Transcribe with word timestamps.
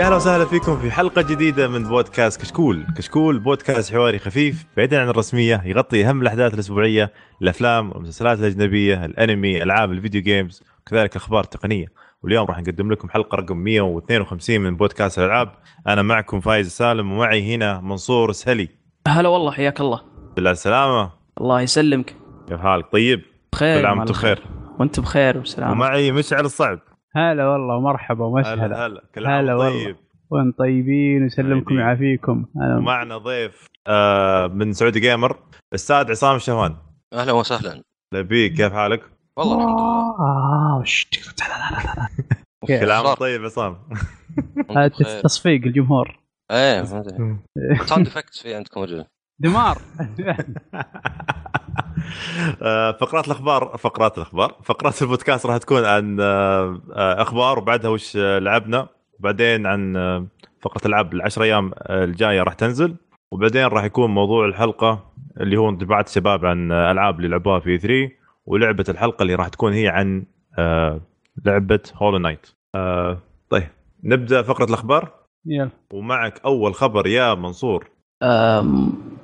يا 0.00 0.06
أهلا 0.06 0.16
وسهلا 0.16 0.44
فيكم 0.44 0.80
في 0.80 0.90
حلقة 0.90 1.22
جديدة 1.22 1.68
من 1.68 1.84
بودكاست 1.84 2.40
كشكول، 2.40 2.86
كشكول 2.96 3.38
بودكاست 3.38 3.92
حواري 3.92 4.18
خفيف 4.18 4.66
بعيدا 4.76 5.00
عن 5.00 5.08
الرسمية 5.08 5.62
يغطي 5.64 6.08
أهم 6.08 6.22
الأحداث 6.22 6.54
الأسبوعية، 6.54 7.12
الأفلام 7.42 7.90
والمسلسلات 7.90 8.38
الأجنبية، 8.38 9.04
الأنمي، 9.04 9.62
ألعاب 9.62 9.92
ال 9.92 9.97
video 9.97 10.22
games، 10.22 10.62
وكذلك 10.80 11.16
الاخبار 11.16 11.44
التقنيه، 11.44 11.86
واليوم 12.22 12.46
راح 12.46 12.58
نقدم 12.58 12.92
لكم 12.92 13.08
حلقة 13.08 13.36
رقم 13.36 13.56
152 13.56 14.60
من 14.60 14.76
بودكاست 14.76 15.18
الألعاب، 15.18 15.52
أنا 15.88 16.02
معكم 16.02 16.40
فايز 16.40 16.70
سالم 16.70 17.12
ومعي 17.12 17.54
هنا 17.54 17.80
منصور 17.80 18.32
سهلي. 18.32 18.68
هلا 19.08 19.28
والله 19.28 19.52
حياك 19.52 19.80
الله 19.80 20.00
بالله 20.36 20.50
السلامة، 20.50 21.10
الله 21.40 21.60
يسلمك 21.60 22.16
كيف 22.48 22.60
حالك؟ 22.60 22.92
طيب؟ 22.92 23.22
بخير 23.52 23.80
كل 23.80 23.86
عام 23.86 23.98
وأنتم. 23.98 24.12
بخير. 24.12 24.42
وأنت 24.78 25.00
بخير 25.00 25.38
وسلام 25.38 25.70
ومعي 25.70 26.12
مشعل 26.12 26.44
الصعب. 26.44 26.78
هلا 27.16 27.48
والله 27.48 27.74
ومرحبا 27.76 28.24
ومسهلا 28.24 28.64
هلا 28.66 28.86
هلا 28.86 29.02
كل 29.14 29.26
عام 29.26 29.44
هلا. 29.44 29.58
طيب. 29.58 29.96
وين 30.30 30.52
طيبين 30.52 31.22
ويسلمكم. 31.22 31.74
ويعافيكم 31.74 32.46
هلا 32.56 32.76
ومعنا 32.76 33.18
ضيف 33.18 33.66
آه 33.86 34.46
من 34.46 34.72
Saudi 34.72 35.00
Gamer 35.00 35.38
الأستاذ 35.72 36.10
عصام 36.10 36.36
الشهوان. 36.36 36.76
أهلا 37.12 37.32
وسهلا 37.32 37.82
لبيك 38.14 38.52
كيف 38.52 38.72
حالك؟ 38.72 39.02
والله 39.36 39.54
الحمد 39.56 39.80
لله 39.80 40.10
آه؟ 40.20 40.84
كل 42.80 42.90
عام. 42.90 43.14
طيب 43.14 43.44
عصام. 43.44 43.78
تصفيق 45.22 45.64
الجمهور 45.66 46.20
إيه 46.50 46.84
sound 46.84 48.06
effects 48.06 48.40
في 48.42 48.54
عندكم 48.54 48.80
وجه 48.80 49.06
دمار 49.38 49.78
فقرات 53.00 53.26
الأخبار 53.26 53.76
فقرات 53.78 54.18
الأخبار 54.18 54.54
فقرات 54.64 55.02
البودكاست 55.02 55.46
راح 55.46 55.56
تكون 55.56 55.84
عن 55.84 56.20
آه، 56.20 56.80
آه، 56.94 57.22
أخبار 57.22 57.58
وبعدها 57.58 57.90
وش 57.90 58.16
آه، 58.16 58.38
لعبنا. 58.38 58.88
وبعدين 59.18 59.66
عن 59.66 59.96
آه، 59.96 60.26
فقرة 60.62 60.86
العاب 60.86 61.14
العشر 61.14 61.42
أيام 61.42 61.70
آه، 61.78 62.04
الجاية 62.04 62.42
راح 62.42 62.54
تنزل. 62.54 62.96
وبعدين 63.32 63.66
راح 63.66 63.84
يكون 63.84 64.10
موضوع 64.10 64.46
الحلقة 64.46 65.10
اللي 65.40 65.56
هو 65.56 65.68
انطباعات 65.68 66.06
الشباب 66.08 66.46
عن 66.46 66.72
آه، 66.72 66.92
ألعاب 66.92 67.16
اللي 67.16 67.28
لعبوها 67.28 67.60
في 67.60 67.78
3 67.78 68.10
ولعبة 68.46 68.84
الحلقة 68.88 69.22
اللي 69.22 69.34
راح 69.34 69.48
تكون 69.48 69.72
هي 69.72 69.88
عن 69.88 70.24
آه، 70.58 71.00
لعبة 71.44 71.80
هولو 71.94 72.18
نايت 72.18 72.46
طيب 73.50 73.68
نبدأ 74.04 74.42
فقرة 74.42 74.64
الأخبار. 74.64 75.12
يلا. 75.46 75.70
ومعك 75.92 76.40
أول 76.44 76.74
خبر 76.74 77.06
يا 77.06 77.34
منصور. 77.34 77.90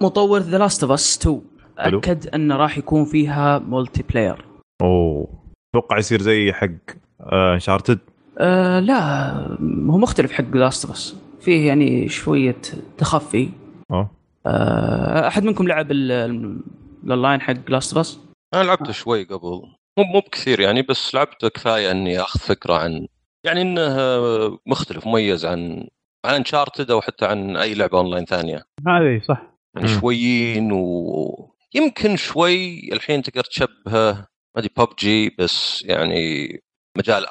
مطور 0.01 0.39
The 0.41 0.59
Last 0.59 0.83
of 0.83 0.93
Us 0.93 1.19
2 1.19 1.35
حلو. 1.37 1.43
اكد 1.79 2.27
انه 2.35 2.57
راح 2.57 2.79
يكون 2.79 3.05
فيها 3.05 3.59
multiplayer 3.59 4.45
أوه. 4.83 5.29
أتوقع 5.75 5.99
يصير 5.99 6.23
زي 6.23 6.53
حق 6.53 6.69
Uncharted 7.33 7.99
أه 8.39 8.81
لا. 8.81 9.31
هو 9.91 9.99
مختلف 9.99 10.33
حق 10.33 10.55
Last 10.57 10.91
Us 10.91 11.17
فيه 11.41 11.67
يعني 11.69 12.09
شوية 12.09 12.57
تخفي. 12.99 13.49
أه. 13.91 14.11
أه 14.47 15.29
أحد 15.29 15.45
منكم 15.45 15.69
لعب 15.69 15.91
ال- 15.91 16.13
ال- 16.13 16.61
الاونلاين 17.05 17.41
حق 17.41 17.55
Last 17.71 17.97
Us 17.97 18.21
أنا 18.55 18.63
لعبته 18.63 18.93
شوي 18.93 19.25
قبل. 19.25 19.63
مو 19.99 20.05
مو 20.05 20.21
بكثير 20.21 20.61
يعني 20.61 20.83
بس 20.83 21.15
لعبته 21.15 21.49
كفاية 21.49 21.91
إني 21.91 22.21
آخذ 22.21 22.41
فكرة 22.41 22.75
عن 22.75 23.07
يعني 23.47 23.63
إنه 23.63 24.59
مختلف 24.67 25.07
مميز 25.07 25.47
عن 25.47 25.89
عن 26.27 26.35
Uncharted 26.35 26.91
أو 26.91 27.01
حتى 27.01 27.27
عن 27.27 27.57
أي 27.57 27.75
لعبة 27.75 27.99
اونلاين 27.99 28.25
ثانية. 28.25 28.65
هذه 28.89 29.21
صح. 29.29 29.43
يعني. 29.77 29.89
شويين 29.89 30.73
ويمكن 31.77 32.17
شوي 32.17 32.93
الحين 32.93 33.23
تقدر 33.23 33.45
تشبهه 33.45 34.13
ما 34.57 34.57
أدري 34.57 34.71
ببجي 34.77 35.37
بس 35.39 35.83
يعني 35.83 36.49
مجال 36.99 37.27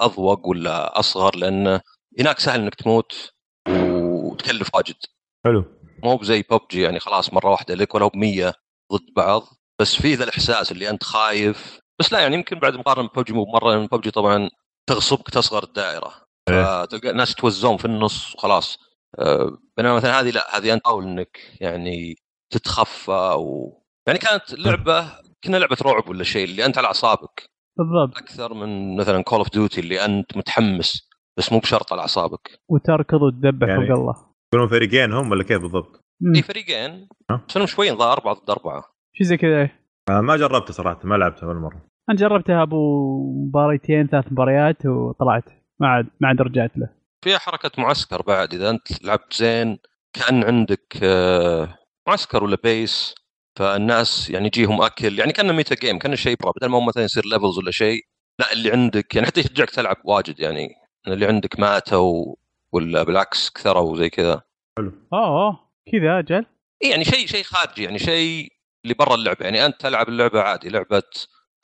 أضيق 0.00 0.48
ولا 0.48 0.98
أصغر 0.98 1.36
لأنه 1.36 1.80
هناك 2.20 2.38
سهل 2.38 2.60
إنك 2.60 2.74
تموت 2.74 3.32
وتكلف 3.68 4.74
واجد. 4.74 4.96
حلو. 5.44 5.64
مو 6.04 6.16
بزي 6.16 6.44
ببجي 6.50 6.82
يعني 6.82 7.00
خلاص 7.00 7.32
مرة 7.32 7.50
واحدة 7.50 7.74
لك 7.74 7.94
ولو 7.94 8.08
بمية 8.08 8.54
ضد 8.92 9.14
بعض 9.16 9.42
بس 9.80 9.94
في 9.94 10.14
ذا 10.14 10.24
الإحساس 10.24 10.72
اللي 10.72 10.90
أنت 10.90 11.04
خايف. 11.04 11.80
بس 12.00 12.12
لا 12.12 12.20
يعني 12.20 12.34
يمكن 12.34 12.58
بعد 12.58 12.76
مقارنة 12.76 13.08
ببجي 13.08 13.32
مو 13.32 13.44
مره 13.44 13.70
لأن 13.70 13.86
ببجي 13.86 14.10
طبعا 14.10 14.50
تغصبك 14.88 15.30
تصغر 15.30 15.64
الدائرة. 15.64 16.26
إيه. 16.48 16.84
فتلقى 16.84 17.10
الناس 17.10 17.34
توزون 17.34 17.76
في 17.76 17.84
النص 17.84 18.34
وخلاص. 18.34 18.78
آه، 19.18 19.58
بينما 19.76 19.94
مثلا 19.94 20.20
هذه 20.20 20.30
لا 20.30 20.58
هذه 20.58 20.72
أنت 20.72 20.84
تحاول 20.84 21.04
إنك 21.04 21.56
يعني 21.60 22.16
تتخفى 22.50 23.34
و 23.38 23.85
يعني 24.06 24.18
كانت 24.18 24.54
لعبة 24.54 25.12
كنها 25.44 25.56
لعبة 25.56 25.76
رعب 25.82 26.08
ولا 26.08 26.24
شيء 26.24 26.44
اللي 26.44 26.66
أنت 26.66 26.78
على 26.78 26.86
أعصابك. 26.86 27.50
بالضبط. 27.78 28.16
أكثر 28.18 28.54
من 28.54 28.96
مثلا 28.96 29.22
Call 29.22 29.38
of 29.38 29.50
Duty 29.52 29.80
اللي 29.80 30.04
أنت 30.04 30.36
متحمس 30.36 31.08
بس 31.38 31.52
مو 31.52 31.58
بشرط 31.58 31.92
على 31.92 32.02
أعصابك. 32.02 32.60
وتركض 32.68 33.22
وتدبح 33.22 33.68
يعني- 33.68 33.86
فوق 33.86 33.96
الله 33.98 34.14
يكونون 34.54 34.68
فريقين 34.68 35.12
هم 35.12 35.30
ولا 35.30 35.44
كيف 35.44 35.62
بالضبط؟ 35.62 36.00
في 36.34 36.42
فريقين؟ 36.42 37.08
بس 37.48 37.56
انهم 37.56 37.66
شوي 37.66 37.90
ضاع 37.90 38.12
أربعة 38.12 38.34
ضد 38.34 38.50
أربعة. 38.50 38.84
شيء 39.14 39.26
زي 39.26 39.36
كذا. 39.36 39.70
آه 40.10 40.20
ما 40.20 40.36
جربته 40.36 40.72
صراحة 40.72 41.00
ما 41.04 41.14
لعبته 41.14 41.46
ولا 41.46 41.58
مرة. 41.58 41.82
أنا 42.10 42.18
جربتها 42.18 42.62
أبو 42.62 43.16
مباريتين 43.48 44.06
ثلاث 44.06 44.32
مباريات 44.32 44.86
وطلعت. 44.86 45.44
ما 45.80 45.88
عاد 45.88 46.06
ما 46.20 46.28
عاد 46.28 46.40
رجعت 46.42 46.78
له. 46.78 46.88
فيها 47.24 47.38
حركة 47.38 47.70
معسكر 47.82 48.22
بعد 48.22 48.54
إذا 48.54 48.70
أنت 48.70 49.04
لعبت 49.04 49.32
زين 49.34 49.78
كأن 50.12 50.44
عندك 50.44 50.98
آه، 51.02 51.78
معسكر 52.08 52.44
ولا 52.44 52.56
base 52.64 53.14
فالناس 53.56 54.30
يعني 54.30 54.46
يجيهم 54.46 54.82
أكل 54.82 55.18
يعني 55.18 55.32
كأنه 55.32 55.52
meta 55.52 55.74
game 55.74 55.98
كأنه 55.98 56.16
شيء 56.16 56.36
برا 56.36 56.52
بدل 56.56 56.66
ما 56.66 56.76
هو 56.76 56.80
مثلا 56.80 57.04
يصير 57.04 57.26
levels 57.26 57.58
ولا 57.58 57.70
شيء 57.70 58.00
لا 58.40 58.52
اللي 58.52 58.70
عندك 58.70 59.14
يعني 59.14 59.26
حتى 59.26 59.40
يشجعك 59.40 59.70
تلعب 59.70 59.96
واجد 60.04 60.40
يعني 60.40 60.74
اللي 61.08 61.26
عندك 61.26 61.60
ماتوا 61.60 62.34
ولا 62.72 63.02
بالعكس 63.02 63.50
كثروا 63.50 63.96
زي 63.96 64.10
كذا. 64.10 64.42
اوه 64.78 64.92
أوه، 65.12 65.60
كذا 65.92 66.18
أجل. 66.18 66.46
إيه 66.82 66.90
يعني 66.90 67.04
شيء 67.04 67.26
شيء 67.26 67.42
خارجي 67.42 67.84
يعني 67.84 67.98
شيء 67.98 68.48
اللي 68.84 68.94
برا 68.94 69.14
اللعبة. 69.14 69.44
يعني 69.44 69.66
أنت 69.66 69.80
تلعب 69.80 70.08
اللعبة 70.08 70.40
عادي 70.40 70.68
لعبة 70.68 71.02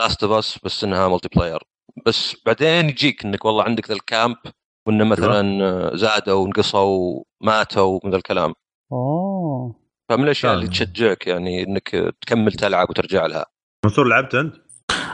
Last 0.00 0.24
of 0.24 0.32
Us 0.32 0.58
بس 0.64 0.84
إنها 0.84 1.08
multiplayer 1.08 1.62
بس 2.06 2.36
بعدين 2.46 2.88
يجيك 2.88 3.24
إنك 3.24 3.44
والله 3.44 3.64
عندك 3.64 3.88
ذا 3.88 3.94
ال 3.94 4.03
camp 4.03 4.36
وإنه 4.86 5.04
مثلا 5.04 5.64
آه، 5.64 5.96
زادوا 5.96 6.44
ونقصوا 6.44 7.22
ماتوا 7.40 8.00
من 8.04 8.10
ذا 8.10 8.16
الكلام. 8.16 8.54
اوه 8.92 9.81
فمن 10.16 10.24
الأشياء 10.24 10.54
اللي. 10.54 10.66
تشجعك 10.68 11.26
يعني 11.26 11.62
إنك 11.62 11.88
تكمل 12.20 12.52
تلعب 12.52 12.90
وترجع 12.90 13.26
لها؟ 13.26 13.46
منصور 13.84 14.08
لعبت 14.08 14.34
أنت؟ 14.34 14.54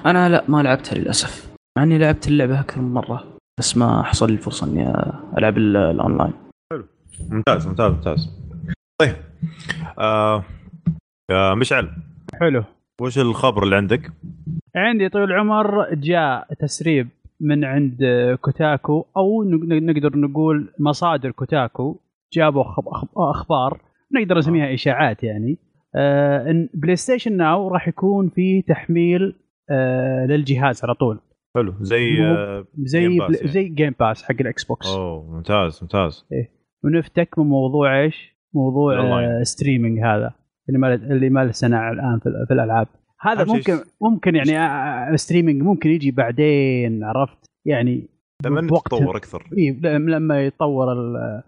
أنا 0.07 0.29
لا 0.29 0.45
ما 0.49 0.63
لعبتها 0.63 0.99
للأسف. 0.99 1.55
مع 1.79 1.83
إني 1.85 1.99
لعبت 1.99 2.29
اللعبة 2.29 2.61
أكثر 2.61 2.81
من 2.81 2.95
مرة 2.95 3.37
بس 3.61 3.77
ما 3.77 4.03
حصل 4.03 4.27
لي 4.27 4.33
الفرصة 4.33 4.67
إني 4.67 4.93
ألعب 5.39 5.59
ال- 5.59 5.77
الأونلاين. 5.77 6.33
ممتاز 7.31 7.67
ممتاز 7.67 7.93
ممتاز. 7.93 8.31
طيب 9.01 9.17
آه 9.99 10.45
يا 11.31 11.55
مشعل. 11.55 11.91
حلو. 12.41 12.65
وش 13.01 13.19
الخبر 13.19 13.63
اللي 13.63 13.77
عندك؟ 13.77 14.13
عندي 14.77 15.09
طويل 15.09 15.25
العمر 15.25 15.95
جاء 15.95 16.55
تسريب 16.61 17.09
من 17.41 17.65
عند 17.65 17.99
Kotaku 18.41 19.07
أو 19.17 19.43
ن- 19.43 19.87
نقدر 19.87 20.17
نقول 20.17 20.73
مصادر 20.79 21.31
Kotaku. 21.31 22.01
جابوا 22.35 22.65
أخبار 23.17 23.81
نقدر 24.15 24.39
نسميها 24.39 24.75
إشاعات 24.75 25.23
يعني. 25.25 25.59
آه 25.97 26.51
إن 26.51 26.69
PlayStation 26.75 27.37
Now 27.37 27.69
راح 27.69 27.89
يكون 27.89 28.31
في 28.31 28.63
تحميل 28.63 29.35
آه 29.71 30.27
للجهاز 30.27 30.85
على 30.85 30.95
طول. 30.95 31.21
حلو. 31.55 31.75
زي 31.81 32.23
آه 32.23 32.67
زي 32.79 33.09
Game 33.09 33.19
Pass 33.19 33.37
يعني. 33.37 33.49
زي 33.53 33.69
Game 33.69 33.95
Pass 34.01 34.23
حق 34.23 34.35
ال 34.41 34.65
Xbox 34.65 34.87
أوه 34.87 35.35
ممتاز 35.37 35.79
ممتاز. 35.83 36.25
ونفتك 36.85 37.39
من 37.39 37.47
موضوع 37.47 38.01
إيش؟ 38.01 38.39
موضوع. 38.55 39.01
آه 39.01 39.43
streaming 39.43 39.99
هذا 40.01 40.35
اللي 40.69 40.79
ما 40.79 40.95
اللي 40.95 41.31
ما 41.31 41.45
له 41.45 41.51
سنه 41.51 41.91
الآن 41.91 42.19
في, 42.19 42.45
في 42.49 42.55
الألعاب. 42.55 42.87
هذا 43.21 43.45
ممكن 43.45 43.79
ممكن 44.03 44.35
يعني 44.37 45.17
streaming 45.17 45.63
ممكن 45.63 45.91
يجي 45.91 46.11
بعدين 46.11 47.05
عرفت؟ 47.05 47.51
يعني 47.67 48.09
لما 48.45 48.61
تتطور 48.61 49.17
أكثر. 49.17 49.49
إيه 49.59 49.81
لما 49.99 50.47
يتطور 50.47 50.93
ال- 50.93 51.43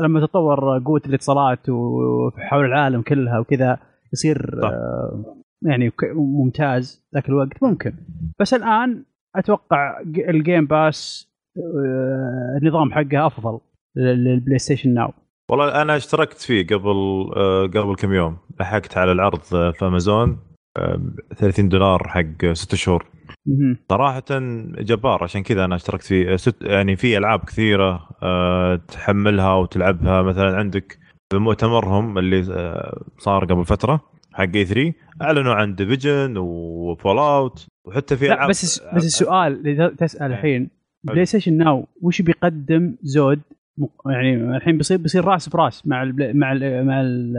لما 0.00 0.20
تتطور 0.26 0.78
قوة 0.84 1.02
الاتصالات 1.06 1.68
وحول 1.68 2.64
العالم 2.64 3.02
كلها 3.02 3.38
وكذا 3.38 3.78
يصير. 4.12 4.60
آه، 4.64 5.24
يعني 5.62 5.92
ممتاز 6.14 7.04
ذاك 7.14 7.28
الوقت. 7.28 7.62
ممكن. 7.62 7.92
بس 8.40 8.54
الآن 8.54 9.04
أتوقع 9.36 10.00
ال 10.28 10.36
Game 10.36 10.66
Pass 10.66 11.30
آه، 11.58 12.58
النظام 12.62 12.92
حقه 12.92 13.26
أفضل 13.26 13.58
لل- 13.96 14.24
لل 14.24 14.58
PlayStation 14.58 14.94
Now 14.94 15.12
والله 15.50 15.82
أنا 15.82 15.96
اشتركت 15.96 16.38
فيه 16.38 16.66
قبل 16.66 17.30
آه 17.36 17.62
قبل 17.66 17.94
كم 17.98 18.12
يوم. 18.12 18.36
لحقت 18.60 18.98
على 18.98 19.12
العرض 19.12 19.40
آه، 19.54 19.70
في 19.70 19.84
امازون 19.86 20.28
آه 20.30 20.49
30 21.36 21.68
دولار 21.68 22.08
حق 22.08 22.52
ست 22.52 22.74
شهور. 22.74 23.06
صراحة 23.90 24.24
جبار 24.80 25.24
عشان 25.24 25.42
كذا 25.42 25.64
أنا 25.64 25.74
اشتركت 25.74 26.04
فيه 26.04 26.36
ست 26.36 26.62
يعني 26.62 26.96
في 26.96 27.18
ألعاب 27.18 27.40
كثيرة 27.40 28.08
أه 28.22 28.76
تحملها 28.76 29.54
وتلعبها 29.54 30.22
مثلا 30.22 30.56
عندك 30.56 30.98
بمؤتمرهم 31.32 32.18
اللي 32.18 32.54
آه، 32.54 33.02
صار 33.18 33.44
قبل 33.44 33.64
فترة 33.64 34.00
حق 34.32 34.48
E3 34.54 34.92
أعلنوا 35.22 35.54
عن 35.54 35.74
Division 35.74 36.36
و 36.36 37.18
Fallout 37.18 37.66
وحتى 37.86 38.16
في 38.16 38.26
ألعاب 38.26 38.48
بس 38.50 38.82
بس 38.94 39.04
السؤال 39.04 39.52
اللي 39.52 39.90
تسال 39.98 40.22
إيه. 40.22 40.38
الحين 40.38 40.70
PlayStation 41.04 41.56
Now 41.56 41.86
وش 42.02 42.22
بيقدم 42.22 42.96
زود 43.02 43.40
يعني 44.06 44.56
الحين 44.56 44.76
بيصير 44.76 44.98
بيصير 44.98 45.24
راس 45.24 45.48
براس 45.48 45.86
مع 45.86 46.02
ال 46.02 46.38
مع 46.38 46.52
ال 46.52 46.86
مع 46.86 47.00
ال 47.00 47.34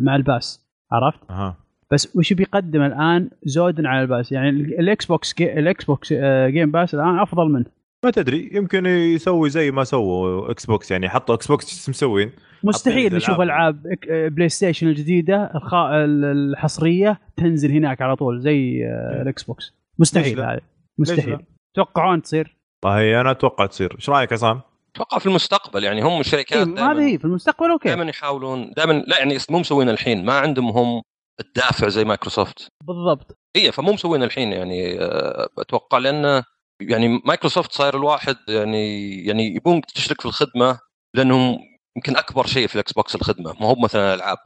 مع 0.00 0.16
ال 0.16 0.26
Pass 0.26 0.66
عرفت؟ 0.92 1.30
أها 1.30 1.65
بس 1.92 2.16
وش 2.16 2.32
بيقدم 2.32 2.82
الآن 2.82 3.30
زودا 3.44 3.88
على 3.88 4.02
ال 4.02 4.07
Pass؟ 4.07 4.32
يعني 4.32 4.48
ال- 4.50 4.80
ال 4.80 5.06
Xbox 5.06 5.34
جي 5.34 5.58
ال 5.58 5.84
Xbox 5.84 6.12
آه، 6.16 6.48
Game 6.48 6.70
Pass 6.70 6.94
الآن 6.94 7.18
أفضل 7.18 7.48
منه. 7.48 7.64
ما 8.04 8.10
تدري 8.10 8.50
يمكن 8.52 8.86
يسوي 8.86 9.50
زي 9.50 9.70
ما 9.70 9.84
سووا 9.84 10.50
Xbox 10.50 10.90
يعني 10.90 11.08
حطوا 11.08 11.34
Xbox 11.34 11.64
إيش 11.72 11.88
مسوين؟ 11.88 12.30
مستحيل 12.64 13.14
نشوف. 13.14 13.40
ألعاب 13.40 13.86
آه، 14.10 14.28
بلاي 14.28 14.48
ستيشن 14.48 14.88
الجديدة 14.88 15.50
الخا... 15.54 16.04
ال- 16.04 16.24
الحصرية 16.24 17.20
تنزل 17.36 17.72
هناك 17.72 18.02
على 18.02 18.16
طول 18.16 18.40
زي 18.40 18.84
آه، 18.86 19.22
الإكس 19.22 19.42
بوكس. 19.42 19.74
مستحيل؟ 19.98 20.40
هذا. 20.40 20.60
مستحيل 20.98 21.30
لا؟ 21.30 21.40
توقعون 21.74 22.22
تصير؟ 22.22 22.56
والله 22.84 23.20
أنا 23.20 23.30
أتوقع 23.30 23.66
تصير. 23.66 23.94
إيش 23.96 24.10
رأيك 24.10 24.32
عصام؟ 24.32 24.60
أتوقع 24.94 25.18
في 25.18 25.26
المستقبل 25.26 25.84
يعني 25.84 26.02
هم 26.02 26.12
إيه 26.12 26.20
الشركات 26.20 26.66
ما 26.68 26.92
هذه 26.92 27.00
هي 27.12 27.18
في 27.18 27.24
المستقبل 27.24 27.70
أوكي. 27.70 27.88
دائما 27.88 28.04
يحاولون 28.04 28.72
دائما 28.76 28.92
لا 28.92 29.18
يعني 29.18 29.36
مو 29.50 29.58
مسوين 29.58 29.88
الحين 29.88 30.24
ما 30.24 30.32
عندهم 30.38 30.68
هم 30.68 31.02
الدافع 31.40 31.88
زي 31.88 32.04
مايكروسوفت. 32.04 32.68
بالضبط. 32.84 33.38
اي 33.56 33.72
فمو 33.72 33.92
مسوين 33.92 34.22
الحين 34.22 34.52
يعني 34.52 35.00
آه، 35.00 35.48
أتوقع 35.58 35.98
لأن 35.98 36.42
يعني 36.82 37.08
مايكروسوفت 37.24 37.72
صاير 37.72 37.96
الواحد 37.96 38.36
يعني 38.48 39.16
يعني 39.24 39.54
يبون 39.54 39.80
تشترك 39.80 40.20
في 40.20 40.26
الخدمة 40.26 40.78
لأنهم 41.16 41.58
يمكن 41.96 42.16
أكبر 42.16 42.46
شيء 42.46 42.66
في 42.66 42.74
الإكس 42.74 42.92
بوكس 42.92 43.14
الخدمة 43.14 43.52
ما 43.60 43.66
هو 43.66 43.74
مثلا 43.74 44.14
الألعاب. 44.14 44.38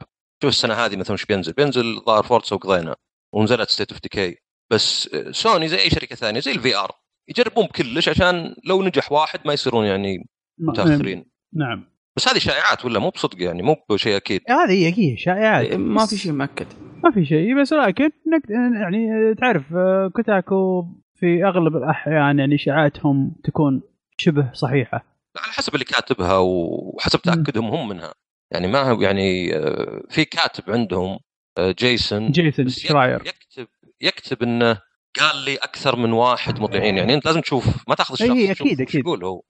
شوف 0.43 0.49
السنة 0.49 0.73
هذه 0.73 0.95
مثلا 0.95 1.13
وش 1.13 1.25
بينزل؟ 1.25 1.53
بينزل 1.53 2.01
ظاهر 2.05 2.23
Forza 2.23 2.53
وقضينا 2.53 2.95
ونزلت 3.33 3.69
State 3.69 3.91
of 3.91 4.01
Decay 4.01 4.37
بس 4.71 5.09
سوني 5.31 5.67
زي 5.67 5.79
أي 5.79 5.89
شركة 5.89 6.15
ثانية 6.15 6.39
زي 6.39 6.51
ال 6.51 6.75
VR 6.75 6.91
يجربون 7.29 7.65
بكلش 7.65 8.09
عشان 8.09 8.55
لو 8.65 8.83
نجح 8.83 9.11
واحد 9.11 9.39
ما 9.45 9.53
يصيرون 9.53 9.85
يعني 9.85 10.29
متأخرين. 10.59 11.31
نعم. 11.53 11.90
بس 12.17 12.27
هذه 12.27 12.37
شائعات 12.37 12.85
ولا 12.85 12.99
مو 12.99 13.09
بصدق 13.09 13.41
يعني؟ 13.43 13.61
مو 13.61 13.75
بشيء 13.89 14.15
أكيد. 14.15 14.41
هذه 14.49 14.71
هي 14.71 14.93
هي 15.11 15.17
شائعات. 15.17 15.65
إيه، 15.65 15.77
ما 15.77 16.05
في 16.05 16.17
شيء 16.17 16.31
مؤكد. 16.31 16.67
ما 17.03 17.11
في 17.11 17.25
شيء. 17.25 17.61
بس 17.61 17.73
لكن 17.73 18.03
نك- 18.05 18.49
يعني 18.81 19.35
تعرف 19.35 19.63
آه، 19.73 20.11
كوتاكو 20.15 20.83
في 21.15 21.45
أغلب 21.45 21.75
الأحيان 21.77 22.39
يعني 22.39 22.55
اشاعاتهم 22.55 23.35
تكون 23.43 23.81
شبه 24.17 24.51
صحيحة. 24.53 25.05
على 25.43 25.53
حسب 25.53 25.73
اللي 25.73 25.85
كاتبها 25.85 26.37
وحسب 26.37 27.21
تأكدهم 27.21 27.65
هم 27.65 27.87
منها. 27.87 28.13
يعني 28.51 28.67
ما 28.67 28.81
هو 28.91 29.01
يعني 29.01 29.55
آه، 29.55 30.01
في 30.09 30.25
كاتب 30.25 30.71
عندهم 30.71 31.19
آه، 31.57 31.75
جيسون. 31.79 32.31
جيسون 32.31 32.69
شراير. 32.69 33.21
يكتب 33.25 33.67
يكتب 34.01 34.43
إنه 34.43 34.79
قال 35.19 35.37
لي 35.45 35.55
أكثر 35.55 35.95
من 35.95 36.11
واحد 36.11 36.59
مطيعين. 36.59 36.97
يعني 36.97 37.13
أنت 37.13 37.25
لازم 37.25 37.41
تشوف 37.41 37.89
ما 37.89 37.95
تأخذ 37.95 38.13
الشخص 38.13 38.29
إي، 38.29 38.53
تشوف 38.53 38.67
أكيد، 38.67 38.81
وش 38.81 38.87
أكيد. 38.87 39.01
يقول 39.01 39.23
هو. 39.23 39.41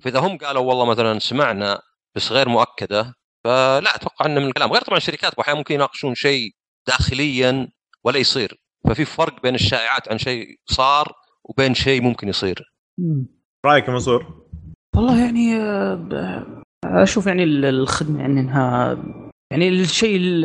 فإذا 0.00 0.18
هم 0.20 0.38
قالوا 0.38 0.62
والله 0.62 0.84
مثلا 0.86 1.18
سمعنا 1.18 1.80
بس 2.16 2.32
غير 2.32 2.48
مؤكدة 2.48 3.14
فلا 3.44 3.96
أتوقع 3.96 4.26
إنه 4.26 4.40
من 4.40 4.46
الكلام 4.46 4.72
غير 4.72 4.82
طبعا 4.82 4.98
الشركات 4.98 5.34
أحيانا 5.34 5.58
ممكن 5.58 5.74
يناقشون 5.74 6.14
شيء 6.14 6.50
داخليا 6.88 7.68
ولا 8.04 8.18
يصير 8.18 8.54
ففي 8.88 9.04
فرق 9.04 9.42
بين 9.42 9.54
الشائعات 9.54 10.08
عن 10.12 10.18
شيء 10.18 10.46
صار 10.66 11.12
وبين 11.44 11.74
شيء 11.74 12.02
ممكن 12.02 12.28
يصير. 12.28 12.72
رأيك 13.66 13.88
يا 13.88 13.92
منصور؟ 13.92 14.46
والله 14.96 15.24
يعني 15.24 15.56
آه، 15.56 16.46
أشوف 16.84 17.26
يعني 17.26 17.44
ال- 17.44 17.64
الخدمة 17.64 18.20
يعني 18.20 18.40
إنها 18.40 18.98
يعني 19.52 19.68
الشيء 19.68 20.16
ال- 20.16 20.44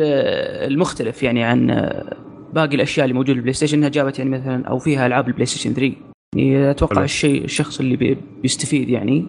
المختلف 0.72 1.22
يعني 1.22 1.44
عن 1.44 1.70
آه، 1.70 2.16
باقي 2.52 2.74
الأشياء 2.76 3.04
اللي 3.04 3.14
موجودة 3.14 3.32
بالبلاي 3.34 3.52
ستيشن 3.52 3.78
إنها 3.78 3.88
جابت 3.88 4.18
يعني 4.18 4.30
مثلا 4.30 4.66
أو 4.68 4.78
فيها 4.78 5.06
ألعاب 5.06 5.28
البلاي 5.28 5.46
ستيشن 5.46 5.74
3 5.74 5.94
يعني 6.36 6.70
أتوقع. 6.70 7.04
الشيء 7.04 7.44
الشخص 7.44 7.80
اللي 7.80 7.96
بي- 7.96 8.14
بيستفيد 8.42 8.88
يعني. 8.88 9.26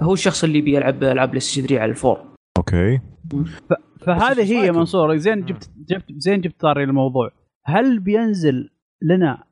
هو 0.00 0.12
الشخص 0.12 0.44
اللي 0.44 0.60
بيلعب 0.60 1.02
ألعاب 1.04 1.28
بلاي 1.28 1.40
ستيشن 1.40 1.66
3 1.66 1.82
على 1.82 1.90
الفور. 1.90 2.20
أوكي. 2.58 3.00
فهذه 4.00 4.52
هي؟ 4.52 4.72
منصور. 4.72 5.16
زين 5.16 5.44
جبت 5.44 5.70
جبت 5.88 6.04
زين 6.16 6.40
جبت 6.40 6.60
طاري 6.60 6.84
الموضوع. 6.84 7.30
هل 7.66 7.98
بينزل 7.98 8.70
لنا 9.02 9.44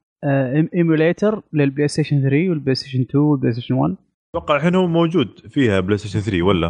emulator 0.74 1.42
للبلاي 1.52 1.88
ستيشن 1.88 2.22
3 2.22 2.50
والبلاي 2.50 2.74
ستيشن 2.74 3.00
2 3.00 3.24
والبلاي 3.24 3.52
ستيشن 3.52 3.74
1 3.74 3.96
أتوقع 4.34 4.56
الحين 4.56 4.74
هو 4.74 4.86
موجود 4.86 5.40
فيها 5.48 5.80
بلاي 5.80 5.98
ستيشن 5.98 6.20
3 6.20 6.42
ولا؟ 6.42 6.68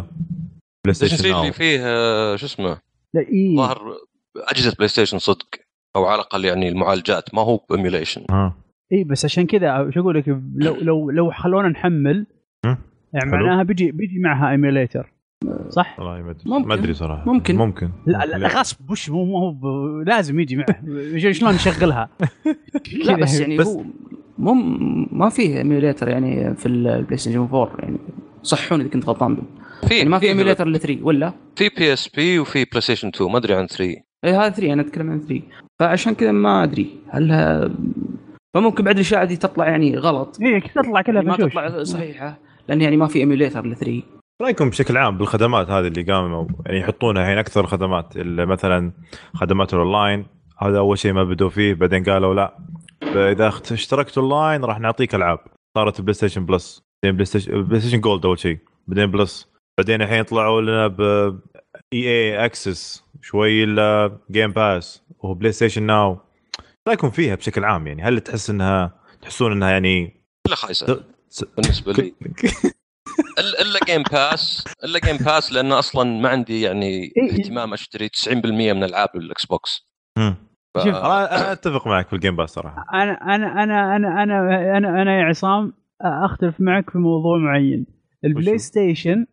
بلاي 0.85 0.93
ستيشن 0.93 1.17
ستيشن 1.17 1.33
3 1.33 1.41
اللي 1.41 1.53
فيه 1.53 1.79
آه، 1.81 2.35
شو 2.35 2.45
اسمه؟ 2.45 2.77
لا 3.13 3.21
إي. 3.21 3.55
ظهر 3.57 3.97
أجهزة 4.37 4.75
بلاي 4.75 4.87
ستيشن 4.87 5.19
صدق. 5.19 5.47
أو 5.95 6.05
على 6.05 6.15
الأقل 6.15 6.45
يعني 6.45 6.69
المعالجات. 6.69 7.35
ما 7.35 7.41
هو 7.41 7.57
ب 7.69 7.75
emulation 7.75 8.25
ها. 8.31 8.55
إي 8.91 9.03
بس 9.03 9.25
عشان 9.25 9.45
كذا 9.45 9.89
شو 9.89 10.01
أقول 10.01 10.17
لك؟ 10.17 10.27
لو 10.55 10.75
لو 10.75 11.11
لو 11.11 11.31
خلونا 11.31 11.69
نحمل. 11.69 12.25
يعني 13.13 13.31
حلو. 13.31 13.45
معناها 13.45 13.63
بيجي 13.63 13.91
بيجي 13.91 14.19
معها 14.19 14.51
emulator 14.51 15.13
صح؟ 15.69 15.99
والله 15.99 16.21
ما 16.21 16.73
أدري. 16.73 16.87
ما 16.87 16.93
صراحة. 16.93 17.33
ممكن. 17.33 17.55
ممكن. 17.55 17.89
لا 18.05 18.25
لا 18.25 18.47
غصب. 18.47 18.91
وش 18.91 19.09
مو 19.09 19.25
مو 19.25 19.51
ب- 19.51 20.07
لازم 20.07 20.39
يجي 20.39 20.55
معه. 20.55 21.31
شلون 21.31 21.53
نشغلها؟ 21.53 22.09
لا 23.05 23.15
بس 23.15 23.39
يعني 23.39 23.57
بس- 23.57 23.67
هو 23.67 23.83
مو 24.37 24.53
ما 25.11 25.29
فيه 25.29 25.57
emulator 25.57 26.07
يعني 26.09 26.55
في 26.55 26.65
البلاي 26.65 27.17
ستيشن 27.17 27.39
4 27.39 27.71
يعني. 27.79 27.97
صحوني 28.43 28.83
إذا 28.83 28.89
كنت 28.91 29.05
غلطان. 29.05 29.37
في 29.87 29.97
يعني 29.97 30.09
ما 30.09 30.19
في 30.19 30.25
emulator 30.27 30.67
ل 30.67 30.79
3 30.79 30.99
ولا؟ 31.03 31.33
في 31.55 31.69
PSP 31.77 32.39
وفي 32.39 32.65
بلاي 32.65 32.81
ستيشن 32.81 33.07
2 33.07 33.31
ما 33.31 33.37
أدري 33.37 33.53
عن 33.55 33.67
3 33.67 33.83
اي 34.25 34.31
هذا 34.31 34.49
3 34.49 34.73
أنا 34.73 34.81
أتكلم 34.81 35.11
عن 35.11 35.19
3 35.19 35.41
فعشان 35.79 36.13
كذا 36.13 36.31
ما 36.31 36.63
أدري 36.63 36.89
هل 37.09 37.31
فممكن 38.53 38.83
بعد 38.83 38.95
الاشاعه 38.95 39.25
دي 39.25 39.35
تطلع 39.35 39.67
يعني 39.69 39.97
غلط. 39.97 40.37
كذا 40.37 40.59
تطلع 40.83 41.01
كلها 41.01 41.21
ما 41.21 41.33
فشوش 41.37 41.49
تطلع 41.51 41.83
صحيحة. 41.83 42.39
لأن 42.67 42.81
يعني 42.81 42.97
ما 42.97 43.07
في 43.07 43.19
emulator 43.19 43.65
ل 43.65 43.75
3 43.75 44.01
رأيكم 44.41 44.69
بشكل 44.69 44.97
عام 44.97 45.17
بالخدمات 45.17 45.69
هذه 45.69 45.87
اللي 45.87 46.03
قاموا 46.03 46.47
يعني 46.65 46.79
يحطونها 46.79 47.21
الحين 47.21 47.37
أكثر 47.37 47.61
الخدمات 47.61 48.17
اللي 48.17 48.45
مثلا 48.45 48.91
خدمات 49.33 49.73
الاونلاين 49.73 50.25
هذا 50.59 50.77
أول 50.77 50.97
شيء 50.97 51.13
ما 51.13 51.23
بدوا 51.23 51.49
فيه 51.49 51.73
بعدين 51.73 52.03
قالوا 52.03 52.33
لا 52.33 52.57
اذا 53.03 53.47
اشتركت 53.71 54.17
اونلاين 54.17 54.63
راح 54.65 54.79
نعطيك 54.79 55.15
ألعاب. 55.15 55.39
صارت 55.77 56.01
PlayStation 56.01 56.45
Plus 56.45 56.83
بعدين 57.03 57.15
بلاي 57.15 57.25
ستيشن 57.25 57.63
PlayStation 57.63 58.01
Gold 58.01 58.25
أول 58.25 58.39
شيء 58.39 58.57
بعدين 58.87 59.11
بلس. 59.11 59.53
بعدين 59.77 60.01
الحين 60.01 60.23
طلعوا 60.23 60.61
لنا 60.61 60.87
ب 60.87 61.01
EA 61.93 62.07
Access 62.07 63.03
شوي 63.21 63.65
Game 64.31 64.51
Pass 64.51 65.03
وهو 65.19 65.33
PlayStation 65.33 65.83
Now 65.83 66.17
رأيكم 66.87 67.09
فيها 67.09 67.35
بشكل 67.35 67.63
عام 67.63 67.87
يعني؟ 67.87 68.03
هل 68.03 68.19
تحس 68.19 68.49
انها 68.49 68.99
تحسون 69.21 69.51
إنها 69.51 69.71
يعني 69.71 70.23
كلها 70.47 70.55
خايسة؟ 70.55 71.03
بالنسبة 71.57 71.93
لي 71.93 72.13
الا 73.39 73.61
إلا 73.61 73.79
Game 73.85 74.03
Pass 74.11 74.65
إلا 74.83 74.99
Game 74.99 75.17
Pass 75.25 75.53
لأنه 75.53 75.79
أصلا 75.79 76.21
ما 76.21 76.29
عندي 76.29 76.61
يعني 76.61 76.85
إيه. 77.03 77.31
اهتمام 77.31 77.73
أشتري 77.73 78.09
90% 78.09 78.29
من 78.45 78.83
العاب 78.83 79.09
الإكس 79.15 79.45
بوكس. 79.45 79.87
ف... 80.75 80.79
شوف، 80.79 80.87
أنا 80.95 81.35
أنا 81.41 81.51
أتفق 81.51 81.87
معك 81.87 82.07
في 82.07 82.13
ال 82.13 82.17
Game 82.17 82.35
Pass 82.35 82.49
صراحة 82.49 82.85
أنا 82.93 83.11
أنا 83.35 83.63
أنا 83.63 83.95
أنا 83.95 84.23
أنا 84.23 84.77
أنا 84.77 85.01
أنا 85.01 85.19
يا 85.19 85.23
عصام 85.23 85.73
أختلف 86.01 86.55
معك 86.61 86.89
في 86.89 86.97
موضوع 86.97 87.37
معين 87.37 87.85
البلاي؟ 88.25 88.57
ستيشن 88.57 89.25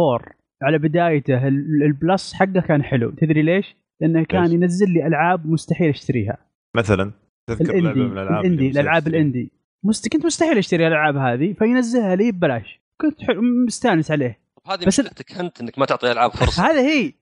4 0.00 0.20
على 0.62 0.78
بدايته 0.78 1.48
ال- 1.48 1.82
ال 1.82 1.92
Plus 1.92 2.34
حقه 2.34 2.60
كان 2.60 2.82
حلو 2.82 3.10
تدري 3.10 3.42
ليش؟ 3.42 3.76
لأنه 4.00 4.24
كان 4.24 4.42
ليش؟ 4.44 4.52
ينزل 4.52 4.90
لي 4.92 5.06
ألعاب 5.06 5.46
مستحيل 5.46 5.88
أشتريها 5.88 6.36
مثلا 6.76 7.12
تذكر 7.48 7.64
لعبة 7.64 7.78
ال 7.90 7.92
indie 7.92 8.00
من 8.00 8.12
الألعاب 8.18 8.44
ال 8.44 8.48
indie 8.48 8.68
الألعاب 8.70 9.06
ال 9.06 9.14
indie 9.14 9.52
مست... 9.84 10.08
كنت 10.08 10.26
مستحيل 10.26 10.58
اشتري 10.58 10.86
الألعاب 10.86 11.16
هذه 11.16 11.52
فينزلها 11.52 12.16
لي 12.16 12.32
ببلاش. 12.32 12.80
كنت 13.00 13.22
حلو 13.22 13.42
مستأنس 13.66 14.10
عليه. 14.10 14.38
هذه 14.66 14.78
بس 14.84 15.00
مشكلتك 15.00 15.32
أنت 15.32 15.60
إنك 15.60 15.78
ما 15.78 15.86
تعطي 15.86 16.12
ألعاب 16.12 16.30
فرصة. 16.30 16.62
هذا 16.70 16.80
هي. 16.80 17.12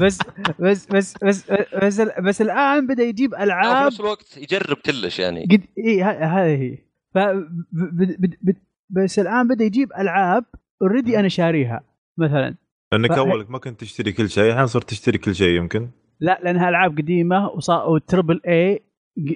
بس 0.00 0.18
بس 0.60 0.86
بس 0.86 1.14
بس 1.24 1.50
بس, 1.82 2.00
بس 2.00 2.42
الآن 2.42 2.86
بدأ 2.86 3.02
يجيب 3.02 3.34
ألعاب. 3.34 3.86
نفس 3.86 4.00
الوقت 4.00 4.36
يجرب 4.36 4.76
كلش 4.76 5.18
يعني. 5.18 5.44
قد 5.44 5.62
إي 5.78 6.02
ه- 6.02 6.24
هذه 6.24 6.62
هي. 6.62 6.78
ف 7.14 7.18
ب- 7.18 7.46
ب- 7.72 8.34
ب- 8.42 8.56
بس 8.90 9.18
الآن 9.18 9.48
بدأ 9.48 9.64
يجيب 9.64 9.92
ألعاب 9.98 10.44
already 10.82 11.18
أنا 11.18 11.28
شاريها 11.28 11.80
مثلا. 12.18 12.54
لأنك 12.92 13.12
ف- 13.12 13.18
اول 13.18 13.46
ما 13.48 13.58
كنت 13.58 13.80
تشتري 13.80 14.12
كل 14.12 14.30
شيء 14.30 14.52
الحين 14.52 14.66
صرت 14.66 14.90
تشتري 14.90 15.18
كل 15.18 15.34
شيء 15.34 15.48
يمكن؟ 15.56 15.88
لا 16.20 16.40
لأنها 16.42 16.68
ألعاب 16.68 16.98
قديمة 16.98 17.48
وصار 17.48 17.88
و 17.90 17.97
triple 17.97 18.40
A 18.46 18.80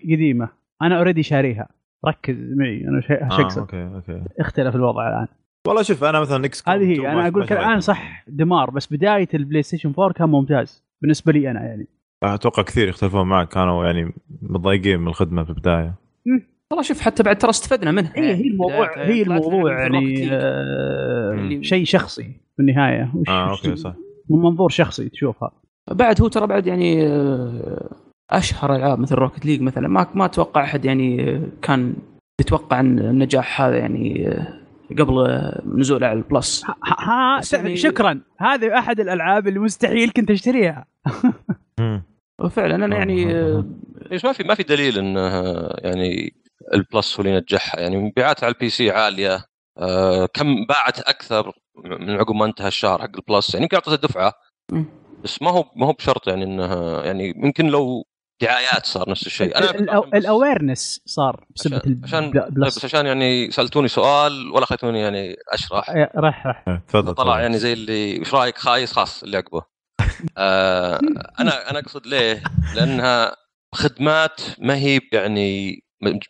قديمة. 0.04 0.48
أنا 0.82 0.98
already 0.98 1.22
شاريها. 1.22 1.68
ركز 2.08 2.36
معي 2.56 2.84
أنا 2.88 3.00
شيء 3.00 3.22
آه 3.22 3.58
أوكي 3.58 3.84
أوكي. 3.94 4.22
اختلف 4.40 4.74
الوضع 4.76 5.08
الآن. 5.08 5.26
والله 5.66 5.82
شوف 5.82 6.04
أنا 6.04 6.20
مثلا 6.20 6.44
إكس 6.44 6.68
هذه 6.68 6.76
2 6.76 7.00
هي 7.00 7.12
أنا 7.12 7.28
أقول 7.28 7.42
لك 7.42 7.52
الآن. 7.52 7.80
صح 7.80 8.24
دمار 8.28 8.70
بس 8.70 8.92
بداية 8.92 9.28
البلاي 9.34 9.62
ستيشن 9.62 9.92
4 9.98 10.12
كان 10.12 10.28
ممتاز 10.28 10.84
بالنسبة 11.02 11.32
لي 11.32 11.50
أنا 11.50 11.60
يعني. 11.60 11.88
أتوقع 12.22 12.62
كثير 12.62 12.88
يختلفون 12.88 13.26
معك 13.26 13.48
كانوا 13.48 13.84
يعني 13.84 14.12
متضايقين 14.42 15.00
من 15.00 15.08
الخدمة 15.08 15.44
في 15.44 15.50
البداية. 15.50 15.94
والله 16.70 16.82
شوف 16.82 17.00
حتى 17.00 17.22
بعد 17.22 17.38
ترى 17.38 17.50
استفدنا 17.50 17.90
منها. 17.90 18.12
هي 18.16 18.34
هي 18.34 18.48
الموضوع 18.48 18.98
هي 18.98 19.22
الموضوع 19.22 19.80
يعني. 19.80 20.28
آه 20.32 21.60
شيء 21.62 21.84
شخصي 21.84 22.22
في 22.56 22.62
النهاية. 22.62 23.10
وش 23.14 23.28
آه 23.28 23.50
أوكي 23.50 23.76
صح. 23.76 23.94
من 24.30 24.38
منظور 24.44 24.68
شخصي 24.68 25.08
تشوفها. 25.08 25.50
بعد 25.90 26.20
هو 26.20 26.28
ترى 26.28 26.46
بعد 26.46 26.66
يعني 26.66 27.06
آه، 27.06 27.90
أشهر 28.38 28.76
ألعاب 28.76 28.98
مثل 28.98 29.14
Rocket 29.14 29.46
League 29.46 29.60
مثلا. 29.60 29.88
ما 29.88 30.06
ما 30.14 30.24
أتوقع 30.24 30.64
أحد 30.64 30.84
يعني 30.84 31.30
آه، 31.30 31.42
كان 31.62 31.94
يتوقع 32.40 32.80
إن 32.80 32.98
النجاح 32.98 33.60
هذا 33.62 33.76
يعني 33.78 34.28
آه، 34.28 34.60
قبل 34.98 35.26
آه، 35.26 35.62
نزول 35.66 36.04
على 36.04 36.18
ال 36.18 36.26
Plus. 36.26 36.64
ها- 36.64 36.76
ها 36.84 37.40
يعني- 37.52 37.76
شكرا. 37.76 38.20
هذه 38.38 38.78
أحد 38.78 39.00
الألعاب 39.00 39.48
اللي 39.48 39.58
مستحيل 39.58 40.10
كنت 40.10 40.30
أشتريها. 40.30 40.84
وفعلا 42.40 42.74
أنا 42.84 42.96
يعني 42.96 43.34
آه، 43.34 43.64
ما 44.24 44.32
في 44.32 44.44
ما 44.44 44.54
في 44.54 44.62
دليل 44.62 44.98
انه 44.98 45.20
يعني 45.78 46.32
ال 46.74 46.83
Plus 46.83 47.16
هو 47.20 47.24
اللي 47.24 47.36
ينجحها 47.36 47.80
يعني 47.80 47.96
مبيعاتها 47.96 48.46
على 48.46 48.54
ال 48.54 48.68
PC 48.68 48.90
عالية 48.90 49.44
آه 49.78 50.26
كم 50.26 50.66
باعت 50.68 51.00
أكثر 51.00 51.52
من 51.84 52.10
عقب 52.10 52.34
ما 52.34 52.44
انتهى 52.44 52.68
الشهر 52.68 52.98
حق 53.02 53.10
ال 53.16 53.23
Plus. 53.23 53.54
يعني 53.54 53.62
يمكن 53.64 53.76
اعطت 53.76 53.92
الدفعه 54.04 54.32
مم. 54.72 54.84
بس 55.24 55.42
ما 55.42 55.50
هو 55.50 55.64
ما 55.76 55.86
هو 55.86 55.92
بشرط 55.92 56.28
يعني 56.28 56.44
انها 56.44 57.04
يعني 57.04 57.28
يمكن 57.36 57.66
لو 57.66 58.04
دعايات 58.42 58.86
صار 58.86 59.10
نفس 59.10 59.26
الشيء. 59.26 59.58
أنا 59.58 59.70
ال 60.14 60.23
awareness 60.23 61.00
صار 61.06 61.44
بسبه 61.56 61.76
عشان 61.76 62.00
عشان 62.04 62.32
طيب 62.32 62.54
بس 62.60 62.84
عشان 62.84 63.06
يعني 63.06 63.50
سألتوني 63.50 63.88
سؤال 63.88 64.50
ولا 64.50 64.66
خليتوني 64.66 65.00
يعني 65.00 65.36
أشرح. 65.52 65.90
راح 66.16 66.46
راح. 66.46 66.64
إيه، 66.68 66.82
تفضل 66.88 67.14
طلع. 67.14 67.40
يعني 67.40 67.58
زي 67.58 67.72
اللي 67.72 68.18
وش 68.20 68.34
رأيك؟ 68.34 68.58
خايس 68.58 68.92
خلاص 68.92 69.22
اللي 69.22 69.36
عقبه 69.36 69.62
آه 70.38 71.00
أنا 71.40 71.70
أنا 71.70 71.78
أقصد 71.78 72.06
ليه؟ 72.06 72.42
لأنها 72.74 73.36
خدمات 73.74 74.40
ما 74.58 74.76
هي 74.76 75.00
يعني 75.12 75.80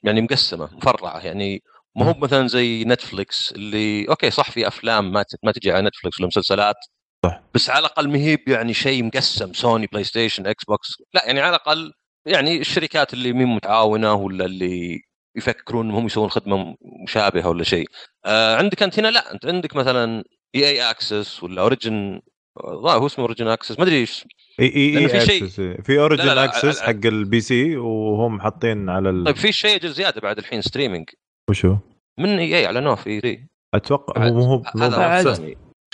يعني 0.04 0.20
مقسمة 0.20 0.68
مفرعة. 0.76 1.18
يعني 1.26 1.62
ما 1.96 2.04
هو 2.08 2.14
مثلا 2.18 2.46
زي 2.48 2.84
نتفلكس 2.84 3.52
اللي 3.52 4.08
أوكي 4.08 4.30
صح 4.30 4.50
في 4.50 4.66
أفلام 4.68 5.12
ما 5.12 5.22
ت- 5.22 5.26
ما 5.44 5.52
تجي 5.52 5.72
على 5.72 5.86
نتفلكس 5.88 6.20
ولا 6.20 6.26
مسلسلات 6.28 6.76
صح. 7.24 7.42
بس 7.54 7.70
على 7.70 7.78
الأقل 7.78 8.08
ما 8.08 8.18
هي 8.18 8.38
يعني 8.46 8.74
شيء 8.74 9.04
مقسم 9.04 9.52
سوني 9.52 9.86
بلاي 9.86 10.04
ستيشن 10.04 10.46
إكس 10.46 10.64
بوكس 10.64 10.88
لا 11.14 11.26
يعني 11.26 11.40
على 11.40 11.56
الأقل 11.56 11.92
يعني 12.26 12.60
الشركات 12.60 13.14
اللي 13.14 13.32
مين 13.32 13.48
متعاونة 13.48 14.14
ولا 14.14 14.44
اللي 14.44 15.00
يفكرون 15.36 15.90
إنهم 15.90 16.06
يسوون 16.06 16.30
خدمة 16.30 16.76
مشابهة 17.04 17.48
ولا 17.48 17.64
شيء. 17.64 17.86
آه 18.24 18.56
عندك 18.56 18.82
انت 18.82 18.98
هنا 18.98 19.08
لا 19.08 19.34
أنت 19.34 19.46
عندك 19.46 19.76
مثلا 19.76 20.24
EA 20.54 20.68
Access 20.68 21.42
ولا 21.42 21.62
Origin 21.62 22.20
هو 22.64 23.06
اسمه 23.06 23.24
Origin 23.24 23.46
Access 23.46 23.78
ما 23.78 23.84
أدري 23.84 23.96
إيش. 23.96 24.24
EA 24.60 24.90
لأن 24.90 25.08
في 25.08 25.20
اي 25.20 25.26
شيء-. 25.26 25.82
في 25.82 25.98
Origin 25.98 26.24
لا، 26.24 26.28
لا، 26.28 26.34
لا، 26.34 26.44
Access 26.44 26.80
حق 26.80 27.06
ال 27.06 27.40
PC 27.40 27.76
وهم 27.76 28.40
حاطين 28.40 28.88
على 28.88 29.10
ال... 29.10 29.24
طيب 29.24 29.36
في 29.36 29.52
شيء 29.52 29.86
زيادة 29.86 30.20
بعد 30.20 30.38
الحين 30.38 30.62
ستريمينج 30.62 31.10
وشو؟ 31.50 31.76
من 32.18 32.38
إي 32.38 32.56
إي 32.56 32.66
اعلنوه 32.66 32.94
في 32.94 33.18
ري 33.18 33.46
أتوقع 33.74 34.28
هو 34.28 34.34
مو 34.34 34.64
هو 34.76 35.34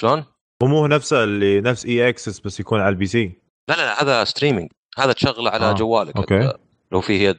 شلون؟ 0.00 0.24
هو 0.62 0.68
مو 0.68 0.86
نفسه 0.86 1.24
اللي 1.24 1.60
نفس 1.60 1.86
EA 1.86 2.08
Access 2.08 2.40
بس 2.40 2.60
يكون 2.60 2.80
على 2.80 2.88
ال 2.88 3.06
PC. 3.06 3.32
لا 3.68 3.74
لا 3.74 3.82
لا 3.82 4.02
هذا 4.02 4.24
streaming 4.24 4.68
هذا 4.98 5.12
تشغله 5.12 5.50
على 5.50 5.64
آه، 5.64 5.72
جوالك 5.72 6.16
Okay. 6.16 6.52
لو 6.92 7.00
فيه 7.00 7.28
يد. 7.28 7.38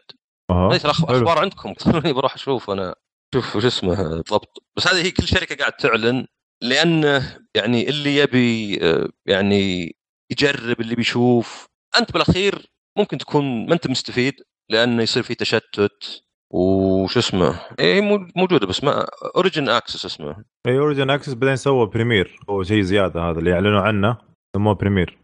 أها 0.52 0.74
ليش. 0.74 0.86
أخبار 0.86 1.40
عندكم. 1.40 1.74
خلوني 1.80 2.14
بروح 2.14 2.34
أشوف 2.34 2.70
أنا. 2.70 2.96
شوف 3.36 3.56
وش 3.56 3.66
اسمه 3.66 3.96
بالضبط 3.96 4.64
بس 4.78 4.88
هذه 4.88 5.06
هي 5.06 5.12
كل 5.12 5.28
شركة 5.28 5.56
قاعد 5.56 5.72
تعلن 5.72 6.28
لأن 6.62 7.24
يعني 7.56 7.90
اللي 7.90 8.16
يبي 8.16 8.80
آه، 8.82 9.10
يعني 9.26 9.96
يجرب 10.32 10.82
اللي 10.82 10.96
بيشوف. 10.96 11.66
أنت 11.98 12.12
بالأخير 12.12 12.72
ممكن 12.98 13.18
تكون 13.18 13.66
ما 13.66 13.74
أنت 13.74 13.88
مستفيد 13.88 14.34
لأنه 14.70 15.04
يصير 15.04 15.24
في 15.24 15.36
تشتت. 15.36 16.24
وش 16.54 17.18
اسمه؟ 17.18 17.60
مو- 17.82 18.28
موجودة 18.36 18.68
بس 18.68 18.84
ما 18.84 19.08
Origin 19.36 19.70
Access 19.70 20.06
اسمه. 20.06 20.44
اي 20.68 20.78
Origin 20.80 21.10
Access 21.10 21.34
بعدين 21.34 21.56
سوى 21.56 21.86
Premier 21.86 22.40
هو 22.50 22.64
شيء 22.64 22.82
زيادة 22.82 23.22
هذا 23.22 23.40
اللي 23.40 23.54
اعلنوا 23.54 23.82
عنه 23.82 24.18
سموه 24.56 24.74
Premier 24.76 25.18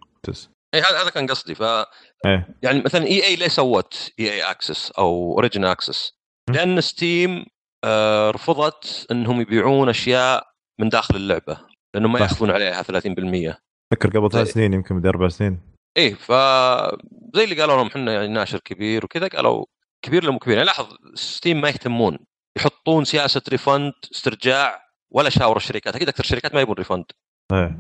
اي 0.75 0.81
هذا 0.81 1.01
هذا 1.01 1.10
كان 1.10 1.27
قصدي. 1.27 1.55
ف 1.55 1.63
إيه. 2.25 2.48
يعني 2.63 2.81
مثلا 2.86 3.05
EA 3.05 3.36
ليه 3.36 3.48
سوت 3.48 4.12
EA 4.19 4.31
Access 4.33 4.91
أو 4.91 5.34
Origin 5.33 5.65
Access؟ 5.65 6.12
لأن 6.50 6.81
Steam 6.81 7.45
آه 7.86 8.31
رفضت 8.31 9.07
إنهم 9.12 9.41
يبيعون 9.41 9.89
أشياء 9.89 10.48
من 10.81 10.89
داخل 10.89 11.15
اللعبة 11.15 11.57
لأنه 11.96 12.07
ما. 12.07 12.19
ياخذون 12.19 12.51
عليها 12.51 12.84
30% 12.84 13.57
فكر 13.93 14.10
قبل 14.19 14.31
ثلاث 14.31 14.51
سنين 14.51 14.74
يمكن 14.74 15.00
بدي 15.00 15.10
أربع 15.10 15.27
سنين. 15.27 15.60
إيه 15.98 16.13
ف 16.13 16.31
زي 17.36 17.43
اللي 17.43 17.62
قالوا 17.62 17.75
لهم 17.75 17.88
إحنا 17.88 18.13
يعني 18.13 18.27
ناشر 18.27 18.60
كبير 18.60 19.05
وكذا 19.05 19.27
قالوا 19.27 19.65
كبير 20.01 20.31
مو 20.31 20.39
كبير. 20.39 20.53
يعني 20.53 20.65
لاحظ 20.65 20.87
Steam 21.15 21.62
ما 21.61 21.69
يهتمون. 21.69 22.17
يحطون 22.57 23.05
سياسة 23.05 23.41
refund 23.50 23.93
استرجاع 24.11 24.81
ولا 25.11 25.29
شاور 25.29 25.57
الشركات. 25.57 25.95
أكيد 25.95 26.09
أكثر 26.09 26.23
الشركات 26.23 26.53
ما 26.53 26.61
يبون 26.61 26.75
refund 26.75 27.05
إيه. 27.53 27.79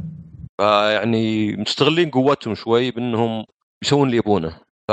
فيعني 0.61 1.55
مستغلين 1.55 2.11
قوتهم 2.11 2.55
شوي 2.55 2.91
بأنهم 2.91 3.45
يسوون 3.83 4.07
اللي 4.07 4.17
يبونه. 4.17 4.59
ف 4.87 4.91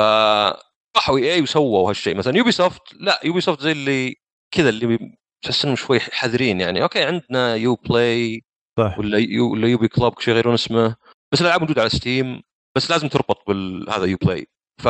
راحوا 0.96 1.18
EA 1.18 1.42
وسووا 1.42 1.90
هالشيء. 1.90 2.16
مثلا 2.16 2.36
Ubisoft 2.36 2.82
لا 3.00 3.20
Ubisoft 3.24 3.60
زي 3.60 3.72
اللي 3.72 4.14
كذا 4.54 4.68
اللي 4.68 4.98
تحس 5.44 5.64
إنهم 5.64 5.76
شوي 5.76 6.00
حذرين 6.00 6.60
يعني. 6.60 6.82
okay 6.82 7.04
عندنا 7.04 7.54
Uplay 7.54 8.42
صح. 8.78 8.98
ولا 8.98 9.18
يو 9.18 9.52
ولا 9.52 9.68
Ubi 9.68 9.88
Club 9.88 10.20
شيء 10.20 10.34
يغيرون 10.34 10.54
اسمه. 10.54 10.96
بس 11.32 11.40
الألعاب 11.40 11.60
موجودة 11.60 11.80
على 11.80 11.90
Steam 11.90 12.42
بس 12.76 12.90
لازم 12.90 13.08
تربط 13.08 13.50
بهذا 13.50 14.04
Uplay 14.04 14.46
ف 14.82 14.88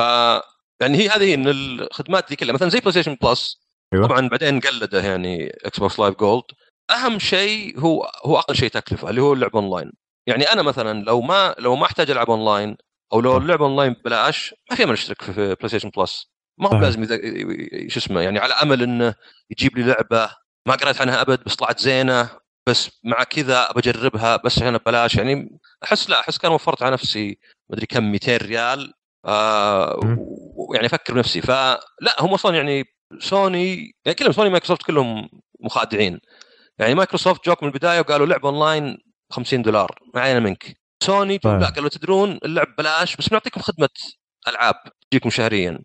يعني 0.81 0.99
هي 0.99 1.09
هذه 1.09 1.35
إن 1.35 1.49
الخدمات 1.49 2.29
دي 2.29 2.37
كلها 2.37 2.55
مثلا 2.55 2.69
زي 2.69 2.81
PlayStation 2.81 3.17
Plus 3.23 3.61
أيوة. 3.95 4.07
طبعا 4.07 4.29
بعدين 4.29 4.61
قلده 4.61 5.01
يعني 5.05 5.47
Xbox 5.65 6.01
Live 6.01 6.15
Gold 6.15 6.45
أهم 6.91 7.19
شيء 7.19 7.81
هو 7.81 8.11
هو 8.25 8.39
أقل 8.39 8.55
شيء 8.57 8.69
تكلفة 8.69 9.11
اللي 9.11 9.23
هو 9.23 9.33
اللعب 9.33 9.57
اونلاين 9.57 9.93
يعني 10.27 10.45
أنا 10.45 10.63
مثلا 10.63 11.05
لو 11.05 11.21
ما 11.21 11.55
لو 11.59 11.77
ما 11.77 11.87
أحتاج 11.87 12.11
ألعب 12.11 12.31
اونلاين 12.31 12.77
أو 13.13 13.21
لو. 13.21 13.37
اللعب 13.37 13.63
اونلاين 13.63 13.93
ببلاش 13.93 14.55
ما 14.71 14.77
في 14.77 14.85
أمل 14.85 14.93
أشترك 14.93 15.23
في 15.23 15.33
PlayStation 15.55 15.91
Plus 15.97 16.35
ما 16.59 16.69
هو. 16.69 16.81
لازم 16.81 17.05
شو 17.89 18.01
اسمه 18.01 18.21
يعني 18.21 18.39
على 18.39 18.55
أمل 18.55 18.83
إنه 18.83 19.15
يجيب 19.51 19.79
لي 19.79 19.85
لعبة 19.85 20.31
ما 20.69 20.75
قريت 20.75 21.01
عنها 21.01 21.21
أبد 21.21 21.45
بس 21.47 21.55
طلعت 21.57 21.79
زينة 21.81 22.31
بس 22.69 22.91
مع 23.05 23.25
كذا 23.25 23.73
بجربها 23.77 24.37
بس 24.37 24.59
عشان 24.59 24.79
ببلاش 24.79 25.15
يعني 25.15 25.59
أحس 25.85 26.11
لا 26.11 26.21
أحس 26.21 26.39
كان 26.39 26.53
وفرت 26.53 26.83
على 26.83 26.93
نفسي 26.93 27.39
مدري 27.71 27.87
كم 27.87 28.13
200 28.13 28.37
ريال 28.37 28.93
آه. 29.25 30.01
ويعني 30.71 30.87
أفكر 30.87 31.15
بنفسي 31.15 31.41
فلا 31.41 32.17
هم 32.21 32.35
أصلا 32.35 32.57
يعني 32.57 32.85
سوني 33.21 33.93
يعني 34.05 34.15
كلهم 34.19 34.33
Sony 34.33 34.51
Microsoft 34.51 34.83
كلهم 34.83 35.29
مخادعين. 35.61 36.21
يعني 36.79 36.95
مايكروسوفت 36.95 37.47
جوك 37.47 37.63
من 37.63 37.69
البداية 37.69 38.01
وقالوا 38.01 38.27
لعبه 38.27 38.49
أونلاين 38.49 38.99
50 39.33 39.63
دولار 39.63 39.99
ما 40.15 40.21
علينا 40.21 40.41
منك. 40.41 40.77
سوني 41.03 41.39
طيب. 41.39 41.61
لا 41.61 41.69
قالوا 41.69 41.89
تدرون 41.89 42.39
اللعب 42.45 42.67
بلاش 42.79 43.17
بس 43.17 43.29
بنعطيكم 43.29 43.61
خدمة 43.61 43.89
ألعاب 44.49 44.75
تجيكم 45.11 45.31
شهريا. 45.31 45.79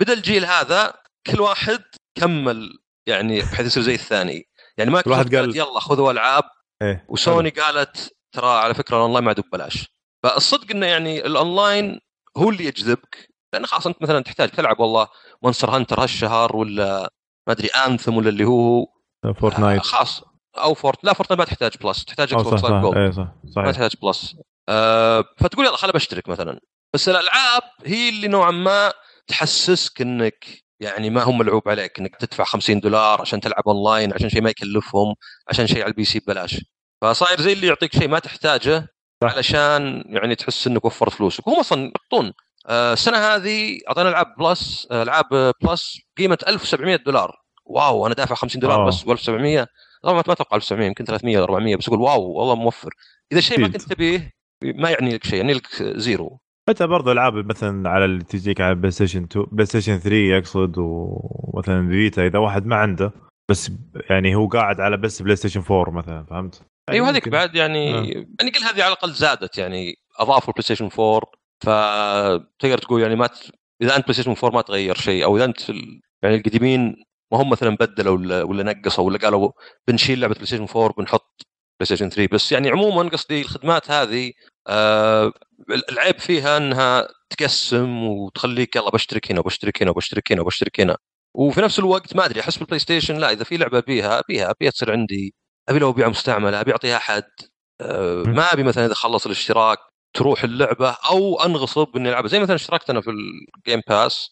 بدأ 0.00 0.12
الجيل 0.12 0.44
هذا 0.44 0.94
كل 1.26 1.40
واحد 1.40 1.82
كمل 2.14 2.70
يعني 3.06 3.40
بحيث 3.40 3.66
يصير 3.66 3.82
زي 3.82 3.94
الثاني. 3.94 4.42
يعني 4.78 4.90
مايكروسوفت 4.90 5.34
قال- 5.34 5.56
يلا 5.56 5.80
خذوا 5.80 6.12
ألعاب 6.12 6.44
إيه 6.82 7.06
وسوني 7.08 7.50
قالت 7.50 8.12
ترى 8.32 8.46
على 8.50 8.74
فكرة 8.74 8.96
الأونلاين 8.96 9.24
ما 9.24 9.28
عاد 9.30 9.40
ببلاش. 9.40 9.88
فالصدق 10.22 10.70
إنه 10.70 10.86
يعني 10.86 11.26
الأونلاين 11.26 12.00
هو 12.36 12.50
اللي 12.50 12.64
يجذبك. 12.64 13.28
لأن 13.56 13.66
خلاص 13.66 13.86
أنت 13.86 14.02
مثلا 14.02 14.20
تحتاج 14.20 14.48
تلعب 14.48 14.80
والله 14.80 15.08
Monster 15.42 15.70
Hunter 15.70 16.02
هالشهر 16.02 16.56
ولا 16.56 17.10
ما 17.46 17.52
أدري 17.52 17.68
Anthem 17.68 18.16
ولا 18.16 18.28
اللي 18.28 18.44
هو. 18.44 18.86
Fortnite 19.40 19.80
آه 19.80 19.82
خلاص. 19.82 20.22
أو 20.58 20.74
Fort 20.74 21.04
لا 21.04 21.12
Fortnite 21.12 21.38
ما 21.38 21.44
تحتاج 21.44 21.72
Plus 21.82 22.04
تحتاج 22.04 22.34
X 22.34 22.42
صح 22.42 22.68
Gold 22.70 22.96
إيه 22.96 23.10
صح. 23.10 23.22
ما 23.44 23.50
صحيح 23.54 23.70
تحتاج 23.70 23.90
Plus 24.02 24.36
آه 24.68 25.24
فتقول 25.38 25.66
يلا 25.66 25.76
خل 25.76 25.92
بشترك 25.92 26.28
مثلا. 26.28 26.60
بس 26.94 27.08
الألعاب 27.08 27.62
هي 27.84 28.08
اللي 28.08 28.28
نوعا 28.28 28.50
ما 28.50 28.92
تحسسك 29.26 30.00
إنك 30.00 30.44
يعني 30.80 31.10
ما 31.10 31.22
هم 31.22 31.38
ملعوب 31.38 31.68
عليك 31.68 31.98
إنك 31.98 32.16
تدفع 32.16 32.44
50 32.44 32.80
دولار 32.80 33.20
عشان 33.20 33.40
تلعب 33.40 33.62
اونلاين 33.68 34.12
عشان 34.12 34.28
شيء 34.28 34.42
ما 34.42 34.50
يكلفهم 34.50 35.14
عشان 35.48 35.66
شيء 35.66 35.82
على 35.82 35.90
ال 35.90 36.04
PC 36.04 36.18
ببلاش. 36.18 36.64
فصاير 37.02 37.40
زي 37.40 37.52
اللي 37.52 37.66
يعطيك 37.66 37.92
شيء 37.98 38.08
ما 38.08 38.18
تحتاجه 38.18 38.88
صح. 39.24 39.34
علشان 39.34 40.04
يعني 40.06 40.34
تحس 40.34 40.66
إنك 40.66 40.84
وفرت 40.84 41.12
فلوسك. 41.12 41.46
وهم 41.46 41.60
أصلا 41.60 41.92
يحطون 41.96 42.26
آه، 42.26 42.32
السنة 42.70 43.16
هذه 43.16 43.78
اعطينا 43.88 44.08
ألعاب 44.08 44.34
Plus 44.38 44.88
آه، 44.90 45.02
ألعاب 45.02 45.52
Plus 45.62 45.98
قيمة 46.18 46.38
1700 46.48 46.96
دولار 46.96 47.36
wow 47.64 48.06
أنا 48.06 48.14
دافع 48.14 48.34
50 48.34 48.60
دولار 48.60 48.76
أوه. 48.76 48.86
بس 48.86 49.02
و1700 49.02 49.66
طبعا 50.02 50.14
ما 50.14 50.20
أتوقع 50.20 50.56
1700 50.56 50.86
يمكن 50.86 51.04
300 51.04 51.36
ولا 51.36 51.44
400 51.44 51.76
بس 51.76 51.88
أقول 51.88 52.00
wow 52.00 52.22
والله 52.22 52.54
موفر 52.54 52.90
إذا 53.32 53.40
شيء 53.40 53.60
ما. 53.60 53.68
كنت 53.68 53.82
تبيه 53.82 54.32
ما 54.64 54.90
يعني 54.90 55.14
لك 55.14 55.24
شيء 55.24 55.38
يعني 55.38 55.52
لك 55.52 55.66
zero 55.82 56.38
حتى 56.68 56.86
برضه 56.86 57.12
ألعاب 57.12 57.34
مثلا 57.34 57.90
على 57.90 58.04
اللي 58.04 58.24
تجيك 58.24 58.60
على 58.60 58.74
PlayStation 58.74 59.22
2 59.22 59.46
PlayStation 59.52 59.98
3 59.98 60.38
اقصد 60.38 60.74
ومثلا 60.78 61.88
Vita 61.88 62.26
إذا 62.26 62.38
واحد 62.38 62.66
ما 62.66 62.76
عنده 62.76 63.12
بس 63.50 63.70
يعني 64.10 64.34
هو 64.34 64.48
قاعد 64.48 64.80
على 64.80 64.96
بس 64.96 65.22
PlayStation 65.22 65.62
4 65.70 65.90
مثلا 65.90 66.24
فهمت؟ 66.24 66.54
يعني 66.88 67.00
أيوه 67.00 67.10
هذيك 67.10 67.22
ممكن. 67.22 67.30
بعد 67.30 67.54
يعني 67.54 67.94
آه. 67.94 68.26
يعني 68.40 68.50
كل 68.50 68.64
هذه 68.64 68.82
على 68.82 68.86
الأقل 68.86 69.12
زادت 69.12 69.58
يعني 69.58 69.94
أضافوا 70.18 70.48
ال 70.48 70.62
PlayStation 70.62 70.88
4 70.98 71.20
فتقدر 71.60 72.78
تقول 72.78 73.02
يعني 73.02 73.16
ما 73.16 73.26
ت... 73.26 73.50
إذا 73.82 73.96
أنت 73.96 74.04
PlayStation 74.04 74.34
4 74.44 74.50
ما 74.50 74.62
تغير 74.62 74.94
شيء 74.94 75.24
أو 75.24 75.36
إذا 75.36 75.44
أنت 75.44 75.68
يعني 76.22 76.36
القديمين 76.36 76.96
ما 77.32 77.42
هم 77.42 77.50
مثلا 77.50 77.76
بدلوا 77.80 78.16
ولا, 78.18 78.42
ولا 78.42 78.62
نقصوا 78.62 79.04
ولا 79.04 79.18
قالوا 79.18 79.52
بنشيل 79.88 80.20
لعبة 80.20 80.34
PlayStation 80.34 80.66
4 80.76 80.94
بنحط 80.98 81.46
PlayStation 81.80 82.10
3 82.10 82.34
بس 82.34 82.52
يعني 82.52 82.70
عموما 82.70 83.08
قصدي 83.10 83.40
الخدمات 83.40 83.90
هذه 83.90 84.32
آه 84.68 85.32
العيب 85.90 86.18
فيها 86.18 86.56
إنها 86.56 87.08
تقسم 87.30 88.04
وتخليك 88.04 88.76
يلا 88.76 88.90
بشترك 88.90 89.30
هنا 89.32 89.40
وبشترك 89.40 89.82
هنا 89.82 89.90
وبشترك 89.90 90.32
هنا 90.32 90.42
وبشترك 90.42 90.80
هنا. 90.80 90.96
وفي 91.34 91.60
نفس 91.60 91.78
الوقت 91.78 92.16
ما 92.16 92.24
أدري 92.26 92.40
أحس 92.40 92.56
بال 92.58 92.78
PlayStation 92.78 93.16
لا 93.16 93.32
إذا 93.32 93.44
في 93.44 93.56
لعبة 93.56 93.80
أبيها 93.80 94.22
أبيها 94.28 94.54
أبيها 94.60 94.70
تصير 94.70 94.92
عندي 94.92 95.34
أبي 95.68 95.78
لو 95.78 95.90
أبيع 95.90 96.08
مستعملة 96.08 96.60
أبي 96.60 96.72
أعطيها 96.72 96.96
احد 96.96 97.24
آه، 97.80 98.22
ما 98.26 98.52
أبي 98.52 98.62
مثلا 98.62 98.86
إذا 98.86 98.94
خلص 98.94 99.26
الاشتراك 99.26 99.78
تروح 100.16 100.44
اللعبة 100.44 100.96
أو 101.10 101.40
أنغصب 101.40 101.96
إني 101.96 102.08
ألعبها. 102.08 102.28
زي 102.28 102.40
مثلا 102.40 102.54
اشتركت 102.54 102.90
أنا 102.90 103.00
في 103.00 103.10
ال 103.10 103.24
Game 103.24 103.80
Pass 103.88 104.30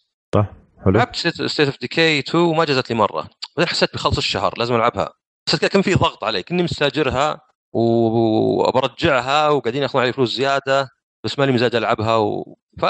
حلو. 0.84 0.92
لعبت 0.92 1.16
State 1.16 1.60
of 1.60 1.80
Decay 1.80 2.18
2 2.18 2.44
وما 2.44 2.64
جازت 2.64 2.90
لي 2.90 2.96
مرة. 2.96 3.28
بعدين 3.56 3.68
حسيت 3.68 3.94
بخلص 3.94 4.16
الشهر 4.16 4.54
لازم 4.58 4.74
ألعبها. 4.74 5.12
حسيت 5.48 5.64
كان 5.64 5.82
في 5.82 5.94
ضغط 5.94 6.24
علي 6.24 6.42
كني 6.42 6.62
مستاجرها 6.62 7.40
وبرجعها 7.72 9.48
وقاعدين 9.48 9.82
ياخذون 9.82 10.02
علي 10.02 10.12
فلوس 10.12 10.34
زيادة 10.34 10.88
بس 11.24 11.38
مالي 11.38 11.52
مزاج 11.52 11.74
ألعبها 11.74 12.16
و... 12.16 12.56
ف 12.78 12.84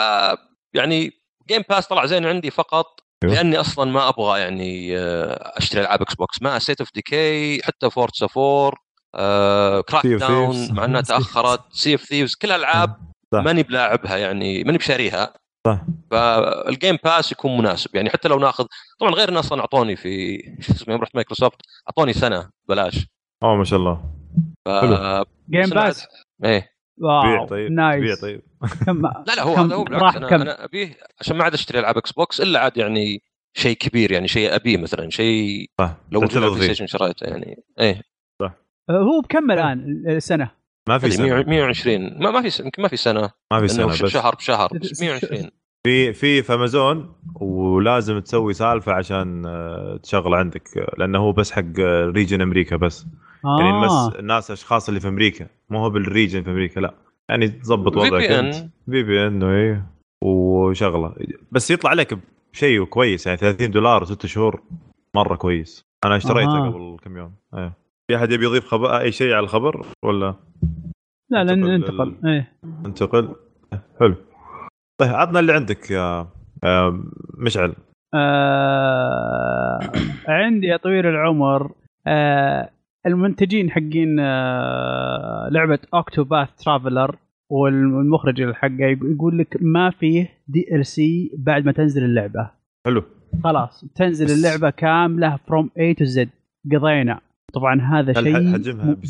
يعني 0.75 1.11
Game 1.49 1.63
Pass 1.69 1.87
طلع 1.87 2.07
زين 2.07 2.27
عندي 2.27 2.51
فقط. 2.51 2.87
لأني 3.25 3.61
أصلا 3.61 3.91
ما 3.91 4.09
أبغى 4.09 4.41
يعني 4.41 4.99
آه، 4.99 5.53
أشتري 5.59 5.81
ألعاب 5.81 6.03
Xbox 6.03 6.43
ما 6.43 6.59
State 6.59 6.81
of 6.81 6.89
Decay 6.95 7.63
حتى 7.63 7.91
Forza 7.91 8.27
4 8.37 8.73
آه، 9.15 9.81
Crackdown، 9.81 10.67
Thieves. 10.67 10.73
مع 10.77 10.85
إنها 10.85 11.01
تأخرت. 11.01 11.61
Sea 11.73 11.95
of 11.95 12.03
Thieves 12.03 12.35
كل 12.35 12.51
الالعاب 12.51 12.97
صح. 13.33 13.41
ماني 13.41 13.63
بلاعبها 13.63 14.17
يعني 14.17 14.65
ماني 14.65 14.79
بشاريها. 14.79 15.35
صح. 15.67 15.81
فال 16.11 16.40
Game 16.40 16.99
Pass 17.05 17.33
يكون 17.33 17.59
مناسب. 17.59 17.97
يعني 17.97 18.11
حتى 18.11 18.29
لو 18.29 18.39
ناخذ 18.39 18.67
طبعا 19.01 19.13
غير 19.13 19.29
انه 19.29 19.41
أصلا 19.41 19.61
أعطوني 19.61 19.97
في 19.97 20.39
شو 20.61 20.73
اسمه 20.73 20.95
يوم 20.95 21.03
رحت 21.03 21.15
مايكروسوفت 21.15 21.61
أعطوني 21.89 22.13
سنة 22.13 22.51
ببلاش 22.69 23.07
أوه 23.43 23.57
ما 23.57 23.65
شاء 23.65 23.79
الله. 23.79 24.05
ف... 24.65 24.69
حلو. 24.69 25.25
Game 25.51 25.71
Pass 25.71 26.07
إيه. 26.45 26.71
بيع 26.99 27.41
wow 27.41 27.47
طيب. 27.47 27.73
Nice. 27.73 28.01
بيع 28.03 28.15
طيب. 28.15 28.43
كم 28.87 29.03
لا 29.27 29.35
لا 29.37 29.43
هو 29.43 29.55
كم 29.55 29.61
هذا 29.61 29.75
هو 29.75 29.85
بالعكس. 29.85 30.03
راح 30.05 30.17
أنا, 30.17 30.29
كم؟ 30.29 30.41
أنا 30.41 30.65
أبيه 30.65 30.97
عشان 31.21 31.37
ما 31.37 31.45
عاد 31.45 31.55
أشتري 31.55 31.79
ألعاب 31.79 31.97
Xbox 31.97 32.41
إلا 32.41 32.61
عاد 32.61 32.77
يعني 32.77 33.23
شيء 33.57 33.77
كبير 33.77 34.13
يعني 34.13 34.29
شيء 34.29 34.55
أبيه 34.55 34.77
مثلا 34.77 35.11
شيء 35.11 35.71
لو 36.11 36.23
موجود 36.23 36.43
PlayStation 36.43 36.87
شريته 36.87 37.25
يعني 37.25 37.57
إيه. 37.81 38.03
هو 38.91 39.21
بكم 39.21 39.51
الآن 39.51 40.05
السنة؟ 40.09 40.51
ما 40.89 40.99
في 40.99 41.07
هذه 41.07 41.11
سنة. 41.11 41.43
120 41.43 42.19
ما, 42.23 42.31
ما 42.31 42.43
في 42.43 42.51
س- 42.51 42.61
يمكن 42.61 42.83
ما 42.83 42.89
في 42.89 42.97
سنة. 42.97 43.31
ما 43.53 43.61
في 43.61 43.69
سنة 43.69 43.87
بس. 43.87 44.05
شهر 44.05 44.35
بشهر 44.35 44.69
بس 44.83 45.03
120 45.03 45.51
في 45.87 46.13
في 46.13 46.43
في 46.43 46.55
امازون 46.55 47.15
ولازم 47.41 48.19
تسوي 48.19 48.55
سالفة 48.55 48.93
عشان 48.93 49.47
آه، 49.47 49.97
تشغل 50.03 50.35
عندك. 50.35 50.79
آه، 50.79 50.95
لأنه 50.99 51.19
هو 51.19 51.33
بس 51.33 51.53
حق 51.53 51.63
آه، 51.81 52.07
region 52.07 52.41
أمريكا 52.41 52.77
بس. 52.77 53.07
يعني 53.59 53.71
آه. 53.71 54.09
بس 54.11 54.17
الناس 54.19 54.51
أشخاص 54.51 54.89
اللي 54.89 55.01
في 55.01 55.09
أمريكا. 55.09 55.47
مو 55.71 55.79
هو 55.79 55.91
بال 55.91 56.04
region 56.04 56.43
في 56.43 56.51
أمريكا 56.51 56.81
لا. 56.81 56.95
يعني 57.29 57.49
تظبط 57.49 57.97
وضعك 57.97 58.23
VPN. 58.29 58.33
انت 58.33 58.55
VPN 58.91 59.43
إيه. 59.43 59.87
وشغلة. 60.25 61.15
بس 61.53 61.71
يطلع 61.71 61.93
لك 61.93 62.19
بشيء 62.53 62.85
كويس. 62.85 63.27
يعني 63.27 63.39
30 63.39 63.71
دولار 63.71 64.03
وست 64.03 64.27
شهور 64.27 64.63
مرة 65.17 65.37
كويس. 65.37 65.85
أنا 66.05 66.17
اشتريته 66.17 66.57
أها. 66.67 66.71
قبل 66.71 66.97
كم 67.05 67.17
يوم. 67.17 67.35
إيه. 67.55 67.73
في 68.07 68.17
أحد 68.17 68.33
يبي 68.33 68.45
يضيف 68.45 68.67
خبر 68.67 69.01
أي 69.01 69.13
شيء 69.13 69.33
على 69.33 69.45
الخبر 69.45 69.87
ولا؟ 70.05 70.35
لا 71.31 71.45
لا 71.45 71.53
انتقل 71.53 71.71
انتقل 71.71 72.15
إيه. 72.27 72.53
ننتقل 72.65 73.35
حلو. 74.01 74.15
طيب 75.01 75.11
عطنا 75.11 75.41
اللي 75.41 75.53
عندك 75.53 75.91
يا 75.91 76.29
يا 76.65 77.03
مشعل. 77.39 77.75
آه 78.15 79.79
عندي 80.29 80.67
يا 80.67 80.77
طويل 80.77 81.07
العمر 81.07 81.73
آه 82.07 82.71
المنتجين 83.07 83.71
حقين 83.71 84.21
آه 84.21 85.49
لعبة 85.51 85.79
اوكتوباث 85.95 86.49
ترافلر 86.65 87.17
والمخرج 87.51 88.41
الحقه 88.41 88.99
يقول 89.03 89.39
لك 89.39 89.57
ما 89.61 89.91
فيه 89.91 90.29
دي 90.49 90.67
ال 90.75 90.87
سي 90.87 91.31
بعد 91.39 91.65
ما 91.65 91.73
تنزل 91.73 92.05
اللعبة. 92.05 92.51
حلو. 92.87 93.03
خلاص 93.45 93.85
تنزل 93.95 94.27
اللعبة 94.31 94.71
كاملة 94.71 95.37
from 95.37 95.71
A 95.79 95.95
to 95.95 96.05
Z 96.05 96.29
قضينا. 96.73 97.21
طبعا 97.55 97.81
هذا 97.81 98.13
شيء 98.13 98.55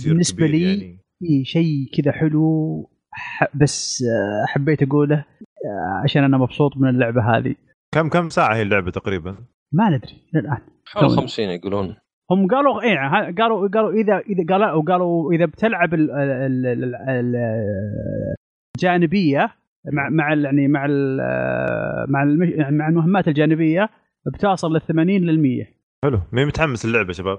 بالنسبة 0.09 0.47
لي 0.47 0.63
يعني؟ 0.63 0.99
إيه 1.23 1.45
شيء 1.45 1.87
كذا 1.97 2.13
حلو 2.13 2.91
ح- 3.13 3.57
بس 3.57 4.03
آه، 4.03 4.47
حبيت 4.47 4.83
أقوله 4.83 5.17
آه، 5.17 6.01
عشان 6.05 6.25
أنا 6.25 6.39
مبسوط 6.39 6.77
من 6.77 6.89
اللعبة 6.89 7.37
هذه. 7.37 7.55
كم 7.95 8.09
كم 8.09 8.29
ساعة 8.29 8.55
هي 8.57 8.63
اللعبة 8.63 8.91
تقريبا؟ 8.91 9.37
ما 9.73 9.89
ندري 9.91 10.23
للآن. 10.35 10.59
حول 10.87 11.03
تو- 11.09 11.17
50 11.17 11.49
يقولون. 11.49 11.97
هم 12.31 12.47
قالوا 12.49 12.83
إيه 12.83 12.99
ها- 13.07 13.35
قالوا 13.39 13.69
قالوا 13.69 13.93
اذا 13.93 14.19
إذا 14.19 14.45
قالوا 14.55 14.83
قالوا 14.85 15.33
إذا 15.33 15.45
بتلعب 15.45 15.95
ال- 15.95 16.11
ال- 16.11 16.67
ال- 16.67 16.95
ال- 17.09 17.37
الجانبية 18.77 19.51
مع 19.93 20.09
مع 20.09 20.33
ال- 20.33 20.45
يعني 20.45 20.69
مع 20.69 20.87
ال 20.91 21.17
مع 22.09 22.25
يعني 22.57 22.77
مع 22.77 22.89
المهمات 22.89 23.29
الجانبية 23.29 23.89
بتوصل 24.35 24.73
لل 24.75 24.81
80 24.81 25.23
لل 25.25 25.43
100 25.43 25.65
حلو. 26.05 26.21
مين 26.33 26.47
متحمس 26.47 26.85
اللعبه 26.85 27.13
شباب؟ 27.13 27.39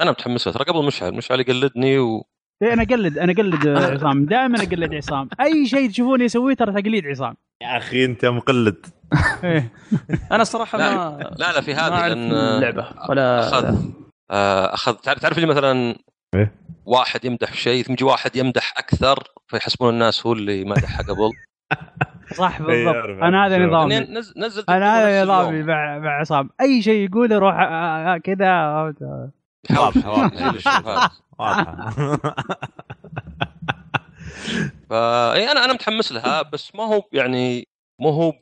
أنا 0.00 0.10
متحمس 0.10 0.46
لها. 0.46 0.54
ترى 0.54 0.64
قبل 0.64 0.86
مشعل 0.86 1.14
مشعل 1.14 1.40
يقلدني 1.40 1.98
و... 1.98 2.24
إيه 2.62 2.72
أنا 2.72 2.82
أقلد 2.82 3.18
أنا 3.18 3.32
أقلد 3.32 3.68
عصام 3.96 4.24
دائما 4.26 4.62
أقلد 4.62 4.94
عصام 4.94 5.28
أي 5.40 5.66
شيء 5.66 5.90
تشوفوني 5.90 6.24
أسويه 6.26 6.54
ترى 6.54 6.82
تقليد 6.82 7.06
عصام 7.06 7.34
يا 7.62 7.76
أخي 7.76 8.04
أنت 8.04 8.24
مقلد 8.24 8.86
إيه. 9.44 9.72
أنا 10.32 10.42
الصراحه 10.42 10.78
لا 10.78 10.94
ما 10.94 11.34
لا 11.38 11.52
لا 11.52 11.60
في 11.60 11.74
هذه 11.74 12.08
لأن 12.08 12.32
اللعبة 12.32 12.88
ولا 13.08 13.40
أخذ 13.48 13.76
آه، 14.30 14.74
أخذ 14.74 14.94
تعرف 14.94 15.18
تعرف 15.18 15.36
اللي 15.38 15.48
مثلا 15.48 15.94
إيه. 16.34 16.54
واحد 16.86 17.24
يمدح 17.24 17.52
شيء 17.52 17.84
ثم 17.84 17.92
يجي 17.92 18.04
واحد 18.04 18.36
يمدح 18.36 18.74
أكثر 18.78 19.24
فيحسبون 19.46 19.94
الناس 19.94 20.26
هو 20.26 20.32
اللي 20.32 20.64
مدحها 20.64 21.02
قبل 21.02 21.30
صح 22.36 22.60
إيه، 22.60 22.66
بالضبط 22.66 22.94
أعرف، 22.94 23.22
أنا 23.22 23.46
هذا. 23.46 23.58
نظامي 23.58 23.98
نزل 23.98 24.34
نزل 24.36 24.64
أنا 24.68 24.98
هذا 24.98 25.24
نظامي. 25.24 25.62
مع 25.62 25.98
مع 25.98 26.20
عصام 26.20 26.50
أي 26.60 26.82
شيء 26.82 27.08
يقوله 27.08 27.38
روح 27.38 27.54
آه، 27.54 28.14
آه، 28.14 28.18
كذا 28.18 28.94
يحاول 29.70 30.30
يزيل 30.34 30.56
الشبهات. 30.56 31.10
واضحه 31.38 31.90
فا 34.90 35.34
إيه 35.34 35.52
أنا 35.52 35.64
أنا 35.64 35.72
متحمس 35.72 36.12
لها 36.12 36.42
بس 36.42 36.74
ما 36.74 36.84
هو 36.84 37.02
يعني 37.12 37.68
مو 38.00 38.10
هو 38.10 38.32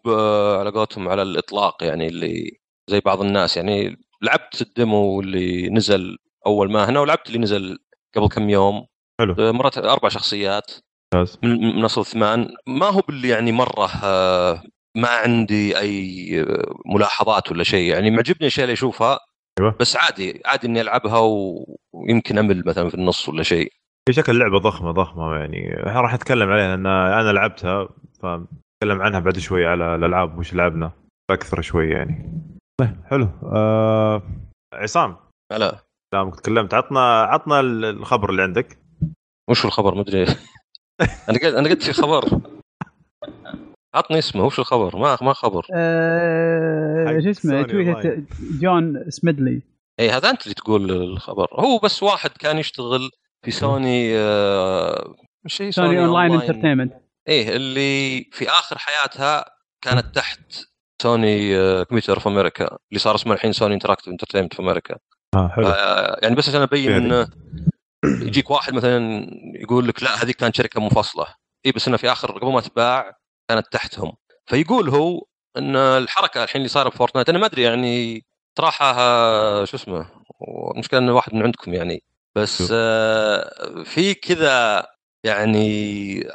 على 0.61 0.71
قولتهم 0.71 1.09
على 1.09 1.23
الإطلاق 1.23 1.85
يعني 1.85 2.07
اللي 2.07 2.59
زي 2.91 3.01
بعض 3.01 3.21
الناس 3.21 3.57
يعني 3.57 3.97
لعبت 4.23 4.63
الديمو 4.63 5.21
اللي 5.21 5.69
نزل 5.71 6.17
أول 6.47 6.73
ما 6.73 6.89
هنا 6.89 7.01
ولعبت 7.01 7.27
اللي 7.27 7.39
نزل 7.39 7.79
قبل 8.17 8.29
كم 8.29 8.51
يوم. 8.51 8.87
حلو. 9.21 9.35
مرات 9.53 9.79
أربع 9.79 10.09
شخصيات. 10.09 10.73
من 11.43 11.77
من 11.77 11.85
أصل 11.85 12.07
ثمان. 12.07 12.49
ما 12.67 12.87
هو 12.87 13.01
باللي 13.01 13.29
يعني 13.29 13.53
مرة 13.53 13.91
آه، 14.05 14.63
ما 14.97 15.09
عندي 15.09 15.79
أي 15.79 16.47
ملاحظات 16.87 17.53
ولا 17.53 17.65
شيء 17.65 17.91
يعني 17.91 18.11
معجبني 18.11 18.41
الاشياء 18.41 18.65
اللي 18.65 18.73
أشوفها. 18.73 19.19
أيوة. 19.59 19.77
بس 19.81 19.97
عادي 19.97 20.43
عادي 20.45 20.67
إني 20.67 20.81
ألعبها 20.81 21.19
ويمكن 21.93 22.39
أمل 22.39 22.63
مثلا 22.67 22.89
في 22.89 22.95
النص 22.95 23.29
ولا 23.29 23.43
شيء. 23.43 23.73
في 24.09 24.13
شكل 24.13 24.39
لعبة 24.39 24.59
ضخمة 24.59 24.91
ضخمة 24.93 25.37
يعني. 25.37 25.69
راح 25.75 26.15
أتكلم 26.15 26.51
عليها 26.51 26.69
لأن 26.69 26.87
أنا 26.87 27.33
لعبتها 27.33 27.89
فأتكلم 28.21 29.03
عنها 29.03 29.21
بعد 29.21 29.39
شوي 29.39 29.67
على 29.67 29.95
الألعاب 29.95 30.39
وش 30.39 30.55
لعبنا. 30.55 30.93
أكثر 31.31 31.61
شوي 31.61 31.91
يعني. 31.91 32.43
طيب 32.81 32.97
حلو. 33.11 33.29
آه... 33.43 34.23
عصام. 34.75 35.17
لا 35.53 35.79
دامك 36.15 36.41
تكلمت. 36.41 36.75
عطنا 36.75 37.23
عطنا 37.23 37.61
الخبر 37.61 38.31
اللي 38.31 38.43
عندك. 38.43 38.79
وش 39.51 39.65
الخبر؟ 39.65 39.95
ما 39.95 40.01
أدري. 40.01 40.23
أنا 41.29 41.39
قلت 41.39 41.55
أنا 41.55 41.69
قلت 41.69 41.83
في 41.83 41.93
خبر. 41.93 42.25
عطني 43.95 44.19
اسمه 44.19 44.45
وش 44.45 44.59
الخبر؟ 44.59 44.97
ما 44.97 45.19
ما 45.23 45.33
خبر. 45.33 45.63
حق 45.63 47.19
شو 47.25 47.31
اسمه؟ 47.31 47.63
تويتر. 47.63 48.23
جون 48.61 49.11
سميدلي. 49.11 49.51
اي 49.51 50.05
إيه، 50.05 50.17
هذا 50.17 50.31
أنت 50.31 50.43
اللي 50.43 50.55
تقول 50.55 50.91
الخبر. 50.91 51.49
هو 51.53 51.79
بس 51.79 52.03
واحد 52.03 52.31
كان 52.31 52.59
يشتغل 52.59 53.11
في 53.45 53.51
سوني 53.51 54.19
آه، 54.19 55.15
هي 55.61 55.73
سوني 55.73 56.05
اونلاين 56.05 56.33
انترتينمنت 56.33 56.93
إيه 57.29 57.57
اللي 57.57 58.25
في 58.33 58.51
آخر 58.51 58.79
حياتها 58.79 59.45
كانت 59.85 60.15
تحت 60.15 60.41
سوني 61.03 61.55
كمبيوتر 61.85 62.15
اوف 62.15 62.27
أمريكا 62.29 62.65
اللي 62.65 62.99
صار 62.99 63.15
اسمه 63.15 63.33
الحين 63.33 63.53
سوني 63.53 63.75
انتراكتيف 63.75 64.09
انترتينمنت 64.09 64.55
في 64.55 64.63
أمريكا 64.63 64.97
آه 65.35 65.49
حلو. 65.49 65.67
آه، 65.67 66.19
يعني 66.23 66.35
بس 66.35 66.49
عشان 66.49 66.61
أبين 66.61 66.91
يعني. 66.91 67.07
انه 67.07 67.29
يجيك 68.05 68.51
واحد 68.51 68.75
مثلا 68.75 69.27
يقول 69.55 69.89
لك 69.89 70.03
لا 70.03 70.23
هذيك 70.25 70.37
كانت 70.37 70.57
شركة 70.57 70.81
منفصله 70.81 71.27
اي 71.67 71.73
بس 71.73 71.89
إنه 71.89 71.97
في 71.97 72.13
آخر 72.13 72.39
قبل 72.39 72.53
ما 72.53 72.61
تباع 72.61 73.18
كانت 73.49 73.67
تحتهم. 73.73 74.13
فيقول 74.47 74.89
هو 74.89 75.27
إن 75.57 75.77
الحركة 75.77 76.45
الحين 76.45 76.61
اللي 76.61 76.69
صايرة 76.69 76.89
بفورتنايت 76.89 77.29
أنا 77.29 77.39
ما 77.39 77.47
أدري 77.47 77.63
يعني 77.63 78.25
صراحة 78.59 78.95
شو 79.65 79.77
اسمه 79.77 80.07
المشكلة 80.75 81.01
انه 81.01 81.13
واحد 81.15 81.35
من 81.35 81.43
عندكم 81.43 81.75
يعني. 81.75 82.03
بس. 82.37 82.69
آه، 82.73 83.83
في 83.85 84.15
كذا 84.15 84.87
يعني 85.25 86.29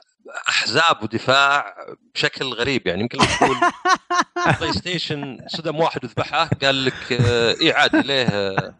أحزاب 0.49 1.03
ودفاع 1.03 1.75
بشكل 2.15 2.45
غريب 2.45 2.87
يعني. 2.87 3.01
يمكن 3.01 3.17
لو 3.17 3.25
تقول 3.25 3.57
بلاي 4.59 4.73
ستيشن 4.73 5.37
صدم 5.47 5.79
واحد 5.79 6.03
وذبحه 6.05 6.49
قال 6.63 6.85
لك 6.85 7.13
آه، 7.13 7.55
اي 7.61 7.71
عادي 7.71 8.01
ليه 8.01 8.25
آه، 8.25 8.75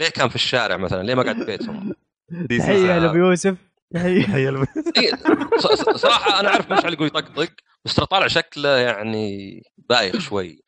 ليه 0.00 0.08
كان 0.08 0.28
في 0.28 0.34
الشارع 0.34 0.76
مثلا؟ 0.76 1.02
ليه 1.02 1.14
ما 1.14 1.22
قعد 1.22 1.36
ببيتهم 1.36 1.94
دي 2.30 2.60
سي 2.60 2.66
تحيه. 2.66 2.98
لأبو 2.98 3.16
يوسف. 3.16 3.56
لم- 3.94 4.66
إيه، 4.96 5.12
صراحة 5.96 6.40
أنا 6.40 6.48
أعرف 6.48 6.72
مشعل 6.72 6.92
يقول 6.92 7.06
يطقطق 7.06 7.52
بس 7.84 7.94
ترى 7.94 8.06
طالع 8.06 8.26
شكله 8.26 8.68
يعني 8.68 9.62
بايخ 9.88 10.18
شوي 10.18 10.60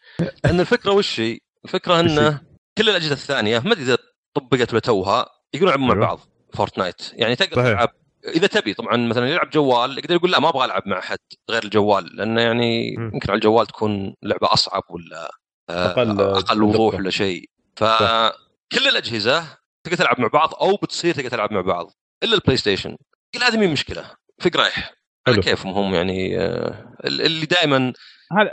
لأن 0.44 0.60
الفكرة 0.60 0.92
وش 0.92 1.20
هي؟ 1.20 1.38
الفكرة 1.64 2.00
إنه 2.00 2.40
كل 2.78 2.88
الأجهزة 2.90 3.12
الثانية 3.12 3.58
ما 3.58 3.72
أدري 3.72 3.82
إذا 3.84 3.98
طبقت 4.34 4.70
ولا 4.72 4.80
توها 4.80 5.26
يقدرون 5.54 5.68
يلعبون 5.72 5.88
مع 5.88 5.94
أيوة. 5.94 6.06
بعض 6.06 6.20
فورتنايت 6.54 7.12
يعني 7.12 7.36
تقدر. 7.36 7.62
تلعب 7.64 7.88
إذا 8.28 8.46
تبي 8.46 8.74
طبعا 8.74 8.96
مثلا 8.96 9.28
يلعب 9.28 9.50
جوال 9.50 9.98
يقدر 9.98 10.14
يقول 10.14 10.30
لا 10.32 10.40
ما 10.40 10.48
أبغى 10.48 10.64
ألعب 10.64 10.82
مع 10.86 10.98
احد 10.98 11.18
غير 11.50 11.64
الجوال 11.64 12.16
لأنه 12.16 12.40
يعني. 12.40 12.94
يمكن 12.94 13.30
على 13.30 13.36
الجوال 13.36 13.66
تكون 13.66 14.14
لعبة 14.22 14.48
أصعب 14.52 14.82
ولا 14.90 15.30
آه، 15.70 15.94
أقل- 15.94 16.20
أقل 16.20 16.62
وضوح. 16.62 16.94
ولا 16.94 17.10
شيء 17.10 17.44
فكل 17.76 18.88
الأجهزة 18.88 19.44
تقدر 19.84 19.96
تلعب 19.96 20.20
مع 20.20 20.28
بعض 20.28 20.54
أو 20.54 20.76
بتصير 20.76 21.14
تقدر 21.14 21.28
تلعب 21.28 21.52
مع 21.52 21.60
بعض 21.60 21.86
إلا 22.22 22.34
البلاي 22.34 22.56
ستيشن 22.56 22.96
كل 23.34 23.42
هذه 23.42 23.56
مين 23.56 23.70
مشكلة؟ 23.70 24.10
فيك 24.38 24.56
رايح. 24.56 24.92
على. 25.28 25.42
كيفهم 25.42 25.72
هم 25.72 25.94
يعني 25.94 26.38
آه، 26.40 26.94
اللي 27.04 27.46
دائما 27.46 27.92
هذا 28.32 28.50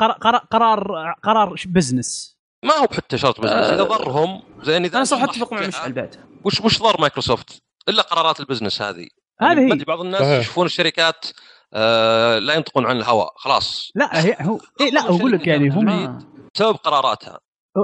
قرار 0.00 0.12
قرار 0.12 0.46
قرار, 0.50 1.14
قرار 1.22 1.54
business 1.66 2.36
ما 2.64 2.74
هو 2.74 2.86
حتى 2.92 3.18
شرط 3.18 3.40
business 3.40 3.66
إذا 3.66 3.82
ضرهم 3.82 4.42
زين 4.62 4.84
إذا 4.84 4.96
أنا 4.96 5.04
صراحة 5.04 5.26
صلح 5.26 5.34
أتفق 5.34 5.52
مع 5.52 5.66
مشعل 5.66 5.92
بعد 5.92 6.16
وش 6.44 6.60
وش 6.60 6.82
ضر 6.82 7.00
مايكروسوفت؟ 7.00 7.62
إلا 7.88 8.02
قرارات 8.02 8.40
ال 8.40 8.45
business 8.45 8.82
هذه. 8.82 9.08
هذه 9.40 9.58
يعني 9.58 9.72
هي. 9.72 9.84
بعض 9.84 10.00
الناس 10.00 10.20
صحيح. 10.20 10.40
يشوفون 10.40 10.66
الشركات 10.66 11.26
آه 11.74 12.38
لا 12.38 12.54
ينطقون 12.54 12.86
عن 12.86 12.96
الهوى 12.96 13.32
خلاص. 13.36 13.92
لا 13.94 14.24
هي 14.24 14.36
هو 14.40 14.60
إيه 14.80 14.90
لا 14.90 15.00
أقول 15.00 15.32
لك 15.32 15.46
يعني 15.46 15.68
هم 15.68 15.88
آه. 15.88 16.18
بسبب 16.54 16.74
قراراتها. 16.74 17.40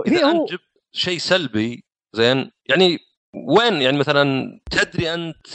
هي 0.07 0.17
إذا 0.17 0.27
هو 0.27 0.47
شيء 0.93 1.19
سلبي 1.19 1.85
زين 2.13 2.51
يعني 2.69 2.99
وين؟ 3.35 3.83
يعني 3.83 3.99
مثلا 3.99 4.45
تدري 4.71 5.15
أنت 5.15 5.47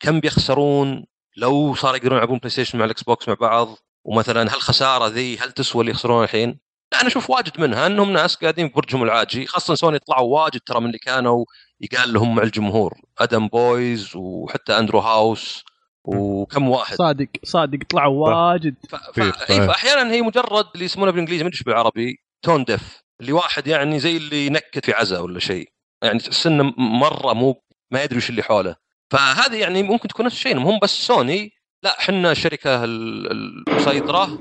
كم 0.00 0.20
بيخسرون 0.20 1.04
لو 1.36 1.74
صار 1.74 1.96
يقدرون 1.96 2.16
يلعبون 2.16 2.38
بلاي 2.38 2.50
ستيشن 2.50 2.78
مع 2.78 2.84
الإكس 2.84 3.02
بوكس 3.02 3.28
مع 3.28 3.34
بعض؟ 3.40 3.68
ومثلا 4.04 4.42
هالخساره 4.42 5.06
ذي 5.06 5.38
هل 5.38 5.52
تسوى 5.52 5.80
اللي 5.80 5.92
يخسرون 5.92 6.24
الحين؟ 6.24 6.60
لا 6.92 7.00
أنا 7.00 7.08
أشوف 7.08 7.30
واجد 7.30 7.60
منها. 7.60 7.86
أنهم 7.86 8.12
ناس 8.12 8.36
قاعدين 8.36 8.68
في 8.68 8.74
برجهم 8.74 9.02
العاجي 9.02 9.46
خاصة 9.46 9.74
سوني 9.74 9.98
طلعوا 9.98 10.42
واجد 10.42 10.60
ترى 10.66 10.80
من 10.80 10.86
اللي 10.86 10.98
كانوا 10.98 11.44
يقال 11.80 12.12
لهم 12.12 12.34
مع 12.34 12.42
الجمهور. 12.42 12.94
آدم 13.18 13.48
بويز 13.48 14.16
وحتى 14.16 14.78
اندرو 14.78 14.98
هاوس 14.98 15.64
وكم 16.04 16.68
واحد. 16.68 16.96
صادق 16.96 17.28
صادق 17.44 17.78
طلعوا 17.90 18.28
واجد. 18.28 18.74
ف... 18.90 18.94
ف... 18.94 19.18
أي 19.18 19.32
صحيح. 19.32 19.64
فاحيانا 19.64 20.12
هي 20.12 20.22
مجرد 20.22 20.66
اللي 20.74 20.84
يسمونه 20.84 21.10
بالإنجليزي 21.10 21.44
ما 21.44 21.48
أدري 21.48 21.62
بالعربي 21.66 22.18
tone 22.42 22.64
deaf 22.64 23.02
اللي 23.20 23.32
واحد 23.32 23.66
يعني 23.66 23.98
زي 23.98 24.16
اللي 24.16 24.46
ينكت 24.46 24.84
في 24.84 24.92
عزا 24.92 25.18
ولا 25.18 25.40
شيء. 25.40 25.72
يعني 26.02 26.18
تحس 26.18 26.46
انه 26.46 26.74
مرة 26.78 27.32
مو 27.32 27.62
ما 27.90 28.02
يدري 28.02 28.16
وش 28.16 28.30
اللي 28.30 28.42
حوله. 28.42 28.76
فهذه 29.12 29.56
يعني 29.60 29.82
ممكن 29.82 30.08
تكون 30.08 30.26
نفس 30.26 30.36
الشيء 30.36 30.58
هم 30.58 30.78
بس 30.82 30.90
سوني 30.90 31.50
لا 31.84 31.98
إحنا 31.98 32.32
الشركة 32.32 32.84
ال- 32.84 33.30
المسيطره 33.68 34.38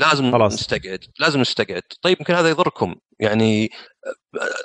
لازم 0.00 0.32
خلاص. 0.32 0.54
نستقعد 0.54 1.04
لازم 1.18 1.40
نستقعد. 1.40 1.82
طيب 2.02 2.16
يمكن 2.20 2.34
هذا 2.34 2.48
يضركم. 2.48 2.94
يعني 3.20 3.70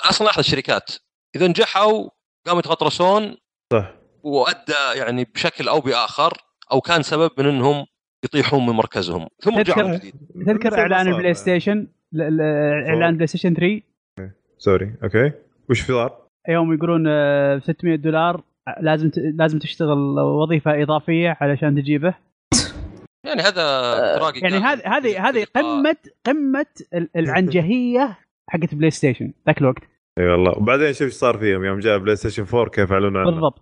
أصلا 0.10 0.26
لاحظ 0.28 0.40
الشركات. 0.40 0.90
إذا 1.36 1.48
نجحوا 1.48 2.10
قاموا 2.48 2.60
يتغطرسون 2.60 3.38
صح. 3.74 3.94
وأدى 4.24 4.74
يعني 4.96 5.24
بشكل 5.24 5.68
أو 5.68 5.80
بآخر 5.82 6.34
أو 6.72 6.82
كان 6.82 7.04
سبب 7.04 7.32
من 7.38 7.46
إنهم 7.46 7.86
يطيحون 8.26 8.66
من 8.66 8.74
مركزهم. 8.74 9.28
ثم 9.44 9.58
رجعوا 9.58 9.96
جديد. 9.98 10.14
تذكر 10.48 10.80
إعلان. 10.80 11.08
البلاي 11.08 11.34
ستيشن 11.34 11.88
إعلان 12.90 13.16
بلاي 13.16 13.28
ستيشن 13.28 13.54
3 13.54 13.82
sorry 14.58 14.96
okay 15.04 15.32
وش 15.70 15.82
في 15.82 15.94
صار؟ 15.94 16.29
يوم 16.50 16.74
يقولون 16.74 17.04
آه، 17.08 17.60
600 17.60 17.96
دولار 17.96 18.42
لازم 18.82 19.10
ت- 19.10 19.18
لازم 19.36 19.60
تشتغل 19.60 20.20
وظيفة 20.20 20.82
إضافية 20.84 21.38
علشان 21.42 21.76
تجيبه. 21.76 22.14
يعني 23.26 23.42
هذا 23.42 23.52
تراقي 24.18 24.40
يعني 24.40 24.56
هذه 24.56 24.98
هذه 24.98 25.30
هذه 25.30 25.46
قمه 25.56 25.96
قمة 26.26 26.66
ال- 26.94 27.10
العنجهية 27.16 28.18
حقت 28.50 28.76
بلاي 28.76 28.92
ستيشن 28.92 29.32
ذاك 29.48 29.62
الوقت. 29.62 29.84
إي 30.20 30.26
والله. 30.28 30.58
وبعدين 30.58 30.94
شوف 30.94 31.02
إيش 31.02 31.14
صار 31.14 31.38
فيهم 31.38 31.66
يوم 31.66 31.80
جاء 31.80 31.98
بلاي 31.98 32.16
ستيشن 32.16 32.46
4 32.54 32.70
كيف 32.70 32.92
اعلنوا 32.92 33.22
عنه. 33.22 33.32
بالضبط. 33.32 33.62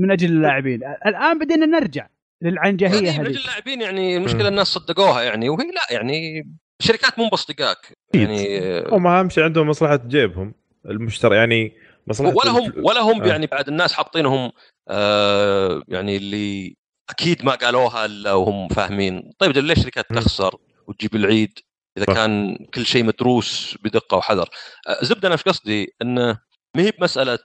من 0.00 0.10
أجل 0.10 0.28
اللاعبين. 0.28 0.80
الآن 1.06 1.38
بدينا 1.38 1.66
نرجع 1.66 2.06
للعنجهية 2.42 3.06
يعني 3.06 3.18
هذه. 3.18 3.28
من 3.28 3.36
اللاعبين 3.36 3.80
يعني 3.80 4.16
المشكلة 4.16 4.48
الناس 4.48 4.66
صدقوها 4.66 5.22
يعني 5.22 5.48
وهي 5.48 5.66
لا 5.66 5.96
يعني 5.96 6.46
الشركات 6.80 7.18
مو 7.18 7.28
مصدقاك. 7.32 7.76
يعني 8.14 8.46
هم 8.92 9.06
أهم 9.06 9.28
شيء 9.28 9.44
عندهم 9.44 9.68
مصلحة 9.68 10.00
جيبهم. 10.08 10.54
المشتري 10.86 11.36
يعني 11.36 11.72
ولا 12.20 12.50
هم 12.50 12.72
ولا 12.76 13.00
هم 13.00 13.22
آه. 13.22 13.26
يعني 13.26 13.46
بعد 13.46 13.68
الناس 13.68 13.92
حاطينهم 13.92 14.52
آه 14.88 15.82
يعني 15.88 16.16
اللي 16.16 16.76
أكيد 17.10 17.44
ما 17.44 17.54
قالوها 17.54 18.04
إلا 18.04 18.32
وهم 18.32 18.68
فاهمين 18.68 19.32
طيب 19.38 19.58
ليش 19.58 19.78
الشركات. 19.78 20.06
تخسر 20.12 20.56
وتجيب 20.88 21.16
العيد 21.16 21.58
إذا 21.98 22.06
صح. 22.06 22.14
كان 22.14 22.56
كل 22.74 22.86
شيء 22.86 23.04
مدروس 23.04 23.78
بدقة 23.82 24.16
وحذر 24.16 24.48
آه 24.88 25.04
زبدة 25.04 25.28
أنا 25.28 25.34
إيش 25.34 25.42
قصدي 25.42 25.94
إنه 26.02 26.38
ما 26.76 26.82
هي 26.82 26.90
بمسألة 26.90 27.38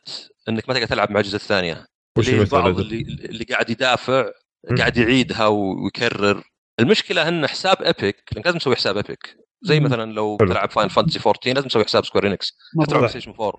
إنك 0.50 0.70
ما 0.70 0.74
تقدر 0.74 0.88
تلعب 0.88 1.12
مع 1.12 1.20
الاجهزه 1.20 1.36
الثانية 1.36 1.86
اللي 2.20 2.46
بعض؟ 2.46 2.80
اللي, 2.80 3.02
اللي 3.02 3.44
قاعد 3.44 3.70
يدافع. 3.70 4.32
قاعد 4.78 4.98
يعيدها 4.98 5.48
ويكرر 5.48 6.44
المشكلة 6.80 7.28
إن 7.28 7.48
حساب 7.48 7.82
ايبك 7.82 8.24
لازم 8.46 8.58
تسوي 8.58 8.76
حساب 8.76 8.96
ايبك 8.98 9.38
زي. 9.64 9.80
مثلا 9.80 10.12
لو. 10.14 10.38
تلعب 10.38 10.72
فاينل 10.72 10.88
فانتسي 10.90 11.20
14 11.20 11.54
لازم 11.54 11.68
تسوي 11.68 11.84
حساب 11.86 12.06
سكوير 12.06 12.28
انكس 12.28 12.52
تلعب 12.88 13.00
بلاي 13.00 13.10
ستيشن 13.10 13.32
4 13.40 13.54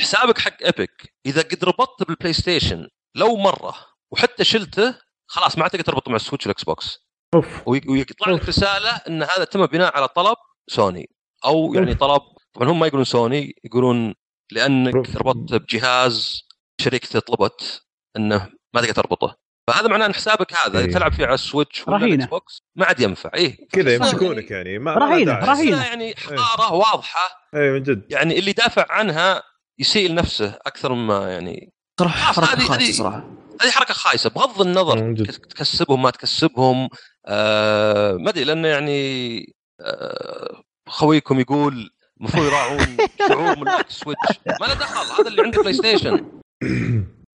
حسابك 0.00 0.38
حق 0.38 0.56
ايبك 0.64 1.14
إذا 1.26 1.42
قد 1.42 1.64
ربطت 1.64 2.06
بالبلاي 2.08 2.32
ستيشن 2.32 2.88
لو 3.16 3.36
مرة 3.36 3.74
وحتى 4.12 4.44
شلته 4.44 4.94
خلاص 5.26 5.56
ما 5.58 5.62
عاد 5.62 5.70
تقدر 5.70 5.84
تربطه 5.84 6.10
مع 6.10 6.16
السويتش 6.16 6.46
والاكس 6.46 6.64
بوكس 6.64 6.98
off. 7.34 7.68
وي- 7.68 7.80
ويطلع 7.88 8.32
لك 8.32 8.48
رسالة 8.48 8.90
إن 8.90 9.22
هذا 9.22 9.44
تم 9.44 9.66
بناء 9.66 9.96
على 9.96 10.08
طلب 10.08 10.36
سوني 10.70 11.10
أو 11.44 11.74
يعني 11.74 11.94
طلب 11.94 12.20
طبعا 12.54 12.68
هم 12.70 12.78
ما 12.80 12.86
يقولون 12.86 13.04
سوني 13.04 13.54
يقولون 13.64 14.14
لأنك 14.52 14.94
off. 14.96 15.16
ربطت 15.16 15.54
بجهاز 15.54 16.42
شركته 16.80 17.18
طلبت 17.20 17.82
إنه 18.16 18.50
ما 18.74 18.80
تقدر 18.80 18.92
تربطه. 18.94 19.36
فهذا 19.70 19.88
معناه 19.88 20.06
إن 20.06 20.14
حسابك 20.14 20.52
هذا 20.66 20.78
إيه. 20.78 20.90
تلعب 20.92 21.12
فيه 21.12 21.24
على 21.26 21.34
السويتش 21.34 21.88
ولا. 21.88 21.96
الإكس 21.96 22.24
بوكس 22.30 22.62
ما 22.76 22.86
عاد 22.86 23.00
ينفع 23.00 23.30
إيه 23.34 23.68
كذا 23.72 23.94
يمسكونك 23.94 24.50
يعني 24.50 24.78
ما 24.78 24.94
رهينة، 24.94 25.32
ما 25.32 25.40
داعي. 25.40 25.48
رهينة. 25.56 25.76
إنها 25.76 25.86
يعني 25.86 26.14
حقارة 26.16 26.72
واضحة 26.72 27.48
اي 27.54 27.70
من 27.70 27.82
جد 27.82 28.02
يعني 28.10 28.38
اللي 28.38 28.52
دافع 28.52 28.86
عنها 28.90 29.42
يسيء 29.78 30.10
لنفسه 30.10 30.58
أكثر 30.66 30.92
مما 30.94 31.32
يعني 31.32 31.72
صراحة 32.00 32.32
خلاص، 32.32 32.48
حركة 32.50 32.74
هذه- 32.74 32.92
صراحة 32.92 33.24
هذه 33.62 33.70
حركة 33.70 33.94
خايسة 33.94 34.30
بغض 34.30 34.60
النظر 34.60 35.02
من. 35.04 35.14
تكسبهم 35.24 36.02
ما 36.02 36.10
تكسبهم 36.10 36.88
آه 37.26 38.12
ما 38.12 38.30
أدري 38.30 38.44
لأنه 38.44 38.68
يعني 38.68 39.38
آه 39.80 40.62
خويكم 40.88 41.40
يقول 41.40 41.90
المفروض 42.20 42.44
يراعون 42.46 42.96
شعور 43.28 43.58
ملاك 43.58 43.86
السويتش 43.90 44.38
ما 44.60 44.66
له 44.66 44.74
دخل 44.74 45.20
هذا 45.20 45.28
اللي 45.28 45.42
عنده 45.42 45.60
بلاي 45.62 45.72
ستيشن 45.74 46.40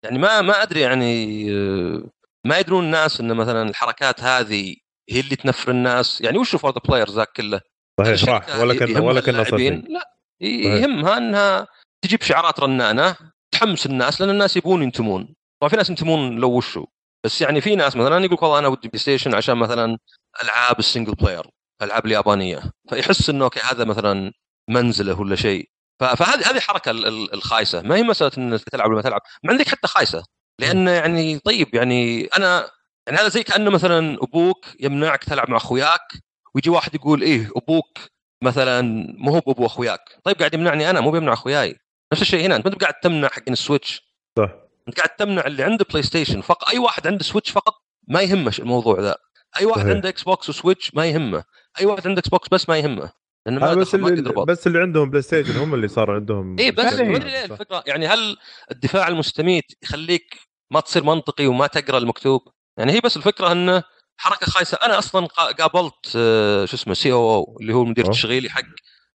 يعني 0.04 0.18
ما 0.18 0.40
ما 0.40 0.62
أدري 0.62 0.80
يعني 0.80 1.46
آه، 1.52 2.02
ما 2.46 2.58
يدرون 2.58 2.84
الناس 2.84 3.20
إن 3.20 3.34
مثلا 3.34 3.62
الحركات 3.68 4.20
هذه 4.20 4.76
هي 5.10 5.20
اللي 5.20 5.36
تنفر 5.36 5.70
الناس. 5.70 6.20
يعني 6.20 6.38
وش 6.38 6.56
for 6.56 6.70
the 6.70 6.80
players 6.88 7.16
ذاك 7.16 7.32
كله؟ 7.36 7.60
صحيح 8.00 8.24
راح 8.24 8.58
ولا 8.58 8.74
كان 8.74 8.88
يهمها 8.88 9.02
ولا. 9.02 9.44
شيء. 9.44 9.92
لا 9.92 10.10
يهمها 10.40 11.18
إنها 11.18 11.66
تجيب 12.04 12.22
شعارات 12.22 12.60
رنانة 12.60 13.16
تحمس 13.52 13.86
الناس 13.86 14.20
لأن 14.20 14.30
الناس 14.30 14.56
يبون 14.56 14.82
ينتمون. 14.82 15.34
طبعا 15.60 15.70
في 15.70 15.76
ناس 15.76 15.90
ينتمون 15.90 16.36
لو 16.36 16.50
وشو. 16.50 16.86
بس 17.24 17.40
يعني 17.40 17.60
في 17.60 17.76
ناس 17.76 17.96
مثلا 17.96 18.24
يقول 18.24 18.38
والله 18.42 18.58
أنا 18.58 18.68
ودي 18.68 18.88
بلاي 18.88 18.98
ستيشن 18.98 19.34
عشان 19.34 19.56
مثلا 19.56 19.98
ألعاب 20.42 20.78
ال 20.78 20.84
single 20.84 21.14
player 21.14 21.46
الالعاب 21.82 22.06
اليابانية. 22.06 22.62
فيحس 22.90 23.30
إنه 23.30 23.44
أوكي 23.44 23.60
هذا 23.60 23.84
مثلا 23.84 24.32
منزله 24.70 25.20
ولا 25.20 25.36
شيء. 25.36 25.68
فهذه 26.00 26.50
هذه 26.50 26.56
الحركه 26.56 26.90
ال- 26.90 27.06
ال- 27.06 27.34
الخايسة. 27.34 27.82
ما 27.82 27.96
هي 27.96 28.02
مسألة 28.02 28.30
إنك 28.38 28.64
تلعب 28.64 28.86
ولا 28.86 28.96
ما 28.96 29.02
تلعب. 29.02 29.20
ما 29.44 29.52
عندك 29.52 29.68
حتى 29.68 29.88
خايسة. 29.88 30.24
لأن 30.58 30.88
يعني 30.88 31.38
طيب 31.38 31.74
يعني 31.74 32.24
أنا 32.24 32.70
يعني 33.06 33.18
هذا 33.18 33.28
زي 33.28 33.42
كأنه 33.42 33.70
مثلا 33.70 34.18
أبوك 34.22 34.66
يمنعك 34.80 35.24
تلعب 35.24 35.50
مع 35.50 35.56
أخوياك 35.56 36.12
ويجي 36.54 36.70
واحد 36.70 36.94
يقول 36.94 37.22
إيه 37.22 37.50
أبوك 37.56 37.98
مثلا 38.42 38.82
مو 39.18 39.32
هو 39.32 39.40
بأبو 39.40 39.66
أخوياك. 39.66 40.00
طيب 40.24 40.38
قاعد 40.38 40.54
يمنعني 40.54 40.90
أنا 40.90 41.00
مو 41.00 41.10
بيمنع 41.10 41.32
أخوياي. 41.32 41.76
نفس 42.12 42.22
الشيء 42.22 42.46
هنا 42.46 42.56
أنت 42.56 42.66
ما 42.68 42.74
قاعد 42.74 42.94
تمنع 42.94 43.28
حق 43.28 43.42
ال 43.48 43.55
Switch. 43.55 44.02
صح. 44.38 44.50
أنت 44.88 44.96
قاعد 44.96 45.08
تمنع 45.08 45.46
اللي 45.46 45.62
عنده 45.62 45.84
PlayStation 45.90 46.40
فقط 46.40 46.68
أي 46.68 46.78
واحد 46.78 47.06
عنده 47.06 47.24
Switch 47.24 47.50
فقط 47.50 47.74
ما 48.08 48.20
يهمه 48.20 48.52
الموضوع 48.58 49.00
ذا. 49.00 49.16
أي 49.60 49.66
واحد 49.66 49.80
صحيح. 49.80 49.94
عنده 49.94 50.08
Xbox 50.08 50.22
و 50.22 50.48
Switch 50.48 50.94
ما 50.94 51.06
يهمه. 51.06 51.44
أي 51.80 51.86
واحد 51.86 52.06
عنده 52.06 52.20
Xbox 52.20 52.48
بس 52.48 52.68
ما 52.68 52.78
يهمه. 52.78 53.10
لأنه 53.46 53.60
ما 53.60 53.74
بس 53.74 53.94
ما 53.94 54.08
اللي. 54.08 54.44
بس 54.46 54.66
اللي 54.66 54.80
عندهم 54.80 55.10
PlayStation 55.10 55.56
هم 55.56 55.74
اللي 55.74 55.88
صار 55.88 56.10
عندهم 56.10 56.56
اي 56.58 56.70
بس. 56.70 56.84
ما 56.84 56.90
ادري 56.92 57.18
ليه 57.18 57.44
الفكرة 57.44 57.82
يعني 57.86 58.06
هل 58.06 58.36
الدفاع 58.70 59.08
المستميت 59.08 59.64
يخليك 59.82 60.40
ما 60.70 60.80
تصير 60.80 61.04
منطقي 61.04 61.46
وما 61.46 61.66
تقرأ 61.66 61.98
المكتوب 61.98 62.40
يعني 62.78 62.92
هي 62.92 63.00
بس 63.00 63.16
الفكرة 63.16 63.52
إنه 63.52 63.82
حركة 64.16 64.46
خايسة 64.46 64.78
أنا 64.82 64.98
أصلا 64.98 65.26
قا- 65.26 65.54
قابلت 65.54 66.16
آه، 66.16 66.64
شو 66.64 66.76
اسمه 66.76 66.94
COO 66.94 67.58
اللي 67.60 67.72
هو 67.72 67.84
مدير 67.84 68.04
أوه. 68.04 68.12
التشغيلي 68.12 68.50
حق 68.50 68.62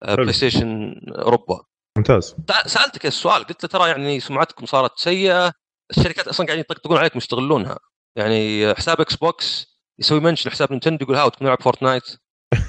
آه،. 0.02 0.14
PlayStation 0.14 0.94
أوروبا 1.08 1.60
ممتاز 1.98 2.36
سألته 2.66 3.06
السؤال 3.06 3.44
قلت 3.44 3.64
له 3.64 3.68
ترى 3.68 3.88
يعني 3.88 4.20
سمعتكم 4.20 4.66
صارت 4.66 4.98
سيئة 4.98 5.52
الشركات 5.90 6.28
أصلا 6.28 6.46
قاعدين 6.46 6.60
يطقطقون 6.60 6.96
عليكم 6.96 7.18
يستغلونها 7.18 7.78
يعني 8.16 8.74
حساب 8.74 9.00
Xbox 9.00 9.66
يسوي 9.98 10.20
mention 10.20 10.50
حساب 10.50 10.70
Nintendo 10.70 11.04
يقول 11.04 11.16
هاو 11.16 11.28
تكفون 11.28 11.46
نلعب 11.46 11.62
Fortnite 11.62 12.04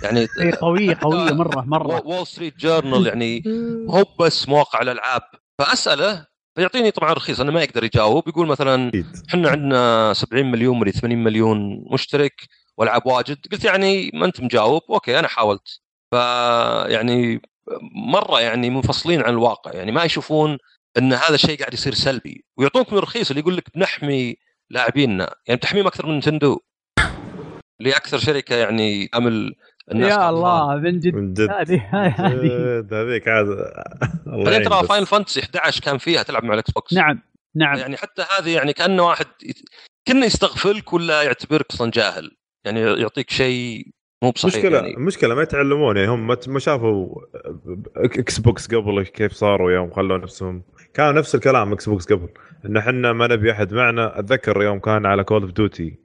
يعني 0.04 0.28
إيه، 0.40 0.52
قوية 0.62 0.98
قوية 1.02 1.34
مرة 1.34 1.62
مرة. 1.62 2.02
Wall 2.06 2.28
Street 2.28 2.58
Journal 2.58 3.08
يعني 3.08 3.44
هو 3.94 4.06
بس 4.20 4.50
مواقع 4.50 4.82
الألعاب. 4.82 5.22
فأسأله 5.60 6.26
فيعطيني 6.56 6.92
طبعا 6.92 7.14
رخيص 7.14 7.40
أنا 7.40 7.52
ما 7.52 7.64
يقدر 7.64 7.84
يجاوب. 7.84 8.28
يقول 8.28 8.48
مثلا 8.48 8.92
إحنا 9.30 9.50
عندنا 9.50 10.14
70 10.14 10.52
مليون 10.52 10.80
مدري 10.80 10.92
80 10.92 11.24
مليون 11.24 11.86
مشترك 11.92 12.48
والعاب 12.78 13.08
واجد. 13.08 13.38
قلت 13.52 13.64
يعني 13.66 14.12
ما 14.14 14.26
أنت 14.26 14.42
مجاوب. 14.42 14.82
أوكي 14.90 15.20
أنا 15.20 15.28
حاولت. 15.28 15.80
ف 16.12 16.16
يعني 16.86 17.42
مرة 17.96 18.42
يعني 18.42 18.70
منفصلين 18.70 19.22
عن 19.22 19.34
الواقع. 19.34 19.72
يعني 19.74 19.92
ما 19.92 20.04
يشوفون 20.04 20.58
إن 20.98 21.14
هذا 21.14 21.36
الشيء 21.36 21.60
قاعد 21.60 21.74
يصير 21.74 21.94
سلبي. 21.94 22.46
ويعطونك 22.58 22.92
من 22.92 22.98
الرخيص 22.98 23.30
اللي 23.30 23.40
يقول 23.42 23.58
لك 23.58 23.76
بنحمي 23.76 24.36
لاعبيننا. 24.70 25.36
يعني 25.48 25.60
تحميهم 25.60 25.88
أكثر 25.88 26.06
من 26.06 26.18
Nintendo. 26.18 26.60
اللي 27.80 27.96
أكثر 27.96 28.18
شركة 28.18 28.56
يعني 28.56 29.08
تعمل 29.08 29.56
الناس 29.92 30.12
يا. 30.12 30.30
الله 30.30 30.76
من 30.76 31.00
جد. 31.00 31.16
من 31.16 31.34
جد. 31.34 31.50
هذه 31.50 31.82
هذيك 32.92 33.28
عاد 33.28 33.46
الله 33.48 33.74
بعدين 34.28 34.48
يعني 34.54 34.64
ترى 34.70 34.82
بس. 34.82 34.88
Final 34.88 35.06
Fantasy 35.06 35.40
11 35.40 35.82
كان 35.82 35.98
فيها 35.98 36.24
تلعب 36.24 36.44
مع 36.44 36.54
ال 36.54 36.72
Xbox. 36.72 36.94
نعم 36.94 37.20
نعم. 37.56 37.78
يعني 37.78 37.98
حتى 37.98 38.26
هذه 38.40 38.56
يعني 38.56 38.74
كأنه 38.74 39.04
واحد 39.08 39.26
كأنه 40.08 40.26
يستغفلك 40.26 40.94
ولا 40.94 41.24
يعتبرك 41.24 41.66
أصلا 41.72 41.92
جاهل. 41.92 42.32
يعني 42.66 42.80
يعطيك 42.82 43.30
شيء 43.30 43.88
مو 44.24 44.32
بصحيح 44.32 44.56
مشكلة 44.56 44.78
يعني. 44.78 44.96
مشكلة 44.96 45.36
ما 45.36 45.42
يتعلمون 45.42 45.98
يعني 45.98 46.10
هم 46.10 46.28
ما- 46.28 46.38
ما 46.48 46.60
شافوا 46.60 47.22
Xbox 47.98 48.68
قبل 48.68 49.04
كيف 49.06 49.32
صاروا 49.34 49.72
يوم 49.72 49.92
خلوا 49.92 50.18
نفسهم. 50.18 50.64
كان 50.94 51.16
نفس 51.16 51.36
الكلام 51.36 51.74
Xbox 51.74 52.06
قبل. 52.14 52.30
إن 52.66 52.78
إحنا 52.78 53.14
ما 53.14 53.28
نبي 53.28 53.52
أحد 53.52 53.74
معنا. 53.74 54.20
أتذكر 54.20 54.62
يوم 54.64 54.80
كان 54.80 55.06
على 55.06 55.24
Call 55.24 55.42
of 55.42 55.52
Duty 55.52 56.00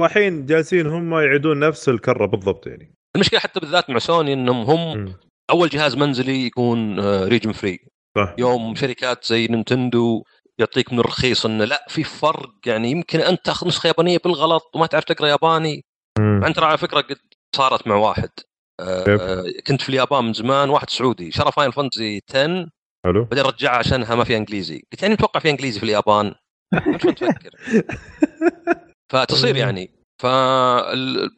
والحين 0.00 0.46
جالسين 0.46 0.86
هم 0.86 1.14
يعيدون 1.14 1.58
نفس 1.58 1.88
الكرة 1.88 2.26
بالضبط 2.26 2.66
يعني. 2.66 2.94
المشكلة 3.16 3.40
حتى 3.40 3.60
بالذات 3.60 3.90
مع 3.90 3.98
سوني 3.98 4.32
إنهم 4.32 4.56
هم 4.56 4.98
مم. 4.98 5.14
أول 5.50 5.68
جهاز 5.68 5.96
منزلي 5.96 6.46
يكون 6.46 7.00
region 7.24 7.52
free 7.52 7.78
صح. 8.18 8.34
يوم 8.38 8.74
شركات 8.74 9.24
زي 9.24 9.46
Nintendo 9.46 10.22
يعطيك 10.58 10.92
من 10.92 10.98
الرخيص 10.98 11.46
انه 11.46 11.64
لا 11.64 11.86
في 11.88 12.04
فرق 12.04 12.54
يعني 12.66 12.90
يمكن 12.90 13.20
انت 13.20 13.44
تأخذ 13.44 13.66
نسخة 13.66 13.86
يابانية 13.86 14.18
بالغلط 14.24 14.62
وما 14.74 14.86
تعرف 14.86 15.04
تقرأ 15.04 15.28
ياباني. 15.28 15.84
ترى 16.54 16.66
على 16.66 16.78
فكرة 16.78 17.00
قد 17.00 17.16
صارت 17.56 17.86
مع 17.86 17.94
واحد. 17.94 18.30
آه،؟ 18.80 19.04
آه، 19.08 19.44
كنت 19.66 19.82
في 19.82 19.88
اليابان 19.88 20.24
من 20.24 20.32
زمان 20.32 20.70
واحد 20.70 20.90
سعودي 20.90 21.32
شرى 21.32 21.52
Final 21.52 21.72
Fantasy 21.72 22.20
10 22.30 22.66
حلو. 23.04 23.24
بعدين 23.24 23.44
رجعها 23.44 23.76
عشانها 23.76 24.14
ما 24.14 24.24
فيها 24.24 24.36
إنجليزي. 24.36 24.82
قلت 24.92 25.02
يعني 25.02 25.14
متوقع 25.14 25.40
فيها 25.40 25.50
إنجليزي 25.50 25.78
في 25.78 25.84
اليابان. 25.84 26.34
كنت 27.02 27.24
تفكر 27.24 27.50
فتصير 29.12 29.56
يعني. 29.56 29.90
فالفكرة 30.22 31.34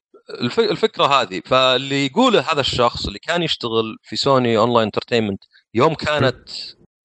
هذه 1.06 1.42
فاللي 1.44 2.06
يقوله 2.06 2.52
هذا 2.52 2.60
الشخص 2.60 3.06
اللي 3.06 3.18
كان 3.18 3.42
يشتغل 3.42 3.96
في 4.02 4.16
Sony 4.16 4.56
Online 4.56 4.84
Entertainment 4.84 5.44
يوم 5.74 5.94
كانت 5.94 6.48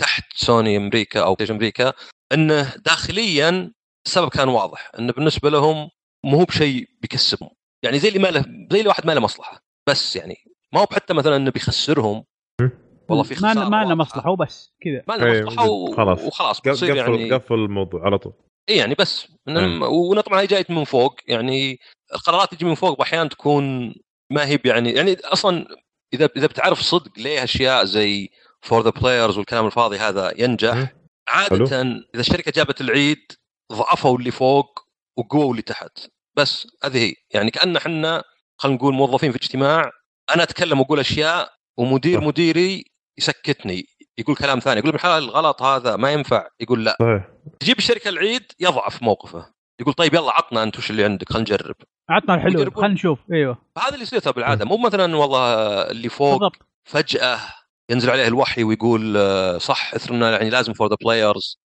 تحت 0.01 0.23
سوني 0.35 0.77
أمريكا 0.77 1.23
أو 1.23 1.37
أمريكا 1.49 1.93
إنه 2.33 2.75
داخليا 2.75 3.73
السبب 4.05 4.29
كان 4.29 4.47
واضح 4.47 4.91
انه 4.99 5.13
بالنسبة 5.13 5.49
لهم 5.49 5.89
مو 6.25 6.39
هو 6.39 6.45
بشيء 6.45 6.89
بيكسبهم. 7.01 7.49
يعني 7.83 7.99
زي 7.99 8.07
اللي 8.07 8.19
ما 8.19 8.27
له 8.27 8.45
زي 8.71 8.79
اللي 8.79 8.87
واحد 8.87 9.07
ما 9.07 9.11
له 9.11 9.21
مصلحة. 9.21 9.63
بس 9.89 10.15
يعني 10.15 10.35
ما 10.73 10.81
هو 10.81 10.85
بحتى 10.85 11.13
مثلا 11.13 11.35
إنه 11.35 11.51
بيخسرهم. 11.51 12.23
والله 13.09 13.23
في 13.23 13.35
خسارة 13.35 13.53
ما 13.53 13.65
لنا 13.65 13.77
واضحة. 13.77 13.95
مصلحة 13.95 14.29
وبس 14.29 14.73
كذا. 14.81 15.03
ما 15.07 15.13
له 15.13 15.25
إيه، 15.25 15.43
مصلحه 15.43 15.69
و... 15.69 15.95
خلاص. 15.95 16.19
وخلاص 16.19 16.59
قفل 16.59 16.97
يعني 16.97 17.31
قفل 17.31 17.55
الموضوع 17.55 18.05
على 18.05 18.17
طول. 18.17 18.33
اي 18.69 18.77
يعني 18.77 18.95
بس. 18.95 19.27
من 19.47 19.81
وأنا 19.81 20.21
طبعا 20.21 20.41
هي 20.41 20.47
جايت 20.47 20.71
من 20.71 20.83
فوق 20.83 21.15
يعني 21.27 21.79
القرارات 22.13 22.55
تجي 22.55 22.65
من 22.65 22.75
فوق 22.75 22.99
واحيانا 22.99 23.29
تكون 23.29 23.95
ما 24.31 24.45
هي 24.47 24.59
يعني 24.65 24.91
يعني 24.91 25.17
أصلا 25.23 25.67
إذا 26.13 26.29
إذا 26.37 26.47
بتعرف 26.47 26.81
صدق 26.81 27.11
ليه 27.19 27.43
اشياء 27.43 27.85
زي 27.85 28.29
for 28.61 28.83
the 28.83 28.89
players 28.89 29.37
والكلام 29.37 29.65
الفاضي 29.65 29.97
هذا 29.97 30.33
ينجح 30.37 30.73
مم. 30.75 30.87
عادة 31.27 31.81
إذا 31.81 32.01
الشركة 32.15 32.51
جابت 32.51 32.81
العيد 32.81 33.31
ضعفوا 33.73 34.17
اللي 34.17 34.31
فوق 34.31 34.79
وقووا 35.17 35.51
اللي 35.51 35.61
تحت. 35.61 35.99
بس 36.37 36.67
هذه 36.83 36.97
هي. 36.97 37.13
يعني 37.33 37.51
كأن 37.51 37.75
إحنا 37.75 38.23
خلينا 38.57 38.77
نقول 38.77 38.93
موظفين 38.93 39.31
في 39.31 39.37
اجتماع 39.37 39.91
أنا 40.35 40.43
أتكلم 40.43 40.79
وأقول 40.79 40.99
أشياء 40.99 41.53
ومدير. 41.77 42.21
مديري 42.21 42.85
يسكتني. 43.17 43.85
يقول 44.19 44.35
كلام 44.35 44.59
ثاني 44.59 44.79
يقول 44.79 44.91
بالحلال 44.91 45.23
الغلط 45.23 45.61
هذا 45.61 45.95
ما 45.95 46.11
ينفع 46.11 46.47
يقول 46.59 46.85
لا. 46.85 46.97
صحيح. 46.99 47.27
تجيب 47.59 47.77
الشركة 47.77 48.09
العيد 48.09 48.43
يضعف 48.59 49.03
موقفه. 49.03 49.53
يقول 49.81 49.93
طيب 49.93 50.13
يلا 50.13 50.31
عطنا 50.31 50.63
انت 50.63 50.77
وش 50.77 50.89
اللي 50.89 51.03
عندك 51.03 51.29
خلينا 51.29 51.41
نجرب. 51.41 51.75
عطنا 52.09 52.35
الحلول. 52.35 52.73
خلينا 52.73 52.93
نشوف. 52.93 53.19
أيوه. 53.33 53.57
فهذا 53.75 53.93
اللي 53.93 54.03
يصير 54.03 54.31
بالعادة. 54.31 54.65
مو 54.65 54.77
مثلا 54.77 55.15
والله 55.17 55.53
اللي 55.91 56.09
فوق 56.09 56.31
بالضبط. 56.31 56.57
فجأة 56.85 57.39
ينزل 57.91 58.09
عليه 58.09 58.27
الوحي 58.27 58.63
ويقول 58.63 59.17
آه، 59.17 59.57
صح 59.57 59.93
اثرنا 59.93 60.31
يعني 60.31 60.49
لازم 60.49 60.73
for 60.73 60.89
the 60.89 60.95
players 61.01 61.59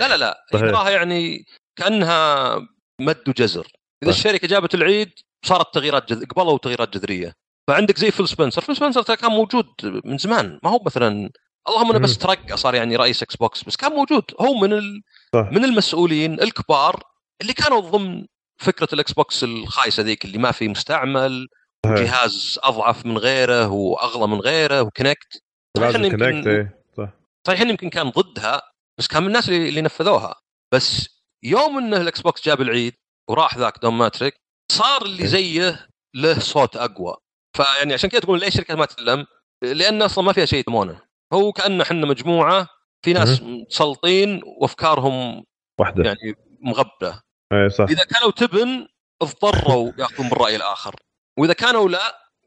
لا 0.00 0.08
لا 0.08 0.16
لا. 0.16 0.44
صحيح. 0.52 0.70
تراها 0.70 0.90
يعني 0.90 1.44
كأنها 1.76 2.54
مد 3.00 3.28
وجزر. 3.28 3.66
إذا. 4.02 4.10
الشركة 4.10 4.48
جابت 4.48 4.74
العيد 4.74 5.12
صارت 5.44 5.74
تغييرات 5.74 6.12
جذ... 6.12 6.24
قبلوا 6.24 6.58
تغييرات 6.58 6.96
جذرية. 6.96 7.32
فعندك 7.68 7.98
زي 7.98 8.10
Phil 8.10 8.28
Spencer 8.28 8.62
Phil 8.62 8.76
Spencer 8.76 9.02
ترى 9.02 9.16
كان 9.16 9.30
موجود 9.30 9.66
من 10.04 10.18
زمان. 10.18 10.60
ما 10.62 10.70
هو 10.70 10.82
مثلا 10.86 11.30
اللهم 11.68 11.90
انه 11.90 11.98
بس. 11.98 12.18
ترقى 12.18 12.56
صار 12.56 12.74
يعني 12.74 12.96
رئيس 12.96 13.22
Xbox 13.22 13.64
بس 13.64 13.76
كان 13.76 13.92
موجود. 13.92 14.24
هو 14.40 14.54
من 14.54 14.72
ال... 14.72 15.02
صح. 15.34 15.48
من 15.52 15.64
المسؤولين 15.64 16.42
الكبار 16.42 17.02
اللي 17.42 17.52
كانوا 17.52 17.80
ضمن 17.80 18.26
فكرة 18.60 18.88
ال 18.92 19.12
Xbox 19.12 19.44
الخايسة 19.44 20.02
ذيك 20.02 20.24
اللي 20.24 20.38
ما 20.38 20.52
في 20.52 20.68
مستعمل. 20.68 21.48
جهاز 21.86 22.58
أضعف 22.62 23.06
من 23.06 23.18
غيره 23.18 23.68
وأغلى 23.68 24.26
من 24.26 24.40
غيره 24.40 24.82
و 24.82 24.90
Kinect. 24.90 25.42
صحيح 25.76 25.92
Kinect 25.92 26.12
يمكن 26.12 26.48
إيه، 26.48 26.82
صح. 26.96 27.08
صحيح 27.46 27.60
يمكن 27.60 27.90
كان 27.90 28.10
ضدها 28.10 28.62
بس 28.98 29.06
كان 29.06 29.22
من 29.22 29.28
الناس 29.28 29.48
اللي, 29.48 29.68
اللي 29.68 29.80
نفذوها. 29.80 30.34
بس 30.74 31.08
يوم 31.44 31.78
إنه 31.78 31.96
ال 32.00 32.20
Xbox 32.20 32.46
جاب 32.46 32.60
العيد 32.60 32.94
وراح 33.30 33.58
ذاك 33.58 33.78
Don 33.82 33.98
Mattrick 33.98 34.34
صار 34.72 35.02
اللي 35.02 35.26
زيه 35.26 35.86
له 36.14 36.38
صوت 36.38 36.76
أقوى. 36.76 37.16
فيعني 37.56 37.94
عشان 37.94 38.10
كذا 38.10 38.20
تقول 38.20 38.40
ليش 38.40 38.48
الشركات 38.48 38.76
ما 38.76 38.86
تتكلم؟ 38.86 39.26
لأن 39.62 40.02
أصلا 40.02 40.24
ما 40.24 40.32
فيها 40.32 40.44
شيء 40.44 40.58
يضمونه 40.58 41.09
هو 41.32 41.52
كأن 41.52 41.80
إحنا 41.80 42.06
مجموعة 42.06 42.68
في 43.02 43.12
ناس 43.12 43.42
متسلطين 43.42 44.40
وأفكارهم 44.60 45.44
واحدة. 45.78 46.04
يعني 46.04 46.34
مغبره 46.60 47.22
اي 47.52 47.70
صح. 47.70 47.84
إذا 47.84 48.04
كانوا 48.04 48.30
تبن 48.30 48.86
اضطروا 49.22 49.92
يأخذون 49.98 50.28
بالرأي 50.28 50.56
الآخر. 50.56 50.94
وإذا 51.38 51.52
كانوا 51.52 51.88
لا 51.88 51.98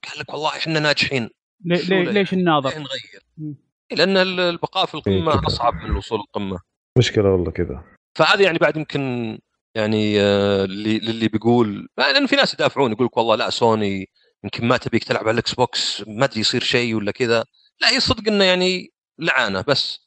قال 0.10 0.20
لك 0.20 0.34
والله 0.34 0.50
إحنا 0.50 0.80
ناجحين. 0.80 1.30
لي 1.66 1.78
شو 1.78 1.94
لي 1.94 2.04
له؟ 2.04 2.12
ليش 2.12 2.34
الناظر؟ 2.34 2.70
نغير. 2.70 3.24
مم. 3.38 3.56
لأن 3.92 4.18
البقاء 4.18 4.86
في 4.86 4.94
إيه 4.96 5.00
القمه 5.00 5.32
كده. 5.40 5.48
أصعب 5.48 5.74
من 5.74 5.86
الوصول 5.86 6.20
للقمه 6.20 6.60
مشكلة 6.98 7.30
والله 7.30 7.52
كذا 7.52 7.84
فهذه 8.16 8.44
يعني 8.44 8.58
بعد 8.58 8.78
يمكن 8.78 9.38
يعني 9.76 10.22
آه، 10.22 10.66
اللي 10.66 11.00
للي 11.00 11.28
بيقول 11.28 11.88
لأن 11.98 12.28
في 12.28 12.36
ناس 12.36 12.54
يدافعون 12.54 12.92
يقول 12.92 13.06
لك 13.06 13.18
والله 13.18 13.36
لا 13.36 13.50
سوني 13.50 14.10
يمكن 14.44 14.68
ما 14.68 14.78
تبيك 14.78 15.04
تلعب 15.04 15.24
على 15.24 15.32
ال 15.32 15.54
Xbox 15.54 16.04
ما 16.08 16.26
أدري 16.26 16.40
يصير 16.40 16.64
شيء 16.64 16.96
ولا 16.96 17.12
كذا. 17.12 17.46
لا 17.84 17.90
هي 17.96 18.00
صدق 18.00 18.28
إنه 18.28 18.44
يعني 18.44 18.92
لعانة 19.20 19.62
بس. 19.68 20.00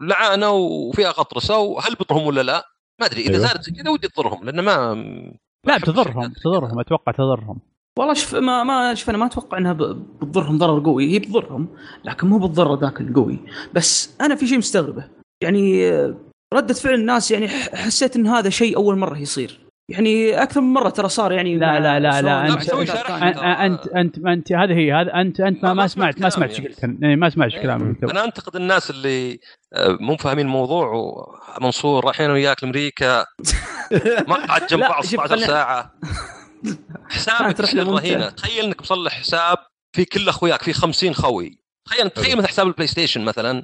لعانة 0.00 0.50
وفيها 0.50 1.10
غطرسه 1.10 1.58
وهل 1.58 1.94
بيضرهم 1.94 2.26
ولا 2.26 2.40
لا؟ 2.42 2.64
ما 3.00 3.06
أدري 3.06 3.20
إذا. 3.20 3.38
زادت 3.38 3.62
زي 3.62 3.72
كذا 3.72 3.90
ودي 3.90 4.08
تضرهم 4.08 4.44
لأن 4.44 4.60
ما 4.60 4.94
لا 5.66 5.78
تضرهم 5.78 6.32
تضرهم 6.44 6.80
أتوقع 6.80 7.12
تضرهم. 7.12 7.60
والله 7.98 8.14
شوف 8.14 8.34
ما 8.34 8.64
ما 8.64 8.94
شوف 8.94 9.10
أنا 9.10 9.18
ما 9.18 9.26
أتوقع 9.26 9.58
إنها 9.58 9.72
بتضرهم 9.72 10.58
ضرر 10.58 10.84
قوي. 10.84 11.10
هي 11.12 11.18
بتضرهم 11.18 11.68
لكن 12.04 12.26
مو 12.26 12.38
بالضرر 12.38 12.80
ذاك 12.80 13.00
القوي. 13.00 13.38
بس 13.74 14.14
أنا 14.20 14.34
في 14.34 14.46
شيء 14.46 14.58
مستغربه. 14.58 15.08
يعني 15.42 15.90
ردة 16.54 16.74
فعل 16.74 16.94
الناس 16.94 17.30
يعني 17.30 17.48
ح- 17.48 17.74
حسيت 17.74 18.16
إن 18.16 18.26
هذا 18.26 18.50
شيء 18.50 18.76
أول 18.76 18.98
مرة 18.98 19.18
يصير. 19.18 19.65
يعني 19.88 20.42
أكثر 20.42 20.60
من 20.60 20.72
مرة 20.72 20.88
ترى 20.90 21.08
صار 21.08 21.32
يعني 21.32 21.56
لا 21.58 21.80
لا 21.80 22.00
لا 22.00 22.22
لا. 22.22 22.48
أن- 22.48 23.38
انت 23.62 23.88
انت 23.88 24.18
انت 24.26 24.52
هذه 24.52 24.72
هي 24.78 24.92
هذا 24.92 25.14
انت 25.14 25.40
أنت 25.40 25.62
ما, 25.64 25.68
ما 25.68 25.74
ما 25.74 25.86
سمعت 25.86 26.14
ما 26.14 26.18
كلامي 26.18 26.30
سمعت 26.30 26.48
إيش 26.50 26.58
يعني. 26.58 26.68
قلت 26.94 27.02
إيه، 27.04 27.16
ما 27.16 27.30
سمعت 27.30 27.52
تو. 27.52 28.10
أنا 28.10 28.24
أنتقد 28.24 28.56
الناس 28.56 28.90
اللي 28.90 29.40
آه، 29.72 29.96
مو 30.00 30.16
فاهمين 30.16 30.46
الموضوع 30.46 30.92
ومنصور 31.60 32.04
رايحين 32.04 32.30
وياك 32.30 32.62
لأمريكا 32.64 33.24
مقعد 34.28 34.66
جنب 34.66 34.80
بعض 34.80 35.02
شوف 35.02 35.10
16 35.12 35.28
خلينا- 35.28 35.46
ساعة 35.46 35.92
حسابك. 37.08 37.60
رهينه 37.74 38.28
تخيل 38.30 38.64
إنك 38.64 38.80
مصلح 38.80 39.12
حساب 39.20 39.58
في 39.96 40.04
كل 40.04 40.28
أخوياك 40.28 40.62
في 40.62 40.72
50 40.72 41.14
خوي 41.14 41.60
تخيل 41.88 42.10
تخيل 42.10 42.36
مثلا 42.36 42.48
حساب 42.48 42.66
البلاي 42.66 42.86
ستيشن 42.86 43.24
مثلا. 43.24 43.62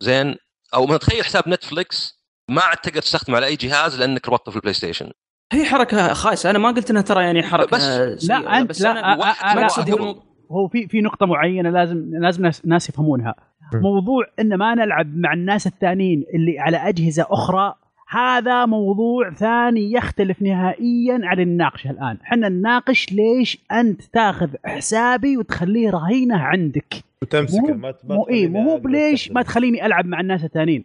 زين 0.00 0.36
أو 0.74 0.96
تخيل 0.96 1.24
حساب 1.24 1.48
نتفلكس 1.48 2.22
ما 2.50 2.62
عاد 2.62 2.76
تقدر 2.76 3.02
تستخدمه 3.02 3.36
على 3.36 3.46
أي 3.46 3.56
جهاز 3.56 3.98
لأنك 4.00 4.28
ربطته 4.28 4.50
في 4.50 4.56
البلاي 4.56 4.74
ستيشن 4.74 5.10
هي 5.52 5.64
حركة 5.64 6.12
خايسة. 6.12 6.50
أنا 6.50 6.58
ما 6.58 6.68
قلت 6.70 6.90
إنها 6.90 7.02
ترى 7.02 7.24
يعني 7.24 7.42
حركة 7.42 7.76
بس- 7.76 8.28
لا، 8.30 8.60
أنت- 8.60 8.66
بس 8.66 8.82
لا، 8.82 8.90
أنا 8.90 9.32
أنا- 9.32 9.56
مقصدي 9.58 9.92
هو- 9.92 10.16
هو 10.50 10.68
في 10.68 10.88
في 10.88 11.00
نقطة 11.00 11.26
معينة 11.26 11.70
لازم 11.70 12.10
لازم 12.12 12.42
ناس, 12.42 12.66
ناس 12.66 12.88
يفهمونها. 12.88 13.34
موضوع 13.74 14.24
إن 14.40 14.54
ما 14.54 14.74
نلعب 14.74 15.16
مع 15.16 15.32
الناس 15.32 15.66
الثانيين 15.66 16.24
اللي 16.34 16.58
على 16.58 16.76
أجهزة 16.76 17.26
أخرى 17.30 17.74
هذا 18.08 18.66
موضوع 18.66 19.34
ثاني 19.34 19.92
يختلف 19.92 20.42
نهائيا 20.42 21.20
عن 21.22 21.40
الناقشه 21.40 21.90
الآن، 21.90 22.18
إحنا 22.24 22.48
نناقش 22.48 23.06
ليش 23.12 23.58
أنت 23.72 24.02
تاخذ 24.02 24.48
حسابي 24.64 25.36
وتخليه 25.36 25.90
رهينة 25.90 26.36
عندك، 26.38 26.94
وتمسكه 27.22 27.60
مو 27.60 27.74
ما 27.74 27.94
ما 28.04 28.14
مو 28.16 28.24
تخليني 28.24 28.48
مو 28.48 28.76
بليش 28.76 29.20
أستخدمه. 29.20 29.34
ما 29.34 29.42
تخليني 29.42 29.86
ألعب 29.86 30.06
مع 30.06 30.20
الناس 30.20 30.44
الثانيين، 30.44 30.84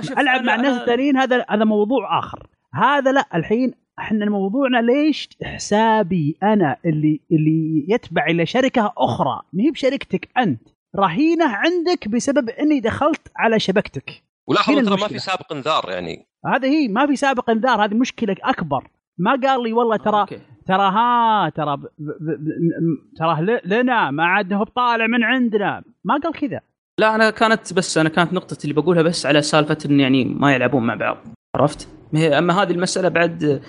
شوف، 0.00 0.18
ألعب 0.18 0.40
أنا- 0.40 0.44
مع 0.46 0.54
الناس 0.54 0.76
أنا- 0.76 0.80
الثانيين 0.80 1.16
هذا 1.16 1.44
هذا 1.50 1.64
موضوع 1.64 2.18
آخر. 2.18 2.46
هذا 2.74 3.12
لا 3.12 3.24
الحين 3.34 3.72
إحنا 3.98 4.30
موضوعنا 4.30 4.78
ليش 4.78 5.28
حسابي 5.44 6.36
أنا 6.42 6.76
اللي 6.84 7.20
اللي 7.32 7.86
يتبع 7.88 8.26
إلى 8.26 8.46
شركة 8.46 8.92
أخرى؟ 8.98 9.42
ما 9.52 9.62
هي 9.62 9.70
بشركتك 9.70 10.28
أنت. 10.38 10.60
رهينة 10.96 11.44
عندك 11.46 12.08
بسبب 12.08 12.48
إني 12.50 12.80
دخلت 12.80 13.32
على 13.36 13.60
شبكتك. 13.60 14.22
ولاحظوا 14.46 14.82
ترى 14.82 15.00
ما. 15.00 15.08
في 15.08 15.18
سابق 15.18 15.52
انذار 15.52 15.84
يعني. 15.88 16.26
هذا 16.46 16.68
هي 16.68 16.88
ما 16.88 17.06
في 17.06 17.16
سابق 17.16 17.50
انذار 17.50 17.84
هذه 17.84 17.94
مشكلة 17.94 18.36
أكبر. 18.42 18.88
ما 19.18 19.30
قال 19.30 19.62
لي 19.62 19.72
والله 19.72 19.96
ترى 19.96 20.20
أوكي. 20.20 20.40
ترى 20.66 20.90
ها 20.90 21.48
ترى 21.48 21.76
ب... 21.76 21.80
ب... 21.80 21.86
ب... 21.98 22.38
ب... 22.38 23.16
ترى 23.16 23.42
ل- 23.42 23.60
لنا 23.64 24.10
ما 24.10 24.24
عاد 24.26 24.52
هو 24.52 24.64
بطالع 24.64 25.06
من 25.06 25.24
عندنا. 25.24 25.82
ما 26.04 26.16
قال 26.24 26.32
كذا. 26.32 26.60
لا 27.00 27.14
أنا 27.14 27.30
كانت 27.30 27.72
بس 27.72 27.98
أنا 27.98 28.08
كانت 28.08 28.32
نقطتي 28.32 28.68
اللي 28.68 28.80
بقولها 28.80 29.02
بس 29.02 29.26
على 29.26 29.42
سالفة 29.42 29.78
إن 29.86 30.00
يعني 30.00 30.24
ما 30.24 30.54
يلعبون 30.54 30.86
مع 30.86 30.94
بعض. 30.94 31.16
عرفت؟ 31.56 31.88
أما 32.14 32.62
هذه 32.62 32.70
المسألة 32.70 33.08
بعد 33.08 33.60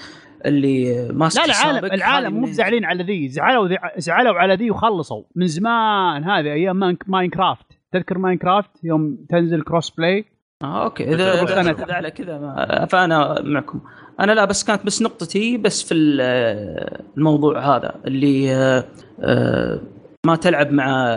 اللي 0.45 1.07
ماسك 1.13 1.37
لا 1.39 1.45
العالم 1.45 1.85
العالم 1.85 2.33
مو 2.33 2.45
من- 2.47 2.53
زعلين 2.53 2.85
على 2.85 3.03
ذي. 3.03 3.29
زعلوا 3.29 3.67
ذي 3.67 3.77
زعلوا 3.97 4.33
على 4.39 4.55
ذي 4.55 4.71
وخلصوا. 4.71 5.23
من 5.35 5.47
زمان 5.47 6.23
هذه 6.23 6.53
أيام 6.53 6.75
Mine- 6.79 6.97
Minecraft. 7.07 7.65
تذكر 7.93 8.17
Minecraft؟ 8.17 8.69
يوم 8.83 9.17
تنزل 9.29 9.61
cross 9.61 9.89
play 9.89 10.25
آه 10.63 10.83
أوكي. 10.83 11.03
اذا 11.13 11.45
إذا- 11.45 11.91
على 11.91 12.11
كذا 12.11 12.37
ما- 12.37 12.85
فأنا 12.85 13.41
معكم. 13.41 13.79
أنا 14.19 14.31
لا 14.31 14.45
بس 14.45 14.63
كانت 14.63 14.85
بس 14.85 15.01
نقطتي 15.01 15.57
بس 15.57 15.83
في 15.83 15.93
ال- 15.93 17.01
الموضوع 17.17 17.75
هذا 17.77 17.95
اللي 18.07 18.55
آه، 18.55 18.83
آه، 19.21 19.79
ما 20.25 20.35
تلعب 20.35 20.71
مع 20.71 21.15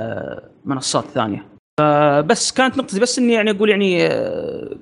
منصات 0.65 1.05
ثانية. 1.05 1.47
فبس 1.81 2.53
كانت 2.53 2.79
نقطتي. 2.79 3.01
بس 3.01 3.19
إني 3.19 3.33
يعني 3.33 3.51
أقول 3.51 3.71
يعني 3.71 4.07
آه، 4.07 4.77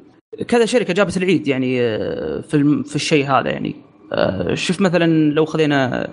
كذا 0.48 0.66
شركة 0.66 0.94
جابت 0.94 1.16
العيد 1.16 1.48
يعني 1.48 1.80
آه، 1.82 2.40
في 2.40 2.82
في 2.86 2.96
الشيء 2.96 3.26
هذا 3.26 3.50
يعني. 3.50 3.74
آه، 4.12 4.54
شوف 4.54 4.80
مثلا 4.80 5.32
لو 5.32 5.44
خذينا 5.44 6.08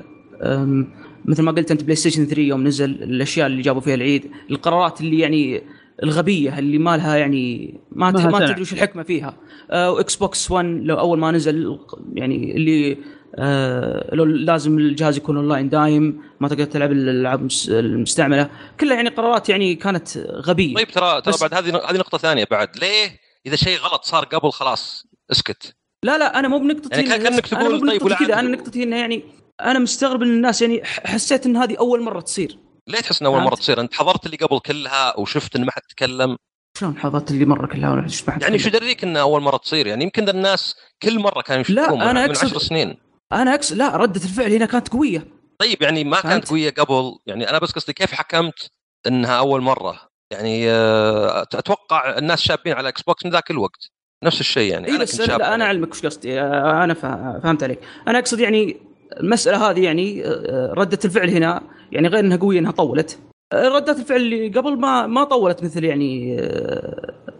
مثل 1.25 1.43
ما 1.43 1.51
قلت 1.51 1.71
أنت 1.71 1.83
بلاي 1.83 1.95
ستيشن 1.95 2.25
3 2.25 2.41
يوم 2.41 2.63
نزل 2.67 2.89
الأشياء 2.89 3.47
اللي 3.47 3.61
جابوا 3.61 3.81
فيها 3.81 3.95
العيد 3.95 4.31
القرارات 4.51 5.01
اللي 5.01 5.19
يعني 5.19 5.61
الغبية 6.03 6.59
اللي 6.59 6.77
ما 6.77 6.97
لها 6.97 7.15
يعني 7.17 7.73
ما 7.91 8.11
ما. 8.11 8.39
تدري 8.47 8.61
وش 8.61 8.73
الحكمة 8.73 9.03
فيها. 9.03 9.37
واكس 9.73 10.15
بوكس 10.15 10.51
1 10.51 10.65
لو 10.65 10.95
أول 10.99 11.19
ما 11.19 11.31
نزل 11.31 11.79
يعني 12.13 12.55
اللي 12.55 12.97
آه، 13.35 14.15
لو 14.15 14.25
لازم 14.25 14.77
الجهاز 14.77 15.17
يكون 15.17 15.37
اونلاين 15.37 15.69
دايم 15.69 16.21
ما 16.39 16.47
تقدر 16.47 16.63
تلعب 16.63 16.91
الألعاب 16.91 17.39
المس- 17.41 17.69
المستعملة 17.69 18.49
كلها 18.79 18.95
يعني 18.95 19.09
قرارات 19.09 19.49
يعني 19.49 19.75
كانت 19.75 20.17
غبية. 20.17 20.75
طيب 20.75 20.87
ترى 20.87 21.21
ترى 21.21 21.33
بعد 21.41 21.53
هذه 21.53 21.81
هذه 21.89 21.97
نقطة 21.97 22.17
ثانية 22.17 22.47
بعد. 22.51 22.69
ليه 22.81 23.24
إذا 23.45 23.55
شيء 23.55 23.79
غلط 23.79 24.03
صار 24.03 24.25
قبل 24.25 24.51
خلاص 24.51 25.05
اسكت. 25.31 25.75
لا 26.03 26.17
لا 26.17 26.39
أنا 26.39 26.47
مو 26.47 26.59
بنقطتي 26.59 26.89
يعني 26.95 27.09
كان- 27.09 27.19
إنه- 27.19 27.23
كأنك 27.23 27.53
أنا 27.53 27.63
تقول 27.63 27.85
مو 27.85 27.91
طيب 27.91 28.13
كذا 28.13 28.39
أنا 28.39 28.49
نقطتي 28.49 28.83
إنه 28.83 28.97
يعني 28.99 29.23
أنا 29.61 29.79
مستغرب 29.79 30.21
إن 30.21 30.27
الناس 30.27 30.61
يعني 30.61 30.81
حسيت 30.85 31.45
إن 31.45 31.57
هذه 31.57 31.75
أول 31.79 32.01
مرة 32.01 32.21
تصير. 32.21 32.59
ليه 32.87 32.99
تحس 32.99 33.21
ان 33.21 33.27
أول؟ 33.27 33.41
مرة 33.41 33.55
تصير؟ 33.55 33.81
أنت 33.81 33.93
حضرت 33.93 34.25
اللي 34.25 34.37
قبل 34.37 34.59
كلها 34.59 35.19
وشفت 35.19 35.55
إن 35.55 35.65
ما 35.65 35.71
حد 35.71 35.81
تكلم. 35.89 36.37
شلون 36.77 36.97
حضرت 36.97 37.31
اللي 37.31 37.45
مرة 37.45 37.67
كلها 37.67 37.91
ولا 37.91 38.01
ما 38.27 38.33
حد 38.33 38.41
يعني؟ 38.41 38.59
شو 38.59 38.69
دريك 38.69 39.03
إنها 39.03 39.21
أول 39.21 39.41
مرة 39.41 39.57
تصير؟ 39.57 39.87
يعني 39.87 40.03
يمكن 40.03 40.29
الناس 40.29 40.75
كل 41.03 41.19
مرة 41.19 41.41
كانوا 41.41 41.63
لا، 41.69 41.81
يشوفون 41.81 41.99
من, 41.99 42.07
أنا 42.07 42.25
من 42.25 42.31
عشر 42.31 42.59
سنين. 42.59 42.97
أنا 43.33 43.53
إكس 43.53 43.71
لا 43.73 43.95
ردة 43.97 44.21
الفعل 44.23 44.53
هنا 44.53 44.65
كانت 44.65 44.89
قوية. 44.89 45.27
طيب 45.59 45.81
يعني 45.81 46.03
ما؟ 46.03 46.21
كانت 46.21 46.49
قوية 46.49 46.69
قبل. 46.71 47.15
يعني 47.25 47.49
أنا 47.49 47.59
بس 47.59 47.71
قصدي 47.71 47.93
كيف 47.93 48.11
حكمت 48.13 48.69
إنها 49.07 49.37
أول 49.37 49.61
مرة؟ 49.61 49.99
يعني 50.31 50.71
آه، 50.71 51.41
أتوقع 51.41 52.17
الناس 52.17 52.41
شابين 52.41 52.73
على 52.73 52.89
إكس 52.89 53.01
بوكس 53.01 53.25
من 53.25 53.31
ذاك 53.31 53.51
الوقت. 53.51 53.89
نفس 54.23 54.39
الشيء 54.39 54.71
يعني. 54.71 54.87
إي 54.87 54.91
أنا 54.91 54.99
بس 54.99 55.21
لا 55.21 55.55
أنا. 55.55 55.65
أعلمك 55.65 55.91
وش 55.91 56.05
قصدي. 56.05 56.41
آه، 56.41 56.83
أنا 56.83 56.93
فه- 56.93 57.39
فهمت 57.43 57.63
عليك. 57.63 57.79
أنا 58.07 58.19
أقصد 58.19 58.39
يعني 58.39 58.77
المسألة 59.19 59.69
هذه 59.69 59.83
يعني 59.83 60.25
آه، 60.25 60.73
ردة 60.77 60.99
الفعل 61.05 61.29
هنا 61.29 61.61
يعني 61.91 62.07
غير 62.07 62.19
إنها 62.19 62.37
قوية 62.37 62.59
إنها 62.59 62.71
طولت. 62.71 63.19
ردات 63.53 63.99
الفعل 63.99 64.17
اللي 64.21 64.47
قبل 64.47 64.79
ما 64.79 65.07
ما 65.07 65.23
طولت 65.23 65.63
مثل 65.63 65.83
يعني 65.83 66.37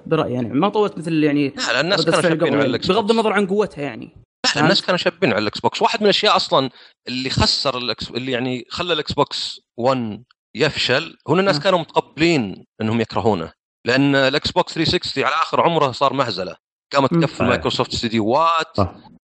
برأيي 0.05 0.33
يعني 0.33 0.49
ما 0.49 0.69
طولت 0.69 0.97
مثل 0.97 1.23
يعني 1.23 1.47
لا 1.49 1.73
لا 1.73 1.81
الناس 1.81 1.99
ردة 1.99 2.11
كانوا 2.11 2.21
شابين 2.29 2.47
على 2.47 2.55
يعني 2.57 2.65
الاكس 2.69 2.87
بغض 2.87 2.97
بوكس 3.01 3.11
النظر 3.11 3.33
عن 3.33 3.47
قوتها 3.47 3.81
يعني. 3.81 4.09
لا 4.55 4.61
الناس 4.61 4.81
كانوا 4.81 4.97
شابين 4.97 5.29
على 5.33 5.41
الاكس 5.41 5.59
بوكس 5.59 5.81
واحد 5.81 5.99
من 5.99 6.05
الأشياء 6.05 6.35
أصلا 6.35 6.69
اللي 7.07 7.29
خسر 7.29 7.77
الأكس... 7.77 8.09
اللي 8.09 8.31
يعني 8.31 8.65
خلى 8.69 8.93
الاكس 8.93 9.13
بوكس 9.13 9.61
1 9.77 10.23
يفشل 10.55 11.17
إن 11.29 11.39
الناس 11.39 11.55
نعم. 11.55 11.63
كانوا 11.63 11.79
متقبلين 11.79 12.65
إنهم 12.81 13.01
يكرهونه 13.01 13.51
لأن 13.85 14.15
الاكس 14.15 14.51
بوكس 14.51 14.73
360 14.73 15.23
على 15.23 15.35
آخر 15.35 15.61
عمره 15.61 15.91
صار 15.91 16.13
مهزلة 16.13 16.55
قامت. 16.93 17.13
تكفل. 17.13 17.45
مايكروسوفت 17.45 17.93
استديوهات. 17.93 18.77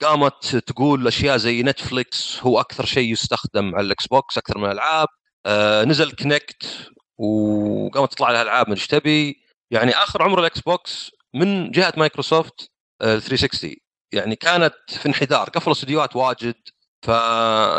قامت 0.02 0.56
تقول 0.56 1.08
أشياء 1.08 1.38
زي 1.38 1.64
نتفليكس 1.64 2.40
هو 2.44 2.60
أكثر 2.60 2.86
شيء 2.86 3.12
يستخدم 3.12 3.76
على 3.76 3.86
الاكس 3.86 4.08
بوكس 4.08 4.38
أكثر 4.38 4.58
من 4.58 4.66
الألعاب 4.66 5.08
آه 5.46 5.84
نزل 5.84 6.12
Kinect 6.12 6.92
وقامت 7.18 8.12
تطلع 8.12 8.32
لها 8.32 8.42
العاب 8.42 8.68
من 8.68 8.74
إيش 8.74 8.88
تبي 8.88 9.44
يعني 9.72 9.92
آخر 9.92 10.24
عمر 10.24 10.40
الاكس 10.40 10.60
بوكس 10.60 11.12
من 11.36 11.72
جهة 11.72 11.94
مايكروسوفت 11.98 12.72
آه 13.02 13.20
360 13.20 13.76
يعني 14.14 14.36
كانت 14.36 14.74
في 14.88 15.06
انحدار 15.06 15.50
قفلوا 15.50 15.76
استديوهات 15.76 16.16
واجد 16.16 16.56
ف 17.06 17.08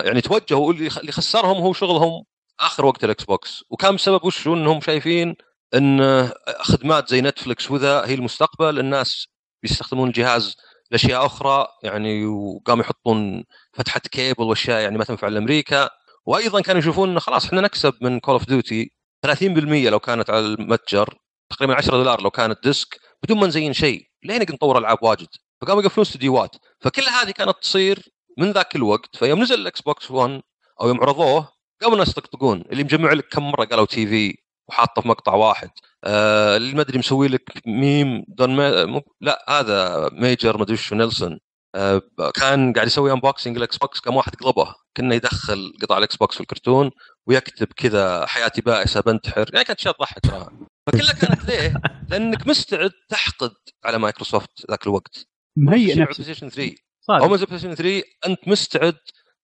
يعني 0.04 0.20
توجهوا 0.20 0.72
اللي 0.72 0.88
اللي 1.00 1.12
خسرهم 1.12 1.56
هو 1.56 1.72
شغلهم 1.72 2.24
آخر 2.60 2.86
وقت 2.86 3.04
الإكس 3.04 3.24
بوكس. 3.24 3.64
وكان 3.70 3.94
بسبب 3.96 4.24
وش 4.24 4.48
هو؟ 4.48 4.54
إنهم 4.54 4.80
شايفين 4.80 5.34
إن 5.74 6.30
خدمات 6.60 7.08
زي 7.08 7.20
نتفلكس 7.20 7.70
وذا 7.70 8.06
هي 8.06 8.14
المستقبل. 8.14 8.78
الناس 8.78 9.26
بيستخدمون 9.62 10.08
الجهاز 10.08 10.56
لأشياء 10.90 11.26
أخرى 11.26 11.66
يعني 11.82 12.26
وقاموا 12.26 12.84
يحطون 12.84 13.44
فتحة 13.72 14.00
كيبل 14.00 14.44
وأشياء 14.44 14.80
يعني 14.80 14.98
ما 14.98 15.04
تنفع 15.04 15.28
لأمريكا. 15.28 15.90
وأيضا 16.26 16.60
كانوا 16.60 16.80
يشوفون 16.80 17.08
انه 17.10 17.20
خلاص 17.20 17.46
إحنا 17.46 17.60
نكسب 17.60 17.94
من 18.00 18.20
كول 18.20 18.32
اوف 18.32 18.46
ديوتي 18.46 18.92
30% 19.26 19.88
لو 19.88 20.00
كانت 20.00 20.30
على 20.30 20.40
المتجر 20.40 21.14
تقريبا 21.50 21.74
10 21.74 21.96
دولار 21.96 22.22
لو 22.22 22.30
كانت 22.30 22.58
ديسك 22.64 23.00
بدون 23.22 23.38
ما 23.38 23.46
نزين 23.46 23.72
شيء. 23.72 24.02
نقدر 24.24 24.54
نطور 24.54 24.78
العاب 24.78 24.98
واجد. 25.02 25.28
فقاموا 25.60 25.82
يقفلون 25.82 26.06
استديوهات. 26.06 26.56
فكل 26.80 27.02
هذه 27.02 27.30
كانت 27.30 27.56
تصير 27.62 28.08
من 28.38 28.52
ذاك 28.52 28.76
الوقت 28.76 29.16
فيوم 29.16 29.42
نزل 29.42 29.54
الإكس 29.54 29.80
بوكس 29.80 30.10
1 30.10 30.42
أو 30.80 30.88
يوم 30.88 31.00
عرضوه 31.00 31.48
قاموا 31.82 31.94
الناس 31.94 32.08
يطقطقون 32.10 32.64
اللي 32.72 32.84
مجمع 32.84 33.12
لك 33.12 33.28
كم 33.28 33.50
مرة 33.50 33.64
قالوا 33.64 33.86
TV 33.86 34.38
وحاطه 34.68 35.02
في 35.02 35.08
مقطع 35.08 35.34
واحد. 35.34 35.70
آه 36.04 36.56
اللي 36.56 36.74
ما 36.74 36.80
أدري 36.82 36.98
مسوي 36.98 37.28
لك 37.28 37.62
ميم 37.66 38.24
دون 38.28 38.56
ما 38.56 38.84
مو 38.84 39.02
لا 39.20 39.44
هذا 39.48 40.08
Major 40.12 40.56
ما 40.56 40.62
أدري 40.62 40.74
وش 40.74 40.92
نيلسون. 40.92 41.38
آه 41.74 42.02
كان 42.34 42.72
قاعد 42.72 42.86
يسوي 42.86 43.12
unboxing 43.12 43.56
الإكس 43.56 43.76
بوكس 43.78 44.00
كم 44.00 44.16
واحد 44.16 44.34
قلبه. 44.34 44.74
كانه 44.94 45.14
يدخل 45.14 45.72
قطع 45.82 45.98
الإكس 45.98 46.16
بوكس 46.16 46.34
في 46.34 46.40
الكرتون 46.40 46.90
ويكتب 47.26 47.66
كذا 47.76 48.26
حياتي 48.26 48.60
بائسة 48.62 49.00
بنتحر. 49.00 49.50
يعني 49.54 49.64
كانت 49.64 49.80
اشياء 49.80 49.94
تضحك 49.94 50.20
ترى. 50.20 50.48
فكلها 50.86 51.12
كانت 51.20 51.44
ليه؟ 51.44 51.74
لأنك 52.08 52.46
مستعد 52.46 52.92
تحقد 53.08 53.52
على 53.84 53.98
مايكروسوفت 53.98 54.70
ذاك 54.70 54.86
الوقت. 54.86 55.26
مهيئ 55.56 55.94
نفسك. 55.94 56.20
بلاي 56.20 56.24
ستيشن 56.34 56.48
3 56.48 56.74
صادق. 57.00 57.22
أو 57.22 57.28
من 57.28 57.36
بلاي 57.36 57.58
ستيشن 57.58 57.74
3 57.74 58.02
أنت 58.26 58.48
مستعد 58.48 58.96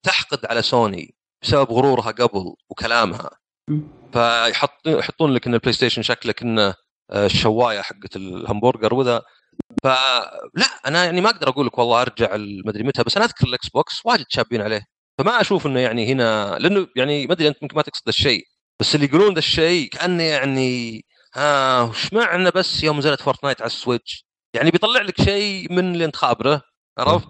تحقد 0.02 0.46
على 0.46 0.62
سوني. 0.62 1.15
بسبب 1.42 1.70
غرورها 1.70 2.10
قبل 2.10 2.54
وكلامها. 2.70 3.30
فيحط 4.12 4.86
يحطون 4.86 5.34
لك 5.34 5.46
إن 5.46 5.54
البلاي 5.54 5.72
ستيشن 5.72 6.02
شكله 6.02 6.34
آه، 7.10 7.26
الشواية 7.26 7.80
حقت 7.80 8.16
الهمبرجر 8.16 8.94
وذا. 8.94 9.22
فلا 9.82 10.66
أنا 10.86 11.04
يعني 11.04 11.20
ما 11.20 11.30
أقدر 11.30 11.48
أقول 11.48 11.66
لك 11.66 11.78
والله 11.78 12.02
أرجع 12.02 12.34
المدري 12.34 12.82
متى 12.82 13.02
بس 13.02 13.16
أنا 13.16 13.26
أذكر 13.26 13.46
الاكس 13.46 13.68
بوكس 13.68 14.06
واجد 14.06 14.24
شابين 14.28 14.62
عليه. 14.62 14.86
فما 15.18 15.40
أشوف 15.40 15.66
إنه 15.66 15.80
يعني 15.80 16.12
هنا 16.12 16.58
لأنه 16.58 16.86
يعني 16.96 17.26
ما 17.26 17.32
أدري 17.32 17.48
أنت 17.48 17.62
يمكن 17.62 17.76
ما 17.76 17.82
تقصد 17.82 18.08
الشيء 18.08 18.44
بس 18.80 18.94
اللي 18.94 19.06
يقولون 19.06 19.32
ذا 19.32 19.38
الشيء 19.38 19.88
كأنه 19.88 20.22
يعني 20.22 21.04
ها 21.34 21.82
وش 21.82 22.12
معنى 22.12 22.50
بس 22.50 22.82
يوم 22.84 22.98
نزلت 22.98 23.20
فورتنايت 23.20 23.60
على 23.62 23.66
السويتش؟ 23.66 24.26
يعني 24.54 24.70
بيطلع 24.70 25.02
لك 25.02 25.20
شيء 25.20 25.72
من 25.72 25.92
اللي 25.92 26.04
أنت 26.04 26.16
خابره 26.16 26.62
عرفت؟ 26.98 27.28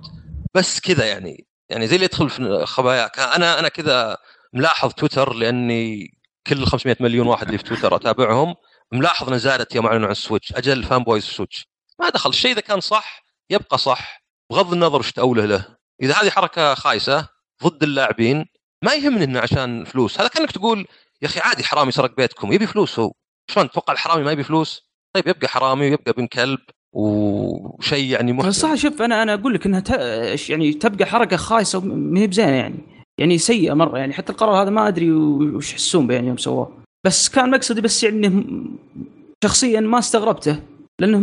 بس 0.54 0.80
كذا 0.80 1.06
يعني. 1.06 1.46
يعني 1.70 1.86
زي 1.86 1.94
اللي 1.94 2.04
يدخل 2.04 2.30
في 2.30 2.66
خباياك 2.66 3.18
أنا 3.18 3.58
أنا 3.58 3.68
كذا 3.68 4.16
ملاحظ 4.52 4.92
تويتر 4.92 5.34
لأني 5.34 6.10
كل 6.46 6.66
500 6.66 6.96
مليون 7.00 7.26
واحد 7.26 7.46
اللي 7.46 7.58
في 7.58 7.64
تويتر 7.64 7.96
أتابعهم 7.96 8.54
ملاحظ 8.92 9.32
إن 9.32 9.38
زادت 9.38 9.74
يوم 9.74 9.86
اعلنوا 9.86 10.06
عن 10.06 10.12
السويتش 10.12 10.52
أجل 10.52 10.84
fan 10.84 11.04
boys 11.04 11.24
سويتش 11.24 11.68
ما 12.00 12.08
دخل. 12.08 12.30
الشيء 12.30 12.52
إذا 12.52 12.60
كان 12.60 12.80
صح 12.80 13.22
يبقى 13.50 13.78
صح. 13.78 14.22
بغض 14.50 14.72
النظر 14.72 14.98
وش 14.98 15.12
تأوله 15.12 15.44
له. 15.44 15.76
إذا 16.02 16.14
هذه 16.14 16.30
حركة 16.30 16.74
خايسة 16.74 17.28
ضد 17.64 17.82
اللاعبين 17.82 18.46
ما 18.84 18.94
يهمني 18.94 19.24
إنه 19.24 19.40
عشان 19.40 19.84
فلوس. 19.84 20.20
هذا 20.20 20.28
كأنك 20.28 20.50
تقول 20.52 20.86
يا 21.22 21.26
أخي 21.28 21.40
عادي 21.40 21.64
حرامي 21.64 21.92
سرق 21.92 22.16
بيتكم 22.16 22.52
يبي 22.52 22.66
فلوس 22.66 22.98
هو. 22.98 23.12
شلون؟ 23.50 23.70
تتوقع 23.70 23.92
الحرامي 23.92 24.22
ما 24.24 24.32
يبي 24.32 24.44
فلوس؟ 24.44 24.90
طيب 25.14 25.28
يبقى 25.28 25.48
حرامي 25.48 25.90
ويبقى 25.90 26.12
بن 26.12 26.26
كلب. 26.26 26.58
وشيء 26.96 28.12
يعني 28.12 28.32
محزن 28.32 28.50
صح 28.50 28.74
شوف 28.74 29.02
أنا 29.02 29.22
أنا 29.22 29.34
أقول 29.34 29.54
لك 29.54 29.66
إنها 29.66 29.80
ت... 29.80 29.90
يعني 30.50 30.72
تبقى 30.72 31.06
حركة 31.06 31.36
خايسة 31.36 31.80
ما 31.80 32.20
هي 32.20 32.26
بزينة 32.26 32.50
يعني. 32.50 32.78
يعني 33.18 33.38
سيئة 33.38 33.74
مرة 33.74 33.98
يعني. 33.98 34.12
حتى 34.12 34.32
القرار 34.32 34.62
هذا 34.62 34.70
ما 34.70 34.88
أدري 34.88 35.12
وش 35.12 35.72
يحسون 35.72 36.06
به 36.06 36.14
يعني 36.14 36.28
يوم 36.28 36.36
سووه 36.36 36.82
بس 37.06 37.28
كان 37.28 37.50
مقصدي 37.50 37.80
بس 37.80 38.04
يعني 38.04 38.44
شخصيا 39.44 39.80
ما 39.80 39.98
استغربته 39.98 40.60
لأنه 41.00 41.20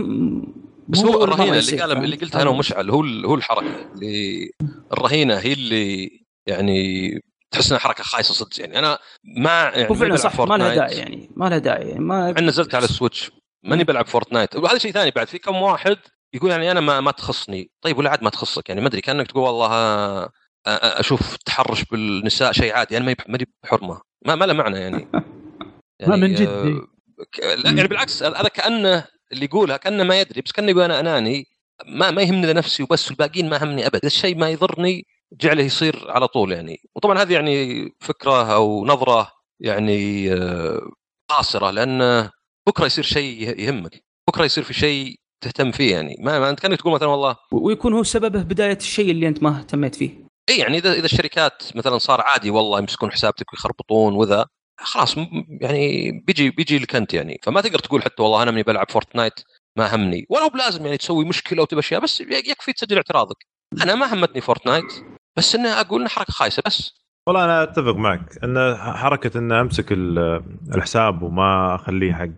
بس 0.87 0.99
هو 0.99 1.11
مرة 1.11 1.23
الرهينة 1.23 1.59
اللي 1.59 1.81
قال؟ 1.81 1.91
اللي 1.91 2.15
قلتها 2.15 2.41
أنا 2.41 2.49
ومشعل 2.49 2.89
هو 2.89 3.01
هو 3.01 3.35
الحركة 3.35 3.67
اللي 3.95 4.49
الرهينة 4.93 5.35
هي 5.35 5.53
اللي 5.53 6.09
يعني 6.47 7.19
تحس 7.51 7.67
إنها 7.71 7.79
حركة 7.79 8.03
خايسة 8.03 8.33
صدق 8.33 8.59
يعني. 8.59 8.79
أنا 8.79 8.97
ما 9.37 9.49
يعني 9.75 9.89
هو 9.89 9.93
فعلا 9.93 10.15
صح 10.15 10.39
ما 10.39 10.57
لها. 10.57 10.75
داعي 10.75 10.95
يعني 10.97 11.29
ما 11.35 11.45
لها 11.49 11.57
داعي 11.57 11.87
يعني 11.89 12.03
ما 12.03 12.41
نزلت 12.41 12.75
على 12.75 12.85
السويتش. 12.85 13.31
ماني 13.63 13.83
بلعب 13.83 14.05
فورتنايت. 14.07 14.55
وهذا 14.55 14.77
شيء 14.77 14.91
ثاني 14.91 15.11
بعد 15.11 15.27
في 15.27 15.37
كم 15.39 15.55
واحد 15.55 15.97
يقول 16.33 16.51
يعني 16.51 16.71
أنا 16.71 16.79
ما 16.79 17.01
ما 17.01 17.11
تخصني. 17.11 17.71
طيب 17.81 17.97
ولا 17.97 18.09
عاد 18.09 18.23
ما 18.23 18.29
تخصك 18.29 18.69
يعني 18.69 18.81
ما 18.81 18.87
أدري 18.87 19.01
كأنك 19.01 19.27
تقول 19.27 19.43
والله 19.43 19.67
آه، 19.71 20.23
آه، 20.67 20.99
أشوف 20.99 21.35
تحرش 21.37 21.83
بالنساء 21.85 22.51
شيء 22.51 22.73
عادي. 22.73 22.97
أنا 22.97 23.05
ما 23.05 23.11
يب- 23.11 23.17
ماني 23.27 23.47
بحرمة. 23.63 24.01
ما 24.25 24.35
ما 24.35 24.45
له 24.45 24.53
معنى 24.53 24.77
يعني. 24.79 25.07
ما 26.07 26.15
من 26.15 26.35
جد، 26.35 26.47
آه،. 26.47 26.87
ك- 27.31 27.39
لا 27.39 27.69
يعني 27.71 27.87
بالعكس 27.87 28.23
هذا 28.23 28.47
كأنه 28.49 29.05
اللي 29.31 29.45
يقولها 29.45 29.77
كأنه 29.77 30.03
ما 30.03 30.19
يدري 30.21 30.41
بس 30.41 30.51
كأنه 30.51 30.71
يقول 30.71 30.83
أنا 30.83 30.99
اناني 30.99 31.45
ما 31.87 32.11
ما 32.11 32.21
يهمني 32.21 32.43
إلا 32.45 32.53
نفسي 32.53 32.83
وبس 32.83 33.07
والباقيين 33.07 33.49
ما 33.49 33.63
همني 33.63 33.87
أبد. 33.87 34.05
الشيء 34.05 34.37
ما 34.37 34.49
يضرني 34.49 35.05
جعله 35.33 35.63
يصير 35.63 36.05
على 36.11 36.27
طول 36.27 36.51
يعني. 36.51 36.77
وطبعا 36.95 37.21
هذه 37.21 37.33
يعني 37.33 37.89
فكرة 38.01 38.53
أو 38.55 38.85
نظرة 38.85 39.31
يعني 39.59 40.33
آه، 40.33 40.81
قاصرة 41.29 41.71
لأن 41.71 42.29
بكرة 42.67 42.85
يصير 42.85 43.03
شيء 43.03 43.59
يهمك. 43.59 44.03
بكرة 44.29 44.45
يصير 44.45 44.63
في 44.63 44.73
شيء 44.73 45.15
تهتم 45.43 45.71
فيه 45.71 45.91
يعني. 45.91 46.15
ما, 46.19 46.39
ما 46.39 46.49
أنت 46.49 46.59
كأنك 46.59 46.79
تقول 46.79 46.93
مثلا 46.93 47.07
والله 47.07 47.35
ويكون 47.51 47.93
هو 47.93 48.03
سببه 48.03 48.41
بداية 48.41 48.77
الشيء 48.77 49.11
اللي 49.11 49.27
أنت 49.27 49.43
ما 49.43 49.59
اهتميت 49.59 49.95
فيه. 49.95 50.27
اي 50.49 50.57
يعني 50.57 50.77
إذا 50.77 50.93
إذا 50.93 51.05
الشركات 51.05 51.63
مثلا 51.75 51.97
صار 51.97 52.21
عادي 52.21 52.49
والله 52.49 52.79
يمسكون 52.79 53.11
حسابتك 53.11 53.53
ويخربطون 53.53 54.13
وذا 54.13 54.45
خلاص 54.79 55.15
يعني 55.61 56.11
بيجي 56.27 56.49
بيجي 56.49 56.79
لك 56.79 56.95
أنت 56.95 57.13
يعني. 57.13 57.39
فما 57.43 57.61
تقدر 57.61 57.79
تقول 57.79 58.03
حتى 58.03 58.21
والله 58.23 58.43
أنا 58.43 58.51
ماني 58.51 58.63
بلعب 58.63 58.91
فورتنايت 58.91 59.33
ما 59.77 59.95
همني. 59.95 60.25
ولا 60.29 60.43
هو 60.43 60.49
بلازم 60.49 60.85
يعني 60.85 60.97
تسوي 60.97 61.25
مشكلة 61.25 61.61
وتبى 61.61 61.79
أشياء 61.79 62.01
بس 62.01 62.21
يكفي 62.21 62.73
تسجل 62.73 62.95
اعتراضك. 62.95 63.37
أنا 63.83 63.95
ما 63.95 64.13
همتني 64.13 64.41
فورتنايت 64.41 64.93
بس 65.37 65.55
انه 65.55 65.81
أقول 65.81 66.01
انها 66.01 66.09
حركة 66.09 66.33
خايسة 66.33 66.63
بس. 66.65 67.02
والله 67.27 67.43
أنا 67.45 67.63
أتفق 67.63 67.95
معك 67.95 68.43
إن 68.43 68.75
حركة 68.77 69.37
إن 69.37 69.51
أمسك 69.51 69.91
ال- 69.91 70.43
الحساب 70.75 71.21
وما 71.23 71.75
أخليه 71.75 72.13
حق 72.13 72.29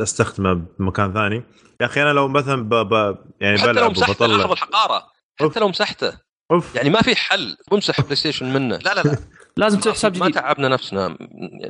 أستخدمه 0.00 0.52
بمكان 0.78 1.12
ثاني. 1.12 1.42
يا 1.80 1.86
أخي 1.86 2.02
أنا 2.02 2.12
لو 2.12 2.28
مثلا 2.28 2.62
ب... 2.68 2.74
ب... 2.74 3.16
يعني 3.40 3.58
حتى 3.58 3.66
لو 3.66 3.72
بلعب 3.74 3.90
مسحته 3.90 4.26
لاحظ 4.26 4.40
وبطلع 4.40 4.52
الحقارة. 4.52 5.02
أوف. 5.40 5.50
حتى 5.50 5.60
لو 5.60 5.68
مسحته. 5.68 6.12
أوف. 6.52 6.74
يعني 6.74 6.90
ما 6.90 7.02
في 7.02 7.16
حل. 7.16 7.56
بمسح 7.70 8.00
بلاي 8.00 8.16
ستيشن 8.16 8.52
منه. 8.52 8.76
لا 8.76 8.94
لا 8.94 9.00
لا. 9.00 9.18
لازم 9.56 9.80
تسوي 9.80 9.92
حساب 9.92 10.16
ما 10.18 10.24
جديد. 10.28 10.34
تعبنا 10.34 10.68
نفسنا 10.68 11.16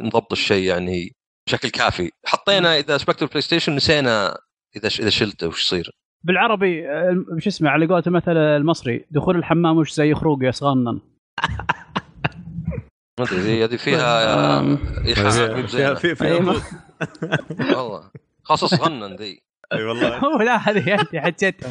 نضبط 0.01 0.33
الشيء 0.33 0.69
يعني 0.69 1.13
بشكل 1.47 1.69
كافي. 1.69 2.11
حطينا 2.27 2.79
إذا 2.79 2.99
سبكت 2.99 3.23
البلاي 3.23 3.41
ستيشن 3.41 3.75
نسينا 3.77 4.37
إذا 4.77 4.89
إذا 5.01 5.11
شلته 5.11 5.49
وش 5.49 5.63
يصير. 5.63 5.91
بالعربي 6.25 6.89
آه، 6.89 7.25
شو 7.39 7.49
اسمه 7.49 7.71
على 7.71 7.87
قولة 7.87 8.03
المثل 8.07 8.37
المصري 8.37 9.05
دخول 9.11 9.37
الحمام 9.37 9.77
وش 9.77 9.93
زي 9.93 10.15
خروج 10.15 10.43
يا 10.43 10.51
صغنن. 10.51 11.01
ما 13.21 13.25
أدري 13.27 13.39
هذه- 13.41 13.65
هذه 13.65 13.77
فيها 13.77 14.61
إيحاءات 15.07 15.51
مو 15.51 15.57
في 15.57 15.63
بزينة. 15.63 15.95
في 15.95 16.15
في 16.15 16.25
أي 16.25 16.41
ما- 16.41 16.53
نصوص. 16.53 16.65
والله. 17.61 18.11
خاصة 18.43 18.67
صغنن 18.67 19.17
ذي. 19.17 19.43
أي 19.73 19.85
والله. 19.85 20.19
هو 20.27 20.43
لا 20.43 20.57
هذه 20.71 20.95
انت 21.01 21.17
حجتهم 21.17 21.71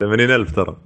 80000 0.00 0.54
ترى. 0.56 0.76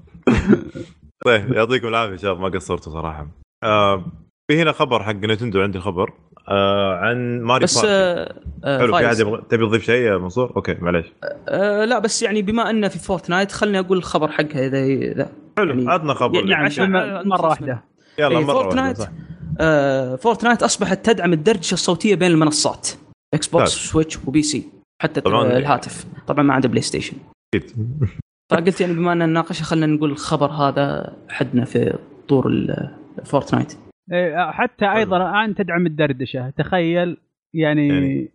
طيب 1.24 1.52
يعطيكم 1.52 1.88
العافية 1.88 2.16
شباب 2.16 2.40
ما 2.40 2.48
قصرتوا 2.48 2.92
صراحة. 2.92 3.28
آه 3.64 4.04
في 4.50 4.62
هنا 4.62 4.72
خبر 4.72 5.02
حق 5.02 5.12
ننتندو 5.12 5.60
عندي 5.62 5.80
خبر. 5.80 6.12
آه 6.48 6.96
عن 6.96 7.40
ماريو 7.40 7.64
بس 7.64 7.84
آه 7.84 8.34
آه 8.64 8.78
حلو 8.78 8.96
في. 8.96 9.06
أحد 9.06 9.18
يبغى 9.18 9.42
تبي 9.48 9.66
تضيف 9.66 9.84
شيء 9.84 10.02
يا 10.12 10.16
منصور؟ 10.18 10.52
أوكي 10.56 10.74
معليش 10.74 11.06
آه 11.48 11.84
لا 11.84 11.98
بس 11.98 12.22
يعني 12.22 12.42
بما 12.42 12.70
أنه 12.70 12.88
في 12.88 12.98
فورتنايت 12.98 13.52
خلني 13.52 13.78
أقول 13.78 13.98
الخبر 13.98 14.28
حقها 14.30 14.66
اذا 14.66 14.78
اذا 14.84 15.28
حلو 15.58 15.68
يعني- 15.70 15.90
عطنا 15.90 16.14
خبر 16.14 16.34
يعني 16.34 16.50
يعني 16.50 16.64
عشان- 16.64 17.28
مرة 17.28 17.46
واحدة 17.48 17.84
يلا 18.18 18.38
إيه، 18.38 18.44
مرة 18.44 18.54
واحدة، 18.54 18.62
فورتنايت. 18.62 18.98
آه 19.60 20.16
فورتنايت 20.16 20.62
أصبحت 20.62 21.06
تدعم 21.06 21.32
الدردشه 21.32 21.74
الصوتية 21.74 22.14
بين 22.14 22.30
المنصات 22.30 22.88
إكس 23.34 23.46
بوكس. 23.46 23.70
سويتش 23.70 24.18
و 24.26 24.42
PC 24.42 24.68
حتى 25.02 25.20
طبعاً. 25.20 25.56
الهاتف 25.56 26.04
طبعا 26.26 26.42
ما 26.42 26.54
عدا 26.54 26.68
بلاي 26.68 26.82
ستيشن 26.82 27.16
أكيد 27.54 27.70
فقلت 28.52 28.80
يعني 28.80 28.92
بما 28.94 29.12
ان 29.12 29.18
نناقشه 29.18 29.62
خلينا 29.62 29.86
نقول 29.86 30.10
الخبر 30.10 30.50
هذا 30.50 31.16
حدنا 31.28 31.64
في 31.64 31.98
طور 32.28 32.46
ال- 32.46 32.90
Fortnite 33.24 33.72
إيه، 33.72 33.78
حتى 34.50 34.86
أيضا 34.92 35.16
الآن 35.16 35.54
تدعم 35.54 35.86
الدردشة. 35.86 36.50
تخيل 36.50 37.16
يعني 37.54 37.88
يعني- 37.88 38.28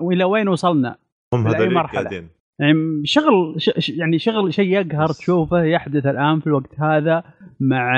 والى 0.00 0.24
وين 0.24 0.48
وصلنا؟ 0.48 0.96
هم 1.34 1.44
هذول. 1.54 1.74
قاعدين. 2.02 2.28
يعني 2.60 2.74
شغل 3.04 3.56
يعني 3.88 4.18
شغل 4.18 4.54
شيء 4.54 4.72
يقهر 4.72 5.08
تشوفه 5.08 5.62
يحدث 5.64 6.06
الآن 6.06 6.40
في 6.40 6.46
الوقت 6.46 6.80
هذا 6.80 7.24
مع 7.60 7.92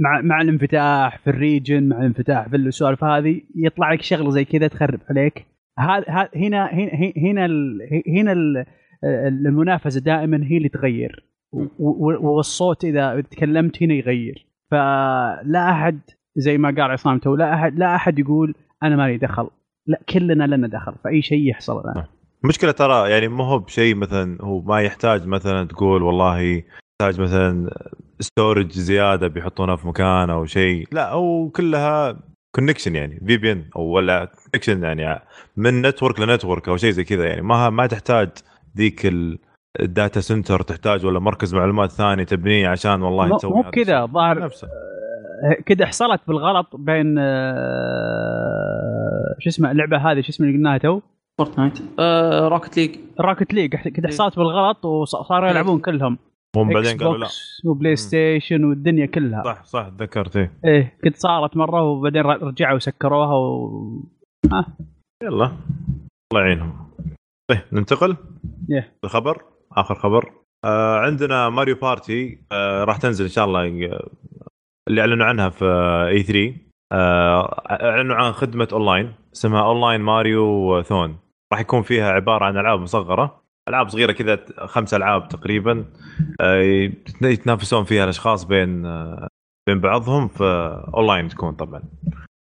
مع 0.00 0.20
مع 0.20 0.40
الانفتاح 0.40 1.18
في 1.18 1.30
ال 1.30 1.38
region 1.38 1.88
مع 1.88 1.98
الانفتاح 1.98 2.48
في 2.48 2.56
السوالف 2.56 3.04
هذه. 3.04 3.40
يطلع 3.56 3.92
لك 3.92 4.02
شغله 4.02 4.30
زي 4.30 4.44
كذا 4.44 4.68
تخرب 4.68 5.00
عليك. 5.10 5.46
هنا 5.78 6.26
هنا 6.36 6.70
هنا 7.16 7.46
هنا 8.08 8.32
ال- 8.32 8.64
المنافسة 9.04 10.00
دائما 10.00 10.40
هي 10.44 10.56
اللي 10.56 10.68
تغير. 10.68 11.24
والصوت 11.78 12.84
إذا 12.84 13.20
تكلمت 13.20 13.82
هنا 13.82 13.94
يغير. 13.94 14.46
فلا 14.70 15.70
أحد 15.70 16.00
زي 16.36 16.58
ما 16.58 16.68
قال 16.68 16.90
عصام 16.90 17.18
تو 17.18 17.34
لا 17.36 17.54
احد 17.54 17.78
لا 17.78 17.94
أحد 17.94 18.18
يقول 18.18 18.54
أنا 18.82 18.96
مالي 18.96 19.16
دخل. 19.18 19.48
لا 19.86 20.00
كلنا 20.08 20.44
لنا 20.44 20.68
دخل 20.68 20.92
في 21.02 21.08
اي 21.08 21.22
شيء 21.22 21.50
يحصل 21.50 21.80
الآن. 21.80 22.04
المشكلة 22.44 22.70
ترى 22.70 23.10
يعني 23.10 23.28
ما 23.28 23.44
هو 23.44 23.58
بشيء 23.58 23.94
مثلا 23.94 24.38
هو 24.40 24.60
ما 24.62 24.80
يحتاج 24.80 25.26
مثلا 25.26 25.68
تقول 25.68 26.02
والله 26.02 26.38
يحتاج 26.40 27.20
مثلا 27.20 27.70
storage 28.20 28.72
زيادة 28.72 29.28
بيحطونها 29.28 29.76
في 29.76 29.88
مكان 29.88 30.30
أو 30.30 30.44
شيء. 30.46 30.88
لا 30.92 31.12
هو 31.12 31.48
كلها 31.48 32.18
connection 32.56 32.94
يعني 32.94 33.20
VPN 33.26 33.64
أو 33.76 33.82
ولا 33.82 34.24
connection 34.24 34.82
يعني 34.82 35.22
من 35.56 35.82
network 35.82 36.20
ل 36.20 36.26
network 36.26 36.68
أو 36.68 36.76
شيء 36.76 36.90
زي 36.90 37.04
كذا 37.04 37.26
يعني. 37.26 37.42
ما 37.42 37.70
ما 37.70 37.86
تحتاج 37.86 38.28
ذيك 38.76 39.06
ال- 39.06 39.38
data 39.80 40.20
center 40.20 40.62
تحتاج 40.62 41.06
ولا 41.06 41.18
مركز 41.18 41.54
معلومات 41.54 41.90
ثاني 41.90 42.24
تبنيه 42.24 42.68
عشان 42.68 43.02
والله 43.02 43.36
تسوي 43.36 43.52
مو 43.52 43.64
الشيء. 43.68 44.06
ظاهر 44.06 44.38
نفسه. 44.38 44.68
كذا 45.66 45.86
حصلت 45.86 46.20
بالغلط 46.28 46.76
بين 46.76 47.18
آه، 47.18 47.76
شو 49.38 49.48
اسمه 49.48 49.70
اللعبة 49.70 49.96
هذه 49.96 50.20
شو 50.20 50.28
اسمه 50.28 50.46
اللي 50.46 50.58
قلناها 50.58 50.78
تو؟ 50.78 51.00
Fortnite 51.38 51.78
آه 51.98 52.48
Rocket 52.48 52.76
League 52.76 52.96
Rocket 53.20 53.54
League 53.54 53.74
كذا 53.74 54.08
حصلت 54.08 54.36
بالغلط 54.36 54.84
وصاروا 54.84 55.48
يلعبون 55.48 55.80
كلهم. 55.80 56.18
هم 56.56 56.74
بعدين 56.74 56.98
قالوا 56.98 57.18
لا. 57.18 57.26
و 57.64 57.96
PlayStation 57.96 58.64
والدنيا 58.64 59.06
كلها. 59.06 59.42
صح 59.42 59.64
صح 59.64 59.88
تذكرت 59.88 60.36
إيه. 60.36 60.52
إيه 60.64 60.98
كنت 61.04 61.16
صارت 61.16 61.56
مرة 61.56 61.82
وبعدين 61.82 62.22
رجعوا 62.22 62.76
وسكروها 62.76 63.34
و... 63.34 64.02
يلا. 65.22 65.52
الله 66.32 66.42
يعينهم. 66.44 66.90
طيب 67.50 67.60
ننتقل. 67.72 68.16
الخبر 69.04 69.42
آخر 69.76 69.94
خبر. 69.94 70.32
آه 70.64 70.98
عندنا 70.98 71.48
Mario 71.48 71.74
Party 71.74 72.38
آه 72.52 72.84
راح 72.84 72.96
تنزل 72.96 73.24
إن 73.24 73.30
شاء 73.30 73.44
الله 73.44 73.64
اللي 74.88 75.00
أعلنوا 75.00 75.26
عنها 75.26 75.48
في 75.48 75.64
E3 76.08 76.54
آه 76.92 77.62
أعلنوا 77.70 78.16
عن 78.16 78.32
خدمة 78.32 78.68
أونلاين 78.72 79.12
اسمها 79.34 79.62
Online 79.62 80.00
Mariothon. 80.00 81.18
راح 81.52 81.60
يكون 81.60 81.82
فيها 81.82 82.10
عبارة 82.10 82.44
عن 82.44 82.56
ألعاب 82.58 82.80
مصغرة 82.80 83.40
ألعاب 83.68 83.88
صغيرة 83.88 84.12
كذا 84.12 84.44
خمس 84.66 84.94
ألعاب 84.94 85.28
تقريبا. 85.28 85.84
آه 86.40 86.90
يتنافسون 87.22 87.84
فيها 87.84 88.04
الأشخاص 88.04 88.44
بين 88.44 88.86
آه 88.86 89.28
بين 89.68 89.80
بعضهم 89.80 90.28
في 90.28 90.44
اونلاين 90.94 91.28
تكون 91.28 91.52
طبعا. 91.54 91.82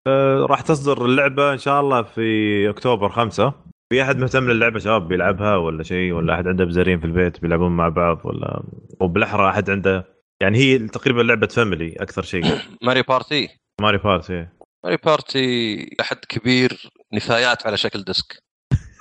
آه، 0.07 0.45
راح 0.45 0.61
تصدر 0.61 1.05
اللعبة 1.05 1.53
إن 1.53 1.57
شاء 1.57 1.82
الله 1.82 2.01
في 2.01 2.69
أكتوبر 2.69 3.09
خمسة. 3.09 3.53
في 3.89 4.01
أحد 4.01 4.17
مهتم 4.17 4.51
للعبة 4.51 4.79
شباب 4.79 5.07
بيلعبها 5.07 5.55
ولا 5.55 5.83
شيء؟ 5.83 6.13
ولا 6.13 6.36
أحد 6.36 6.47
عنده 6.47 6.65
بزارين 6.65 6.99
في 6.99 7.05
البيت 7.05 7.41
بيلعبون 7.41 7.71
مع 7.71 7.89
بعض 7.89 8.21
ولا؟ 8.25 8.63
وبالأحرى 9.01 9.49
أحد 9.49 9.69
عنده؟ 9.69 10.05
يعني 10.41 10.57
هي 10.57 10.77
تقريبا 10.77 11.21
لعبة 11.21 11.47
family 11.47 11.95
أكثر 11.99 12.23
شيء. 12.23 12.45
ماري 12.86 13.01
بارتي. 13.01 13.47
ماري 13.81 13.97
بارتي 13.97 14.47
ماري 14.83 14.97
بارتي 14.97 15.75
لحد 15.99 16.17
كبير 16.29 16.91
نفايات 17.13 17.67
على 17.67 17.77
شكل 17.77 18.03
disc. 18.03 18.43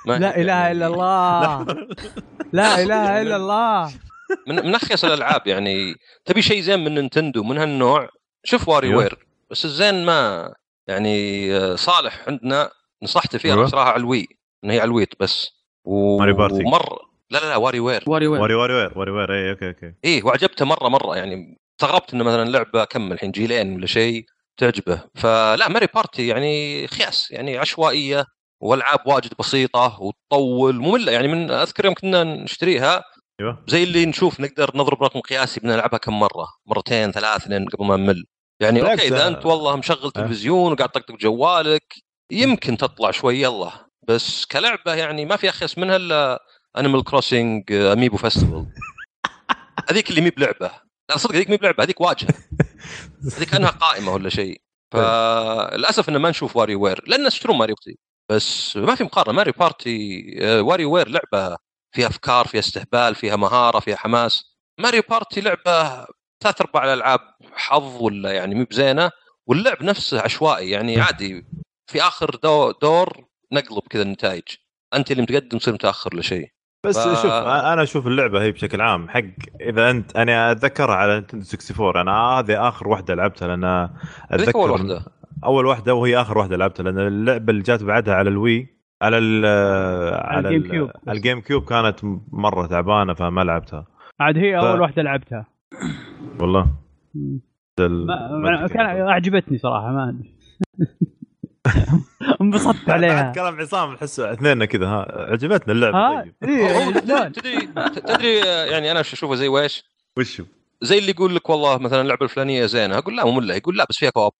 لا 0.07 0.41
إله 0.41 0.71
إلا 0.71 0.87
الله. 0.87 1.65
لا. 2.53 2.79
إله 2.83 3.21
إلا 3.21 3.35
الله. 3.35 3.93
من 4.47 4.55
من 4.55 4.75
اخيس 4.75 5.05
الألعاب 5.05 5.47
يعني. 5.47 5.95
تبي 6.25 6.41
شيء 6.41 6.61
زين 6.61 6.83
من 6.83 6.95
Nintendo 6.95 7.43
من 7.43 7.57
هالنوع؟ 7.57 8.09
شوف 8.43 8.69
Wario 8.69 8.87
أيوه. 8.87 8.99
Ware 8.99 9.27
بس 9.51 9.65
الزين 9.65 10.05
ما 10.05 10.53
يعني 10.87 11.17
آه، 11.57 11.75
صالح 11.75 12.23
عندنا 12.27 12.69
نصحته 13.03 13.37
فيها 13.37 13.51
أيوه. 13.51 13.61
أيوه. 13.61 13.71
صراحة 13.71 13.89
على 13.91 13.99
ال 13.99 14.05
Wii. 14.05 14.27
إن 14.65 14.71
هي 14.71 14.79
على 14.79 14.87
الويت 14.87 15.13
بس. 15.19 15.51
و... 15.85 16.17
Mario 16.19 16.33
Party. 16.33 16.63
ومر 16.63 16.99
لا 17.29 17.37
لا 17.39 17.45
لا 17.45 17.55
واري 17.55 17.79
وير. 17.79 18.03
واري 18.07 18.27
وير. 18.27 18.41
واري 18.41 18.53
واري 18.53 18.73
وير 18.73 18.97
واري 18.97 19.11
وير. 19.11 19.33
اي 19.33 19.49
okay 19.49 19.67
okay. 19.67 19.93
إيه 20.05 20.23
وعجبته 20.23 20.65
مرة 20.65 20.89
مرة 20.89 21.15
يعني 21.15 21.57
استغربت 21.75 22.13
إنه 22.13 22.23
مثلا 22.23 22.49
لعبة 22.49 22.83
كم 22.83 23.11
الحين 23.11 23.31
جيلين 23.31 23.75
ولا 23.75 23.85
شيء 23.85 24.25
تعجبه. 24.57 25.01
فلا 25.15 25.69
Mario 25.69 25.87
Party 25.95 26.27
يعني 26.27 26.87
خياس 26.87 27.31
يعني 27.31 27.57
عشوائية 27.57 28.25
والعاب 28.61 28.99
واجد 29.07 29.33
بسيطة 29.39 30.01
وتطول 30.01 30.75
مملة. 30.75 31.11
يعني 31.11 31.27
من 31.27 31.51
أذكر 31.51 31.85
يوم 31.85 31.93
كنا 31.93 32.23
نشتريها 32.23 33.03
أيوه. 33.39 33.63
زي 33.67 33.83
اللي 33.83 34.05
نشوف 34.05 34.39
نقدر 34.39 34.71
نضرب 34.75 35.03
رقم 35.03 35.19
قياسي 35.19 35.59
بنلعبها 35.59 35.97
كم 35.97 36.19
مرة. 36.19 36.47
مرتين 36.65 37.11
ثلاث 37.11 37.47
لين 37.47 37.65
قبل 37.65 37.85
ما 37.85 37.97
نمل. 37.97 38.25
يعني 38.59 38.81
okay 38.81 39.07
إذا. 39.07 39.27
أنت 39.27 39.45
والله 39.45 39.75
مشغل 39.75 40.05
آه. 40.05 40.09
تلفزيون 40.09 40.71
وقاعد 40.71 40.89
تطقطق 40.89 41.15
جوالك 41.15 41.93
يمكن 42.31 42.77
تطلع 42.77 43.11
شوي 43.11 43.41
يلا. 43.41 43.84
بس 44.07 44.45
كلعبة 44.45 44.93
يعني 44.93 45.25
ما 45.25 45.35
في 45.35 45.49
اخيس 45.49 45.77
منها 45.77 45.95
إلا 45.95 46.43
Animal 46.77 47.03
Crossing 47.03 47.71
amiibo 47.71 48.17
Festival 48.17 48.65
هذيك 49.89 50.09
اللي 50.09 50.21
مي 50.21 50.29
بلعبة. 50.29 50.71
لا 51.09 51.17
صدق 51.17 51.35
هذيك 51.35 51.49
مي 51.49 51.57
بلعبة 51.57 51.83
هذيك 51.83 52.01
واجهة. 52.01 52.33
هذيك 53.37 53.49
كانها 53.49 53.69
قائمة 53.69 54.13
ولا 54.13 54.29
شيء. 54.29 54.61
فللاسف 54.93 56.09
انه 56.09 56.19
ما 56.19 56.29
نشوف 56.29 56.55
WarioWare 56.55 57.03
لأن 57.07 57.19
الناس 57.19 57.33
يشترون 57.33 57.57
Mario 57.57 57.75
Party 57.75 57.99
بس 58.31 58.77
ما 58.77 58.95
في 58.95 59.03
مقارنة. 59.03 59.33
Mario 59.33 59.53
Party 59.59 60.23
WarioWare 60.41 61.07
لعبة 61.09 61.57
فيها 61.95 62.07
أفكار 62.07 62.47
فيها 62.47 62.59
استهبال 62.59 63.15
فيها 63.15 63.35
مهارة 63.35 63.79
فيها 63.79 63.95
حماس. 63.95 64.55
Mario 64.79 65.01
Party 65.09 65.41
لعبة 65.41 66.05
ثلاث 66.43 66.61
ارباع 66.61 66.83
الالعاب 66.83 67.19
حظ 67.53 68.01
ولا 68.01 68.31
يعني 68.31 68.55
مي 68.55 68.65
بزينة 68.65 69.11
واللعب 69.47 69.83
نفسه 69.83 70.21
عشوائي. 70.21 70.69
يعني 70.69 71.01
عادي. 71.01 71.45
في 71.91 72.01
آخر 72.01 72.35
دو 72.43 72.71
دور 72.71 73.24
نقلب 73.53 73.81
كذا 73.89 74.01
النتائج. 74.01 74.43
أنت 74.95 75.11
اللي 75.11 75.21
متقدم 75.23 75.57
تصير 75.57 75.73
متأخر 75.73 76.15
لشيء. 76.17 76.47
بس 76.85 76.97
ف- 77.07 77.21
شوف 77.21 77.31
أنا 77.31 77.83
أشوف 77.83 78.07
اللعبة 78.07 78.41
هي 78.41 78.51
بشكل 78.51 78.81
عام 78.81 79.09
حق 79.09 79.21
إذا 79.61 79.89
أنت 79.91 80.15
أنا 80.15 80.51
أتذكرها 80.51 80.95
على 80.95 81.13
Nintendo 81.13 81.45
64 81.45 81.97
أنا 82.01 82.11
هذه 82.39 82.67
آخر 82.67 82.87
واحدة 82.87 83.15
لعبتها 83.15 83.47
لأن 83.47 83.89
اتذكر 84.31 84.59
أول 84.59 84.69
واحدة 84.71 85.05
أول 85.45 85.65
واحدة 85.65 85.93
وهي 85.95 86.21
آخر 86.21 86.37
واحدة 86.37 86.57
لعبتها 86.57 86.83
لأن 86.83 86.99
اللعبة 86.99 87.51
اللي 87.51 87.63
جات 87.63 87.83
بعدها 87.83 88.15
على 88.15 88.29
ال 88.29 88.39
Wii 88.39 88.67
على 89.01 89.17
ال 89.17 89.45
على 90.15 90.47
ال 90.49 90.51
Game 90.51 90.61
ال- 90.65 90.71
Cube. 90.71 90.89
ال 91.09 91.41
GameCube 91.41 91.63
كانت 91.65 91.99
مرة 92.31 92.65
تعبانة 92.67 93.13
فما 93.13 93.41
لعبتها. 93.41 93.87
عاد 94.19 94.37
هي 94.37 94.57
أول 94.57 94.77
ف- 94.77 94.81
واحدة 94.81 95.01
لعبتها. 95.03 95.45
والله. 96.39 96.67
ما 97.77 98.31
ما 98.31 98.65
أدري. 98.65 98.73
كان. 98.73 99.07
أعجبتني 99.07 99.57
صراحة 99.57 99.91
ما 99.91 100.09
أدري. 100.09 100.35
انبسطت 102.41 102.75
بعد 102.87 102.89
عليها. 102.89 103.31
كلام 103.35 103.59
عصام 103.61 103.93
احس 103.93 104.19
اثنين 104.19 104.65
كذا 104.65 104.85
ها 104.87 105.27
عجبتنا 105.31 105.73
اللعبة 105.73 105.97
ها؟ 105.97 106.21
طيب. 106.21 106.35
إيه، 106.49 106.89
لا. 106.89 107.29
تدري 107.29 107.67
تدري 107.95 108.37
يعني 108.71 108.91
أنا 108.91 108.99
أشوفه 108.99 109.35
زي 109.35 109.47
ويش 109.47 109.83
وشو؟ 110.17 110.45
زي 110.81 110.97
اللي 110.97 111.11
يقول 111.11 111.35
لك 111.35 111.49
والله 111.49 111.77
مثلا 111.77 112.01
اللعبة 112.01 112.23
الفلانية 112.25 112.65
زينة 112.65 112.97
أقول 112.97 113.17
لا 113.17 113.25
ممله 113.25 113.55
يقول 113.55 113.77
لا 113.77 113.85
بس 113.89 113.97
فيها 113.97 114.09
co-op. 114.09 114.33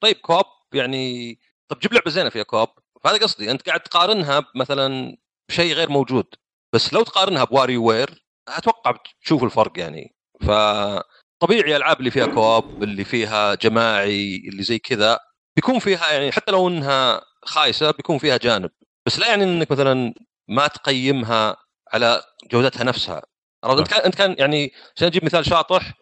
طيب 0.00 0.16
co-op 0.16 0.44
يعني 0.74 1.38
طب 1.68 1.78
جيب 1.78 1.92
لعبة 1.92 2.10
زينة 2.10 2.28
فيها 2.28 2.42
co-op. 2.42 2.68
فهذا 3.04 3.16
قصدي 3.18 3.50
أنت 3.50 3.62
قاعد 3.62 3.80
تقارنها 3.80 4.44
مثلا 4.54 5.16
بشيء 5.48 5.74
غير 5.74 5.90
موجود 5.90 6.26
بس 6.74 6.94
لو 6.94 7.02
تقارنها 7.02 7.44
ب 7.44 7.76
WarioWare 7.76 8.24
أتوقع 8.48 8.90
بتشوف 8.90 9.44
الفرق 9.44 9.78
يعني. 9.78 10.14
فطبيعي 10.40 11.70
الالعاب 11.70 11.98
اللي 11.98 12.10
فيها 12.10 12.26
co-op 12.26 12.82
اللي 12.82 13.04
فيها 13.04 13.54
جماعي 13.54 14.36
اللي 14.48 14.62
زي 14.62 14.78
كذا 14.78 15.18
بيكون 15.58 15.78
فيها 15.78 16.12
يعني 16.12 16.32
حتى 16.32 16.52
لو 16.52 16.68
إنها 16.68 17.20
خايسة 17.44 17.90
بيكون 17.90 18.18
فيها 18.18 18.36
جانب 18.36 18.70
بس 19.06 19.18
لا 19.18 19.28
يعني 19.28 19.44
إنك 19.44 19.70
مثلا 19.70 20.14
ما 20.48 20.66
تقيمها 20.66 21.56
على 21.92 22.22
جودتها 22.52 22.84
نفسها؟ 22.84 23.22
أنت 23.64 23.88
كان 23.88 24.00
أنت 24.00 24.14
كان 24.14 24.34
يعني 24.38 24.72
عشان 24.96 25.08
أجيب 25.08 25.24
مثال 25.24 25.46
شاطح. 25.46 25.92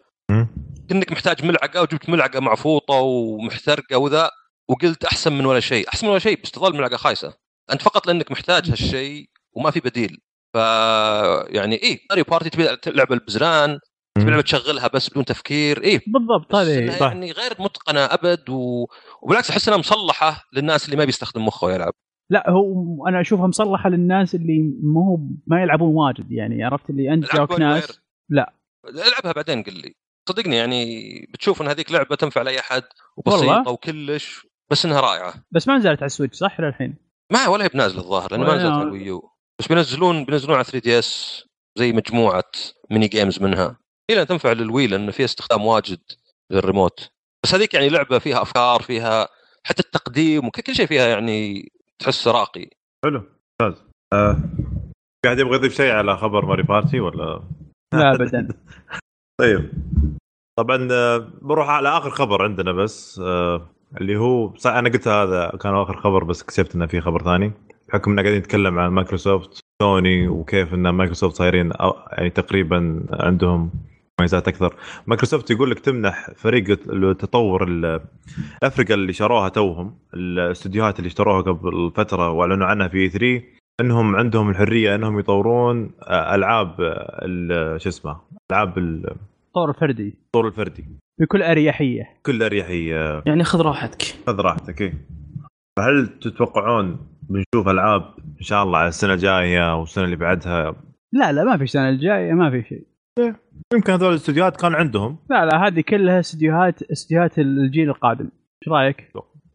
كانك 0.89 1.11
محتاج 1.11 1.45
ملعقة 1.45 1.81
وجبت 1.81 2.09
ملعقة 2.09 2.39
معفوطة 2.39 2.93
ومحترقة 2.93 3.97
وذا 3.97 4.31
وقلت 4.69 5.05
أحسن 5.05 5.33
من 5.33 5.45
ولا 5.45 5.59
شيء، 5.59 5.89
أحسن 5.89 6.05
من 6.07 6.11
ولا 6.11 6.19
شيء 6.19 6.41
بس 6.43 6.51
تظل 6.51 6.77
ملعقة 6.77 6.97
خايسة. 6.97 7.33
أنت 7.71 7.81
فقط 7.81 8.07
لأنك 8.07 8.31
محتاج 8.31 8.69
هالشيء 8.69 9.29
وما 9.51 9.71
في 9.71 9.79
بديل. 9.79 10.21
ف 10.53 10.57
يعني 11.47 11.75
إيه 11.75 11.99
ماريو 12.09 12.23
بارتي 12.23 12.49
تبي 12.49 12.77
لعبة 12.87 13.15
البزران 13.15 13.79
تبي 14.21 14.31
لعبه 14.31 14.41
تشغلها 14.41 14.87
بس 14.87 15.09
بدون 15.09 15.25
تفكير 15.25 15.83
إيه 15.83 16.01
بالضبط 16.07 16.55
هذه. 16.55 16.99
صح. 16.99 17.07
يعني 17.07 17.31
غير 17.31 17.51
متقنة 17.59 17.99
أبد 17.99 18.49
و... 18.49 18.87
وبالعكس 19.21 19.49
أحس 19.49 19.67
إنها 19.67 19.79
مصلحة 19.79 20.43
للناس 20.53 20.85
اللي 20.85 20.97
ما 20.97 21.05
بيستخدم 21.05 21.45
مخه 21.45 21.65
ويلعب. 21.67 21.93
لا 22.29 22.49
هو 22.49 23.07
أنا 23.07 23.21
أشوفها 23.21 23.47
مصلحة 23.47 23.89
للناس 23.89 24.35
اللي 24.35 24.73
ما 24.83 25.01
هو 25.01 25.19
ما 25.47 25.61
يلعبون 25.61 25.95
واجد 25.95 26.31
يعني 26.31 26.63
عرفت 26.63 26.89
اللي 26.89 27.13
أنت 27.13 27.35
واري 27.35 27.63
ناس. 27.63 28.01
لا. 28.29 28.53
العبها 28.89 29.31
بعدين 29.31 29.63
قل 29.63 29.73
لي 29.73 29.95
صدقني 30.29 30.55
يعني 30.55 30.85
بتشوف 31.33 31.61
إن 31.61 31.67
هذيك 31.67 31.91
لعبة 31.91 32.15
تنفع 32.15 32.41
لأي 32.41 32.59
أحد؟ 32.59 32.83
وبسيطة 33.17 33.71
وكلش 33.71 34.47
بس 34.71 34.85
إنها 34.85 35.01
رائعة. 35.01 35.33
بس 35.51 35.67
ما 35.67 35.77
نزلت 35.77 35.99
على 35.99 36.05
ال 36.05 36.10
Switch 36.10 36.37
صح 36.37 36.59
للحين 36.59 36.95
ما 37.31 37.47
ولا 37.47 37.63
هي 37.63 37.67
بنازله 37.67 38.01
الظاهر 38.01 38.31
لأنه 38.31 38.43
ما 38.43 38.55
نزلت 38.55 38.71
على 38.71 38.83
ال 38.83 38.92
Wii 38.92 39.20
U 39.20 39.29
بس 39.59 39.67
بينزلون 39.67 40.25
بينزلون 40.25 40.55
على 40.55 40.63
3DS 40.63 41.43
زي 41.75 41.93
مجموعة 41.93 42.51
mini 42.91 43.07
games 43.07 43.41
منها 43.41 43.79
هي 44.09 44.15
لأن 44.15 44.27
تنفع 44.27 44.51
لل 44.51 44.65
Wii 44.65 44.87
لأنه 44.87 45.11
فيها 45.11 45.25
استخدام 45.25 45.65
واجد 45.65 45.99
للريموت. 46.51 47.11
بس 47.43 47.55
هذيك 47.55 47.73
يعني 47.73 47.89
لعبة 47.89 48.19
فيها 48.19 48.41
أفكار 48.41 48.81
فيها 48.81 49.27
حتى 49.63 49.79
التقديم 49.79 50.47
وكل 50.47 50.75
شيء 50.75 50.85
فيها 50.85 51.07
يعني 51.07 51.69
تحس 51.99 52.27
راقي. 52.27 52.69
حلو 53.05 53.23
ممتاز. 53.61 53.83
آه. 54.13 54.37
قاعد 55.25 55.39
يبغى 55.39 55.55
يضيف 55.55 55.73
شيء 55.75 55.91
على 55.91 56.17
خبر 56.17 56.45
Mario 56.45 56.63
Party 56.63 56.99
ولا؟ 56.99 57.43
لا 57.93 58.15
ابدا. 58.15 58.47
طيب. 59.41 59.71
طبعا 60.59 60.87
آه، 60.91 61.17
بروح 61.41 61.69
على 61.69 61.89
آخر 61.89 62.09
خبر 62.09 62.43
عندنا 62.43 62.71
بس 62.71 63.19
آه، 63.19 63.69
اللي 64.01 64.17
هو 64.17 64.53
أنا 64.65 64.89
قلت 64.89 65.07
هذا 65.07 65.49
كان 65.61 65.75
آخر 65.75 66.01
خبر 66.01 66.23
بس 66.23 66.41
اكتشفت 66.41 66.75
إنه 66.75 66.87
في 66.87 67.01
خبر 67.01 67.23
ثاني. 67.23 67.51
بحكم 67.89 68.11
اننا 68.11 68.21
قاعدين 68.21 68.39
نتكلم 68.39 68.79
عن 68.79 68.89
Microsoft 68.89 69.59
Sony 69.81 70.27
وكيف 70.27 70.73
إن 70.73 70.89
مايكروسوفت 70.89 71.35
صايرين 71.35 71.73
أو- 71.73 71.95
يعني 72.11 72.29
تقريبا 72.29 73.05
عندهم 73.11 73.71
مميزات 74.19 74.47
أكثر. 74.47 74.75
مايكروسوفت 75.07 75.51
يقول 75.51 75.71
لك 75.71 75.79
تمنح 75.79 76.31
فريق 76.35 76.79
التطور 76.89 77.63
ال- 77.67 78.01
الافرقه 78.63 78.93
اللي 78.93 79.13
شروها 79.13 79.49
توهم 79.49 79.95
الاستديوهات 80.13 80.99
اللي 80.99 81.07
اشتروها 81.07 81.41
قبل 81.41 81.91
فترة 81.95 82.29
وأعلنوا 82.31 82.67
عنها 82.67 82.87
في 82.87 83.09
3 83.09 83.43
إنهم 83.81 84.15
عندهم 84.15 84.49
الحرية 84.49 84.95
إنهم 84.95 85.19
يطورون 85.19 85.91
آه، 86.03 86.35
ألعاب 86.35 86.75
ال- 87.23 87.81
شو 87.81 87.89
اسمه 87.89 88.17
ألعاب 88.51 89.03
طور 89.55 89.73
فردي. 89.73 90.15
الطور 90.25 90.47
الفردي. 90.47 90.85
بكل 91.19 91.43
أريحية. 91.43 92.03
بكل 92.19 92.43
أريحية. 92.43 93.23
يعني 93.25 93.43
خذ 93.43 93.61
راحتك. 93.61 94.01
خذ 94.27 94.39
راحتك 94.41 94.81
إيه. 94.81 94.93
فهل 95.77 96.07
تتوقعون 96.21 96.97
بنشوف 97.29 97.67
ألعاب 97.69 98.01
إن 98.39 98.43
شاء 98.43 98.63
الله 98.63 98.77
على 98.79 98.87
السنة 98.87 99.13
الجاية 99.13 99.75
والسنة 99.79 100.03
اللي 100.05 100.15
بعدها؟ 100.15 100.75
لا 101.13 101.31
لا 101.31 101.43
ما 101.43 101.57
في 101.57 101.63
السنة 101.63 101.89
الجاية 101.89 102.33
ما 102.33 102.49
في 102.51 102.63
شيء. 102.69 102.83
يمكن 103.73 103.93
هذول 103.93 104.09
الاستديوهات 104.09 104.61
كان 104.61 104.75
عندهم. 104.75 105.17
لا 105.29 105.45
لا 105.45 105.67
هذه 105.67 105.81
كلها 105.81 106.19
استديوهات 106.19 106.83
استديوهات 106.83 107.39
الجيل 107.39 107.89
القادم. 107.89 108.25
إيش 108.25 108.69
رأيك؟ 108.69 109.11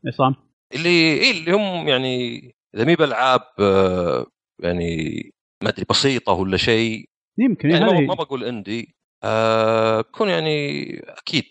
عصام؟ 0.07 0.35
اللي 0.75 0.89
إيه 0.89 1.31
اللي 1.31 1.53
هم 1.53 1.89
يعني 1.89 2.39
اذا 2.75 2.85
مي 2.85 2.97
بالعاب 2.97 3.41
آه، 3.61 4.27
يعني 4.63 5.23
ما 5.63 5.69
أدري 5.69 5.87
بسيطة 5.91 6.33
ولا 6.33 6.57
شيء. 6.57 7.05
يمكن 7.39 7.71
يعني 7.71 7.85
ما, 7.85 7.93
هذه 7.93 8.07
ما 8.07 8.15
بقول 8.15 8.45
إندي 8.45 8.97
آه 9.25 10.01
بكون 10.01 10.29
يعني 10.29 10.89
أكيد 10.99 11.45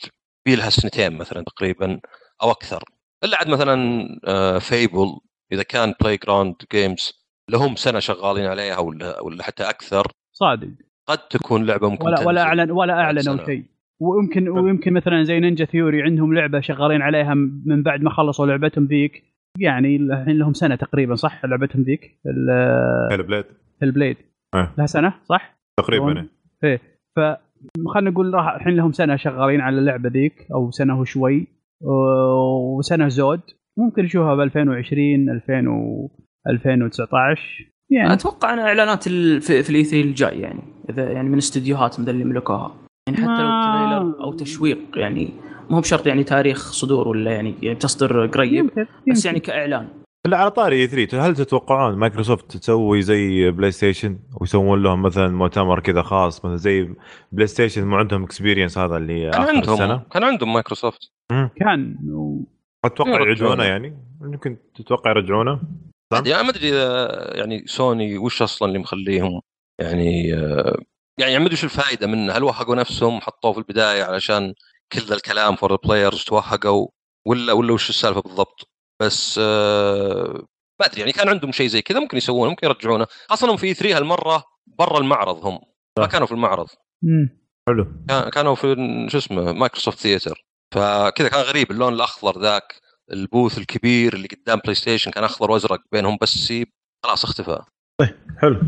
بيلها 0.46 0.70
سنتين 0.70 1.18
مثلا 1.18 1.44
تقريبا 1.44 2.00
أو 2.44 2.52
أكثر. 2.52 2.84
إلا 3.24 3.38
عاد 3.38 3.48
مثلا 3.48 4.08
آه 4.28 4.60
فيبل 4.60 5.20
إذا 5.52 5.64
كان 5.64 5.94
Playground 6.02 6.56
Games 6.72 7.22
لهم 7.50 7.76
سنة 7.76 8.00
شغالين 8.00 8.46
عليها 8.46 8.80
ولا 8.80 9.22
ولا 9.22 9.44
حتى 9.44 9.64
أكثر. 9.64 10.12
صادق. 10.34 10.70
قد 11.12 11.18
تكون 11.18 11.66
لعبة 11.66 11.90
ممكن 11.90 12.06
ولا 12.06 12.28
ولا. 12.28 12.42
اعلن 12.42 12.72
ولا 12.72 12.94
أعلنوا. 12.94 13.46
شيء. 13.46 13.64
ويمكن 14.02 14.50
ويمكن 14.50 14.94
مثلا 14.94 15.24
زي 15.24 15.40
Ninja 15.40 15.66
Theory 15.66 16.02
عندهم 16.04 16.34
لعبة 16.34 16.60
شغالين 16.60 17.02
عليها 17.02 17.34
من 17.66 17.84
بعد 17.84 18.02
ما 18.02 18.10
خلصوا 18.10 18.46
لعبتهم 18.46 18.86
ذيك. 18.86 19.24
يعني 19.60 19.96
الحين 19.96 20.38
لهم 20.38 20.54
سنة 20.54 20.76
تقريبا 20.76 21.16
صح؟ 21.16 21.46
لعبتهم 21.46 21.82
ذيك. 21.82 22.20
ال- 22.26 23.12
Hell 23.12 23.24
Blade 23.24 23.46
ال 23.84 23.89
Blade 23.89 24.18
إيه. 24.56 24.74
لها 24.78 24.86
سنة 24.86 25.14
صح؟ 25.24 25.58
تقريبا 25.80 26.18
إيه. 26.20 26.28
إيه. 26.64 26.80
ف 27.16 27.20
خلينا 27.94 28.10
نقول 28.10 28.34
راح 28.34 28.56
الحين 28.56 28.76
لهم 28.76 28.92
سنة 28.92 29.16
شغالين 29.16 29.62
على 29.62 29.78
اللعبة 29.80 30.10
ذيك 30.10 30.48
أو 30.54 30.72
سنة 30.72 31.00
وشوي 31.00 31.48
وسنة 32.78 33.08
زود. 33.08 33.42
ممكن 33.78 34.04
نشوفها 34.04 34.36
ب 34.36 34.40
2020 34.40 35.30
2000 35.30 35.68
و 35.68 36.10
2019 36.48 37.71
يعني 37.92 38.14
أتوقع 38.14 38.54
أنا 38.54 38.62
إعلانات 38.62 39.08
ال- 39.08 39.42
في, 39.42 39.64
في 39.64 39.70
ال 39.70 39.84
E3 39.84 40.02
الجاي 40.02 40.40
يعني. 40.40 40.62
إذا 40.90 41.12
يعني 41.12 41.30
من 41.30 41.38
استديوهات 41.38 42.00
من 42.00 42.06
ذا 42.06 42.12
اللي 42.12 42.24
ملكوها. 42.24 42.76
يعني 43.08 43.18
حتى 43.18 43.26
لو 43.42 43.50
ما- 43.50 43.88
trailer 44.00 44.24
أو 44.24 44.34
تشويق 44.34 44.78
يعني. 44.96 45.34
مو 45.70 45.76
هو 45.76 45.82
بشرط 45.82 46.08
يعني 46.08 46.24
تاريخ 46.24 46.72
صدور 46.72 47.08
ولا 47.08 47.32
يعني, 47.32 47.56
يعني 47.62 47.76
تصدر 47.80 48.26
قريب. 48.28 48.54
يمكن, 48.54 48.82
بس 48.82 48.88
يمكن. 49.08 49.22
يعني 49.26 49.40
كإعلان. 49.40 49.88
لا 50.28 50.38
على 50.38 50.52
طاري 50.52 50.88
E3 50.88 51.28
هل 51.28 51.36
تتوقعون 51.36 51.96
مايكروسوفت 51.96 52.58
تسوي 52.58 53.02
زي 53.02 53.52
PlayStation؟ 53.52 54.18
ويسوون 54.42 54.84
لهم 54.84 55.02
مثلا 55.02 55.28
مؤتمر 55.28 55.80
كذا 55.80 56.02
خاص 56.02 56.46
مثلا 56.46 56.58
زي 56.58 56.90
PlayStation 57.32 57.88
مو 57.88 57.96
عندهم 57.96 58.24
Experience 58.24 58.78
هذا 58.78 58.98
اللي 58.98 59.32
كان 59.32 59.42
آخر 59.42 59.56
عندهم. 59.56 59.74
السنة 59.74 60.02
كان 60.12 60.24
عندهم 60.24 60.54
مايكروسوفت. 60.54 61.12
كان 61.56 61.96
و... 62.10 62.44
أتوقع 62.86 63.10
يرجعونه. 63.12 63.64
يعيدونه 63.64 63.64
يعني. 63.64 63.98
يمكن 64.22 64.58
تتوقع 64.76 65.12
يرجعونه؟ 65.12 65.60
يعني 66.28 66.44
ما 66.44 66.50
أدري 66.50 66.70
إذا 66.70 67.08
يعني 67.38 67.64
سوني 67.68 68.18
وش 68.18 68.42
أصلا 68.42 68.68
اللي 68.68 68.80
مخليهم 68.80 69.42
يعني 69.80 70.34
آه، 70.34 70.78
يعني 71.20 71.38
ما 71.40 71.44
أدري 71.46 71.54
وش 71.54 71.64
الفائده 71.64 72.08
منه. 72.08 72.34
هل 72.34 72.44
وهقوا 72.44 72.76
نفسهم 72.76 73.22
حطوه 73.22 73.54
في 73.54 73.58
البداية 73.60 74.04
علشان 74.04 74.54
كل 74.92 75.02
ذا 75.02 75.16
الكلام 75.16 75.56
فور 75.56 75.72
البلايرز 75.72 76.24
توهقوا 76.24 76.88
ولا 77.28 77.54
ولا 77.54 77.74
وش 77.74 77.90
السالفة 77.90 78.22
بالضبط؟ 78.22 78.70
بس 79.02 79.40
آه، 79.44 80.46
ما 80.80 80.86
أدري 80.86 81.00
يعني 81.00 81.12
كان 81.12 81.30
عندهم 81.30 81.52
شيء 81.52 81.68
زي 81.68 81.82
كذا 81.82 82.00
ممكن 82.00 82.18
يسوونه 82.18 82.50
ممكن 82.50 82.68
يرجعونه. 82.68 83.08
خاصة 83.30 83.46
انهم 83.46 83.58
في 83.58 83.74
3 83.74 83.98
هالمرة 83.98 84.44
برا 84.68 84.98
المعرض 85.00 85.46
هم 85.46 85.60
ما. 86.00 86.06
كانوا 86.08 86.28
في 86.28 86.34
المعرض. 86.34 86.68
مم. 87.04 87.42
حلو. 87.70 87.88
كان- 88.10 88.30
كانوا 88.30 88.56
في 88.56 88.76
شو 89.12 89.18
اسمه 89.18 89.52
Microsoft 89.52 90.00
Theater 90.00 90.46
فكذا 90.74 91.28
كان 91.30 91.42
غريب 91.42 91.72
اللون 91.72 91.94
الأخضر 91.94 92.42
ذاك. 92.42 92.82
ال 93.14 93.21
booth 93.21 93.58
الكبير 93.58 94.14
اللي 94.14 94.28
قدام 94.28 94.60
PlayStation 94.60 95.12
كان 95.12 95.24
أخضر 95.24 95.52
وأزرق 95.52 95.82
بينهم 95.92 96.18
بس 96.22 96.30
سيب 96.30 96.68
خلاص 97.06 97.24
اختفى. 97.24 97.60
حلو. 98.38 98.62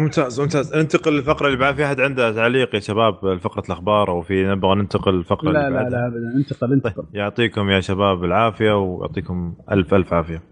ممتاز 0.00 0.40
ممتاز. 0.40 0.72
انتقل 0.72 1.12
للفقرة 1.12 1.46
اللي 1.46 1.58
بعد. 1.58 1.74
في 1.74 1.84
أحد 1.86 2.00
عنده 2.00 2.32
تعليق 2.32 2.74
يا 2.74 2.80
شباب 2.80 3.38
فقرة 3.38 3.62
الأخبار 3.66 4.10
أو 4.10 4.22
في 4.22 4.44
نبغى 4.44 4.74
ننتقل 4.74 5.14
للفقرة 5.14 5.50
لا 5.50 5.68
اللي 5.68 5.78
لا؟ 5.78 5.88
لا 5.88 6.06
ابدا. 6.06 6.32
انتقل 6.36 6.72
انتقل 6.72 7.04
يعطيكم 7.12 7.70
يا 7.70 7.80
شباب 7.80 8.24
العافية 8.24 8.78
ويعطيكم 8.82 9.54
ألف 9.70 9.94
ألف 9.94 10.12
عافية. 10.12 10.42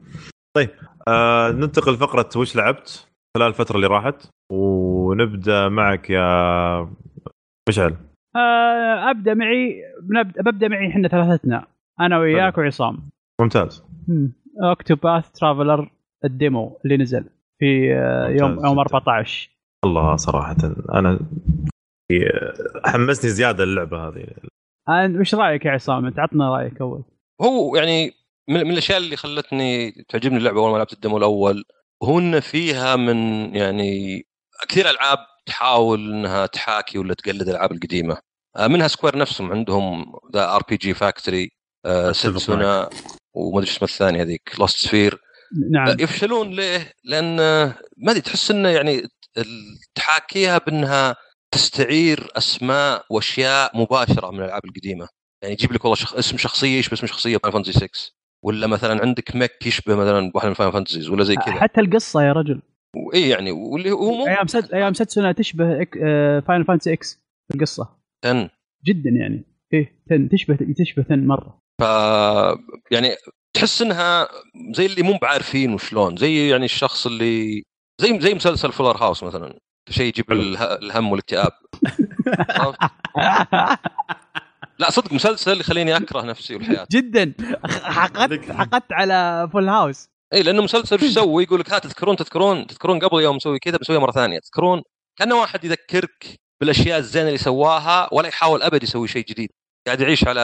طيب 0.56 0.70
آه 1.08 1.50
ننتقل 1.50 1.92
لفقرة 1.92 2.28
وش 2.36 2.56
لعبت 2.56 3.08
خلال 3.36 3.48
الفترة 3.48 3.76
اللي 3.76 3.86
راحت؟ 3.86 4.30
ونبدأ 4.52 5.68
معك 5.68 6.10
يا 6.10 6.90
مشعل. 7.68 7.96
آه 8.36 9.10
أبدأ 9.10 9.34
معي 9.34 9.82
بنبدا 10.02 10.42
ببدأ 10.42 10.68
معي 10.68 10.88
إحنا 10.88 11.08
ثلاثتنا 11.08 11.66
أنا 12.00 12.18
وياك 12.18 12.58
وعصام. 12.58 13.10
ممتاز. 13.40 13.84
اوكتوباث 14.62 15.30
ترافلر 15.30 15.90
الديمو 16.24 16.80
اللي 16.84 16.96
نزل 16.96 17.24
في 17.58 17.94
آه، 17.94 18.28
يوم 18.28 18.50
يوم 18.50 18.58
جداً. 18.62 18.80
14 18.80 19.50
الله 19.84 20.16
صراحة 20.16 20.56
أنا 20.94 21.18
حمسني 22.84 23.30
زيادة 23.30 23.64
اللعبة 23.64 24.08
هذه. 24.08 24.26
أنت 24.88 25.20
وش 25.20 25.34
رأيك 25.34 25.64
يا 25.64 25.70
عصام؟ 25.70 26.06
انت 26.06 26.18
عطنا 26.18 26.56
رأيك 26.56 26.80
أول. 26.80 27.04
هو 27.42 27.76
يعني 27.76 28.12
من, 28.48 28.64
من 28.64 28.70
الأشياء 28.70 28.98
اللي 28.98 29.16
خلتني 29.16 29.90
تعجبني 30.08 30.38
اللعبة 30.38 30.60
أول 30.60 30.72
ما 30.72 30.76
لعبت 30.76 30.92
ال 30.92 30.98
demo 30.98 31.18
الأول 31.18 31.64
هو 32.02 32.18
ان 32.18 32.40
فيها 32.40 32.96
من 32.96 33.16
يعني 33.56 34.22
كثير 34.68 34.90
ألعاب 34.90 35.18
تحاول 35.46 36.12
إنها 36.12 36.46
تحاكي 36.46 36.98
ولا 36.98 37.14
تقلد 37.14 37.42
الألعاب 37.42 37.72
القديمة. 37.72 38.18
آه، 38.56 38.66
منها 38.66 38.88
Square 38.88 39.18
نفسهم 39.18 39.52
عندهم 39.52 40.12
ذا 40.34 40.56
RPG 40.56 40.94
Factory 40.94 41.50
Setsuna 42.12 42.88
وما 43.34 43.58
أدري 43.58 43.70
اسمها 43.70 43.90
الثانية 43.90 44.22
هذيك 44.22 44.52
Lost 44.60 44.78
Sphear 44.78 45.20
نعم. 45.70 45.96
يفشلون 46.00 46.50
ليه؟ 46.50 46.92
لأن 47.04 47.36
ما 47.96 48.10
أدري 48.10 48.20
تحس 48.20 48.50
إنه 48.50 48.68
يعني 48.68 49.02
تحاكيها 49.94 50.58
بأنها 50.58 51.16
تستعير 51.54 52.28
أسماء 52.36 53.04
وأشياء 53.10 53.78
مباشرة 53.78 54.30
من 54.30 54.38
الألعاب 54.38 54.64
القديمة. 54.64 55.08
يعني 55.42 55.54
يجيب 55.54 55.72
لك 55.72 55.84
والله 55.84 55.96
شخ... 55.96 56.14
اسم 56.14 56.36
شخصية 56.36 56.78
يشبه 56.78 56.94
اسم 56.94 57.06
شخصية 57.06 57.36
Final 57.36 57.52
Fantasy 57.52 57.72
6 57.72 57.88
ولا 58.44 58.66
مثلا 58.66 59.02
عندك 59.02 59.36
mage 59.36 59.66
يشبه 59.66 59.94
مثلا 59.96 60.32
واحد 60.34 60.48
من 60.48 60.54
Final 60.54 60.70
Fantasies 60.70 61.08
ولا 61.08 61.24
زي 61.24 61.34
كذا. 61.34 61.54
حتى 61.54 61.80
القصة 61.80 62.22
يا 62.22 62.32
رجل. 62.32 62.62
اي 63.14 63.28
يعني 63.28 63.50
واللي 63.50 63.90
هو 63.90 64.10
مو 64.10 64.26
I 64.26 64.33
Am 64.33 64.46
Set- 64.46 64.74
I 64.74 64.81
Am 64.81 64.94
Setsuna 64.94 65.32
تشبه 65.32 65.82
إك... 65.82 65.98
Final 66.48 66.64
Fantasy 66.64 66.92
X 66.92 67.14
في 67.48 67.54
القصة. 67.54 67.98
Ten. 68.22 68.48
جدا 68.86 69.10
يعني. 69.10 69.44
إيه 69.72 70.02
Ten. 70.08 70.28
تشبه 70.28 70.58
تشبه 70.78 71.02
Ten 71.02 71.26
مرة. 71.26 71.59
ف 71.80 71.82
يعني 72.90 73.16
تحس 73.54 73.82
إنها 73.82 74.28
زي 74.72 74.86
اللي 74.86 75.02
مو 75.02 75.18
بعارفين 75.22 75.74
وشلون 75.74 76.16
زي 76.16 76.48
يعني 76.48 76.64
الشخص 76.64 77.06
اللي 77.06 77.62
زي 78.00 78.20
زي 78.20 78.34
مسلسل 78.34 78.72
Fuller 78.72 78.96
House 78.96 79.22
مثلا 79.22 79.58
شيء 79.90 80.06
يجيب 80.06 80.32
الهم 80.32 81.10
والاكتئاب؟ 81.10 81.52
لا 84.78 84.90
صدق 84.90 85.12
مسلسل 85.12 85.60
يخليني 85.60 85.96
أكره 85.96 86.22
نفسي 86.22 86.54
والحياة. 86.54 86.86
جدا. 86.92 87.34
حقدت 87.66 88.52
حقدت 88.52 88.92
على 88.92 89.48
فول 89.52 89.68
هاوس 89.68 90.08
اي 90.32 90.42
لأنه 90.42 90.62
مسلسل 90.62 91.00
إيش 91.00 91.10
يسوي؟ 91.10 91.42
يقول 91.42 91.60
لك 91.60 91.72
ها 91.72 91.78
تذكرون 91.78 92.16
تذكرون 92.16 92.66
تذكرون 92.66 92.98
قبل 92.98 93.22
يوم 93.22 93.36
مسوي 93.36 93.58
كذا 93.58 93.76
بسويها 93.76 94.00
مرة 94.00 94.12
ثانية. 94.12 94.38
تذكرون؟ 94.38 94.82
كأنه 95.18 95.40
واحد 95.40 95.64
يذكرك 95.64 96.36
بالأشياء 96.60 96.98
الزينة 96.98 97.26
اللي 97.26 97.38
سواها 97.38 98.08
ولا 98.14 98.28
يحاول 98.28 98.62
أبد 98.62 98.82
يسوي 98.82 99.08
شيء 99.08 99.24
جديد. 99.24 99.50
قاعد 99.86 100.00
يعيش 100.00 100.24
على 100.28 100.40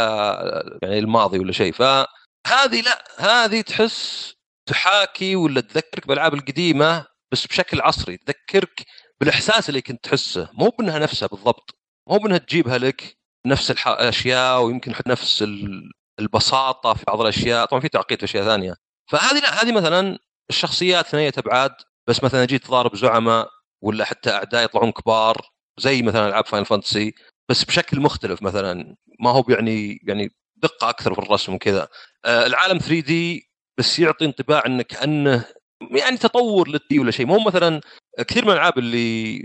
يعني 0.83 0.99
الماضي 0.99 1.39
ولا 1.39 1.53
شيء. 1.53 1.73
فهذه 1.73 2.81
لا 2.85 3.05
هذه 3.19 3.61
تحس 3.61 4.35
تحاكي 4.69 5.37
ولا 5.37 5.61
تذكرك 5.61 6.07
بالألعاب 6.07 6.35
القديمة 6.35 7.07
بس 7.33 7.47
بشكل 7.47 7.81
عصري 7.81 8.17
تذكرك 8.17 8.85
بالإحساس 9.21 9.69
اللي 9.69 9.83
كنت 9.83 10.05
تحسه. 10.05 10.51
مو 10.53 10.69
بإنها 10.79 10.99
نفسها 10.99 11.29
بالضبط 11.29 11.71
مو 12.09 12.19
بإنها 12.19 12.39
تجيبها 12.39 12.79
لك 12.79 13.17
نفس 13.47 13.71
الاشياء 13.71 14.63
ويمكن 14.63 14.93
نفس 15.07 15.43
ال- 15.43 15.91
البساطة 16.21 16.95
في 16.95 17.05
بعض 17.07 17.21
الأشياء. 17.21 17.67
طبعا 17.67 17.81
في 17.81 17.89
تعقيد 17.89 18.19
في 18.19 18.25
أشياء 18.25 18.45
ثانية. 18.45 18.75
فهذه 19.11 19.41
لا 19.41 19.63
هذه 19.63 19.73
مثلا 19.73 20.19
الشخصيات 20.51 21.07
ثنائية 21.07 21.33
أبعاد. 21.39 21.75
بس 22.09 22.25
مثلا 22.25 22.45
جيت 22.45 22.65
تضارب 22.65 22.97
زعماء 22.97 23.49
ولا 23.85 24.05
حتى 24.05 24.31
أعداء 24.31 24.65
يطلعون 24.65 24.93
كبار 24.93 25.37
زي 25.81 26.03
مثلا 26.03 26.29
ألعاب 26.29 26.47
Final 26.47 26.65
Fantasy 26.65 27.15
بس 27.49 27.65
بشكل 27.65 28.01
مختلف 28.01 28.43
مثلا 28.43 28.97
ما 29.21 29.31
هو 29.31 29.45
يعني 29.49 30.01
يعني 30.09 30.31
دقة 30.57 30.89
أكثر 30.91 31.15
في 31.15 31.21
الرسم 31.21 31.55
وكذا. 31.55 31.89
آه 32.25 32.47
العالم 32.47 32.79
3D 32.79 33.51
بس 33.79 33.99
يعطي 33.99 34.25
انطباع 34.25 34.63
إنه 34.67 34.83
كأنه 34.83 35.45
يعني 35.91 36.17
تطور 36.17 36.69
لل 36.69 36.84
2D 36.84 36.99
ولا 36.99 37.11
شيء. 37.11 37.27
مو 37.27 37.39
مثلا 37.39 37.81
كثير 38.29 38.45
من 38.45 38.51
الألعاب 38.53 38.79
اللي 38.79 39.37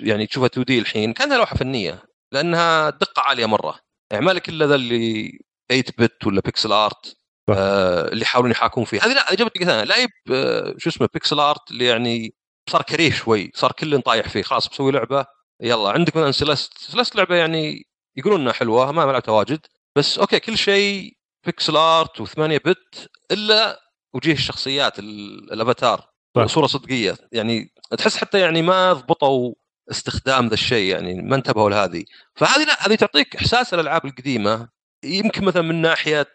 يعني 0.00 0.26
تشوفها 0.26 0.46
2D 0.46 0.78
الحين 0.78 1.12
كانها 1.12 1.36
لوحة 1.38 1.56
فنية 1.56 2.02
لأنها 2.32 2.90
دقة 2.90 3.22
عالية 3.22 3.46
مرة. 3.46 3.78
يعني 4.12 4.24
مالك 4.26 4.48
إلا 4.48 4.66
ذا 4.66 4.74
اللي 4.74 5.38
8-bit 5.70 6.26
ولا 6.26 6.40
pixel 6.40 6.72
art. 6.72 7.16
آه 7.50 8.08
اللي 8.08 8.22
يحاولون 8.22 8.50
يحاكون 8.50 8.84
فيه 8.84 9.00
هذه 9.02 9.12
لا 9.12 9.34
جابت 9.34 9.56
لي 9.58 9.66
ثانية. 9.66 9.84
لاعب 9.84 10.08
آه 10.32 10.74
شو 10.78 10.90
اسمه 10.90 11.08
pixel 11.14 11.40
art 11.40 11.70
اللي 11.70 11.84
يعني 11.86 12.34
صار 12.70 12.82
كريه 12.82 13.10
شوي 13.12 13.50
صار 13.54 13.72
كل 13.72 14.02
طايح 14.02 14.28
فيه. 14.28 14.42
خلاص 14.42 14.68
بسوي 14.68 14.92
لعبة 14.92 15.26
يلا 15.60 15.90
عندك 15.90 16.16
مثلا 16.16 16.30
Celeste 16.32 16.78
Celeste 16.78 17.16
لعبة 17.16 17.36
يعني 17.36 17.86
يقولون 18.16 18.40
إنها 18.40 18.52
حلوة 18.52 18.92
ما 18.92 19.02
لعبتها 19.02 19.32
واجد 19.32 19.60
بس 19.96 20.18
okay 20.18 20.40
كل 20.40 20.58
شيء 20.58 21.16
pixel 21.46 21.76
art 21.76 22.22
و 22.22 22.40
8-bit 22.40 23.10
إلا 23.32 23.80
وجيه 24.14 24.32
الشخصيات 24.32 24.98
ال- 24.98 25.52
الأفاتار. 25.52 26.10
صوره 26.46 26.66
صدقية. 26.66 27.16
يعني 27.32 27.72
تحس 27.98 28.16
حتى 28.16 28.40
يعني 28.40 28.62
ما 28.62 28.92
ضبطوا 28.92 29.54
استخدام 29.90 30.46
ذا 30.48 30.54
الشيء 30.54 30.92
يعني 30.92 31.22
ما 31.22 31.36
انتبهوا 31.36 31.70
لهذه. 31.70 32.04
فهذه 32.36 32.64
لا 32.64 32.86
هذه 32.86 32.94
تعطيك 32.94 33.36
إحساس 33.36 33.74
الألعاب 33.74 34.04
القديمة. 34.06 34.68
يمكن 35.04 35.44
مثلا 35.44 35.62
من 35.62 35.80
ناحية 35.82 36.26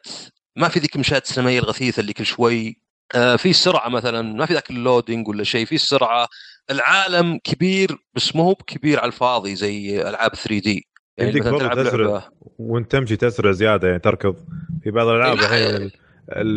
ما 0.55 0.67
في 0.69 0.79
ذيك 0.79 0.95
المشاهد 0.95 1.21
السينمائية 1.21 1.59
الغثيثة 1.59 1.99
اللي 1.99 2.13
كل 2.13 2.25
شوي 2.25 2.81
آه، 3.15 3.35
في 3.35 3.53
سرعة 3.53 3.89
مثلا 3.89 4.21
ما 4.21 4.45
في 4.45 4.53
ذاك 4.53 4.69
ال 4.69 4.76
loading 4.76 5.27
ولا 5.27 5.43
شيء 5.43 5.65
في 5.65 5.75
السرعه 5.75 6.27
العالم 6.71 7.39
كبير 7.43 7.97
بس 8.13 8.35
مو 8.35 8.43
هو 8.43 8.55
كبير 8.55 8.99
على 8.99 9.07
الفاضي 9.07 9.55
زي 9.55 10.01
ألعاب 10.09 10.35
3D 10.35 10.87
يعني 11.17 11.29
يمديك 11.31 11.41
مثلا 11.41 11.51
برضه 11.51 11.67
تلعب 11.73 11.85
تسرع. 11.87 12.05
لعبة 12.05 12.23
وانت 12.59 12.91
تمشي 12.91 13.15
تسرع 13.15 13.51
زيادة 13.51 13.87
يعني 13.87 13.99
تركض 13.99 14.35
في 14.83 14.91
بعض 14.91 15.07
الألعاب 15.07 15.37
لا، 15.37 15.43
الحين 15.45 15.75
ال- 15.75 15.91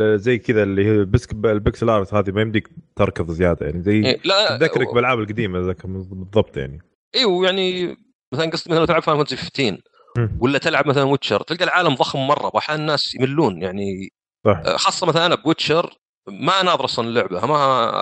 ال- 0.03 0.21
زي 0.21 0.39
كذا 0.39 0.63
اللي 0.63 0.85
هي 0.87 0.91
البسك 0.91 1.33
ال 1.33 1.42
pixel 1.42 1.89
art 1.91 2.15
هذه 2.15 2.31
ما 2.31 2.41
يمديك 2.41 2.69
تركض 2.97 3.31
زيادة 3.31 3.67
يعني 3.67 3.83
زي 3.83 3.93
إيه، 4.07 4.21
لا 4.25 4.57
تذكرك 4.59 4.89
بالألعاب 4.95 5.19
القديمة 5.21 5.59
ذاك 5.61 5.87
بالضبط 5.87 6.57
يعني 6.57 6.79
أيوه 7.15 7.45
يعني 7.47 7.97
مثلا 8.35 8.51
قصدي 8.51 8.71
مثلا 8.75 8.87
تلعب 8.87 9.03
Final 9.03 9.17
Fantasy 9.19 9.37
15 9.37 9.81
مم. 10.19 10.39
ولا 10.41 10.59
تلعب 10.59 10.87
مثلا 10.89 11.03
Witcher 11.03 11.43
تلقى 11.43 11.65
العالم 11.65 11.95
ضخم 11.95 12.27
مرة 12.27 12.51
واحيانا 12.55 12.83
الناس 12.83 13.15
يملون 13.15 13.63
يعني 13.63 14.09
صح. 14.47 14.63
خاصة 14.77 15.07
مثلا 15.07 15.27
أنا 15.27 15.35
ب 15.35 15.42
Witcher 15.42 15.95
ما 16.29 16.63
ناظر 16.63 16.85
أصلا 16.85 17.09
اللعبه 17.09 17.47
ما 17.47 17.93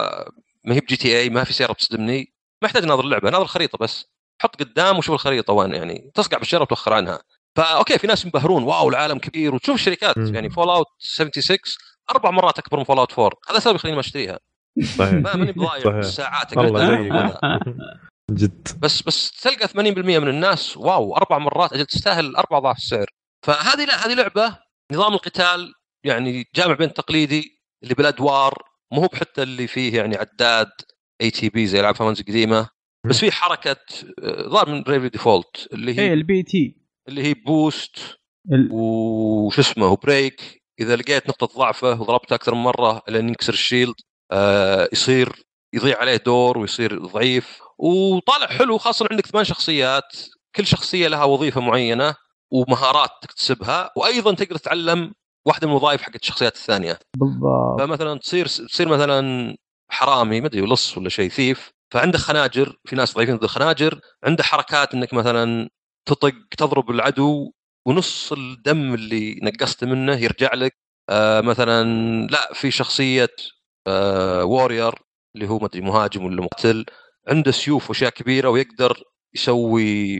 ما 0.66 0.74
هي 0.74 0.80
ب 0.80 0.96
GTA 0.96 1.30
ما 1.30 1.44
في 1.44 1.52
سياره 1.52 1.72
بتصدمني 1.72 2.34
ما 2.62 2.66
يحتاج 2.66 2.84
ناظر 2.84 3.04
اللعبة 3.04 3.30
ناظر 3.30 3.42
الخريطة 3.42 3.78
بس. 3.78 4.06
حط 4.42 4.56
قدام 4.62 4.98
وشوف 4.98 5.14
الخريطة 5.14 5.52
وين 5.52 5.74
يعني. 5.74 6.10
تصقع 6.14 6.38
بالشارع 6.38 6.62
وتوخر 6.62 6.92
عنها. 6.92 7.22
ف 7.56 7.65
okay 7.65 7.98
في 7.98 8.06
ناس 8.06 8.24
ينبهرون 8.24 8.62
wow 8.62 8.88
العالم 8.88 9.18
كبير. 9.18 9.54
وتشوف 9.54 9.74
الشركات. 9.74 10.16
يعني 10.16 10.50
Fallout 10.50 10.86
76 10.98 11.58
أربع 12.10 12.30
مرات 12.30 12.58
أكبر 12.58 12.78
من 12.78 12.84
Fallout 12.84 13.18
4 13.18 13.38
هذا 13.50 13.58
سبب 13.58 13.74
يخليني 13.74 13.94
ما 13.96 14.00
أشتريها. 14.00 14.38
صحيح. 14.98 15.12
ما 15.12 15.36
ماني 15.36 15.52
بضايع. 15.52 16.00
ألعب. 17.02 17.62
جد. 18.40 18.68
بس 18.80 19.02
بس 19.02 19.30
تلقى 19.30 19.68
80% 19.68 19.74
من 19.76 20.28
الناس 20.28 20.76
wow 20.76 21.16
أربع 21.16 21.38
مرات 21.38 21.72
أجل 21.72 21.86
تستاهل 21.86 22.36
أربع 22.36 22.58
اضعاف 22.58 22.76
السعر. 22.76 23.06
فهذه 23.46 23.84
لا 23.84 24.06
هذه 24.06 24.14
لعبة 24.14 24.58
نظام 24.92 25.14
القتال 25.14 25.72
يعني 26.04 26.44
جامع 26.54 26.74
بين 26.74 26.88
التقليدي 26.88 27.62
اللي 27.82 27.94
بالادوار 27.94 28.62
مو 28.92 29.00
هو 29.00 29.06
بحتى 29.06 29.42
اللي 29.42 29.66
فيه 29.66 29.96
يعني 29.96 30.16
عداد 30.16 30.70
ATB 31.20 31.66
زي 31.66 31.80
العاب 31.80 31.94
Final 31.94 32.22
قديمة 32.22 32.68
بس 33.06 33.18
في 33.18 33.32
حركة 33.32 33.76
آه، 34.22 34.42
ظهر 34.48 34.68
من 34.70 34.82
Bravely 34.82 35.08
Default 35.08 35.68
اللي 35.72 35.92
إيه 35.92 36.00
هي 36.00 36.12
ال 36.12 36.42
BP 36.42 36.76
اللي 37.08 37.22
هي 37.22 37.34
boost 37.34 37.98
ال- 38.52 38.68
وش 38.72 39.58
اسمه 39.58 39.86
و 39.86 39.99
break 39.99 40.62
إذا 40.80 40.96
لقيت 40.96 41.28
نقطة 41.28 41.46
ضعفه 41.58 42.00
وضربته 42.00 42.34
أكثر 42.34 42.54
من 42.54 42.62
مرة 42.62 43.02
لين 43.08 43.28
ينكسر 43.28 43.52
ال 43.52 43.58
shield 43.58 43.94
آه 44.32 44.88
يصير 44.92 45.32
يضيع 45.74 45.98
عليه 45.98 46.16
دور 46.16 46.58
ويصير 46.58 47.06
ضعيف. 47.06 47.58
وطالع 47.78 48.46
حلو 48.46 48.78
خاصة 48.78 49.08
عندك 49.10 49.26
ثمان 49.26 49.44
شخصيات 49.44 50.16
كل 50.56 50.66
شخصية 50.66 51.08
لها 51.08 51.24
وظيفة 51.24 51.60
معينة 51.60 52.14
ومهارات 52.50 53.10
تكتسبها 53.22 53.90
وأيضا 53.96 54.34
تقدر 54.34 54.56
تتعلم 54.56 55.12
واحدة 55.46 55.66
من 55.66 55.72
الوظائف 55.72 56.02
حقت 56.02 56.22
الشخصيات 56.22 56.54
الثانية. 56.56 56.98
بالضبط. 57.16 57.80
فمثلا 57.80 58.18
تصير 58.18 58.46
تصير 58.46 58.88
مثلا 58.88 59.56
حرامي 59.90 60.40
ما 60.40 60.46
أدري 60.46 60.60
لص 60.60 60.98
ولا 60.98 61.08
شيء 61.08 61.30
thief 61.30 61.70
فعنده 61.92 62.18
خناجر 62.18 62.76
في 62.84 62.96
ناس 62.96 63.14
ضعيفين 63.14 63.36
ضد 63.36 63.42
الخناجر 63.44 64.00
عنده 64.24 64.42
حركات 64.42 64.94
إنك 64.94 65.14
مثلا 65.14 65.68
تطق 66.06 66.34
تضرب 66.58 66.90
العدو 66.90 67.52
ونص 67.86 68.32
الدم 68.32 68.94
اللي 68.94 69.40
نقصته 69.42 69.86
منه 69.86 70.16
يرجع 70.16 70.54
لك. 70.54 70.76
آه 71.10 71.40
مثلا 71.40 71.84
لا 72.26 72.52
في 72.54 72.70
شخصية 72.70 73.28
آه 73.86 74.44
warrior 74.44 74.94
اللي 75.34 75.48
هو 75.48 75.58
ما 75.58 75.66
أدري 75.66 75.80
مهاجم 75.80 76.24
ولا 76.24 76.42
مقتل 76.42 76.84
عنده 77.28 77.50
سيوف 77.50 77.90
وأشياء 77.90 78.10
كبيرة 78.10 78.48
ويقدر 78.48 79.02
يسوي 79.34 80.16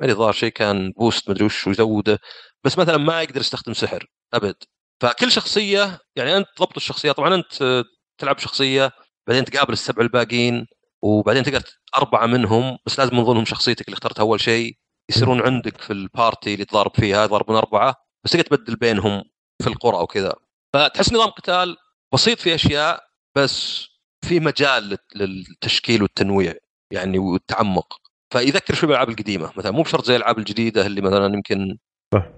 ما 0.00 0.04
أدري 0.06 0.14
ظاهر 0.14 0.32
شيء 0.32 0.48
كان 0.52 0.92
boost 0.98 1.28
ما 1.28 1.34
أدري 1.34 1.44
وش 1.44 1.66
ويزوده 1.66 2.18
بس 2.64 2.78
مثلا 2.78 2.96
ما 2.96 3.22
يقدر 3.22 3.40
يستخدم 3.40 3.72
سحر. 3.74 4.06
أبد. 4.34 4.56
فكل 5.02 5.32
شخصية 5.32 5.98
يعني 6.16 6.36
أنت 6.36 6.46
ضبط 6.60 6.76
الشخصية 6.76 7.12
طبعا 7.12 7.34
أنت 7.34 7.84
تلعب 8.18 8.38
شخصية 8.38 8.90
بعدين 9.28 9.44
تقابل 9.44 9.72
السبع 9.72 10.02
الباقيين 10.02 10.66
وبعدين 11.02 11.42
تقدر 11.42 11.62
أربعة 11.96 12.26
منهم 12.26 12.78
بس 12.86 12.98
لازم 12.98 13.16
من 13.16 13.24
ضمنهم 13.24 13.44
شخصيتك 13.44 13.86
اللي 13.88 13.94
اخترتها 13.94 14.22
أول 14.22 14.40
شيء. 14.40 14.76
يصيرون 15.10 15.42
عندك 15.42 15.80
في 15.80 15.92
البارتي 15.92 16.54
اللي 16.54 16.64
تضارب 16.64 16.96
فيها 16.96 17.24
يضربون 17.24 17.56
أربعة 17.56 17.94
بس 18.24 18.32
تقدر 18.32 18.44
تبدل 18.44 18.76
بينهم 18.76 19.24
في 19.62 19.68
القرى 19.68 19.96
وكذا 19.96 20.34
فتحس 20.74 21.12
نظام 21.12 21.28
قتال 21.30 21.76
بسيط 22.14 22.38
في 22.38 22.54
أشياء 22.54 23.04
بس 23.36 23.86
في 24.28 24.40
مجال 24.40 24.98
للتشكيل 25.14 26.02
والتنويع 26.02 26.54
يعني 26.92 27.18
والتعمق. 27.18 28.00
فيذكر 28.32 28.74
شوي 28.74 28.86
بالألعاب 28.86 29.08
القديمة. 29.08 29.52
مثلا 29.56 29.70
مو 29.70 29.82
بشرط 29.82 30.04
زي 30.04 30.16
الألعاب 30.16 30.38
الجديدة 30.38 30.86
اللي 30.86 31.00
مثلا 31.00 31.34
يمكن. 31.34 31.78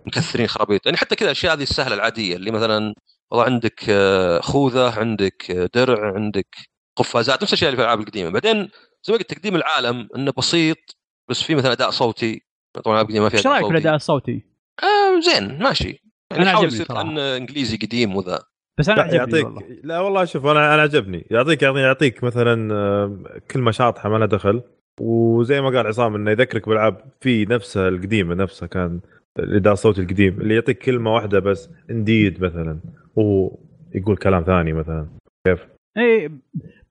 مكثرين 0.06 0.46
خرابيط. 0.46 0.86
يعني 0.86 0.98
حتى 0.98 1.16
كذا 1.16 1.26
الأشياء 1.26 1.54
هذه 1.54 1.62
السهلة 1.62 1.94
العادية 1.94 2.36
اللي 2.36 2.50
مثلا 2.50 2.94
والله 3.30 3.44
عندك 3.44 3.84
آه، 3.88 4.40
خوذة 4.40 4.98
عندك 4.98 5.50
آه، 5.50 5.68
درع 5.74 6.14
عندك 6.14 6.56
قفازات 6.96 7.42
نفس 7.42 7.52
الاشياء 7.52 7.68
اللي 7.68 7.76
في 7.76 7.82
الألعاب 7.82 8.00
القديمة. 8.00 8.30
بعدين 8.30 8.70
زي 9.04 9.12
ما 9.12 9.18
قلت 9.18 9.34
تقديم 9.34 9.56
العالم 9.56 10.08
إنه 10.16 10.32
بسيط 10.38 10.96
بس 11.30 11.42
في 11.42 11.54
مثلا 11.54 11.72
أداء 11.72 11.90
صوتي. 11.90 12.42
طبعا 12.74 12.84
الألعاب 12.86 13.04
القديمة 13.06 13.24
ما 13.24 13.28
فيها 13.28 13.38
إيش 13.38 13.46
رأيك 13.46 13.58
في 13.58 13.64
صوتي. 13.64 13.78
الأداء 13.78 13.94
الصوتي؟ 13.94 14.44
آه 14.82 15.20
زين 15.20 15.62
ماشي. 15.62 16.02
يعني 16.30 16.42
أنا 16.42 16.50
حاول 16.50 16.64
عجبني 16.64 16.74
يصير 16.74 16.86
صراحة. 16.86 17.02
كان 17.02 17.18
إنجليزي 17.18 17.76
قديم 17.76 18.16
وذا. 18.16 18.42
بس 18.78 18.88
أنا 18.88 18.96
لا 18.96 19.02
عجبني 19.02 19.18
يعطيك 19.18 19.44
والله. 19.44 19.62
لا 19.84 20.00
والله 20.00 20.24
شوف 20.24 20.46
أنا 20.46 20.74
أنا 20.74 20.82
عجبني. 20.82 21.26
يعطيك 21.30 21.62
يعني 21.62 21.80
يعطيك 21.80 22.24
مثلا 22.24 22.74
آه، 22.74 23.40
كلمة 23.50 23.70
شاطحة 23.70 24.08
ما 24.08 24.16
لها 24.16 24.26
دخل. 24.26 24.62
وزي 25.00 25.60
ما 25.60 25.68
قال 25.68 25.86
عصام 25.86 26.14
إنه 26.14 26.30
يذكرك 26.30 26.68
بالألعاب 26.68 27.12
في 27.20 27.44
نفسها 27.44 27.88
القديمة 27.88 28.34
نفسها 28.34 28.68
كان 28.68 29.00
الاداء 29.38 29.72
الصوتي 29.72 30.00
القديم 30.00 30.40
اللي 30.40 30.54
يعطيك 30.54 30.78
كلمة 30.78 31.14
واحدة 31.14 31.38
بس 31.38 31.70
إنديد 31.90 32.42
مثلا. 32.44 32.80
وهو 33.16 33.58
يقول 33.94 34.16
كلام 34.16 34.42
ثاني 34.42 34.72
مثلا. 34.72 35.08
اي 35.98 36.30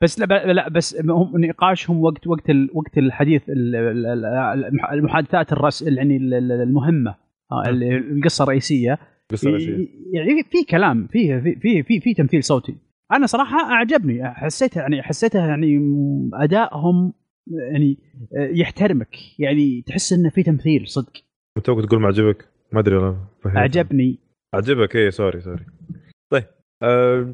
بس 0.02 0.20
لا, 0.20 0.54
لا 0.54 0.70
بس 0.70 1.02
هم 1.02 1.46
نقاشهم 1.46 2.02
وقت 2.02 2.28
وقت 2.28 2.50
وقت 2.74 2.98
الحديث 2.98 3.50
ال- 3.50 3.76
ال- 3.76 4.06
ال- 4.06 4.82
المحادثات 4.94 5.52
الرس 5.54 5.82
يعني 5.82 6.18
ال- 6.18 6.34
ال- 6.34 6.52
المهمة 6.52 7.16
آه، 7.52 7.70
ال- 7.70 8.18
القصة 8.18 8.44
الرئيسية. 8.44 9.00
قصة 9.32 9.50
رئيسية. 9.52 9.88
يعني 10.14 10.44
في 10.44 10.64
كلام 10.70 11.08
فيه 11.08 11.40
في 11.40 11.56
في 11.56 11.84
في, 11.84 12.00
في 12.00 12.14
تمثيل 12.14 12.44
صوتي. 12.44 12.76
أنا 13.12 13.26
صراحة 13.26 13.72
أعجبني 13.72 14.30
حسيتها 14.34 14.82
يعني 14.82 15.02
حسيتها 15.04 15.48
يعني 15.48 15.80
أدائهم 16.34 17.14
يعني 17.72 17.98
يحترمك. 18.34 19.16
يعني 19.40 19.84
تحس 19.88 20.14
إنه 20.14 20.30
في 20.30 20.44
تمثيل 20.44 20.88
صدق. 20.88 21.12
توك 21.60 21.86
تقول 21.86 22.02
ما 22.02 22.08
عجبك 22.08 22.48
ما 22.72 22.80
أدري 22.80 22.96
والله. 22.96 23.18
أعجبني. 23.58 24.20
عجبك 24.54 24.96
إيه 24.96 25.10
sorry 25.10 25.42
sorry. 25.42 25.66
طيب 26.32 26.44
أه... 26.84 27.34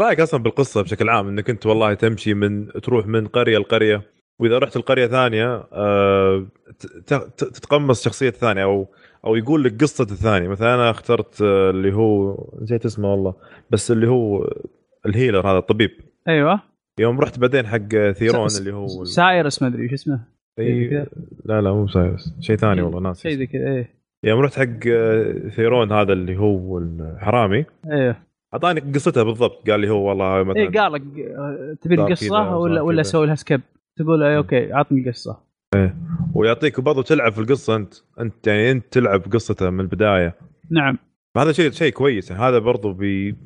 رأيك 0.00 0.20
أصلا 0.20 0.42
بالقصة 0.42 0.82
بشكل 0.82 1.08
عام 1.08 1.28
إنك 1.28 1.50
أنت 1.50 1.66
والله 1.66 1.94
تمشي 1.94 2.34
من 2.34 2.68
تروح 2.72 3.06
من 3.06 3.26
قرية 3.26 3.58
لقرية 3.58 4.02
وإذا 4.40 4.58
رحت 4.58 4.76
القريه 4.76 5.06
ثانية 5.06 5.64
أه... 5.72 6.46
ت- 6.78 6.86
ت- 6.86 7.44
تتقمص 7.44 8.04
شخصية 8.04 8.30
ثانية 8.30 8.62
أو 8.64 8.86
أو 9.26 9.36
يقول 9.36 9.64
لك 9.64 9.80
قصة 9.82 10.04
الثانية. 10.10 10.48
مثلا 10.48 10.74
أنا 10.74 10.90
اخترت 10.90 11.42
آه، 11.42 11.70
اللي 11.70 11.92
هو 11.94 12.36
نسيت 12.62 12.84
اسمه 12.84 13.10
والله 13.12 13.34
بس 13.70 13.90
اللي 13.90 14.08
هو 14.08 14.50
ال 15.06 15.12
healer 15.12 15.50
هذا 15.50 15.58
الطبيب. 15.58 15.90
أيوه. 16.28 16.60
يوم 17.00 17.20
رحت 17.20 17.38
بعدين 17.38 17.66
حق 17.66 18.10
ثيرون 18.12 18.48
س- 18.48 18.58
اللي 18.60 18.72
هو 18.74 19.04
سايرس 19.04 19.62
ما 19.62 19.68
أدري 19.68 19.82
إيش 19.82 19.92
اسمه. 19.92 20.33
إيه،. 20.58 21.06
لا 21.44 21.60
لا 21.60 21.72
مو 21.72 21.88
سايرس 21.88 22.36
شيء 22.40 22.56
ثاني 22.56 22.82
والله 22.82 23.00
ناسي 23.00 23.28
شيء 23.28 23.38
زي 23.38 23.46
كذا 23.46 23.74
إيه. 23.74 23.94
يوم 24.24 24.40
رحت 24.40 24.58
حق 24.58 24.86
آه، 24.88 25.48
ثيرون 25.48 25.92
هذا 25.92 26.12
اللي 26.12 26.36
هو 26.36 26.78
الحرامي 26.78 27.64
إيه. 27.92 28.24
أعطاني 28.54 28.80
قصتها 28.80 29.22
بالضبط. 29.22 29.70
قال 29.70 29.80
لي 29.80 29.90
هو 29.90 30.08
والله 30.08 30.42
مثلا 30.42 30.62
إيه 30.62 30.80
قال 30.80 30.92
لك 30.92 31.02
آه، 31.02 31.76
تبي 31.82 31.94
القصة 31.94 32.56
ولا 32.56 32.80
ولا. 32.80 33.00
أسوي 33.00 33.26
لها 33.26 33.34
skip 33.34 33.60
تقول 33.96 34.22
إيه 34.22 34.36
okay 34.36 34.72
عطني 34.72 35.00
القصة. 35.00 35.44
ويعطيك 36.34 36.80
برضو 36.80 37.02
تلعب 37.02 37.32
في 37.32 37.38
القصة 37.38 37.76
أنت. 37.76 37.94
أنت 38.20 38.46
يعني 38.46 38.70
أنت 38.70 38.84
تلعب 38.90 39.20
قصته 39.32 39.70
من 39.70 39.80
البداية. 39.80 40.34
نعم. 40.70 40.98
فهذا 41.34 41.52
شيء 41.52 41.70
شيء 41.70 41.92
كويس. 41.92 42.30
يعني 42.30 42.42
هذا 42.42 42.58
برضو 42.58 42.92
بي 42.92 43.36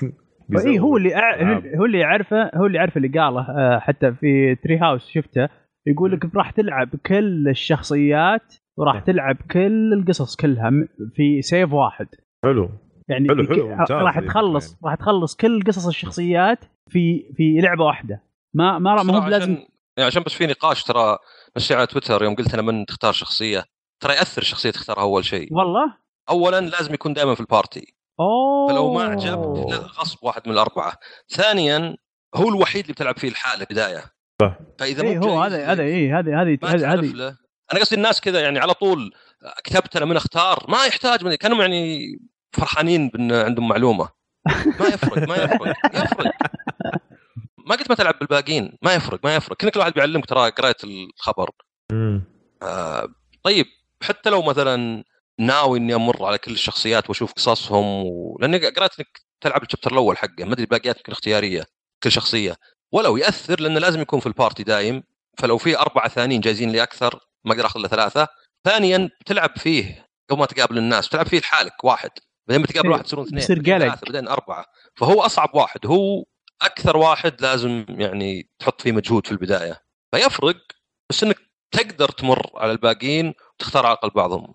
اي 0.66 0.78
هو 0.78 0.96
اللي 0.96 1.14
أع... 1.16 1.60
هو 1.76 1.84
اللي 1.84 1.98
يعرفه 1.98 2.50
هو 2.54 2.66
اللي 2.66 2.78
يعرف 2.78 2.96
اللي 2.96 3.08
قاله 3.08 3.40
آه، 3.40 3.78
حتى 3.78 4.12
في 4.12 4.54
تري 4.54 4.78
هاوس 4.78 5.08
شفته. 5.10 5.48
يقول 5.86 6.12
لك 6.12 6.34
راح 6.34 6.50
تلعب 6.50 6.88
كل 7.06 7.48
الشخصيات 7.48 8.54
وراح 8.78 8.96
صح. 8.96 9.04
تلعب 9.04 9.36
كل 9.50 9.92
القصص 9.92 10.36
كلها 10.36 10.70
في 11.14 11.42
save 11.42 11.72
واحد. 11.72 12.08
حلو. 12.44 12.70
يعني 13.08 13.28
حلو، 13.28 13.46
حلو، 13.46 13.68
ممتاز 13.68 13.92
راح 13.92 14.16
يعني. 14.16 14.28
تخلص 14.28 14.76
راح 14.84 14.94
تخلص 14.94 15.36
كل 15.36 15.62
قصص 15.66 15.86
الشخصيات 15.86 16.64
في 16.90 17.32
في 17.36 17.60
لعبة 17.60 17.84
واحدة. 17.84 18.22
ما 18.54 18.78
ما 18.78 19.02
ما 19.02 19.16
هو 19.16 19.20
بلازم 19.20 19.52
عشان 19.52 19.66
يعني 19.98 20.06
عشان 20.06 20.22
بس 20.22 20.32
في 20.32 20.46
نقاش 20.46 20.84
ترى 20.84 21.18
مشي 21.56 21.74
على 21.74 21.86
تويتر 21.86 22.22
يوم 22.22 22.34
قلت 22.34 22.54
أنا 22.54 22.62
من 22.62 22.86
تختار 22.86 23.12
شخصية. 23.12 23.64
ترى 24.02 24.12
يأثر 24.12 24.42
الشخصية 24.42 24.70
تختارها 24.70 25.02
أول 25.02 25.24
شيء. 25.24 25.54
والله؟ 25.54 25.96
اولا 26.30 26.60
لازم 26.60 26.94
يكون 26.94 27.12
دائما 27.12 27.34
في 27.34 27.40
ال 27.40 27.48
party. 27.48 27.94
أوه. 28.20 28.68
فلو 28.68 28.94
ما 28.94 29.02
عجبك 29.02 29.70
لا 29.70 29.76
غصب 29.76 30.18
واحد 30.22 30.42
من 30.46 30.52
الأربعة. 30.52 30.92
ثانيا 31.28 31.96
هو 32.34 32.48
الوحيد 32.48 32.82
اللي 32.82 32.92
بتلعب 32.92 33.18
فيه 33.18 33.30
لحاله 33.30 33.66
بدايه. 33.70 34.15
فإذا 34.78 35.02
إيه، 35.02 35.18
هو 35.18 35.42
جايز 35.42 35.52
هذا 35.52 35.72
هذا 35.72 35.82
لك، 35.82 35.92
اي 35.92 36.12
هذه 36.12 36.42
هذه 36.42 36.58
هذه 36.94 37.36
أنا 37.72 37.80
قصدي 37.80 37.96
الناس 37.96 38.20
كذا 38.20 38.40
يعني 38.40 38.58
على 38.58 38.74
طول 38.74 39.12
كتبت 39.64 39.96
أنا 39.96 40.04
من 40.04 40.16
أختار 40.16 40.64
ما 40.68 40.84
يحتاج 40.84 41.24
من 41.24 41.34
كانوا 41.34 41.60
يعني 41.60 42.06
فرحانين 42.52 43.08
بأن 43.08 43.32
عندهم 43.32 43.68
معلومة. 43.68 44.08
ما 44.80 44.86
يفرق 44.86 45.28
ما 45.28 45.36
يفرق 45.36 45.76
يفرق. 45.94 46.32
ما 47.66 47.76
قلت 47.76 47.90
ما 47.90 47.96
تلعب 47.96 48.18
بالباقيين 48.18 48.78
ما 48.82 48.94
يفرق 48.94 49.20
ما 49.24 49.36
يفرق. 49.36 49.56
كل 49.56 49.78
واحد 49.78 49.92
بيعلمك 49.92 50.26
ترى 50.26 50.50
قريت 50.50 50.84
الخبر. 50.84 51.50
آه 52.62 53.08
طيب 53.42 53.66
حتى 54.02 54.30
لو 54.30 54.42
مثلا 54.42 55.04
ناوي 55.38 55.78
إني 55.78 55.94
أمر 55.94 56.24
على 56.24 56.38
كل 56.38 56.52
الشخصيات 56.52 57.08
وأشوف 57.08 57.32
قصصهم 57.32 58.04
و... 58.06 58.38
لأني 58.40 58.58
قرأت 58.58 58.98
إنك 58.98 59.20
تلعب 59.40 59.62
ال 59.62 59.66
chapter 59.66 59.92
الأول 59.92 60.16
حقه 60.16 60.44
ما 60.44 60.52
أدري 60.52 60.62
الباقيات 60.62 60.96
يمكن 60.96 61.12
اختيارية 61.12 61.64
كل 62.02 62.10
شخصية. 62.10 62.56
ولو 62.96 63.16
يأثر 63.16 63.60
لأنه 63.60 63.80
لازم 63.80 64.00
يكون 64.00 64.20
في 64.20 64.26
ال 64.26 64.32
party 64.32 64.62
دايم. 64.62 65.02
فلو 65.38 65.58
في 65.58 65.78
أربعة 65.78 66.08
ثانيين 66.08 66.40
جايزين 66.40 66.70
لي 66.70 66.82
أكثر 66.82 67.20
ما 67.44 67.52
أقدر 67.52 67.66
أخذ 67.66 67.80
إلا 67.80 67.88
ثلاثة. 67.88 68.28
ثانيا 68.64 69.10
بتلعب 69.20 69.58
فيه 69.58 70.06
قبل 70.30 70.40
ما 70.40 70.46
تقابل 70.46 70.78
الناس 70.78 71.08
بتلعب 71.08 71.26
فيه 71.26 71.38
لحالك 71.38 71.84
واحد. 71.84 72.10
بعدين 72.48 72.62
بتقابل 72.62 72.88
واحد 72.88 73.04
تصيرون 73.04 73.26
اثنين 73.26 73.40
بيصير 73.40 73.56
بعدين 73.56 73.74
قلق. 73.74 73.86
ثلاثة 73.86 74.12
بعدين 74.12 74.28
أربعة. 74.28 74.64
فهو 74.94 75.20
أصعب 75.20 75.54
واحد. 75.54 75.86
هو 75.86 76.24
أكثر 76.62 76.96
واحد 76.96 77.40
لازم 77.40 77.84
يعني 77.88 78.50
تحط 78.58 78.80
فيه 78.80 78.92
مجهود 78.92 79.26
في 79.26 79.32
البداية. 79.32 79.80
فيفرق 80.14 80.56
بس 81.10 81.22
إنك 81.22 81.38
تقدر 81.70 82.08
تمر 82.08 82.50
على 82.54 82.72
الباقيين 82.72 83.34
وتختار 83.54 83.86
على 83.86 83.94
الأقل 83.94 84.10
بعضهم. 84.10 84.54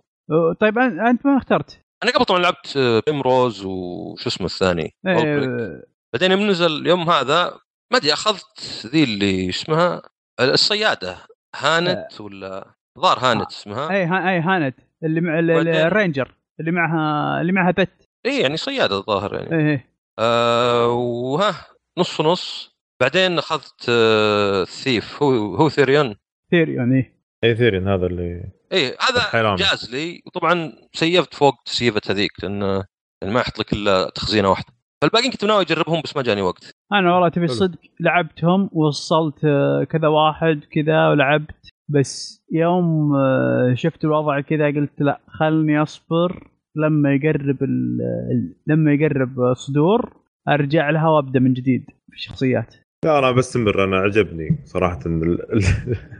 طيب 0.60 0.78
أنت 0.80 1.26
ما 1.26 1.38
اخترت؟ 1.38 1.82
أنا 2.04 2.12
قبل 2.12 2.26
طبعا 2.26 2.39
لعبت 2.39 2.78
بيمروز 3.08 3.66
وشو 3.66 4.30
اسمه 4.30 4.46
الثاني. 4.46 4.96
إيه، 5.08 5.84
بعدين 6.14 6.32
يوم 6.32 6.48
نزل 6.48 6.82
اليوم 6.82 7.10
هذا 7.10 7.60
ما 7.92 7.98
أدري 7.98 8.14
أخذت 8.14 8.86
ذي 8.86 9.04
اللي 9.04 9.50
اسمها 9.50 10.02
الصيادة 10.39 11.18
Haanit 11.56 12.22
ولا 12.22 12.66
ظهر 13.00 13.20
Haanit 13.20 13.52
اسمها. 13.52 13.92
أي 13.92 14.06
ها- 14.06 14.30
أي 14.30 14.39
Haanit 14.39 14.76
اللي 15.04 15.22
مع 15.22 15.39
ال 15.88 15.94
ranger 15.94 16.36
اللي 16.60 16.72
معها 16.72 17.42
اللي 17.42 17.52
معها 17.52 17.72
pet. 17.72 17.89
إي 18.26 18.42
يعني 18.42 18.58
صيادة 18.58 18.98
الظاهر 18.98 19.36
يعني. 19.36 19.56
إيه 19.56 19.70
إيه. 19.72 19.86
آه 20.20 20.88
وها 20.88 21.66
نص 21.98 22.22
نص. 22.22 22.72
بعدين 23.02 23.38
أخذت 23.38 23.86
آه 23.89 24.64
thief 24.64 25.24
هو 25.24 25.56
هو 25.56 25.70
ثيريون. 25.70 26.16
ثيريون 26.52 26.94
إيه. 26.96 27.22
أي 27.44 27.56
ثيرين 27.56 27.88
هذا 27.88 28.06
اللي 28.06 28.44
إيه 28.72 28.98
هذا. 29.34 29.56
جاز 29.56 29.92
لي. 29.92 30.22
وطبعا 30.26 30.74
save 30.93 31.26
ت 31.26 31.34
فوق 31.34 31.64
تسييفه 31.66 32.02
هذيك 32.10 32.32
لأن 32.44 32.84
ما 33.24 33.39
يحط 33.39 33.60
لك 33.60 33.74
إلا 33.74 34.10
تخزينة 34.10 34.50
واحدة. 34.50 34.74
فالباقيين 35.02 35.32
كنت 35.32 35.46
ناوي 35.46 35.62
أجربهم 35.62 36.02
بس 36.02 36.16
ما 36.16 36.22
جاني 36.24 36.42
وقت. 36.42 36.76
أنا 36.94 37.14
والله 37.14 37.30
تبي. 37.30 37.46
الصدق 37.46 37.80
لعبتهم 38.00 38.70
ووصلت 38.74 39.46
آه، 39.46 39.84
كذا 39.84 40.08
واحد 40.08 40.60
كذا 40.72 41.10
ولعبت 41.10 41.70
بس 41.89 42.44
يوم 42.52 43.16
آه، 43.16 43.74
شفت 43.74 44.04
الوضع 44.06 44.39
كذا 44.42 44.66
قلت 44.66 45.02
لا 45.02 45.20
خلني 45.28 45.82
أصبر 45.82 46.48
لما 46.76 47.14
يقرب 47.14 47.64
ال- 47.64 48.02
ال- 48.32 48.56
لما 48.68 48.94
يقرب 48.94 49.54
صدور 49.54 50.14
أرجع 50.50 50.89
لها 50.89 51.08
وأبدأ 51.10 51.39
من 51.39 51.54
جديد 51.54 51.86
في 52.10 52.16
الشخصيات 52.16 52.76
لا 53.06 53.20
أنا 53.20 53.32
بستمر 53.32 53.84
أنا 53.84 53.98
عجبني 53.98 54.50
صراحة 54.66 55.00
ال... 55.06 55.24
ال... 55.54 55.64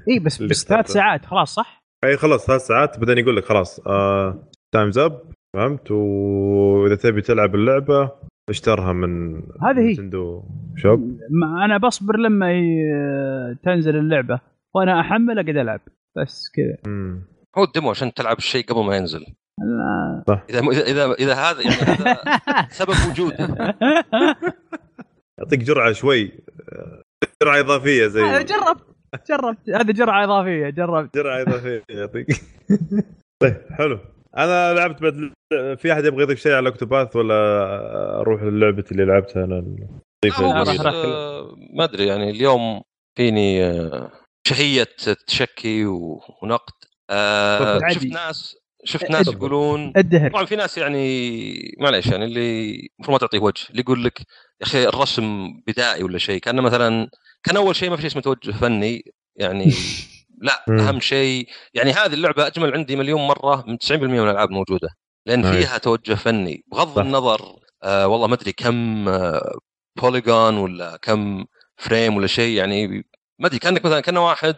إي 0.10 0.20
بس 0.20 0.44
بس 0.44 0.66
ثلاث. 0.68 0.88
ساعات 0.88 1.26
خلاص 1.26 1.54
صح؟ 1.56 1.82
أي 2.04 2.18
خلاص 2.18 2.48
ثلاث 2.48 2.62
ساعات 2.62 3.00
بعدين 3.00 3.18
يقول 3.18 3.36
لك 3.38 3.44
خلاص 3.44 3.82
time's 4.74 4.98
up 4.98 5.22
فهمت 5.56 5.92
وإذا 5.92 6.96
تبي 6.96 7.22
تلعب 7.22 7.56
اللعبة 7.56 8.12
اشترها 8.52 8.94
من 8.94 9.36
هذه 9.62 9.80
هي. 9.80 9.96
shop؟ 10.76 11.18
ما 11.30 11.66
أنا 11.66 11.78
بصبر 11.78 12.18
لما 12.18 12.52
ي- 12.54 13.56
تنزل 13.64 13.96
اللعبة. 13.96 14.40
وأنا 14.76 15.00
أحمل 15.02 15.40
أقعد 15.40 15.58
ألعب. 15.58 15.82
بس 16.18 16.50
كذا. 16.56 16.92
هو 17.58 17.64
الديمو 17.64 17.90
عشان 17.90 18.14
تلعب 18.14 18.38
الشيء 18.38 18.66
قبل 18.66 18.84
ما 18.86 18.96
ينزل. 18.98 19.26
لا. 20.28 20.42
إذا 20.50 20.60
اذا 20.60 20.82
اذا, 20.82 21.14
إذا 21.14 21.34
هذا 21.34 21.62
يعني 21.62 21.76
هذا 21.76 22.18
سبب 22.80 22.96
وجوده 23.10 23.76
يعطيك 25.40 25.60
جرعة 25.60 25.92
شوي. 25.92 26.32
آه، 26.72 27.02
جرعة 27.44 27.60
إضافية 27.60 28.08
زي 28.08 28.22
جربت 28.22 28.86
جربت 29.30 29.70
هذه 29.70 29.92
جرعة 29.92 30.24
إضافية. 30.24 30.70
جربت 30.70 31.16
جرعة 31.16 31.42
إضافية 31.42 31.84
يعطيك. 31.90 32.28
طيب 33.42 33.56
حلو. 33.72 34.00
أنا 34.38 34.74
لعبت 34.74 35.02
بعد 35.02 35.32
في 35.78 35.94
أحد 35.94 36.06
يبغى 36.06 36.24
يضيف 36.24 36.40
شيء 36.40 36.52
على 36.52 36.70
اكتوباث 36.70 37.16
ولا 37.16 37.36
أروح 38.20 38.44
للعبة 38.44 38.84
اللي 38.92 39.06
لعبتها 39.06 39.44
أنا 39.46 39.66
راح- 40.26 40.82
راح 40.82 40.94
آه، 40.96 41.56
ما 41.74 41.84
أدري 41.84 42.08
يعني 42.08 42.30
اليوم 42.30 42.82
فيني 43.18 43.64
آه، 43.66 44.12
شهية 44.48 44.88
تشكي 45.28 45.86
و- 45.86 46.22
ونقد 46.44 46.74
آه،. 47.10 47.80
شفت. 47.90 48.06
ناس 48.06 48.56
شفت 48.86 49.12
ناس. 49.12 49.28
يقولون 49.28 49.94
الدهر 49.98 50.30
طبعا 50.32 50.46
في 50.46 50.56
ناس 50.56 50.78
يعني 50.78 51.76
معليش 51.80 52.08
يعني 52.08 52.26
اللي 52.26 52.70
المفروض 53.00 53.12
ما 53.12 53.18
تعطيه 53.18 53.40
وجه 53.40 53.70
اللي 53.70 53.82
يقول 53.82 54.04
لك 54.04 54.20
يا 54.20 54.66
أخي 54.66 54.86
الرسم 54.88 55.48
بدائي 55.68 56.04
ولا 56.04 56.18
شيء 56.18 56.40
كان 56.42 56.62
مثلا 56.62 57.10
كأن 57.44 57.58
أول 57.58 57.76
شيء 57.76 57.90
ما 57.90 57.96
في 57.96 58.02
شيء 58.02 58.12
اسمه 58.12 58.22
توجه 58.22 58.52
فني 58.52 59.04
يعني 59.36 59.66
لا 60.42 60.66
مم. 60.68 60.80
أهم 60.80 61.00
شيء 61.00 61.48
يعني 61.74 61.92
هذه 61.92 62.14
اللعبة 62.14 62.48
أجمل 62.48 62.74
عندي 62.74 62.96
مليون 62.96 63.28
مرة 63.28 63.64
من 63.68 63.78
90% 63.78 63.92
من 63.92 64.20
الألعاب 64.20 64.50
الموجوده 64.50 64.90
لأن 65.26 65.46
أي. 65.46 65.58
فيها 65.58 65.78
توجه 65.78 66.14
فني 66.14 66.64
بغض 66.72 66.96
صح. 66.96 67.02
النظر 67.02 67.56
آه 67.84 68.08
والله 68.08 68.28
ما 68.28 68.36
أدري 68.36 68.52
كم 68.52 69.10
آه 69.10 69.58
polygon 70.02 70.58
ولا 70.58 70.98
كم 71.02 71.46
frame 71.78 72.18
ولا 72.18 72.28
شيء 72.28 72.58
يعني 72.58 72.88
ما 73.40 73.48
أدري 73.48 73.60
كأنك 73.60 73.86
مثلا 73.86 74.00
كان 74.00 74.18
واحد 74.18 74.56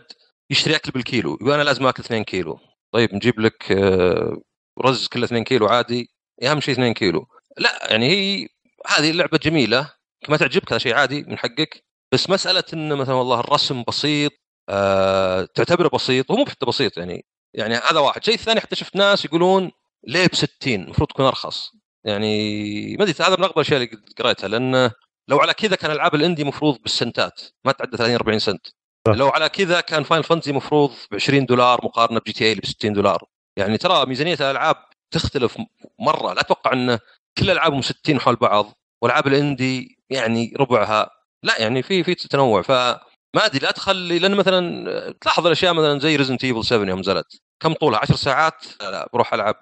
يشتري 0.49 0.75
أكل 0.75 0.91
بالكيلو 0.91 1.37
يقول 1.41 1.53
أنا 1.53 1.63
لازم 1.63 1.85
آكل 1.85 2.03
2 2.03 2.23
كيلو 2.23 2.59
طيب 2.91 3.15
نجيب 3.15 3.39
لك 3.39 3.71
آه 3.71 4.41
رز 4.81 5.07
كله 5.07 5.25
2 5.25 5.43
كيلو 5.43 5.67
عادي 5.67 6.09
أهم 6.43 6.59
شيء 6.61 6.73
2 6.73 6.93
كيلو 6.93 7.27
لا 7.57 7.91
يعني 7.91 8.09
هي 8.09 8.47
هذه 8.87 9.11
اللعبة 9.11 9.37
جميلة 9.37 9.91
ما 10.29 10.37
تعجبك 10.37 10.71
هذا 10.71 10.77
شيء 10.77 10.93
عادي 10.93 11.23
من 11.23 11.37
حقك 11.37 11.83
بس 12.11 12.29
مسألة 12.29 12.63
ان 12.73 12.93
مثلا 12.95 13.15
والله 13.15 13.39
الرسم 13.39 13.83
بسيط 13.87 14.31
آه 14.69 15.47
تعتبره 15.55 15.89
بسيط 15.93 16.31
ومو 16.31 16.45
حتى 16.45 16.65
بسيط 16.65 16.97
يعني 16.97 17.25
يعني 17.53 17.75
هذا 17.75 17.99
واحد. 17.99 18.19
الشيء 18.19 18.33
الثاني 18.33 18.59
حتى 18.61 18.75
شفت 18.75 18.95
ناس 18.95 19.25
يقولون 19.25 19.71
ليه 20.07 20.27
ب 20.27 20.35
60 20.35 20.73
المفروض 20.73 21.09
تكون 21.09 21.25
أرخص. 21.25 21.71
يعني 22.03 22.97
ما 22.97 23.03
أدري 23.03 23.15
هذا 23.19 23.35
من 23.35 23.43
اغبى 23.43 23.55
الاشياء 23.55 23.81
اللي 23.83 23.97
قريتها 24.19 24.47
لأن 24.47 24.91
لو 25.27 25.39
على 25.39 25.53
كذا 25.53 25.75
كان 25.75 25.91
ألعاب 25.91 26.15
ال 26.15 26.20
indie 26.20 26.43
مفروض 26.43 26.77
بالسنتات 26.81 27.41
ما 27.65 27.71
تعدى 27.71 27.97
30 27.97 28.15
40 28.15 28.39
سنت. 28.39 28.67
لو 29.07 29.29
على 29.29 29.49
كذا 29.49 29.81
كان 29.81 30.03
فاينل 30.03 30.23
فانتزي 30.23 30.51
مفروض 30.51 30.91
ب 31.11 31.15
20 31.15 31.45
دولار 31.45 31.85
مقارنة 31.85 32.19
بجي 32.19 32.33
تي 32.33 32.45
اي 32.45 32.55
ب 32.55 32.65
60 32.65 32.93
دولار. 32.93 33.23
يعني 33.57 33.77
ترى 33.77 34.05
ميزانية 34.05 34.33
الألعاب 34.33 34.75
تختلف 35.11 35.57
مرة. 35.99 36.33
لا 36.33 36.41
أتوقع 36.41 36.73
أن 36.73 36.99
كل 37.37 37.45
الالعابهم 37.45 37.81
60 37.81 38.19
حول 38.19 38.35
بعض 38.35 38.73
وألعاب 39.01 39.27
ال 39.27 39.39
indie 39.39 39.97
يعني 40.09 40.53
ربعها. 40.59 41.09
لا 41.43 41.61
يعني 41.61 41.83
في 41.83 42.03
في 42.03 42.15
تنوع. 42.15 42.61
فما 43.33 43.45
أدري 43.45 43.59
لا 43.59 43.71
تخلي 43.71 44.19
لأن 44.19 44.35
مثلا 44.35 45.11
تلاحظ 45.21 45.45
الأشياء 45.45 45.73
مثلا 45.73 45.99
زي 45.99 46.15
ريزنت 46.15 46.43
ايفل 46.43 46.65
7 46.65 46.89
يوم 46.89 46.99
نزلت. 46.99 47.41
كم 47.59 47.73
طولها؟ 47.73 47.99
10 47.99 48.15
ساعات؟ 48.15 48.65
لا, 48.81 48.91
لا 48.91 49.09
بروح 49.13 49.33
ألعب 49.33 49.55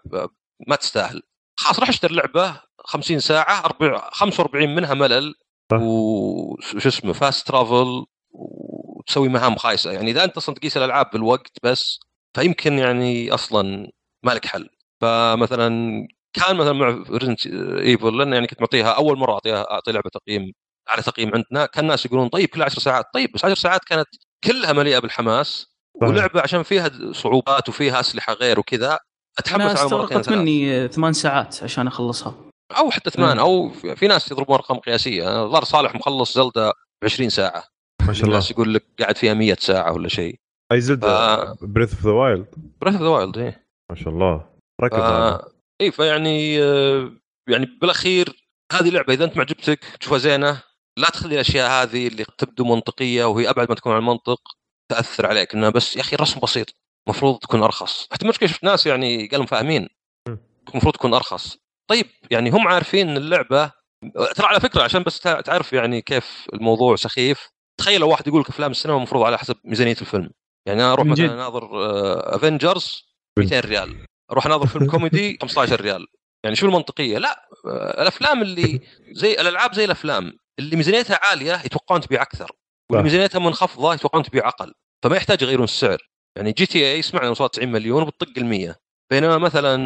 ما 0.67 0.75
تستاهل. 0.75 1.21
خلاص 1.59 1.79
راح 1.79 1.89
أشتري 1.89 2.15
لعبة 2.15 2.61
50 2.85 3.19
ساعة 3.19 3.65
40 3.65 4.01
45 4.11 4.75
منها 4.75 4.93
ملل. 4.93 5.33
وش 5.73 6.87
اسمه 6.87 7.13
fast 7.13 7.47
travel 7.47 8.05
وتسوي 8.31 9.29
مهام 9.29 9.55
خايسة. 9.55 9.91
يعني 9.91 10.11
إذا 10.11 10.23
أنت 10.23 10.37
أصلا 10.37 10.55
تقيس 10.55 10.77
الألعاب 10.77 11.09
بالوقت 11.13 11.57
بس 11.63 11.99
فيمكن 12.35 12.77
يعني 12.79 13.33
أصلا 13.33 13.91
ما 14.23 14.31
لك 14.31 14.45
حل. 14.45 14.69
فمثلا 15.01 15.69
كان 16.33 16.55
مثلا 16.55 16.73
مع 16.73 17.03
ريزنت 17.09 17.47
ايفل 17.77 18.17
لأن 18.17 18.33
يعني 18.33 18.47
كنت 18.47 18.61
معطيها 18.61 18.91
أول 18.91 19.17
مرة 19.17 19.33
أعطيها 19.33 19.71
أعطي 19.71 19.91
لعبة 19.91 20.09
تقييم 20.09 20.51
على 20.89 21.01
تقييم 21.01 21.31
عندنا 21.35 21.65
كان 21.65 21.83
الناس 21.83 22.05
يقولون 22.05 22.27
طيب 22.27 22.49
كلها 22.49 22.65
10 22.65 22.79
ساعات 22.79 23.05
طيب 23.13 23.31
بس 23.33 23.45
10 23.45 23.55
ساعات 23.55 23.83
كانت 23.83 24.07
كلها 24.43 24.73
مليئة 24.73 24.99
بالحماس 24.99 25.67
صحيح. 26.01 26.09
ولعبة 26.09 26.41
عشان 26.41 26.63
فيها 26.63 26.91
صعوبات 27.11 27.69
وفيها 27.69 27.99
أسلحة 27.99 28.33
غير 28.33 28.59
وكذا 28.59 28.99
أتحمس 29.39 29.61
على 29.61 29.73
استغرقت. 29.73 30.29
مني 30.29 30.87
ثمان 30.87 31.13
ساعات 31.13 31.63
عشان 31.63 31.87
أخلصها. 31.87 32.35
أو 32.77 32.91
حتى 32.91 33.09
ثمان 33.09 33.39
أو 33.39 33.69
في 33.69 34.07
ناس 34.07 34.31
يضربون 34.31 34.55
أرقام 34.55 34.77
قياسية 34.77 35.23
ظهر 35.45 35.63
صالح 35.63 35.95
مخلص 35.95 36.35
Zelda 36.35 36.71
ب 36.71 37.05
20 37.05 37.29
ساعة. 37.29 37.63
ما 38.07 38.13
شاء 38.13 38.23
الله. 38.23 38.35
الناس 38.35 38.51
يقول 38.51 38.73
لك 38.73 38.85
قاعد 38.99 39.17
فيها 39.17 39.33
100 39.33 39.55
ساعة 39.59 39.93
ولا 39.93 40.07
شيء. 40.07 40.39
أي 40.71 40.81
Zelda؟ 40.81 41.53
Breath 41.61 41.93
of 41.93 42.05
the 42.05 42.11
Wild 42.11 42.47
Breath 42.81 42.93
of 42.93 43.03
the 43.03 43.09
Wild 43.09 43.37
إيه. 43.37 43.67
ما 43.91 43.95
شاء 43.95 44.09
الله. 44.09 44.49
ركز 44.81 44.97
ف... 44.97 45.45
اي 45.81 45.91
فيعني 45.91 46.63
آه، 46.63 47.11
يعني 47.49 47.65
بالأخير 47.81 48.47
هذه 48.73 48.89
لعبة 48.89 49.13
إذا 49.13 49.25
أنت 49.25 49.37
معجبتك 49.37 49.79
تشوفها 49.99 50.17
زينة 50.17 50.63
لا 50.97 51.09
تخلي 51.09 51.35
الأشياء 51.35 51.69
هذه 51.69 52.07
اللي 52.07 52.25
تبدو 52.37 52.63
منطقية 52.65 53.25
وهي 53.25 53.49
أبعد 53.49 53.69
ما 53.69 53.75
تكون 53.75 53.93
عن 53.93 53.99
المنطق 53.99 54.41
تأثر 54.91 55.25
عليك. 55.25 55.53
انها 55.55 55.69
بس 55.69 55.95
يا 55.95 56.01
أخي 56.01 56.15
الرسم 56.15 56.39
بسيط 56.39 56.67
المفروض 57.07 57.39
تكون 57.39 57.63
أرخص. 57.63 58.07
حتى 58.11 58.25
المشكلة 58.25 58.49
شفت 58.49 58.63
ناس 58.63 58.87
يعني 58.87 59.27
قالوا 59.27 59.45
فاهمين. 59.45 59.87
المفروض 60.71 60.93
تكون 60.93 61.13
أرخص. 61.13 61.57
طيب 61.89 62.05
يعني 62.31 62.49
هم 62.49 62.67
عارفين 62.67 63.09
إن 63.09 63.17
اللعبة 63.17 63.71
ترى 64.35 64.47
على 64.47 64.59
فكرة 64.59 64.83
عشان 64.83 65.03
بس 65.03 65.19
تع- 65.19 65.41
تعرف 65.41 65.73
يعني 65.73 66.01
كيف 66.01 66.45
الموضوع 66.53 66.95
سخيف 66.95 67.49
تخيل 67.79 68.03
واحد 68.03 68.27
يقول 68.27 68.41
لك 68.41 68.49
افلام 68.49 68.71
السينما 68.71 68.97
المفروض 68.97 69.23
على 69.23 69.37
حسب 69.37 69.55
ميزانية 69.63 69.95
الفيلم. 70.01 70.29
يعني 70.67 70.83
أنا 70.83 70.93
أروح 70.93 71.05
مثلا. 71.05 71.33
أناظر 71.33 71.69
Avengers 72.35 73.03
200 73.39 73.59
ريال. 73.59 74.05
أروح 74.31 74.45
أناظر 74.45 74.67
فيلم 74.67 74.87
كوميدي 74.91 75.37
15 75.41 75.81
ريال. 75.81 76.07
يعني 76.43 76.55
شو 76.55 76.65
المنطقية؟ 76.65 77.17
لا 77.17 77.49
آه، 77.65 78.01
الأفلام 78.01 78.41
اللي 78.41 78.81
زي 79.21 79.31
الألعاب 79.33 79.73
زي 79.73 79.85
الأفلام. 79.85 80.33
اللي 80.59 80.75
ميزانيتها 80.75 81.19
عالية 81.23 81.61
يتوقعون 81.65 82.01
تبيع 82.01 82.21
أكثر 82.21 82.51
واللي. 82.89 83.03
ميزانيتها 83.03 83.39
منخفضة 83.39 83.93
يتوقعون 83.93 84.23
تبيع 84.23 84.47
أقل 84.47 84.73
فما 85.03 85.15
يحتاج 85.15 85.41
يغيرون 85.41 85.63
السعر. 85.63 85.97
يعني 86.37 86.51
GTA 86.51 87.01
سمعنا 87.01 87.29
وصلت 87.29 87.53
90 87.53 87.71
مليون 87.71 88.03
وبتطق 88.03 88.33
ال 88.37 88.45
100 88.45 88.75
بينما 89.11 89.37
مثلا 89.37 89.77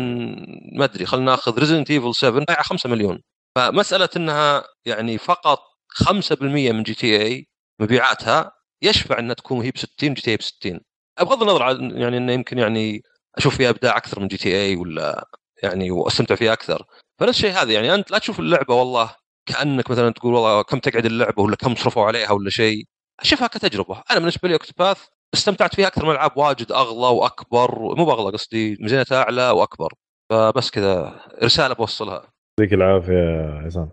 ما 0.78 0.84
أدري 0.86 1.06
خلينا 1.06 1.26
نأخذ 1.32 1.60
Resident 1.60 1.92
Evil 1.92 2.16
7 2.16 2.46
بايعه 2.46 2.64
5 2.64 2.90
مليون. 2.90 3.22
فمسألة 3.56 4.10
إنها 4.18 4.64
يعني 4.86 5.18
فقط 5.18 5.60
5% 5.94 6.72
من 6.72 6.84
GTA 6.84 7.48
مبيعاتها 7.82 8.52
يشفع 8.82 9.20
إنها 9.20 9.34
تكون 9.34 9.62
هي 9.62 9.72
ب 9.72 9.78
60 9.78 10.14
GTA 10.14 10.38
ب 10.38 10.42
60 10.42 10.80
بغض 11.20 11.42
النظر 11.42 11.64
عن 11.64 11.92
يعني 11.92 12.18
إنه 12.18 12.34
يمكن 12.34 12.58
يعني 12.58 13.02
أشوف 13.38 13.58
فيها 13.58 13.70
إبداع 13.70 13.98
أكثر 13.98 14.20
من 14.20 14.28
GTA 14.28 14.76
ولا 14.76 15.28
يعني 15.64 15.92
وأستمتع 15.92 16.36
فيها 16.36 16.54
أكثر. 16.54 16.86
فنفس 17.20 17.38
الشيء 17.38 17.52
هذا 17.52 17.74
يعني 17.74 17.94
أنت 17.96 18.12
لا 18.12 18.18
تشوف 18.18 18.40
اللعبة 18.40 18.74
والله 18.76 19.16
كأنك 19.46 19.92
مثلا 19.92 20.10
تقول 20.10 20.34
والله 20.34 20.62
كم 20.62 20.80
تقعد 20.80 21.06
اللعبة 21.06 21.42
ولا 21.44 21.56
كم 21.56 21.76
صرفوا 21.76 22.04
عليها 22.06 22.32
ولا 22.32 22.50
شيء. 22.50 22.84
أشوفها 23.20 23.48
كتجربة. 23.48 24.04
أنا 24.12 24.20
بالنسبة 24.20 24.48
لي 24.48 24.54
اوكتوباث 24.54 25.06
استمتعت 25.34 25.76
فيها 25.76 25.88
أكثر 25.88 26.06
من 26.06 26.12
العاب 26.12 26.38
واجد 26.38 26.72
أغلى 26.72 27.18
وأكبر 27.18 27.80
مو 27.96 28.06
بأغلى 28.06 28.32
قصدي 28.32 28.78
ميزانيتها 28.82 29.24
أعلى 29.24 29.50
وأكبر. 29.50 29.94
فبس 30.32 30.70
كذا 30.72 31.20
رسالة 31.44 31.74
بوصلها. 31.76 32.24
يعطيك 32.60 32.74
العافية 32.74 33.14
يا 33.14 33.62
عصام. 33.66 33.90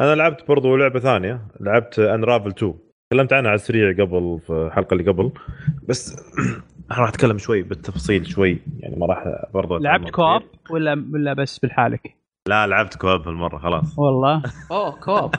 أنا 0.00 0.14
لعبت 0.14 0.48
برضو 0.48 0.76
لعبة 0.76 1.00
ثانية 1.00 1.48
لعبت 1.60 1.98
انرافل 1.98 2.48
2 2.48 2.74
تكلمت 3.12 3.32
عنها 3.32 3.50
على 3.50 3.54
السريع 3.58 3.92
قبل 3.92 4.40
في 4.46 4.52
الحلقة 4.52 4.94
اللي 4.94 5.10
قبل. 5.10 5.32
بس 5.88 6.16
أنا 6.90 6.98
راح 6.98 7.08
أتكلم 7.08 7.38
شوي 7.38 7.62
بالتفصيل 7.62 8.26
شوي 8.26 8.58
يعني 8.80 8.96
ما 8.96 9.06
راح 9.06 9.24
برضو 9.54 9.78
لعبت. 9.78 10.10
co-op 10.10 10.42
ولا 10.70 11.04
ولا 11.12 11.32
بس 11.32 11.58
بالحالك؟ 11.58 12.19
لا 12.50 12.66
لعبت 12.66 12.94
co-op 12.94 13.28
هالمرة 13.28 13.58
خلاص. 13.58 13.98
والله؟ 13.98 14.42
أوه 14.72 14.90
co-op 14.90 15.34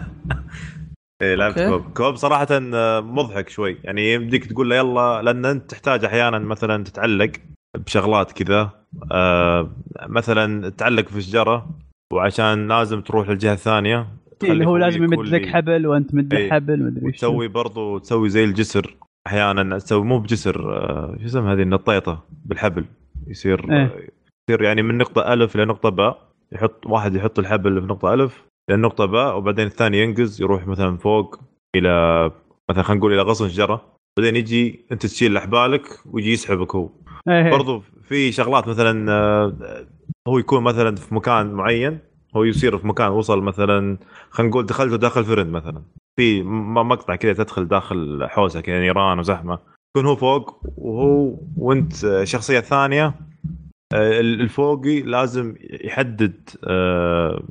إيه 1.22 1.36
لعبت 1.36 1.58
okay. 1.58 1.84
co-op. 1.84 1.94
co-op 1.94 2.16
صراحة 2.16 2.48
آه، 2.52 3.00
مضحك 3.00 3.50
شوي. 3.50 3.78
يعني 3.84 4.14
يمديك 4.14 4.46
تقول 4.46 4.70
له 4.70 4.76
يلا 4.76 5.22
لأن 5.22 5.46
أنت 5.46 5.72
تحتاج 5.72 6.06
أحيانا 6.06 6.40
مثلا 6.40 6.84
تتعلق 6.84 7.32
بشغلات 7.78 8.32
كذا. 8.32 8.70
آه 9.12 9.72
مثلا 10.08 10.70
تعلق 10.70 11.08
في 11.08 11.22
شجرة 11.22 11.70
وعشان 12.14 12.68
لازم 12.68 13.02
تروح 13.02 13.30
للجهة 13.30 13.54
الثانية 13.54 14.08
تخلي 14.40 14.52
اللي 14.52 14.66
هو 14.66 14.78
لازم 14.78 15.04
يمد 15.04 15.28
لك 15.28 15.46
حبل 15.46 15.88
وأنت 15.88 16.16
مد 16.16 16.34
له 16.34 16.40
إيه. 16.40 16.52
حبل 16.52 16.84
مدري 16.84 17.06
إيش 17.08 17.16
وتسوي 17.16 17.48
برضو 17.48 17.98
تسوي 17.98 18.30
زي 18.30 18.44
الجسر 18.44 18.96
أحيانا. 19.28 19.78
تسوي 19.78 20.04
مو 20.06 20.20
بجسر 20.20 20.74
آه، 20.74 21.18
شو 21.20 21.26
اسمها 21.26 21.54
هذه 21.54 21.62
النطيطة 21.62 22.24
بالحبل. 22.46 22.86
يصير 23.28 23.72
إيه. 23.74 24.10
يصير 24.50 24.62
يعني 24.64 24.82
من 24.82 24.98
نقطة 24.98 25.34
ألف 25.34 25.56
لنقطه 25.56 25.90
باء. 25.90 26.31
يحط 26.54 26.86
واحد 26.86 27.16
يحط 27.16 27.40
الحبل 27.40 27.82
في 27.82 27.88
نقطة 27.88 28.14
ألف 28.14 28.44
للنقطه 28.70 29.06
باء 29.06 29.38
وبعدين 29.38 29.68
الثاني 29.68 30.02
ينقز 30.02 30.42
يروح 30.42 30.68
مثلا 30.68 30.98
فوق 30.98 31.40
إلى 31.76 32.26
مثلا 32.70 32.84
خلينا 32.84 33.00
نقول 33.00 33.14
إلى 33.14 33.22
غصن 33.22 33.50
شجرة. 33.50 33.92
بعدين 34.18 34.36
يجي 34.36 34.86
أنت 34.92 35.06
تشيل 35.06 35.38
أحبالك 35.38 36.00
ويجي 36.06 36.32
يسحبك 36.32 36.76
هو. 36.76 36.90
إيه. 37.30 37.52
برضو 37.52 37.84
في 38.04 38.32
شغلات 38.32 38.68
مثلا 38.68 39.12
آه، 39.12 39.86
هو 40.28 40.38
يكون 40.38 40.64
مثلا 40.64 40.96
في 40.96 41.16
مكان 41.16 41.54
معين 41.54 42.00
هو 42.36 42.44
يصير 42.44 42.78
في 42.78 42.88
مكان 42.88 43.12
وصل 43.12 43.42
مثلا 43.42 43.98
خلينا 44.30 44.50
نقول 44.50 44.66
دخلته 44.66 44.96
داخل 44.96 45.26
فرن 45.26 45.50
مثلا. 45.50 45.82
في 46.16 46.44
مقطع 46.44 47.16
كذا 47.16 47.34
تدخل 47.34 47.68
داخل 47.68 48.28
حوسه 48.30 48.62
كذا 48.62 48.80
نيران 48.80 49.20
وزحمة. 49.20 49.60
يكون 49.96 50.10
هو 50.10 50.16
فوق 50.16 50.62
وهو 50.78 51.38
وأنت 51.58 52.24
شخصية 52.24 52.60
ثانية 52.60 53.14
الفوقي 53.94 55.02
لازم 55.02 55.56
يحدد 55.60 56.50
آه، 56.68 57.44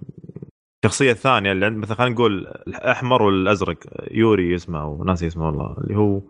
الشخصيه 0.84 1.12
الثانية 1.12 1.52
اللي 1.52 1.66
عند 1.66 1.76
مثلا 1.76 1.96
خلينا 1.96 2.14
نقول 2.14 2.46
الأحمر 2.66 3.22
والأزرق 3.22 3.76
يوري 4.10 4.54
اسمه 4.54 4.82
أو 4.82 5.04
ناسي 5.04 5.26
اسمه 5.26 5.46
والله 5.46 5.76
اللي 5.78 5.96
هو 5.96 6.20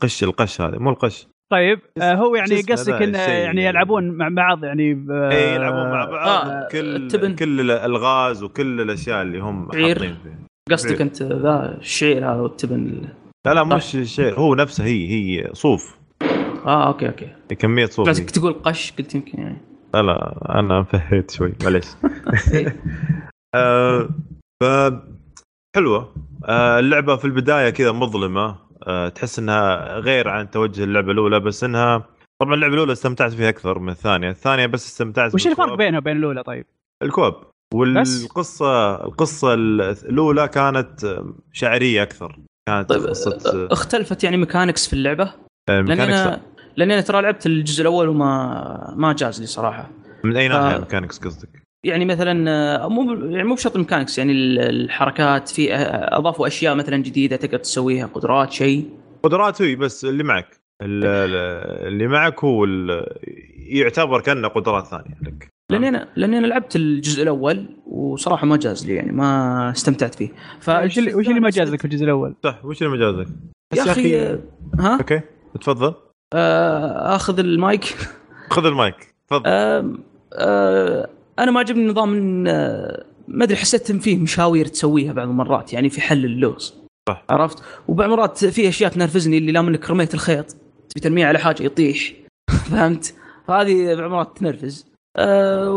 قش 0.00 0.24
القش 0.24 0.60
هذا 0.60 0.78
مو 0.78 0.90
القش 0.90 1.28
طيب 1.52 1.80
آه 1.98 2.14
هو 2.14 2.36
يعني 2.36 2.60
قصدك 2.60 3.02
إنه 3.02 3.18
يعني 3.18 3.42
يعني. 3.42 3.64
يلعبون 3.64 4.10
مع 4.10 4.28
بعض 4.28 4.64
يعني 4.64 5.06
اي 5.10 5.54
يلعبون 5.54 5.90
مع 5.90 6.04
بعض 6.04 6.46
آه، 6.46 6.68
كل 6.72 6.96
التبن. 6.96 7.34
كل 7.34 7.60
الالغاز 7.60 8.42
وكل 8.42 8.80
الأشياء 8.80 9.22
اللي 9.22 9.38
هم. 9.38 9.66
حاطين 9.66 9.94
فيه 9.94 10.46
قصدك 10.70 11.00
أنت 11.00 11.22
ذا 11.22 11.76
الشعير 11.80 12.18
هذا 12.18 12.40
والتبن 12.40 13.02
لا 13.46 13.54
لا. 13.54 13.64
مش 13.64 13.96
شيء 14.02 14.34
هو 14.34 14.54
نفسه 14.54 14.84
هي 14.84 15.08
هي 15.08 15.50
صوف 15.52 15.98
آه 16.66 16.86
أوكي 16.86 17.06
أوكي. 17.06 17.28
كمية 17.54 17.90
هي. 17.98 18.04
لازمك 18.04 18.30
تقول 18.30 18.52
قش 18.52 18.92
قلت 18.98 19.14
يمكن 19.14 19.38
يعني. 19.40 19.58
لا 19.94 20.02
لا 20.02 20.58
أنا 20.58 20.82
فهيت 20.82 21.30
شوي 21.30 21.54
معليش. 21.62 21.86
آه 23.54 24.08
ف 24.62 24.64
حلوة. 25.76 26.14
آه 26.44 26.78
اللعبة 26.78 27.16
في 27.16 27.24
البداية 27.24 27.70
كذا 27.70 27.92
مظلمة. 27.92 28.56
آه 28.86 29.08
تحس 29.08 29.38
إنها 29.38 29.98
غير 29.98 30.28
عن 30.28 30.50
توجه 30.50 30.84
اللعبة 30.84 31.12
الأولى 31.12 31.40
بس 31.40 31.64
إنها 31.64 32.04
طبعا 32.42 32.54
اللعبة 32.54 32.74
الأولى 32.74 32.92
استمتعت 32.92 33.32
فيها 33.32 33.48
أكثر 33.48 33.78
من 33.78 33.88
الثانية، 33.88 34.30
الثانية 34.30 34.66
بس 34.66 34.86
استمتعت 34.86 35.34
وش 35.34 35.46
الفرق. 35.46 35.74
بينها 35.74 35.98
وبين 35.98 36.16
الأولى 36.16 36.42
طيب؟ 36.42 36.66
ال 37.02 37.07
co-op. 37.07 37.34
والقصة 37.74 39.04
القصة 39.04 39.54
الأولى 39.54 40.48
كانت 40.48 41.20
شعرية 41.52 42.02
أكثر. 42.02 42.38
كانت 42.68 42.88
طيب 42.88 43.02
قصة 43.02 43.68
اختلفت 43.72 44.24
يعني 44.24 44.36
mechanics 44.36 44.86
في 44.86 44.92
اللعبة؟ 44.92 45.32
لأن 45.68 45.84
mechanics 45.84 46.14
أنا 46.14 46.40
لأن 46.76 46.90
أنا 46.90 47.00
ترى 47.00 47.22
لعبت 47.22 47.46
الجزء 47.46 47.82
الأول 47.82 48.08
وما 48.08 48.94
ما 48.96 49.12
جاز 49.12 49.40
لي 49.40 49.46
صراحة. 49.46 49.90
من 50.24 50.36
أي 50.36 50.48
ناحية؟ 50.48 50.76
ف- 50.76 50.80
mechanics 50.80 51.18
قصدك؟ 51.18 51.48
يعني 51.84 52.04
مثلا 52.04 52.50
آه، 52.84 52.88
مو 52.88 53.12
يعني 53.14 53.44
مو 53.48 53.54
بشرط 53.54 53.74
ال 53.74 53.78
mechanics 53.78 54.18
يعني 54.18 54.32
ال- 54.32 54.58
الحركات 54.58 55.48
في 55.48 55.74
آه، 55.74 56.18
أضافوا 56.18 56.46
أشياء 56.46 56.74
مثلا 56.74 56.96
جديدة 56.96 57.36
تقدر 57.36 57.58
تسويها 57.58 58.06
قدرات 58.06 58.52
شيء. 58.52 58.90
قدرات 59.22 59.62
هي 59.62 59.76
بس 59.76 60.04
اللي 60.04 60.24
معك. 60.24 60.60
ال- 60.82 61.04
اللي 61.88 62.06
معك 62.06 62.44
هو 62.44 62.64
يعتبر 63.68 64.20
كأنه 64.20 64.48
قدرات 64.48 64.86
ثانية 64.86 65.16
لك 65.22 65.48
لأني 65.70 65.88
أنا 65.88 66.08
لأني 66.16 66.38
أنا 66.38 66.46
لعبت 66.46 66.76
الجزء 66.76 67.22
الأول 67.22 67.66
وصراحة 67.86 68.46
ما 68.46 68.56
جاز 68.56 68.86
لي 68.86 68.94
يعني 68.94 69.12
ما 69.12 69.70
استمتعت 69.70 70.14
فيه. 70.14 70.28
اللي, 70.98 71.14
وش 71.14 71.28
اللي 71.28 71.40
ما 71.40 71.50
جاز 71.50 71.72
لك 71.72 71.78
في 71.78 71.84
الجزء 71.84 72.04
الأول؟ 72.04 72.34
صح 72.44 72.64
وش 72.64 72.82
اللي 72.82 72.92
مجازك؟ 72.92 73.26
يا 73.76 73.82
بس 73.82 73.88
أخي 73.88 74.20
آه، 74.20 74.38
ها؟ 74.78 74.96
okay 74.98 75.20
تفضل. 75.60 75.86
آه، 75.86 76.05
آخذ 76.34 77.38
المايك. 77.38 77.96
خذ 78.50 78.66
المايك. 78.66 79.14
تفضل. 79.28 79.42
آه، 79.46 79.94
آه، 80.32 81.08
أنا 81.38 81.50
ما 81.50 81.60
عجبني 81.60 81.86
نظام 81.86 82.14
إن، 82.14 82.48
آه، 82.48 83.04
ما 83.28 83.44
أدري 83.44 83.56
حسيت 83.56 83.90
إن 83.90 83.98
فيه 83.98 84.18
مشاوير 84.18 84.66
تسويها 84.66 85.12
بعض 85.12 85.28
المرات 85.28 85.72
يعني 85.72 85.90
في 85.90 86.00
حل 86.00 86.24
اللغز 86.24 86.74
صح. 87.08 87.24
عرفت؟ 87.30 87.62
وبعض 87.88 88.10
المرات 88.10 88.44
في 88.44 88.68
أشياء 88.68 88.90
تنرفزني 88.90 89.38
اللي 89.38 89.52
لا 89.52 89.62
منك 89.62 89.90
رميت 89.90 90.14
الخيط 90.14 90.50
تبي 90.88 91.00
ترميه 91.00 91.26
على 91.26 91.38
حاجة 91.38 91.62
يطيح. 91.62 92.12
فهمت؟ 92.70 93.14
فهذه 93.48 93.94
بعض 93.94 93.98
المرات 93.98 94.38
تنرفز. 94.38 94.86
أه 95.16 95.70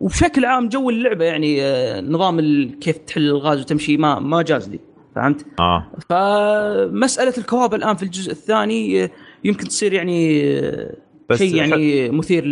وبشكل 0.00 0.44
عام 0.44 0.68
جو 0.68 0.90
اللعبة 0.90 1.24
يعني 1.24 1.62
آه، 1.62 2.00
نظام 2.00 2.40
كيف 2.80 2.98
تحل 2.98 3.22
الغاز 3.22 3.60
وتمشي 3.60 3.96
ما 3.96 4.18
ما 4.18 4.42
جاز 4.42 4.68
لي. 4.68 4.80
فهمت؟ 5.14 5.46
آه. 5.60 5.86
فمسألة 6.10 7.34
الكواب 7.38 7.74
الآن 7.74 7.96
في 7.96 8.02
الجزء 8.02 8.32
الثاني 8.32 9.04
آه، 9.04 9.10
يمكن 9.44 9.68
تصير 9.68 9.92
يعني 9.92 10.42
بس 11.30 11.38
شيء 11.38 11.54
يعني 11.54 12.10
مثير 12.10 12.44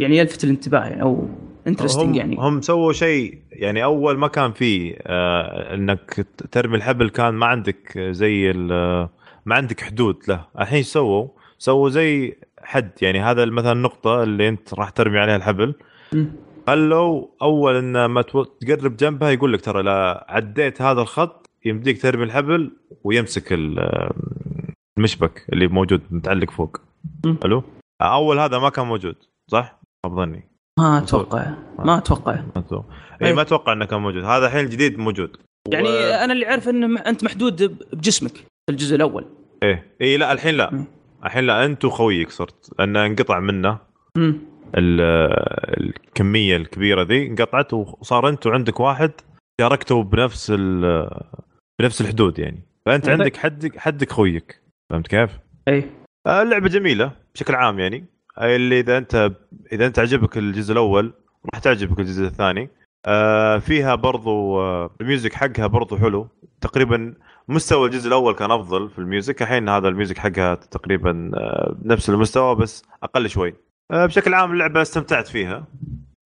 يعني 0.00 0.16
يلفت 0.18 0.44
الانتباه 0.44 0.80
يعني 0.84 1.02
أو 1.02 1.28
انترستنج 1.66 2.16
يعني. 2.16 2.36
هم 2.38 2.60
سووا 2.60 2.92
شيء 2.92 3.38
يعني 3.52 3.84
أول 3.84 4.18
ما 4.18 4.28
كان 4.28 4.52
فيه 4.52 4.94
آه 5.02 5.74
إنك 5.74 6.26
ترمي 6.52 6.76
الحبل 6.76 7.08
كان 7.10 7.34
ما 7.34 7.46
عندك 7.46 7.98
زي 7.98 8.52
ما 9.46 9.54
عندك 9.54 9.80
حدود 9.80 10.16
له. 10.28 10.44
الحين 10.60 10.82
سووا 10.82 11.28
سووا 11.58 11.88
زي 11.90 12.36
حد 12.62 12.90
يعني. 13.02 13.20
هذا 13.20 13.44
مثلا 13.44 13.72
النقطه 13.72 14.22
اللي 14.22 14.48
أنت 14.48 14.74
راح 14.74 14.90
ترمي 14.90 15.18
عليها 15.18 15.36
الحبل. 15.36 15.74
خلوا 16.66 17.26
أول 17.42 17.76
إن 17.76 18.04
ما 18.04 18.22
تقرب 18.22 18.96
جنبها 18.96 19.30
يقول 19.30 19.52
لك 19.52 19.60
ترى 19.60 19.82
لا 19.82 20.26
عديت 20.28 20.82
هذا 20.82 21.00
الخط 21.00 21.50
يمديك 21.64 22.02
ترمي 22.02 22.24
الحبل 22.24 22.70
ويمسك 23.04 23.52
ال- 23.52 24.10
المشبك 24.98 25.46
اللي 25.52 25.68
موجود 25.68 26.02
متعلق 26.10 26.50
فوق. 26.50 26.80
حلو؟ 27.42 27.62
أول 28.02 28.38
هذا 28.38 28.58
ما 28.58 28.68
كان 28.68 28.86
موجود 28.86 29.16
صح؟ 29.50 29.80
خاب 30.06 30.16
ظني 30.16 30.48
ما 30.78 30.98
أتوقع. 30.98 31.54
ما 31.78 31.98
أتوقع. 31.98 32.32
ما 32.32 32.52
أتوقع. 32.56 32.96
اي 33.22 33.32
ما 33.32 33.42
أتوقع 33.42 33.72
إنه 33.72 33.84
كان 33.84 34.00
موجود. 34.00 34.24
هذا 34.24 34.46
الحين 34.46 34.64
الجديد 34.64 34.98
موجود. 34.98 35.36
يعني 35.68 35.88
و... 35.88 35.92
أنا 35.92 36.32
اللي 36.32 36.50
أعرف 36.50 36.68
ان 36.68 36.98
أنت 36.98 37.24
محدود 37.24 37.62
بجسمك 37.92 38.32
في 38.36 38.70
الجزء 38.70 38.96
الأول. 38.96 39.26
إيه. 39.62 39.96
اي 40.00 40.16
لا 40.16 40.32
الحين 40.32 40.54
لا. 40.54 40.84
الحين 41.24 41.44
لا 41.44 41.64
أنت 41.64 41.84
وخويك 41.84 42.30
صرت. 42.30 42.70
لأنه 42.78 43.06
انقطع 43.06 43.40
منه 43.40 43.78
الكمية 44.76 46.56
الكبيرة 46.56 47.02
ذي. 47.02 47.26
انقطعت 47.26 47.74
وصار 47.74 48.28
أنت 48.28 48.46
وعندك 48.46 48.80
واحد 48.80 49.12
شاركتوا 49.60 50.02
بنفس 50.02 50.52
ال... 50.54 51.10
بنفس 51.80 52.00
الحدود 52.00 52.38
يعني. 52.38 52.62
فأنت 52.86 53.06
طيب. 53.06 53.20
عندك 53.20 53.36
حدك 53.36 53.78
حدك 53.78 54.12
خويك. 54.12 54.60
فهمت 54.90 55.06
كيف؟ 55.06 55.30
إي. 55.68 55.84
آه، 56.26 56.42
اللعبة 56.42 56.68
جميلة 56.68 57.12
بشكل 57.34 57.54
عام 57.54 57.78
يعني. 57.78 58.04
آه، 58.38 58.56
اللي 58.56 58.80
إذا 58.80 58.98
أنت 58.98 59.32
إذا 59.72 59.86
أنت 59.86 59.98
عجبك 59.98 60.38
الجزء 60.38 60.72
الأول 60.72 61.12
راح 61.54 61.60
تعجبك 61.62 62.00
الجزء 62.00 62.24
الثاني. 62.24 62.68
آه، 63.06 63.58
فيها 63.58 63.94
برضو 63.94 64.60
آه، 64.60 64.90
ال 65.00 65.05
music 65.05 65.32
حقها 65.32 65.66
برضو 65.66 65.96
حلو. 65.96 66.28
تقريبا 66.60 67.14
مستوى 67.48 67.86
الجزء 67.88 68.08
الأول 68.08 68.34
كان 68.34 68.50
أفضل 68.50 68.90
في 68.90 68.98
ال 68.98 69.04
music. 69.04 69.42
الحين 69.42 69.68
هذا 69.68 69.88
ال 69.88 69.93
music 69.93 70.18
حقها 70.18 70.54
تقريبا 70.54 71.30
آه، 71.34 71.76
نفس 71.84 72.10
المستوى 72.10 72.54
بس 72.54 72.84
أقل 73.02 73.28
شوي. 73.28 73.54
آه، 73.90 74.06
بشكل 74.06 74.34
عام 74.34 74.52
اللعبة 74.52 74.82
استمتعت 74.82 75.28
فيها. 75.28 75.66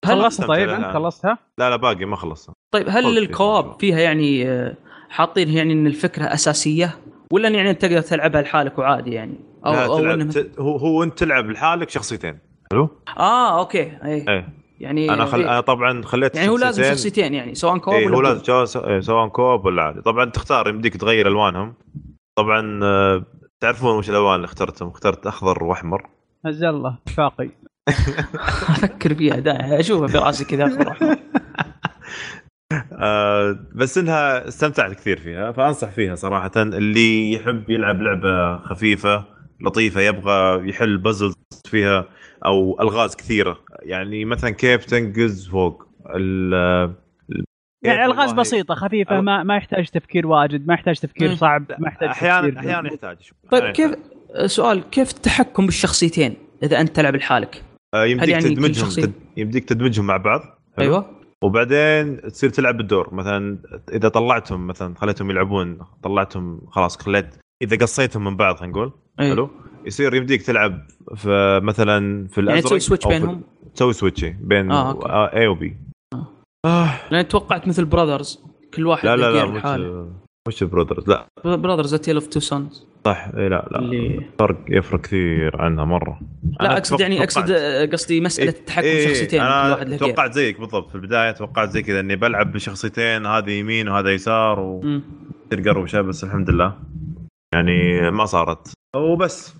هل 0.05 0.21
خلصتها 0.21 0.47
طيب. 0.47 0.69
انت 0.69 0.85
خلصتها؟ 0.85 1.37
لا 1.57 1.69
لا 1.69 1.75
باقي 1.75 2.05
ما 2.05 2.15
خلصها 2.15 2.55
طيب 2.73 2.89
هل 2.89 3.03
فيها. 3.03 3.19
ال 3.19 3.29
co-op 3.29 3.79
فيها 3.79 3.99
يعني 3.99 4.49
آه، 4.49 4.75
حاطين 5.09 5.49
يعني 5.49 5.73
إن 5.73 5.87
الفكرة 5.87 6.23
أساسية؟ 6.23 6.97
ولا 7.33 7.49
يعني 7.49 7.69
أنت 7.69 7.81
تقدر 7.81 8.01
تلعبها 8.01 8.41
لحالك 8.41 8.79
وعادي 8.79 9.11
يعني 9.11 9.39
أو 9.65 9.73
لا 9.73 9.85
أو 9.85 9.99
تلعب 9.99 10.19
إنه... 10.19 10.31
ت... 10.31 10.59
هو 10.59 10.77
هو 10.77 11.03
أنت 11.03 11.19
تلعب 11.19 11.49
لحالك 11.49 11.89
شخصيتين 11.89 12.39
حلو؟ 12.71 12.89
آه 13.17 13.59
okay 13.59 13.81
اي 14.03 14.27
إيه 14.29 14.49
يعني 14.79 15.13
أنا 15.13 15.25
خل... 15.25 15.39
إيه. 15.39 15.49
أنا 15.49 15.61
طبعا 15.61 16.01
خليت 16.03 16.35
يعني 16.35 16.49
هو 16.49 16.57
لازم 16.57 16.83
شخصيتين. 16.83 17.33
يعني 17.33 17.55
سواء 17.55 17.77
co-op 17.77 17.95
إيه 17.97 18.07
ولا 18.07 18.29
هو. 18.29 18.33
لازم 18.33 19.01
سواء 19.01 19.27
co-op 19.27 19.65
ولا 19.65 19.81
عادي 19.81 20.01
طبعا 20.01 20.25
تختار 20.25 20.69
يمديك 20.69 20.97
تغير 20.97 21.27
ألوانهم 21.27 21.73
طبعا 22.35 22.79
آه، 22.83 23.25
تعرفون 23.59 23.97
وش 23.97 24.09
الألوان 24.09 24.35
اللي 24.35 24.45
اخترتهم 24.45 24.89
اخترت 24.89 25.27
أخضر 25.27 25.63
وأحمر 25.63 26.09
عز 26.45 26.63
الله 26.63 26.97
اتفاقي 27.07 27.49
أفكر 28.69 29.15
فيها 29.15 29.35
دائما 29.35 29.79
أشوفها 29.79 30.07
في 30.07 30.17
راسي 30.17 30.45
كذا 30.45 30.65
أخضر 30.65 30.91
أحمر. 30.91 31.17
آه 32.93 33.59
بس 33.75 33.97
إنها 33.97 34.47
استمتعت 34.47 34.93
كثير 34.93 35.19
فيها 35.19 35.51
فأنصح 35.51 35.89
فيها 35.89 36.15
صراحة 36.15 36.51
اللي 36.57 37.33
يحب 37.33 37.69
يلعب 37.69 38.01
لعبة 38.01 38.57
خفيفة 38.57 39.25
لطيفة 39.61 40.01
يبغى 40.01 40.69
يحل 40.69 40.97
بازلز 40.97 41.33
فيها 41.65 42.05
أو 42.45 42.81
ألغاز 42.81 43.15
كثيرة 43.15 43.59
يعني 43.81 44.25
مثلا 44.25 44.49
كيف 44.49 44.85
تنقز 44.85 45.47
فوق 45.47 45.87
يعني 47.83 48.05
ألغاز 48.05 48.31
بسيطة 48.31 48.75
خفيفة 48.75 49.17
أو- 49.19 49.23
ما 49.23 49.43
ما 49.43 49.57
يحتاج 49.57 49.87
تفكير 49.87 50.27
واجد 50.27 50.67
ما 50.67 50.73
يحتاج 50.73 50.99
تفكير. 50.99 51.35
صعب 51.35 51.65
ما 51.79 51.87
يحتاج 51.87 52.09
أحيانا 52.09 52.59
أحيانا 52.59 52.93
يحتاج. 52.93 53.17
طيب 53.51 53.71
كيف. 53.73 53.91
سؤال 54.45 54.89
كيف 54.89 55.11
التحكم 55.11 55.65
بالشخصيتين 55.65 56.33
إذا 56.63 56.81
أنت 56.81 56.95
تلعب 56.95 57.15
لحالك 57.15 57.63
آه 57.93 58.05
يمديك 58.05 58.29
يعني 58.29 58.43
تدمجهم 58.43 58.89
تد... 58.89 59.13
يمديك 59.37 59.65
تدمجهم 59.65 60.07
مع 60.07 60.17
بعض؟ 60.17 60.41
أيوه 60.79 61.18
وبعدين 61.43 62.21
تصير 62.21 62.49
تلعب 62.49 62.77
بالدور. 62.77 63.13
مثلا 63.13 63.57
إذا 63.93 64.09
طلعتهم 64.09 64.67
مثلا 64.67 64.95
خليتهم 64.95 65.31
يلعبون 65.31 65.79
طلعتهم 66.03 66.61
خلاص 66.71 66.97
خليت 66.97 67.35
إذا 67.61 67.77
قصيتهم 67.77 68.23
من 68.23 68.37
بعض 68.37 68.55
خلينا 68.55 68.73
نقول. 68.73 68.91
أي. 69.19 69.29
حلو. 69.29 69.49
يصير 69.85 70.13
يمديك 70.15 70.41
تلعب 70.41 70.87
في 71.15 71.59
مثلا 71.63 72.27
في 72.27 72.41
يعني 72.41 72.51
الأزرق 72.51 72.67
تسوي 72.67 72.79
switch 72.79 73.07
بينهم؟ 73.07 73.43
تسوي 73.75 73.93
switch 73.93 74.25
بين 74.25 74.71
آه،. 74.71 75.33
A 75.33 75.47
و 75.47 75.62
B 75.62 75.77
آه. 76.13 76.27
آه. 76.65 76.89
لأن 77.11 77.27
توقعت 77.27 77.67
مثل 77.67 77.85
Brothers 77.85 78.43
كل 78.73 78.87
واحد 78.87 79.05
لا 79.05 79.15
لا 79.15 79.45
لا 79.45 80.09
مش 80.47 80.63
Brothers 80.63 81.07
لا. 81.07 81.27
Brothers 81.45 81.95
Tale 81.95 82.15
of 82.15 82.27
Two 82.27 82.39
Sons 82.39 82.88
صح. 83.05 83.27
اي 83.37 83.49
لا 83.49 83.67
لا 83.71 83.79
اللي 83.79 84.25
فرق 84.39 84.57
يفرق 84.67 85.01
كثير 85.01 85.61
عنها 85.61 85.85
مرة. 85.85 86.19
لا 86.59 86.65
أنا 86.65 86.77
أقصد 86.77 86.99
يعني 86.99 87.23
أقصد. 87.23 87.51
آه، 87.51 87.85
قصدي 87.85 88.21
مسألة 88.21 88.49
التحكم 88.49 88.87
إيه، 88.87 89.07
شخصيتين 89.07 89.39
كل 89.39 89.45
أنا 89.45 89.73
واحد 89.75 89.89
له 89.89 89.97
توقعت 89.97 90.33
زيك 90.33 90.59
بالضبط. 90.59 90.89
في 90.89 90.95
البداية 90.95 91.31
توقعت 91.31 91.69
زي 91.69 91.81
كذا 91.81 91.99
إني 91.99 92.15
بلعب 92.15 92.51
بشخصيتين 92.51 93.25
هذا 93.25 93.51
يمين 93.51 93.89
وهذا 93.89 94.13
يسار 94.13 94.79
مم. 94.83 95.03
وتصير 95.45 95.69
قروشة 95.69 96.01
بس 96.01 96.23
الحمد 96.23 96.49
لله. 96.49 96.73
يعني 97.53 98.11
ما 98.11 98.25
صارت. 98.25 98.73
وبس. 98.95 99.55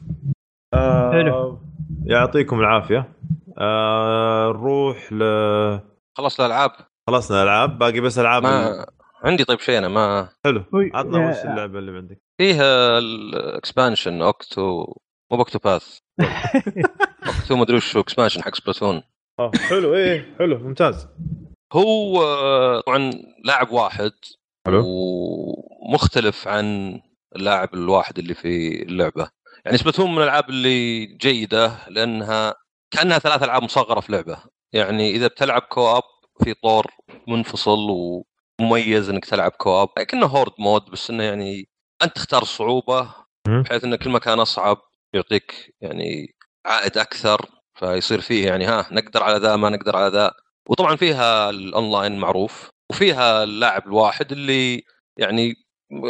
آه 0.73 1.11
حلو. 1.11 1.59
يعطيكم 2.05 2.59
العافية. 2.59 3.09
آه 3.57 4.47
نروح 4.47 5.13
ل 5.13 5.19
خلص 6.17 6.39
الألعاب؟ 6.39 6.71
خلصنا 7.09 7.43
العاب 7.43 7.77
باقي 7.77 7.99
بس 7.99 8.19
ألعاب 8.19 8.43
ما 8.43 8.85
عندي 9.24 9.43
طيب 9.43 9.59
شيء 9.59 9.78
أنا 9.78 9.88
ما 9.88 10.30
حلو. 10.45 10.63
أوي، 10.74 10.91
عطنا 10.93 11.30
وش 11.30 11.45
اللعبة 11.45 11.80
اللي 11.80 11.97
عندك. 11.97 12.22
فيها 12.38 12.97
ال 12.97 13.10
expansion 13.10 14.21
Octo 14.21 14.95
مو 15.32 15.38
ب 15.38 15.59
Octopath 15.59 15.99
Octo 17.27 17.55
ما 17.55 17.63
أدري 17.63 17.78
وش 17.78 17.97
expansion 17.97 18.43
حق 18.43 18.55
Splatoon 18.55 19.03
آه 19.39 19.51
حلو 19.70 19.95
إيه 19.95 20.36
حلو 20.39 20.57
ممتاز. 20.57 21.07
هو 21.74 22.22
طبعا 22.82 23.11
لاعب 23.45 23.72
واحد 23.72 24.11
حلو. 24.65 24.84
ومختلف 24.86 26.47
عن 26.47 26.99
اللاعب 27.36 27.74
الواحد 27.74 28.20
اللي 28.20 28.34
في 28.34 28.84
اللعبة. 28.84 29.30
يعني 29.65 29.78
Splatoon 29.77 30.11
من 30.11 30.17
الألعاب 30.17 30.49
اللي 30.49 31.05
جيدة 31.05 31.72
لأنها 31.89 32.55
كأنها 32.91 33.20
ثلاث 33.20 33.43
ألعاب 33.43 33.63
مصغرة 33.63 33.99
في 33.99 34.11
لعبة. 34.11 34.38
يعني 34.74 35.11
إذا 35.11 35.28
بتلعب 35.28 35.61
co-op 35.61 36.03
في 36.43 36.53
طور 36.53 36.86
منفصل 37.28 37.80
ومميز 38.60 39.10
إنك 39.10 39.26
تلعب 39.26 39.51
co-op 39.51 39.88
كانه 39.88 40.26
horde 40.25 40.51
mode 40.59 40.86
بس 40.91 41.10
إنه 41.10 41.24
يعني 41.24 41.70
أنت 42.03 42.16
تختار 42.16 42.41
الصعوبه 42.41 43.16
مم. 43.47 43.64
بحيث 43.64 43.84
إن 43.84 43.95
كل 43.95 44.10
ما 44.10 44.20
كان 44.20 44.39
أصعب 44.39 44.78
يعطيك 45.14 45.76
يعني 45.82 46.36
عائد 46.66 46.97
أكثر 46.97 47.45
فيصير 47.80 48.22
فيه 48.22 48.47
يعني 48.47 48.66
ها 48.66 48.88
نقدر 48.91 49.24
على 49.24 49.38
ذا 49.38 49.55
ما 49.55 49.70
نقدر 49.70 49.95
على 49.95 50.07
ذا 50.07 50.32
وطبعا 50.70 50.95
فيها 50.95 51.49
الأونلاين 51.49 52.20
معروف 52.20 52.70
وفيها 52.91 53.43
اللاعب 53.43 53.88
الواحد 53.88 54.32
اللي 54.32 54.84
يعني 55.18 55.55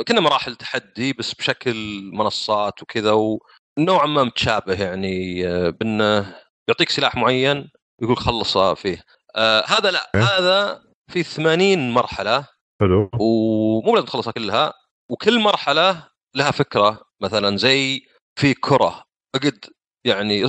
كنا 0.08 0.22
مراحل 0.22 0.56
تحدي 0.56 1.14
بس 1.14 1.34
بشكل 1.34 2.02
منصات 2.14 2.84
وكذا 2.84 3.12
ونوعا 3.12 4.06
ما 4.06 4.24
متشابه 4.24 4.84
يعني 4.84 5.48
آه، 5.48 5.70
بأنه 5.70 6.36
يعطيك 6.68 6.90
سلاح 6.90 7.16
معين 7.16 7.70
يقول 8.02 8.18
خلص 8.18 8.58
فيه 8.58 9.04
آه 9.36 9.64
هذا 9.68 9.92
لا 9.92 10.12
إيه. 10.16 10.22
هذا 10.22 10.82
في 11.10 11.24
80 11.24 11.92
مرحلة. 11.92 12.48
حلو. 12.82 13.10
ومو 13.20 13.96
لازم 13.96 14.08
تخلصها 14.08 14.32
كلها. 14.32 14.74
وكل 15.10 15.40
مرحلة 15.40 16.08
لها 16.36 16.52
فكرة. 16.52 17.02
مثلا 17.22 17.58
زي 17.58 18.02
في 18.36 18.54
كرة. 18.54 19.04
اقد 19.36 19.60
يعني 20.06 20.48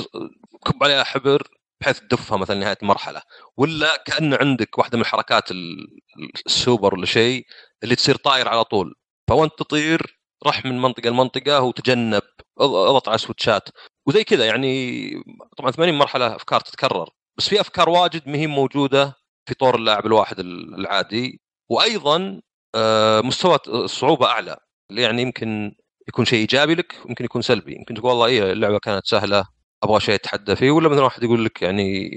كب 0.66 0.84
عليها 0.84 1.04
حبر 1.04 1.42
بحيث 1.80 1.98
تدفها 2.00 2.38
مثلا 2.38 2.56
نهايه 2.56 2.76
المرحله 2.82 3.22
ولا 3.56 4.02
كأن 4.06 4.34
عندك 4.34 4.78
واحدة 4.78 4.98
من 4.98 5.04
حركات 5.04 5.50
ال- 5.50 5.98
السوبر 6.46 6.94
ولا 6.94 7.06
شيء 7.06 7.46
اللي 7.82 7.96
تصير 7.96 8.16
طاير 8.16 8.48
على 8.48 8.64
طول. 8.64 8.94
فوانت 9.28 9.52
تطير 9.58 10.20
رح 10.46 10.64
من 10.64 10.80
منطقة 10.82 11.10
لمنطقة 11.10 11.60
وتجنب 11.60 12.22
أض- 12.60 12.62
أضغط 12.62 13.08
على 13.08 13.18
سويتشات 13.18 13.68
وزي 14.06 14.24
كذا 14.24 14.46
يعني 14.46 15.10
طبعا 15.58 15.70
80 15.70 15.94
مرحلة 15.94 16.36
أفكار 16.36 16.60
تتكرر. 16.60 17.08
بس 17.38 17.48
في 17.48 17.60
أفكار 17.60 17.88
واجد 17.88 18.28
ما 18.28 18.38
هي 18.38 18.46
موجودة 18.46 19.14
في 19.48 19.54
طور 19.54 19.74
اللاعب 19.74 20.06
الواحد 20.06 20.38
العادي 20.38 21.40
وأيضا 21.70 22.40
آه، 22.74 23.20
مستوى 23.20 23.58
الصعوبة 23.68 24.26
أعلى. 24.26 24.56
يعني 24.90 25.22
يمكن 25.22 25.74
يكون 26.08 26.24
شيء 26.24 26.38
إيجابي 26.38 26.74
لك 26.74 26.94
ويمكن 27.04 27.24
يكون 27.24 27.42
سلبي. 27.42 27.74
يمكن 27.76 27.94
تقول 27.94 28.10
والله 28.10 28.26
إيه 28.26 28.52
اللعبة 28.52 28.78
كانت 28.78 29.06
سهلة 29.06 29.44
أبغى 29.82 30.00
شيء 30.00 30.14
أتحدى 30.14 30.56
فيه 30.56 30.70
ولا 30.70 30.88
مثلا 30.88 31.04
واحد 31.04 31.22
يقول 31.22 31.44
لك 31.44 31.62
يعني 31.62 32.10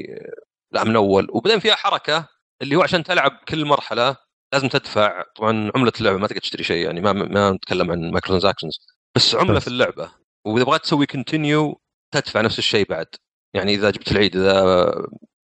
لا 0.72 0.84
من 0.84 0.96
أول. 0.96 1.28
وبعدين 1.32 1.60
فيها 1.60 1.76
حركة 1.76 2.28
اللي 2.62 2.76
هو 2.76 2.84
عشان 2.84 3.04
تلعب 3.04 3.32
كل 3.48 3.66
مرحلة 3.66 4.18
لازم 4.54 4.68
تدفع. 4.68 5.24
طبعا 5.36 5.72
عملة 5.76 5.92
اللعبة 6.00 6.18
ما 6.18 6.28
تقدر 6.28 6.42
تشتري 6.42 6.64
شيء 6.64 6.86
يعني 6.86 7.02
ما 7.02 7.14
ما 7.14 7.52
نتكلم 7.52 7.92
عن 7.92 8.00
microtransactions 8.12 8.80
بس 9.16 9.36
عملة. 9.36 9.60
في 9.60 9.68
اللعبة. 9.68 10.12
وإذا 10.46 10.66
بغيت 10.66 10.82
تسوي 10.82 11.06
كونتينيو 11.06 11.82
تدفع 12.12 12.42
نفس 12.42 12.60
الشيء 12.60 12.88
بعد. 12.90 13.08
يعني 13.54 13.74
إذا 13.74 13.90
جبت 13.90 14.12
العيد 14.12 14.36
إذا 14.36 14.64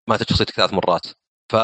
ماتت 0.08 0.30
شخصيتك 0.30 0.54
ثلاث 0.54 0.72
مرات. 0.72 1.06
ف 1.50 1.54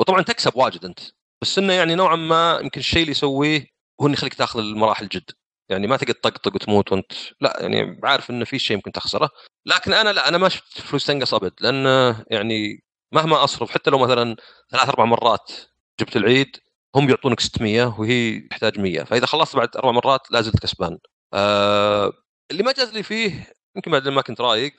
وطبعا 0.00 0.22
تكسب 0.22 0.56
واجد 0.56 0.84
أنت. 0.84 1.00
بس 1.42 1.58
إنه 1.58 1.72
يعني 1.72 1.94
نوعا 1.94 2.16
ما 2.16 2.58
يمكن 2.62 2.80
الشيء 2.80 3.00
اللي 3.00 3.10
يسويه 3.10 3.66
هو 4.00 4.06
إنه 4.06 4.14
يخليك 4.14 4.34
تاخذ 4.34 4.60
المراحل 4.60 5.08
جد. 5.08 5.30
يعني 5.70 5.86
ما 5.86 5.96
تقعد 5.96 6.14
تطقطق 6.14 6.54
وتموت 6.54 6.92
وانت 6.92 7.12
لا 7.40 7.56
يعني 7.60 8.00
عارف 8.04 8.30
إنه 8.30 8.44
في 8.44 8.58
شيء 8.58 8.76
ممكن 8.76 8.92
تخسره. 8.92 9.30
لكن 9.66 9.92
أنا 9.92 10.10
لا 10.12 10.28
أنا 10.28 10.38
ما 10.38 10.48
شفت 10.48 10.80
فلوس 10.80 11.06
تنقص 11.06 11.34
أبد. 11.34 11.52
لأن 11.60 11.84
يعني 12.30 12.84
مهما 13.12 13.44
أصرف 13.44 13.70
حتى 13.70 13.90
لو 13.90 13.98
مثلا 13.98 14.36
ثلاث 14.70 14.88
أربع 14.88 15.04
مرات 15.04 15.52
جبت 16.00 16.16
العيد 16.16 16.56
هم 16.96 17.06
بيعطونك 17.06 17.40
600 17.40 17.84
وهي 18.00 18.40
تحتاج 18.40 18.78
100 18.78 19.04
فإذا 19.04 19.26
خلصت 19.26 19.56
بعد 19.56 19.76
أربع 19.76 19.90
مرات 19.90 20.20
لا 20.30 20.40
زلت 20.40 20.58
كسبان. 20.60 20.98
آه 21.34 22.12
اللي 22.50 22.62
ما 22.62 22.72
جاز 22.72 22.92
لي 22.94 23.02
فيه 23.02 23.52
يمكن 23.76 23.90
بعد 23.90 24.08
ما 24.08 24.22
كنت 24.22 24.40
رايق 24.40 24.74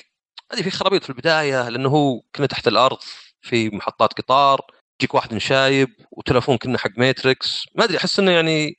هذه 0.53 0.61
في 0.61 0.71
خرابيط 0.71 1.03
في 1.03 1.09
البداية 1.09 1.69
لأنه 1.69 1.89
هو 1.89 2.21
كنا 2.35 2.47
تحت 2.47 2.67
الأرض. 2.67 2.97
في 3.41 3.69
محطات 3.69 4.13
قطار 4.13 4.61
يجيك 5.01 5.13
واحد 5.13 5.37
شايب 5.37 5.89
وتلفون 6.11 6.57
كنا 6.57 6.77
حق 6.77 6.91
Matrix. 6.97 7.65
ما 7.75 7.83
أدري 7.83 7.97
أحس 7.97 8.19
إنه 8.19 8.31
يعني 8.31 8.77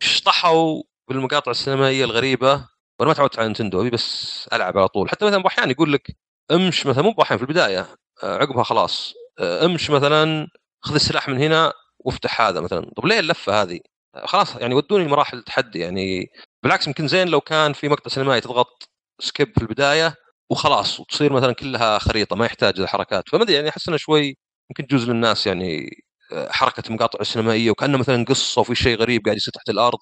شطحوا 0.00 0.82
بالمقاطع 1.08 1.50
السينمائية 1.50 2.04
الغريبة. 2.04 2.52
وأنا 3.00 3.08
ما 3.08 3.14
تعودت 3.14 3.38
على 3.38 3.48
Nintendo 3.48 3.80
أبي 3.80 3.90
بس 3.90 4.48
ألعب 4.52 4.78
على 4.78 4.88
طول. 4.88 5.10
حتى 5.10 5.24
مثلا 5.24 5.46
أحيانا 5.46 5.70
يقول 5.70 5.92
لك 5.92 6.16
أمش 6.50 6.86
مثلا 6.86 7.02
مو 7.02 7.12
باحيان 7.12 7.38
في 7.38 7.44
البداية 7.44 7.86
آه، 8.22 8.36
عقبها 8.36 8.62
خلاص 8.62 9.14
آه، 9.38 9.64
أمش 9.64 9.90
مثلا 9.90 10.48
خذ 10.80 10.94
السلاح 10.94 11.28
من 11.28 11.38
هنا 11.38 11.72
وافتح 11.98 12.40
هذا 12.40 12.60
مثلا. 12.60 12.90
طب 12.96 13.06
ليه 13.06 13.20
اللفة 13.20 13.62
هذه؟ 13.62 13.80
آه، 14.14 14.26
خلاص 14.26 14.56
يعني 14.56 14.74
ودوني 14.74 15.08
مراحل 15.08 15.38
التحدي. 15.38 15.78
يعني 15.78 16.26
بالعكس 16.62 16.86
يمكن 16.86 17.08
زين 17.08 17.28
لو 17.28 17.40
كان 17.40 17.72
في 17.72 17.88
مقطع 17.88 18.10
سينمائي 18.10 18.40
تضغط 18.40 18.88
سكيب 19.20 19.52
في 19.54 19.62
البداية 19.62 20.14
وخلاص 20.50 21.00
وتصير 21.00 21.32
مثلا 21.32 21.52
كلها 21.52 21.98
خريطة 21.98 22.36
ما 22.36 22.46
يحتاج 22.46 22.80
الحركات 22.80 23.28
فما 23.28 23.42
أدري 23.42 23.54
يعني 23.54 23.68
أحس 23.68 23.88
إنه 23.88 23.96
شوي 23.96 24.36
يمكن 24.70 24.86
تجوز 24.86 25.10
للناس 25.10 25.46
يعني 25.46 25.90
آه، 26.32 26.48
حركة 26.50 26.82
المقاطع 26.88 27.20
السينمائيه 27.20 27.70
وكأنه 27.70 27.98
مثلا 27.98 28.24
قصة 28.24 28.60
وفي 28.60 28.74
شيء 28.74 28.96
غريب 28.96 29.24
قاعد 29.24 29.36
يصير 29.36 29.54
تحت 29.54 29.68
الأرض. 29.70 29.98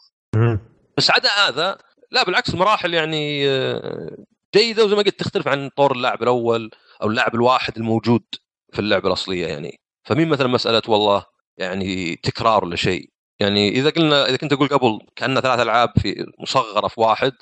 بس 0.96 1.10
عدا 1.10 1.28
هذا 1.28 1.78
لا 2.10 2.24
بالعكس 2.24 2.54
المراحل 2.54 2.94
يعني 2.94 3.48
آه، 3.48 4.16
جيدة 4.54 4.84
وزي 4.84 4.96
ما 4.96 5.02
قلت 5.02 5.20
تختلف 5.20 5.48
عن 5.48 5.70
طور 5.76 5.92
اللاعب 5.92 6.22
الأول 6.22 6.70
أو 7.02 7.08
اللاعب 7.08 7.34
الواحد 7.34 7.76
الموجود 7.76 8.24
في 8.72 8.78
اللعبة 8.78 9.08
الأصلية 9.08 9.46
يعني 9.46 9.80
فمين 10.04 10.28
مثلا 10.28 10.46
مسألة 10.46 10.82
والله 10.88 11.24
يعني 11.56 12.16
تكرار 12.16 12.64
ولا 12.64 12.76
شيء 12.76 13.10
يعني 13.40 13.68
إذا 13.68 13.90
قلنا 13.90 14.28
إذا 14.28 14.36
كنت 14.36 14.52
أقول 14.52 14.68
قبل 14.68 14.98
كانها 15.16 15.40
ثلاث 15.40 15.60
ألعاب 15.60 15.92
في 15.98 16.26
مصغره 16.38 16.88
في 16.88 17.00
واحد. 17.00 17.32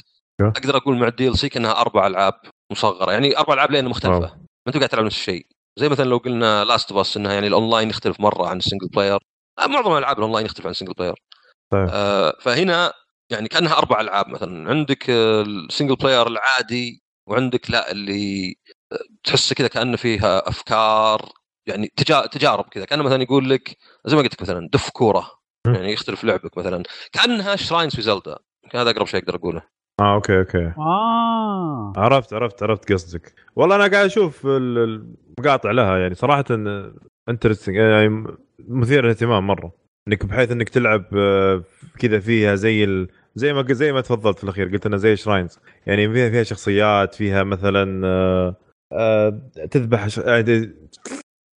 أقدر 0.40 0.76
أقول 0.76 0.96
مع 0.98 1.08
ال 1.08 1.38
DLC 1.38 1.48
كأنها 1.48 1.80
أربع 1.80 2.06
ألعاب 2.06 2.34
مصغرة. 2.72 3.12
يعني 3.12 3.38
أربع 3.38 3.54
ألعاب 3.54 3.70
لأن 3.70 3.84
مختلفة. 3.88 4.18
wow. 4.18 4.28
ما 4.30 4.36
أنت 4.66 4.76
قاعد 4.76 4.88
تلعب 4.88 5.04
نفس 5.04 5.16
الشيء. 5.16 5.46
زي 5.78 5.88
مثلا 5.88 6.04
لو 6.04 6.16
قلنا 6.16 6.64
Last 6.64 6.92
of 6.92 7.00
Us 7.00 7.16
إنها 7.16 7.32
يعني 7.32 7.46
الأونلاين 7.46 7.90
يختلف 7.90 8.20
مرة 8.20 8.48
عن 8.48 8.56
ال 8.56 8.61
single 8.61 8.88
player 8.88 9.18
آه، 9.58 9.66
معظم 9.66 9.92
الالعاب 9.92 10.18
الأونلاين 10.18 10.46
يختلف 10.46 10.66
عن 10.66 10.70
ال 10.70 10.73
single 10.73 10.92
player 10.92 11.14
طيب. 11.72 11.88
آه 11.92 12.36
فهنا 12.40 12.92
يعني 13.32 13.48
كأنها 13.48 13.78
أربع 13.78 14.00
ألعاب 14.00 14.28
مثلا. 14.28 14.70
عندك 14.70 15.10
ال 15.10 15.22
single 15.22 15.96
player 15.96 16.26
العادي 16.26 17.02
وعندك 17.28 17.70
لا 17.70 17.90
اللي 17.90 18.54
آه، 18.92 18.98
تحس 19.24 19.52
كذا 19.52 19.68
كانه 19.68 19.96
فيها 19.96 20.48
أفكار 20.48 21.32
يعني 21.68 21.92
تجا- 21.96 22.26
تجارب 22.26 22.64
كذا. 22.68 22.84
كأنه 22.84 23.02
مثلا 23.02 23.22
يقول 23.22 23.50
لك 23.50 23.76
زي 24.06 24.16
ما 24.16 24.22
قلت 24.22 24.32
لك 24.34 24.42
مثلا 24.42 24.68
دف 24.72 24.90
كورة. 24.90 25.30
يعني 25.66 25.92
يختلف 25.92 26.24
لعبك 26.24 26.58
مثلا. 26.58 26.82
كأنها 27.12 27.56
shrines 27.56 27.94
في 27.96 28.02
Zelda 28.02 28.38
هذا 28.74 28.90
أقرب 28.90 29.06
شيء 29.06 29.20
أقدر 29.20 29.34
أقوله. 29.36 29.62
آه 30.00 30.14
okay 30.14 30.38
okay. 30.38 30.72
آه. 30.78 31.92
عرفت 31.96 32.32
عرفت 32.32 32.62
عرفت 32.62 32.92
قصدك. 32.92 33.34
والله 33.56 33.76
أنا 33.76 33.86
قاعد 33.86 34.04
أشوف 34.06 34.46
ال- 34.46 34.78
المقاطع 35.38 35.70
لها 35.70 35.98
يعني 35.98 36.14
صراحة 36.14 36.44
interesting 37.28 37.76
يعني 37.76 38.24
مثير 38.68 39.04
للاهتمام 39.04 39.46
مرة. 39.46 39.72
إنك 40.08 40.26
بحيث 40.26 40.50
إنك 40.52 40.68
تلعب 40.68 41.04
آه، 41.16 41.62
كذا 41.98 42.20
فيها 42.20 42.54
زي 42.54 42.84
ال... 42.84 43.08
زي 43.34 43.52
ما 43.52 43.72
زي 43.72 43.92
ما 43.92 44.00
تفضلت 44.00 44.38
في 44.38 44.44
الأخير 44.44 44.68
قلت 44.68 44.86
أنها 44.86 44.98
زي 44.98 45.16
shrines 45.16 45.58
يعني 45.86 46.12
فيها 46.12 46.30
فيها 46.30 46.42
شخصيات 46.42 47.14
فيها 47.14 47.42
مثلا 47.42 48.06
آه، 48.06 48.56
آه، 48.92 49.40
تذبح. 49.70 50.06
يعني 50.18 50.42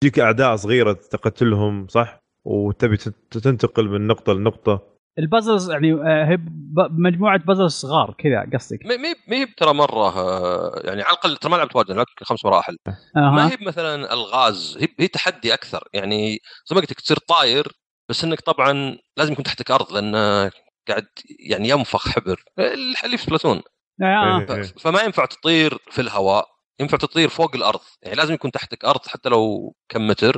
تجيك 0.02 0.20
أعداء 0.20 0.56
صغيرة 0.56 0.94
تقتلهم 0.94 1.88
صح؟ 1.88 2.20
وتبي 2.46 2.98
تنتقل 3.32 3.90
من 3.90 4.08
نقطة 4.08 4.34
لنقطة. 4.34 4.99
ال 5.20 5.26
puzzles 5.26 5.72
يعني 5.72 5.94
آه، 5.94 6.26
هي 6.26 6.38
مجموعة 6.92 7.40
puzzles 7.40 7.72
صغار 7.72 8.16
كذا 8.18 8.50
قصدك؟ 8.54 8.86
ما 8.86 8.98
ما 8.98 9.14
ما 9.28 9.36
هي 9.36 9.46
ترى 9.46 9.74
مرة 9.74 10.18
آه، 10.20 10.82
يعني 10.84 11.02
على 11.02 11.12
الأقل 11.12 11.38
ترى 11.38 11.52
ما 11.52 11.56
لعبت 11.58 11.76
واجد 11.76 11.92
لعبت 11.92 12.24
خمس 12.24 12.46
مراحل. 12.46 12.78
ما 13.16 13.46
أها 13.46 13.52
هي 13.52 13.58
مثلا 13.62 14.14
الغاز 14.14 14.78
هي, 14.82 14.88
هي 15.00 15.08
تحدي 15.08 15.54
أكثر. 15.54 15.84
يعني 15.94 16.40
زي 16.66 16.76
ما 16.76 16.82
قلت 16.82 16.92
لك 16.92 17.02
تصير 17.02 17.18
طاير 17.18 17.68
بس 18.10 18.24
إنك 18.24 18.42
طبعا 18.42 18.98
لازم 19.18 19.32
يكون 19.34 19.44
تحتك 19.46 19.72
أرض 19.72 19.94
لأن 19.94 20.16
قاعد 20.88 21.08
يعني 21.40 21.70
ينفخ 21.70 22.10
حبر. 22.10 22.44
اللي 23.06 23.18
في 23.18 23.28
بلاتون. 23.30 23.62
ف- 24.46 24.74
فما 24.80 25.02
ينفع 25.02 25.26
تطير 25.26 25.78
في 25.92 26.02
الهواء. 26.02 26.46
ينفع 26.80 26.98
تطير 26.98 27.30
فوق 27.30 27.56
الأرض. 27.56 27.80
يعني 28.02 28.16
لازم 28.16 28.34
يكون 28.34 28.52
تحتك 28.52 28.86
أرض 28.86 29.08
حتى 29.08 29.30
لو 29.30 29.74
كم 29.90 30.08
متر. 30.08 30.38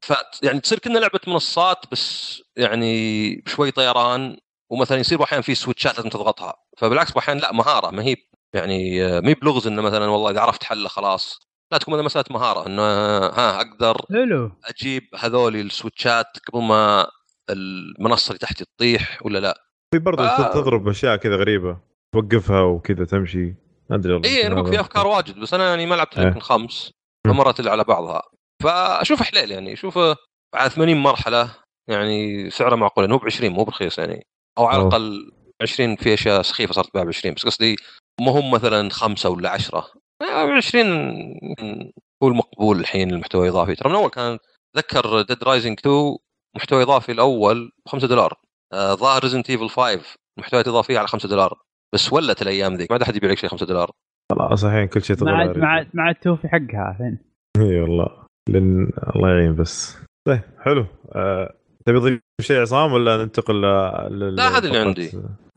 ف 0.00 0.12
يعني 0.42 0.60
تصير 0.60 0.78
كنا 0.78 0.98
لعبة 0.98 1.20
منصات 1.26 1.78
بس 1.92 2.42
يعني 2.56 3.36
بشوي 3.36 3.70
طيران 3.70 4.36
ومثلا 4.70 4.98
يصير 4.98 5.22
أحيانا 5.22 5.42
في 5.42 5.54
سويتشات 5.54 5.96
لازم 5.96 6.08
تضغطها. 6.08 6.54
فبالعكس 6.78 7.16
أحيانا 7.16 7.40
لا 7.40 7.52
مهارة. 7.52 7.90
ما 7.90 8.02
هي 8.02 8.16
يعني 8.54 9.04
آه، 9.04 9.20
ما 9.20 9.28
هي 9.28 9.34
بلغز 9.34 9.66
إنه 9.66 9.82
مثلا 9.82 10.06
والله 10.06 10.30
إذا 10.30 10.40
عرفت 10.40 10.64
حله 10.64 10.88
خلاص. 10.88 11.40
لا 11.72 11.78
تكون 11.78 11.94
مثلا 11.94 12.04
مسألة 12.04 12.24
مهارة. 12.30 12.66
إنه 12.66 12.82
ها 12.82 13.56
أقدر 13.60 13.96
حلو. 14.12 14.52
أجيب 14.64 15.02
هذول 15.18 15.56
السويتشات 15.56 16.26
قبل 16.48 16.62
ما 16.62 17.06
المنصة 17.50 18.28
اللي 18.28 18.38
تحتي 18.38 18.64
تطيح 18.64 19.18
ولا 19.22 19.38
لا. 19.38 19.54
في 19.94 19.98
برضه 19.98 20.24
آه. 20.24 20.52
تضرب 20.54 20.88
أشياء 20.88 21.16
كذا 21.16 21.36
غريبة 21.36 21.78
توقفها 22.12 22.60
وكذا 22.60 23.04
تمشي. 23.04 23.54
ما 23.90 23.96
أدري 23.96 24.12
والله 24.12 24.28
اي 24.28 24.46
أنا 24.46 24.54
بقول 24.54 24.72
في 24.72 24.80
أفكار 24.80 25.06
واجد 25.06 25.38
بس 25.38 25.54
أنا 25.54 25.68
يعني 25.68 25.86
ما 25.86 25.94
لعبت 25.94 26.18
إيه. 26.18 26.26
يمكن 26.26 26.40
خمس 26.40 26.90
مم. 27.26 27.32
فمرت 27.32 27.60
اللي 27.60 27.70
على 27.70 27.84
بعضها. 27.84 28.22
فأشوف 28.62 29.22
حليل 29.22 29.50
يعني 29.50 29.72
اشوفه 29.72 30.16
على 30.54 30.70
80 30.70 30.96
مرحلة 30.96 31.54
يعني 31.90 32.50
سعره 32.50 32.76
معقول 32.76 33.04
يعني 33.04 33.14
هو 33.14 33.18
ب 33.18 33.24
20 33.24 33.52
مو 33.52 33.64
برخيص 33.64 33.98
يعني. 33.98 34.26
أو 34.58 34.66
على. 34.66 34.82
الأقل 34.82 35.32
20 35.62 35.96
في 35.96 36.14
أشياء 36.14 36.42
سخيفة 36.42 36.72
صارت 36.72 36.88
تباع 36.88 37.04
ب 37.04 37.08
20 37.08 37.34
بس 37.34 37.46
قصدي 37.46 37.76
ما 38.20 38.32
هم 38.32 38.50
مثلا 38.50 38.90
خمسة 38.90 39.30
ولا 39.30 39.50
10 39.50 39.92
20 40.22 41.90
هو 42.22 42.28
المقبول 42.28 42.80
الحين 42.80 43.10
المحتوى 43.10 43.48
الإضافي. 43.48 43.74
ترى 43.74 43.88
من 43.88 43.94
أول 43.94 44.10
كان 44.10 44.38
أتذكر 44.76 45.22
Dead 45.22 45.44
Rising 45.44 45.78
2 45.78 46.16
محتوى 46.56 46.82
إضافي 46.82 47.12
الأول 47.12 47.72
ب 47.86 47.88
5 47.88 48.06
دولار. 48.06 48.40
آه، 48.72 48.94
ظاهر 48.94 49.22
Resident 49.22 49.50
Evil 49.50 49.68
5 49.68 50.00
محتويات 50.38 50.68
إضافية 50.68 50.98
على 50.98 51.08
5 51.08 51.28
دولار. 51.28 51.60
بس 51.94 52.12
ولت 52.12 52.42
الأيام 52.42 52.74
ذيك 52.74 52.90
ما 52.90 52.94
عاد 52.94 53.02
أحد 53.02 53.16
يبيع 53.16 53.30
لك 53.30 53.38
شيء 53.38 53.50
5 53.50 53.66
دولار. 53.66 53.90
خلاص 54.32 54.64
الحين 54.64 54.86
كل 54.88 55.02
شيء 55.02 55.16
مع 55.24 55.46
تغير 55.46 55.58
مع 55.58 55.86
مع 55.94 56.10
التوفي 56.10 56.48
حقها 56.48 56.90
الحين. 56.90 57.18
إي 57.60 57.80
والله 57.80 58.08
لأن 58.48 58.90
الله 59.16 59.28
يعين 59.30 59.54
بس. 59.54 59.98
طيب 60.28 60.40
حلو. 60.60 60.86
آه، 61.14 61.54
تبي 61.86 62.00
تضيف 62.00 62.20
شيء 62.40 62.60
عصام 62.60 62.92
ولا 62.92 63.16
ننتقل 63.24 63.54
لل- 63.54 64.36
لا، 64.36 64.58
هذا 64.58 64.68
اللي 64.68 64.78
عندي. 64.78 65.10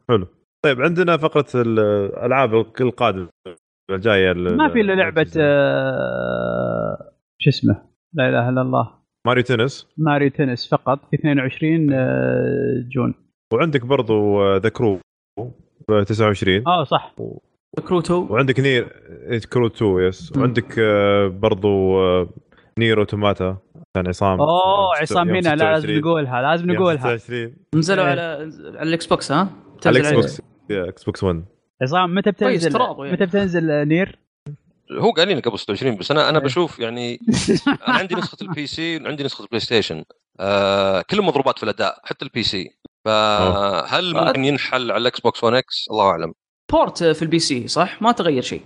حلو. 0.09 0.27
طيب 0.65 0.81
عندنا 0.81 1.17
فقرة 1.17 1.45
الألعاب 1.55 2.53
القادمة 2.81 3.29
الجاية 3.91 4.33
ما 4.33 4.69
في 4.73 4.81
إلا 4.81 4.93
لعبة 4.93 5.31
آه، 5.37 7.11
شو 7.41 7.49
اسمه؟ 7.49 7.81
لا 8.13 8.29
إله 8.29 8.49
إلا 8.49 8.61
الله. 8.61 8.93
Mario 9.27 9.43
Tennis. 9.43 9.87
Mario 9.97 10.29
Tennis 10.29 10.69
فقط 10.69 10.99
في 11.09 11.15
22 11.15 11.93
آه، 11.93 12.85
June. 12.95 13.13
وعندك 13.53 13.85
برضو 13.85 14.41
The 14.57 14.69
Crew. 14.69 14.99
29 16.03 16.67
آه 16.67 16.83
صح 16.83 17.15
Crew 17.87 18.19
2 18.19 18.27
وعندك 18.29 18.59
نير 18.59 18.87
Crew 19.53 19.67
2 19.67 19.99
yes 20.07 20.31
مم. 20.35 20.41
وعندك 20.41 20.79
آه، 20.79 21.27
برضو 21.27 21.99
آه، 21.99 22.29
Nier 22.77 22.99
Automata 22.99 23.57
كان 23.95 24.07
عصام 24.07 24.41
أوه 24.41 24.95
عصام 25.01 25.29
هنا 25.29 25.39
لا 25.39 25.55
لازم 25.55 25.87
26. 25.87 25.99
نقولها 25.99 26.41
لازم 26.41 26.71
نقولها 26.71 27.17
26 27.17 27.53
نزلوا 27.75 28.03
إيه. 28.03 28.09
على 28.11 28.21
على 28.77 28.89
ال 28.89 29.05
Xbox 29.05 29.31
ها؟ 29.31 29.49
على 29.85 29.99
ال 29.99 30.13
Xbox 30.13 30.41
يا، 30.69 30.89
Xbox 30.89 31.23
1 31.23 31.45
عصام 31.81 32.15
متى 32.15 32.31
كويس، 32.31 32.67
بتنزل 32.67 32.79
يعني. 32.81 33.11
متى 33.11 33.25
بتنزل 33.25 33.71
آه، 33.71 33.83
Nier؟ 33.83 34.19
هو 34.99 35.11
قال 35.11 35.27
لي 35.27 35.39
قبل 35.39 35.59
26 35.59 35.97
بس 35.97 36.11
أنا 36.11 36.29
أنا 36.29 36.37
إيه. 36.37 36.43
بشوف 36.43 36.79
يعني 36.79 37.19
أنا 37.87 37.97
عندي 37.97 38.15
نسخة 38.15 38.37
ال 38.41 38.67
PC 38.67 38.97
وعندي 39.03 39.23
نسخة 39.23 39.43
ال 39.43 39.59
PlayStation 39.59 40.03
آه 40.39 41.01
كلهم 41.01 41.27
مضروبات 41.27 41.57
في 41.57 41.63
الأداء 41.63 41.99
حتى 42.03 42.25
ال 42.25 42.43
PC 42.43 42.71
فهل 43.05 44.13
ممكن 44.15 44.45
ينحل 44.45 44.91
على 44.91 45.01
ال 45.01 45.19
Xbox 45.19 45.43
1 45.43 45.55
X؟ 45.55 45.85
الله 45.91 46.05
أعلم. 46.09 46.33
port 46.71 47.03
في 47.03 47.21
ال 47.21 47.39
PC 47.39 47.67
صح؟ 47.67 48.01
ما 48.01 48.11
تغير 48.11 48.41
شيء. 48.41 48.61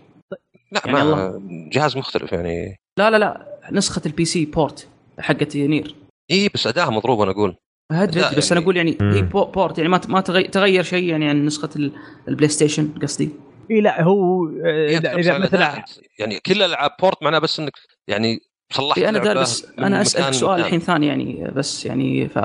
لا 0.71 0.81
يعني 0.85 0.97
ما 0.97 1.01
الله. 1.01 1.41
جهاز 1.71 1.97
مختلف 1.97 2.31
يعني. 2.31 2.77
لا 2.97 3.09
لا 3.09 3.17
لا 3.17 3.47
نسخة 3.71 4.01
ال 4.05 4.25
PC 4.25 4.45
port 4.45 4.87
حقت 5.19 5.55
Nier. 5.55 5.95
إي 6.31 6.49
بس 6.53 6.67
اداها 6.67 6.89
مضروب 6.89 7.21
أنا 7.21 7.31
أقول. 7.31 7.55
ادري 7.91 8.21
لا 8.21 8.27
أدري، 8.27 8.37
بس 8.37 8.47
يعني- 8.51 8.57
أنا 8.59 8.63
أقول 8.65 8.77
يعني 8.77 8.97
مم. 9.01 9.11
هي 9.11 9.21
po- 9.21 9.45
port 9.45 9.77
يعني 9.77 9.89
ما 9.89 10.01
ما 10.07 10.21
تغير, 10.21 10.45
تغير 10.49 10.83
شيء 10.83 11.03
يعني 11.03 11.29
عن 11.29 11.45
نسخة 11.45 11.69
ال- 11.75 11.91
ال 12.27 12.49
PlayStation 12.49 12.89
قصدي. 13.01 13.29
إي 13.71 13.81
لا 13.81 14.01
هو 14.03 14.47
آه، 14.65 14.97
اذا 15.17 15.37
مثلا. 15.37 15.85
يعني 16.19 16.39
كل 16.39 16.53
الالعاب 16.53 16.91
port 17.01 17.23
معناه 17.23 17.39
بس 17.39 17.59
إنك 17.59 17.71
يعني 18.07 18.39
صلحت 18.71 18.97
إيه 18.97 19.09
أنا 19.09 19.33
بس 19.33 19.67
أنا 19.79 20.01
أسألك 20.01 20.33
سؤال. 20.33 20.59
الحين 20.59 20.79
ثاني 20.79 21.07
يعني 21.07 21.51
بس 21.55 21.85
يعني 21.85 22.29
ف 22.29 22.37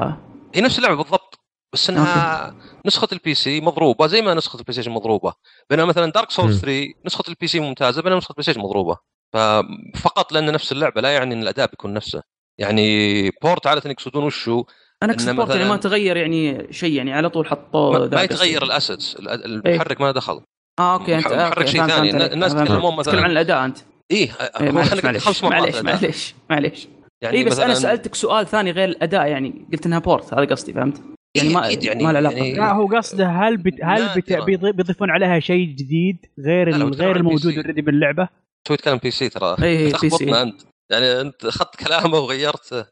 هي 0.55 0.61
نفس 0.61 0.79
اللعبة 0.79 0.97
بالضبط. 1.03 1.40
بس 1.73 1.91
إنها 1.91 2.55
نسخة 2.87 3.09
ال 3.13 3.35
PC 3.35 3.61
مضروبة 3.61 4.07
زي 4.07 4.23
ما 4.23 4.35
نسخة 4.35 4.57
ال 4.59 4.73
PlayStation 4.73 4.91
مضروبة 4.91 5.33
بينما 5.71 5.85
مثلا 5.85 6.13
Dark 6.13 6.31
Souls 6.31 6.61
3 6.61 6.87
نسخة 7.07 7.25
ال 7.29 7.47
PC 7.47 7.61
ممتازة 7.61 8.03
بينما 8.03 8.19
نسخة 8.19 8.31
ال 8.31 8.43
PlayStation 8.43 8.61
مضروبة 8.61 8.97
ففقط 9.35 10.33
لأن 10.33 10.53
نفس 10.53 10.73
اللعبة 10.73 11.01
لا 11.01 11.15
يعني 11.15 11.35
إن 11.35 11.43
الأداء 11.43 11.67
بيكون 11.71 11.95
نفسه 11.95 12.23
يعني 12.59 13.31
port 13.43 13.67
عاده 13.67 13.91
يقصدون 13.91 14.25
وشو 14.25 14.65
أنا 15.03 15.13
اقصد 15.13 15.31
port 15.37 15.51
يعني 15.51 15.69
ما 15.69 15.77
تغير 15.77 16.17
يعني 16.17 16.67
شيء 16.73 16.93
يعني 16.93 17.13
على 17.13 17.31
طول 17.31 17.47
حطوه 17.47 18.09
ما. 18.09 18.23
يتغير 18.23 18.63
ال 18.63 18.70
assets 18.70 19.17
المحرك 19.21 20.01
ما 20.01 20.11
دخل 20.11 20.41
آه 20.81 20.95
okay 20.95 21.15
انت 21.19 21.27
محرك 21.27 21.59
okay، 21.59 21.71
شيء 21.71 21.87
ثاني. 21.87 22.11
الناس. 22.33 22.53
يتكلمون 22.55 22.97
مثلاً- 22.97 23.05
تتكلم 23.05 23.25
عن 23.25 23.31
الأداء 23.31 23.65
أنت 23.65 23.79
إيه 24.11 24.31
إيه، 24.61 24.71
معليش 24.71 25.05
معليش 25.05 25.83
معليش. 25.85 26.35
معليش 26.51 26.89
يعني 27.23 27.39
اي 27.39 27.45
بس 27.45 27.59
أنا 27.59 27.75
سألتك 27.75 28.15
سؤال 28.15 28.47
ثاني 28.47 28.71
غير 28.71 28.89
الأداء 28.89 29.27
يعني 29.27 29.67
قلت 29.73 29.87
إنها 29.87 29.99
port 29.99 30.35
هذا 30.35 30.45
قصدي 30.45 30.73
فهمت؟ 30.73 31.01
يعني 31.37 31.49
إيه، 31.49 31.55
ما 31.55 31.69
يعني- 31.69 32.05
ما 32.05 32.13
له 32.13 32.19
علاقة. 32.19 32.37
يعني- 32.37 32.53
لا 32.55 32.73
هو 32.73 32.87
قصده 32.87 33.27
هل 33.29 33.57
بت... 33.57 33.75
هل 33.83 34.09
بت... 34.17 34.33
بيضيفون 34.77 35.11
عليها 35.11 35.41
شيء 35.41 35.67
جديد؟ 35.69 36.27
غير 36.47 36.71
غير 36.95 37.17
الموجود. 37.17 37.55
already 37.59 37.83
باللعبة؟ 37.83 38.29
تو 38.65 38.75
يتكلم 38.75 38.97
PC 38.99 39.29
ترى؟ 39.29 39.57
إيه، 39.63 39.79
إيه، 39.79 39.93
PC. 39.93 40.09
تخبطنا 40.09 40.43
أنت. 40.43 40.61
يعني 40.91 41.21
أنت 41.21 41.45
أخذت 41.45 41.77
كلامه 41.77 42.19
وغيرته 42.19 42.77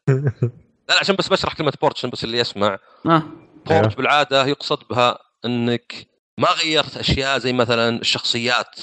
لا 0.89 0.93
لا 0.93 0.99
عشان 0.99 1.15
بس 1.15 1.27
بشرح 1.27 1.53
كلمة 1.53 1.73
port 1.81 1.97
عشان 1.97 2.09
بس 2.09 2.23
اللي 2.23 2.37
يسمع. 2.39 2.77
أيوه. 3.05 3.23
port 3.67 3.97
بالعادة 3.97 4.45
يقصد 4.45 4.77
بها 4.89 5.17
إنك 5.45 5.93
ما 6.39 6.47
غيرت 6.63 6.97
أشياء 6.97 7.37
زي 7.37 7.53
مثلا 7.53 7.89
الشخصيات. 8.01 8.75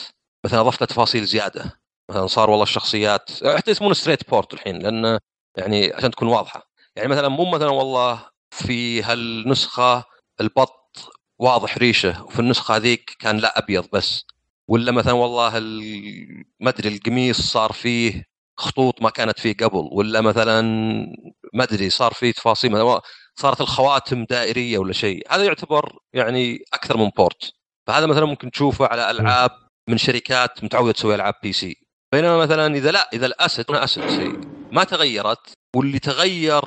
مثلا 0.46 0.60
أضفت 0.60 0.84
تفاصيل 0.84 1.24
زيادة. 1.24 1.64
مثلا 2.10 2.26
صار 2.26 2.50
والله 2.50 2.62
الشخصيات 2.62 3.30
حتى 3.56 3.70
يسمونه 3.70 3.94
straight 3.94 4.30
port 4.30 4.54
الحين 4.54 4.78
لأن 4.78 5.18
يعني 5.58 5.92
عشان 5.94 6.10
تكون 6.10 6.28
واضحة. 6.28 6.70
يعني 6.96 7.08
مثلا 7.08 7.28
مو 7.28 7.50
مثلا 7.50 7.68
والله 7.70 8.20
في 8.50 9.02
هالنسخة 9.02 10.04
البط 10.40 11.12
واضح 11.38 11.78
ريشة 11.78 12.24
وفي 12.24 12.38
النسخة 12.40 12.76
هذيك 12.76 13.10
كان 13.20 13.36
لا 13.38 13.58
أبيض 13.58 13.86
بس. 13.92 14.24
ولا 14.68 14.92
مثلا 14.92 15.12
والله 15.12 15.58
ال- 15.58 16.44
ما 16.60 16.70
أدري 16.70 16.88
القميص 16.88 17.40
صار 17.40 17.72
فيه 17.72 18.24
خطوط 18.56 19.02
ما 19.02 19.10
كانت 19.10 19.38
فيه 19.38 19.54
قبل 19.54 19.88
ولا 19.92 20.20
مثلا 20.20 20.60
ما 21.54 21.64
أدري 21.64 21.90
صار 21.90 22.12
فيه 22.14 22.32
تفاصيل 22.32 22.72
مثلا 22.72 23.00
صارت 23.34 23.60
الخواتم 23.60 24.24
دائرية 24.24 24.78
ولا 24.78 24.92
شيء. 24.92 25.26
هذا 25.32 25.44
يعتبر 25.44 25.98
يعني 26.12 26.64
أكثر 26.74 26.96
من 26.96 27.08
port 27.16 27.52
فهذا 27.86 28.06
مثلا 28.06 28.24
ممكن 28.24 28.50
تشوفه 28.50 28.86
على 28.86 29.10
ألعاب 29.10 29.50
من 29.88 29.98
شركات 29.98 30.64
متعودة 30.64 30.92
تسوي 30.92 31.14
ألعاب 31.14 31.34
PC 31.42 31.76
بينما 32.12 32.36
مثلا 32.38 32.74
إذا 32.76 32.90
لا 32.90 33.08
إذا 33.12 33.26
ال 33.26 33.33
assets 33.33 33.70
assets 33.70 34.08
شيء 34.08 34.40
ما 34.72 34.84
تغيرت 34.84 35.52
واللي 35.76 35.98
تغير 35.98 36.62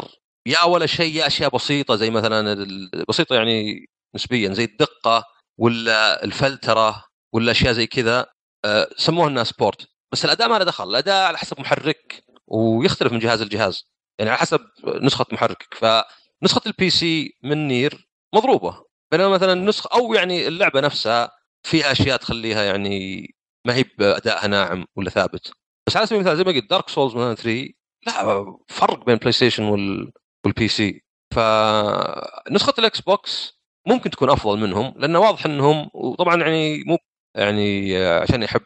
يا 0.49 0.63
ولا 0.63 0.85
شيء 0.85 1.15
يا 1.15 1.27
أشياء 1.27 1.49
بسيطة 1.55 1.95
زي 1.95 2.09
مثلا 2.09 2.65
بسيطة 3.09 3.35
يعني 3.35 3.85
نسبيا 4.15 4.53
زي 4.53 4.63
الدقة 4.63 5.23
ولا 5.57 6.23
الفلترة 6.23 7.05
ولا 7.33 7.51
أشياء 7.51 7.73
زي 7.73 7.87
كذا 7.87 8.25
آه، 8.65 8.87
سموها 8.97 9.27
الناس 9.27 9.53
port 9.53 9.87
بس 10.11 10.25
الأداء 10.25 10.49
ما 10.49 10.57
له 10.57 10.65
دخل. 10.65 10.89
الأداء 10.89 11.27
على 11.27 11.37
حسب 11.37 11.59
محرك 11.59 12.23
ويختلف 12.47 13.13
من 13.13 13.19
جهاز 13.19 13.41
لجهاز. 13.43 13.85
يعني 14.19 14.31
على 14.31 14.39
حسب 14.39 14.59
نسخة 15.01 15.25
محركك. 15.31 15.73
فنسخة 15.73 16.61
ال 16.67 16.89
PC 16.89 17.37
من 17.43 17.67
NieR 17.67 18.09
مضروبة. 18.35 18.85
بينما 19.11 19.27
مثلا 19.29 19.53
نسخه 19.53 19.89
أو 19.93 20.13
يعني 20.13 20.47
اللعبة 20.47 20.81
نفسها 20.81 21.31
فيها 21.63 21.91
أشياء 21.91 22.17
تخليها 22.17 22.63
يعني 22.63 23.27
ما 23.67 23.75
هي 23.75 23.85
بأدائها 23.97 24.47
ناعم 24.47 24.85
ولا 24.95 25.09
ثابت. 25.09 25.51
بس 25.87 25.97
على 25.97 26.05
سبيل 26.05 26.19
المثال 26.19 26.37
زي 26.37 26.43
ما 26.43 26.51
قلت 26.51 26.69
Dark 26.69 26.89
Souls 26.89 27.15
مثلا 27.15 27.35
3 27.35 27.69
لا 28.07 28.45
فرق 28.67 29.05
بين 29.05 29.15
بلاي 29.15 29.31
ستيشن 29.31 29.63
وال 29.63 30.11
وال 30.45 30.67
PC 30.67 31.03
فنسخه 31.35 32.73
الإكس 32.79 33.01
بوكس 33.01 33.59
ممكن 33.87 34.09
تكون 34.09 34.29
أفضل 34.29 34.59
منهم 34.59 34.93
لأنه 34.97 35.19
واضح 35.19 35.45
إنهم 35.45 35.89
وطبعا 35.93 36.35
يعني 36.41 36.83
مو 36.83 36.97
يعني 37.37 37.97
آه، 37.97 38.19
عشان 38.21 38.43
يحب 38.43 38.61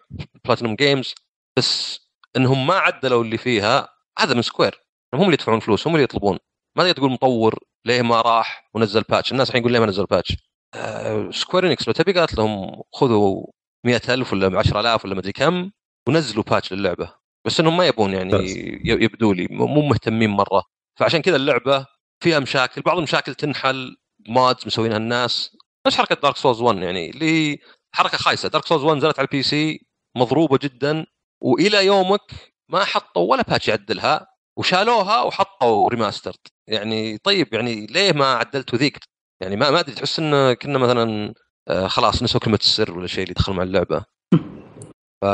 Platinum 0.45 0.75
Games 0.75 1.13
بس 1.57 1.99
إنهم 2.37 2.67
ما 2.67 2.73
عدلوا 2.75 3.23
اللي 3.23 3.37
فيها 3.37 3.89
هذا 4.19 4.33
من 4.33 4.41
Square 4.41 4.79
هم 5.13 5.21
اللي 5.21 5.33
يدفعون 5.33 5.59
فلوس 5.59 5.87
هم 5.87 5.93
اللي 5.93 6.03
يطلبون. 6.03 6.37
ما 6.77 6.83
تقدر 6.83 6.95
تقول 6.95 7.11
مطور 7.11 7.59
ليه 7.85 8.01
ما 8.01 8.21
راح 8.21 8.69
ونزل 8.73 9.01
patch 9.01 9.31
الناس 9.31 9.47
الحين 9.49 9.61
يقول 9.61 9.73
ليه 9.73 9.79
ما 9.79 9.85
نزل 9.85 10.05
patch 10.05 10.37
آه 10.75 11.29
Square 11.31 11.67
Enix 11.67 11.87
لو 11.87 11.93
تبي 11.93 12.11
قالت 12.13 12.33
لهم 12.37 12.81
خذوا 12.93 13.45
100000 13.85 14.33
ولا 14.33 14.59
10000 14.59 15.05
ولا 15.05 15.15
مدري 15.15 15.31
كم 15.31 15.71
ونزلوا 16.07 16.43
patch 16.43 16.73
للعبة. 16.73 17.13
بس 17.45 17.59
إنهم 17.59 17.77
ما 17.77 17.87
يبون 17.87 18.13
يعني 18.13 18.31
بس. 18.33 18.49
ي- 18.55 18.81
يبدوا 18.85 19.33
لي 19.33 19.47
مو 19.51 19.81
مهتمين 19.81 20.29
مرة. 20.29 20.63
فعشان 20.99 21.21
كذا 21.21 21.35
اللعبة 21.35 21.85
فيها 22.23 22.39
مشاكل 22.39 22.81
بعض 22.81 22.97
المشاكل 22.97 23.35
تنحل 23.35 23.95
mods 24.27 24.67
مسوينها 24.67 24.97
الناس. 24.97 25.57
نفس 25.87 25.97
حركة 25.97 26.15
Dark 26.15 26.37
Souls 26.37 26.61
1 26.61 26.77
يعني 26.77 27.09
اللي 27.09 27.57
حركة 27.95 28.17
خايسة. 28.17 28.49
Dark 28.49 28.65
Souls 28.65 28.83
1 28.83 28.97
نزلت 28.97 29.19
على 29.19 29.25
ال 29.25 29.43
PC 29.43 29.79
مضروبة 30.17 30.57
جدا 30.61 31.05
وإلى 31.41 31.85
يومك 31.85 32.53
ما 32.69 32.83
حطوا 32.83 33.31
ولا 33.31 33.41
patch 33.43 33.67
يعدلها 33.67 34.27
وشالوها 34.57 35.21
وحطوا 35.21 35.89
remastered 35.89 36.39
يعني 36.67 37.17
طيب 37.17 37.53
يعني 37.53 37.85
ليه 37.85 38.11
ما 38.11 38.25
عدلتوا 38.25 38.79
ذيك؟ 38.79 38.99
يعني 39.41 39.55
ما 39.55 39.69
ما 39.71 39.79
أدري 39.79 39.95
تحس 39.95 40.19
إن 40.19 40.53
كنا 40.53 40.79
مثلا 40.79 41.33
آه، 41.67 41.87
خلاص 41.87 42.23
نسوا 42.23 42.39
كلمة 42.39 42.59
السر 42.61 42.97
ولا 42.97 43.07
شيء 43.07 43.23
اللي 43.23 43.33
دخل 43.33 43.53
مع 43.53 43.63
اللعبة. 43.63 44.05
ف 45.21 45.25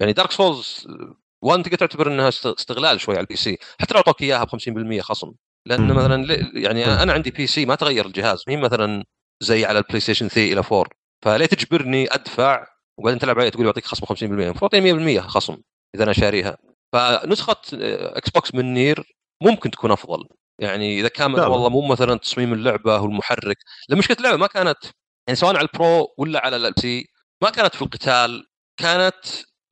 يعني 0.00 0.12
Dark 0.12 0.30
Souls 0.30 0.86
1 1.42 1.62
تقدر 1.62 1.76
تعتبر 1.76 2.08
إنها 2.08 2.28
است- 2.28 2.46
استغلال 2.46 3.00
شوي 3.00 3.14
على 3.14 3.22
ال 3.22 3.36
PC 3.36 3.58
حتى 3.80 3.94
لو 3.94 3.98
أعطوك 4.00 4.22
إياها 4.22 4.44
ب 4.44 4.48
50% 4.48 5.00
خصم. 5.00 5.32
لأن. 5.66 5.92
مثلا 5.92 6.26
يعني 6.54 6.84
أنا 7.02 7.12
عندي 7.12 7.30
PC 7.30 7.66
ما 7.66 7.74
تغير 7.74 8.06
الجهاز. 8.06 8.44
مين 8.48 8.60
مثلا 8.60 9.04
زي 9.42 9.64
على 9.64 9.78
البلاي 9.78 10.00
ستيشن 10.00 10.28
3 10.28 10.52
إلى 10.52 10.60
4 10.72 10.84
فليه 11.24 11.46
تجبرني 11.46 12.14
أدفع 12.14 12.66
وبعدين 12.98 13.18
تلعب 13.18 13.38
عليه 13.38 13.48
تقول 13.48 13.62
لي 13.62 13.66
بعطيك 13.66 13.84
خصم 13.86 14.06
50% 14.06 14.22
المفروض 14.22 14.74
أعطيني 14.74 15.18
100% 15.20 15.20
خصم 15.20 15.56
إذا 15.94 16.04
أنا 16.04 16.12
شاريها. 16.12 16.56
فنسخة 16.92 17.56
آه، 17.74 18.18
إكس 18.18 18.30
بوكس 18.30 18.54
من 18.54 18.74
NieR 18.74 19.04
ممكن 19.42 19.70
تكون 19.70 19.90
أفضل. 19.90 20.24
يعني 20.60 21.00
إذا 21.00 21.08
كان 21.08 21.32
لا. 21.32 21.46
والله 21.46 21.68
مو 21.68 21.88
مثلا 21.88 22.18
تصميم 22.18 22.52
اللعبة 22.52 23.00
والمحرك 23.00 23.56
لأن 23.88 23.98
مشكله 23.98 24.16
اللعبة 24.16 24.36
ما 24.36 24.46
كانت 24.46 24.76
يعني 25.28 25.36
سواء 25.36 25.56
على 25.56 25.68
ال 25.72 25.82
Pro 25.82 26.14
ولا 26.18 26.44
على 26.46 26.56
ال 26.56 26.80
PC 26.80 27.06
ما 27.42 27.50
كانت 27.50 27.74
في 27.74 27.82
القتال 27.82 28.46
كانت 28.80 29.14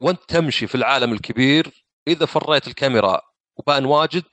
وانت 0.01 0.21
تمشي 0.29 0.67
في 0.67 0.75
العالم 0.75 1.13
الكبير 1.13 1.85
إذا 2.09 2.27
فريت 2.27 2.69
الكاميرا 2.69 3.21
وبان 3.57 3.85
واجد 3.85 4.25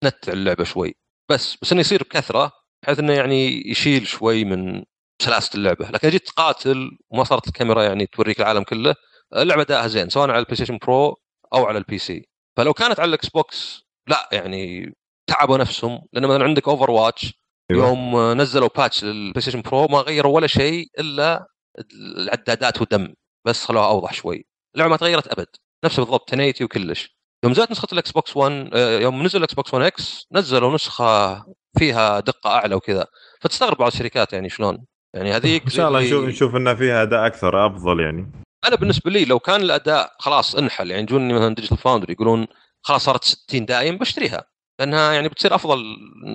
تنتع 0.00 0.32
اللعبة 0.32 0.64
شوي. 0.64 0.94
بس 1.30 1.56
بس 1.62 1.72
إنه 1.72 1.80
يصير 1.80 2.02
بكثرة 2.02 2.52
بحيث 2.82 2.98
إنه 2.98 3.12
يعني 3.12 3.70
يشيل 3.70 4.06
شوي 4.06 4.44
من 4.44 4.84
سلاسة 5.22 5.56
اللعبة. 5.56 5.90
لكن 5.90 6.08
جيت 6.08 6.26
تقاتل 6.26 6.90
وما 7.10 7.24
صارت 7.24 7.46
الكاميرا 7.48 7.82
يعني 7.82 8.06
توريك 8.06 8.40
العالم 8.40 8.62
كله 8.62 8.94
اللعبة 9.36 9.62
ادائها 9.62 9.86
زين 9.86 10.08
سواء 10.08 10.30
على 10.30 10.38
البلاي 10.38 10.56
ستيشن 10.56 10.78
Pro 10.78 11.20
أو 11.54 11.66
على 11.66 11.78
ال 11.78 11.98
PC. 11.98 12.28
فلو 12.56 12.72
كانت 12.72 13.00
على 13.00 13.08
الإكس 13.08 13.28
بوكس 13.28 13.82
لا 14.08 14.28
يعني 14.32 14.94
تعبوا 15.26 15.58
نفسهم. 15.58 16.00
لأن 16.12 16.26
مثلا 16.26 16.44
عندك 16.44 16.68
Overwatch 16.68 17.34
أيوة. 17.70 17.88
يوم 17.88 18.32
نزلوا 18.40 18.68
patch 18.76 19.04
للبلاي 19.04 19.42
ستيشن 19.42 19.62
Pro 19.62 19.86
ما 19.86 19.98
غيروا 19.98 20.34
ولا 20.34 20.46
شيء 20.46 20.86
إلا 20.98 21.46
العدادات 21.94 22.82
ودم 22.82 23.14
بس 23.46 23.64
خلوها 23.64 23.86
أوضح 23.86 24.12
شوي. 24.12 24.46
اللعبة 24.74 24.90
ما 24.90 24.96
تغيرت 24.96 25.32
أبد. 25.32 25.46
نفس 25.84 26.00
بالضبط 26.00 26.32
1080 26.32 26.54
وكلش. 26.62 27.16
يوم 27.44 27.52
نزلت 27.52 27.70
نسخة 27.70 27.88
الاكس 27.92 28.12
بوكس 28.12 28.36
1 28.36 28.70
آه، 28.74 28.98
يوم 28.98 29.22
نزل 29.22 29.38
الاكس 29.38 29.54
بوكس 29.54 29.74
1 29.74 29.86
X 29.86 30.26
نزلوا 30.32 30.74
نسخة 30.74 31.44
فيها 31.78 32.20
دقة 32.20 32.50
أعلى 32.50 32.74
وكذا. 32.74 33.06
فتستغرب 33.40 33.76
بعض 33.76 33.92
الشركات 33.92 34.32
يعني 34.32 34.48
شلون. 34.48 34.84
يعني 35.14 35.32
هذيك 35.32 35.62
إن 35.64 35.70
شاء 35.70 35.88
الله 35.88 36.00
نشوف 36.00 36.24
نشوف 36.24 36.56
إنه 36.56 36.74
فيها 36.74 37.02
أداء 37.02 37.26
أكثر 37.26 37.66
أفضل 37.66 38.00
يعني. 38.00 38.32
أنا 38.68 38.76
بالنسبة 38.76 39.10
لي 39.10 39.24
لو 39.24 39.38
كان 39.38 39.60
الأداء 39.60 40.12
خلاص 40.18 40.54
انحل 40.54 40.90
يعني 40.90 41.06
جوني 41.06 41.32
مثلا 41.34 41.54
Digital 41.54 41.76
Foundry 41.76 42.12
يقولون 42.12 42.46
خلاص 42.82 43.04
صارت 43.04 43.24
60 43.24 43.64
دايم 43.64 43.98
بشتريها. 43.98 44.44
لأنها 44.80 45.12
يعني 45.12 45.28
بتصير 45.28 45.54
أفضل 45.54 45.84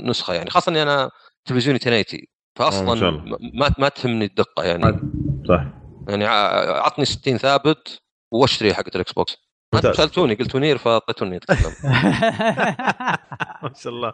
نسخة 0.03 0.33
يعني 0.33 0.49
خاصة 0.49 0.69
إني 0.69 0.81
أنا 0.81 1.11
تلفزيوني 1.45 1.79
1080 1.85 2.25
فأصلا. 2.55 3.11
ما 3.53 3.73
ما 3.77 3.89
تهمني 3.89 4.25
الدقة 4.25 4.63
يعني. 4.63 4.99
صح 5.47 5.65
يعني 6.09 6.25
عطني 6.25 7.05
60 7.05 7.37
ثابت 7.37 7.99
واشتري 8.31 8.73
حقت 8.73 8.95
الإكس 8.95 9.13
بوكس. 9.13 9.37
سألتوني 9.81 10.33
قلتوا 10.33 10.59
NieR 10.59 10.77
فأعطيتوني 10.77 11.37
اتكلم 11.37 11.71
ما 13.63 13.71
شاء 13.75 13.93
الله. 13.93 14.13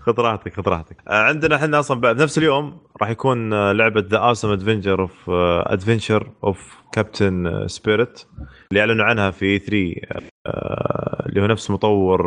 خذ 0.00 0.20
راحتك 0.20 0.54
خذ 0.54 0.68
راحتك. 0.68 0.96
آه، 1.08 1.22
عندنا 1.22 1.56
إحنا 1.56 1.80
أصلا 1.80 2.00
بعد 2.00 2.22
نفس 2.22 2.38
اليوم 2.38 2.80
راح 3.02 3.10
يكون 3.10 3.52
آه، 3.52 3.72
لعبة 3.72 4.04
The 4.08 4.18
Awesome 4.18 4.50
Adventures 4.50 5.00
of 5.00 5.30
Adventures 5.66 6.32
of 6.44 6.82
Captain 6.92 7.64
Spirit 7.68 8.22
اللي 8.70 8.80
أعلنوا 8.80 9.04
عنها 9.04 9.30
في 9.30 9.58
E3 9.58 9.94
آه، 10.46 11.26
اللي 11.28 11.42
هو 11.42 11.46
نفس 11.46 11.70
مطور 11.70 12.22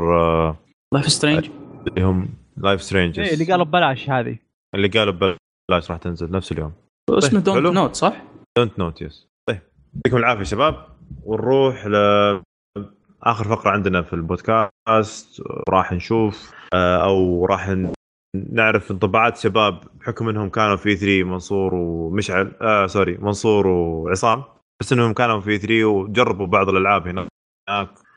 Life 0.93 1.09
is 1.09 1.18
Strange 1.18 1.49
اللي 1.87 2.01
هم 2.01 2.29
Life 2.57 2.81
is 2.81 2.89
Strange 2.89 3.19
اللي 3.19 3.45
قالوا 3.45 3.65
ببلاش 3.65 4.09
هذه. 4.09 4.37
اللي 4.75 4.87
قالوا 4.87 5.13
ببلاش 5.13 5.91
راح 5.91 5.97
تنزل 5.99 6.31
نفس 6.31 6.51
اليوم. 6.51 6.73
اسمه 7.09 7.39
طيب، 7.39 7.55
حلو. 7.55 7.63
Dontnod 7.63 7.95
صح؟ 7.95 8.21
Dontnod 8.57 9.01
yes 9.01 9.27
طيب 9.49 9.59
يعطيكم 9.95 10.17
العافية 10.17 10.43
شباب 10.43 10.85
ونروح 11.23 11.85
ل 11.87 11.95
آخر 13.23 13.43
فقرة 13.45 13.69
عندنا 13.71 14.01
في 14.01 14.13
البودكاست. 14.13 15.43
راح 15.69 15.93
نشوف 15.93 16.51
آه، 16.73 17.03
أو 17.03 17.45
راح 17.45 17.75
نعرف 18.51 18.91
انطباعات 18.91 19.37
شباب 19.37 19.79
بحكم 19.99 20.29
إنهم 20.29 20.49
كانوا 20.49 20.75
في 20.75 20.95
3 20.95 21.23
منصور 21.23 21.75
ومشعل 21.75 22.51
آه 22.61 22.87
سوري 22.87 23.17
منصور 23.17 23.67
وعصام. 23.67 24.43
بس 24.81 24.93
إنهم 24.93 25.13
كانوا 25.13 25.39
في 25.39 25.57
3 25.57 25.85
وجربوا 25.85 26.45
بعض 26.47 26.69
الألعاب 26.69 27.07
هناك. 27.07 27.27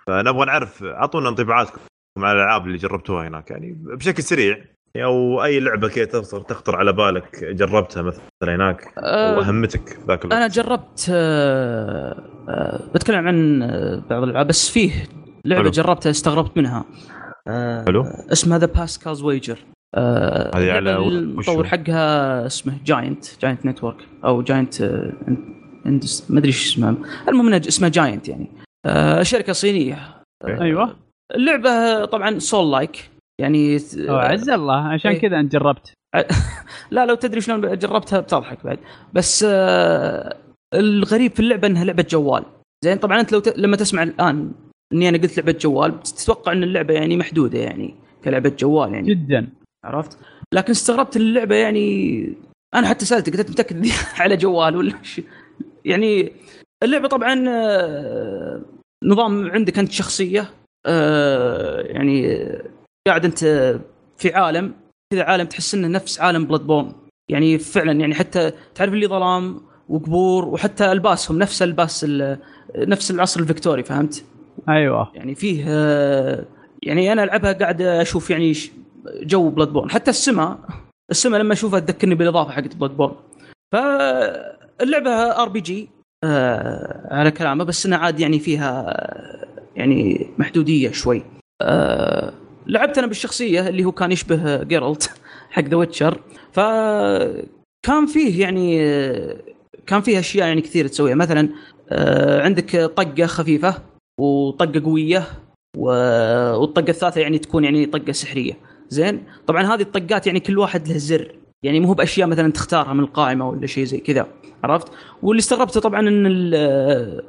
فنبغى 0.06 0.46
نعرف 0.46 0.84
أعطونا 0.84 1.28
انطباعاتكم 1.28 1.80
على 2.18 2.32
الألعاب 2.38 2.66
اللي 2.66 2.78
جربتوها 2.78 3.28
هناك 3.28 3.50
يعني 3.50 3.72
بشكل 3.72 4.22
سريع. 4.22 4.64
أو 4.96 5.44
أي 5.44 5.60
لعبة 5.60 5.88
كذا 5.88 6.04
تخطر 6.04 6.40
تخطر 6.40 6.76
على 6.76 6.92
بالك 6.92 7.44
جربتها 7.44 8.02
مثلا 8.02 8.22
هناك؟ 8.42 8.94
أه 8.98 9.38
واهمتك 9.38 9.88
في 9.88 9.98
ذاك 10.08 10.24
الوقت. 10.24 10.36
أنا 10.36 10.48
جربت 10.48 11.06
آه، 11.12 12.16
آه، 12.48 12.80
بتكلم 12.94 13.28
عن 13.28 13.58
بعض 14.10 14.22
الألعاب 14.22 14.46
بس 14.46 14.70
فيه 14.70 15.08
لعبة 15.44 15.62
حلو. 15.62 15.70
جربتها 15.70 16.10
استغربت 16.10 16.56
منها. 16.56 16.84
حلو. 17.86 18.04
اسمها 18.32 18.58
The 18.59 18.66
Pascal's 18.66 19.22
Wager 19.22 19.59
هذه 19.96 20.72
على 20.72 20.96
المطور؟ 20.96 21.66
حقها 21.66 22.46
اسمه 22.46 22.78
Giant 22.84 23.24
Giant 23.42 23.66
Network 23.66 23.97
أو 24.24 24.42
Giant 24.42 24.82
ما 26.28 26.38
أدري 26.38 26.48
إيش 26.48 26.72
اسمها. 26.72 26.94
المهم 27.28 27.54
اسمها 27.54 27.88
Giant 27.88 28.28
يعني. 28.28 28.50
شركة 29.22 29.52
صينية. 29.52 29.98
أيوه. 30.46 30.96
اللعبة 31.34 32.04
طبعا 32.04 32.38
soul 32.38 32.72
like 32.72 33.10
يعني 33.40 33.78
أوه، 34.08 34.22
عز 34.22 34.48
الله. 34.48 34.76
عشان 34.76 35.10
إيه. 35.10 35.20
كذا 35.20 35.40
أنت 35.40 35.52
جربت. 35.52 35.92
لا 36.90 37.06
لو 37.06 37.14
تدري 37.14 37.40
شلون 37.40 37.78
جربتها 37.78 38.20
بتضحك 38.20 38.64
بعد. 38.64 38.78
بس 39.12 39.44
آه 39.48 40.36
الغريب 40.74 41.32
في 41.32 41.40
اللعبة 41.40 41.66
إنها 41.66 41.84
لعبة 41.84 42.06
جوال. 42.10 42.44
زين 42.84 42.96
طبعا 42.96 43.20
أنت 43.20 43.32
لو 43.32 43.40
ت... 43.40 43.58
لما 43.58 43.76
تسمع 43.76 44.02
الآن 44.02 44.52
إني 44.92 45.08
أنا 45.08 45.18
قلت 45.18 45.38
لعبة 45.38 45.52
جوال 45.52 46.02
تتوقع 46.02 46.52
إن 46.52 46.62
اللعبة 46.62 46.94
يعني 46.94 47.16
محدودة 47.16 47.58
يعني 47.58 47.94
كلعبة 48.24 48.52
جوال 48.58 48.94
يعني. 48.94 49.08
جدا. 49.14 49.48
عرفت؟ 49.84 50.18
لكن 50.54 50.70
استغربت 50.70 51.16
اللعبة 51.16 51.54
يعني 51.54 52.34
أنا 52.74 52.88
حتى 52.88 53.04
سألتك 53.04 53.36
قلت 53.36 53.50
متأكد 53.50 53.86
على 54.20 54.36
جوال 54.36 54.76
ولا 54.76 54.94
ش... 55.02 55.20
يعني 55.84 56.32
اللعبة 56.82 57.08
طبعا 57.08 57.44
آه، 57.48 58.60
نظام 59.04 59.50
عندك 59.50 59.78
أنت 59.78 59.92
شخصية 59.92 60.50
آه، 60.86 61.80
يعني 61.80 62.46
قاعد 63.09 63.24
أنت 63.24 63.39
في 64.18 64.35
عالم 64.35 64.72
كذا 65.12 65.22
عالم 65.24 65.47
تحس 65.47 65.74
إنه 65.74 65.89
نفس 65.89 66.20
عالم 66.20 66.44
Bloodborne 66.44 66.92
يعني 67.31 67.59
فعلا 67.59 67.93
يعني 67.93 68.14
حتى 68.14 68.52
تعرف 68.74 68.93
اللي 68.93 69.06
ظلام 69.06 69.60
وقبور 69.89 70.44
وحتى 70.48 70.93
الباسهم 70.93 71.39
نفس 71.39 71.62
لباس 71.62 72.05
ال- 72.09 72.39
نفس 72.77 73.10
العصر 73.10 73.40
الفكتوري 73.40 73.82
فهمت؟ 73.82 74.24
أيوه. 74.68 75.10
يعني 75.14 75.35
فيه 75.35 75.64
يعني 76.82 77.12
أنا 77.12 77.24
ألعبها 77.24 77.52
قاعد 77.52 77.82
أشوف 77.82 78.31
يعني 78.31 78.52
جو 79.22 79.51
Bloodborne 79.51 79.90
حتى 79.90 80.10
السماء 80.10 80.59
السماء 81.10 81.40
لما 81.40 81.52
أشوفها 81.52 81.81
تذكرني 81.81 82.14
بالإضافة 82.14 82.52
حقت 82.52 82.77
Bloodborne 82.76 83.14
فاللعبه 83.72 85.10
RPG 85.42 85.88
على 87.10 87.31
كلامه 87.31 87.64
بس 87.64 87.86
إنها 87.86 87.98
عاد 87.98 88.20
يعني 88.20 88.39
فيها 88.39 88.97
يعني 89.77 90.27
محدودية 90.39 90.90
شوي. 90.90 91.22
آه، 91.62 92.32
لعبت 92.70 92.98
أنا 92.98 93.06
بالشخصية 93.06 93.68
اللي 93.68 93.84
هو 93.84 93.92
كان 93.92 94.12
يشبه 94.12 94.62
Geralt 94.62 95.10
حق 95.55 95.62
The 95.62 95.76
Witcher 95.76 96.20
فكان 96.52 98.06
فيه 98.06 98.40
يعني 98.40 98.78
كان 99.86 100.01
فيه 100.01 100.18
أشياء 100.18 100.47
يعني 100.48 100.60
كثير 100.60 100.86
تسويها. 100.86 101.14
مثلا 101.14 101.48
آه، 101.90 102.42
عندك 102.42 102.76
طقة 102.76 103.26
خفيفة 103.26 103.74
وطقة 104.20 104.82
قوية 104.84 105.26
والطقة 105.76 106.90
الثالثة 106.90 107.20
يعني 107.20 107.38
تكون 107.38 107.64
يعني 107.64 107.86
طقة 107.86 108.12
سحرية. 108.12 108.52
زين؟ 108.88 109.24
طبعا 109.47 109.62
هذه 109.74 109.82
الطقات 109.82 110.26
يعني 110.26 110.40
كل 110.40 110.59
واحد 110.59 110.88
له 110.88 110.97
زر. 110.98 111.34
يعني 111.62 111.80
مو 111.80 111.92
بأشياء 111.92 112.28
مثلا 112.28 112.52
تختارها 112.52 112.92
من 112.92 113.01
القائمة 113.01 113.48
ولا 113.48 113.66
شيء 113.66 113.84
زي 113.84 113.98
كذا. 113.98 114.26
عرفت؟ 114.64 114.88
واللي 115.22 115.40
استغربته 115.40 115.80
طبعا 115.80 116.01
إن 116.01 116.26
ال- 116.26 116.55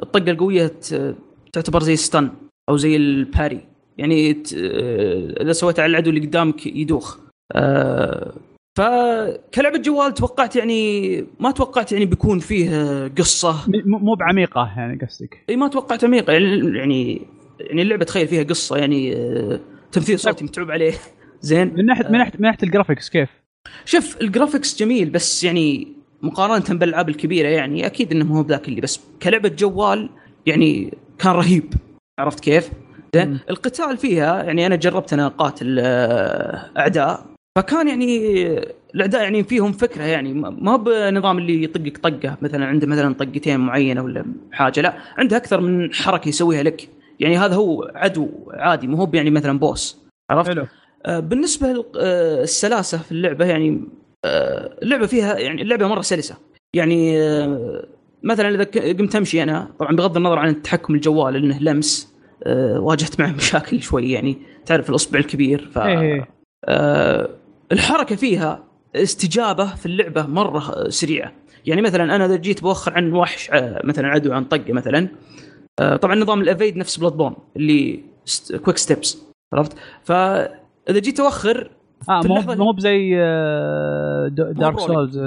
الطقة 0.03 0.31
القوية 0.31 0.72
تعتبر 1.53 1.84
زي 1.84 1.95
stun 1.95 2.31
أو 2.69 2.77
زي 2.77 2.95
ال 2.95 3.06
parry. 3.06 3.70
يعني 3.97 4.31
آه، 4.31 5.41
إذا 5.43 5.51
سويت 5.51 5.80
على 5.80 5.89
العدو 5.89 6.09
اللي 6.09 6.22
قدامك 6.22 6.65
يدوخ. 6.68 7.18
آه، 7.55 8.34
فكلعبة 8.77 9.77
جوال 9.77 10.13
توقعت 10.13 10.55
يعني 10.55 11.26
ما 11.39 11.51
توقعت 11.51 11.91
يعني 11.91 12.05
بيكون 12.05 12.39
فيه 12.39 13.07
قصة. 13.07 13.69
م- 13.69 14.05
مو 14.05 14.13
بعميقة 14.13 14.73
يعني 14.77 14.99
قصدك. 15.05 15.43
إي 15.49 15.55
ما 15.55 15.68
توقعت 15.68 16.03
عميقة. 16.03 16.34
يعني 16.34 16.77
يعني 16.77 17.22
يعني 17.59 17.81
اللعبة 17.81 18.05
تخيل 18.05 18.27
فيها 18.27 18.43
قصة 18.43 18.77
يعني 18.77 19.15
آه، 19.15 19.59
تمثيل 19.91 20.19
صوتي 20.19 20.43
متعوب 20.43 20.72
عليه. 20.72 20.93
زين. 21.41 21.73
من 21.73 21.85
ناحيه 21.85 22.05
من 22.07 22.18
ناحيه 22.18 22.31
من 22.35 22.41
ناحية 22.41 22.57
ال 22.63 22.69
graphics 22.69 23.09
كيف؟ 23.09 23.30
شوف 23.85 24.22
الجرافكس 24.22 24.80
جميل 24.80 25.09
بس 25.09 25.43
يعني 25.43 25.88
مقارنة 26.22 26.80
بالألعاب 26.80 27.09
الكبيرة 27.09 27.47
يعني 27.47 27.85
أكيد 27.85 28.11
إنه 28.11 28.26
مو 28.26 28.43
بذاك 28.43 28.68
اللي 28.68 28.81
بس 28.81 28.99
كلعبة 29.22 29.49
جوال 29.49 30.09
يعني 30.45 30.93
كان 31.19 31.31
رهيب. 31.31 31.73
عرفت 32.19 32.39
كيف؟ 32.39 32.69
زين. 33.15 33.39
القتال 33.49 33.97
فيها 33.97 34.43
يعني 34.43 34.65
أنا 34.65 34.75
جربت 34.75 35.13
أنا 35.13 35.25
اقاتل 35.25 35.79
آه، 35.79 36.69
اعداء 36.77 37.25
فكان 37.57 37.88
يعني 37.88 38.17
الأعداء 38.95 39.21
يعني 39.21 39.43
فيهم 39.43 39.71
فكرة 39.71 40.03
يعني 40.03 40.33
ما 40.33 40.75
بنظام 40.75 41.38
اللي 41.38 41.63
يطقك 41.63 41.97
طقة 41.97 42.38
مثلا 42.41 42.65
عنده 42.65 42.88
مثلا 42.88 43.13
طقتين 43.13 43.59
معينة 43.59 44.03
ولا 44.03 44.25
حاجة 44.51 44.81
لا 44.81 44.93
عنده 45.17 45.38
أكثر 45.38 45.61
من 45.61 45.93
حركة 45.93 46.29
يسويها 46.29 46.63
لك 46.63 46.89
يعني 47.19 47.38
هذا 47.38 47.55
هو 47.55 47.91
عدو 47.95 48.29
عادي 48.53 48.88
مو 48.88 48.97
هو 48.97 49.09
يعني 49.13 49.29
مثلا 49.29 49.59
بوس 49.59 50.01
عرفت؟ 50.29 50.49
حلو 50.49 50.67
آه، 51.05 51.19
بالنسبة 51.19 51.85
للسلاسه 51.95 52.97
في 52.97 53.11
اللعبة 53.11 53.45
يعني 53.45 53.81
آه، 54.25 54.77
اللعبة 54.81 55.05
فيها 55.05 55.38
يعني 55.38 55.61
اللعبة 55.61 55.88
مرة 55.88 56.01
سلسة 56.01 56.38
يعني 56.73 57.21
آه، 57.21 57.85
مثلا 58.23 58.49
إذا 58.49 58.93
قمت 58.93 59.15
أمشي 59.15 59.43
أنا 59.43 59.71
طبعا 59.79 59.95
بغض 59.95 60.17
النظر 60.17 60.39
عن 60.39 60.49
التحكم 60.49 60.95
الجوال 60.95 61.33
لأنه 61.33 61.59
لمس 61.59 62.10
آه، 62.10 62.10
واجهت 62.77 63.19
معه 63.19 63.31
مشاكل 63.31 63.81
شوي 63.81 64.11
يعني 64.11 64.38
تعرف 64.65 64.89
الأصبع 64.89 65.19
الكبير 65.19 65.69
ف 65.73 65.77
إيه. 65.77 66.27
آه، 66.65 67.30
الحركة 67.72 68.15
فيها 68.15 68.63
استجابة 68.95 69.76
في 69.76 69.85
اللعبة 69.85 70.26
مرة 70.26 70.89
سريعة 70.89 71.31
يعني 71.65 71.81
مثلا 71.81 72.15
أنا 72.15 72.26
إذا 72.26 72.35
جيت 72.35 72.61
بوخر 72.61 72.93
عن 72.93 73.13
وحش 73.13 73.51
آه، 73.51 73.81
مثلا 73.84 74.07
عدو 74.07 74.34
عن 74.34 74.43
طقة 74.43 74.73
مثلا 74.73 75.07
آه، 75.80 75.95
طبعا 75.95 76.15
نظام 76.15 76.41
ال 76.41 76.47
evade 76.47 76.77
نفس 76.77 76.97
بلاد 76.97 77.13
بورن 77.18 77.35
اللي 77.55 78.03
quick 78.65 78.77
steps 78.77 79.23
عرفت 79.53 79.77
فاذا 80.03 80.99
جيت 80.99 81.19
اوخر 81.19 81.72
آه 82.09 82.22
مو 82.26 82.41
مو 82.55 82.72
بزي 82.72 83.13
آه، 83.18 84.27
دارك. 84.31 84.80
سولز 84.80 85.18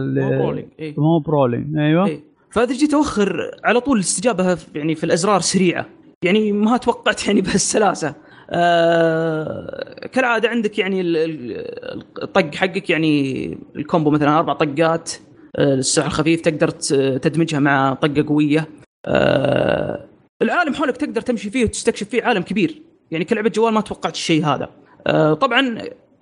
مو 0.99 1.19
برولينج 1.19 1.78
أيوه 1.78 2.07
إيه. 2.07 2.20
فإذا 2.51 2.73
جيت 2.73 2.95
اوخر 2.95 3.51
على 3.65 3.81
طول 3.81 3.97
الاستجابه 3.97 4.59
يعني 4.74 4.95
في 4.95 5.05
الأزرار 5.05 5.41
سريعة 5.41 5.86
يعني 6.25 6.53
ما 6.53 6.77
توقعت 6.77 7.27
يعني 7.27 7.41
بهالسلاسة. 7.41 8.15
آه 8.51 10.07
كالعادة 10.13 10.49
عندك 10.49 10.79
يعني 10.79 11.01
ال- 11.01 11.17
ال- 11.17 12.03
الطق 12.23 12.55
حقك 12.55 12.91
يعني 12.91 13.59
ال 13.77 13.82
combo 13.82 14.11
مثلا 14.11 14.39
أربع 14.39 14.53
طقات 14.53 15.13
آه 15.57 15.75
السعر 15.75 16.09
خفيف 16.11 16.41
تقدر 16.41 16.71
تدمجها 17.19 17.61
مع 17.61 17.95
طقة 17.95 18.25
قوية. 18.29 18.69
آه 19.07 20.05
العالم 20.43 20.75
حولك 20.75 20.97
تقدر 20.97 21.21
تمشي 21.21 21.51
فيه 21.51 21.65
وتستكشف 21.65 22.09
فيه 22.09 22.23
عالم 22.23 22.43
كبير. 22.43 22.83
يعني 23.11 23.25
كلعبة 23.25 23.49
جوال 23.49 23.75
ما 23.75 23.81
توقعت 23.81 24.15
الشيء 24.15 24.45
هذا. 24.47 24.69
آه 25.07 25.35
طبعا 25.35 25.79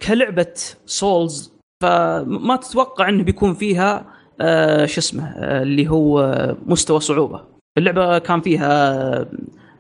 كلعبة 0.07 0.55
سولز 0.87 1.53
فما 1.83 2.57
تتوقع 2.57 3.09
إنه 3.09 3.23
بيكون 3.23 3.55
فيها 3.55 4.07
آه 4.41 4.87
شو 4.87 4.99
اسمه 5.01 5.24
آه 5.37 5.62
اللي 5.62 5.89
هو 5.91 6.37
مستوى 6.66 7.01
صعوبة. 7.01 7.41
اللعبة 7.79 8.19
كان 8.19 8.41
فيها 8.41 9.29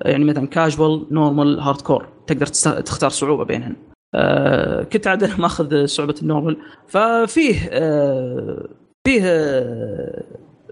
يعني 0.04 0.24
مثلا 0.24 0.46
كاجوال 0.46 1.06
نورمال 1.10 1.60
هارد 1.60 1.80
كور 1.80 2.08
تقدر 2.26 2.46
تختار 2.82 3.10
صعوبة 3.10 3.44
بينهن. 3.44 3.76
آه 4.14 4.82
كنت 4.82 5.06
عاد 5.06 5.40
ماخذ 5.40 5.84
صعوبة 5.86 6.14
النورمال 6.22 6.56
ففيه 6.88 7.54
آه 7.72 8.68
فيه 9.06 9.22
آه 9.24 10.22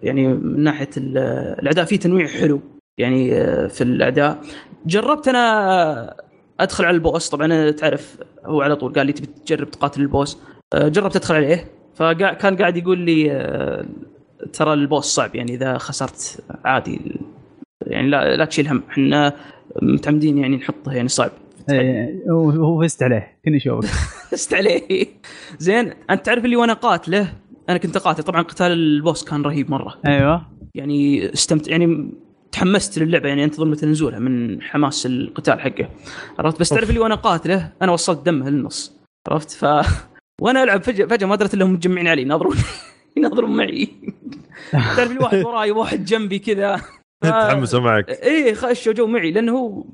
يعني 0.02 0.28
من 0.28 0.62
ناحية 0.62 0.89
ال- 0.97 1.19
الاعداء 1.61 1.85
فيه 1.85 1.97
تنويع 1.98 2.27
حلو. 2.27 2.61
يعني 2.98 3.31
في 3.69 3.85
الاعداء 3.85 4.40
جربت 4.86 5.28
أنا 5.28 6.15
أدخل 6.61 6.85
على 6.85 6.94
البوس. 6.94 7.28
طبعا 7.28 7.70
تعرف 7.70 8.19
هو 8.44 8.62
على 8.62 8.77
طول 8.77 8.93
قال 8.93 9.07
لي 9.07 9.12
تبي 9.12 9.27
تجرب 9.27 9.70
تقاتل 9.70 10.01
البوس. 10.01 10.39
جربت 10.74 11.16
أدخل 11.16 11.35
عليه. 11.35 11.65
فكان 11.94 12.57
قاعد 12.57 12.77
يقول 12.77 12.98
لي 12.98 13.28
ترى 14.52 14.73
البوس 14.73 15.05
صعب. 15.05 15.35
يعني 15.35 15.55
إذا 15.55 15.78
خسرت 15.78 16.44
عادي. 16.65 17.20
يعني 17.86 18.11
لا 18.11 18.36
لا 18.36 18.44
تشيل 18.44 18.69
هم. 18.69 18.82
إحنا 18.90 19.32
متعمدين 19.82 20.39
يعني 20.39 20.57
نحطه 20.57 20.93
يعني 20.93 21.09
صعب. 21.09 21.31
إيه، 21.70 22.23
هو 22.31 22.82
فزت 22.82 23.02
عليه 23.02 23.39
كني 23.44 23.57
اشوفك 23.57 23.89
فزت 24.31 24.55
عليه 24.55 25.07
زين 25.59 25.93
أنت 26.11 26.27
تعرف 26.27 26.44
اللي 26.44 26.57
وأنا 26.57 26.73
قاتله؟ 26.73 27.32
أنا 27.69 27.78
كنت 27.78 27.97
أقاتل. 27.97 28.23
طبعا 28.23 28.43
قتال 28.43 28.73
البوس 28.73 29.24
كان 29.24 29.43
رهيب 29.43 29.70
مرة. 29.70 29.94
أيوه. 30.07 30.47
يعني 30.74 31.32
استمتع 31.32 31.70
يعني 31.70 32.11
تحمست 32.52 32.98
للعبة. 32.98 33.28
يعني 33.28 33.44
انتظر 33.44 33.65
متى 33.65 33.86
نزولها 33.86 34.19
من 34.19 34.62
حماس 34.62 35.07
القتال 35.07 35.61
حقه. 35.61 35.89
عرفت؟ 36.39 36.61
بس 36.61 36.69
تعرف 36.69 36.89
اللي 36.89 37.01
وأنا 37.01 37.15
قاتله؟ 37.15 37.73
أنا 37.82 37.93
وصلت 37.93 38.27
دمه 38.27 38.51
للنص. 38.51 38.97
عرفت؟ 39.28 39.51
ف 39.51 39.65
وأنا 40.43 40.62
ألعب 40.62 40.82
فجاه 40.82 41.07
فجأة 41.07 41.27
ما 41.27 41.36
درت 41.36 41.55
انهم 41.55 41.73
متجمعين 41.73 42.09
علي. 42.09 42.23
يناظرون 42.23 42.57
يناظرون 43.16 43.57
معي. 43.57 43.89
تعرف 44.97 45.11
الواحد 45.11 45.44
وراي 45.44 45.70
واحد 45.70 46.05
جنبي 46.05 46.39
كذا. 46.39 46.81
تحمسوا 47.49 47.81
معك 47.81 48.11
إيه 48.11 48.55
خشوا 48.55 48.93
جو 48.93 49.07
معي 49.07 49.31
لأنه 49.31 49.53
هو 49.59 49.85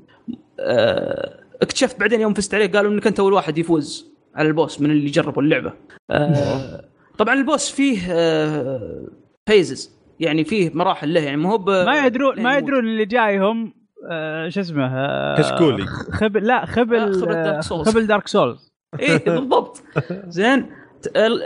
آه 0.59 1.39
اكتشفت 1.61 1.99
بعدين 1.99 2.21
يوم 2.21 2.33
فزت 2.33 2.53
عليه 2.55 2.71
قالوا 2.71 2.91
إنك 2.91 3.07
أنت 3.07 3.19
أول 3.19 3.33
واحد 3.33 3.57
يفوز 3.57 4.11
على 4.35 4.47
ال 4.47 4.54
boss 4.54 4.81
من 4.81 4.91
اللي 4.91 5.09
جربوا 5.09 5.43
اللعبة. 5.43 5.73
آه 6.11 6.85
طبعا 7.17 7.33
ال 7.33 7.41
boss 7.41 7.71
فيه 7.71 7.99
آه 8.11 9.07
phases 9.49 9.97
يعني 10.19 10.43
فيه 10.43 10.71
مراحل 10.73 11.13
له 11.13 11.19
يعني 11.21 11.37
ما 11.37 11.49
هو 11.51 11.57
ما 11.57 12.05
يدرون 12.05 12.41
ما 12.41 12.51
يموت. 12.51 12.63
يدرون 12.63 12.85
اللي 12.87 13.05
جايهم 13.05 13.73
آه، 14.11 14.49
شو 14.49 14.59
اسمه 14.59 14.85
آه، 14.85 15.37
كشكولي. 15.37 15.85
خبل 16.11 16.47
لا 16.47 16.63
آه، 16.63 16.65
خبل 16.65 17.13
خبل 17.21 17.31
آه، 17.35 17.43
دارك 17.43 17.61
سولز. 17.61 17.89
خبل 17.89 18.07
دارك 18.07 18.27
سولز 18.27 18.71
إيه 18.99 19.17
بالضبط. 19.25 19.83
زين. 20.27 20.65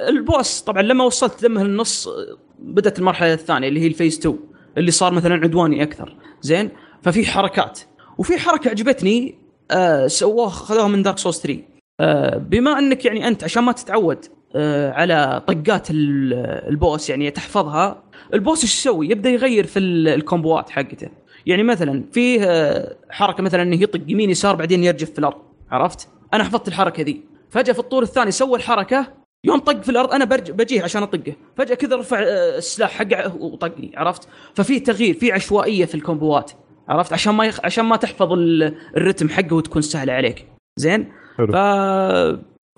ال 0.10 0.20
boss 0.20 0.62
طبعا 0.62 0.82
لما 0.82 1.04
وصلت 1.04 1.44
دمه 1.44 1.64
للنص 1.64 2.08
آه، 2.08 2.38
بدأت 2.60 3.00
المرحلة 3.00 3.34
الثانية 3.34 3.68
اللي 3.68 3.80
هي 3.80 3.88
ال 3.88 3.93
phase 3.93 4.18
2 4.20 4.40
اللي 4.78 4.92
صار 4.92 5.14
مثلا 5.14 5.36
عدواني 5.36 5.84
أكثر. 5.84 6.16
زين؟ 6.42 6.70
ففي 7.04 7.26
حركات. 7.26 7.80
وفي 8.18 8.38
حركة 8.38 8.70
عجبتني 8.70 9.36
آه 9.72 10.08
سووها 10.08 10.50
خذوها 10.50 10.88
من 10.88 11.04
دارك 11.04 11.18
سولز 11.18 11.38
3 11.40 11.60
آه 12.00 12.38
بما 12.38 12.80
أنك 12.80 13.06
يعني 13.06 13.28
أنت 13.28 13.44
عشان 13.44 13.64
ما 13.64 13.72
تتعود 13.72 14.26
آه 14.56 14.92
على 14.92 15.42
طقات 15.48 15.92
ال- 15.92 16.34
ال 16.70 16.78
boss 16.78 17.10
يعني 17.10 17.32
تحفظها 17.32 18.04
ال 18.34 18.40
boss 18.40 18.62
إيش 18.64 18.74
يسوي؟ 18.74 19.10
يبدأ 19.10 19.30
يغير 19.30 19.66
في 19.66 19.80
ال- 19.80 20.08
الكومبوات 20.08 20.70
حقته. 20.70 21.10
يعني 21.46 21.64
مثلا 21.64 22.04
فيه 22.12 22.44
آه، 22.44 22.96
حركة 23.10 23.44
مثلا 23.44 23.62
إنه 23.62 23.84
يطق 23.84 24.02
يمين 24.08 24.30
يسار 24.30 24.56
بعدين 24.56 24.84
يرجف 24.84 25.12
في 25.12 25.20
الأرض. 25.20 25.38
عرفت؟ 25.72 26.08
أنا 26.34 26.44
حفظت 26.44 26.68
الحركة 26.68 27.04
ذي. 27.04 27.22
فجأة 27.50 27.74
في 27.74 27.80
الطور 27.80 28.04
الثاني 28.04 28.32
سوى 28.32 28.58
الحركة 28.58 29.08
يوم 29.48 29.60
طق 29.60 29.82
في 29.82 29.90
الأرض 29.90 30.12
أنا 30.14 30.26
برج 30.26 30.52
بجيه 30.52 30.84
عشان 30.84 31.04
أطقه 31.04 31.34
فجأة 31.58 31.76
كذا 31.76 31.96
رفع 31.96 32.20
آه، 32.20 32.58
السلاح 32.58 32.92
حقه 32.92 33.36
وطقني 33.36 33.92
عرفت 33.98 34.28
ففي 34.56 34.80
تغيير 34.80 35.14
في 35.14 35.32
عشوائية 35.32 35.86
في 35.86 35.96
الكومبوات 35.96 36.52
عرفت 36.90 37.14
عشان 37.14 37.34
ما 37.36 37.46
يخ... 37.46 37.60
عشان 37.66 37.86
ما 37.86 37.96
تحفظ 37.96 38.32
ال- 38.34 38.76
ال 38.98 39.02
rhythm 39.02 39.30
حقه 39.30 39.54
وتكون 39.56 39.82
سهلة 39.82 40.14
عليك 40.14 40.48
زين 40.80 41.12
حلو. 41.38 41.48
ف 41.48 41.56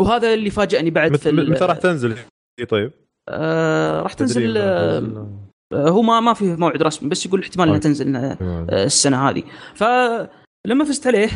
وهذا 0.02 0.34
اللي 0.34 0.50
فاجأني 0.50 0.90
بعد 0.90 1.16
في 1.18 1.30
متى 1.30 1.42
ال- 1.42 1.52
متى 1.52 1.66
راح 1.66 1.78
تنزل 1.78 2.16
هي 2.60 2.66
طيب؟ 2.66 2.92
آه 3.30 4.02
راح 4.02 4.14
تنزل 4.14 4.58
آه 4.58 5.28
آه، 5.74 5.90
هو 5.90 6.02
ما 6.02 6.20
ما 6.20 6.34
في 6.34 6.56
موعد 6.56 6.84
رسمي 6.84 7.10
بس 7.10 7.26
يقول 7.26 7.42
احتمال 7.42 7.64
إنها 7.68 7.76
okay. 7.78 7.88
تنزل 7.88 8.16
آه، 8.16 8.34
تنزل. 8.34 8.74
السنة 8.74 9.30
هذه 9.30 9.44
فلما 9.76 10.86
فزت 10.86 11.08
عليه 11.08 11.30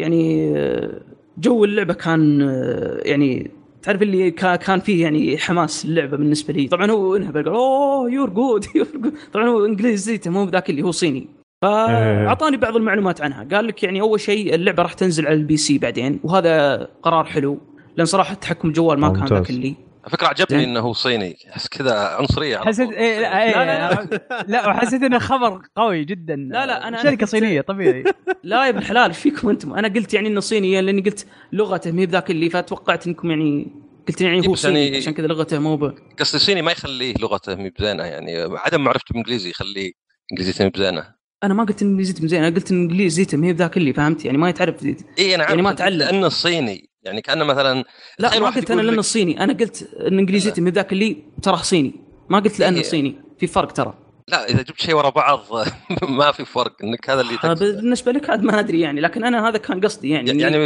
يعني 0.00 0.52
آه، 0.58 1.00
جو 1.38 1.64
اللعبة 1.64 1.94
كان 1.94 2.42
آه، 2.42 3.00
يعني 3.04 3.50
تعرف 3.82 4.02
اللي 4.02 4.30
كا- 4.30 4.56
كان 4.56 4.80
فيه 4.80 5.02
يعني 5.02 5.38
حماس 5.38 5.84
اللعبه 5.84 6.16
بالنسبة 6.16 6.54
لي. 6.54 6.68
طبعا 6.68 6.90
هو 6.90 7.16
انهبل 7.16 7.44
قال 7.44 7.54
أوه 7.54 8.10
you're 8.10 8.30
good 8.30 8.64
you're 8.74 8.86
good 8.94 9.14
طبعا 9.32 9.48
هو 9.48 9.66
انجليزيته 9.66 10.30
مو 10.30 10.46
بذاك 10.46 10.70
اللي 10.70 10.82
هو 10.82 10.90
صيني. 10.90 11.26
فاعطاني 11.62 12.56
بعض 12.56 12.76
المعلومات 12.76 13.20
عنها. 13.20 13.46
قال 13.52 13.66
لك 13.66 13.82
يعني 13.82 14.00
أول 14.00 14.20
شيء 14.20 14.54
اللعبة 14.54 14.82
راح 14.82 14.92
تنزل 14.92 15.26
على 15.26 15.34
ال 15.34 15.56
PC 15.56 15.78
بعدين 15.78 16.20
وهذا 16.24 16.76
قرار 17.02 17.24
حلو 17.24 17.58
لأن 17.96 18.06
صراحة 18.06 18.34
تحكم 18.34 18.68
الجوال 18.68 19.00
ما 19.00 19.08
كان. 19.12 19.24
ذاك 19.24 19.50
اللي 19.50 19.74
على 20.08 20.16
فكرة 20.16 20.26
عجبني 20.26 20.60
زين. 20.60 20.68
إنه 20.68 20.80
هو 20.80 20.92
صيني. 20.92 21.36
أحس 21.52 21.68
كذا 21.68 21.98
عنصرية 21.98 22.58
حسيت. 22.58 22.92
إيه 22.92 23.20
لا, 23.20 23.42
إيه. 23.42 23.50
لا، 23.50 23.90
لا, 23.90 24.44
لا. 24.48 24.68
وحسيت 24.68 25.02
إنه 25.02 25.18
خبر 25.18 25.62
قوي 25.76 26.04
جدا. 26.04 26.36
لا، 26.36 26.66
لا، 26.66 26.88
أنا 26.88 27.02
شركة 27.02 27.26
صينية 27.26 27.60
طبيعي. 27.60 28.04
لا 28.42 28.64
يا 28.64 28.68
ابن 28.68 28.78
الحلال 28.78 29.08
إيش 29.08 29.18
فيكم 29.18 29.48
أنتم؟ 29.48 29.74
أنا 29.74 29.88
قلت 29.88 30.14
يعني 30.14 30.28
إنه 30.28 30.40
صيني 30.40 30.80
لأني 30.80 31.00
قلت 31.00 31.26
لغته 31.52 31.92
ما 31.92 32.00
هي 32.02 32.06
بذاك 32.06 32.30
اللي 32.30 32.50
فتوقعت 32.50 33.06
إنكم 33.06 33.30
يعني 33.30 33.66
قلت 34.08 34.20
يعني 34.20 34.48
هو 34.48 34.54
صيني 34.54 34.84
يعني- 34.84 34.96
عشان 34.96 35.12
كذا 35.12 35.26
لغته 35.26 35.58
مو 35.58 35.76
ب... 35.76 35.84
قصدي 36.20 36.36
الصيني 36.36 36.62
ما 36.62 36.72
يخليه 36.72 37.14
لغته 37.20 37.54
مي 37.54 37.70
بزينة 37.70 38.02
يعني 38.02 38.42
عدم 38.42 38.80
معرفته 38.84 39.06
بالانجليزي 39.10 39.50
يخليه 39.50 39.92
إنجليزيته 40.32 40.64
مي 40.64 40.70
بزينة. 40.70 41.14
أنا 41.44 41.54
ما 41.54 41.64
قلت 41.64 41.82
ان 41.82 41.88
انجليزيتهم 41.88 42.28
زين 42.28 42.44
أنا 42.44 42.56
قلت 42.56 42.70
ان 42.70 42.80
انجليزيتهم 42.80 43.44
هي 43.44 43.52
بذاك 43.52 43.76
اللي 43.76 43.92
فهمت؟ 43.92 44.24
يعني 44.24 44.38
ما 44.38 44.48
يتعرف 44.48 44.84
اي 45.18 45.34
أنا 45.34 45.42
عارف 45.42 45.50
يعني 45.50 45.62
ما 45.62 45.72
تعلم. 45.72 45.98
لأنه 45.98 46.26
الصيني 46.26 46.87
يعني 47.08 47.22
كأنه 47.22 47.44
مثلا 47.44 47.84
لا 48.18 48.38
ما 48.38 48.50
قلت 48.50 48.70
أنا 48.70 48.82
لأنه 48.82 48.98
الصيني 48.98 49.44
أنا 49.44 49.52
قلت 49.52 49.88
إن 50.00 50.18
انجليزيتهم 50.18 50.66
هي 50.66 50.72
ذاك 50.72 50.92
اللي 50.92 51.16
ترى 51.42 51.56
صيني. 51.56 51.94
ما 52.28 52.38
قلت 52.38 52.58
لأنه 52.60 52.76
إيه. 52.76 52.82
صيني. 52.82 53.16
في 53.38 53.46
فرق 53.46 53.72
ترى. 53.72 53.94
لا 54.28 54.48
إذا 54.48 54.62
جبت 54.62 54.80
شيء 54.80 54.94
ورا 54.94 55.10
بعض 55.10 55.40
ما 56.18 56.32
في 56.32 56.44
فرق. 56.44 56.72
إنك 56.84 57.10
هذا 57.10 57.20
اللي 57.20 57.32
هذا 57.32 57.54
تقصد. 57.54 57.76
بالنسبة 57.76 58.12
لك 58.12 58.30
عاد 58.30 58.42
ما 58.42 58.60
أدري 58.60 58.80
يعني 58.80 59.00
لكن 59.00 59.24
أنا 59.24 59.48
هذا 59.48 59.58
كان 59.58 59.80
قصدي 59.80 60.10
يعني. 60.10 60.40
يعني 60.40 60.56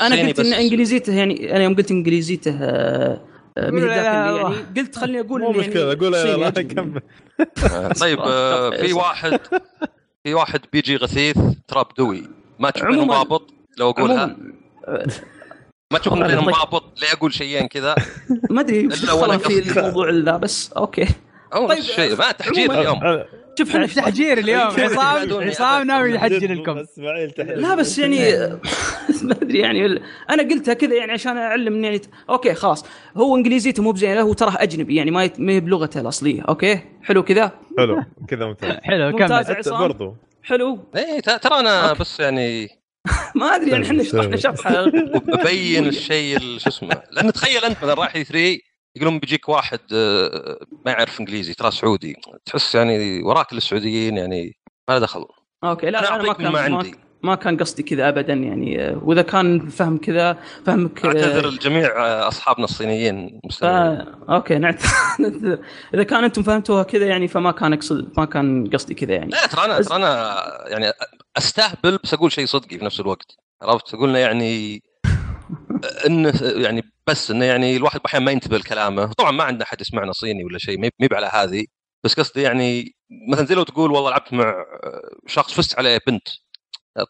أنا 0.00 0.16
صيني 0.16 0.32
قلت 0.32 0.40
إن 0.40 0.52
إنجليزيته 0.52 1.14
يعني 1.14 1.56
أنا 1.56 1.64
يوم 1.64 1.76
قلت 1.76 1.90
إنجليزيته 1.90 2.58
آه، 2.62 3.20
آه، 3.58 3.70
من 3.70 3.80
لا، 3.80 3.86
ذاك 3.86 4.04
لا، 4.04 4.30
اللي 4.30 4.42
لا. 4.42 4.48
يعني 4.48 4.80
قلت 4.80 4.98
خليني 4.98 5.20
أقول 5.20 5.40
مو 5.40 5.50
إنه 5.50 5.58
مشكلة 5.58 5.80
يعني 5.80 5.92
أقول 5.92 6.14
صيني. 6.14 6.32
يلا. 6.32 6.50
كمل. 6.50 7.00
آه، 7.72 7.92
طيب 7.92 8.18
آه، 8.20 8.70
في 8.82 8.92
واحد 8.92 9.40
في 10.24 10.34
واحد 10.34 10.60
بيجي 10.72 10.96
غثيث 10.96 11.38
تراب 11.68 11.86
دوي. 11.98 12.22
ما 12.58 12.70
تشوف 12.70 13.10
رابط 13.10 13.50
لو 13.78 13.90
أقولها. 13.90 14.22
عموما. 14.22 14.32
آه، 14.32 14.65
ما 15.92 15.98
تشوف. 15.98 16.14
بينهم 16.14 16.48
رابط 16.48 17.00
ليه 17.02 17.12
أقول 17.12 17.32
شيئين 17.34 17.66
كذا 17.68 17.94
ما 18.50 18.60
أدري 18.60 18.86
دخلها 18.86 19.38
في. 19.38 19.78
الموضوع 19.78 20.10
ذا 20.10 20.36
بس 20.36 20.72
أوكي 20.72 21.06
أو 21.54 21.68
طيب، 21.68 21.78
نفس 21.78 21.90
الشيء 21.90 22.16
ما 22.16 22.32
تحجير 22.32 22.72
اليوم 22.72 23.00
شوف 23.58 23.68
إحنا 23.76 23.86
تحجير 23.86 24.38
اليوم 24.38 24.60
عصام 24.78 25.42
عصام؟ 25.42 25.86
ناوي 25.86 26.10
يحجر 26.14 26.52
لكم 26.54 26.84
لا 27.38 27.74
بس 27.74 27.98
يعني 27.98 28.18
ما 29.22 29.32
أدري 29.42 29.58
يعني 29.58 29.86
أنا 30.30 30.42
قلتها 30.42 30.74
كذا 30.74 30.94
يعني 30.94 31.12
عشان 31.12 31.36
أعلم 31.36 31.84
يعني 31.84 32.00
okay 32.30 32.54
خلاص 32.54 32.84
هو 33.16 33.36
إنجليزيته 33.36 33.82
مو 33.82 33.92
بزينة 33.92 34.20
هو 34.20 34.32
تراه 34.32 34.62
أجنبي 34.62 34.94
يعني 34.96 35.10
ما 35.10 35.24
يت- 35.24 35.40
ما 35.40 35.52
هي 35.52 35.60
بلغته 35.60 36.00
الأصلية 36.00 36.42
okay 36.48 36.80
حلو 37.02 37.22
كذا 37.22 37.52
حلو 37.78 38.02
كذا 38.28 38.46
ممتاز 38.46 38.70
حلو 38.82 39.10
ممتاز. 39.10 39.68
كمل. 39.68 39.78
برضو 39.78 40.16
حلو 40.42 40.76
ت- 41.24 41.30
ترى 41.30 41.60
أنا. 41.60 41.92
بس 41.92 42.20
يعني 42.20 42.68
ما 43.36 43.46
أدري 43.56 43.70
يعني 43.70 43.86
إحنا. 43.86 44.02
شرحنا 44.02 44.36
شرحه 44.36 44.84
ببين 45.20 45.86
الشيء 45.86 46.36
ال- 46.36 46.60
شو 46.60 46.68
اسمه 46.68 47.02
لأن 47.12 47.32
تخيل 47.32 47.64
أنت 47.64 47.76
مثلا 47.78 47.94
رايح 47.94 48.12
3 48.22 48.58
يقولون 48.96 49.18
بيجيك 49.18 49.48
واحد 49.48 49.80
آه، 49.92 50.58
ما 50.86 50.90
يعرف 50.92 51.20
إنجليزي 51.20 51.54
ترى 51.54 51.70
سعودي. 51.70 52.16
تحس 52.44 52.74
يعني 52.74 53.22
وراك 53.22 53.52
السعوديين 53.52 54.16
يعني 54.16 54.56
ما 54.88 54.94
له 54.94 55.00
دخل. 55.00 55.24
okay 55.64 55.90
لا 55.90 55.98
أنا 55.98 56.14
أنا 56.16 56.22
ما 56.22 56.32
كان 56.32 56.52
ما, 56.52 56.60
عندي. 56.60 56.94
ما 57.26 57.34
كان 57.34 57.56
قصدي 57.56 57.82
كذا 57.82 58.08
ابدا 58.08 58.32
يعني. 58.32 58.96
وإذا 59.02 59.22
كان 59.22 59.68
فهم 59.68 59.98
كذا 59.98 60.38
فهمك 60.66 61.04
أعتذر 61.04 61.50
لجميع 61.50 61.86
آه، 61.86 62.28
أصحابنا 62.28 62.64
الصينيين 62.64 63.40
ف... 63.60 63.64
أوكي 63.64 64.58
نعتذر 64.58 65.58
إذا 65.94 66.02
كان 66.02 66.24
أنتم 66.24 66.42
فهمتوها 66.42 66.82
كذا 66.82 67.06
يعني 67.06 67.28
فما 67.28 67.50
كان 67.52 67.72
أقصد 67.72 68.12
ما 68.18 68.24
كان 68.24 68.70
قصدي 68.70 68.94
كذا 68.94 69.14
يعني. 69.14 69.30
لا 69.30 69.46
ترى 69.46 69.64
أنا 69.64 69.82
ترى 69.82 69.96
أنا 69.96 70.36
يعني 70.66 70.92
أستهبل 71.36 71.98
بس 72.04 72.14
أقول 72.14 72.32
شيء 72.32 72.46
صدقي 72.46 72.78
في 72.78 72.84
نفس 72.84 73.00
الوقت. 73.00 73.36
عرفت؟ 73.62 73.96
قلنا 73.96 74.18
يعني 74.18 74.82
إنه 76.06 76.32
يعني 76.42 76.82
بس 77.06 77.30
إنه 77.30 77.44
يعني 77.44 77.76
الواحد 77.76 78.00
أحيانا 78.06 78.24
ما 78.26 78.32
ينتبه 78.32 78.58
لكلامه. 78.58 79.12
طبعا 79.12 79.30
ما 79.30 79.44
عندنا 79.44 79.64
أحد 79.64 79.80
يسمعنا 79.80 80.12
صيني 80.12 80.44
ولا 80.44 80.58
شيء 80.58 80.78
ما 80.80 80.90
على 81.12 81.30
هذه. 81.32 81.64
بس 82.04 82.14
قصدي 82.14 82.42
يعني 82.42 82.96
مثلا 83.32 83.46
زي 83.46 83.54
لو 83.54 83.62
تقول 83.62 83.90
والله 83.90 84.10
لعبت 84.10 84.32
مع 84.32 84.54
شخص 85.26 85.52
فزت 85.52 85.78
عليه 85.78 85.98
بنت. 86.06 86.28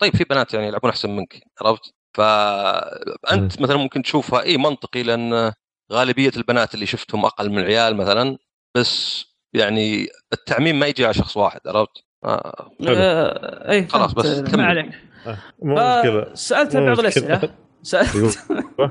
طيب 0.00 0.16
في 0.16 0.24
بنات 0.24 0.54
يعني 0.54 0.66
يلعبون 0.66 0.90
أحسن 0.90 1.16
منك 1.16 1.42
عرفت؟ 1.62 1.94
فأنت 2.14 3.60
مثلا 3.60 3.76
ممكن 3.76 4.02
تشوفها 4.02 4.42
اي 4.42 4.56
منطقي 4.56 5.02
لأن 5.02 5.52
غالبية 5.92 6.32
البنات 6.36 6.74
اللي 6.74 6.86
شفتهم 6.86 7.24
أقل 7.24 7.50
من 7.50 7.58
العيال 7.58 7.96
مثلا 7.96 8.38
بس 8.76 9.24
يعني 9.54 10.08
التعميم 10.32 10.78
ما 10.78 10.86
يجي 10.86 11.04
على 11.04 11.14
شخص 11.14 11.36
واحد 11.36 11.60
عرفت؟ 11.66 11.90
آه، 12.24 12.70
حلو. 12.80 12.94
آه... 12.96 13.70
اي 13.70 13.86
خلاص 13.86 14.12
بس. 14.12 14.40
كمل. 14.40 14.56
ما 14.56 14.66
عليك 14.66 14.94
آه، 15.26 15.38
مو 15.62 15.74
مشكلة. 15.74 16.34
سألت 16.34 16.76
مو 16.76 16.86
بعض. 16.86 16.98
الأسئلة. 16.98 17.54
سألت. 17.82 18.38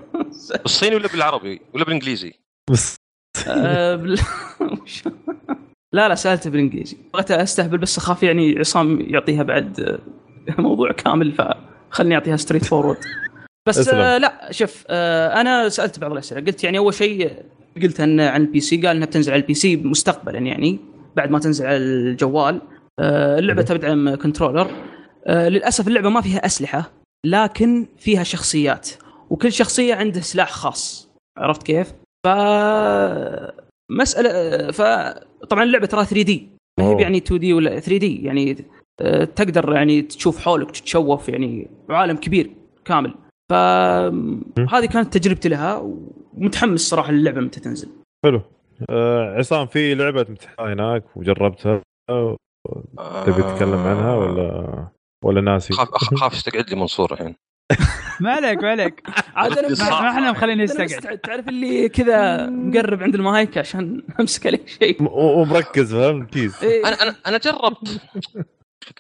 بالصيني 0.63 0.95
ولا 0.95 1.07
بالعربي؟ 1.07 1.61
ولا 1.73 1.83
بالإنجليزي؟ 1.83 2.33
بس. 2.71 2.95
آه، 3.47 3.95
لا 5.93 6.09
لا 6.09 6.15
سالته 6.15 6.49
بالإنجليزي. 6.49 6.97
بغيت 7.13 7.31
أستهبل 7.31 7.77
بس 7.77 7.97
أخاف 7.97 8.23
يعني 8.23 8.59
عصام 8.59 9.01
يعطيها 9.01 9.43
بعد 9.43 9.79
آه، 9.79 9.99
موضوع 10.59 10.91
كامل 10.91 11.31
فخلني 11.31 12.15
أعطيها 12.15 12.35
straightforward 12.37 12.97
بس. 13.67 13.89
آه 13.89 14.17
لا 14.17 14.47
شوف 14.51 14.83
آه 14.89 15.41
أنا 15.41 15.69
سألت 15.69 15.99
بعض 15.99 16.11
الأسئلة. 16.11 16.41
قلت 16.45 16.63
يعني 16.63 16.77
أول 16.77 16.93
شيء 16.93 17.31
قلت 17.83 17.99
إن 17.99 18.19
عن 18.19 18.41
ال 18.41 18.59
PC 18.59 18.77
قال 18.77 18.95
إنها 18.95 19.07
بتنزل 19.07 19.31
على 19.33 19.41
ال 19.41 19.53
PC 19.53 19.75
مستقبلا 19.75 20.39
يعني 20.39 20.79
بعد 21.15 21.31
ما 21.31 21.39
تنزل 21.39 21.65
على 21.65 21.77
الجوال. 21.77 22.61
آه 22.99 23.39
اللعبة 23.39 23.61
تدعم 23.61 24.15
controller 24.15 24.71
آه 25.27 25.49
للأسف 25.49 25.87
اللعبة 25.87 26.09
ما 26.09 26.21
فيها 26.21 26.45
أسلحة 26.45 26.91
لكن 27.25 27.85
فيها 27.97 28.23
شخصيات 28.23 28.89
وكل 29.29 29.51
شخصية 29.51 29.95
عنده 29.95 30.21
سلاح 30.21 30.51
خاص. 30.51 31.09
عرفت 31.37 31.63
كيف؟ 31.63 31.93
ف 32.25 32.27
مسألة 33.91 34.71
فطبعا 34.71 35.63
اللعبة 35.63 35.85
ترى 35.85 36.05
3D 36.05 36.49
ما 36.79 36.85
هي. 36.85 37.01
يعني 37.01 37.17
2 37.17 37.39
دي 37.39 37.53
ولا 37.53 37.79
3 37.79 37.97
دي 37.97 38.23
يعني 38.23 38.65
تقدر 39.35 39.73
يعني 39.73 40.01
تشوف 40.01 40.39
حولك 40.39 40.71
تتشوف 40.71 41.29
يعني 41.29 41.67
عالم 41.89 42.17
كبير 42.17 42.51
كامل. 42.85 43.13
فهذه 43.51 44.85
كانت 44.93 45.17
تجربتي 45.17 45.49
لها 45.49 45.77
ومتحمس 46.33 46.81
صراحة 46.81 47.11
للعبة 47.11 47.41
متى 47.41 47.59
تنزل. 47.59 47.89
حلو. 48.25 48.41
آه 48.89 49.35
عصام 49.37 49.67
في 49.67 49.95
لعبة 49.95 50.25
امتحان 50.29 50.67
هناك 50.79 51.03
وجربتها؟ 51.17 51.81
تبي 53.25 53.41
تتكلم 53.43 53.77
عنها 53.79 54.15
ولا 54.15 54.87
ولا 55.23 55.41
ناسي؟ 55.41 55.73
خاف 55.73 55.87
أخ- 55.87 56.15
خاف 56.15 56.33
يستقعد 56.33 56.69
لي 56.69 56.75
منصور 56.75 57.13
الحين. 57.13 57.35
ما 58.21 58.31
عليك 58.31 58.63
ما 58.63 58.69
عليك. 58.69 59.03
عاد 59.35 59.57
أنا 59.57 59.67
ما 60.01 60.09
إحنا 60.09 60.31
مخليني 60.31 60.63
يستقعد. 60.63 60.85
مستعد. 60.85 61.17
تعرف 61.17 61.47
اللي 61.49 61.89
كذا 61.89 62.45
مقرب 62.49 63.03
عند 63.03 63.15
المايك 63.15 63.57
عشان 63.57 64.03
أمسك 64.19 64.47
عليك 64.47 64.67
شيء. 64.67 64.97
ومركز 65.11 65.93
فهمت؟ 65.95 66.29
كيس. 66.33 66.63
إيه. 66.63 66.87
أنا 66.87 66.95
أنا 67.03 67.15
أنا 67.27 67.37
جربت. 67.37 68.01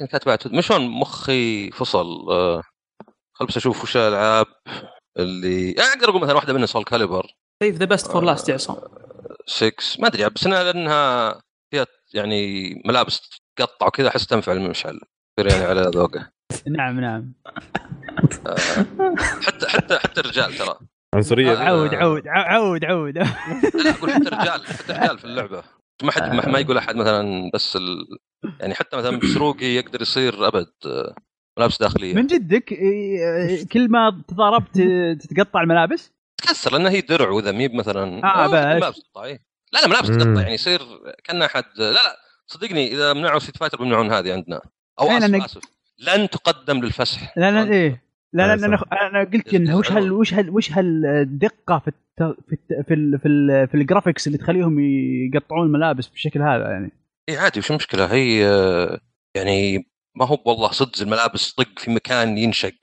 على 0.01 0.19
تويتر. 0.19 0.53
مشون 0.53 0.87
مخي 0.87 1.71
فصل. 1.71 2.31
آه، 2.31 2.61
خل 3.33 3.45
بس 3.45 3.57
أشوف 3.57 3.83
وش 3.83 3.97
الألعاب 3.97 4.45
اللي 5.19 5.71
يعني 5.71 5.89
أقدر 5.89 6.09
أقول 6.09 6.21
مثلا 6.21 6.35
واحدة 6.35 6.53
منها 6.53 6.65
سول 6.65 6.83
كاليبر 6.83 7.27
سيف 7.63 7.75
ذا 7.75 7.85
بيست 7.85 8.11
فور 8.11 8.23
لاست 8.23 8.49
يا 8.49 8.53
عصام 8.53 8.77
6 9.45 9.73
ما 9.99 10.07
أدري 10.07 10.29
بس 10.29 10.45
إنها 10.45 10.63
لأنها 10.63 11.41
فيها 11.71 11.85
يعني 12.13 12.73
ملابس 12.85 13.21
تقطع 13.55 13.87
وكذا 13.87 14.07
أحس 14.07 14.27
تنفع 14.27 14.51
المشعل. 14.51 14.99
يعني 15.37 15.65
على 15.65 15.81
ذوقه. 15.81 16.31
نعم 16.67 16.99
نعم. 16.99 17.33
حتى 19.45 19.67
حتى 19.67 19.99
حتى 19.99 20.21
الرجال 20.21 20.53
ترى. 20.53 20.77
عنصرية. 21.15 21.53
آه. 21.53 21.57
عود 21.57 21.93
عود 21.95 22.27
عود 22.27 22.85
عود. 22.85 23.17
لا 23.17 23.89
أقول 23.89 24.11
حتى 24.11 24.27
الرجال 24.27 24.67
حتى 24.67 24.93
الرجال 24.93 25.19
في 25.19 25.25
اللعبة. 25.25 25.63
ما 26.03 26.11
حد 26.11 26.33
ما 26.33 26.47
ما 26.47 26.59
يقول 26.59 26.77
أحد 26.77 26.95
مثلا 26.95 27.51
بس 27.53 27.75
ال... 27.75 28.07
يعني 28.59 28.75
حتى 28.75 28.97
مثلا 28.97 29.17
بسروقي 29.19 29.65
يقدر 29.65 30.01
يصير 30.01 30.47
أبد 30.47 30.71
آه، 30.85 31.15
ملابس 31.57 31.79
داخلية. 31.79 32.13
من 32.13 32.27
جدك 32.27 32.71
إيه، 32.71 33.65
كل 33.67 33.89
ما 33.89 34.23
تضاربت 34.27 34.81
تتقطع 35.21 35.61
الملابس؟ 35.61 36.11
تكسر 36.37 36.73
لانها 36.73 36.91
هي 36.91 37.01
درع 37.01 37.29
واذا 37.29 37.51
ميب 37.51 37.73
مثلا. 37.73 38.23
آه، 38.23 38.47
بس. 38.47 38.53
ملابس 38.53 39.01
تقطع. 39.01 39.25
لا 39.73 39.79
لا 39.79 39.87
ملابس. 39.87 40.07
تقطع 40.07 40.41
يعني 40.41 40.53
يصير 40.53 40.81
كأن 41.23 41.41
أحد 41.41 41.63
لا 41.75 41.91
لا 41.91 42.17
صدقني 42.47 42.93
إذا 42.93 43.13
منعوا 43.13 43.39
سيت 43.39 43.57
فايتر 43.57 43.77
بيمنعون 43.77 44.11
هذه 44.11 44.33
عندنا. 44.33 44.61
أو 44.99 45.11
اسف 45.11 45.35
اسف 45.35 45.61
لن 45.99 46.29
تقدم 46.29 46.81
للفسح. 46.81 47.37
لا 47.37 47.51
لا 47.51 47.73
إيه. 47.73 48.04
لا 48.35 48.55
لا 48.55 48.65
أنا. 48.65 48.79
أنا 48.91 49.23
قلت 49.23 49.53
انه 49.53 49.77
وش 49.77 49.91
هال 49.91 50.11
وش 50.11 50.33
هال 50.33 50.49
وش 50.49 50.71
هالدقة 50.71 51.79
في 51.79 51.87
الت... 51.87 52.35
في 52.47 52.53
الت... 52.53 52.87
في 52.87 52.93
ال... 52.93 53.19
في, 53.19 53.27
ال... 53.27 53.67
في 53.67 53.75
ال 53.75 53.81
graphics 53.81 54.27
اللي 54.27 54.37
تخليهم 54.37 54.79
يقطعون 55.33 55.65
الملابس 55.65 56.07
بالشكل 56.07 56.41
هذا 56.41 56.69
يعني؟ 56.69 56.91
إي 57.29 57.37
عادي 57.37 57.59
وش 57.59 57.71
المشكلة 57.71 58.05
هي 58.05 58.39
يعني 59.35 59.87
ما 60.15 60.25
هو 60.25 60.37
والله 60.45 60.71
صدق 60.71 61.01
الملابس 61.01 61.53
طق 61.53 61.79
في 61.79 61.91
مكان 61.91 62.37
ينشق. 62.37 62.73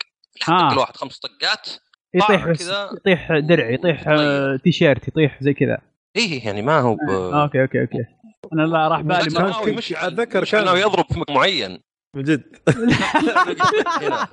لا 0.49 0.55
آه. 0.55 0.69
طق 0.69 0.73
الواحد 0.73 0.97
خمس 0.97 1.19
طقات 1.19 1.69
يطيح. 2.15 2.47
يطيح 2.93 3.39
درع 3.39 3.71
يطيح 3.71 4.09
آه، 4.09 4.57
تي 4.57 4.73
شيرت 4.73 5.09
يطيح 5.09 5.43
زي 5.43 5.55
كذا. 5.55 5.79
إيه 6.17 6.47
يعني 6.47 6.63
ما 6.63 6.81
هو 6.81 6.95
ب... 6.95 7.11
آه، 7.11 7.43
okay 7.43 7.63
okay 7.63 7.81
okay. 7.81 8.05
أنا 8.53 8.63
لا 8.63 8.89
راح 8.89 9.01
بالي. 9.01 9.41
ما 9.41 9.73
مش 9.73 9.93
أتذكر 9.93 10.43
مش 10.43 10.51
كان- 10.51 10.77
يضرب 10.77 11.05
في 11.13 11.21
مكان 11.21 11.37
معين. 11.37 11.79
من 12.17 12.23
جد. 12.23 12.43
هنا. 14.03 14.29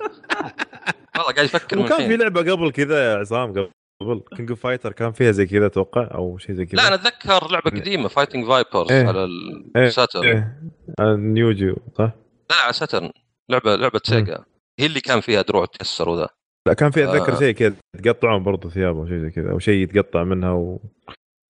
والله 1.16 1.32
قاعد 1.32 1.44
يفكر 1.46 1.78
وكان 1.78 2.08
في 2.08 2.16
لعبة 2.16 2.52
قبل 2.52 2.70
كذا 2.72 3.12
يا 3.12 3.16
عصام 3.18 3.52
قبل 4.00 4.22
King 4.36 4.50
of 4.50 4.60
Fighter 4.60 4.92
كان 4.92 5.12
فيها 5.12 5.30
زي 5.30 5.46
كذا 5.46 5.66
أتوقع 5.66 6.08
أو 6.14 6.38
شيء 6.38 6.54
زي 6.54 6.66
كذا 6.66 6.76
لا 6.82 6.88
أنا 6.88 6.94
أتذكر 6.94 7.50
لعبة 7.52 7.70
قديمة 7.70 8.08
Fighting 8.08 8.46
Vipers 8.46 8.92
إيه. 8.92 9.06
على 9.06 9.28
إيه. 9.76 9.86
ال 9.86 9.91
Saturn 9.91 10.24
إيه. 10.24 10.62
آه، 11.00 11.16
Neo 11.16 11.46
Geo 11.46 11.76
صح؟ 11.98 12.10
لا 12.50 12.56
على 12.56 12.72
Saturn 12.72 13.10
لعبة 13.50 13.76
لعبة 13.76 14.00
Sega 14.04 14.44
هي 14.80 14.86
اللي 14.86 15.00
كان 15.00 15.20
فيها 15.20 15.42
دروع 15.42 15.64
تكسر 15.64 16.08
وذا 16.08 16.28
لا 16.68 16.74
كان 16.74 16.90
في 16.90 17.04
أتذكر 17.04 17.32
آه. 17.32 17.38
شيء 17.38 17.54
كذا 17.54 17.74
تقطعون 18.04 18.42
برضه 18.42 18.70
ثياب 18.70 18.96
أو 18.96 19.06
شيء 19.06 19.18
زي 19.18 19.30
كذا 19.30 19.50
أو 19.50 19.58
شيء 19.58 19.82
يتقطع 19.82 20.24
منها 20.24 20.52
و... 20.52 20.80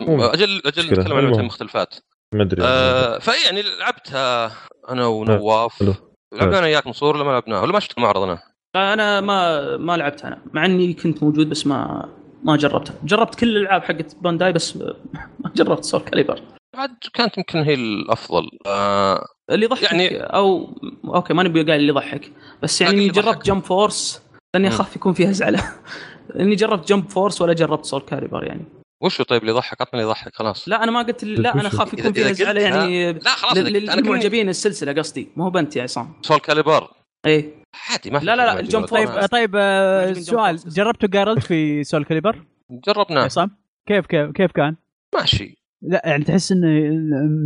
أجل 0.02 0.62
أجل. 0.66 0.92
نتكلم 0.92 1.16
عن 1.16 1.24
لعبتين. 1.24 1.44
مختلفات 1.44 1.94
ما 2.34 2.42
أدري 2.42 2.62
آه 2.62 3.18
فاي 3.18 3.44
يعني 3.44 3.62
لعبتها 3.62 4.52
أنا 4.88 5.06
ونواف 5.06 5.78
حلو. 5.78 5.94
لعبنا 6.34 6.58
أنا 6.58 6.66
وياك 6.66 6.86
منصور 6.86 7.16
ولا 7.16 7.24
ما 7.24 7.30
لعبناها 7.30 7.62
ولا 7.62 7.72
ما 7.72 7.80
شفت 7.80 7.98
المعرض 7.98 8.22
أنا 8.22 8.42
أنا 8.76 9.20
ما 9.20 9.76
ما 9.76 9.96
لعبت 9.96 10.24
أنا 10.24 10.42
مع 10.52 10.64
إني 10.64 10.92
كنت 10.92 11.22
موجود 11.22 11.48
بس 11.48 11.66
ما 11.66 12.08
ما 12.44 12.56
جربتها. 12.56 12.94
جربت 13.04 13.34
كل 13.34 13.56
الألعاب 13.56 13.82
حقت 13.82 14.16
Bandai 14.20 14.52
بس 14.52 14.76
ما 15.40 15.50
جربت 15.56 15.84
Soulcalibur. 15.84 16.40
بعد 16.76 16.90
كانت 17.14 17.38
يمكن 17.38 17.58
هي 17.58 17.74
الأفضل. 17.74 18.42
آه 18.66 19.24
اللي 19.50 19.64
يضحك 19.66 19.82
يعني- 19.82 20.16
أو 20.16 20.74
okay 21.04 21.34
ماني 21.34 21.48
بقول 21.48 21.70
اللي 21.70 21.88
يضحك 21.88 22.32
بس 22.62 22.80
يعني 22.80 23.08
جربت. 23.08 23.46
Jump 23.46 23.64
Force 23.64 24.22
لأني. 24.54 24.68
أخاف 24.68 24.96
يكون 24.96 25.12
فيها 25.12 25.32
زعله 25.32 25.62
إني 26.40 26.54
جربت 26.54 26.88
Jump 26.88 27.08
Force 27.10 27.42
ولا 27.42 27.52
جربت 27.52 27.84
Soulcalibur 27.84 28.44
يعني. 28.44 28.64
وشو 29.02 29.22
طيب 29.22 29.40
اللي 29.40 29.52
يضحك؟ 29.52 29.80
عطني 29.80 30.00
اللي 30.00 30.10
يضحك 30.10 30.34
خلاص. 30.34 30.68
لا 30.68 30.82
أنا 30.84 30.90
ما 30.92 31.02
قلت 31.02 31.24
لا 31.24 31.54
أنا؟ 31.54 31.68
أخاف 31.68 31.92
يكون 31.94 32.12
فيها 32.12 32.32
زعله 32.32 32.60
يعني 32.60 33.12
لا 33.12 33.30
خلاص 33.30 33.56
للمعجبين 33.56 34.48
السلسلة 34.48 34.92
قصدي. 34.92 35.28
ما 35.36 35.44
هو 35.44 35.50
بنت 35.50 35.76
يا 35.76 35.82
عصام. 35.82 36.12
Soulcalibur. 36.22 36.90
إيه 37.26 37.64
عادي 37.90 38.10
ما 38.10 38.18
في 38.18 38.26
لا، 38.26 38.36
لا، 38.36 38.42
لا، 38.46 38.60
ال 38.60 38.64
Jump. 38.64 38.84
طيب 38.84 39.08
طيب 39.26 39.50
آه، 39.56 40.12
سؤال. 40.12 40.56
جربتوا 40.56 41.08
Geralt 41.08 41.42
في 41.44 41.84
Soulcalibur؟ 41.84 42.44
جربناه 42.86 43.22
عصام 43.24 43.50
كيف 43.88 44.06
كيف 44.06 44.30
كيف 44.30 44.52
كان؟ 44.52 44.76
ماشي 45.14 45.56
لا 45.82 46.02
يعني 46.04 46.24
تحس 46.24 46.52
إن 46.52 46.62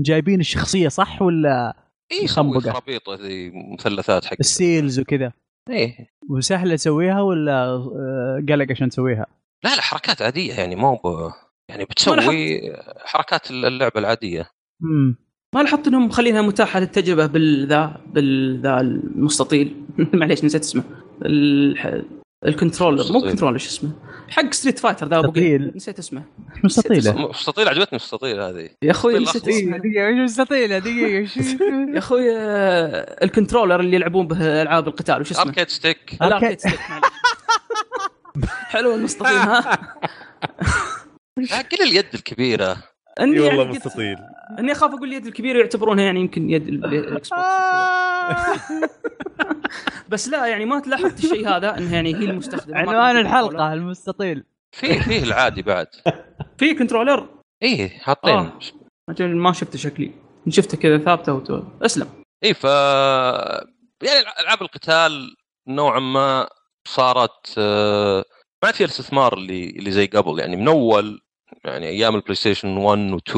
جايبين 0.02 0.40
الشخصية 0.40 0.88
صح 0.88 1.22
ولا 1.22 1.76
اي. 2.12 2.24
يسوي 2.24 2.60
خرابيط 2.60 3.10
ذي 3.10 3.52
مثلثات 3.74 4.24
حق 4.24 4.36
ال 4.40 4.50
signs 4.50 5.00
وكذا 5.00 5.32
إيه 5.70 6.08
وسهل 6.30 6.72
اسويها 6.72 7.20
ولا 7.20 7.64
آه، 7.64 8.44
قلق 8.48 8.66
عشان 8.70 8.88
تسويها؟ 8.88 9.26
لا 9.64 9.74
لا 9.76 9.82
حركات 9.82 10.22
عادية 10.22 10.54
يعني 10.54 10.76
مو 10.76 10.94
ب... 10.94 11.30
يعني 11.70 11.84
بتسوي 11.84 12.60
حركات 13.04 13.50
اللعبة 13.50 14.00
العادية 14.00 14.50
امم 14.82 15.16
ما 15.54 15.62
لاحظت 15.62 15.86
إنهم 15.86 16.06
مخلينها 16.06 16.42
متاحة 16.42 16.80
للتجربة 16.80 17.26
بالذا 17.26 18.00
بالذا 18.06 18.80
المستطيل. 18.80 19.76
معليش 20.14 20.44
نسيت 20.44 20.62
اسمه. 20.62 20.84
الح... 21.22 22.00
ال 22.46 22.52
controller. 22.52 23.12
مو. 23.12 23.20
controller 23.20 23.58
شو 23.58 23.68
اسمه؟ 23.68 23.90
حق 24.28 24.52
Street 24.52 24.78
Fighter 24.78 25.08
ذا 25.08 25.18
مستطيل. 25.18 25.72
نسيت 25.76 25.98
اسمه. 25.98 26.22
مستطيلة. 26.64 27.28
مستطيل 27.28 27.68
عجبتني 27.68 27.96
مستطيل 27.96 28.40
هذه. 28.40 28.68
يا 28.82 28.90
أخوي 28.90 29.18
نسيت. 29.18 29.48
اسمه. 29.48 29.78
مستطيلة 30.24 30.78
دقيقة 30.78 31.28
يا 31.94 31.98
أخوي 31.98 32.36
آه، 32.36 33.24
ال 33.24 33.29
controller 33.29 33.80
اللي 33.80 33.96
يلعبون 33.96 34.26
به 34.26 34.62
ألعاب 34.62 34.88
القتال 34.88 35.20
وش 35.20 35.30
اسمه؟ 35.30 35.44
arcade 35.44 35.68
stick. 35.68 36.16
arcade. 36.22 36.60
stick،. 36.60 36.80
حلو 38.46 38.94
المستطيل 38.94 39.36
ها؟ 39.36 39.60
لا، 41.50 41.58
قل 41.58 41.82
اليد 41.82 42.06
الكبيرة. 42.14 42.93
إني 43.20 43.36
اي 43.36 43.40
والله 43.40 43.62
يعني 43.62 43.70
مستطيل. 43.76 44.16
إني 44.58 44.72
أخاف 44.72 44.90
أقول 44.94 45.08
اليد 45.08 45.26
الكبيرة 45.26 45.58
يعتبرونها 45.58 46.04
يعني 46.04 46.20
يمكن 46.20 46.50
يد 46.50 46.68
ال- 46.68 46.84
الاكس 46.84 47.28
بوكس 47.28 47.42
وكذا. 47.42 48.88
بس 50.08 50.28
لا 50.28 50.46
يعني 50.46 50.64
ما 50.64 50.80
تلاحظت 50.80 51.24
الشيء 51.24 51.48
هذا 51.48 51.78
انه 51.78 51.94
يعني 51.94 52.14
هي 52.14 52.24
المستخدمة 52.24 52.74
ما 52.82 52.90
عنوان 52.90 53.14
في 53.14 53.20
الحلقة 53.20 53.72
المستطيل. 53.72 54.44
فيه 54.72 55.00
فيه 55.00 55.22
العادي 55.22 55.62
بعد. 55.62 55.86
في 56.58 56.74
كنترولر 56.74 57.28
إيه 57.62 57.88
حاطين. 57.88 58.34
آه. 58.34 58.52
ما 59.20 59.52
شفته 59.52 59.78
شكلي. 59.78 60.10
شفته 60.48 60.76
كذا 60.78 60.98
ثابتة 60.98 61.32
وتو... 61.32 61.62
أسلم. 61.82 62.08
اي 62.44 62.54
ف 62.54 62.64
يعني 64.02 64.20
ألعاب 64.40 64.62
القتال 64.62 65.34
نوعا 65.68 66.00
ما 66.00 66.48
صارت 66.88 67.54
آه، 67.58 68.18
ما 68.62 68.66
عاد 68.66 68.74
فيها 68.74 68.84
الاستثمار 68.86 69.34
اللي 69.34 69.70
اللي 69.70 69.90
زي 69.90 70.06
قبل. 70.06 70.38
يعني 70.40 70.56
من 70.56 70.68
أول 70.68 71.20
يعني 71.64 71.88
أيام 71.88 72.14
ال 72.16 72.34
PlayStation 72.34 72.76
1 72.76 72.98
و2 73.20 73.32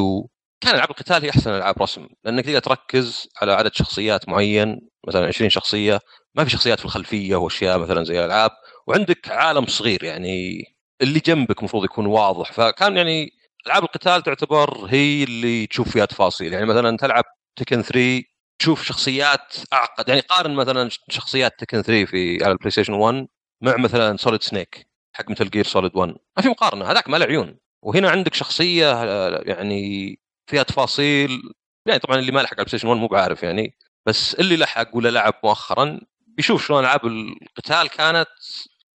كان 0.61 0.75
ألعاب 0.75 0.91
القتال 0.91 1.23
هي 1.23 1.31
أحسن 1.31 1.51
ألعاب 1.51 1.83
رسم 1.83 2.07
لأنك 2.25 2.45
تقدر 2.45 2.59
تركز 2.59 3.29
على 3.43 3.53
عدد 3.53 3.75
شخصيات 3.75 4.29
معين 4.29 4.81
مثلا 5.09 5.27
20 5.27 5.51
شخصية 5.51 6.01
ما 6.35 6.45
في 6.45 6.51
شخصيات 6.51 6.79
في 6.79 6.85
الخلفية 6.85 7.37
وأشياء 7.37 7.79
مثلا 7.79 8.05
زي 8.05 8.19
الألعاب 8.19 8.51
وعندك 8.87 9.29
عالم 9.31 9.67
صغير 9.67 10.05
يعني 10.05 10.65
اللي 11.03 11.21
جنبك 11.21 11.59
المفروض 11.59 11.85
يكون 11.85 12.07
واضح. 12.07 12.53
فكان 12.53 12.97
يعني 12.97 13.31
ألعاب 13.67 13.83
القتال 13.85 14.23
تعتبر 14.23 14.87
هي 14.91 15.25
اللي 15.25 15.67
تشوف 15.67 15.91
فيها 15.91 16.05
تفاصيل. 16.05 16.53
يعني 16.53 16.67
مثلا 16.67 16.97
تلعب 16.97 17.25
Tekken 17.57 17.83
3 17.83 18.23
تشوف 18.59 18.83
شخصيات 18.85 19.55
أعقد. 19.73 20.09
يعني 20.09 20.21
قارن 20.21 20.55
مثلا 20.55 20.91
شخصيات 21.11 21.53
Tekken 21.59 21.83
3 21.83 22.05
في 22.05 22.45
على 22.45 22.53
ال 22.53 22.71
PlayStation 22.71 22.93
1 22.93 23.27
مع 23.63 23.77
مثلا 23.77 24.17
Solid 24.17 24.43
Snake 24.43 24.87
حق 25.13 25.31
Metal 25.31 25.51
Gear 25.51 25.65
Solid 25.65 25.91
1 25.97 26.15
ما 26.37 26.43
في 26.43 26.49
مقارنة 26.49 26.85
هذاك 26.91 27.09
ما 27.09 27.17
له 27.17 27.27
عيون. 27.27 27.59
وهنا 27.87 28.11
عندك 28.11 28.35
شخصية 28.35 29.05
يعني 29.43 30.19
فيها 30.51 30.63
تفاصيل 30.63 31.43
يعني 31.89 32.01
طبعا 32.01 32.19
اللي 32.19 32.33
ما 32.33 32.41
لحق 32.41 32.55
على 32.55 32.61
ال 32.61 32.69
PlayStation 32.69 32.89
1 32.89 33.01
مو 33.01 33.07
بعارف 33.07 33.43
يعني 33.43 33.75
بس 34.07 34.35
اللي 34.35 34.57
لحق 34.57 34.97
ولا 34.97 35.09
لعب 35.09 35.35
مؤخرا 35.45 36.01
بيشوف 36.27 36.67
شلون 36.67 36.81
ألعاب 36.81 37.07
القتال 37.07 37.89
كانت 37.89 38.29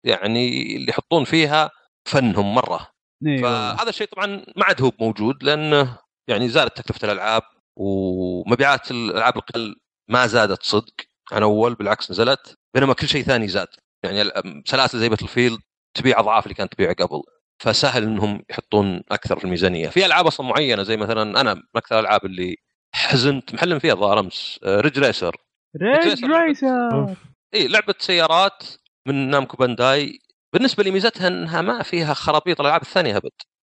يعني 0.05 0.77
اللي 0.77 0.91
يحطون 0.91 1.25
فيها 1.25 1.71
فنهم 2.05 2.55
مرة. 2.55 2.91
إيه. 3.27 3.43
فهذا 3.43 3.89
الشيء 3.89 4.07
طبعا 4.07 4.27
ما 4.57 4.65
عاد 4.65 4.83
هو 4.83 4.93
موجود 5.01 5.43
لأنه 5.43 5.99
يعني 6.29 6.49
زادت 6.49 6.81
تكلفة 6.81 7.05
الألعاب 7.05 7.43
ومبيعات 7.77 8.91
الألعاب 8.91 9.37
القتال 9.37 9.77
ما 10.09 10.27
زادت 10.27 10.63
صدق 10.63 10.95
عن 11.33 11.43
أول 11.43 11.75
بالعكس 11.75 12.11
نزلت 12.11 12.55
بينما 12.75 12.95
كل 12.95 13.09
شيء 13.09 13.23
ثاني 13.23 13.49
زاد. 13.49 13.69
يعني 14.05 14.31
سلاسل 14.67 14.99
زي 14.99 15.09
Battlefield 15.09 15.61
تبيع 15.95 16.21
أضعاف 16.21 16.45
اللي 16.45 16.55
كانت 16.55 16.73
تبيع 16.73 16.93
قبل. 16.93 17.23
فسهل 17.61 18.03
إنهم 18.03 18.43
يحطون 18.51 19.03
أكثر 19.11 19.39
في 19.39 19.45
الميزانية. 19.45 19.89
في 19.89 20.07
ألعاب 20.07 20.27
أصلا 20.27 20.47
معينة 20.47 20.83
زي 20.83 20.97
مثلا 20.97 21.41
أنا 21.41 21.55
من 21.55 21.63
أكثر 21.77 21.99
الألعاب 21.99 22.25
اللي 22.25 22.57
حزنت 22.95 23.55
محلم 23.55 23.79
فيها 23.79 23.93
الظاهر 23.93 24.21
أمس 24.21 24.61
Ridge 24.65 24.99
Racer 24.99 25.37
Ridge 25.83 26.25
Racer. 26.25 27.17
اي 27.55 27.69
لعبة 27.69 27.95
سيارات 27.99 28.63
من 29.07 29.31
Namco 29.31 29.57
Bandai. 29.57 30.19
بالنسبة 30.53 30.85
لي 30.85 30.91
ميزتها 30.91 31.29
إنها 31.29 31.63
ما 31.63 31.83
فيها 31.83 32.15
خرابيط 32.15 32.61
الألعاب 32.61 32.83
الثانية 32.83 33.17
أبد. 33.17 33.31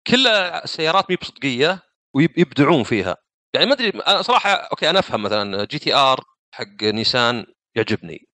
كل 0.07 0.27
السيارات 0.27 1.09
مي 1.09 1.15
بصدقية 1.15 1.79
ويبدعون 2.13 2.83
فيها. 2.83 3.17
يعني 3.53 3.65
ما 3.65 3.73
أدري 3.73 3.91
صراحة 4.23 4.49
okay 4.49 4.89
أنا 4.89 4.99
أفهم 4.99 5.23
مثلا 5.23 5.65
GTR 5.65 6.23
حق 6.53 6.83
نيسان 6.83 7.45
يعجبني. 7.75 8.27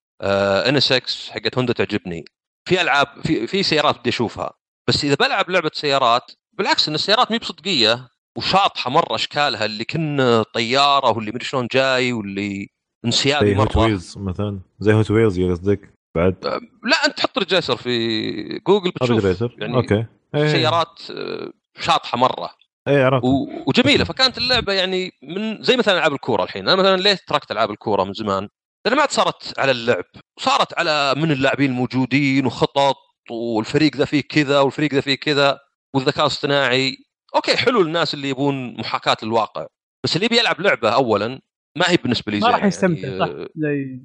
NSX 0.67 1.29
حقت 1.29 1.57
هوندا 1.57 1.73
تعجبني. 1.73 2.25
في 2.69 2.81
ألعاب 2.81 3.07
في 3.23 3.47
في 3.47 3.63
سيارات 3.63 3.99
بدي 3.99 4.09
أشوفها. 4.09 4.53
بس 4.87 5.03
إذا 5.03 5.15
بلعب 5.15 5.49
لعبة 5.49 5.71
سيارات 5.73 6.31
بالعكس 6.53 6.87
إن 6.87 6.95
السيارات 6.95 7.31
مي 7.31 7.37
بصدقيه 7.37 8.07
وشاطحة 8.37 8.89
مرة 8.89 9.15
أشكالها 9.15 9.65
اللي 9.65 9.85
كن 9.85 10.43
طيارة 10.53 11.09
واللي 11.09 11.31
مدري 11.31 11.45
شلون 11.45 11.67
جاي 11.71 12.13
واللي 12.13 12.67
انسيابي 13.05 13.45
زي 13.45 13.57
Hot 13.57 13.77
مرة. 13.77 13.99
مثلا. 14.17 14.59
زي 14.79 14.93
Hot 14.93 15.11
Wheels 15.11 15.41
قصدك 15.41 15.93
بعد. 16.15 16.45
لا 16.83 17.05
أنت 17.05 17.17
تحط 17.17 17.37
Ridge 17.37 17.57
Racer 17.57 17.77
في 17.77 18.59
جوجل 18.67 18.91
بتشوف 18.91 19.57
يعني 19.57 19.75
okay. 19.75 20.05
إيه. 20.35 20.47
سيارات 20.47 21.01
آه، 21.11 21.51
شاطحة 21.79 22.17
مرة. 22.17 22.49
اي 22.87 23.03
عرفت. 23.03 23.23
وجميلة. 23.67 24.03
فكانت 24.03 24.37
اللعبة 24.37 24.73
يعني 24.73 25.11
من 25.23 25.63
زي 25.63 25.77
مثلا 25.77 25.93
ألعاب 25.97 26.13
الكورة 26.13 26.43
الحين. 26.43 26.69
أنا 26.69 26.75
مثلا 26.75 26.97
ليه 26.97 27.17
تركت 27.27 27.51
ألعاب 27.51 27.71
الكورة 27.71 28.03
من 28.03 28.13
زمان؟ 28.13 28.47
لأن 28.85 28.95
ما 28.95 29.01
عاد 29.01 29.11
صارت 29.11 29.59
على 29.59 29.71
اللعب. 29.71 30.03
صارت 30.39 30.79
على 30.79 31.13
من 31.17 31.31
اللاعبين 31.31 31.71
الموجودين 31.71 32.45
وخطط 32.45 32.95
والفريق 33.29 33.95
ذا 33.95 34.05
فيه 34.05 34.21
كذا 34.21 34.59
والفريق 34.59 34.93
ذا 34.93 35.01
فيه 35.01 35.15
كذا 35.15 35.59
والذكاء 35.93 36.21
الاصطناعي. 36.21 36.97
okay 37.35 37.57
حلو 37.57 37.81
للناس 37.81 38.13
اللي 38.13 38.29
يبون 38.29 38.79
محاكاة 38.79 39.17
للواقع 39.23 39.67
بس 40.03 40.15
اللي 40.15 40.27
بيلعب 40.27 40.61
لعبة 40.61 40.89
اولا 40.89 41.41
ما 41.77 41.89
هي 41.89 41.97
بالنسبة 41.97 42.31
لي 42.31 42.39
ما 42.39 42.45
زينة 42.45 42.57
راح 42.57 42.65
يستمتع 42.65 43.07
يعني 43.07 43.19
صح؟ 43.19 43.29
زي 43.55 43.99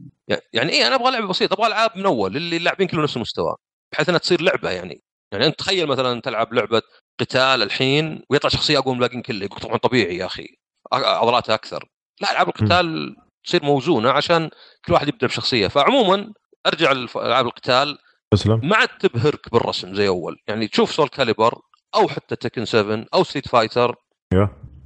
يعني 0.52 0.72
إيه 0.72 0.86
أنا 0.86 0.94
أبغى 0.94 1.10
لعبة 1.10 1.26
بسيطة 1.26 1.54
أبغى 1.54 1.66
ألعاب 1.66 1.90
من 1.96 2.06
أول 2.06 2.36
اللي 2.36 2.56
اللاعبين 2.56 2.86
كلهم 2.86 3.02
نفس 3.02 3.16
المستوى 3.16 3.56
بحيث 3.92 4.08
إنها 4.08 4.18
تصير 4.18 4.40
لعبة 4.40 4.70
يعني. 4.70 5.02
يعني 5.32 5.46
أنت 5.46 5.58
تخيل 5.58 5.86
مثلا 5.86 6.20
تلعب 6.20 6.54
لعبة 6.54 6.82
قتال 7.20 7.62
الحين 7.62 8.22
ويطلع 8.30 8.50
شخصية 8.50 8.78
أقوى 8.78 8.94
من 8.94 9.02
الباقيين 9.02 9.22
كله 9.22 9.44
يقول 9.44 9.60
طبعا 9.60 9.76
طبيعي 9.76 10.16
يا 10.16 10.26
أخي 10.26 10.48
عضلاتها 10.92 11.54
أكثر. 11.54 11.88
لا 12.20 12.32
ألعاب 12.32 12.48
القتال 12.48 13.16
تصير 13.44 13.64
موزونة 13.64 14.10
عشان 14.10 14.50
كل 14.84 14.92
واحد 14.92 15.08
يبدأ 15.08 15.26
بشخصية. 15.26 15.68
فعموما 15.68 16.32
أرجع 16.66 16.92
لالعاب 16.92 17.46
القتال 17.46 17.98
تسلم. 18.34 18.60
ما 18.62 18.76
عاد 18.76 18.88
تبهرك 18.88 19.52
بالرسم 19.52 19.94
زي 19.94 20.08
أول. 20.08 20.36
يعني 20.48 20.68
تشوف 20.68 20.92
سول 20.92 21.08
كاليبر 21.08 21.60
أو 21.94 22.08
حتى 22.08 22.36
Tekken 22.36 22.64
7 22.64 23.04
أو 23.14 23.24
Street 23.24 23.48
Fighter. 23.48 23.94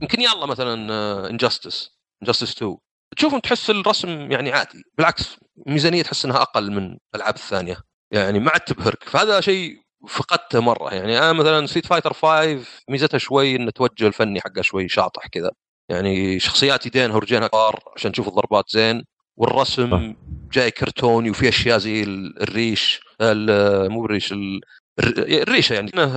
يمكن 0.02 0.20
يلا 0.20 0.46
مثلا 0.46 1.30
Injustice 1.30 1.90
Injustice 2.22 2.56
2 2.56 2.76
تشوفهم 3.16 3.40
تحس 3.40 3.70
الرسم 3.70 4.32
يعني 4.32 4.52
عادي. 4.52 4.82
بالعكس 4.98 5.36
ميزانية 5.66 6.02
تحس 6.02 6.24
إنها 6.24 6.42
أقل 6.42 6.70
من 6.72 6.96
الألعاب 7.14 7.34
الثانية. 7.34 7.76
يعني 8.12 8.38
ما 8.38 8.50
عاد 8.50 8.60
تبهرك. 8.60 9.04
فهذا 9.04 9.40
شيء 9.40 9.76
فقدته 10.08 10.60
مرة. 10.60 10.94
يعني 10.94 11.18
أنا 11.18 11.32
مثلا 11.32 11.66
Street 11.66 11.86
Fighter 11.86 12.12
5 12.12 12.66
ميزتها 12.88 13.18
شوي 13.18 13.56
ان 13.56 13.68
التوجه 13.68 14.06
الفني 14.06 14.40
حقها 14.40 14.62
شوي 14.62 14.88
شاطح 14.88 15.26
كذا. 15.26 15.50
يعني 15.88 16.38
شخصيات 16.38 16.86
يدينها 16.86 17.16
ورجينها 17.16 17.48
كبار 17.48 17.80
عشان 17.96 18.12
تشوف 18.12 18.28
الضربات 18.28 18.64
زين. 18.68 19.04
والرسم 19.40 19.94
آه. 19.94 20.14
جاي 20.52 20.70
كرتوني 20.70 21.30
وفي 21.30 21.48
أشياء 21.48 21.78
زي 21.78 22.02
ال- 22.02 22.42
الريش 22.42 23.00
ال- 23.20 23.90
مو 23.90 24.04
الريش 24.04 24.32
ال- 24.32 24.60
الر- 24.98 25.42
الريشة 25.42 25.74
يعني. 25.74 25.90
إنه 25.94 26.14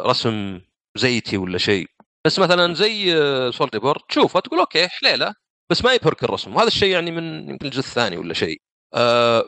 رسم 0.00 0.60
زيتي 0.96 1.36
ولا 1.36 1.58
شيء. 1.58 1.86
بس 2.26 2.38
مثلا 2.38 2.74
زي 2.74 3.10
Soulcalibur 3.52 3.98
تشوفها 4.08 4.40
تقول 4.40 4.58
okay 4.60 4.88
حليوة 4.88 5.34
بس 5.70 5.84
ما 5.84 5.92
يبهرك 5.92 6.24
الرسم. 6.24 6.56
وهذا 6.56 6.66
الشيء 6.68 6.88
يعني 6.88 7.10
من 7.10 7.50
يمكن 7.50 7.66
الجزء 7.66 7.78
الثاني 7.80 8.16
ولا 8.16 8.34
شيء. 8.34 8.56
آه 8.94 9.44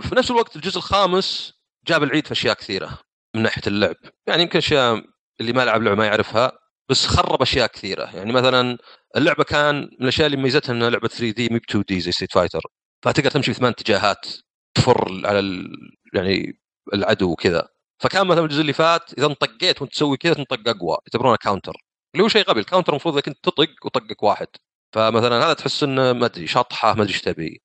في 0.00 0.14
نفس 0.14 0.30
الوقت 0.30 0.56
الجزء 0.56 0.76
الخامس 0.78 1.52
جاب 1.88 2.02
العيد 2.02 2.26
في 2.26 2.32
أشياء 2.32 2.54
كثيرة 2.54 2.98
من 3.36 3.42
ناحية 3.42 3.62
اللعب. 3.66 3.94
يعني 4.26 4.42
يمكن 4.42 4.58
أشياء 4.58 5.02
اللي 5.40 5.52
ما 5.52 5.64
لعب 5.64 5.82
لعبة 5.82 5.96
ما 5.96 6.06
يعرفها. 6.06 6.52
بس 6.90 7.06
خرب 7.06 7.42
أشياء 7.42 7.66
كثيرة. 7.66 8.04
يعني 8.16 8.32
مثلا 8.32 8.78
اللعبة 9.16 9.44
كان 9.44 9.76
من 9.76 9.88
الأشياء 10.02 10.26
اللي 10.26 10.36
ميزتها 10.36 10.72
إنها 10.72 10.90
لعبة 10.90 11.08
3D 11.08 11.48
مي 11.48 11.56
2D 11.56 12.00
زي 12.00 12.12
Street 12.12 12.32
Fighter 12.32 12.60
فتقدر 13.04 13.30
تمشي 13.30 13.52
في 13.52 13.58
ثمان 13.58 13.70
اتجاهات 13.72 14.26
تفر 14.74 15.22
على 15.24 15.38
ال... 15.38 15.68
يعني 16.14 16.60
العدو 16.94 17.30
وكذا. 17.32 17.68
فكان 18.00 18.26
مثلا 18.26 18.44
الجزء 18.44 18.60
اللي 18.60 18.72
فات 18.72 19.18
إذا 19.18 19.26
انطقيت 19.26 19.82
وأنت 19.82 19.92
تسوي 19.92 20.16
كذا 20.16 20.34
تنطق 20.34 20.68
أقوى 20.68 20.96
يعتبرونه 21.06 21.36
counter 21.36 21.76
اللي 22.14 22.24
هو 22.24 22.28
شيء 22.28 22.44
غبي 22.50 22.60
ال 22.60 22.64
counter 22.64 22.92
المفروض 22.92 23.14
انك 23.14 23.28
انت 23.28 23.38
تطق 23.44 23.68
وطقك 23.86 24.22
واحد. 24.22 24.46
فمثلا 24.92 25.44
هذا 25.46 25.52
تحس 25.54 25.82
إنه 25.82 26.12
ما 26.12 26.26
أدري 26.26 26.46
شطحة 26.46 26.94
ما 26.94 27.02
أدري 27.02 27.12
إيش 27.14 27.22
تبي. 27.22 27.62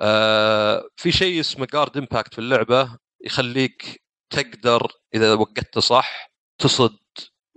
آه 0.00 0.84
في 0.96 1.12
شيء 1.12 1.40
اسمه 1.40 1.66
guard 1.72 1.96
impact 1.96 2.34
في 2.34 2.40
اللعبة 2.40 2.98
يخليك 3.26 4.02
تقدر 4.30 4.92
إذا 5.14 5.34
وقتته 5.34 5.80
صح 5.80 6.30
تصد 6.58 6.98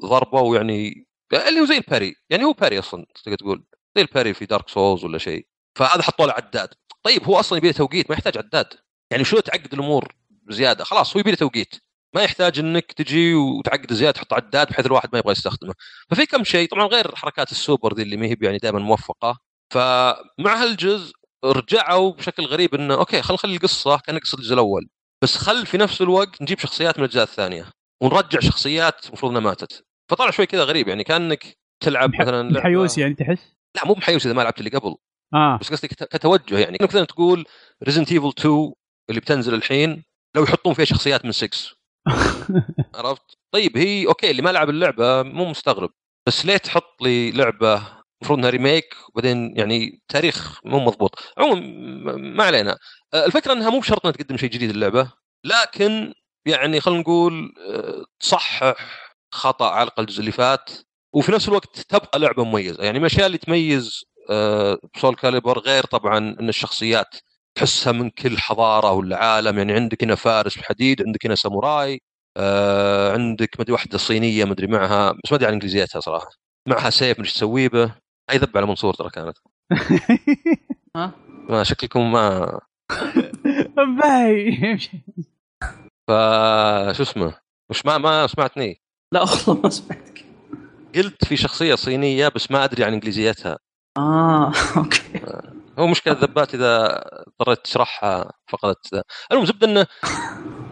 ضربه 0.05 0.41
ويعني 0.41 1.07
اللي 1.47 1.59
هو 1.59 1.65
زي 1.65 1.77
ال 1.77 1.84
parry 1.84 2.15
يعني 2.29 2.43
هو 2.43 2.53
parry 2.53 2.79
أصلا 2.79 3.05
تقدر 3.23 3.37
تقول 3.37 3.65
زي 3.95 4.01
ال 4.01 4.07
parry 4.07 4.33
في 4.33 4.45
Dark 4.45 4.69
Souls 4.69 5.03
ولا 5.05 5.17
شيء. 5.17 5.47
فهذا 5.75 6.01
حطوا 6.01 6.25
له 6.25 6.33
عداد. 6.33 6.69
طيب 7.03 7.23
هو 7.23 7.39
أصلا 7.39 7.57
يبي 7.57 7.73
توقيت 7.73 8.09
ما 8.09 8.15
يحتاج 8.15 8.37
عداد. 8.37 8.67
يعني 9.11 9.23
شو 9.23 9.39
تعقد 9.39 9.73
الأمور 9.73 10.15
زيادة؟ 10.49 10.83
خلاص 10.83 11.15
هو 11.15 11.19
يبي 11.19 11.35
توقيت. 11.35 11.75
ما 12.15 12.21
يحتاج 12.21 12.59
إنك 12.59 12.91
تجي 12.91 13.33
وتعقد 13.33 13.93
زيادة 13.93 14.11
تحط 14.11 14.33
عداد 14.33 14.69
بحيث 14.69 14.85
الواحد 14.85 15.09
ما 15.13 15.19
يبغى 15.19 15.31
يستخدمه. 15.31 15.73
ففي 16.09 16.25
كم 16.25 16.43
شيء 16.43 16.69
طبعا 16.69 16.87
غير 16.87 17.15
حركات 17.15 17.51
السوبر 17.51 17.93
دي 17.93 18.01
اللي 18.01 18.17
ما 18.17 18.25
هي 18.25 18.35
يعني 18.41 18.57
دائما 18.57 18.79
موفقة. 18.79 19.39
فمع 19.73 20.63
هالجزء 20.63 21.13
رجعوا 21.45 22.11
بشكل 22.11 22.45
غريب 22.45 22.75
إنه 22.75 22.93
okay 22.93 23.21
خل 23.21 23.33
نخلي 23.33 23.55
القصة 23.55 23.97
كأنك 23.97 24.21
قصة 24.21 24.37
الجزء 24.37 24.53
الأول. 24.53 24.89
بس 25.21 25.37
خل 25.37 25.65
في 25.65 25.77
نفس 25.77 26.01
الوقت 26.01 26.41
نجيب 26.41 26.59
شخصيات 26.59 26.97
من 26.97 27.03
الأجزاء 27.03 27.23
الثانية. 27.23 27.71
ونرجع 28.01 28.39
شخصيات 28.39 29.05
المفروض 29.05 29.31
إنها 29.31 29.41
ماتت. 29.41 29.85
فطلع 30.09 30.29
شوي 30.31 30.45
كذا 30.45 30.63
غريب 30.63 30.87
يعني 30.87 31.03
كأنك 31.03 31.57
تلعب 31.83 32.11
مثلا 32.21 32.49
لعبة- 32.53 32.63
حيوس 32.63 32.97
يعني 32.97 33.13
تحس؟ 33.13 33.55
لا 33.75 33.85
مو 33.85 33.93
بحيوس 33.93 34.25
إذا 34.25 34.35
ما 34.35 34.41
لعبت 34.41 34.59
اللي 34.59 34.69
قبل 34.69 34.95
آه. 35.33 35.57
بس 35.61 35.71
قصدي 35.71 35.87
كت- 35.87 36.03
كتوجه 36.03 36.59
يعني. 36.59 36.77
مثلا 36.81 37.05
تقول 37.05 37.45
Resident 37.83 38.11
Evil 38.11 38.27
2 38.39 38.73
اللي 39.09 39.21
بتنزل 39.21 39.53
الحين 39.53 40.03
لو 40.35 40.43
يحطون 40.43 40.73
فيها 40.73 40.85
شخصيات 40.85 41.25
من 41.25 41.31
6 41.31 41.57
عرفت؟ 42.95 43.21
طيب 43.53 43.77
هي 43.77 44.07
okay 44.07 44.31
اللي 44.31 44.41
ما 44.41 44.49
لعب 44.49 44.69
اللعبة 44.69 45.23
مو 45.23 45.45
مستغرب 45.45 45.89
بس 46.27 46.45
ليه 46.45 46.57
تحط 46.57 47.01
لي 47.01 47.31
لعبة 47.31 47.75
المفروض 48.21 48.39
إنها 48.39 48.49
remake 48.49 48.95
وبعدين 49.09 49.57
يعني 49.57 50.01
تاريخ 50.07 50.59
مو 50.65 50.79
مضبوط؟ 50.79 51.19
عموما 51.37 51.61
ما 52.15 52.43
علينا. 52.43 52.77
آه، 53.13 53.25
الفكرة 53.25 53.53
إنها 53.53 53.69
مو 53.69 53.79
بشرط 53.79 54.05
إنها 54.05 54.15
تقدم 54.17 54.37
شيء 54.37 54.49
جديد 54.49 54.69
اللعبة 54.69 55.11
لكن 55.45 56.13
يعني 56.45 56.81
خلينا 56.81 56.99
نقول 57.01 57.53
آه، 57.69 58.05
تصحح 58.19 58.75
خطأ 59.31 59.69
على 59.69 59.83
الاقل 59.83 60.03
الجزء 60.03 60.19
اللي 60.19 60.31
فات 60.31 60.69
وفي 61.15 61.31
نفس 61.31 61.47
الوقت 61.49 61.79
تبقى 61.79 62.19
لعبة 62.19 62.43
مميزة. 62.43 62.83
يعني 62.83 62.99
من 62.99 63.05
الاشياء 63.05 63.27
اللي 63.27 63.37
تميز 63.37 64.03
Soulcalibur 64.97 65.59
غير 65.59 65.83
طبعا 65.85 66.17
إن 66.17 66.49
الشخصيات 66.49 67.15
تحسها 67.55 67.93
من 67.93 68.09
كل 68.09 68.37
حضارة 68.37 68.91
ولا 68.91 69.17
عالم 69.17 69.57
يعني 69.57 69.73
عندك 69.73 70.03
هنا 70.03 70.15
فارس 70.15 70.57
بحديد 70.57 71.01
عندك 71.07 71.25
هنا 71.25 71.35
ساموراي 71.35 72.01
آه 72.37 73.13
عندك 73.13 73.59
مدري 73.59 73.73
واحدة 73.73 73.97
صينية 73.97 74.45
مدري 74.45 74.67
معها 74.67 75.11
بس 75.11 75.31
ما 75.31 75.35
أدري 75.37 75.47
عن 75.47 75.53
إنجليزيتها 75.53 75.99
صراحة. 75.99 76.29
معها 76.67 76.89
سيف 76.89 77.19
مش 77.19 77.33
تسوي 77.33 77.67
به. 77.69 77.95
هاي 78.29 78.37
ذب 78.37 78.57
على 78.57 78.65
منصور 78.65 78.93
ترى 78.93 79.09
كانت. 79.09 79.37
ها؟ 80.95 81.11
ما 81.49 81.63
شكلكم 81.63 82.11
ما. 82.11 82.59
باي 83.99 84.77
فا 86.07 86.93
شو 86.93 87.03
اسمه؟ 87.03 87.33
مش 87.69 87.85
ما 87.85 87.97
ما 87.97 88.27
سمعتني. 88.27 88.81
لا 89.11 89.21
والله 89.21 89.61
ما 89.63 89.69
سمعتك. 89.69 90.25
قلت 90.95 91.25
في 91.25 91.37
شخصية 91.37 91.75
صينية 91.75 92.27
بس 92.27 92.51
ما 92.51 92.63
أدري 92.63 92.83
عن 92.83 92.93
إنجليزيتها. 92.93 93.57
آه 93.97 94.51
okay. 94.77 95.21
هو 95.79 95.87
مشكلة 95.87 96.13
الذبات 96.13 96.55
إذا 96.55 97.01
اضطريت 97.27 97.59
تشرحها 97.63 98.31
فقدت 98.49 98.93
ذا. 98.95 99.03
المهم 99.31 99.45
زبدة 99.45 99.67
إنه 99.67 99.87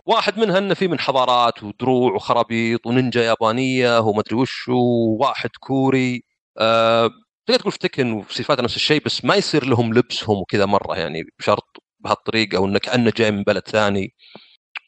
واحد 0.06 0.40
منها 0.40 0.58
إنه 0.58 0.74
في 0.74 0.88
من 0.88 1.00
حضارات 1.00 1.64
ودروع 1.64 2.14
وخرابيط 2.14 2.88
ونينجا 2.88 3.24
يابانية 3.24 4.00
وما 4.00 4.20
أدري 4.20 4.36
وش 4.36 4.68
وواحد 4.70 5.50
كوري. 5.60 6.24
آه 6.58 7.10
تقدر 7.46 7.60
تقول 7.60 7.72
في 7.72 7.80
Tekken 7.80 8.12
وصفاتها 8.12 8.64
نفس 8.64 8.76
الشيء 8.76 9.02
بس 9.06 9.26
ما 9.26 9.36
يصير 9.36 9.66
لهم 9.66 9.94
لبسهم 9.94 10.38
وكذا 10.38 10.66
مرة 10.66 10.96
يعني 10.96 11.24
بشرط 11.40 11.84
بهالطريقة 12.00 12.60
وانه 12.60 12.80
كأنه 12.80 13.12
جاي 13.18 13.32
من 13.32 13.44
بلد 13.44 13.68
ثاني. 13.68 14.14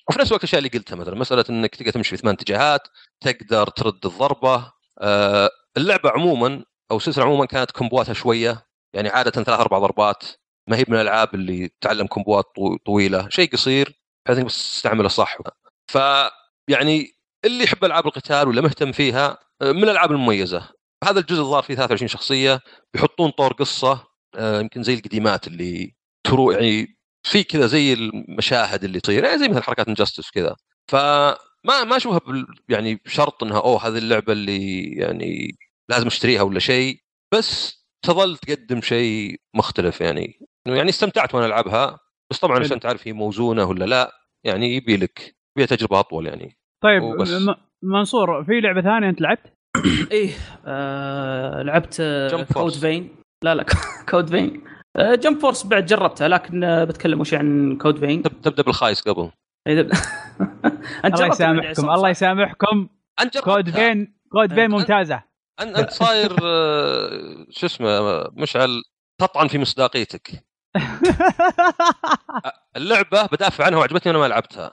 وفي 0.10 0.20
نفس 0.20 0.32
الوقت 0.32 0.44
الأشياء 0.44 0.60
اللي 0.60 0.70
قلتها 0.70 0.96
مثلا 0.96 1.16
مسألة 1.16 1.46
إنك 1.50 1.76
تقدر 1.76 1.92
تمشي 1.92 2.10
في 2.10 2.18
ثمان 2.18 2.34
اتجاهات 2.34 2.88
تقدر 3.22 3.68
ترد 3.70 4.06
الضربة 4.06 4.72
آه 5.02 5.50
اللعبة 5.78 6.10
عموما 6.10 6.64
أو 6.92 6.98
السلسلة 6.98 7.24
عموما 7.26 7.46
كانت 7.46 7.72
كومبواتها 7.72 8.14
شوية 8.14 8.66
يعني 8.94 9.10
عادة 9.10 9.32
ثلاث 9.32 9.50
أربع 9.50 9.80
ضربات 9.80 10.24
ما 10.70 10.78
هي 10.78 10.86
من 10.88 10.96
الألعاب 10.96 11.36
اللي 11.36 11.70
تعلم 11.82 12.08
كومبوات 12.08 12.46
طو- 12.46 12.78
طويلة 12.86 13.30
شيء 13.30 13.52
قصير 13.52 14.00
بحيث 14.26 14.38
إنك 14.40 14.48
تستعمله 14.48 15.08
صح. 15.10 15.38
ف 15.92 15.98
يعني 16.68 17.12
اللي 17.46 17.64
يحب 17.64 17.86
ألعاب 17.86 18.08
القتال 18.08 18.48
ولا 18.48 18.62
مهتم 18.62 18.92
فيها 18.92 19.38
آه، 19.62 19.72
من 19.72 19.84
الألعاب 19.84 20.12
المميزة. 20.12 20.70
هذا 21.04 21.20
الجزء 21.20 21.42
الظاهر 21.42 21.64
فيه 21.64 21.74
23 21.76 22.08
شخصية 22.08 22.60
بيحطون 22.94 23.30
طور 23.30 23.54
قصة 23.54 24.08
آه، 24.36 24.60
يمكن 24.62 24.84
زي 24.84 24.94
القديمات 24.94 25.48
اللي 25.48 25.96
ترو 26.24 26.52
يعني 26.52 26.99
في 27.24 27.44
كذا 27.44 27.66
زي 27.68 27.94
المشاهد 27.94 28.84
اللي 28.84 29.00
تصير 29.00 29.24
يعني 29.24 29.38
زي 29.40 29.48
مثل 29.48 29.64
حركات 29.64 29.88
انجستس 29.88 30.32
كذا 30.32 30.56
فما 30.92 31.84
ما 31.84 31.98
أشوفها 31.98 32.20
بال- 32.20 32.48
يعني 32.70 32.96
بشرط 33.06 33.44
إنها 33.44 33.60
أوه 33.60 33.88
هذه 33.88 33.98
اللعبة 33.98 34.34
اللي 34.34 34.82
يعني 34.84 35.58
لازم 35.90 36.08
أشتريها 36.08 36.42
ولا 36.42 36.60
شيء 36.60 36.98
بس 37.34 37.80
تظل 38.06 38.38
تقدم 38.38 38.82
شيء 38.82 39.36
مختلف 39.56 40.02
يعني 40.02 40.40
إنه 40.68 40.76
يعني 40.78 40.90
استمتعت 40.90 41.36
وأنا 41.36 41.46
ألعبها 41.46 42.00
بس 42.32 42.40
طبعا. 42.40 42.60
عشان 42.60 42.80
تعرف 42.80 43.08
هي 43.08 43.14
موزونة 43.14 43.64
ولا 43.66 43.86
لا 43.86 44.12
يعني 44.46 44.76
يبي 44.76 44.98
لك 44.98 45.36
يبي 45.58 45.68
تجربة 45.68 46.00
أطول 46.00 46.28
يعني 46.28 46.58
طيب 46.84 47.04
وبس. 47.04 47.30
منصور 47.84 48.44
في 48.44 48.60
لعبة 48.62 48.82
ثانية 48.82 49.10
أنت 49.10 49.22
لعبت؟ 49.22 49.54
إيه 50.12 50.30
آه 50.66 51.62
لعبت. 51.62 52.02
Code 52.54 52.72
Vein 52.74 53.16
لا 53.44 53.56
لا 53.56 53.66
Code 54.10 54.30
Vein 54.30 54.62
آه 54.68 54.69
Jump 54.98 55.40
Force 55.40 55.66
بعد 55.66 55.86
جربتها 55.86 56.28
لكن 56.28 56.64
آه 56.64 56.84
بتكلم 56.84 57.22
وش 57.22 57.34
عن 57.34 57.78
Code 57.82 58.00
Vein 58.00 58.24
تب- 58.24 58.42
تبدأ 58.42 58.64
بالخايس 58.64 59.02
قبل. 59.02 59.32
إيه، 59.68 59.80
انت 61.06 61.14
الله 61.16 61.28
يسامحكم 61.28 61.90
الله؟ 61.90 62.10
يسامحكم. 62.10 62.88
Code 63.44 63.70
Vein 63.70 64.20
Code 64.32 64.54
Vein 64.54 64.72
ممتازة. 64.72 65.24
انت 65.62 65.78
انت 65.78 65.90
صاير 65.90 66.36
آه، 66.44 67.46
شو 67.50 67.66
اسمه 67.66 68.00
مشعل 68.34 68.82
تطعن 69.22 69.48
في 69.48 69.58
مصداقيتك. 69.58 70.46
اللعبة 72.78 73.26
بدافع 73.26 73.66
عنها 73.66 73.80
وعجبتني 73.80 74.12
وأنا 74.12 74.20
ما 74.24 74.28
لعبتها. 74.28 74.72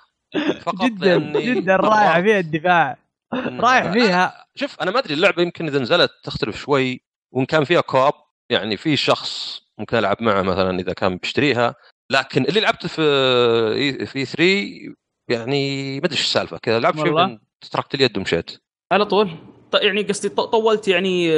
فقط 0.60 0.84
جدا 0.84 1.18
جدا 1.40 1.76
رايح 1.76 2.20
فيها 2.20 2.38
الدفاع. 2.38 2.96
رايح 3.34 3.92
فيها. 3.92 4.46
شوف 4.54 4.80
أنا 4.80 4.90
ما 4.90 4.98
أدري 4.98 5.14
اللعبة 5.14 5.42
يمكن 5.42 5.66
إذا 5.66 5.78
نزلت 5.78 6.10
تختلف 6.24 6.56
شوي 6.56 7.00
وإن 7.32 7.44
كان 7.46 7.64
فيها 7.64 7.80
كوب 7.80 8.12
يعني 8.50 8.76
في 8.76 8.96
شخص 8.96 9.62
ممكن 9.78 9.96
ألعب 9.96 10.22
معه 10.22 10.42
مثلا 10.42 10.80
إذا 10.80 10.92
كان 10.92 11.16
بيشتريها. 11.16 11.74
لكن 12.10 12.44
اللي 12.44 12.60
لعبته 12.60 12.88
في 12.88 14.06
في 14.06 14.24
3 14.24 14.94
يعني 15.30 16.00
ما 16.00 16.06
أدري 16.06 16.16
إيش 16.16 16.24
السالفة 16.24 16.58
كذا. 16.58 16.80
لعبت؟ 16.80 16.98
بعدين 16.98 17.40
تركت 17.70 17.94
اليد 17.94 18.18
ومشيت. 18.18 18.50
على 18.92 19.04
طول. 19.04 19.30
يعني 19.74 20.02
قصدي 20.02 20.28
طولت 20.28 20.88
يعني 20.88 21.28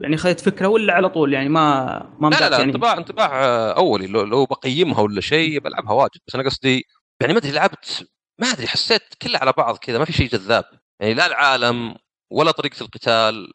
يعني 0.00 0.16
خذيت 0.16 0.40
فكرة 0.40 0.66
ولا 0.68 0.92
على 0.92 1.08
طول؟ 1.08 1.32
يعني 1.32 1.48
ما 1.48 2.16
ما 2.20 2.28
لا 2.28 2.40
لا 2.40 2.50
لا 2.50 2.58
يعني؟ 2.58 2.72
انطباع 2.72 2.98
انطباع 2.98 3.30
أولي. 3.76 4.06
لو, 4.06 4.22
لو 4.22 4.44
بقيمها 4.44 5.00
ولا 5.00 5.20
شيء 5.20 5.60
بلعبها 5.60 5.92
واجد. 5.92 6.20
بس 6.28 6.34
أنا 6.34 6.44
قصدي 6.44 6.86
يعني 7.20 7.32
ما 7.32 7.38
أدري 7.38 7.52
لعبت 7.52 8.08
ما 8.40 8.46
أدري 8.46 8.66
حسيت 8.66 9.02
كلها 9.22 9.40
على 9.40 9.52
بعض 9.56 9.76
كذا. 9.76 9.98
ما 9.98 10.04
في 10.04 10.12
شيء 10.12 10.28
جذاب. 10.28 10.64
يعني 11.00 11.14
لا 11.14 11.26
العالم 11.26 11.94
ولا 12.32 12.50
طريقة 12.50 12.82
القتال 12.82 13.52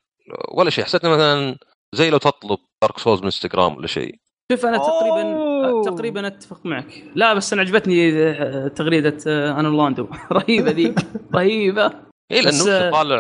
ولا 0.52 0.70
شيء. 0.70 0.86
حسيت 0.86 1.06
مثلا 1.06 1.58
زي 1.96 2.10
لو 2.10 2.18
تطلب 2.18 2.60
Dark 2.84 2.98
Souls 3.00 3.20
من 3.20 3.26
انستغرام 3.26 3.76
ولا 3.78 3.88
شيء. 3.88 4.16
شوف 4.52 4.66
أنا 4.66 4.78
تقريبا 4.78 5.36
أوه. 5.36 5.84
تقريبا 5.84 6.28
أتفق 6.28 6.66
معك. 6.66 7.04
لا 7.16 7.34
بس 7.34 7.54
أنا 7.54 7.62
عجبتني 7.62 8.12
آه، 8.24 8.68
تغريدة 8.68 9.18
آه، 9.28 9.60
أنور 9.60 9.68
لاندو 9.68 10.08
رهيبة 10.32 10.72
ذيك 10.72 11.00
رهيبة. 11.36 11.86
اي 12.32 12.42
لأنه 12.42 12.70
آه، 12.72 12.92
طالع 12.92 13.18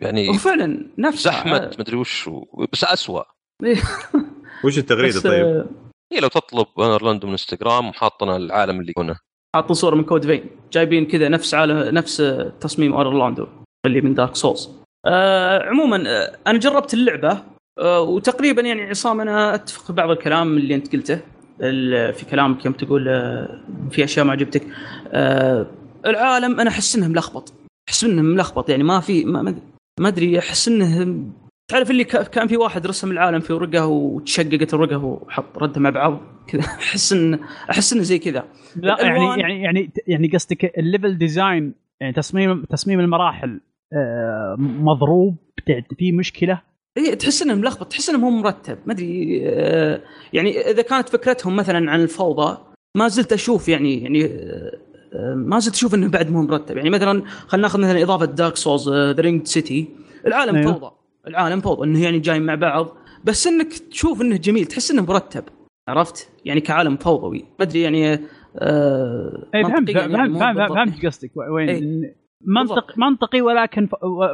يعني 0.00 0.28
وفعلا 0.28 0.90
نفسها 0.98 1.32
زحمة 1.32 1.70
مدري 1.78 1.96
وش 1.96 2.30
بس 2.72 2.84
اسوء 2.84 3.22
وش 4.64 4.78
التغريدة 4.78 5.20
طيب؟ 5.20 5.66
هي 6.12 6.20
لو 6.20 6.28
تطلب 6.28 6.66
أنور 6.78 7.02
لاندو 7.02 7.26
من 7.26 7.32
انستغرام 7.32 7.88
وحاطنا 7.88 8.36
العالم 8.36 8.80
اللي 8.80 8.92
هنا 8.98 9.16
حاطين 9.56 9.74
صورة 9.74 9.94
من 9.94 10.04
Code 10.04 10.26
Vein. 10.26 10.50
جايبين 10.72 11.06
كذا 11.06 11.28
نفس 11.28 11.54
عالم 11.54 11.94
نفس 11.94 12.16
تصميم 12.60 12.92
أنور 12.94 13.20
لاندو 13.20 13.46
اللي 13.86 14.00
من 14.00 14.14
Dark 14.14 14.36
Souls 14.36 14.70
آه 15.06 15.62
عموما 15.62 15.96
أنا 16.46 16.58
جربت 16.58 16.94
اللعبة 16.94 17.42
وتقريبا 17.80 18.62
يعني 18.62 18.82
عصام 18.82 19.20
أنا 19.20 19.54
أتفق 19.54 19.92
بعض 19.92 20.10
الكلام 20.10 20.56
اللي 20.56 20.74
أنت 20.74 20.92
قلته. 20.92 21.20
في 22.12 22.26
كلامك 22.30 22.64
يوم 22.64 22.74
تقول 22.74 23.08
آه 23.08 23.60
في 23.90 24.04
أشياء 24.04 24.26
ما 24.26 24.32
عجبتك. 24.32 24.62
آه 25.08 25.66
العالم 26.06 26.60
أنا 26.60 26.70
أحس 26.70 26.96
إنه 26.96 27.08
ملخبط. 27.08 27.52
أحس 27.88 28.04
إنه 28.04 28.22
ملخبط 28.22 28.70
يعني 28.70 28.82
ما 28.82 29.00
في 29.00 29.24
ما, 29.24 29.54
أدري 30.00 30.38
أحس 30.38 30.68
إنه 30.68 31.16
تعرف 31.70 31.90
اللي 31.90 32.04
كان 32.04 32.46
في 32.46 32.56
واحد 32.56 32.86
رسم 32.86 33.10
العالم 33.10 33.40
في 33.40 33.52
ورقه 33.52 33.86
وتشققت 33.86 34.74
الورقه 34.74 35.04
وحط 35.04 35.58
ردها 35.58 35.80
مع 35.80 35.90
بعض 35.90 36.20
كذا. 36.46 36.62
أحس 36.84 37.12
إن 37.12 37.38
أحس 37.70 37.92
إنه 37.92 38.02
زي 38.02 38.18
كذا. 38.18 38.44
لا 38.76 38.96
يعني 39.00 39.40
يعني 39.40 39.62
يعني 39.62 39.92
يعني 40.06 40.28
قصدك 40.28 40.78
ال 40.78 40.85
level 40.85 41.18
design 41.18 41.74
يعني 42.00 42.12
تصميم 42.12 42.64
تصميم 42.64 43.00
المراحل 43.00 43.60
آه، 43.92 44.56
مضروب 44.58 45.36
في 45.98 46.12
مشكلة؟ 46.12 46.73
اي 46.98 47.16
تحس 47.16 47.42
انه 47.42 47.54
ملخبط 47.54 47.90
تحس 47.90 48.10
انه 48.10 48.18
مو 48.18 48.30
مرتب. 48.30 48.78
ما 48.86 48.92
أدري 48.92 49.42
آه، 49.44 50.00
يعني 50.32 50.70
إذا 50.70 50.82
كانت 50.82 51.08
فكرتهم 51.08 51.56
مثلا 51.56 51.90
عن 51.90 52.00
الفوضى 52.00 52.58
ما 52.96 53.08
زلت 53.08 53.32
أشوف 53.32 53.68
يعني 53.68 54.02
يعني 54.02 54.24
آه، 54.24 54.78
آه، 55.12 55.34
ما 55.34 55.58
زلت 55.58 55.74
أشوف 55.74 55.94
إنه 55.94 56.08
بعد 56.08 56.30
مو 56.30 56.42
مرتب. 56.42 56.76
يعني 56.76 56.90
مثلا 56.90 57.22
خلينا 57.46 57.66
ناخذ 57.66 57.80
مثلا 57.80 58.02
إضافة 58.02 58.24
Dark 58.24 58.56
Souls 58.56 58.88
The 58.88 59.20
Ringed 59.20 59.46
City 59.46 59.88
العالم 60.26 60.56
أيوه. 60.56 60.72
فوضى 60.72 60.92
العالم 61.26 61.60
فوضى 61.60 61.84
إنه 61.84 62.02
يعني 62.02 62.18
جاي 62.18 62.40
مع 62.40 62.54
بعض 62.54 62.96
بس 63.24 63.46
إنك 63.46 63.72
تشوف 63.72 64.20
إنه 64.22 64.36
جميل 64.36 64.66
تحس 64.66 64.90
إنه 64.90 65.02
مرتب. 65.02 65.44
عرفت؟ 65.88 66.28
يعني 66.44 66.60
كعالم 66.60 66.96
فوضوي. 66.96 67.38
ما 67.38 67.64
أدري 67.64 67.80
يعني 67.80 68.20
آه 68.58 69.48
اي 69.54 69.62
فهمت 69.62 69.88
يعني 69.88 70.38
فهمت. 70.38 70.72
فهمت 70.72 71.06
قصدك. 71.06 71.30
وين؟ 71.36 71.68
إيه. 71.68 72.23
منطق 72.46 72.98
منطقي 72.98 73.40
ولكن 73.40 73.88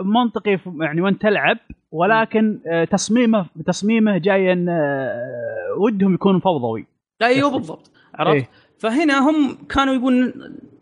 منطقي 0.05 0.59
يعني 0.81 1.01
وانت 1.01 1.23
تلعب 1.23 1.59
ولكن 1.93 2.61
آه، 2.67 2.85
تصميمه 2.85 3.47
تصميمه 3.67 4.19
جاي 4.19 4.53
إن 4.53 4.69
آه، 4.69 5.75
ودهم 5.79 6.15
يكون 6.15 6.41
فوضوي 6.41 6.87
أيوه 7.23 7.51
بالضبط 7.51 7.91
عرفت 8.15 8.35
إيه. 8.35 8.49
فهنا 8.79 9.31
هم 9.31 9.59
كانوا 9.69 9.95
يبون 9.95 10.33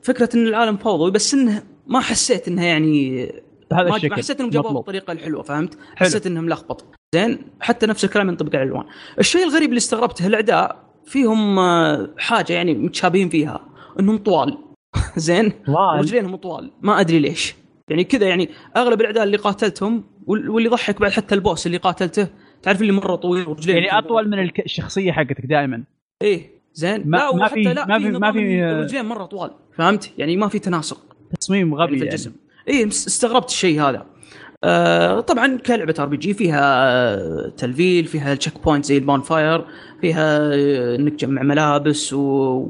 فكرة 0.03 0.29
إن 0.35 0.47
العالم 0.47 0.77
فوضوي 0.77 1.11
بس 1.11 1.35
إنه 1.35 1.63
ما 1.87 2.01
حسيت 2.01 2.49
إنها 2.49 2.65
يعني 2.65 3.27
بهذا 3.71 3.83
ما, 3.83 3.91
ما 3.91 3.97
الشكل 3.97 4.15
حسيت 4.15 4.41
إنهم 4.41 4.51
جابوها. 4.51 4.73
بالطريقة 4.73 5.13
الحلوة 5.13 5.43
فهمت؟ 5.43 5.75
حلو. 5.75 6.09
حسيت 6.09 6.27
إنهم 6.27 6.45
ملخبط 6.45 6.85
زين 7.15 7.39
حتى 7.61 7.87
نفس 7.87 8.05
الكلام 8.05 8.29
ينطبق 8.29 8.57
على 8.57 8.65
الألوان. 8.65 8.85
الشيء 9.19 9.45
الغريب 9.45 9.69
اللي 9.69 9.79
استغربته 9.79 10.27
الأعداء 10.27 10.77
فيهم 11.05 11.59
آه، 11.59 12.11
حاجة 12.19 12.53
يعني 12.53 12.75
متشابهين 12.75 13.29
فيها 13.29 13.61
إنهم 14.01 14.19
طوال 14.19 14.59
زين. 15.17 15.53
رجلينهم 15.99 16.37
طوال. 16.37 16.71
ما 16.83 17.01
أدري 17.01 17.19
ليش. 17.19 17.55
يعني 17.89 18.05
كذا 18.05 18.29
يعني 18.29 18.49
أغلب 18.77 19.01
الأعداء 19.01 19.25
اللي 19.25 19.37
قاتلتهم 19.37 20.05
وال- 20.27 20.51
واللي 20.51 20.69
ضحك 20.69 21.01
بعد 21.01 21.11
حتى 21.11 21.35
البوس 21.35 21.67
اللي 21.67 21.77
قاتلته 21.79 22.29
تعرف 22.63 22.81
اللي 22.83 22.93
مرة 22.93 23.17
طويل 23.17 23.49
ورجلين 23.49 23.77
يعني 23.77 23.99
أطول 23.99 24.29
من 24.31 24.51
الشخصية 24.65 25.13
حقتك 25.13 25.47
دائما. 25.47 25.85
إيه 26.23 26.51
زين. 26.73 27.03
ما- 27.11 27.17
لا 27.17 27.35
ما 27.37 27.49
في- 27.49 27.63
لا 27.63 27.87
ما 27.87 27.99
في- 27.99 28.11
ما 28.11 28.33
في- 28.33 28.39
إن 28.39 28.63
الرجلين 28.71 29.05
مرة 29.05 29.25
طوال. 29.25 29.51
فهمت؟ 29.77 30.13
يعني 30.19 30.37
ما 30.37 30.49
في 30.49 30.59
تناسق. 30.59 31.01
تصميم 31.41 31.69
يعني 31.69 31.83
غبي 31.83 31.93
في 31.99 32.05
يعني. 32.05 32.09
الجسم. 32.15 32.33
اي 32.69 32.87
مس- 32.87 33.07
استغربت 33.07 33.49
الشيء 33.49 33.83
هذا. 33.83 34.07
آه 34.65 35.21
طبعا 35.21 35.59
كلعبة 35.59 35.95
RPG 35.99 36.35
فيها 36.35 36.89
آه، 36.89 37.53
تلفيل 37.57 38.05
فيها 38.05 38.33
ال 38.33 38.63
checkpoint 38.65 38.85
زي 38.85 38.97
ال 38.97 39.23
bonfire 39.23 39.65
فيها 40.01 40.39
آه، 40.39 40.97
إنك 40.97 41.13
تجمع 41.13 41.43
ملابس 41.43 42.13
و... 42.13 42.19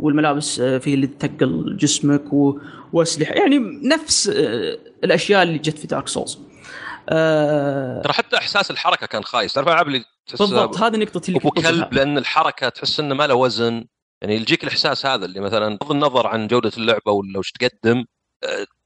والملابس 0.01 0.61
آه، 0.61 0.79
في 0.79 0.95
اللي 0.95 1.07
تثقل 1.07 1.77
جسمك 1.77 2.33
و... 2.33 2.59
وأسلحة. 2.93 3.35
يعني 3.35 3.59
نفس 3.85 4.29
آه 4.29 4.79
الأشياء 5.05 5.43
اللي 5.43 5.59
جت 5.59 5.79
في 5.79 5.87
Dark 5.87 6.09
Souls 6.09 6.39
آه 7.09 8.03
ترى 8.03 8.13
حتى 8.13 8.37
إحساس 8.37 8.71
الحركة 8.71 9.07
كان 9.07 9.25
خايس. 9.25 9.53
تعرف 9.53 9.69
الالعاب 9.69 9.87
اللي 9.89 10.05
تحس 10.27 10.39
بالضبط 10.39 10.79
هذه 10.79 10.95
النقطه 10.95 11.29
اللي 11.29 11.41
كنت. 11.41 11.67
كلب 11.67 11.95
لأن 11.95 12.19
الحركة 12.19 12.69
تحس 12.69 13.01
إنه 13.01 13.15
ما 13.15 13.27
له 13.27 13.35
وزن. 13.35 13.85
يعني 14.23 14.35
يجيك 14.37 14.65
الإحساس 14.65 15.07
هذا 15.07 15.25
اللي 15.25 15.41
مثلا 15.41 15.77
بغض 15.77 15.91
النظر 15.91 16.27
عن 16.27 16.47
جودة 16.47 16.73
اللعبة 16.77 17.13
ولا 17.13 17.39
وش 17.39 17.53
تقدم 17.53 18.05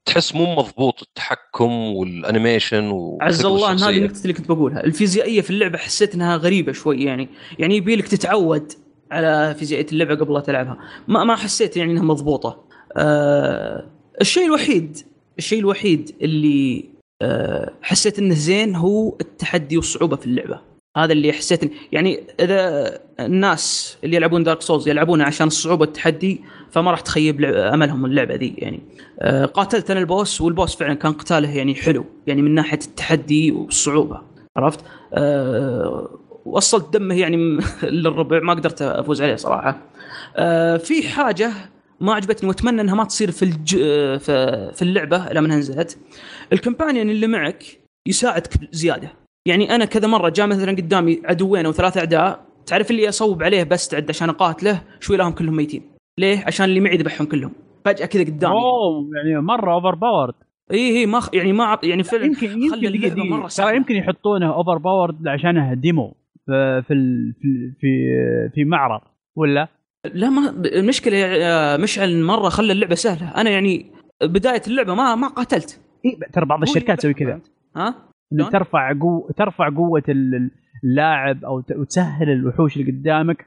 تحس 0.05 0.35
مو 0.35 0.55
مضبوط 0.55 1.01
التحكم 1.01 1.71
وال 1.71 1.92
animation 1.92 2.87
و 2.87 3.17
عز 3.21 3.45
الله 3.45 3.71
ان 3.71 3.79
هذه 3.79 3.97
النقطة 3.97 4.21
اللي 4.21 4.33
كنت 4.33 4.47
بقولها، 4.47 4.83
الفيزيائية 4.83 5.41
في 5.41 5.49
اللعبة 5.49 5.77
حسيت 5.77 6.15
إنها 6.15 6.37
غريبة 6.37 6.71
شوي 6.71 7.03
يعني، 7.03 7.29
يعني 7.59 7.77
يبي 7.77 7.95
لك 7.95 8.07
تتعود 8.07 8.71
على 9.11 9.55
فيزيائية 9.59 9.87
اللعبة 9.91 10.15
قبل 10.15 10.33
لا 10.33 10.39
تلعبها، 10.39 10.77
ما 11.07 11.23
ما 11.23 11.35
حسيت 11.35 11.77
يعني 11.77 11.91
إنها 11.91 12.03
مضبوطة. 12.03 12.63
آه 12.97 13.89
الشيء 14.21 14.45
الوحيد 14.45 14.97
الشيء 15.37 15.59
الوحيد 15.59 16.15
اللي 16.21 16.85
آه 17.21 17.73
حسيت 17.81 18.19
إنه 18.19 18.33
زين 18.33 18.75
هو 18.75 19.17
التحدي 19.21 19.77
والصعوبة 19.77 20.15
في 20.15 20.25
اللعبة. 20.25 20.73
هذا 20.97 21.13
اللي 21.13 21.33
حسيت 21.33 21.71
يعني 21.91 22.23
إذا 22.39 22.99
الناس 23.19 23.97
اللي 24.03 24.15
يلعبون 24.15 24.43
دارك 24.43 24.61
سولز 24.61 24.87
يلعبونها 24.87 25.25
عشان 25.25 25.47
الصعوبة 25.47 25.81
والتحدي 25.81 26.41
فما 26.73 26.91
راح 26.91 26.99
تخيب 26.99 27.43
أملهم 27.45 28.05
اللعبة 28.05 28.35
ذي 28.35 28.53
يعني. 28.57 28.79
آه، 29.19 29.45
قاتلت 29.45 29.91
أنا 29.91 29.99
البوس 29.99 30.41
والبوس 30.41 30.75
فعلا 30.75 30.93
كان 30.93 31.13
قتاله 31.13 31.57
يعني 31.57 31.75
حلو 31.75 32.05
يعني 32.27 32.41
من 32.41 32.55
ناحية 32.55 32.79
التحدي 32.87 33.51
والصعوبة 33.51 34.21
عرفت؟ 34.57 34.85
أه 35.13 36.19
وصلت 36.45 36.93
دمه 36.93 37.15
يعني 37.15 37.37
للربع 37.83 38.39
ما 38.39 38.53
قدرت 38.53 38.81
أفوز 38.81 39.21
عليه 39.21 39.35
صراحة. 39.35 39.81
أه 40.35 40.77
في 40.77 41.07
حاجة 41.07 41.51
ما 41.99 42.13
عجبتني 42.13 42.49
وأتمنى 42.49 42.81
إنها 42.81 42.95
ما 42.95 43.03
تصير 43.03 43.31
في 43.31 43.43
الج... 43.43 43.77
آه، 43.81 44.17
في 44.71 44.81
اللعبة 44.81 45.29
لما 45.31 45.47
نزلت. 45.47 45.97
ال 46.53 46.59
companion 46.59 47.09
اللي 47.09 47.27
معك 47.27 47.63
يساعدك 48.07 48.53
زياده. 48.71 49.11
يعني 49.47 49.75
أنا 49.75 49.85
كذا 49.85 50.07
مرة 50.07 50.29
جاء 50.29 50.47
مثلا 50.47 50.71
قدامي 50.71 51.21
عدوين 51.25 51.65
أو 51.65 51.71
ثلاث 51.71 51.97
أعداء 51.97 52.45
تعرف 52.65 52.91
اللي 52.91 53.09
أصوب 53.09 53.43
عليه 53.43 53.63
بستعد 53.63 54.09
عشان 54.09 54.29
أقاتله 54.29 54.81
شوي 54.99 55.17
لهم 55.17 55.31
كلهم 55.31 55.55
ميتين. 55.55 55.92
ليه؟ 56.17 56.43
عشان 56.47 56.65
اللي 56.65 56.79
معي 56.79 56.97
ذبحهم 56.97 57.27
كلهم. 57.27 57.51
فجأة 57.85 58.05
كذا 58.05 58.23
قدامي. 58.23 58.53
اوه 58.53 59.09
يعني 59.17 59.41
مرة 59.41 59.73
overpowered 59.73 60.33
اي 60.71 60.97
اي 60.99 61.05
ما 61.05 61.19
خ... 61.19 61.29
يعني 61.33 61.53
ما 61.53 61.63
عط- 61.63 61.83
يعني 61.83 62.03
فعلا 62.03 62.25
يمكن 62.25 62.61
يمكن. 62.61 63.29
مرة 63.29 63.47
ترى 63.47 63.75
يمكن 63.75 63.95
يحطونه 63.95 64.53
overpowered 64.53 65.27
عشانه 65.27 65.73
demo 65.73 66.15
في 66.45 66.81
في 66.87 66.93
في 67.41 67.71
في, 67.79 67.89
في 68.53 68.65
معرض 68.65 69.01
ولا؟ 69.35 69.67
لا 70.13 70.29
ما 70.29 70.49
المشكلة 70.65 71.15
يا 71.17 71.77
مشعل 71.77 72.23
مرة 72.23 72.49
خلى 72.49 72.71
اللعبة 72.73 72.95
سهلة. 72.95 73.41
أنا 73.41 73.49
يعني 73.49 73.85
بداية 74.23 74.61
اللعبة 74.67 74.93
ما 74.95 75.15
ما 75.15 75.27
قاتلت. 75.27 75.81
إيه 76.05 76.19
ترى 76.33 76.45
بعض 76.45 76.61
الشركات 76.61 76.97
تسوي 76.99 77.13
كذا. 77.13 77.39
ها؟ 77.75 77.95
شلون؟ 78.33 78.49
ترفع 78.49 78.93
قوة 78.99 79.29
ترفع 79.37 79.69
قوة 79.69 80.03
ال- 80.09 80.51
اللاعب 80.83 81.45
أو 81.45 81.61
ت- 81.61 81.71
وتسهل 81.71 82.29
الوحوش 82.29 82.77
اللي 82.77 82.91
قدامك 82.91 83.45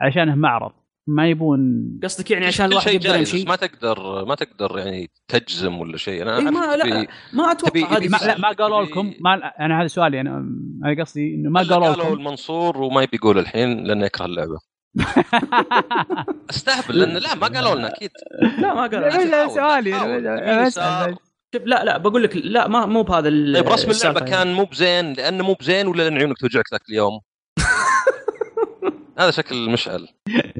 عشانه 0.00 0.34
معرض. 0.34 0.72
ما 1.08 1.28
يبون 1.28 1.60
قصدك 2.02 2.30
يعني 2.30 2.46
عشان 2.46 2.66
الواحد 2.66 2.88
شيء 2.90 3.00
يقدر 3.00 3.18
يمشي؟ 3.18 3.38
بس 3.42 3.48
ما 3.48 3.56
تقدر 3.56 4.24
ما 4.24 4.34
تقدر 4.34 4.78
يعني 4.78 5.10
تجزم 5.28 5.78
ولا 5.78 5.96
شيء. 5.96 6.22
أنا 6.22 6.38
إيه 6.38 6.44
ما 6.44 6.76
لا 6.76 7.06
ما 7.32 7.52
أتوقع 7.52 7.96
هذه 7.96 8.08
ما 8.08 8.16
لا 8.26 8.38
ما 8.38 8.48
قالوا 8.48 8.82
لكم. 8.82 9.14
ما 9.20 9.52
أنا 9.60 9.80
هذا 9.80 9.86
سؤالي. 9.86 10.20
أنا 10.20 10.36
أنا 10.84 11.02
قصدي 11.02 11.34
إنه 11.34 11.50
ما 11.50 11.60
قالوا 11.60 11.88
قالوا 11.88 12.04
لكم. 12.04 12.12
المنصور 12.12 12.78
وما 12.78 13.02
يبي 13.02 13.16
يقول 13.16 13.38
الحين 13.38 13.84
لأنه 13.84 14.06
يكره 14.06 14.24
اللعبة. 14.24 14.58
أستهبل 16.50 16.98
لأن 16.98 17.16
لا 17.16 17.34
ما 17.34 17.46
قالوا 17.46 17.74
لنا 17.74 17.88
أكيد. 17.96 18.10
لا 18.58 18.74
ما 18.74 18.80
قال 18.80 18.90
لا، 18.92 19.24
لا، 19.24 19.36
حاول، 19.36 19.50
سؤالي،. 19.50 20.66
بس. 20.66 20.80
شوف 21.54 21.62
لا 21.66 21.84
لا 21.84 21.98
بقول 21.98 22.22
لك 22.22 22.36
لا 22.36 22.68
ما 22.68 22.86
مو 22.86 23.02
بهذا 23.02 23.28
ال- 23.28 23.54
طيب 23.54 23.68
رسم 23.68 23.90
اللعبة 23.90 24.18
يعني. 24.20 24.30
كان 24.30 24.52
مو 24.52 24.64
بزين 24.64 25.12
لأنه 25.12 25.44
مو 25.44 25.52
بزين 25.54 25.86
ولا 25.86 26.02
لأن 26.02 26.16
عيونك 26.16 26.38
توجعك 26.38 26.64
ذاك 26.72 26.80
اليوم؟ 26.90 27.20
هذا 29.18 29.30
شكل 29.30 29.70
مشعل. 29.70 30.08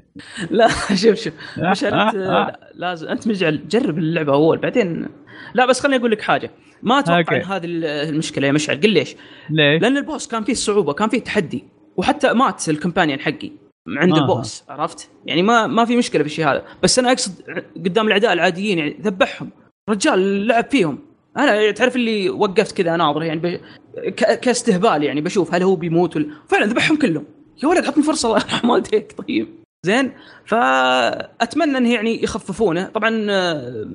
لا 0.51 0.69
شوف 0.95 1.15
شوف. 1.15 1.33
مشعل 1.59 1.95
أنت 1.95 2.15
لا، 2.15 2.71
لازم 2.75 3.09
أنت 3.09 3.29
مجعل. 3.29 3.69
جرب 3.69 3.99
اللعبة 3.99 4.33
أول 4.33 4.59
بعدين. 4.59 5.09
لا 5.55 5.67
بس 5.67 5.81
خليني 5.81 5.97
أقول 5.97 6.11
لك 6.11 6.21
حاجة. 6.21 6.51
ما 6.83 6.99
أتوقع. 6.99 7.37
إن 7.37 7.43
هذه 7.43 7.65
المشكلة 8.09 8.47
يا 8.47 8.53
مشعل. 8.53 8.81
قل 8.81 8.91
ليش؟ 8.91 9.17
ليش؟ 9.51 9.83
لأن 9.83 9.97
البوس 9.97 10.27
كان 10.29 10.45
فيه 10.45 10.55
صعوبة 10.55 10.93
كان 10.93 11.09
فيه 11.09 11.19
تحدي. 11.19 11.65
وحتى 11.97 12.33
مات 12.33 12.69
الكمبانيون 12.69 13.21
حقي 13.21 13.51
عند 13.89 14.13
آه. 14.13 14.21
البوس 14.21 14.65
عرفت؟ 14.69 15.11
يعني 15.27 15.43
ما 15.43 15.67
ما 15.67 15.85
في 15.85 15.97
مشكلة 15.97 16.23
في 16.23 16.29
الشيء 16.29 16.47
هذا. 16.49 16.65
بس 16.83 16.99
أنا 16.99 17.13
أقصد 17.13 17.33
قدام 17.77 18.07
الأعداء 18.07 18.33
العاديين 18.33 18.79
يعني 18.79 18.97
ذبحهم. 19.03 19.51
رجال 19.91 20.47
لعب 20.47 20.71
فيهم. 20.71 20.99
أنا 21.37 21.71
تعرف 21.71 21.97
اللي 21.97 22.31
وقفت 22.31 22.77
كذا 22.77 22.95
اناظر 22.95 23.23
يعني 23.23 23.41
ب... 23.41 23.61
ك... 24.09 24.41
كاستهبال 24.41 25.03
يعني 25.03 25.21
بشوف 25.21 25.55
هل 25.55 25.63
هو 25.63 25.77
بيموت 25.77 26.17
ولا 26.17 26.27
فعلا 26.49 26.67
ذبحهم 26.67 26.97
كلهم. 26.97 27.25
يا 27.63 27.69
ولد 27.69 27.87
عطني 27.87 28.03
فرصة 28.03 28.29
الله 28.29 28.41
يرحم 28.41 28.71
والديك 28.71 29.13
طيب. 29.13 29.49
زين 29.87 30.13
فأتمنى 30.45 31.79
إنه 31.79 31.93
يعني 31.93 32.23
يخففونه. 32.23 32.85
طبعا 32.85 33.27
آه، 33.31 33.89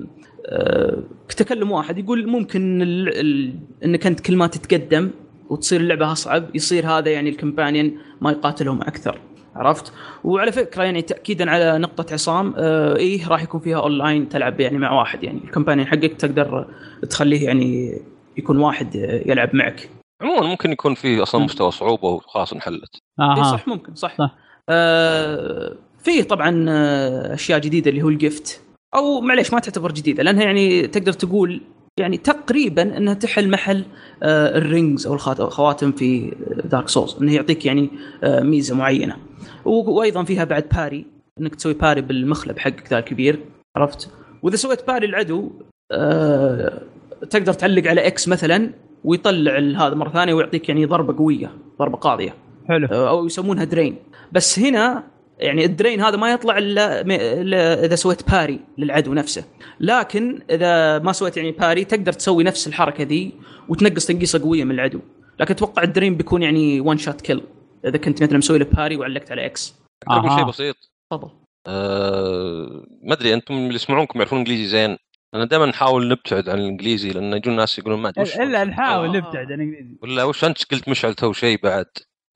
آه، 0.46 1.02
تكلم 1.28 1.70
واحد 1.70 1.98
يقول 1.98 2.28
ممكن 2.28 2.82
ال... 2.82 3.20
ال... 3.20 3.54
انك 3.84 4.06
انت 4.06 4.20
كل 4.20 4.36
ما 4.36 4.46
تتقدم 4.46 5.10
وتصير 5.50 5.80
اللعبة 5.80 6.12
أصعب 6.12 6.56
يصير 6.56 6.86
هذا 6.86 7.10
يعني 7.10 7.30
الكمبانيون 7.30 7.98
ما 8.20 8.30
يقاتلهم 8.30 8.82
أكثر. 8.82 9.20
عرفت؟ 9.56 9.92
وعلى 10.24 10.52
فكرة 10.52 10.82
يعني 10.82 11.02
تاكيدا 11.02 11.50
على 11.50 11.78
نقطة 11.78 12.12
عصام 12.12 12.54
آه 12.56 12.96
إيه 12.96 13.28
راح 13.28 13.42
يكون 13.42 13.60
فيها 13.60 13.78
اونلاين 13.78 14.28
تلعب 14.28 14.60
يعني 14.60 14.78
مع 14.78 14.92
واحد 14.92 15.24
يعني. 15.24 15.40
الكمبانيون 15.44 15.86
حقك 15.86 16.12
تقدر 16.12 16.66
تخليه 17.10 17.44
يعني 17.44 18.00
يكون 18.36 18.58
واحد 18.58 18.94
يلعب 19.26 19.56
معك. 19.56 19.88
عموما 20.22 20.46
ممكن 20.46 20.72
يكون 20.72 20.94
في 20.94 21.22
أصلا. 21.22 21.44
مستوى 21.44 21.70
صعوبة 21.70 22.08
وخلاص 22.08 22.52
انحلت. 22.52 22.96
اي 23.20 23.24
أها 23.24 23.44
صح 23.44 23.68
ممكن 23.68 23.94
صح, 23.94 24.16
صح. 24.18 24.34
آه 24.68 25.76
فيه 25.98 26.22
طبعا 26.22 26.64
آه، 26.68 27.34
أشياء 27.34 27.58
جديدة 27.58 27.90
اللي 27.90 28.02
هو 28.02 28.08
الجفت. 28.08 28.60
أو 28.94 29.20
معليش 29.20 29.52
ما 29.52 29.60
تعتبر 29.60 29.92
جديدة 29.92 30.22
لأنها 30.22 30.42
يعني 30.44 30.86
تقدر 30.86 31.12
تقول 31.12 31.60
يعني 32.00 32.16
تقريبا 32.16 32.96
إنها 32.96 33.14
تحل 33.14 33.50
محل 33.50 33.84
آه 34.22 34.58
ال 34.58 34.66
rings 34.66 35.06
أو 35.06 35.14
الخات- 35.14 35.40
الخواتم 35.40 35.92
في 35.92 36.32
Dark 36.64 36.88
Souls 36.88 37.16
انه 37.20 37.34
يعطيك 37.34 37.66
يعني 37.66 37.90
آه 38.24 38.40
ميزة 38.40 38.74
معينة. 38.74 39.16
وأيضا 39.64 40.24
فيها 40.24 40.44
بعد 40.44 40.68
parry 40.76 41.06
إنك 41.40 41.54
تسوي 41.54 41.74
parry 41.74 42.00
بالمخلب 42.00 42.58
حقك 42.58 42.88
ذا 42.92 42.98
الكبير. 42.98 43.40
عرفت؟ 43.76 44.10
وإذا 44.42 44.56
سويت 44.56 44.86
parry 44.86 45.06
العدو 45.06 45.50
آه 45.92 46.82
تقدر 47.30 47.52
تعلق 47.52 47.86
على 47.86 48.06
X 48.06 48.28
مثلا. 48.28 48.70
ويطلع 49.04 49.58
ال- 49.58 49.76
هذا 49.76 49.94
مرة 49.94 50.08
ثانية 50.10 50.34
ويعطيك 50.34 50.68
يعني 50.68 50.84
ضربة 50.84 51.16
قوية 51.18 51.50
ضربة 51.78 51.96
قاضية. 51.96 52.34
حلو. 52.68 52.86
أو 52.86 53.26
يسمونها 53.26 53.64
drain 53.64 53.96
بس 54.32 54.58
هنا 54.58 55.04
يعني 55.38 55.64
ال 55.64 55.70
drain 55.70 56.00
هذا 56.00 56.16
ما 56.16 56.32
يطلع 56.32 56.58
إلا 56.58 57.00
إلا 57.00 57.84
إذا 57.84 57.94
سويت 57.94 58.30
parry 58.30 58.60
للعدو 58.78 59.14
نفسه. 59.14 59.44
لكن 59.80 60.42
إذا 60.50 60.98
ما 60.98 61.12
سويت 61.12 61.36
يعني 61.36 61.52
parry 61.52 61.84
تقدر 61.84 62.12
تسوي 62.12 62.44
نفس 62.44 62.66
الحركة 62.66 63.04
ذي 63.04 63.32
وتنقص 63.68 64.06
تنقيصة 64.06 64.42
قوية 64.42 64.64
من 64.64 64.70
العدو. 64.70 65.00
لكن 65.40 65.54
أتوقع 65.54 65.82
ال 65.82 65.88
drain 65.88 66.16
بيكون 66.16 66.42
يعني 66.42 66.80
one 66.80 66.98
shot 66.98 67.20
kill 67.20 67.40
إذا 67.84 67.98
كنت 67.98 68.22
مثلا 68.22 68.38
مسوي 68.38 68.58
له 68.58 68.64
parry 68.64 68.96
وعلقت 68.96 69.32
على 69.32 69.46
X 69.46 69.74
أقول. 70.08 70.30
شيء 70.30 70.44
بسيط. 70.44 70.76
تفضل. 71.10 71.30
أه 71.66 72.84
ما 73.02 73.14
أدري 73.14 73.34
أنتم 73.34 73.54
اللي 73.54 73.74
يسمعونكم 73.74 74.18
يعرفون 74.18 74.38
إنجليزي 74.38 74.64
زين. 74.66 74.96
أنا 75.34 75.44
دائما 75.44 75.66
نحاول 75.66 76.08
نبتعد 76.08 76.48
عن 76.48 76.58
الإنجليزي 76.58 77.10
لأن 77.10 77.32
يجون 77.32 77.56
ناس 77.56 77.78
يقولون 77.78 78.00
ما 78.02 78.08
أدري 78.08 78.22
الا 78.42 78.64
نحاول 78.64 79.08
آه. 79.08 79.12
نبتعد 79.18 79.52
عن 79.52 79.60
الإنجليزي. 79.60 79.96
ولا 80.02 80.24
وش 80.24 80.44
أنت 80.44 80.72
قلت 80.72 80.88
مشعل 80.88 81.14
تو 81.14 81.32
شيء 81.32 81.60
بعد؟ 81.62 81.86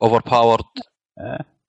overpowered 0.02 0.64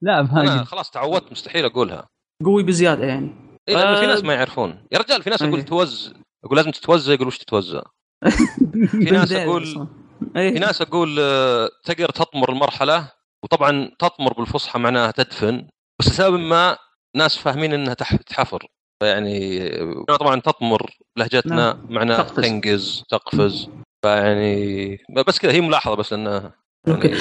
لا 0.01 0.22
ما. 0.22 0.64
خلاص 0.64 0.91
تعودت 0.91 1.31
مستحيل 1.31 1.65
أقولها. 1.65 2.07
قوي 2.45 2.64
بزيادة 2.64 3.06
يعني. 3.06 3.35
إيه 3.69 3.76
لأن 3.76 3.95
في 3.95 4.03
آه. 4.03 4.07
ناس 4.07 4.23
ما 4.23 4.34
يعرفون. 4.34 4.85
يا 4.91 4.99
رجال 4.99 5.23
في 5.23 5.30
ناس 5.30 5.41
أقول. 5.43 5.64
dodge 5.64 6.14
أقول 6.45 6.57
لازم 6.57 6.72
تتدوج 6.72 7.14
يقول 7.14 7.27
وش 7.27 7.38
تتدوج؟ 7.38 7.82
في 8.91 8.97
ناس 9.11 9.31
أقول. 9.31 9.88
في 10.34 10.49
ناس 10.60 10.81
أقول 10.81 11.18
آه، 11.19 11.69
تقدر 11.85 12.10
تطمر 12.10 12.49
المرحلة 12.49 13.11
وطبعا 13.43 13.91
تطمر 13.99 14.34
بالفصحى 14.34 14.80
معناها 14.80 15.11
تدفن 15.11 15.68
بس 15.99 16.07
لسبب 16.07 16.39
ما 16.39 16.77
ناس 17.15 17.38
فاهمين 17.38 17.73
إنها 17.73 17.93
تح- 17.93 18.15
تحفر. 18.15 18.68
فيعني 19.04 19.68
آه، 19.82 20.16
طبعا 20.20 20.40
تطمر 20.40 20.98
لهجتنا 21.18 21.56
نعم. 21.56 21.86
معناها 21.90 22.24
تقفز. 22.24 22.44
تنقز 22.44 23.04
تقفز 23.10 23.70
فيعني 24.06 24.98
بس 25.28 25.40
كذا 25.40 25.52
هي 25.52 25.62
ملاحظة 25.62 25.96
بس 25.96 26.14
okay. 26.14 27.07
يعني 27.08 27.20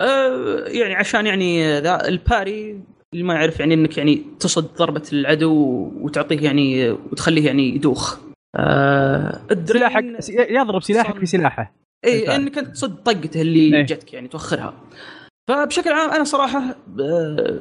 آه، 0.00 0.64
يعني 0.66 0.94
عشان 0.94 1.26
يعني 1.26 1.80
ذا 1.80 2.08
ال 2.08 2.20
parry 2.20 2.80
اللي 3.14 3.24
ما 3.24 3.34
يعرف 3.34 3.60
يعني 3.60 3.74
إنك 3.74 3.98
يعني 3.98 4.24
تصد 4.40 4.76
ضربة 4.76 5.02
العدو 5.12 5.52
وتعطيه 6.00 6.44
يعني 6.44 6.90
وتخليه 6.90 7.46
يعني 7.46 7.74
يدوخ. 7.74 8.18
ال 9.50 9.55
drain 9.55 9.82
سلاحك 9.82 10.04
يضرب 10.50 10.82
سلاحك 10.82 11.18
في 11.18 11.26
سلاحه 11.26 11.74
إي. 12.04 12.36
إنك 12.36 12.58
أنت 12.58 12.68
تصد 12.68 13.02
طقته 13.02 13.40
اللي 13.40 13.76
إيه. 13.76 13.82
جتك 13.82 14.12
يعني 14.12 14.28
توخرها. 14.28 14.74
فبشكل 15.48 15.92
عام 15.92 16.10
أنا 16.10 16.24
صراحة 16.24 16.76
آه، 17.00 17.58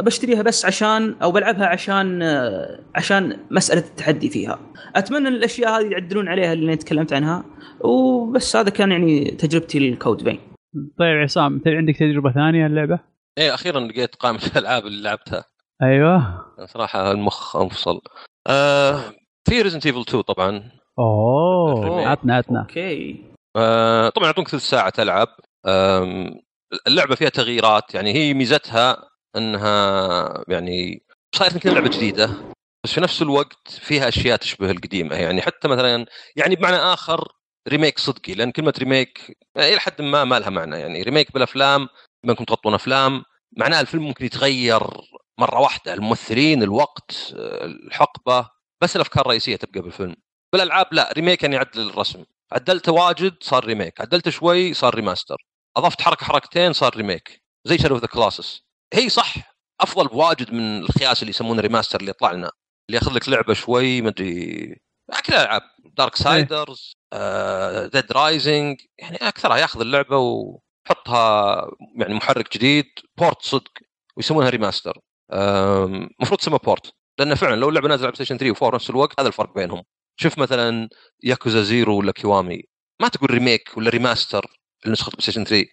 بشتريها 0.00 0.42
بس 0.42 0.64
عشان 0.64 1.14
أو 1.22 1.32
بلعبها 1.32 1.66
عشان 1.66 2.22
آه، 2.22 2.80
عشان 2.94 3.36
مسألة 3.50 3.80
التحدي 3.80 4.30
فيها. 4.30 4.58
أتمنى 4.96 5.28
إن 5.28 5.34
الأشياء 5.34 5.80
هذه 5.80 5.90
يعدلون 5.92 6.28
عليها 6.28 6.52
اللي 6.52 6.66
أنا 6.66 6.74
تكلمت 6.74 7.12
عنها 7.12 7.44
وبس 7.80 8.56
هذا 8.56 8.70
كان 8.70 8.92
يعني 8.92 9.24
تجربتي 9.30 9.78
لل 9.78 9.93
Code 9.93 10.22
Vein. 10.22 10.40
طيب 10.98 11.16
عصام 11.22 11.54
انت 11.54 11.68
عندك 11.68 11.96
تجربة 11.96 12.32
ثانية 12.32 12.66
اللعبه؟ 12.66 12.98
إيه 13.38 13.54
أخيرا 13.54 13.80
لقيت 13.80 14.14
قائمة 14.14 14.38
الألعاب 14.56 14.86
اللي 14.86 15.02
لعبتها 15.02 15.44
أيوه 15.82 16.44
صراحة 16.66 17.10
المخ 17.12 17.56
أنفصل 17.56 18.00
آه 18.46 19.00
في 19.48 19.62
Resident 19.62 19.86
Evil 19.86 20.00
2 20.00 20.22
طبعا 20.22 20.62
أوه. 20.98 22.08
عطنا 22.08 22.34
عطنا 22.36 22.60
okay 22.60 23.24
آه 23.56 24.08
طبعا 24.08 24.26
يعطونك 24.26 24.48
ثلث 24.48 24.62
ساعة 24.62 24.90
تلعب 24.90 25.28
آم، 25.66 26.30
اللعبة 26.86 27.14
فيها 27.14 27.28
تغييرات 27.28 27.94
يعني 27.94 28.14
هي 28.14 28.34
ميزتها 28.34 28.96
إنها 29.38 30.44
يعني 30.48 31.02
صايره 31.34 31.58
كذا 31.58 31.72
لعبة 31.72 31.88
جديدة 31.88 32.30
بس 32.84 32.92
في 32.92 33.00
نفس 33.00 33.22
الوقت 33.22 33.68
فيها 33.70 34.08
أشياء 34.08 34.36
تشبه 34.36 34.70
القديمة 34.70 35.16
يعني 35.16 35.42
حتى 35.42 35.68
مثلا 35.68 36.06
يعني 36.36 36.56
بمعنى 36.56 36.76
آخر 36.76 37.32
remake 37.68 37.98
صدقي 37.98 38.34
لأن 38.34 38.50
كلمة 38.50 38.74
remake 38.78 39.38
إلى 39.56 39.80
حد 39.80 40.02
ما 40.02 40.24
ما 40.24 40.38
لها 40.38 40.50
معنى 40.50 40.76
يعني 40.80 41.02
remake 41.02 41.32
بالأفلام 41.32 41.88
بما 42.24 42.32
أنكم 42.32 42.44
تغطون 42.44 42.74
أفلام 42.74 43.22
معناه 43.56 43.80
الفيلم 43.80 44.02
ممكن 44.02 44.24
يتغير 44.24 44.82
مرة 45.38 45.60
واحدة 45.60 45.94
الممثلين 45.94 46.62
الوقت 46.62 47.32
الحقبة 47.36 48.48
بس 48.82 48.96
الأفكار 48.96 49.24
الرئيسية 49.24 49.56
تبقى 49.56 49.80
بالفيلم. 49.80 50.16
بالألعاب 50.52 50.86
لا 50.92 51.12
remake 51.12 51.42
يعني 51.42 51.56
يعدل 51.56 51.88
الرسم. 51.90 52.24
عدلته 52.52 52.92
واجد 52.92 53.34
صار 53.40 53.64
remake 53.64 54.00
عدلته 54.00 54.30
شوي 54.30 54.74
صار 54.74 54.94
remaster 54.94 55.36
أضفت 55.76 56.02
حركة 56.02 56.26
حركتين 56.26 56.72
صار 56.72 56.96
remake 56.96 57.42
زي 57.64 57.76
of 57.90 58.00
the 58.00 58.06
Colossus 58.06 58.67
هي 58.92 59.08
صح 59.08 59.34
أفضل 59.80 60.08
بواجد 60.08 60.52
من 60.52 60.82
الخياس 60.82 61.22
اللي 61.22 61.30
يسمونه 61.30 61.62
remaster 61.62 62.00
اللي 62.00 62.10
يطلع 62.10 62.32
لنا 62.32 62.50
اللي 62.88 62.98
ياخذ 62.98 63.12
لك 63.12 63.28
لعبة 63.28 63.54
شوي 63.54 64.00
ما 64.02 64.08
أدري 64.08 64.66
كل 65.26 65.34
الالعاب 65.34 65.62
Darksiders 65.96 66.96
Dead 67.92 68.12
Rising 68.12 68.80
يعني 68.98 69.16
أكثرها 69.16 69.56
ياخذ 69.56 69.80
اللعبة 69.80 70.18
ويحطها 70.18 71.70
يعني 71.96 72.14
محرك 72.14 72.56
جديد 72.56 72.86
port 73.18 73.42
صدق 73.42 73.72
ويسمونها 74.16 74.50
remaster 74.50 74.98
المفروض 75.32 76.40
تسمى 76.40 76.58
port 76.64 76.92
لأن 77.18 77.34
فعلا 77.34 77.56
لو 77.56 77.68
اللعبة 77.68 77.88
نازلة 77.88 78.06
على 78.06 78.12
PlayStation 78.12 78.38
3 78.38 78.70
و4 78.70 78.74
نفس 78.74 78.90
الوقت 78.90 79.20
هذا 79.20 79.28
الفرق 79.28 79.54
بينهم. 79.54 79.82
شوف 80.20 80.38
مثلا 80.38 80.88
Yakuza 81.22 81.62
Zero 81.62 81.98
ولا 81.98 82.12
Kiwami 82.12 82.62
ما 83.00 83.08
تقول 83.08 83.30
remake 83.30 83.76
ولا 83.76 83.90
remaster 83.90 84.46
لنسخة 84.86 85.10
PlayStation 85.10 85.44
3 85.44 85.66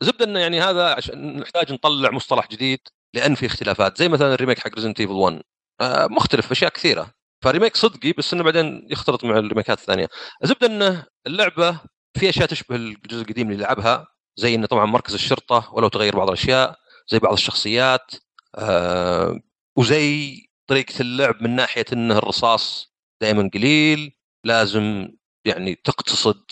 فزبده 0.00 0.24
انه 0.24 0.40
يعني 0.40 0.60
هذا 0.60 0.94
عشان 0.94 1.36
نحتاج 1.36 1.72
نطلع 1.72 2.10
مصطلح 2.10 2.48
جديد 2.48 2.80
لأن 3.14 3.34
في 3.34 3.46
اختلافات 3.46 3.98
زي 3.98 4.08
مثلا 4.08 4.34
ال 4.34 4.37
remake 4.37 4.58
حق 4.58 4.74
Resident 4.74 5.00
Evil 5.00 5.12
1 5.12 5.42
آه، 5.80 6.06
مختلف 6.06 6.50
أشياء 6.50 6.70
كثيرة. 6.70 7.14
ف 7.44 7.49
remake 7.49 7.76
صدقي 7.76 8.12
بس 8.12 8.34
إنه 8.34 8.44
بعدين 8.44 8.86
يختلط 8.90 9.24
مع 9.24 9.38
ال 9.38 9.43
remakeات 9.43 9.78
الثانية. 9.78 10.08
الزبده 10.42 10.66
انه 10.66 11.06
اللعبة 11.26 11.80
في 12.18 12.28
أشياء 12.28 12.46
تشبه 12.48 12.76
الجزء 12.76 13.22
القديم 13.22 13.50
اللي 13.50 13.62
لعبها 13.62 14.06
زي 14.36 14.54
إنه 14.54 14.66
طبعا 14.66 14.86
مركز 14.86 15.14
الشرطة 15.14 15.70
ولو 15.74 15.88
تغير 15.88 16.16
بعض 16.16 16.28
الأشياء 16.28 16.76
زي 17.08 17.18
بعض 17.18 17.32
الشخصيات. 17.32 18.12
آه 18.54 19.40
وزي 19.76 20.36
طريقة 20.66 21.00
اللعب 21.00 21.42
من 21.42 21.56
ناحية 21.56 21.84
إنه 21.92 22.18
الرصاص 22.18 22.94
دائما 23.22 23.50
قليل 23.54 24.16
لازم 24.44 25.08
يعني 25.44 25.74
تقتصد 25.74 26.44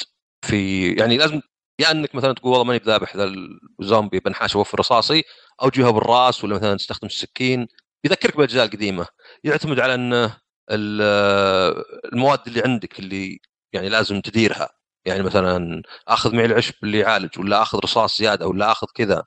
في 0.46 0.88
يعني 0.94 1.16
لازم 1.16 1.40
يا 1.80 1.90
انك 1.90 2.14
مثلا 2.14 2.32
تقول 2.32 2.50
والله 2.52 2.64
ماني 2.64 2.78
بذابح 2.78 3.16
ذا 3.16 3.32
الزومبي 3.80 4.20
بنحاش 4.20 4.56
أوفر 4.56 4.78
رصاصي 4.78 5.22
أو 5.62 5.68
تجيبها 5.68 5.90
بالرأس 5.90 6.44
ولا 6.44 6.54
مثلا 6.54 6.76
تستخدم 6.76 7.06
السكين 7.06 7.66
يذكرك 8.04 8.36
بالاجزاء 8.36 8.64
القديمه 8.64 9.06
يعتمد 9.44 9.80
على 9.80 9.94
انه 9.94 10.36
ال- 10.70 11.84
المواد 12.12 12.38
اللي 12.46 12.62
عندك 12.64 12.98
اللي 12.98 13.38
يعني 13.72 13.88
لازم 13.88 14.20
تديرها. 14.20 14.68
يعني 15.06 15.22
مثلا 15.22 15.82
آخذ 16.08 16.34
معي 16.36 16.44
العشب 16.46 16.74
اللي 16.82 16.98
يعالج 16.98 17.38
ولا 17.38 17.62
آخذ 17.62 17.78
رصاص 17.78 18.18
زيادة 18.18 18.46
ولا 18.46 18.72
آخذ 18.72 18.86
كذا. 18.94 19.24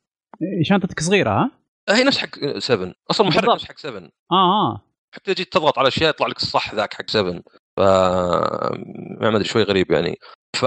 شنطتك 0.61 0.99
صغيرة 0.99 1.29
ها؟ 1.29 1.51
هي 1.89 2.03
نفس 2.03 2.17
حق 2.17 2.57
7 2.59 2.93
أصلا 3.11 3.27
محرك. 3.27 3.49
نفس 3.49 3.65
حق 3.65 3.77
7 3.77 3.99
آه 4.31 4.35
آه. 4.35 4.81
حتى 5.15 5.33
جيت 5.33 5.53
تضغط 5.53 5.79
على 5.79 5.87
اشياء 5.87 6.09
يطلع 6.09 6.27
لك 6.27 6.37
الصح 6.37 6.73
ذاك 6.73 6.93
حق 6.93 7.09
7 7.09 7.41
ف 7.77 7.79
ما 9.21 9.29
أدري 9.35 9.43
شوي 9.43 9.63
غريب 9.63 9.91
يعني. 9.91 10.17
ف 10.55 10.65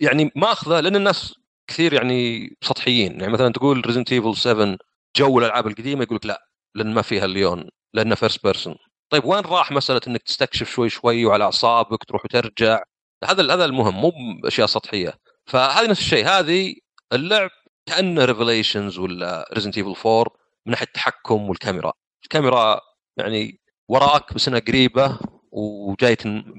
يعني 0.00 0.32
ماخذة 0.36 0.80
لأن 0.80 0.96
الناس 0.96 1.34
كثير 1.66 1.92
يعني 1.92 2.50
سطحيين. 2.62 3.20
يعني 3.20 3.32
مثلا 3.32 3.52
تقول 3.52 3.86
Resident 3.86 4.12
Evil 4.12 4.36
7 4.36 4.76
جو 5.16 5.38
الألعاب 5.38 5.66
القديمة 5.66 6.02
يقول 6.02 6.16
لك 6.16 6.26
لا 6.26 6.48
لأن 6.74 6.94
ما 6.94 7.02
فيها 7.02 7.24
الليون 7.24 7.68
لأنه 7.94 8.14
first 8.14 8.44
person 8.44 8.76
طيب 9.10 9.24
وين 9.24 9.40
راح 9.44 9.72
مسألة 9.72 10.00
إنك 10.08 10.22
تستكشف 10.22 10.70
شوي 10.70 10.88
شوي 10.88 11.24
وعلى 11.26 11.44
أعصابك 11.44 12.04
تروح 12.04 12.24
وترجع؟ 12.24 12.82
هذا 13.24 13.54
هذا 13.54 13.64
المهم 13.64 13.94
مو 14.00 14.12
باشياء 14.42 14.66
سطحية. 14.66 15.14
فهذه 15.46 15.90
نفس 15.90 16.00
الشيء 16.00 16.26
هذه 16.26 16.74
اللعب 17.12 17.50
كأنه 17.86 18.24
Revelations 18.24 18.98
ولا 18.98 19.48
Resident 19.54 19.78
Evil 19.78 19.94
4 20.06 20.24
من 20.66 20.70
ناحية 20.72 20.86
التحكم 20.86 21.48
والكاميرا. 21.48 21.92
الكاميرا 22.24 22.80
يعني 23.16 23.60
وراك 23.88 24.34
بس 24.34 24.48
إنها 24.48 24.60
قريبة 24.60 25.18
وجاية 25.52 26.16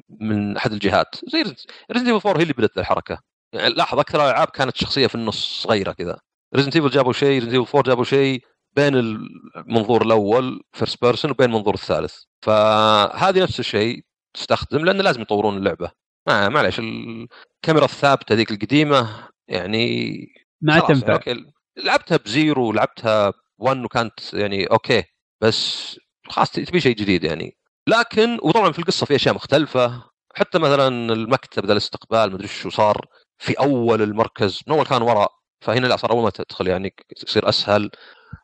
من 0.10 0.58
أحد 0.58 0.72
الجهات. 0.72 1.16
زي 1.28 1.42
Resident 1.92 2.08
Evil 2.08 2.28
4 2.28 2.40
هي 2.40 2.44
اللي 2.44 2.54
بدأت 2.54 2.78
الحركة. 2.78 3.20
يعني 3.54 3.74
لاحظ 3.74 4.00
أكثر 4.00 4.26
الألعاب 4.26 4.48
كانت 4.48 4.78
شخصية 4.78 5.08
في 5.08 5.16
النص 5.16 5.64
صغيرة 5.64 5.92
كذا. 5.92 6.20
Resident 6.56 6.76
Evil 6.76 6.90
جابوا 6.90 7.14
شيء 7.14 7.40
Resident 7.40 7.54
Evil 7.54 7.78
4 7.78 7.84
جابوا 7.84 8.04
شيء 8.04 8.44
بين 8.76 8.96
المنظور 8.96 10.02
الأول 10.02 10.62
first 10.74 11.02
person 11.02 11.32
وبين 11.32 11.50
المنظور 11.50 11.74
الثالث. 11.74 12.16
فهذه 12.42 13.44
نفس 13.44 13.60
الشيء 13.60 14.04
تستخدم 14.34 14.86
لأن 14.86 15.02
لازم 15.02 15.22
يطورون 15.22 15.58
اللعبة. 15.58 15.92
ما 16.28 16.50
معلش 16.50 16.80
الكاميرا 16.80 17.86
الثابتة 17.86 18.36
ذيك 18.36 18.52
القديمة 18.52 19.30
يعني 19.48 20.16
ما 20.62 20.74
يعني 20.74 20.88
تنفع. 20.88 21.20
لعبتها 21.78 22.18
ب 22.18 22.28
Zero 22.28 22.68
ولعبتها 22.68 23.34
1 23.58 23.78
وكانت 23.84 24.34
يعني 24.34 24.66
أوكي. 24.66 25.04
بس 25.42 26.00
خلاص 26.30 26.52
تبي 26.52 26.80
شيء 26.80 26.96
جديد 26.96 27.24
يعني. 27.24 27.58
لكن 27.88 28.40
وطبعا 28.44 28.72
في 28.72 28.80
القصة 28.80 29.06
في 29.06 29.16
أشياء 29.16 29.36
مختلفة. 29.36 30.04
حتى 30.36 30.60
مثلا 30.60 30.88
المكتب 31.14 31.66
ذا 31.66 31.72
الاستقبال 31.72 32.34
مدري 32.34 32.48
شو 32.48 32.70
صار 32.70 33.06
في 33.38 33.54
أول 33.60 34.02
المركز 34.02 34.60
من 34.68 34.74
اول 34.74 34.86
كان 34.86 35.02
وراء 35.02 35.32
فهنا 35.62 35.88
لا 35.88 35.98
صار 35.98 36.12
أول 36.12 36.24
ما 36.24 36.30
تدخل 36.30 36.68
يعني 36.68 36.94
يصير 37.28 37.50
أسهل. 37.50 37.92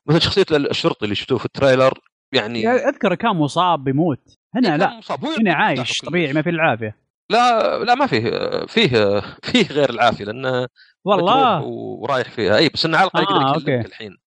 مثلا 0.06 0.20
شخصية 0.20 0.46
الشرطي 0.52 1.06
اللي 1.06 1.16
شفتوه 1.16 1.38
في 1.38 1.46
ال 1.46 1.52
trailer 1.52 2.00
يعني 2.32 2.62
يعني 2.62 2.78
أذكر 2.78 3.16
كان 3.16 3.32
مصاب 3.36 3.84
بيموت. 3.84 4.20
هنا 4.56 4.70
كان 4.70 4.80
لا. 4.80 4.98
مصاب. 4.98 5.26
هو 5.26 5.32
هنا 5.32 5.54
عايش 5.54 6.02
طبيعي 6.02 6.34
ما 6.34 6.42
فيه 6.42 6.48
إلا 6.48 6.50
العافية. 6.50 6.98
لا 7.30 7.78
لا 7.84 7.96
ما 7.96 8.08
فيه 8.08 8.30
فيه 8.66 9.20
فيه 9.44 9.68
غير 9.68 9.90
العافية 9.90 10.26
لأنه 10.26 10.68
والله. 11.06 11.62
ورايح 11.64 12.30
فيها. 12.30 12.58
اي 12.58 12.70
بس 12.70 12.86
إنه 12.86 12.98
على 12.98 13.08
الأقل 13.16 13.34
آه، 13.34 13.52
يقدر 13.52 13.60
يكلمك. 13.72 13.86
الحين. 13.86 14.18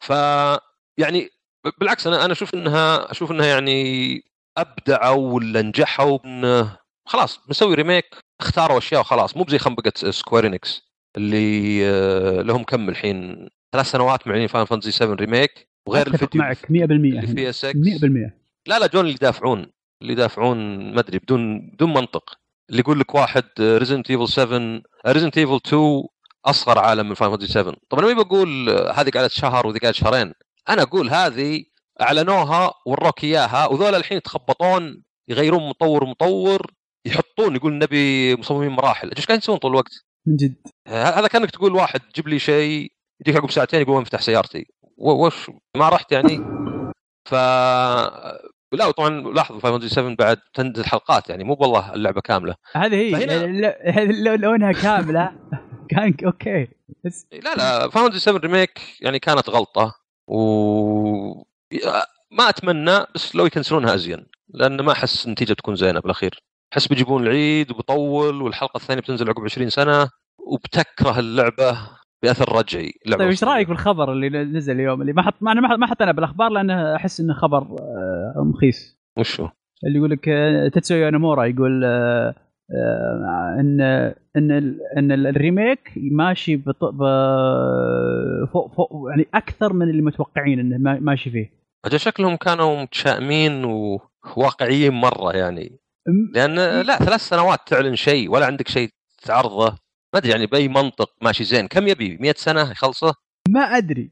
ف 0.00 0.10
يعني 0.98 1.28
بالعكس 1.80 2.06
أنا 2.06 2.24
أنا 2.24 2.32
أشوف 2.32 2.54
إنها 2.54 3.10
أشوف 3.10 3.30
إنها 3.30 3.46
يعني 3.46 4.22
أبدعوا 4.58 5.32
ولا 5.34 5.62
نجحوا 5.62 6.18
خلاص 7.06 7.40
بنسوي 7.46 7.74
remake 7.74 8.04
اختاروا 8.40 8.78
أشياء 8.78 9.00
وخلاص. 9.00 9.36
مو 9.36 9.42
بزي 9.42 9.58
خنبقة 9.58 9.92
Square 10.10 10.53
Enix 10.53 10.82
اللي 11.16 11.80
آه، 11.86 12.42
لهم 12.42 12.64
كم 12.64 12.88
الحين؟ 12.88 13.48
ثلاث 13.72 13.90
سنوات 13.90 14.26
معلنين 14.26 14.46
Final 14.46 14.64
Fantasy 14.64 14.90
7 14.90 15.14
remake 15.14 15.68
وغير 15.88 16.02
أتفق 16.02 16.14
الفيديو 16.14 16.42
معك 16.42 16.58
100% 16.58 16.70
اللي 16.70 17.18
هنا. 17.18 17.34
فيها 17.34 17.52
6 17.52 17.72
100% 17.72 18.32
لا 18.66 18.78
لا 18.78 18.86
جون 18.86 19.00
اللي 19.00 19.14
يدافعون 19.14 19.66
اللي 20.02 20.12
يدافعون 20.12 20.56
ما 20.94 21.00
أدري 21.00 21.18
بدون 21.18 21.70
بدون 21.70 21.92
منطق. 21.94 22.38
اللي 22.70 22.80
يقول 22.80 23.00
لك 23.00 23.14
واحد 23.14 23.44
Resident 23.60 24.10
Evil 24.10 24.28
7 24.28 24.82
Resident 25.06 25.38
Evil 25.38 25.60
2 25.66 26.02
أصغر 26.46 26.78
عالم 26.78 27.08
من 27.08 27.14
Final 27.14 27.30
Fantasy 27.30 27.52
7 27.52 27.74
طبعا 27.90 28.04
أنا 28.04 28.14
ما 28.14 28.22
بقول 28.22 28.70
آه، 28.70 28.92
هذه 28.92 29.10
قعدت 29.10 29.30
شهر 29.32 29.66
وذي 29.66 29.78
قعدت 29.78 29.94
شهرين. 29.96 30.32
أنا 30.68 30.82
أقول 30.82 31.10
هذه 31.10 31.64
أعلنوها 32.00 32.72
وروك 32.86 33.24
إياها 33.24 33.66
وذول 33.66 33.94
الحين 33.94 34.16
يتخبطون 34.18 35.02
يغيرون 35.28 35.68
مطور 35.68 36.04
مطور 36.06 36.66
يحطون 37.06 37.56
يقول 37.56 37.78
نبي 37.78 38.34
مصممين 38.36 38.70
مراحل. 38.70 39.10
إيش 39.16 39.26
قاعدين 39.26 39.38
يسوون 39.42 39.58
طول 39.58 39.70
الوقت؟ 39.70 39.92
من 40.26 40.36
جد. 40.36 40.56
هذا 40.88 41.26
كأنك 41.26 41.50
تقول 41.50 41.74
واحد 41.74 42.00
جيب 42.16 42.28
لي 42.28 42.38
شيء 42.38 42.92
يجيك 43.20 43.36
عقب 43.36 43.50
ساعتين 43.50 43.80
يقول 43.80 44.02
افتح 44.02 44.20
سيارتي. 44.20 44.66
وش؟ 44.98 45.50
ما 45.76 45.88
رحت 45.88 46.12
يعني. 46.12 46.36
ف 47.28 47.34
لا 48.72 48.90
طبعا 48.90 49.08
لاحظوا 49.10 49.60
Final 49.60 49.72
Fantasy 49.72 49.94
7 49.94 50.14
بعد 50.14 50.38
تنزل 50.54 50.84
حلقات 50.84 51.30
يعني. 51.30 51.44
مو 51.44 51.56
والله 51.60 51.94
اللعبة 51.94 52.20
كاملة. 52.20 52.54
هذه 52.72 52.94
هي 52.94 53.10
فهنا- 53.12 53.46
لو- 53.46 54.12
لو, 54.24 54.34
لو 54.34 54.54
انها 54.54 54.72
كاملة. 54.72 55.32
كان 55.90 56.14
أوكي. 56.26 56.68
بس 57.04 57.26
لا 57.32 57.54
لا 57.54 57.78
Final 57.78 57.90
Fantasy 57.90 58.20
7 58.20 58.38
remake 58.40 58.80
يعني 59.00 59.18
كانت 59.18 59.50
غلطة. 59.50 59.94
و 60.28 61.42
ما 62.30 62.48
أتمنى 62.48 62.98
بس 63.14 63.36
لو 63.36 63.46
يكنسلونها 63.46 63.94
أزين 63.94 64.26
لأن 64.54 64.80
ما 64.80 64.92
أحس 64.92 65.26
النتيجة 65.26 65.52
بتكون 65.52 65.74
زينة 65.76 66.00
بالأخير. 66.00 66.34
أحس 66.72 66.86
بيجيبون 66.88 67.22
العيد 67.22 67.70
وبطول 67.70 68.42
والحلقة 68.42 68.76
الثانية 68.78 69.00
بتنزل 69.00 69.28
عقب 69.28 69.44
20 69.44 69.68
سنة 69.70 70.08
وبتكره 70.52 71.18
اللعبة 71.18 71.78
بأثر 72.22 72.56
رجعي. 72.56 72.92
اللعبة 73.06 73.22
طيب 73.22 73.30
إيش. 73.30 73.44
رأيك 73.44 73.68
بالخبر 73.68 74.12
اللي 74.12 74.28
نزل 74.44 74.74
اليوم؟ 74.74 75.00
اللي 75.00 75.12
ما 75.12 75.22
حط 75.22 75.34
ما 75.40 75.52
أنا 75.52 75.60
ما 75.76 75.86
حط- 75.86 75.90
حطينا 75.90 76.12
بالأخبار 76.12 76.48
لأنه 76.50 76.96
أحس 76.96 77.20
إنه 77.20 77.34
خبر 77.34 77.58
آه، 77.62 78.34
مخيس 78.54 78.98
وشو؟ 79.18 79.48
اللي 79.86 79.98
يقول 79.98 80.10
لك 80.10 80.28
آه، 80.28 80.68
تتسويو 80.68 81.08
نامورا 81.10 81.44
يقول 81.44 81.84
آه، 81.84 82.34
ان 83.60 83.80
إن 84.36 84.50
إن 84.98 85.12
الريميك 85.26 85.92
ماشي 85.96 86.56
بط... 86.56 86.84
ب... 86.84 86.98
فوق 88.52 88.74
فوق 88.76 88.90
يعني 89.10 89.26
أكثر 89.34 89.72
من 89.72 89.90
اللي 89.90 90.02
متوقعين 90.02 90.60
إنه 90.60 90.78
ما- 90.78 90.98
ماشي 91.00 91.30
فيه. 91.30 91.55
أجل 91.84 92.00
شكلهم 92.00 92.36
كانوا 92.36 92.82
متشائمين 92.82 93.64
وواقعيين 93.64 94.92
مرة 94.92 95.36
يعني. 95.36 95.80
لأن 96.34 96.54
لا 96.80 96.96
ثلاث 96.96 97.20
سنوات 97.20 97.60
تعلن 97.66 97.96
شيء 97.96 98.30
ولا 98.30 98.46
عندك 98.46 98.68
شيء 98.68 98.90
تعرضه. 99.22 99.78
ما 100.14 100.18
أدري 100.18 100.30
يعني 100.30 100.46
بأي 100.46 100.68
منطق 100.68 101.10
ماشي 101.22 101.44
زين. 101.44 101.68
كم 101.68 101.88
يبي؟ 101.88 102.16
100 102.16 102.34
سنة 102.36 102.70
يخلصه؟ 102.70 103.14
ما 103.48 103.60
أدري. 103.60 104.10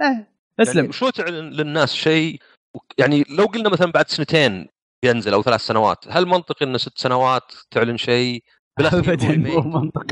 أه 0.00 0.26
أسلم. 0.60 0.78
يعني 0.78 0.92
شو 0.92 1.10
تعلن 1.10 1.50
للناس 1.50 1.94
شيء؟ 1.94 2.40
يعني 2.98 3.24
لو 3.28 3.44
قلنا 3.44 3.68
مثلا 3.68 3.92
بعد 3.92 4.08
سنتين 4.08 4.68
ينزل 5.04 5.32
أو 5.32 5.42
ثلاث 5.42 5.60
سنوات 5.60 6.04
هل 6.08 6.26
منطقي 6.26 6.66
ان 6.66 6.78
ست 6.78 6.98
سنوات 6.98 7.52
تعلن 7.70 7.96
شيء؟ 7.96 8.44
منطقي 8.80 9.36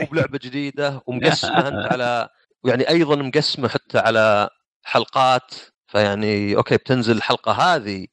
مو 0.00 0.06
بلعبة 0.12 0.38
جديدة 0.42 1.02
ومقسمة 1.06 1.68
انت 1.68 1.86
على 1.92 2.28
يعني 2.64 2.88
أيضا 2.88 3.16
مقسمة 3.16 3.68
حتى 3.68 3.98
على 3.98 4.48
حلقات. 4.84 5.54
فيعني 5.88 6.56
أوكي 6.56 6.76
بتنزل 6.76 7.16
الحلقة 7.16 7.52
هذه. 7.52 8.06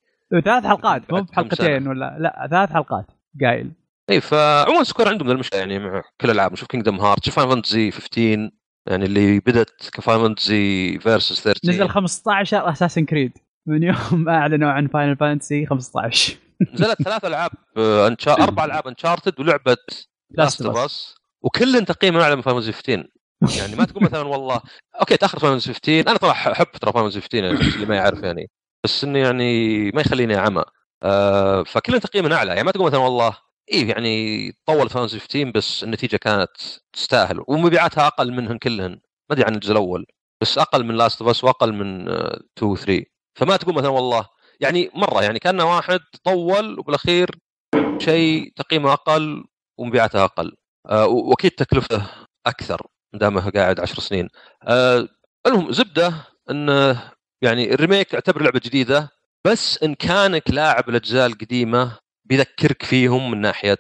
ثلاث 0.45 0.65
حلقات 0.65 1.13
مو 1.13 1.21
بحلقتين. 1.21 1.87
ولا 1.87 2.17
لا 2.19 2.47
ثلاث 2.51 2.69
حلقات 2.69 3.05
قايل. 3.41 3.71
اي 4.09 4.21
فعموما 4.21 4.83
Square 4.83 5.09
عندهم 5.09 5.31
المشكلة 5.31 5.59
يعني 5.59 5.79
مع 5.79 6.01
كل 6.21 6.29
الألعاب. 6.29 6.51
نشوف 6.53 6.67
Kingdom 6.67 6.99
Hearts 6.99 7.25
شوف 7.25 7.35
Final 7.35 7.49
Fantasy 7.49 7.91
15 7.91 8.49
يعني 8.87 9.05
اللي 9.05 9.39
بدت 9.39 9.89
ك 9.93 9.98
Final 9.98 10.21
Fantasy 10.21 10.99
Versus 10.99 11.41
13 11.43 11.69
نزل 11.69 11.89
15 11.89 12.69
Assassin's 12.69 13.05
Creed 13.05 13.31
من 13.67 13.83
يوم 13.83 14.29
أعلنوا 14.29 14.71
عن 14.71 14.87
Final 14.87 15.17
Fantasy 15.17 15.65
15 15.65 16.37
نزلت 16.73 17.01
ثلاث 17.01 17.25
ألعاب 17.25 17.51
آه، 17.77 18.07
Uncha... 18.07 18.31
أربع 18.33 18.65
ألعاب 18.65 18.87
Uncharted 18.87 19.39
ولعبة 19.39 19.77
Last 20.29 20.65
of 20.65 20.77
Us 20.77 21.15
وكل 21.41 21.85
تقييم 21.85 22.17
أعلى 22.17 22.35
من 22.35 22.41
Final 22.41 22.55
Fantasy 22.55 22.71
15 22.71 23.07
يعني 23.57 23.75
ما 23.75 23.85
تقول 23.85 24.03
مثلا 24.03 24.21
والله 24.21 24.61
أوكي 24.99 25.17
تأخر 25.17 25.39
Final 25.39 25.51
Fantasy 25.59 25.73
15 25.73 26.09
أنا 26.09 26.17
طبعا 26.17 26.31
أحب 26.33 26.65
ترى 26.65 26.91
Final 26.93 27.03
Fantasy 27.03 27.21
15 27.21 27.43
يعني 27.43 27.75
اللي 27.75 27.85
ما 27.85 27.95
يعرف 27.95 28.23
يعني. 28.23 28.49
بس 28.83 29.03
إنه 29.03 29.19
يعني 29.19 29.91
ما 29.91 30.01
يخليني 30.01 30.37
أعمى. 30.37 30.63
آه 31.03 31.63
فكل 31.63 31.99
تقييم 31.99 32.33
أعلى. 32.33 32.49
يعني 32.49 32.63
ما 32.63 32.71
تقول 32.71 32.85
مثلا 32.85 32.99
والله 32.99 33.37
إيه 33.71 33.89
يعني 33.89 34.51
طول 34.65 34.89
Final 34.89 35.07
Fantasy 35.07 35.19
15 35.19 35.51
بس 35.51 35.83
النتيجة 35.83 36.17
كانت 36.17 36.51
تستاهل. 36.93 37.43
ومبيعاتها 37.47 38.07
أقل 38.07 38.31
منهن 38.33 38.57
كلهن. 38.57 38.91
ما 38.91 38.99
أدري 39.31 39.45
عن 39.45 39.55
الجزء 39.55 39.71
الأول. 39.71 40.05
بس 40.41 40.57
أقل 40.57 40.83
من 40.85 40.95
Last 40.95 41.21
of 41.21 41.29
Us 41.29 41.43
وأقل 41.43 41.73
من 41.73 42.09
2 42.09 42.71
و 42.71 42.75
3 42.75 43.05
فما 43.39 43.57
تقول 43.57 43.75
مثلا 43.75 43.89
والله. 43.89 44.25
يعني 44.59 44.91
مرة 44.95 45.23
يعني 45.23 45.39
كان 45.39 45.61
واحد 45.61 45.99
طول 46.23 46.79
وبالأخير 46.79 47.29
شيء 48.01 48.53
تقييمه 48.55 48.93
أقل 48.93 49.43
ومبيعاته 49.79 50.23
أقل. 50.23 50.55
آه 50.89 51.07
وأكيد 51.07 51.51
تكلفته 51.51 52.05
أكثر. 52.47 52.87
دامه 53.17 53.49
قاعد 53.49 53.79
عشر 53.79 53.99
سنين. 53.99 54.29
آه 54.63 55.07
المهم 55.47 55.71
زبدة 55.71 56.13
انه 56.51 57.01
يعني 57.41 57.73
ال 57.73 57.79
remake 57.79 58.13
يعتبر 58.13 58.41
لعبة 58.43 58.61
جديدة 58.65 59.09
بس 59.45 59.83
إن 59.83 59.93
كانك 59.95 60.51
لاعب 60.51 60.89
الأجزاء 60.89 61.25
القديمة 61.27 61.97
بيذكرك 62.25 62.83
فيهم 62.83 63.31
من 63.31 63.41
ناحية 63.41 63.77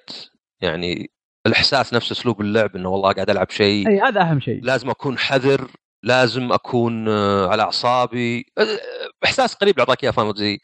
يعني 0.61 1.11
الإحساس 1.47 1.93
نفس 1.93 2.11
أسلوب 2.11 2.41
اللعب 2.41 2.75
إنه 2.75 2.89
والله 2.89 3.11
قاعد 3.11 3.29
ألعب 3.29 3.49
شيء. 3.49 3.87
أي 3.89 3.99
هذا 3.99 4.21
أهم 4.21 4.39
شيء. 4.39 4.59
لازم 4.63 4.89
أكون 4.89 5.17
حذر 5.17 5.67
لازم 6.03 6.51
أكون 6.51 7.07
آه، 7.09 7.47
على 7.47 7.61
أعصابي. 7.63 8.45
آه، 8.57 8.63
إحساس 9.25 9.55
قريب 9.55 9.79
اعطاك 9.79 10.03
اياه 10.03 10.11
فاهم 10.11 10.35
زي 10.35 10.59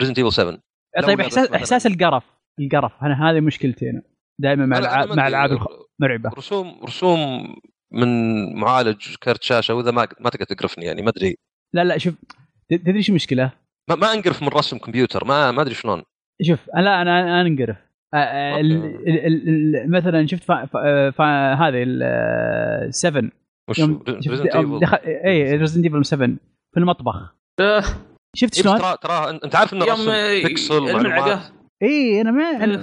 Resident 0.00 0.18
Evil 0.18 0.32
7 0.32 0.58
طيب 1.02 1.20
إحساس 1.20 1.50
إحساس 1.50 1.86
القرف 1.86 2.24
القرف 2.60 2.92
أنا 3.02 3.30
هذه 3.30 3.40
مشكلتي 3.40 3.90
أنا. 3.90 4.02
دائما 4.38 4.66
مع 4.66 4.78
العاب 4.78 5.12
مع. 5.12 5.28
العاب 5.28 5.58
مرعبة. 6.00 6.30
رسوم 6.38 6.80
رسوم 6.84 7.54
من 7.92 8.08
معالج 8.54 9.16
كرت 9.22 9.42
شاشة 9.42 9.74
وإذا 9.74 9.90
ما 9.90 10.08
ما 10.20 10.30
تقدر 10.30 10.44
تقرفني 10.44 10.84
يعني 10.84 11.02
ما 11.02 11.08
أدري. 11.10 11.36
لا 11.74 11.84
لا 11.84 11.98
شوف 11.98 12.14
تدري 12.70 12.96
إيش 12.96 13.08
المشكلة؟ 13.10 13.52
ما, 13.90 13.96
ما 13.96 14.12
انقرف 14.12 14.42
من 14.42 14.48
رسم 14.48 14.78
كمبيوتر 14.78 15.24
ما 15.24 15.50
ما 15.50 15.62
أدري 15.62 15.74
شلون. 15.74 16.02
شوف 16.42 16.70
أنا 16.76 16.82
لا 16.84 17.02
أنا 17.02 17.20
أنا 17.20 17.40
أنقرف. 17.40 17.76
أوكي. 18.14 18.60
ال- 18.60 18.84
ال- 19.08 19.26
ال- 19.26 19.48
ال- 19.76 19.90
مثلا 19.90 20.26
شفت 20.26 20.44
فا 20.44 20.66
فا 20.66 21.10
فا 21.10 21.54
هذه 21.54 21.82
ال 21.86 22.94
7 22.94 23.30
وش 23.70 23.80
اي 23.80 25.56
Resident 25.56 25.84
Evil 25.84 26.04
7 26.04 26.28
في 26.74 26.80
المطبخ. 26.80 27.34
آه، 27.60 27.82
شفت 28.36 28.54
شلون؟ 28.54 28.78
ترى 28.78 28.96
ترى 29.02 29.40
أنت 29.44 29.56
عارف 29.56 29.72
انه 29.72 29.84
رسم 29.84 30.10
بيكسل 30.48 30.74
الملعقه 30.74 31.52
اي 31.82 32.20
أنا 32.20 32.30
ما 32.30 32.50
أنا, 32.50 32.82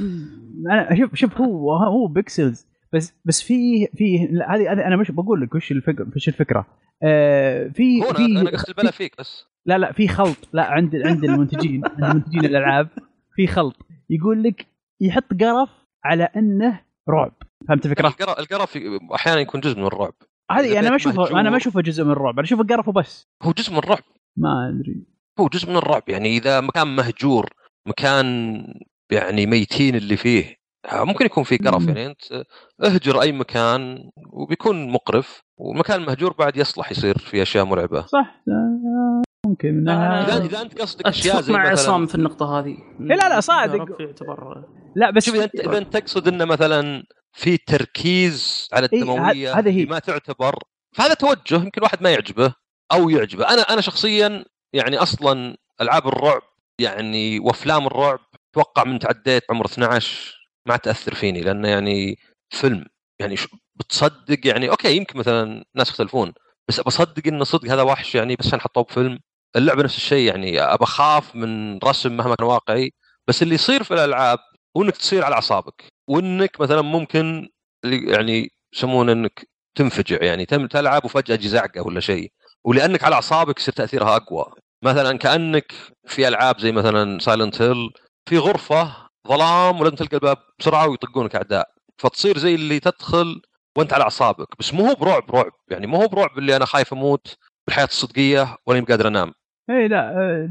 أنا 0.71 0.95
شوف 0.99 1.15
شوف 1.15 1.37
هو 1.41 1.73
هو 1.73 2.07
pixels 2.07 2.67
بس 2.93 3.13
بس 3.25 3.41
في 3.41 3.87
في 3.87 4.25
هذه 4.25 4.71
هذه 4.71 4.87
أنا 4.87 4.95
مش 4.95 5.11
بقول 5.11 5.41
لك 5.41 5.55
وش 5.55 5.71
الفكرة 5.71 6.07
وش 6.15 6.27
الفكرة. 6.27 6.65
آه 7.03 7.67
في 7.67 8.01
في 8.01 8.09
أنا 8.09 8.41
أنا 8.41 8.49
قصدي 8.49 8.71
البلا 8.71 8.91
فيك 8.91 9.15
بس. 9.19 9.45
لا 9.65 9.77
لا 9.77 9.91
في 9.91 10.07
خلط. 10.07 10.49
لا 10.53 10.63
عند 10.63 10.95
عند 11.05 11.23
المنتجين 11.23 11.81
عند 11.85 12.15
منتجين 12.15 12.45
الألعاب 12.45 12.89
في 13.35 13.47
خلط. 13.47 13.75
يقول 14.09 14.43
لك 14.43 14.67
يحط 15.01 15.33
قرف 15.41 15.69
على 16.05 16.23
أنه 16.23 16.81
رعب. 17.09 17.33
فهمت 17.67 17.85
الفكرة؟ 17.85 18.07
القرف 18.07 18.39
القرف 18.39 18.77
أحيانا 19.15 19.41
يكون 19.41 19.61
جزء 19.61 19.77
من 19.77 19.85
الرعب. 19.85 20.13
هذه 20.51 20.79
أنا 20.79 20.89
ما 20.89 20.95
اشوفه 20.95 21.39
أنا. 21.39 21.49
ما 21.49 21.57
أشوفه 21.57 21.81
جزء 21.81 22.03
من 22.03 22.11
الرعب. 22.11 22.33
أنا 22.33 22.43
أشوفه 22.43 22.63
قرف 22.63 22.87
وبس. 22.87 23.27
هو 23.43 23.51
جزء 23.51 23.71
من 23.71 23.77
الرعب. 23.77 24.03
ما 24.37 24.69
أدري. 24.69 25.05
هو 25.39 25.47
جزء 25.47 25.69
من 25.69 25.75
الرعب. 25.75 26.03
يعني 26.07 26.37
إذا 26.37 26.61
مكان 26.61 26.95
مهجور 26.95 27.49
مكان 27.87 28.63
يعني 29.11 29.45
ميتين 29.45 29.95
اللي 29.95 30.17
فيه 30.17 30.56
ممكن 30.93 31.25
يكون 31.25 31.43
في 31.43 31.57
قرف. 31.57 31.87
يعني 31.87 32.05
أنت 32.05 32.43
اهجر 32.83 33.21
أي 33.21 33.31
مكان 33.31 34.09
وبيكون 34.29 34.89
مقرف 34.89 35.41
والمكان 35.57 36.01
المهجور 36.01 36.33
بعد 36.33 36.57
يصلح 36.57 36.91
يصير 36.91 37.17
فيه 37.17 37.41
أشياء 37.41 37.65
مرعبة 37.65 38.05
صح 38.05 38.43
آه، 38.47 39.21
ممكن 39.45 39.73
منها 39.73 40.27
اذا 40.27 40.43
آه. 40.43 40.45
اذا 40.45 40.61
أنت 40.61 40.81
قصدك 40.81 41.07
أشياء 41.07 41.41
زي 41.41 41.53
مع 41.53 41.69
عصام 41.69 42.05
في 42.05 42.15
النقطة 42.15 42.59
هذه 42.59 42.77
لا، 42.99 43.15
لا، 43.15 43.39
صادق. 43.39 44.01
يعتبر 44.01 44.63
لا 44.95 45.11
بس 45.11 45.25
شوف 45.25 45.35
إذا 45.35 45.43
انت 45.43 45.55
إذا 45.55 45.77
أنت 45.77 45.97
تقصد 45.97 46.27
إنه 46.27 46.45
مثلا 46.45 47.03
في 47.33 47.57
تركيز 47.57 48.69
على 48.73 48.89
إيه، 48.93 48.99
الدموية 48.99 49.59
هذا 49.59 49.69
هي. 49.71 49.85
ما 49.85 49.99
تعتبر 49.99 50.59
فهذا 50.91 51.13
توجه 51.13 51.55
يمكن 51.55 51.81
واحد 51.83 52.03
ما 52.03 52.09
يعجبه 52.09 52.53
أو 52.91 53.09
يعجبه 53.09 53.49
أنا 53.53 53.61
أنا 53.61 53.81
شخصيا 53.81 54.45
يعني 54.73 54.97
أصلا 54.97 55.57
ألعاب 55.81 56.07
الرعب 56.07 56.41
يعني 56.79 57.39
وأفلام 57.39 57.87
الرعب 57.87 58.19
أتوقع 58.51 58.83
من 58.83 58.99
تعديت 58.99 59.43
عمر 59.49 59.65
12 59.65 60.36
ما 60.67 60.77
تأثر 60.77 61.15
فيني 61.15 61.41
لأنه 61.41 61.67
يعني 61.67 62.17
فيلم 62.49 62.85
يعني 63.19 63.35
بتصدق 63.75 64.47
يعني 64.47 64.69
أوكي 64.69 64.95
يمكن 64.97 65.19
مثلا 65.19 65.65
ناس 65.75 65.89
يختلفون 65.89 66.33
بس 66.67 66.79
بصدق 66.79 67.27
إنه 67.27 67.43
صدق 67.43 67.71
هذا 67.71 67.81
وحش 67.81 68.15
يعني 68.15 68.35
بس 68.35 68.47
عشان 68.47 68.61
حطوه 68.61 68.83
بفيلم. 68.83 69.19
اللعبة 69.55 69.83
نفس 69.83 69.97
الشيء 69.97 70.27
يعني 70.27 70.61
أبى 70.61 70.83
أخاف 70.83 71.35
من 71.35 71.77
رسم 71.77 72.17
مهما 72.17 72.35
كان 72.35 72.47
واقعي 72.47 72.91
بس 73.27 73.43
اللي 73.43 73.55
يصير 73.55 73.83
في 73.83 73.93
الألعاب 73.93 74.39
هو 74.77 74.83
انك 74.83 74.97
تصير 74.97 75.23
على 75.25 75.35
أعصابك 75.35 75.83
وإنك 76.09 76.61
مثلا 76.61 76.81
ممكن 76.81 77.49
يعني 77.85 78.49
يسمونه 78.73 79.11
إنك 79.11 79.47
تنفجع 79.75 80.23
يعني 80.23 80.45
تلعب 80.45 81.05
وفجأة 81.05 81.35
تجي 81.35 81.47
زعقه 81.47 81.81
ولا 81.81 81.99
شيء 81.99 82.31
ولأنك 82.65 83.03
على 83.03 83.15
أعصابك 83.15 83.59
يصير 83.59 83.73
تأثيرها 83.73 84.15
أقوى. 84.15 84.45
مثلا 84.83 85.17
كأنك 85.17 85.73
في 86.07 86.27
ألعاب 86.27 86.59
زي 86.59 86.71
مثلا 86.71 87.19
سايلنت 87.19 87.61
هيل 87.61 87.91
في 88.29 88.37
غرفة 88.37 89.06
ظلام 89.27 89.81
ولازم 89.81 89.95
تلقى 89.95 90.17
الباب 90.17 90.37
بسرعة 90.59 90.87
ويطقونك 90.87 91.35
أعداء. 91.35 91.69
فتصير 91.97 92.37
زي 92.37 92.55
اللي 92.55 92.79
تدخل 92.79 93.41
وأنت 93.77 93.93
على 93.93 94.03
أعصابك. 94.03 94.47
بس 94.59 94.73
مو 94.73 94.87
هو 94.87 94.95
برعب 94.95 95.31
رعب. 95.31 95.51
يعني 95.71 95.87
مو 95.87 95.97
هو 96.01 96.07
برعب 96.07 96.37
اللي 96.37 96.55
أنا 96.55 96.65
خايف 96.65 96.93
أموت 96.93 97.37
بالحياة 97.67 97.85
الصدقية 97.85 98.57
ولا 98.65 98.81
قادر 98.81 99.07
أنام. 99.07 99.33
اي 99.69 99.87
لا 99.87 100.09
آه، 100.09 100.49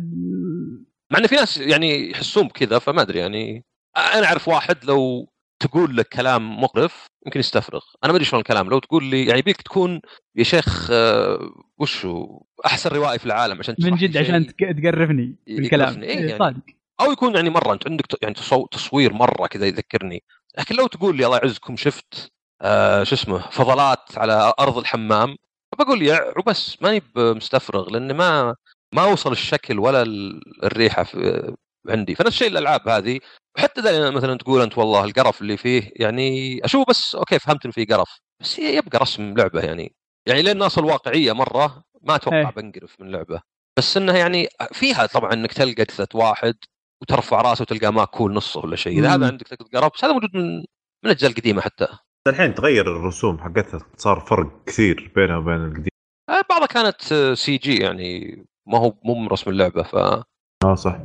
مع 1.13 1.19
إن 1.19 1.27
في 1.27 1.35
ناس 1.35 1.59
يعني 1.59 2.11
يحسون 2.11 2.49
بكذا 2.49 2.79
فما 2.79 3.03
أدري 3.03 3.19
يعني. 3.19 3.65
أنا 3.97 4.27
أعرف 4.27 4.49
واحد 4.49 4.85
لو 4.85 5.29
تقول 5.61 5.97
لك 5.97 6.09
كلام 6.09 6.61
مقرف 6.61 7.07
يمكن 7.27 7.41
يستفرغ. 7.41 7.83
أنا 8.05 8.13
ما 8.13 8.17
أدري 8.17 8.25
شلون 8.25 8.41
الكلام. 8.41 8.71
لو 8.71 8.79
تقول 8.79 9.05
لي 9.05 9.27
يعني 9.27 9.39
يبيك 9.39 9.63
تكون 9.63 10.01
يا 10.37 10.45
شيخ 10.45 10.89
آه، 10.93 11.51
وشو؟ 11.79 12.41
أحسن 12.67 12.91
روائي 12.91 13.19
في 13.19 13.27
العالم 13.27 13.59
عشان 13.59 13.75
من 13.81 13.97
جد. 13.97 14.17
عشان 14.17 14.47
تقرفني 14.47 15.37
بالكلام 15.47 16.03
إيه 16.03 16.09
إيه، 16.09 16.27
يعني. 16.27 16.39
صادق. 16.39 16.63
أو 17.01 17.13
يكون 17.13 17.35
يعني 17.37 17.51
مرة 17.51 17.73
أنت 17.73 17.87
عندك 17.89 18.23
يعني 18.23 18.35
تصو- 18.35 18.67
تصوير 18.71 19.13
مرة 19.13 19.47
كذا 19.47 19.67
يذكرني. 19.67 20.23
لكن 20.59 20.75
لو 20.77 20.87
تقول 20.87 21.17
لي 21.17 21.27
الله 21.27 21.37
يعزكم 21.39 21.77
شفت 21.77 22.33
آه 22.63 23.05
شو 23.05 23.15
اسمه 23.15 23.39
فضلات 23.51 24.19
على 24.19 24.53
أرض 24.61 24.79
الحمام 24.79 25.37
بقول 25.79 26.03
يا 26.03 26.33
وبس 26.39 26.83
ماني 26.83 27.03
مستفرغ 27.17 27.91
لأن 27.91 28.15
ما 28.17 28.55
ما 28.95 29.05
وصل 29.05 29.33
الشكل 29.33 29.79
ولا 29.79 30.03
ال- 30.03 30.65
الريحة 30.65 31.03
في 31.05 31.55
عندي. 31.89 32.15
فنفس 32.15 32.29
الشيء 32.33 32.49
الألعاب 32.49 32.89
هذه. 32.89 33.21
وحتى 33.59 33.81
ذا 33.81 34.11
مثلا 34.11 34.39
تقول 34.39 34.63
أنت 34.63 34.79
والله 34.79 35.05
القرف 35.05 35.41
اللي 35.43 35.57
فيه 35.57 35.93
يعني 35.97 36.61
أشوف 36.65 36.89
بس 36.89 37.15
أوكي 37.15 37.39
فهمت 37.39 37.65
ان 37.67 37.71
فيه 37.71 37.87
قرف. 37.87 38.21
بس 38.41 38.61
هي 38.61 38.77
يبقى 38.77 38.99
رسم 38.99 39.35
لعبة 39.39 39.61
يعني. 39.61 39.95
يعني 40.27 40.43
لين 40.43 40.57
ناصل 40.59 40.81
الواقعيه 40.85 41.33
مرة 41.33 41.83
ما 42.03 42.15
أتوقع 42.15 42.39
إيه. 42.39 42.51
بنقرف 42.57 43.01
من 43.01 43.11
لعبة. 43.11 43.41
بس 43.79 43.97
إنها 43.97 44.17
يعني 44.17 44.49
فيها 44.73 45.07
طبعا 45.07 45.33
إنك 45.33 45.53
تلقى 45.53 45.85
جثه 45.85 46.09
واحد 46.15 46.55
وترفع 47.03 47.41
راسه 47.41 47.63
وتلقاه 47.63 47.91
ماكول 47.91 48.33
نصه 48.33 48.61
ولا 48.61 48.77
شيء. 48.77 48.99
إذا. 48.99 49.15
هذا 49.15 49.27
عندك 49.27 49.47
بس 49.95 50.05
هذا 50.05 50.13
موجود 50.13 50.31
من 50.35 50.57
من 50.57 50.65
الأجزاء 51.05 51.31
القديمة 51.31 51.61
حتى. 51.61 51.89
الحين 52.29 52.55
تغير 52.55 52.97
الرسوم 52.97 53.39
حقتها 53.39 53.81
صار 53.97 54.21
فرق 54.21 54.65
كثير 54.67 55.13
بينها 55.17 55.37
وبين 55.37 55.65
القديم. 55.65 55.89
آه، 56.31 56.43
بعضها 56.51 56.67
كانت 56.67 57.03
CG 57.39 57.77
يعني 57.77 58.45
ما 58.67 58.79
هو 58.79 58.95
مو 59.05 59.15
من 59.15 59.29
رسم 59.29 59.51
اللعبة 59.51 59.83
فكانت 59.83 60.25
آه 60.65 60.75
صح. 60.75 60.99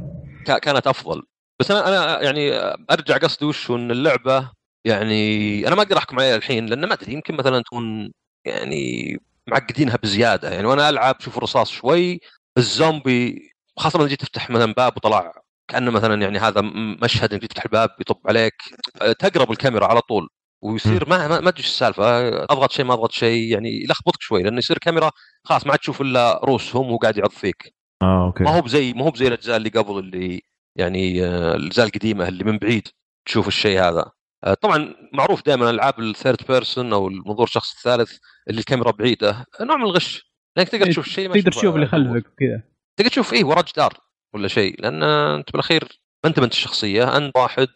أفضل. 0.88 1.24
بس 1.60 1.72
أنا 1.72 1.88
أنا 1.88 2.22
يعني 2.22 2.52
أرجع 2.92 3.18
قصدي 3.18 3.46
وش 3.46 3.72
إن 3.72 3.92
اللعبة 3.92 4.52
يعني 4.86 5.68
أنا 5.68 5.76
ما 5.76 5.82
أقدر 5.82 5.98
أحكم 5.98 6.20
عليها 6.20 6.36
الحين 6.36 6.66
لأن 6.66 6.86
ما 6.86 6.94
أدري 6.94 7.14
يمكن 7.14 7.36
مثلا 7.36 7.62
تكون 7.62 8.12
يعني 8.46 9.18
معقدينها 9.48 9.98
بزيادة 10.04 10.50
يعني. 10.50 10.68
وأنا 10.68 10.90
ألعب 10.90 11.16
شوف 11.20 11.38
الرصاص 11.38 11.72
شوي 11.72 12.20
الزومبي 12.58 13.52
خاصة 13.78 14.00
لما 14.00 14.08
جيت 14.08 14.22
تفتح 14.22 14.50
مثلا 14.50 14.74
باب 14.74 14.98
وطلع 14.98 15.41
كأنه 15.72 15.92
مثلا 15.92 16.22
يعني 16.22 16.40
هذا 16.40 16.62
مشهد 17.04 17.34
إنك 17.34 17.46
تفتح 17.46 17.64
الباب 17.66 17.90
يطب 18.00 18.20
عليك 18.26 18.54
أه، 19.02 19.12
تقرب 19.12 19.52
الكاميرا 19.52 19.86
على 19.86 20.02
طول 20.02 20.30
ويصير 20.64 21.10
ما 21.10 21.40
ما 21.42 21.54
إيش 21.58 21.66
السالفة 21.66 22.28
أضغط 22.44 22.72
شيء 22.72 22.86
ما 22.86 22.94
أضغط 22.94 23.12
شيء 23.12 23.52
يعني 23.52 23.84
يلخبطك 23.84 24.22
شوي 24.22 24.44
لأنه 24.44 24.58
يصير 24.58 24.78
كاميرا 24.78 25.12
خلاص 25.44 25.66
ما 25.66 25.72
عاد 25.72 25.80
تشوف 25.80 26.02
إلا 26.02 26.42
روسهم 26.44 26.88
وهو 26.88 26.98
قاعد 26.98 27.18
يعض 27.18 27.30
فيك. 27.30 27.76
آه 28.02 28.26
أوكي. 28.26 28.44
ما 28.44 28.58
هو 28.58 28.62
بزي 28.62 28.94
ما 28.94 29.06
هو 29.06 29.12
بزي 29.12 29.28
الأجزاء 29.28 29.58
اللي 29.58 29.70
قبل 29.70 30.00
اللي 30.00 30.42
يعني 30.76 31.26
آه، 31.26 31.56
الأجزاء 31.56 31.86
القديمة 31.86 32.28
اللي 32.28 32.44
من 32.44 32.58
بعيد 32.58 32.88
تشوف 33.26 33.48
الشيء 33.48 33.80
هذا. 33.82 34.12
آه، 34.44 34.54
طبعا 34.54 34.96
معروف 35.14 35.46
دائما 35.46 35.70
العاب 35.70 36.00
ال 36.00 36.06
third 36.06 36.38
person 36.50 36.94
أو 36.94 37.08
المنظور 37.08 37.44
الشخص 37.44 37.76
الثالث 37.76 38.18
اللي 38.50 38.60
الكاميرا 38.60 38.92
بعيدة 38.92 39.46
نوع 39.62 39.78
من 39.78 39.84
الغش 39.84 40.32
لأنك 40.58 40.70
تقدر 40.70 40.86
إيه، 40.86 40.92
تشوف 40.92 41.06
الشيء 41.06 41.30
ما 41.30 41.34
تقدر 41.34 41.52
تشوف 41.52 41.76
اللي. 41.76 41.88
خلفك 41.88 42.34
كذا. 42.40 42.64
تقدر 42.98 43.10
تشوف 43.10 43.34
إيه 43.34 43.44
ورا 43.44 43.62
جدار. 43.62 43.94
ولا 44.34 44.48
شيء 44.48 44.82
لأن 44.82 45.04
أنت 45.04 45.52
بالأخير 45.52 46.02
ما 46.24 46.30
أنت 46.30 46.40
بنت 46.40 46.54
الشخصية 46.54 47.18
أنت 47.18 47.38
واحد 47.38 47.68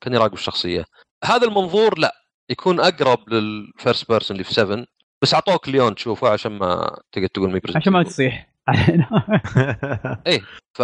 كان 0.00 0.14
يراقب 0.14 0.34
الشخصية. 0.34 0.84
هذا 1.24 1.46
المنظور 1.46 1.98
لا 1.98 2.14
يكون 2.50 2.80
أقرب 2.80 3.28
لل 3.28 3.51
first 3.51 4.08
person 4.08 4.34
اللي 4.34 4.44
في 4.44 4.54
7 4.54 4.84
بس 5.22 5.34
أعطوك 5.34 5.68
ليون 5.68 5.94
تشوفه 5.94 6.28
عشان 6.28 6.52
ما 6.52 6.98
تقدر 7.12 7.26
تقول 7.26 7.52
ما 7.52 7.60
عشان 7.76 7.92
ما 7.92 8.02
تصيح. 8.02 8.54
ف 10.74 10.80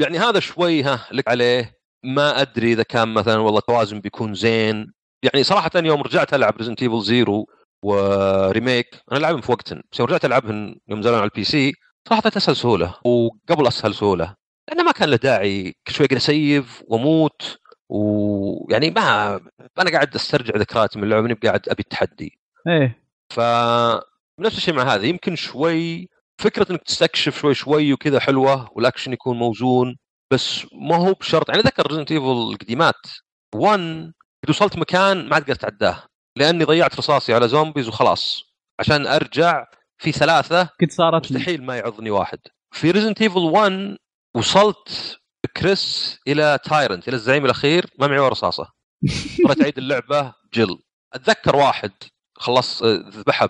يعني 0.00 0.18
هذا 0.18 0.40
شوي 0.40 0.82
ها 0.82 1.06
لك 1.12 1.28
عليه. 1.28 1.78
ما 2.04 2.40
أدري 2.40 2.72
إذا 2.72 2.82
كان 2.82 3.08
مثلا 3.14 3.38
والله 3.38 3.58
التوازن 3.58 4.00
بيكون 4.00 4.34
زين. 4.34 4.92
يعني 5.22 5.44
صراحة 5.44 5.70
يوم 5.76 6.02
رجعت 6.02 6.34
ألعب 6.34 6.56
Resident 6.56 6.82
Evil 6.82 7.02
Zero 7.02 7.46
و 7.82 7.97
remake 7.97 8.86
أنا 9.12 9.18
لعبهم 9.18 9.40
في 9.40 9.52
وقتهم 9.52 9.82
بس 9.92 10.00
يوم 10.00 10.08
رجعت 10.08 10.24
ألعبهم 10.24 10.76
يوم 10.88 10.98
نزلوا 11.00 11.16
على 11.16 11.24
ال 11.24 11.44
PC 11.44 11.72
صراحة 12.08 12.22
اسهل 12.36 12.56
سهولة 12.56 12.94
وقبل 13.04 13.66
أسهل 13.66 13.94
سهولة 13.94 14.34
لأنه 14.68 14.82
ما 14.82 14.92
كان 14.92 15.08
له 15.08 15.16
داعي 15.16 15.74
كل 15.86 15.92
شوي 15.92 16.06
أقدر 16.06 16.16
أ 16.16 16.29
save 16.29 16.82
واموت 16.86 17.58
ويعني 17.88 18.90
ما 18.90 19.40
أنا 19.78 19.90
قاعد 19.90 20.14
أسترجع 20.14 20.56
ذكريات 20.56 20.96
من 20.96 21.04
اللعبة 21.04 21.22
ماني 21.22 21.34
قاعد 21.34 21.68
أبي 21.68 21.80
التحدي. 21.82 22.38
إيه. 22.68 23.02
ف 23.30 23.40
نفس 24.40 24.56
الشيء 24.56 24.74
مع 24.74 24.94
هذا 24.94 25.06
يمكن 25.06 25.36
شوي 25.36 26.08
فكرة 26.38 26.66
إنك 26.70 26.82
تستكشف 26.82 27.40
شوي 27.40 27.54
شوي 27.54 27.92
وكذا 27.92 28.20
حلوة 28.20 28.68
والأكشن 28.72 29.12
يكون 29.12 29.38
موزون 29.38 29.96
بس 30.32 30.66
ما 30.72 30.96
هو 30.96 31.12
بشرط. 31.12 31.48
يعني 31.48 31.62
ذكر 31.62 31.86
Resident 31.86 32.12
Evil 32.12 32.24
القديمات 32.24 33.06
1 33.54 34.12
قد 34.44 34.50
وصلت 34.50 34.78
مكان 34.78 35.28
ما 35.28 35.34
عاد 35.34 35.42
قدرت 35.44 35.64
اتعداه 35.64 36.02
لأني 36.36 36.64
ضيعت 36.64 36.98
رصاصي 36.98 37.34
على 37.34 37.48
zombies 37.48 37.88
وخلاص 37.88 38.42
عشان 38.80 39.06
أرجع 39.06 39.64
في 39.98 40.12
ثلاثة 40.12 40.62
قد 40.80 40.90
صارت 40.90 41.32
مستحيل 41.32 41.62
ما 41.64 41.76
يعضني 41.76 42.10
واحد. 42.10 42.38
في 42.74 42.90
Resident 42.90 43.22
Evil 43.22 43.38
1 43.38 43.96
وصلت 44.36 45.18
كريس 45.56 46.18
إلى 46.28 46.58
تايرنت 46.64 47.08
إلى 47.08 47.14
الزعيم 47.16 47.44
الأخير 47.44 47.86
ما 47.98 48.06
معي 48.06 48.18
ولا 48.18 48.28
رصاصة. 48.28 48.68
اضطريت 49.40 49.62
أعيد 49.62 49.78
اللعبة 49.78 50.34
كل. 50.54 50.78
أتذكر 51.14 51.56
واحد 51.56 51.90
خلص 52.38 52.82
آه، 52.82 53.04
ذبحها 53.08 53.48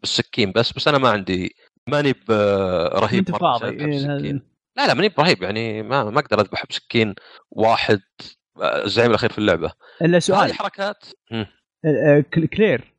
بالسكين 0.00 0.52
بس 0.52 0.72
بس 0.72 0.88
أنا 0.88 0.98
ما 0.98 1.08
عندي 1.10 1.54
ماني 1.88 2.12
ب- 2.12 2.30
رهيب 2.94 3.18
انت 3.18 3.30
مرة 3.30 3.38
فاضي 3.58 3.68
إيه، 3.68 3.86
بالسكين. 3.86 4.42
لا 4.76 4.86
لا 4.86 4.94
ماني 4.94 5.08
برهيب 5.08 5.42
يعني 5.42 5.82
ما 5.82 6.04
ما 6.04 6.20
أقدر 6.20 6.40
أذبح 6.40 6.64
بسكين 6.70 7.14
واحد 7.50 8.00
آه، 8.60 8.84
الزعيم 8.84 9.10
الأخير 9.10 9.32
في 9.32 9.38
اللعبة. 9.38 9.72
إلا 10.02 10.18
سؤال. 10.18 10.40
هذه 10.40 10.52
حركات. 10.52 11.04
آه، 11.84 12.24
كل- 12.34 12.46
كلير 12.46 12.94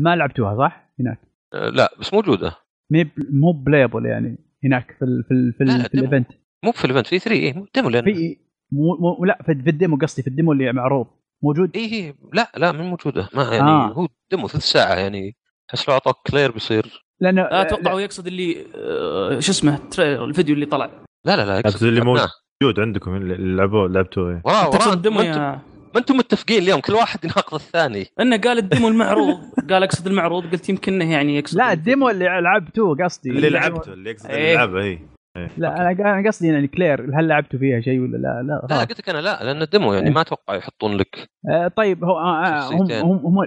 ما 0.00 0.16
لعبتوها 0.16 0.56
صح؟ 0.68 0.90
هناك. 1.00 1.18
لا 1.54 1.94
بس 2.00 2.14
موجودة 2.14 2.56
مي 2.90 3.10
مو 3.30 3.52
بلايبل 3.52 4.06
يعني 4.06 4.38
هناك 4.64 4.96
في 4.98 5.04
ال 5.04 5.24
في 5.28 5.34
ال 5.34 5.52
في, 5.58 5.64
لا، 5.64 5.72
ال 5.74 5.78
لا، 5.78 5.88
في 5.88 5.96
ديمو. 5.96 6.08
الايفنت 6.08 6.28
مو 6.64 6.72
في 6.72 6.84
الايفنت 6.84 7.06
في 7.06 7.18
3 7.18 7.32
إيه 7.40 7.64
ديمو 7.74 7.88
لأن 7.88 8.04
في 8.04 8.36
مو 8.72 8.96
مو 9.18 9.24
لا 9.24 9.38
في 9.46 9.54
في 9.62 9.70
الديمو 9.70 9.96
قصدي 9.96 10.22
في 10.22 10.28
الديمو 10.28 10.52
اللي 10.52 10.72
معروض 10.72 11.06
موجود 11.42 11.70
إيه 11.76 11.92
إيه، 11.92 12.14
لا 12.32 12.52
لا 12.56 12.72
من 12.72 12.80
موجودة 12.84 13.28
ما 13.34 13.42
يعني 13.42 13.70
آه. 13.70 13.90
آه. 13.90 13.92
هو 13.92 14.08
ديمو 14.30 14.48
ثلث 14.48 14.62
ساعة 14.64 14.94
يعني 14.94 15.36
أحس 15.70 15.88
لو 15.88 15.94
اعطوك 15.94 16.16
كلير 16.30 16.52
بيصير 16.52 17.04
لأنه 17.20 17.42
لا 17.42 17.62
أتوقع 17.62 17.92
هو 17.92 17.98
يقصد 17.98 18.26
اللي 18.26 18.66
آه، 18.74 19.40
شو 19.40 19.52
اسمه 19.52 19.78
الفيديو 19.98 20.54
اللي 20.54 20.66
طلع 20.66 20.90
لا 21.26 21.36
لا 21.36 21.44
لا 21.46 21.62
نفس 21.66 21.82
اللي. 21.82 22.00
موجود 22.00 22.80
عندكم 22.80 23.16
اللي 23.16 23.56
لعبوه 23.56 23.88
لعبتوه 23.88 24.30
إيه. 24.30 24.42
وراه 24.44 24.64
تقصد 24.70 24.86
وراه 24.86 24.94
الديمو 24.94 25.16
ما 25.16 25.28
أنتم 25.28 25.40
يا 25.40 25.60
ما 25.94 26.00
أنتم 26.00 26.16
متفقين 26.16 26.62
اليوم 26.62 26.80
كل 26.80 26.92
واحد 26.92 27.24
يناقض 27.24 27.54
الثاني 27.54 28.06
إنه 28.20 28.36
قال 28.36 28.58
ال 28.64 28.69
demo 28.69 28.88
المعروض 28.88 29.38
قال 29.70 29.82
أقصد 29.82 30.06
المعروض 30.06 30.52
قلت 30.52 30.68
يمكن 30.68 30.92
إنه 30.92 31.12
يعني 31.12 31.38
يقصد 31.38 31.58
لا 31.58 31.72
ال 31.72 31.80
demo 31.80 32.10
اللي 32.10 32.24
لعبتوه 32.24 32.96
قصدي 33.04 33.30
اللي 33.30 33.48
لعبته 33.48 33.92
اللي 33.92 34.10
يقصد 34.10 34.30
اللي 34.30 34.38
إيه. 34.38 34.54
لعبه 34.56 34.80
اي 34.80 34.98
إيه. 35.36 35.50
لا 35.56 35.76
أنا 35.76 35.90
أنا 35.90 36.28
قصدي 36.28 36.48
يعني 36.48 36.68
كلير 36.68 37.20
هل 37.20 37.28
لعبتوا 37.28 37.58
فيها 37.58 37.80
شيء 37.80 38.00
ولا 38.00 38.16
لا؟ 38.16 38.42
لا, 38.42 38.66
لا. 38.74 38.80
قلت 38.80 38.98
لك 38.98 39.08
أنا 39.08 39.18
لا 39.18 39.44
لأن 39.44 39.62
ال 39.62 39.68
demo 39.68 39.94
يعني 39.94 40.06
إيه. 40.06 40.12
ما 40.12 40.20
أتوقع 40.20 40.54
يحطون 40.54 40.96
لك 40.96 41.28
آه، 41.50 41.68
طيب 41.68 42.04
هو 42.04 42.18
آه، 42.18 42.46
آه، 42.46 42.68
هم. 42.68 42.92
هم 42.92 43.26
هم 43.26 43.46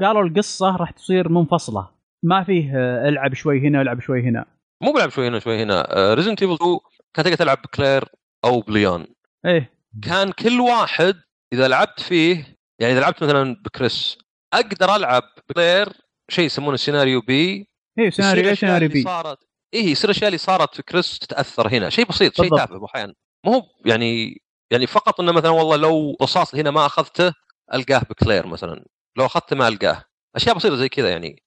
قالوا 0.00 0.22
القصة 0.22 0.76
راح 0.76 0.90
تصير 0.90 1.28
منفصلة 1.28 1.88
ما 2.24 2.44
فيه 2.44 2.72
آه، 2.76 3.08
العب 3.08 3.34
شوي 3.34 3.68
هنا 3.68 3.82
العب 3.82 4.00
شوي 4.00 4.22
هنا 4.22 4.44
مو 4.82 4.92
بلعب 4.92 5.08
شوي 5.08 5.28
هنا 5.28 5.38
شوي 5.38 5.62
هنا 5.62 5.86
Resident 6.14 6.42
Evil 6.42 6.54
2 6.54 6.78
كانت 7.14 7.28
تقدر 7.28 7.38
تلعب 7.38 7.58
بكلير 7.64 8.04
أو 8.44 8.60
بليون 8.60 9.06
إيه 9.46 9.70
كان 10.02 10.32
كل 10.32 10.60
واحد 10.60 11.14
إذا 11.52 11.68
لعبت 11.68 12.00
فيه 12.00 12.56
يعني 12.80 12.92
إذا 12.92 13.00
لعبت 13.00 13.22
مثلا 13.24 13.56
بكريس 13.64 14.18
أقدر 14.54 14.96
ألعب 14.96 15.22
بكلير 15.36 15.88
شيء 16.30 16.44
يسمونه 16.44 16.76
سيناريو 16.76 17.20
B 17.20 17.68
إيه 17.98 18.10
سيناريو 18.10 18.44
الأشياء 18.44 18.70
سيناريو 18.70 18.88
B 18.88 19.02
صارت 19.02 19.38
إيه 19.74 19.86
يصير 19.86 20.10
الاشياء 20.10 20.28
اللي 20.28 20.38
صارت 20.38 20.74
في 20.74 20.82
كريس 20.82 21.18
تتأثر 21.18 21.68
هنا. 21.68 21.90
شيء 21.90 22.06
بسيط 22.06 22.36
شيء. 22.36 22.56
تافه 22.56 22.84
أحيانا 22.84 23.14
مو 23.46 23.52
هو 23.52 23.62
يعني 23.86 24.42
يعني 24.72 24.86
فقط 24.86 25.20
إنه 25.20 25.32
مثلا 25.32 25.50
والله 25.50 25.76
لو 25.76 26.16
رصاص 26.22 26.54
هنا 26.54 26.70
ما 26.70 26.86
أخذته 26.86 27.32
ألقاه 27.74 27.98
بكلير 28.10 28.46
مثلا. 28.46 28.84
لو 29.18 29.26
أخذته 29.26 29.56
ما 29.56 29.68
ألقاه. 29.68 30.04
أشياء 30.36 30.56
بسيطة 30.56 30.76
زي 30.76 30.88
كذا 30.88 31.10
يعني. 31.10 31.42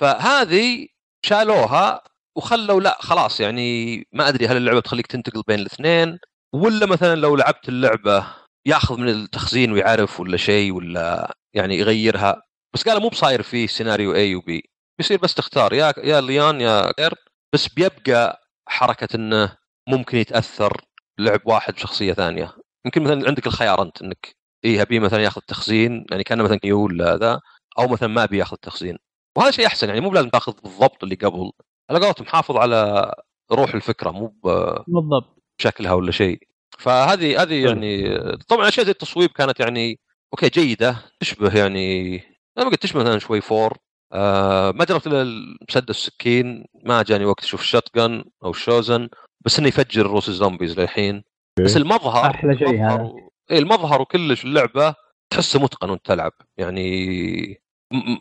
فهذه 0.00 0.86
شالوها 1.24 2.04
وخلوا 2.36 2.80
لا 2.80 2.96
خلاص 3.00 3.40
يعني 3.40 3.96
ما 4.12 4.28
أدري 4.28 4.46
هل 4.46 4.56
اللعبة 4.56 4.80
تخليك 4.80 5.06
تنتقل 5.06 5.42
بين 5.48 5.58
الاثنين 5.58 6.18
ولا 6.54 6.86
مثلا 6.86 7.14
لو 7.14 7.36
لعبت 7.36 7.68
اللعبة 7.68 8.26
ياخذ 8.66 9.00
من 9.00 9.08
التخزين 9.08 9.72
ويعرف 9.72 10.20
ولا 10.20 10.36
شيء 10.36 10.72
ولا 10.72 11.36
يعني 11.54 11.76
يغيرها. 11.78 12.42
بس 12.74 12.84
قالوا 12.88 13.00
مو 13.02 13.08
بصاير 13.08 13.42
فيه 13.42 13.66
سيناريو 13.66 14.14
A 14.14 14.34
و 14.34 14.52
B 14.52 14.70
بيصير 14.98 15.18
بس 15.18 15.34
تختار. 15.34 15.72
يا 15.72 15.92
يا 16.04 16.20
ليون 16.20 16.60
يا 16.60 16.92
كلير 17.00 17.14
بس 17.52 17.68
بيبقى 17.68 18.40
حركة 18.68 19.16
إنه 19.16 19.56
ممكن 19.88 20.18
يتأثر 20.18 20.80
لعب 21.18 21.40
واحد 21.44 21.74
بشخصية 21.74 22.12
ثانية. 22.12 22.52
يمكن 22.86 23.02
مثلا 23.02 23.28
عندك 23.28 23.46
الخيار 23.46 23.82
أنت 23.82 24.02
إنك 24.02 24.36
اي 24.64 24.82
ابي 24.82 25.00
مثلا 25.00 25.22
ياخذ 25.22 25.40
تخزين 25.40 26.06
يعني 26.10 26.24
كان 26.24 26.42
مثلا 26.42 26.56
كيو 26.56 26.84
ولا 26.84 27.16
ذا 27.16 27.40
أو 27.78 27.88
مثلا 27.88 28.08
ما 28.08 28.24
ابي 28.24 28.38
ياخذ 28.38 28.56
تخزين. 28.56 28.98
وهذا 29.36 29.50
شيء 29.50 29.66
أحسن 29.66 29.88
يعني 29.88 30.00
مو 30.00 30.12
لازم 30.12 30.28
تاخذ 30.28 30.52
بالضبط 30.62 31.02
اللي 31.04 31.14
قبل. 31.14 31.52
على 31.90 32.00
قولتهم 32.06 32.26
حافظ 32.26 32.56
على 32.56 33.12
روح 33.52 33.74
الفكرة 33.74 34.10
مو 34.10 34.28
بالضبط. 34.88 35.42
بشكلها 35.58 35.92
ولا 35.92 36.12
شيء. 36.12 36.38
فهذه 36.78 37.42
هذه 37.42 37.64
يعني 37.66 38.18
طبعا 38.48 38.68
أشياء 38.68 38.86
زي 38.86 38.92
التصويب 38.92 39.30
كانت 39.30 39.60
يعني 39.60 39.98
أوكي 40.34 40.48
جيدة 40.48 40.96
تشبه 41.20 41.58
يعني 41.58 42.16
أنا 42.58 42.64
ما 42.64 42.70
قلت 42.70 42.82
تشبه 42.82 43.00
مثلا 43.00 43.18
شوي 43.18 43.40
فور 43.40 43.76
آه 44.12 44.70
ما 44.70 44.84
جربت 44.84 45.06
إلا 45.06 45.22
المسدس 45.22 45.90
السكين 45.90 46.64
ما 46.84 47.02
جاني 47.02 47.24
وقت 47.24 47.44
أشوف 47.44 47.60
الشوت 47.60 47.96
جن 47.96 48.24
أو 48.44 48.50
الشوزن 48.50 49.08
بس 49.44 49.58
إنه 49.58 49.68
يفجر 49.68 50.06
روس 50.06 50.28
الزومبيز 50.28 50.80
للحين. 50.80 51.22
بس 51.64 51.76
المظهر 51.76 52.30
أحلى 52.30 52.58
شيء 52.58 52.68
المظهر 52.70 52.92
هذا. 52.94 53.02
و- 53.02 53.30
إيه 53.50 53.58
المظهر 53.58 54.00
وكلش 54.00 54.44
اللعبة 54.44 54.94
تحسه 55.32 55.60
متقن 55.62 55.90
وأنت 55.90 56.06
تلعب. 56.06 56.32
يعني 56.56 57.60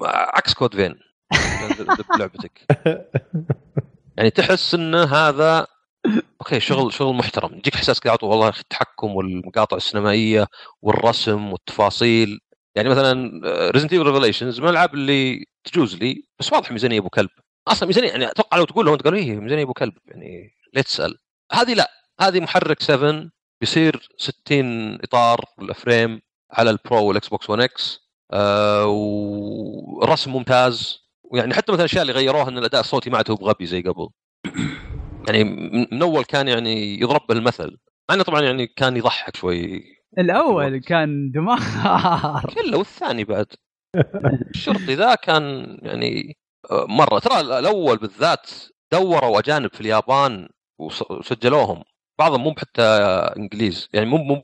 عكس 0.03 0.53
Code 0.53 0.75
Vein. 0.75 0.95
لعبتك 2.19 2.65
يعني 4.17 4.29
تحس 4.29 4.73
إن 4.73 4.95
هذا 4.95 5.67
أوكي 6.41 6.59
شغل 6.59 6.93
شغل 6.93 7.15
محترم. 7.15 7.53
يجيك 7.53 7.75
إحساس 7.75 7.99
كذا 7.99 8.17
والله 8.23 8.49
التحكم 8.49 9.15
والمقاطع 9.15 9.77
السينمائية 9.77 10.47
والرسم 10.81 11.51
والتفاصيل. 11.51 12.39
يعني 12.75 12.89
مثلا 12.89 13.41
Resident 13.71 13.93
Evil 13.93 14.05
Revelations 14.05 14.59
من 14.59 14.65
الألعاب 14.65 14.93
اللي 14.93 15.45
تجوز 15.63 15.95
لي 15.95 16.23
بس 16.39 16.53
واضح 16.53 16.71
ميزانية 16.71 16.99
أبو 16.99 17.09
كلب. 17.09 17.29
أصلا 17.67 17.87
ميزانية 17.87 18.09
يعني 18.09 18.25
أتوقع 18.31 18.57
لو 18.57 18.65
تقول 18.65 18.85
له 18.85 18.93
انت 18.93 19.01
قالوا 19.01 19.19
إيه 19.19 19.39
ميزانية 19.39 19.63
أبو 19.63 19.73
كلب 19.73 19.93
يعني 20.05 20.51
ليه 20.73 20.81
تسأل؟ 20.81 21.17
هذه 21.51 21.73
لا. 21.73 21.89
هذه 22.21 22.39
محرك 22.39 22.81
7 22.81 23.29
بيصير 23.61 24.09
60 24.17 24.95
إطار 25.03 25.45
ولا 25.57 25.73
frame 25.73 26.21
على 26.51 26.69
ال 26.69 26.75
Pro 26.75 26.93
وال 26.93 27.05
Xbox 27.05 27.61
One 27.61 27.90
X 27.90 27.99
آه 28.31 28.85
ورسم 28.87 30.31
ممتاز. 30.31 30.99
ويعني 31.31 31.53
حتى 31.53 31.71
مثلا 31.71 31.85
الأشياء 31.85 32.01
اللي 32.01 32.13
غيروها 32.13 32.49
إن 32.49 32.57
الأداء 32.57 32.81
الصوتي 32.81 33.09
ما 33.09 33.17
عاد 33.17 33.31
هو 33.31 33.35
بغبي 33.35 33.65
زي 33.65 33.81
قبل. 33.81 34.07
يعني 35.27 35.43
من 35.91 36.01
أول 36.01 36.23
كان 36.23 36.47
يعني 36.47 36.99
يضرب 36.99 37.21
به 37.29 37.35
المثل 37.35 37.77
مع 38.09 38.15
إنه 38.15 38.23
طبعا 38.23 38.41
يعني 38.41 38.67
كان 38.67 38.97
يضحك 38.97 39.35
شوي. 39.35 39.83
الأول 40.17 40.79
كان 40.89 41.31
دمار. 41.31 41.59
كله 42.55 42.77
والثاني 42.77 43.23
بعد. 43.23 43.45
الشرطي 44.55 44.95
ذا 44.95 45.15
كان 45.15 45.77
يعني 45.81 46.37
آه، 46.71 46.85
مرة. 46.89 47.19
ترى 47.19 47.39
الأول 47.39 47.97
بالذات 47.97 48.49
دوروا 48.91 49.39
أجانب 49.39 49.73
في 49.73 49.81
اليابان 49.81 50.47
وس- 50.79 51.11
وسجلوهم. 51.11 51.83
بعضهم 52.19 52.43
مو 52.43 52.55
حتى 52.57 52.81
إنجليز 53.37 53.89
يعني 53.93 54.05
مو 54.05 54.17
مو 54.17 54.35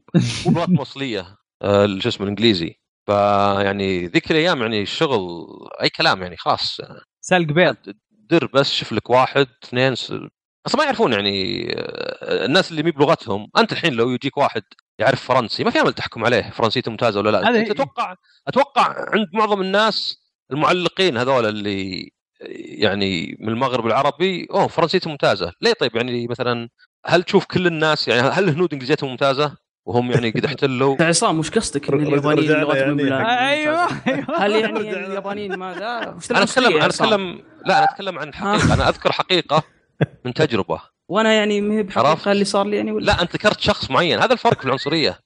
مو 0.45 0.51
بلغات 0.53 0.69
موصليه 0.79 1.37
آه، 1.61 1.99
شو 1.99 2.09
اسمه 2.09 2.23
الإنجليزي. 2.23 2.75
فيعني 3.07 4.07
ذيك 4.07 4.31
الأيام 4.31 4.61
يعني 4.61 4.81
الشغل 4.81 5.47
أي 5.81 5.89
كلام 5.89 6.21
يعني 6.21 6.37
خلاص. 6.37 6.77
سلق 7.21 7.47
بيض. 7.53 7.75
در 8.11 8.45
بس 8.53 8.71
شوف 8.73 8.93
لك 8.93 9.09
واحد 9.09 9.47
اثنين. 9.63 9.93
أصلا 10.67 10.77
ما 10.79 10.85
يعرفون 10.85 11.13
يعني 11.13 11.65
آه، 11.77 12.45
الناس 12.45 12.71
اللي 12.71 12.83
مي 12.83 12.91
بلغتهم 12.91 13.47
أنت 13.57 13.71
الحين 13.71 13.93
لو 13.93 14.09
يجيك 14.09 14.37
واحد 14.37 14.63
يعرف 14.99 15.23
فرنسي 15.25 15.63
ما 15.63 15.71
في 15.71 15.81
امل 15.81 15.93
تحكم 15.93 16.25
عليه 16.25 16.49
فرنسيته 16.53 16.91
ممتازة 16.91 17.19
ولا 17.19 17.29
لا. 17.29 17.49
هذا 17.49 17.59
أنت 17.59 17.69
أتوقع 17.71 18.15
أتوقع 18.47 18.95
عند 19.13 19.27
معظم 19.33 19.61
الناس 19.61 20.17
المعلقين 20.51 21.17
هذول 21.17 21.45
اللي 21.45 22.11
يعني 22.79 23.37
من 23.39 23.49
المغرب 23.49 23.87
العربي 23.87 24.47
أوه 24.51 24.67
فرنسيته 24.67 25.09
ممتازة. 25.09 25.51
ليه 25.61 25.73
طيب؟ 25.73 25.95
يعني 25.95 26.27
مثلا 26.27 26.69
هل 27.05 27.23
تشوف 27.23 27.45
كل 27.45 27.67
الناس 27.67 28.07
يعني 28.07 28.21
هل 28.21 28.43
الهنود 28.43 28.73
إنجليزيتهم 28.73 29.09
ممتازة؟ 29.09 29.55
وهم 29.85 30.11
يعني 30.11 30.29
قد 30.29 30.45
احتلوا. 30.45 30.95
يا 30.99 31.05
عصام 31.11 31.39
وش 31.39 31.49
قصدك؟ 31.49 31.89
إن 31.89 31.99
اليابانيين 32.07 32.51
يعني 32.51 32.61
لغتهم 32.63 32.99
يعني. 32.99 33.09
لا- 33.09 33.49
أيوه. 33.49 33.87
أيوه 34.07 34.25
هل 34.45 34.51
يعني 34.51 34.79
اليابانيين 34.79 35.55
ماذا؟ 35.55 36.17
أنا 36.31 36.43
اتكلم 36.43 36.75
أنا؟ 36.77 36.85
اتكلم 36.85 37.41
لا 37.65 37.77
أنا 37.77 37.83
أتكلم 37.91 38.19
عن 38.19 38.33
حقيقة. 38.33 38.73
أنا 38.73 38.89
أذكر 38.89 39.11
حقيقة. 39.11 39.63
من 40.25 40.33
تجربة. 40.33 40.81
وأنا 41.09 41.33
يعني 41.33 41.61
ما 41.61 41.75
هي؟ 41.75 41.83
بحقيقه 41.83 42.31
اللي 42.31 42.45
صار 42.45 42.65
لي 42.65 42.77
يعني 42.77 42.91
ولا؟ 42.91 43.05
لا 43.05 43.21
أنت 43.21 43.33
ذكرت 43.33 43.59
شخص 43.59 43.91
معين. 43.91 44.19
هذا 44.19 44.33
الفرق 44.33 44.59
في 44.59 44.65
العنصرية. 44.65 45.19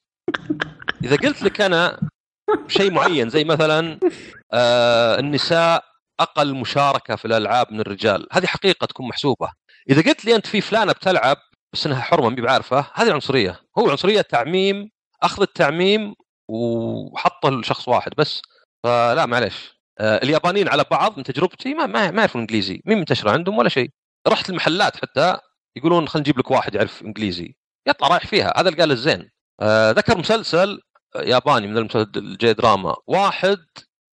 إذا 1.04 1.16
قلت 1.16 1.42
لك 1.42 1.60
أنا 1.60 2.00
شيء 2.68 2.90
معين 2.90 3.28
زي 3.28 3.44
مثلا 3.44 3.98
آه 4.52 5.18
النساء 5.18 5.84
أقل 6.20 6.54
مشاركة 6.54 7.16
في 7.16 7.24
الألعاب 7.24 7.72
من 7.72 7.80
الرجال. 7.80 8.26
هذه 8.32 8.46
حقيقة 8.46 8.86
تكون 8.86 9.08
محسوبة. 9.08 9.48
إذا 9.90 10.02
قلت 10.02 10.24
لي 10.24 10.36
أنت 10.36 10.46
في 10.46 10.60
فلانة 10.60 10.92
بتلعب 10.92 11.36
بس 11.72 11.86
إنها 11.86 12.00
حرمة 12.00 12.28
مي 12.28 12.40
بعارفه 12.40 12.86
هذه 12.94 13.06
العنصريه 13.08 13.60
هو 13.78 13.90
عنصرية 13.90 14.20
تعميم 14.20 14.90
أخذ 15.22 15.42
التعميم 15.42 16.14
وحطه 16.48 17.50
لشخص 17.50 17.88
واحد 17.88 18.12
بس. 18.18 18.42
فلا 18.84 19.26
معليش. 19.26 19.76
آه 20.00 20.16
اليابانيين 20.22 20.68
على 20.68 20.84
بعض 20.90 21.16
من 21.16 21.24
تجربتي 21.24 21.74
ما 21.74 21.86
ما, 21.86 22.10
ما 22.10 22.18
يعرفون 22.18 22.40
إنجليزي. 22.40 22.82
مين 22.86 22.98
منتشره 22.98 23.30
عندهم 23.30 23.58
ولا 23.58 23.68
شيء. 23.68 23.90
رحت 24.28 24.50
المحلات 24.50 24.96
حتى 24.96 25.38
يقولون 25.76 26.08
خلينا 26.08 26.22
نجيب 26.22 26.38
لك 26.38 26.50
واحد 26.50 26.74
يعرف 26.74 27.02
إنجليزي. 27.02 27.56
يطلع 27.88 28.08
رايح 28.08 28.26
فيها. 28.26 28.60
هذا 28.60 28.68
اللي 28.68 28.80
قال 28.80 28.90
الزين 28.90 29.30
آه 29.60 29.90
ذكر 29.90 30.18
مسلسل 30.18 30.80
ياباني 31.16 31.66
من 31.66 31.78
المسلسل 31.78 32.10
ال 32.16 32.52
J-drama. 32.52 32.96
واحد 33.06 33.58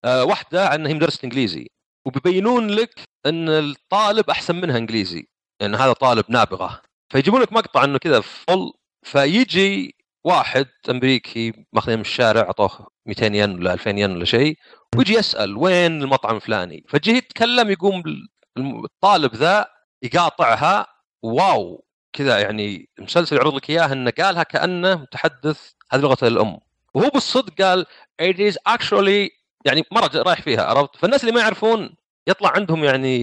آه 0.04 0.24
واحدة 0.24 0.68
عنها 0.68 0.90
هي 0.90 0.94
مدرسة 0.94 1.18
إنجليزي. 1.24 1.70
وبيبينون 2.06 2.70
لك 2.70 3.00
إن 3.26 3.48
الطالب 3.48 4.30
أحسن 4.30 4.56
منها 4.56 4.78
إنجليزي. 4.78 5.26
لأن 5.60 5.74
هذا 5.74 5.92
طالب 5.92 6.24
نابغة. 6.28 6.82
فيجيبون 7.12 7.40
لك 7.42 7.52
مقطع 7.52 7.84
إنه 7.84 7.98
كذا 7.98 8.20
full 8.20 8.72
فيجي 9.02 9.96
واحد 10.24 10.66
أمريكي 10.90 11.66
ماخذه 11.72 11.94
من 11.94 12.00
الشارع 12.00 12.40
أعطوه 12.40 12.88
200 13.06 13.26
ين 13.34 13.54
ولا 13.58 13.72
2000 13.72 13.98
ين 13.98 14.10
ولا 14.16 14.24
شيء 14.24 14.56
ويجي 14.96 15.14
يسأل 15.14 15.56
وين 15.56 16.02
المطعم 16.02 16.36
الفلاني. 16.36 16.84
فجي 16.88 17.10
يتكلم 17.10 17.70
يقوم 17.70 18.02
الطالب 18.84 19.34
ذا 19.34 19.66
يقاطعها. 20.02 20.86
واو! 21.22 21.84
كذا 22.12 22.38
يعني 22.38 22.88
المسلسل 22.98 23.36
يعرض 23.36 23.54
لك 23.54 23.70
إياها 23.70 23.92
إنه 23.92 24.10
قالها 24.10 24.42
كأنه 24.42 24.94
متحدث 24.94 25.72
هذه 25.92 26.00
لغة 26.00 26.28
الأم. 26.28 26.58
وهو 26.94 27.08
بالصدق 27.08 27.62
قال 27.62 27.86
it 28.22 28.36
is 28.36 28.56
actually 28.68 29.30
يعني 29.64 29.82
مرة 29.92 30.10
رايح 30.14 30.42
فيها 30.42 30.62
عرفت؟ 30.64 30.96
فالناس 30.96 31.20
اللي 31.20 31.34
ما 31.34 31.40
يعرفون 31.40 31.94
يطلع 32.26 32.50
عندهم 32.50 32.84
يعني 32.84 33.16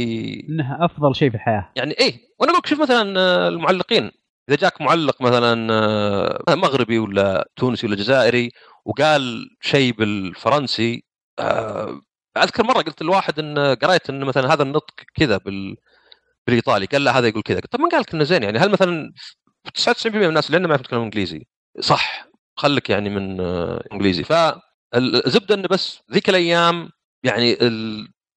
إنها 0.49 0.85
أفضل 0.85 1.15
شيء 1.15 1.30
في 1.30 1.35
الحياة. 1.35 1.72
يعني 1.76 1.91
إيه 1.99 2.19
وأنا 2.39 2.51
أقول 2.51 2.69
شوف 2.69 2.81
مثلا 2.81 3.19
آه، 3.19 3.47
المعلقين. 3.47 4.11
إذا 4.49 4.57
جاك 4.57 4.81
معلق 4.81 5.22
مثلا 5.22 5.73
آه، 6.49 6.56
مغربي 6.56 6.99
ولا 6.99 7.49
تونسي 7.56 7.88
ولا 7.88 7.95
جزائري 7.95 8.51
وقال 8.85 9.49
شيء 9.61 9.93
بالفرنسي 9.93 11.03
آه، 11.39 12.01
أذكر 12.38 12.64
مرة 12.64 12.81
قلت 12.81 13.01
لواحد 13.01 13.39
إن 13.39 13.60
قريت 13.76 14.10
إن 14.10 14.23
مثلا 14.23 14.53
هذا 14.53 14.64
النطق 14.64 14.93
كذا 15.15 15.38
بال 15.38 15.77
بالإيطالي 16.49 16.85
قال 16.85 17.03
لا 17.03 17.19
هذا 17.19 17.27
يقول 17.27 17.41
كذا. 17.43 17.59
طب 17.71 17.80
من 17.80 17.89
قال 17.89 18.01
لك 18.01 18.13
إنه 18.13 18.23
زين 18.23 18.43
يعني 18.43 18.59
هل 18.59 18.71
مثلا 18.71 19.11
99% 19.77 20.05
من 20.05 20.23
الناس 20.23 20.45
اللي 20.45 20.55
عندنا 20.55 20.67
ما 20.67 20.73
يعرفون 20.73 20.85
يتكلمون 20.85 21.05
إنجليزي؟ 21.05 21.47
صح 21.80 22.27
خليك 22.55 22.89
يعني 22.89 23.09
من 23.09 23.41
آه، 23.41 23.84
إنجليزي. 23.93 24.23
فالزبده 24.23 25.55
إنه 25.55 25.67
بس 25.67 25.99
ذيك 26.13 26.30
الأيام 26.30 26.89
يعني 27.23 27.57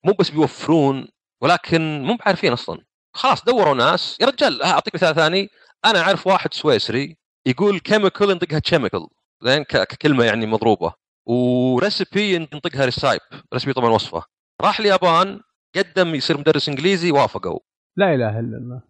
مو 0.05 0.13
بس 0.19 0.31
بيوفرون 0.31 1.09
ولكن 1.43 2.03
مو 2.03 2.17
بعارفين 2.17 2.53
أصلا. 2.53 2.79
خلاص 3.15 3.45
دوروا 3.45 3.75
ناس. 3.75 4.17
يا 4.21 4.27
رجال 4.27 4.63
أعطيك 4.63 4.95
مثال 4.95 5.15
ثاني. 5.15 5.49
أنا 5.85 6.01
أعرف 6.01 6.27
واحد 6.27 6.55
سويسري 6.55 7.17
يقول 7.47 7.79
chemical 7.79 8.31
ينطقها 8.31 8.59
chemical 8.59 9.07
زين 9.43 9.63
ككلمة 9.65 10.25
يعني 10.25 10.47
مضروبة. 10.47 10.95
و 11.27 11.42
recipe 11.42 12.35
ينطقها 12.35 12.85
recipe 12.85 13.21
recipe 13.55 13.73
طبعا 13.73 13.91
وصفة. 13.91 14.23
راح 14.61 14.81
اليابان 14.81 15.41
قدم 15.77 16.15
يصير 16.15 16.39
مدرس 16.39 16.69
إنجليزي 16.69 17.11
وافقوا. 17.13 17.59
لا 17.97 18.15
إله 18.15 18.41
إلا 18.41 18.57
الله. 18.57 18.81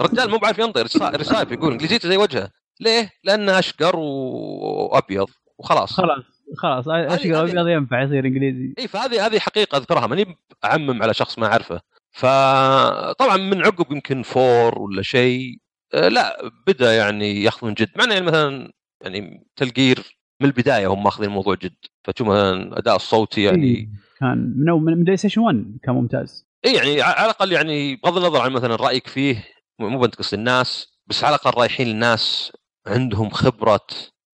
الرجال 0.00 0.30
مو 0.30 0.38
بعرف 0.38 0.58
ينطق 0.58 1.16
recipe 1.16 1.52
يقول 1.52 1.72
إنجليزيته 1.72 2.08
زي 2.08 2.16
وجهه. 2.16 2.50
ليه؟ 2.80 3.10
لأنه 3.24 3.58
أشقر 3.58 3.96
وأبيض 3.96 5.26
وخلاص. 5.58 5.92
خلاص 5.92 6.24
خلاص 6.56 6.88
أشقر 6.88 7.36
هذه- 7.36 7.42
ابيض 7.42 7.68
ينفع 7.68 8.02
يصير 8.02 8.26
إنجليزي. 8.26 8.74
إي 8.78 8.88
فهذه 8.88 9.26
هذه 9.26 9.38
حقيقة 9.38 9.78
أذكرها 9.78 10.06
ماني 10.06 10.36
اعمم 10.64 11.02
على 11.02 11.14
شخص 11.14 11.38
ما 11.38 11.46
أعرفه. 11.46 11.80
فطبعا 12.12 13.36
من 13.36 13.62
عقب 13.62 13.92
يمكن 13.92 14.22
four 14.22 14.78
ولا 14.78 15.02
شيء 15.02 15.58
لا 15.94 16.50
بدأ 16.66 16.96
يعني 16.96 17.42
ياخذ 17.42 17.66
من 17.66 17.74
جد. 17.74 17.88
مع 17.98 18.04
إنه 18.04 18.14
يعني 18.14 18.26
مثلا 18.26 18.72
يعني 19.02 19.46
تلقير 19.56 20.18
من 20.40 20.46
البداية 20.48 20.86
هم 20.86 21.02
ماخذين 21.02 21.28
الموضوع 21.28 21.54
جد. 21.54 21.74
فتشوف 22.04 22.28
مثلا 22.28 22.62
الاداء 22.62 22.96
الصوتي 22.96 23.42
يعني. 23.42 23.66
إيه، 23.66 23.88
كان 24.20 24.54
من 24.56 24.72
من 24.84 25.04
PlayStation 25.04 25.40
1 25.40 25.78
كان 25.82 25.94
ممتاز. 25.94 26.51
إي 26.66 26.74
يعني 26.74 27.02
على 27.02 27.24
الأقل 27.24 27.52
يعني 27.52 27.96
بغض 27.96 28.16
النظر 28.16 28.40
عن 28.40 28.52
مثلا 28.52 28.76
رأيك 28.76 29.06
فيه 29.06 29.44
مو 29.78 29.98
بنتقص 30.00 30.32
الناس 30.32 30.86
بس 31.06 31.24
على 31.24 31.34
الأقل 31.36 31.60
رايحين 31.60 31.88
الناس 31.88 32.52
عندهم 32.86 33.30
خبرة 33.30 33.80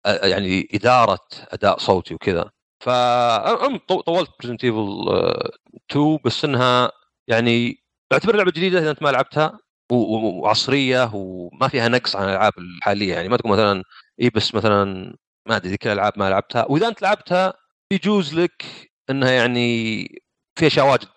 يعني 0.06 0.68
إدارة 0.74 1.20
أداء 1.50 1.78
صوتي 1.78 2.14
وكذا. 2.14 2.52
ف 2.84 2.90
طولت 3.90 4.30
ب 4.40 4.43
Resident 4.43 4.64
Evil 4.64 4.88
2 5.92 6.20
بس 6.26 6.46
إنها 6.46 6.92
يعني 7.28 7.84
اعتبر 8.14 8.36
لعبة 8.36 8.52
جديدة 8.52 8.80
إذا 8.80 8.92
أنت 8.92 9.04
ما 9.04 9.10
لعبتها 9.10 9.60
وعصرية 9.92 11.12
وما 11.14 11.68
فيها 11.68 11.88
نقص 11.88 12.16
عن 12.16 12.24
الألعاب 12.30 12.54
الحالية. 12.58 13.14
يعني 13.16 13.30
ما 13.30 13.38
تقول 13.38 13.52
مثلا 13.52 13.84
إي 14.22 14.30
بس 14.30 14.56
مثلا 14.56 15.16
ما 15.48 15.56
أدري 15.56 15.78
كل 15.78 15.90
الألعاب 15.90 16.14
ما 16.20 16.30
لعبتها. 16.30 16.66
وإذا 16.70 16.88
أنت 16.88 17.02
لعبتها 17.02 17.54
يجوز 17.92 18.34
لك 18.36 18.64
إنها 19.10 19.32
يعني 19.32 20.04
في 20.60 20.68
أشياء 20.68 20.88
واجد 20.92 21.08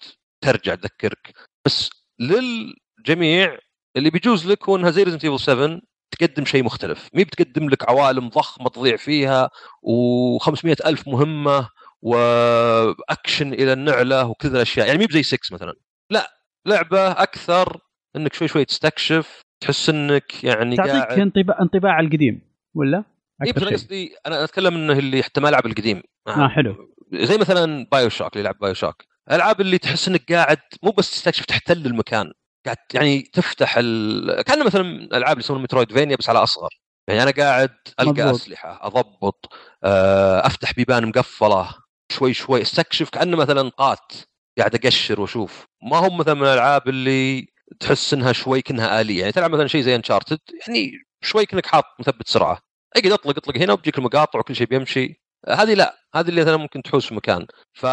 ترجع 0.40 0.74
تذكرك. 0.74 1.34
بس 1.66 1.90
للجميع 2.20 3.58
اللي 3.96 4.10
بيجوز 4.10 4.46
لك 4.46 4.68
هو 4.68 4.76
إنها 4.76 4.90
زي 4.90 5.02
Resident 5.02 5.24
Evil 5.24 5.40
7 5.40 5.80
تقدم 6.10 6.44
شيء 6.44 6.64
مختلف. 6.64 7.08
مي 7.14 7.24
بتقدم 7.24 7.68
لك 7.68 7.88
عوالم 7.88 8.28
ضخمة 8.28 8.68
تضيع 8.68 8.96
فيها 8.96 9.50
و500 9.86 10.86
ألف 10.86 11.08
مهمة 11.08 11.68
واكشن 12.02 13.52
إلى 13.52 13.72
النعلة 13.72 14.26
وكذا 14.26 14.56
الأشياء. 14.56 14.86
يعني 14.86 14.98
مي 14.98 15.06
بزي 15.06 15.22
6 15.22 15.54
مثلا. 15.54 15.74
لا 16.10 16.30
لعبة 16.66 17.10
أكثر 17.10 17.80
إنك 18.16 18.34
شوي 18.34 18.48
شوي 18.48 18.64
تستكشف 18.64 19.40
تحس 19.60 19.88
إنك 19.88 20.44
يعني 20.44 20.76
تعطيك 20.76 20.92
قاعد 20.92 21.20
انطباع 21.20 21.60
انطباع 21.60 22.00
القديم 22.00 22.40
ولا؟ 22.74 23.04
إيه 23.44 23.52
بس 23.52 23.62
أنا 23.62 23.70
قصدي 23.70 24.16
أنا 24.26 24.44
أتكلم 24.44 24.74
إنه 24.74 24.92
اللي 24.92 25.22
حتى 25.22 25.40
ما 25.40 25.48
لعب 25.48 25.66
القديم. 25.66 26.02
آه 26.28 26.48
حلو. 26.48 26.94
زي 27.12 27.38
مثلا 27.38 27.86
BioShock 27.92 28.32
اللي 28.32 28.40
يلعب 28.40 28.58
BioShock 28.58 29.02
الألعاب 29.28 29.60
اللي 29.60 29.78
تحس 29.78 30.08
إنك 30.08 30.32
قاعد 30.32 30.58
مو 30.82 30.90
بس 30.90 31.10
تستكشف 31.10 31.44
تحتل 31.44 31.86
المكان. 31.86 32.32
قاعد 32.66 32.76
يعني 32.94 33.22
تفتح 33.22 33.74
ال... 33.78 34.42
كان 34.42 34.66
مثلا 34.66 34.80
الألعاب 34.82 35.32
اللي 35.32 35.44
يسمونها 35.44 35.62
Metroidvania 35.64 36.16
بس 36.16 36.28
على 36.28 36.42
أصغر. 36.42 36.70
يعني 37.08 37.22
أنا 37.22 37.30
قاعد 37.30 37.76
ألقى 38.00 38.10
مضبوط. 38.10 38.34
أسلحة 38.40 38.86
أضبط 38.86 39.52
آه، 39.84 40.46
أفتح 40.46 40.72
بيبان 40.72 41.06
مقفلة 41.08 41.74
شوي 42.12 42.34
شوي 42.34 42.62
أستكشف 42.62 43.10
كأنه 43.10 43.36
مثلا 43.36 43.68
قات. 43.68 44.12
قاعد 44.58 44.74
أقشر 44.74 45.20
وأشوف. 45.20 45.66
ما 45.82 45.96
هم 45.96 46.18
مثلا 46.18 46.34
من 46.34 46.42
الألعاب 46.42 46.88
اللي 46.88 47.46
تحس 47.80 48.14
إنها 48.14 48.32
شوي 48.32 48.62
كأنها 48.62 49.00
آلية. 49.00 49.20
يعني 49.20 49.32
تلعب 49.32 49.50
مثلا 49.50 49.66
شيء 49.66 49.80
زي 49.82 49.96
انشارتد 49.96 50.38
يعني 50.66 50.92
شوي 51.22 51.46
كأنك 51.46 51.66
حاط 51.66 51.84
مثبت 52.00 52.28
سرعه 52.28 52.58
أقعد 52.96 53.12
أطلق 53.12 53.36
أطلق 53.36 53.56
هنا 53.56 53.72
وبتجيك 53.72 53.98
المقاطع 53.98 54.38
وكل 54.38 54.56
شيء 54.56 54.66
بيمشي. 54.66 55.22
هذه 55.48 55.74
لا. 55.74 55.96
هذه 56.14 56.28
اللي 56.28 56.40
مثلا 56.40 56.56
ممكن 56.56 56.82
تحوس 56.82 57.06
في 57.06 57.14
مكان. 57.14 57.46
ف 57.74 57.86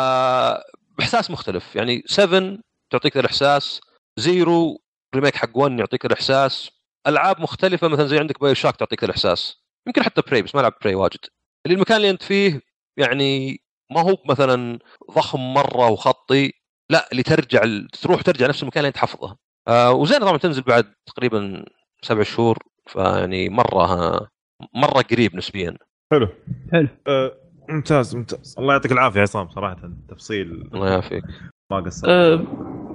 باحساس 0.97 1.31
مختلف. 1.31 1.75
يعني 1.75 2.03
7 2.05 2.57
تعطيك 2.89 3.17
الإحساس 3.17 3.81
Zero 4.17 4.81
remake 5.15 5.35
حق 5.35 5.57
1 5.57 5.79
يعطيك 5.79 6.05
الإحساس 6.05 6.71
ألعاب 7.07 7.41
مختلفة 7.41 7.87
مثلا 7.87 8.05
زي 8.07 8.19
عندك 8.19 8.39
BioShock 8.41 8.75
تعطيك 8.75 9.03
الإحساس. 9.03 9.63
يمكن 9.87 10.03
حتى 10.03 10.21
Prey 10.21 10.41
بس 10.41 10.55
ما 10.55 10.61
لعب 10.61 10.73
Prey 10.81 10.95
واجد. 10.95 11.19
اللي 11.65 11.75
المكان 11.75 11.97
اللي 11.97 12.09
أنت 12.09 12.23
فيه 12.23 12.61
يعني 12.97 13.61
ما 13.91 14.01
هو 14.01 14.17
مثلا 14.29 14.79
ضخم 15.11 15.53
مرة 15.53 15.87
وخطي 15.89 16.51
لا 16.89 17.09
اللي 17.11 17.23
ترجع 17.23 17.61
تروح 18.01 18.21
ترجع 18.21 18.47
نفس 18.47 18.63
المكان 18.63 18.79
اللي 18.79 18.87
أنت 18.87 18.97
حافظه. 18.97 19.37
آه 19.67 19.91
وزين 19.91 20.19
طبعا 20.19 20.37
تنزل 20.37 20.61
بعد 20.61 20.93
تقريبا 21.05 21.65
سبع 22.01 22.23
شهور 22.23 22.57
فيعني 22.87 23.49
مرة 23.49 24.29
مرة 24.73 25.01
قريب 25.01 25.35
نسبيا. 25.35 25.77
حلو. 26.11 26.27
حلو. 26.71 26.87
أه 27.07 27.42
ممتاز 27.69 28.15
ممتاز. 28.15 28.55
الله 28.59 28.73
يعطيك 28.73 28.91
العافية 28.91 29.17
يا 29.17 29.21
عصام 29.21 29.49
صراحة 29.49 29.77
تفصيل 30.09 30.69
الله 30.73 30.89
يعافيك. 30.89 31.23
ما 31.71 31.79
قصرت. 31.79 32.09
أه 32.09 32.35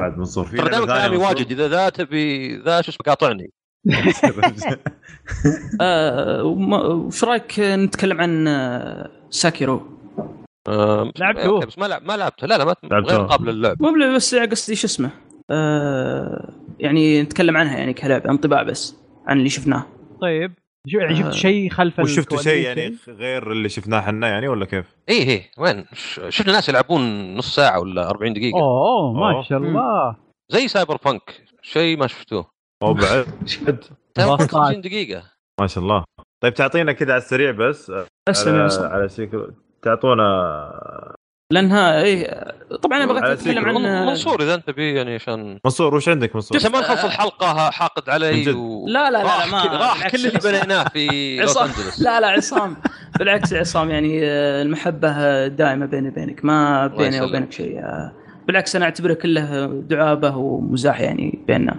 بعد 0.01 0.19
منصور 0.19 0.45
في 0.47 0.57
ترى 0.57 0.87
كلامي؟ 0.87 1.17
واجد 1.17 1.51
إذا 1.51 1.69
ذا 1.69 1.89
تبي 1.89 2.57
ذا 2.57 2.81
شو 2.81 2.91
اسمه 2.91 3.01
قاطعني 3.07 3.51
وما- 6.43 6.87
وش 6.87 7.25
رأيك 7.25 7.55
نتكلم 7.61 8.21
عن 8.21 8.49
آه، 8.49 9.11
ساكيرو؟ 9.31 9.83
لعبته؟ 11.19 11.61
بس 11.61 11.79
ما 11.79 11.87
لعب 11.87 12.03
ما 12.03 12.17
لعبته. 12.17 12.47
لا 12.47 12.59
لا 12.59 12.65
ما 12.65 12.75
لعبته. 12.83 13.13
غير 13.13 13.27
قابل 13.27 13.55
للعب 13.55 13.83
مو 13.83 14.15
بس 14.17 14.35
قصدي 14.35 14.77
شو 14.77 14.87
اسمه 14.87 15.11
آه، 15.51 16.53
يعني 16.79 17.23
نتكلم 17.23 17.57
عنها 17.57 17.79
يعني 17.79 17.95
كلعبه 17.95 18.31
انطباع 18.31 18.63
بس 18.63 18.97
عن 19.27 19.39
اللي 19.39 19.49
شفناه. 19.49 19.87
طيب. 20.21 20.53
شفت 20.87 21.33
شيء 21.33 21.71
خلف 21.71 21.99
وش 21.99 22.17
شفتوا 22.17 22.39
شيء 22.39 22.65
يعني 22.67 22.97
غير 23.09 23.53
اللي 23.53 23.69
شفناه 23.69 23.99
إحنا 23.99 24.29
يعني 24.29 24.49
ولا 24.49 24.65
كيف؟ 24.65 24.97
إيه 25.09 25.29
إيه. 25.29 25.51
وين؟ 25.59 25.85
ش- 25.93 26.21
شفنا 26.29 26.53
ناس 26.53 26.69
يلعبون 26.69 27.35
نص 27.37 27.55
ساعة 27.55 27.81
ولا 27.81 28.11
40 28.11 28.33
دقيقة. 28.33 28.61
أوه 28.61 29.13
ما 29.13 29.33
أوه. 29.35 29.43
شاء 29.43 29.59
الله. 29.59 30.17
زي 30.53 30.69
Cyberpunk 30.69 31.43
شيء 31.63 31.99
ما 31.99 32.07
شفتوه. 32.07 32.51
أو 32.83 32.95
بعد. 32.95 33.27
Cyberpunk 33.47 34.39
بساط. 34.39 34.51
50 34.55 34.81
دقيقة. 34.81 35.23
ما 35.61 35.67
شاء 35.67 35.85
الله. 35.85 36.05
طيب 36.43 36.55
تعطينا 36.55 36.93
كذا 36.93 37.13
على 37.13 37.23
السريع 37.23 37.51
بس. 37.51 37.93
على. 38.29 38.69
على 38.81 39.09
Sekiro 39.09 39.47
تعطونا 39.83 41.15
لأنها 41.59 42.03
إيه 42.03 42.45
طبعا 42.83 42.99
أنا 42.99 43.07
بغيت 43.13 43.25
أتكلم. 43.25 43.65
عن 43.65 43.75
من- 43.75 44.07
منصور 44.07 44.43
إذا 44.43 44.55
أنت 44.55 44.71
بي 44.71 44.95
يعني 44.95 45.15
عشان 45.15 45.59
منصور 45.65 45.95
وش 45.95 46.09
عندك 46.09 46.35
منصور؟ 46.35 46.59
عشان 46.59 46.73
ما 46.73 46.81
نخلص 46.81 47.05
الحلقة 47.05 47.71
حاقد 47.71 48.11
علي. 48.11 48.51
و... 48.53 48.87
لا 48.89 49.11
لا 49.11 49.19
لا, 49.23 49.47
ما 49.47 49.65
راح 49.65 50.09
كل 50.09 50.27
اللي. 50.27 50.39
بنيناه 50.45 50.85
في 50.85 51.09
لوس 51.41 51.51
عصام 51.57 51.65
انجلس 51.69 52.01
لا 52.03 52.21
لا 52.21 52.27
عصام 52.27 52.77
بالعكس 53.19 53.53
يا 53.53 53.61
عصام 53.61 53.91
يعني 53.91 54.21
آه، 54.25 54.63
المحبة 54.63 55.47
دائمة 55.47 55.87
بيني 55.87 56.09
وبينك 56.09 56.45
ما 56.45 56.87
بيني. 56.87 57.21
وبينك 57.21 57.53
شيء 57.53 57.79
آه، 57.79 58.13
بالعكس 58.47 58.77
أنا 58.77 58.85
أعتبره 58.85 59.15
كله 59.15 59.67
دعابة 59.89 60.37
ومزاح 60.37 61.01
يعني 61.01 61.39
بيننا 61.49 61.75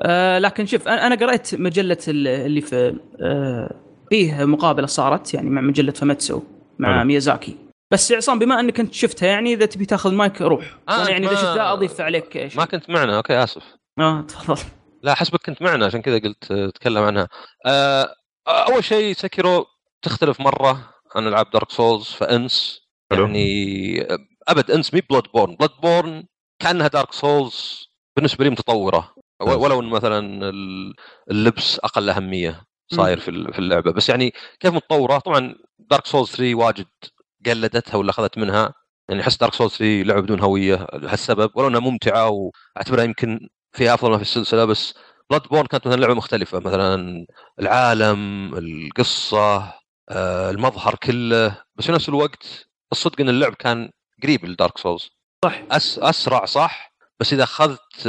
آه، 0.00 0.38
لكن 0.38 0.66
شوف 0.66 0.88
أنا 0.88 1.06
أنا 1.06 1.14
قريت 1.14 1.54
مجلة 1.54 1.98
ال- 2.08 2.28
اللي 2.28 2.60
في 2.60 2.94
آه، 3.20 3.74
فيه 4.10 4.44
مقابلة 4.44 4.86
صارت 4.86 5.34
يعني 5.34 5.50
مع 5.50 5.60
مجلة 5.60 5.92
Famitsu 5.92 6.40
مع. 6.78 7.04
ميازاكي 7.04 7.56
بس 7.92 8.10
يا 8.10 8.16
عصام 8.16 8.38
بما 8.38 8.60
انك 8.60 8.80
انت 8.80 8.94
شفتها 8.94 9.26
يعني 9.26 9.52
إذا 9.54 9.66
تبي 9.66 9.86
تاخذ 9.86 10.14
مايك 10.14 10.40
روح. 10.42 10.78
آه، 10.88 11.00
أنت 11.00 11.08
يعني 11.08 11.26
إذا 11.26 11.34
ما- 11.34 11.40
شفتها 11.40 11.72
أضيف 11.72 12.00
عليك 12.00 12.32
شيء. 12.48 12.56
ما 12.58 12.64
كنت 12.64 12.90
معنا. 12.90 13.16
okay 13.16 13.42
آسف. 13.44 13.62
آه 13.98 14.20
تفضل. 14.20 14.62
لا 15.02 15.14
حسبك 15.14 15.40
كنت 15.46 15.62
معنا 15.62 15.86
عشان 15.86 16.02
كذا 16.02 16.18
قلت 16.18 16.50
آه، 16.50 16.68
أتكلم 16.68 17.02
عنها. 17.02 17.28
آه، 17.66 18.14
أول 18.48 18.84
شيء 18.84 19.14
Sekiro 19.14 19.66
تختلف 20.02 20.40
مرة 20.40 20.90
عن 21.16 21.28
ألعاب 21.28 21.50
Dark 21.50 21.70
Souls 21.70 22.04
فإنس 22.04 22.80
حلو. 23.12 23.26
يعني 23.26 24.00
آه، 24.02 24.18
أبد 24.48 24.70
إنس 24.70 24.94
مي 24.94 25.00
Bloodborne 25.10 25.54
Bloodborne 25.56 26.24
كأنها 26.62 26.88
Dark 26.88 27.12
Souls 27.12 27.84
بالنسبة 28.16 28.44
لي 28.44 28.50
متطورة. 28.50 29.14
ولو 29.40 29.80
إن 29.80 29.86
مثلا 29.88 30.48
ال- 30.48 30.94
اللبس 31.30 31.78
أقل 31.78 32.10
أهمية 32.10 32.62
صاير 32.92 33.20
في 33.20 33.28
ال- 33.30 33.52
في 33.52 33.58
اللعبة. 33.58 33.92
بس 33.92 34.08
يعني 34.08 34.32
كيف 34.60 34.74
متطورة؟ 34.74 35.18
طبعا 35.18 35.54
Dark 35.78 36.06
Souls 36.06 36.28
3 36.30 36.54
واجد 36.54 36.86
قلدتها 37.46 37.96
ولا 37.96 38.10
أخذت 38.10 38.38
منها. 38.38 38.74
يعني 39.08 39.22
أحس 39.22 39.36
Dark 39.36 39.54
Souls 39.54 39.72
3 39.72 40.02
لعبه 40.02 40.20
بدون 40.20 40.40
هوية 40.40 40.86
لهالسبب 40.92 41.50
ولو 41.54 41.68
إنها 41.68 41.80
ممتعة 41.80 42.28
وأعتبرها 42.28 43.04
يمكن 43.04 43.48
فيها 43.72 43.94
أفضل 43.94 44.10
ما 44.10 44.16
في 44.16 44.22
السلسلة 44.22 44.64
بس 44.64 44.94
Bloodborne 45.30 45.66
كانت 45.66 45.86
مثلا 45.86 46.00
لعبة 46.00 46.14
مختلفة 46.14 46.58
مثلا 46.60 47.26
العالم 47.60 48.54
القصة 48.54 49.72
آه، 50.10 50.50
المظهر 50.50 50.94
كله 50.94 51.62
بس 51.76 51.86
في 51.86 51.92
نفس 51.92 52.08
الوقت 52.08 52.66
الصدق 52.92 53.20
إن 53.20 53.28
اللعب 53.28 53.54
كان 53.54 53.90
قريب 54.22 54.44
ل 54.44 54.51
Dark 54.51 54.78
Souls 54.78 55.10
صح. 55.44 55.62
أس 55.70 55.98
أسرع 55.98 56.44
صح 56.44 56.94
بس 57.20 57.32
إذا 57.32 57.42
أخذت 57.42 58.06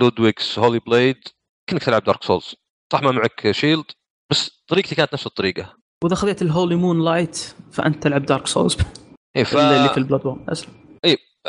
Ludwig's 0.00 0.58
Holy 0.58 0.78
Blade 0.78 1.28
كأنك 1.66 1.82
تلعب 1.82 2.04
Dark 2.04 2.24
Souls 2.24 2.54
صح 2.92 3.02
ما 3.02 3.10
معك 3.10 3.50
shield 3.50 3.84
بس 4.30 4.62
طريقتي 4.68 4.94
كانت 4.94 5.14
نفس 5.14 5.26
الطريقة. 5.26 5.81
وإذا 6.02 6.14
خذيت 6.14 6.42
ال 6.42 6.74
Holy 6.76 7.04
Moonlight 7.04 7.54
فأنت 7.72 8.02
تلعب 8.02 8.26
Dark 8.26 8.46
Souls 8.46 8.76
إيه 9.36 9.44
ف... 9.44 9.56
اللي 9.56 9.88
في 9.88 9.96
ال 9.98 10.20
Bloodborne 10.22 10.44
اسلم 10.48 10.74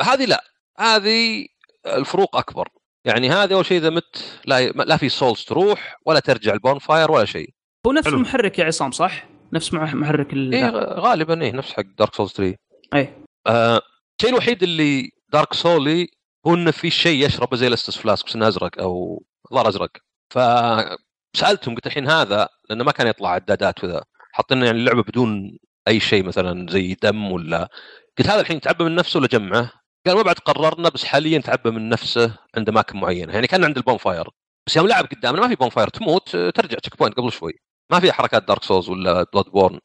هذه 0.02 0.26
لا. 0.26 0.44
هذه 0.80 1.46
الفروق 1.86 2.36
أكبر. 2.36 2.70
يعني 3.06 3.30
هذا 3.30 3.56
أول 3.56 3.66
شيء 3.66 3.78
إذا 3.78 3.90
مت 3.90 4.40
لا 4.46 4.70
لا 4.70 4.98
في 4.98 5.10
Souls 5.10 5.44
تروح 5.44 5.98
ولا 6.06 6.20
ترجع 6.20 6.54
ال 6.54 6.80
bonfire 6.80 7.12
ولا 7.12 7.26
شيء. 7.26 7.50
هو 7.88 7.92
نفس 7.92 8.08
حلو. 8.08 8.18
المحرك 8.18 8.60
يا 8.60 8.66
عصام 8.66 8.92
صح؟ 8.92 9.26
نفس 9.54 9.74
مع- 9.74 9.94
محرك 9.94 10.34
ال 10.34 10.54
اي 10.54 10.70
غالبا 11.00 11.42
إيه 11.42 11.52
نفس 11.52 11.74
حق 11.74 11.84
Dark 11.98 12.16
Souls 12.16 12.32
3 12.32 12.58
اي 12.94 13.14
آه، 13.48 13.82
الشيء 14.20 14.34
الوحيد 14.34 14.64
اللي 14.64 15.10
Dark 15.34 15.54
Souls 15.54 16.08
هو 16.48 16.54
إنه 16.54 16.72
في 16.72 16.90
شيء 16.90 17.26
يشربه 17.26 17.58
زي 17.58 17.68
ال 17.68 17.73
Estus 17.73 17.98
Flask 17.98 18.26
بس 18.26 18.36
إنه 18.36 18.48
أزرق 18.48 18.82
أو 18.82 19.24
ظهر 19.54 19.68
أزرق. 19.70 19.92
فسالتهم 20.34 21.76
قلت 21.76 21.88
الحين 21.88 22.10
هذا 22.10 22.50
لأنه 22.70 22.84
ما 22.84 22.92
كان 22.92 23.08
يطلع 23.08 23.30
عدادات 23.30 23.84
وذا. 23.84 24.04
حاطين 24.34 24.64
يعني 24.64 24.80
اللعبة 24.80 25.04
بدون 25.04 25.58
أي 25.88 26.00
شيء 26.00 26.24
مثلا 26.24 26.68
زي 26.72 26.94
دم 27.04 27.32
ولا 27.32 27.70
قلت 28.18 28.28
هذا 28.28 28.42
الحين 28.42 28.62
تعبى 28.62 28.84
من 28.84 28.96
نفسه 28.96 29.18
ولا 29.20 29.28
جمعه؟ 29.28 29.72
قال 30.08 30.16
ما 30.16 30.22
بعد 30.22 30.36
قررنا 30.36 30.90
بس 30.90 31.06
حاليا 31.06 31.40
تعبى 31.40 31.72
من 31.72 31.90
نفسه 31.90 32.38
عند 32.58 32.70
اماكن 32.70 33.00
معينة. 33.00 33.34
يعني 33.34 33.48
كان 33.48 33.64
عند 33.64 33.78
ال 33.78 33.98
bonfire 33.98 34.30
بس 34.68 34.78
يوم 34.78 34.88
لعب 34.88 35.06
قدامنا 35.06 35.42
ما 35.42 35.48
في 35.48 35.56
bonfire 35.56 35.88
تموت 35.88 36.36
آه، 36.36 36.50
ترجع 36.50 36.78
checkpoint 36.78 37.18
قبل 37.18 37.32
شوي. 37.32 37.54
ما 37.92 38.00
في 38.00 38.12
حركات 38.12 38.48
Dark 38.48 38.64
Souls 38.64 38.90
ولا 38.90 39.26
Bloodborne 39.34 39.80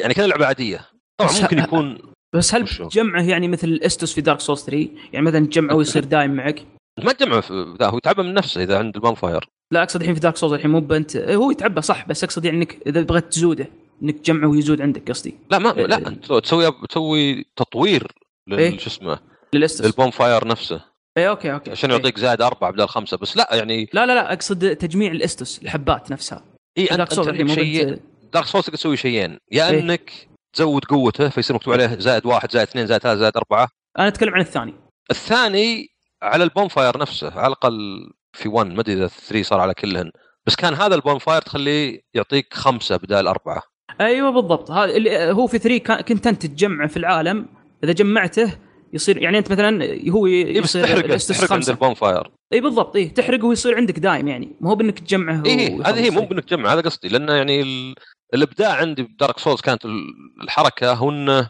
يعني 0.00 0.14
كان 0.14 0.28
لعبة 0.28 0.46
عادية. 0.46 0.88
طبعا 1.20 1.32
ممكن 1.42 1.58
يكون 1.58 1.98
بس 2.34 2.54
هل؟ 2.54 2.64
جمعه 2.64 3.22
يعني 3.22 3.48
مثل 3.48 3.68
ال 3.68 3.76
Estus 3.76 4.14
في 4.14 4.20
Dark 4.20 4.40
Souls 4.40 4.64
3 4.64 4.88
يعني 5.12 5.26
مثلا 5.26 5.46
تجمعه 5.46 5.74
ويصير 5.74 6.04
دايم 6.14 6.36
معك؟ 6.36 6.66
ما 7.04 7.12
تجمع 7.12 7.40
في 7.40 7.76
ذا 7.80 7.86
هو 7.86 7.96
يتعبى 7.96 8.22
من 8.22 8.34
نفسه 8.34 8.62
إذا 8.62 8.78
عند 8.78 8.96
البون 8.96 9.14
فاير 9.14 9.48
لا 9.70 9.82
أقصد 9.82 10.00
الحين 10.00 10.14
في 10.14 10.20
Dark 10.20 10.36
Souls 10.36 10.52
الحين 10.52 10.70
مو 10.70 10.80
بنت 10.80 11.16
هو 11.16 11.50
يتعبى 11.50 11.82
صح 11.82 12.08
بس 12.08 12.24
أقصد 12.24 12.44
يعني 12.44 12.56
إنك 12.56 12.78
إذا 12.86 13.02
بغيت 13.02 13.24
تزوده 13.24 13.66
إنك 14.02 14.18
تجمعه 14.18 14.48
ويزود 14.48 14.80
عندك 14.80 15.10
قصدي 15.10 15.34
لا 15.50 15.58
ما 15.58 15.76
إيه. 15.76 15.86
لا 15.86 15.96
انت 16.08 16.32
تسوي 16.32 16.72
تسوي 16.88 17.44
تطوير 17.56 18.12
إيه. 18.52 18.70
لل 18.70 18.80
شو 18.80 18.86
اسمه 18.86 19.18
لل 19.54 19.61
Estus 19.61 19.79
لل 19.79 19.86
bonfire 19.86 20.48
نفسه 20.48 20.80
اي 21.18 21.28
أوكي 21.28 21.52
أوكي 21.52 21.70
عشان 21.70 21.90
إيه. 21.90 21.98
يعطيك 21.98 22.18
زائد 22.18 22.42
أربعة 22.42 22.70
بدل 22.70 22.88
خمسة 22.88 23.16
بس 23.16 23.36
لا 23.36 23.48
يعني 23.52 23.88
لا 23.92 24.06
لا 24.06 24.14
لا 24.14 24.32
أقصد 24.32 24.76
تجميع 24.76 25.12
ال 25.12 25.20
Estus 25.20 25.62
الحبات 25.62 26.10
نفسها 26.10 26.44
إي 26.78 26.86
Dark 26.86 27.12
Souls 27.12 27.28
الحين 27.28 27.48
شيء 27.48 28.00
Dark 28.32 28.46
Souls 28.46 28.64
تقدر 28.64 28.76
تسوي 28.76 28.96
شيئين 28.96 29.38
يا 29.52 29.70
إيه. 29.70 29.80
إنك 29.80 30.12
تزود 30.52 30.84
قوته 30.84 31.28
فيصير 31.28 31.56
مكتوب 31.56 31.72
عليه 31.72 31.86
زائد 31.98 32.26
واحد 32.26 32.52
زائد 32.52 32.68
اثنين 32.68 32.86
زائد 32.86 33.02
ثلاثة 33.02 33.20
زائد 33.20 33.36
أربعة 33.36 33.68
أنا 33.98 34.08
أتكلم 34.08 34.34
عن 34.34 34.40
الثاني 34.40 34.74
الثاني 35.10 35.88
على 36.22 36.44
ال 36.44 36.68
bonfire 36.68 36.98
نفسه 36.98 37.30
على 37.30 37.46
الأقل 37.46 38.10
في 38.36 38.48
1 38.48 38.66
ما 38.66 38.80
أدري 38.80 38.94
إذا 38.94 39.06
3 39.06 39.42
صار 39.42 39.60
على 39.60 39.74
كلهن. 39.74 40.10
بس 40.46 40.56
كان 40.56 40.74
هذا 40.74 40.94
ال 40.94 41.18
bonfire 41.18 41.42
تخليه 41.42 42.00
يعطيك 42.14 42.54
خمسة 42.54 42.96
بدال 42.96 43.26
أربعة. 43.26 43.62
أيوه 44.00 44.30
بالضبط. 44.30 44.70
هذا 44.70 44.96
اللي 44.96 45.32
هو 45.32 45.46
في 45.46 45.58
3 45.58 45.78
كان- 45.78 46.00
كنت 46.00 46.26
أنت 46.26 46.46
تجمعه 46.46 46.88
في 46.88 46.96
العالم. 46.96 47.46
إذا 47.84 47.92
جمعته 47.92 48.58
يصير 48.92 49.22
يعني 49.22 49.38
أنت 49.38 49.52
مثلا 49.52 49.98
هو 50.10 50.26
إيه 50.26 50.58
يصير 50.58 50.84
تحرق 50.84 51.04
ال 51.04 51.10
Estus 51.10 51.38
تحرق 51.38 51.52
عند. 51.52 51.68
ال 51.68 51.94
bonfire. 51.94 52.30
اي 52.52 52.60
بالضبط. 52.60 52.96
اي 52.96 53.08
تحرق 53.08 53.44
ويصير 53.44 53.76
عندك 53.76 53.98
دايم 53.98 54.28
يعني. 54.28 54.56
مو 54.60 54.68
هو 54.68 54.74
بإنك 54.74 54.98
تجمعه 54.98 55.42
إيه 55.46 55.72
ويخلص. 55.72 55.86
هذه 55.88 56.04
هي 56.04 56.10
مو 56.10 56.20
بإنك 56.20 56.44
تجمع 56.44 56.72
هذا 56.72 56.80
قصدي. 56.80 57.08
لأنه 57.08 57.32
يعني 57.32 57.62
ال... 57.62 57.94
الإبداع 58.34 58.72
عندي 58.76 59.02
ب 59.02 59.09
Dark 59.09 59.38
Souls 59.38 59.60
كانت 59.60 59.84
ال- 59.84 60.14
الحركة 60.42 60.92
هو 60.92 61.10
انه. 61.10 61.48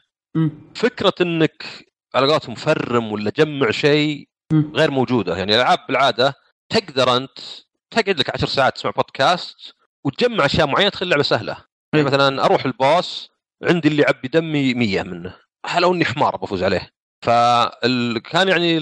فكرة 0.74 1.12
إنك 1.20 1.64
على 2.14 2.26
قولتهم 2.26 2.54
فرم 2.54 3.12
ولا 3.12 3.32
جمع 3.36 3.70
شيء. 3.70 4.28
غير 4.74 4.90
موجودة. 4.90 5.36
يعني 5.36 5.54
الالعاب 5.54 5.78
بالعادة 5.88 6.34
تقدر 6.68 7.16
أنت 7.16 7.38
تقعد 7.90 8.18
لك 8.18 8.30
10 8.30 8.48
ساعات 8.48 8.74
تسمع 8.76 8.90
بودكاست 8.90 9.74
وتجمع 10.05 10.44
أشياء 10.44 10.66
معينة 10.66 10.90
تخلي 10.90 11.05
اللعبة 11.05 11.22
سهلة. 11.22 11.52
إيه. 11.52 11.60
يعني 11.94 12.05
مثلا 12.05 12.44
أروح 12.44 12.64
البوس 12.64 13.30
عندي 13.62 13.88
اللي 13.88 14.02
يعبي 14.02 14.28
دمي 14.28 14.74
100 14.74 15.02
منه. 15.02 15.36
لو 15.78 15.94
أني 15.94 16.05
حمار 16.05 16.36
بفوز 16.36 16.62
عليه؟ 16.62 16.90
فال... 17.24 18.18
كان 18.18 18.48
يعني 18.48 18.78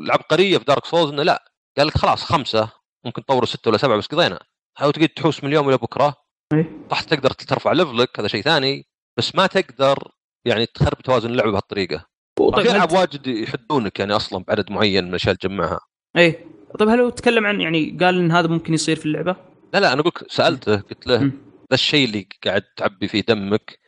العبقريه 0.00 0.58
في 0.58 0.64
دارك 0.64 0.84
سولز 0.84 1.10
إنه 1.10 1.22
لا. 1.22 1.52
قال 1.78 1.86
لك 1.86 1.98
خلاص 1.98 2.24
خمسة 2.24 2.70
ممكن 3.04 3.24
تطور 3.24 3.44
ستة 3.44 3.68
ولا 3.68 3.78
سبعة 3.78 3.98
بس 3.98 4.06
قضينا. 4.06 4.38
هاو 4.78 4.90
تقعد 4.90 5.08
تحوس 5.08 5.44
من 5.44 5.50
اليوم 5.50 5.68
إلى 5.68 5.76
بكرة؟ 5.76 6.14
إيه. 6.52 6.86
صح 6.90 7.00
تقدر 7.00 7.30
ترفع 7.30 7.72
level 7.72 8.12
ك 8.12 8.20
هذا 8.20 8.28
شيء 8.28 8.42
ثاني 8.42 8.86
بس 9.18 9.34
ما 9.34 9.46
تقدر 9.46 10.12
يعني 10.44 10.66
تخرب 10.66 11.02
توازن 11.02 11.30
اللعبة 11.30 11.50
بهالطريقة. 11.50 12.06
في 12.38 12.70
ألعاب 12.70 12.92
واجد 12.92 13.26
يحدونك 13.26 13.98
يعني 13.98 14.16
أصلا 14.16 14.44
بعدد 14.44 14.70
معين 14.70 15.04
من 15.04 15.10
الأشياء 15.10 15.34
تجمعها. 15.34 15.80
إيه. 16.16 16.57
طيب 16.78 16.88
هل 16.88 17.00
هو 17.00 17.08
تكلم 17.08 17.46
عن 17.46 17.60
يعني 17.60 17.98
قال 18.00 18.18
إن 18.18 18.30
هذا 18.30 18.48
ممكن 18.48 18.74
يصير 18.74 18.96
في 18.96 19.06
اللعبة؟ 19.06 19.36
لا 19.74 19.78
لا 19.78 19.92
أنا 19.92 20.00
أقول 20.00 20.12
سألته 20.28 20.76
قلت 20.76 21.06
له. 21.06 21.18
ذا 21.70 21.74
الشيء 21.74 22.04
اللي 22.08 22.28
قاعد 22.44 22.62
تعبي 22.76 23.08
فيه 23.08 23.20
دمك. 23.20 23.78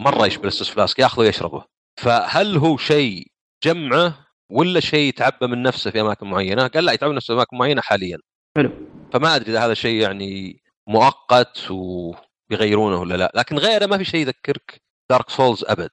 مرة 0.00 0.26
يشبه 0.26 0.42
ال 0.42 0.46
Estus 0.46 0.68
flask 0.68 0.98
ياخذه 0.98 1.20
ويشربه 1.20 1.64
فهل 1.96 2.56
هو 2.56 2.76
شيء 2.76 3.26
جمعه 3.64 4.26
ولا 4.50 4.80
شيء 4.80 5.08
يتعبى 5.08 5.46
من 5.46 5.62
نفسه 5.62 5.90
في 5.90 6.00
أماكن 6.00 6.26
معينة؟ 6.26 6.66
قال 6.66 6.84
لا 6.84 6.92
يتعبى 6.92 7.10
من 7.10 7.16
نفسه 7.16 7.26
في 7.26 7.38
أماكن 7.38 7.56
معينة 7.56 7.80
حاليا 7.80 8.18
حلو 8.56 8.70
فما 9.12 9.36
أدري 9.36 9.50
إذا 9.50 9.66
هذا 9.66 9.74
شيء 9.74 10.00
يعني 10.00 10.62
مؤقت 10.86 11.70
وبيغيرونه 11.70 13.00
ولا 13.00 13.14
لا 13.14 13.32
لكن 13.34 13.58
غيره 13.58 13.86
ما 13.86 13.98
في 13.98 14.04
شيء 14.04 14.20
يذكرك 14.20 14.82
Dark 15.10 15.30
Souls 15.30 15.64
أبد 15.64 15.90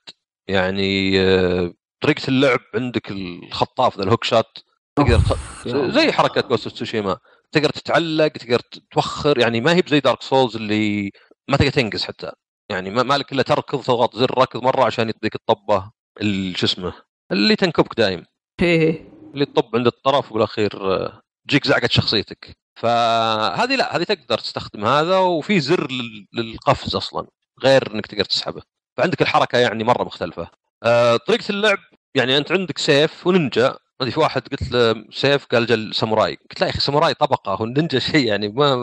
يعني 0.48 1.22
آه، 1.22 1.74
طريقة 2.02 2.28
اللعب 2.28 2.60
عندك 2.76 3.12
الخطاف 3.12 3.98
ذا 3.98 4.04
ال 4.04 4.24
hookshot 4.24 4.64
تقدر 5.04 5.90
زي 5.92 6.12
حركه 6.12 6.42
Ghost 6.42 6.64
of 6.68 6.74
Tsushima 6.76 7.18
تقدر 7.52 7.70
تتعلق 7.70 8.28
تقدر 8.28 8.60
توخر 8.92 9.40
يعني 9.40 9.62
ما 9.62 9.74
هي 9.74 9.82
بزي 9.82 10.00
Dark 10.00 10.22
Souls 10.22 10.56
اللي 10.56 11.12
ما 11.50 11.58
تقدر 11.58 11.72
تنقز 11.72 12.04
حتى. 12.04 12.32
يعني 12.72 12.90
ما 12.90 13.04
مالك 13.04 13.32
إلا 13.32 13.44
تركض 13.44 13.82
تضغط 13.84 14.16
زر 14.18 14.38
ركض 14.38 14.64
مرة 14.64 14.84
عشان 14.86 15.10
يطبيك 15.10 15.36
الطبة 15.36 15.92
ال- 16.22 16.58
شو 16.58 16.66
اسمه 16.66 16.94
اللي 17.32 17.56
تنكبك 17.56 17.98
دايم. 17.98 18.24
إيه 18.62 19.10
اللي 19.34 19.46
تطب 19.46 19.76
عند 19.76 19.88
الطرف 19.88 20.32
وبالاخير 20.32 20.94
آه، 20.96 21.22
تجيك 21.48 21.68
زعقة 21.68 21.88
شخصيتك. 21.92 22.58
فهذه 22.76 23.76
لا 23.76 23.96
هذه 23.96 24.04
تقدر 24.04 24.38
تستخدم 24.38 24.86
هذا 24.86 25.18
وفي 25.18 25.60
زر 25.60 25.92
لل- 25.92 26.28
للقفز 26.34 26.96
أصلا 26.96 27.28
غير 27.64 27.92
إنك 27.96 28.08
تقدر 28.08 28.26
تسحبه. 28.26 28.62
فعندك 28.98 29.22
الحركة 29.22 29.58
يعني 29.58 29.84
مرة 29.84 30.04
مختلفة. 30.04 30.48
آه، 30.84 31.18
طريقة 31.18 31.44
اللعب 31.50 31.78
يعني 32.16 32.38
أنت 32.38 32.52
عندك 32.52 32.78
سيف 32.78 33.28
ونينجا. 33.28 33.78
ما 34.00 34.04
ادري 34.04 34.12
في 34.12 34.20
واحد 34.20 34.48
قلت 34.48 34.72
له 34.72 35.06
سيف 35.12 35.46
قال 35.46 35.66
جل 35.66 35.96
ساموراي 35.96 36.36
قلت 36.36 36.62
لا 36.62 36.68
يا 36.68 36.72
أخي 36.72 36.80
ساموراي 36.80 37.14
طبقة 37.14 37.54
هو 37.54 37.66
النينجا 37.66 38.00
شيء 38.00 38.26
يعني 38.26 38.48
ما 38.48 38.76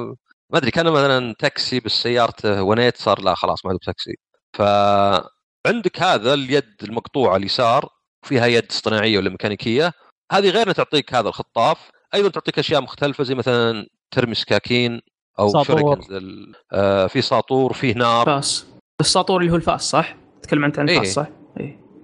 ما 0.50 0.58
أدري 0.58 0.70
كان 0.70 0.90
مثلا 0.90 1.34
تاكسي 1.38 1.80
بس 1.80 1.92
سيارته 1.92 2.62
ونيت 2.62 2.96
صار 2.96 3.20
لا 3.20 3.34
خلاص 3.34 3.66
ما 3.66 3.72
هو 3.72 3.76
بتاكسي 3.76 4.14
فعندك 4.52 6.02
هذا 6.02 6.34
اليد 6.34 6.74
المقطوعة 6.82 7.36
اليسار 7.36 7.88
فيها 8.22 8.46
يد 8.46 8.66
اصطناعية 8.70 9.18
ولا 9.18 9.30
ميكانيكية 9.30 9.92
هذه 10.32 10.50
غير 10.50 10.72
تعطيك 10.72 11.14
هذا 11.14 11.28
الخطاف 11.28 11.90
أيضا 12.14 12.28
تعطيك 12.28 12.58
أشياء 12.58 12.80
مختلفة 12.80 13.24
زي 13.24 13.34
مثلا 13.34 13.86
ترمي 14.10 14.34
سكاكين 14.34 15.00
أو 15.38 15.48
ساطور. 15.48 16.00
آه 16.72 17.06
في 17.06 17.22
ساطور 17.22 17.72
فيه 17.72 17.94
نار 17.94 18.26
فاس 18.26 18.66
الساطور 19.00 19.40
اللي 19.40 19.52
هو 19.52 19.56
الفاس 19.56 19.90
صح؟ 19.90 20.16
تتكلم 20.42 20.64
انت 20.64 20.78
عن 20.78 20.88
إيه. 20.88 20.98
الفاس 20.98 21.14
صح؟ 21.14 21.26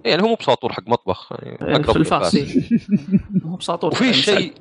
يعني 0.05 0.23
هو 0.23 0.27
مو 0.27 0.35
بساطور 0.35 0.73
حق 0.73 0.87
مطبخ 0.87 1.31
يعني 1.31 1.75
أقرب 1.75 2.03
في. 2.03 2.37
إيه. 2.37 3.19
هو 3.45 3.55
بساطور 3.61 3.91
وفي 3.91 4.13
شيء 4.13 4.53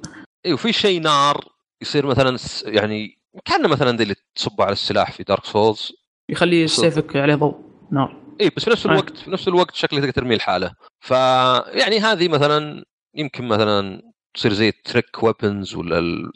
اي 0.47 0.53
وفي 0.53 0.73
شيء 0.73 1.01
نار 1.01 1.45
يصير 1.83 2.07
مثلا 2.07 2.39
يعني 2.65 3.19
كان 3.45 3.71
مثلا 3.71 3.97
ذي 3.97 4.03
اللي 4.03 4.15
تصب 4.35 4.63
على 4.63 4.73
السلاح 4.73 5.13
في 5.13 5.23
Dark 5.23 5.45
Souls 5.45 5.93
يخلي 6.29 6.69
سيفك 6.69 7.17
عليه 7.17 7.35
ضوء 7.35 7.55
نار 7.91 8.17
اي 8.41 8.51
بس 8.57 8.65
في 8.65 8.71
نفس 8.71 8.87
آه. 8.87 8.91
الوقت 8.91 9.17
في 9.17 9.31
نفس 9.31 9.49
الوقت 9.49 9.75
شكله 9.75 10.01
تقدر 10.01 10.13
ترميه 10.13 10.37
لحاله 10.37 10.75
فيعني 11.01 11.99
هذه 11.99 12.29
مثلا 12.29 12.85
يمكن 13.15 13.49
مثلا 13.49 14.03
تصير 14.35 14.53
زي 14.53 14.73
trick 14.73 15.23
weapons 15.23 15.75
ولا 15.75 16.31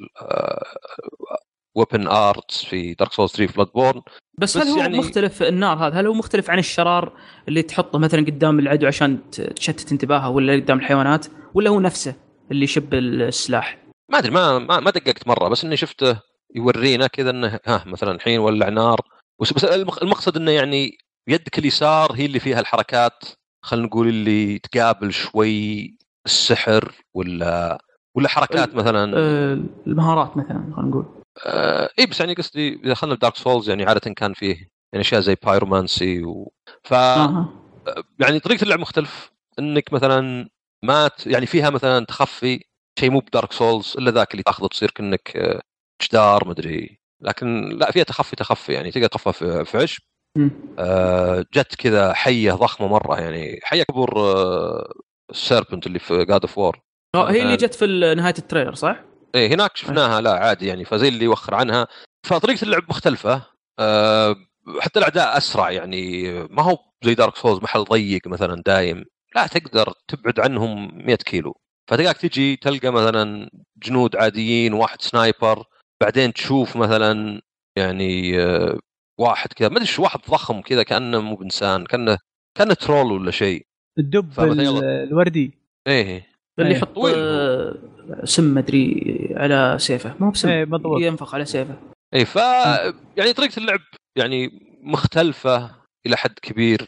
weapon 1.76 2.06
arts 2.08 2.64
في 2.64 2.94
Dark 2.94 3.12
Souls 3.12 3.30
3 3.32 3.52
و 3.52 3.66
Bloodborne 3.74 4.02
بس, 4.38 4.56
بس 4.58 4.66
هل 4.66 4.70
هو 4.72 4.78
يعني- 4.78 4.98
مختلف 4.98 5.42
النار 5.42 5.76
هذا؟ 5.86 6.00
هل 6.00 6.06
هو 6.06 6.14
مختلف 6.14 6.50
عن 6.50 6.58
الشرار 6.58 7.12
اللي 7.48 7.62
تحطه 7.62 7.98
مثلا 7.98 8.20
قدام 8.20 8.58
العدو 8.58 8.86
عشان 8.86 9.30
تشتت 9.30 9.92
انتباهه 9.92 10.30
ولا 10.30 10.52
قدام 10.52 10.78
الحيوانات؟ 10.78 11.26
ولا 11.54 11.70
هو 11.70 11.80
نفسه 11.80 12.14
اللي 12.50 12.64
يشب 12.64 12.94
السلاح؟ 12.94 13.78
ما 14.12 14.18
أدري 14.18 14.30
ما 14.30 14.58
ما, 14.58 14.90
دققت 14.90 15.28
مرة 15.28 15.48
بس 15.48 15.64
إني 15.64 15.76
شفته 15.76 16.20
يورينا 16.54 17.06
كذا 17.06 17.30
إنه 17.30 17.58
ها 17.66 17.82
مثلا 17.86 18.12
الحين 18.12 18.38
ولع 18.40 18.68
نار. 18.68 19.00
بس, 19.42 19.52
بس 19.52 19.64
المق- 19.64 20.02
المقصد 20.02 20.36
إنه 20.36 20.50
يعني 20.50 20.98
يدك 21.28 21.58
اليسار 21.58 22.12
هي 22.12 22.26
اللي 22.26 22.38
فيها 22.40 22.60
الحركات 22.60 23.24
خلينا 23.62 23.86
نقول 23.86 24.08
اللي 24.08 24.58
تقابل 24.58 25.12
شوي 25.12 25.90
السحر 26.26 26.92
ولا 27.14 27.78
ولا 28.16 28.28
حركات 28.28 28.74
مثلا. 28.74 29.12
آه، 29.18 29.60
المهارات 29.86 30.36
مثلا 30.36 30.72
خلينا 30.76 30.90
نقول. 30.90 31.06
آه 31.44 31.90
اي 31.98 32.06
بس 32.06 32.20
يعني 32.20 32.34
قصدي 32.34 32.74
إذا 32.74 32.90
دخلنا 32.90 33.14
ب 33.14 33.19
Dark 33.19 33.36
Souls 33.36 33.68
يعني 33.68 33.84
عادة 33.84 34.14
كان 34.14 34.32
فيه 34.32 34.54
يعني 34.92 35.00
أشياء 35.06 35.20
زي 35.20 35.36
pyromancy 35.44 36.24
و... 36.24 36.52
ف 36.84 36.94
آه. 36.94 37.48
يعني 38.18 38.40
طريقة 38.40 38.62
اللعب 38.62 38.78
مختلف 38.78 39.32
إنك 39.58 39.92
مثلا 39.92 40.48
ما 40.84 41.08
ت... 41.08 41.26
يعني 41.26 41.46
فيها 41.46 41.70
مثلا 41.70 42.04
تخفي 42.04 42.64
شيء 42.98 43.10
مو 43.10 43.20
ب 43.20 43.27
Dark 43.27 43.52
Souls 43.52 43.94
إلا 43.98 44.10
ذاك 44.10 44.32
اللي 44.32 44.42
تأخذه 44.42 44.66
تصير 44.66 44.90
كأنك 44.90 45.36
آه، 45.36 45.62
جدار 46.02 46.48
مدري 46.48 47.00
لكن 47.20 47.68
لا 47.68 47.90
فيها 47.92 48.04
تخفي 48.04 48.36
تخفي 48.36 48.72
يعني 48.72 48.90
تقدر 48.90 49.06
تخفى 49.06 49.32
في, 49.32 49.64
في 49.64 49.78
عشب. 49.78 50.02
آه، 50.78 51.44
جت 51.54 51.74
كذا 51.74 52.12
حية 52.12 52.52
ضخمة 52.52 52.88
مرة 52.88 53.20
يعني 53.20 53.60
حية 53.62 53.82
كبر 53.82 54.18
آه، 54.18 54.92
ال 55.30 55.37
serpent 55.37 55.86
اللي 55.86 55.98
في 55.98 56.24
God 56.24 56.40
of 56.40 56.58
War 56.58 56.80
هي 57.16 57.42
اللي. 57.42 57.56
جت 57.56 57.74
في 57.74 57.86
نهاية 58.16 58.34
ال 58.38 58.43
trailer 58.43 58.74
صح؟ 58.74 59.04
إيه 59.36 59.54
هناك 59.54 59.76
شفناها 59.76 60.20
لا 60.20 60.32
عادي 60.32 60.66
يعني 60.66 60.84
فزي 60.84 61.08
اللي 61.08 61.24
يوخر 61.24 61.54
عنها. 61.54 61.86
فطريقة 62.26 62.64
اللعب 62.64 62.82
مختلفة. 62.88 63.42
أه 63.78 64.36
حتى 64.80 64.98
الأعداء 64.98 65.36
أسرع 65.36 65.70
يعني 65.70 66.30
ما 66.50 66.62
هو 66.62 66.78
زي 67.04 67.14
Dark 67.14 67.36
Souls 67.36 67.62
محل 67.62 67.84
ضيق 67.84 68.26
مثلا 68.26 68.62
دايم. 68.66 69.04
لا 69.34 69.46
تقدر 69.46 69.92
تبعد 70.08 70.40
عنهم 70.40 70.98
100 71.06 71.16
كيلو. 71.16 71.56
فتلقاك 71.90 72.16
تجي 72.16 72.56
تلقى 72.56 72.90
مثلا 72.90 73.50
جنود 73.76 74.16
عاديين 74.16 74.72
واحد 74.72 75.02
sniper 75.02 75.64
بعدين 76.02 76.32
تشوف 76.32 76.76
مثلا 76.76 77.42
يعني 77.76 78.42
آه، 78.42 78.78
واحد 79.18 79.52
كذا. 79.52 79.68
ما 79.68 79.76
أدري 79.76 79.86
شو 79.86 80.02
واحد 80.02 80.20
ضخم 80.30 80.60
كذا 80.60 80.82
كأنه 80.82 81.20
مو 81.20 81.36
بإنسان 81.36 81.84
كأنه 81.84 82.18
كأنه 82.58 82.74
troll 82.74 83.12
ولا 83.12 83.30
شيء. 83.30 83.66
الدب. 83.98 84.40
الوردي. 84.40 85.58
إيه. 85.86 86.26
اللي 86.58 86.70
إيه. 86.70 86.76
يحط 86.76 86.98
سم 88.24 88.54
مدري 88.54 89.02
على 89.36 89.76
سيفه. 89.80 90.14
ما 90.20 90.26
هو 90.26 90.30
بسم 90.30 90.48
إيه، 90.48 90.64
بالضبط. 90.64 91.00
ينفخ 91.00 91.34
على 91.34 91.44
سيفه. 91.44 91.74
اي 92.14 92.24
ف 92.24 92.36
يعني 93.16 93.32
طريقة 93.36 93.58
اللعب 93.58 93.80
يعني 94.16 94.50
مختلفة 94.82 95.70
إلى 96.06 96.16
حد 96.16 96.32
كبير 96.42 96.86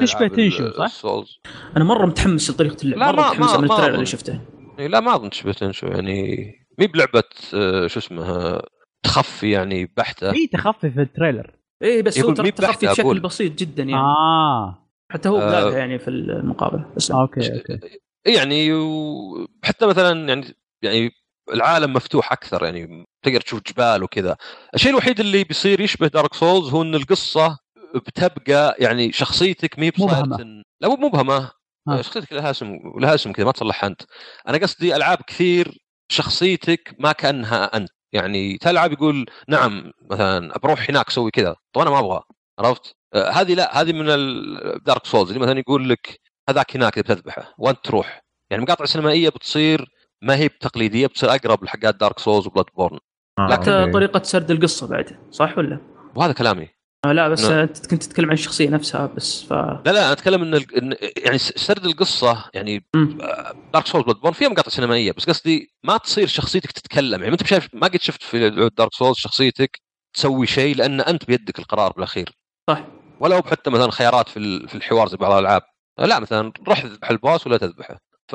تشبه 0.00 0.26
ال- 0.26 0.74
صح؟ 0.74 0.84
ال 0.84 0.92
Souls. 0.92 1.38
أنا 1.76 1.84
مرة 1.84 2.06
متحمس 2.06 2.50
لطريقة 2.50 2.76
اللعب 2.84 2.98
لا، 3.00 3.06
مرة 3.12 3.20
ما- 3.20 3.28
متحمس 3.30 3.50
ما- 3.50 3.58
من 3.58 3.64
ال 3.64 3.67
trailer 3.67 3.84
أظن. 3.86 3.94
اللي 3.94 4.06
شفته. 4.06 4.40
يعني 4.78 4.88
لا 4.88 5.00
ما 5.00 5.14
أظن 5.14 5.30
تشبه 5.30 5.52
Tenchu 5.52 5.86
يعني 5.86 6.52
مي 6.78 6.86
بلعبة 6.86 7.22
آه، 7.54 7.86
شو 7.86 7.98
اسمه 8.00 8.60
تخفي 9.02 9.50
يعني 9.50 9.92
بحتة. 9.96 10.32
في 10.32 10.46
تخفي 10.46 10.90
في 10.90 11.00
ال 11.02 11.07
trailer. 11.07 11.50
إيه 11.82 12.02
بس 12.02 12.18
هو 12.18 12.32
تخفي 12.32 12.86
بشكل. 12.86 13.20
بسيط 13.20 13.52
جدا 13.58 13.82
يعني. 13.82 13.94
آه. 14.02 14.84
حتى 15.12 15.28
هو 15.28 15.38
آه. 15.40 15.72
يعني 15.76 15.98
في 15.98 16.08
المقابله 16.08 16.84
بس 16.96 17.10
أوكي 17.10 17.40
أوكي. 17.40 17.72
إيه 17.72 18.07
يعني 18.26 18.72
وحتى 18.72 19.86
مثلا 19.86 20.28
يعني 20.28 20.54
يعني 20.82 21.10
العالم 21.54 21.92
مفتوح 21.92 22.32
أكثر 22.32 22.64
يعني 22.64 23.06
تقدر 23.22 23.40
تشوف 23.40 23.60
جبال 23.68 24.02
وكذا. 24.02 24.36
الشيء 24.74 24.90
الوحيد 24.90 25.20
اللي 25.20 25.44
بيصير 25.44 25.80
يشبه 25.80 26.06
Dark 26.06 26.34
Souls 26.34 26.68
هو 26.68 26.82
إن 26.82 26.94
القصة 26.94 27.58
بتبقى 27.94 28.76
يعني 28.78 29.12
شخصيتك 29.12 29.78
مي. 29.78 29.90
إن- 29.90 30.62
لا 30.80 30.88
مو 30.88 30.96
مبهمة. 30.96 31.50
آه. 31.88 32.02
شخصيتك 32.02 32.32
لها 32.32 32.50
اسم 32.50 32.78
لها 33.00 33.14
اسم 33.14 33.32
كذا 33.32 33.44
ما 33.46 33.52
تصلحها 33.52 33.86
أنت. 33.88 34.02
أنا 34.48 34.58
قصدي 34.58 34.96
ألعاب 34.96 35.18
كثير 35.26 35.78
شخصيتك 36.12 36.94
ما 36.98 37.12
كأنها 37.12 37.64
أنت. 37.76 37.88
يعني 38.12 38.58
تلعب 38.58 38.92
يقول 38.92 39.26
نعم 39.48 39.92
مثلا 40.10 40.58
بروح 40.58 40.90
هناك 40.90 41.08
أسوي 41.08 41.30
كذا. 41.30 41.56
طب 41.72 41.80
أنا 41.80 41.90
ما 41.90 41.98
أبغى 41.98 42.20
عرفت؟ 42.58 42.94
آه، 43.14 43.30
هذه 43.30 43.54
لا 43.54 43.80
هذه 43.80 43.92
من 43.92 44.06
ال 44.10 44.29
Dark 44.29 45.06
Souls 45.06 45.30
اللي 45.30 45.40
مثلا 45.42 45.58
يقول 45.58 45.88
لك 45.88 46.20
هذاك 46.48 46.76
هناك 46.76 46.92
اللي 46.98 47.02
بتذبحه 47.14 47.54
وانت 47.58 47.78
تروح 47.84 48.22
يعني 48.50 48.62
مقاطع 48.62 48.84
سينمائية 48.84 49.28
بتصير 49.28 49.90
ما 50.22 50.36
هي 50.36 50.48
بتقليدية 50.48 51.06
بتصير 51.06 51.30
أقرب 51.34 51.64
لحقات 51.64 51.94
Dark 51.94 52.18
Souls 52.18 52.46
و 52.46 52.64
Bloodborne 52.76 52.98
آه، 53.38 53.48
حتى 53.52 53.70
okay. 53.80 53.92
طريقة 53.92 54.22
سرد 54.22 54.50
القصة 54.50 54.86
بعد 54.88 55.18
صح 55.30 55.58
ولا؟ 55.58 55.78
وهذا 56.16 56.32
كلامي 56.32 56.68
آه 57.04 57.12
لا 57.12 57.28
بس 57.28 57.44
نعم. 57.44 57.52
أنت 57.58 57.86
كنت 57.86 58.02
تتكلم 58.02 58.26
عن 58.26 58.32
الشخصية 58.32 58.68
نفسها 58.70 59.06
بس 59.06 59.42
ف 59.44 59.52
لا 59.52 59.80
لا 59.84 59.90
أنا 60.04 60.12
أتكلم 60.12 60.42
إن 60.42 60.54
ال- 60.54 60.74
إن 60.76 60.96
يعني 61.24 61.38
س- 61.38 61.52
سرد 61.56 61.84
القصة 61.84 62.44
يعني 62.54 62.84
مم. 62.94 63.18
دارك 63.72 63.86
سولز 63.86 64.04
بلاد 64.04 64.16
بورن 64.16 64.32
فيها 64.34 64.48
مقاطع 64.48 64.70
سينمائية 64.70 65.12
بس 65.12 65.24
قصدي 65.30 65.74
ما 65.84 65.96
تصير 65.96 66.26
شخصيتك 66.26 66.72
تتكلم 66.72 67.12
يعني 67.20 67.26
ما 67.26 67.32
أنت 67.40 67.46
شايف 67.46 67.68
ما 67.72 67.86
قد 67.86 68.00
شفت 68.00 68.22
في 68.22 68.50
دارك 68.78 68.94
سولز 68.94 69.16
شخصيتك 69.16 69.80
تسوي 70.16 70.46
شيء 70.46 70.76
لأن 70.76 71.00
أنت 71.00 71.24
بيدك 71.24 71.58
القرار 71.58 71.92
بالأخير 71.92 72.30
صح 72.70 72.84
ولو 73.20 73.42
حتى 73.42 73.70
مثلا 73.70 73.90
خيارات 73.90 74.28
في 74.28 74.36
ال- 74.38 74.68
في 74.68 74.74
الحوار 74.74 75.08
زي 75.08 75.16
بعض 75.16 75.32
الألعاب 75.32 75.62
لا 75.98 76.18
مثلا 76.20 76.52
روح 76.68 76.84
اذبح 76.84 77.10
الباص 77.10 77.46
ولا 77.46 77.56
تذبحه. 77.56 77.98
ف 78.28 78.34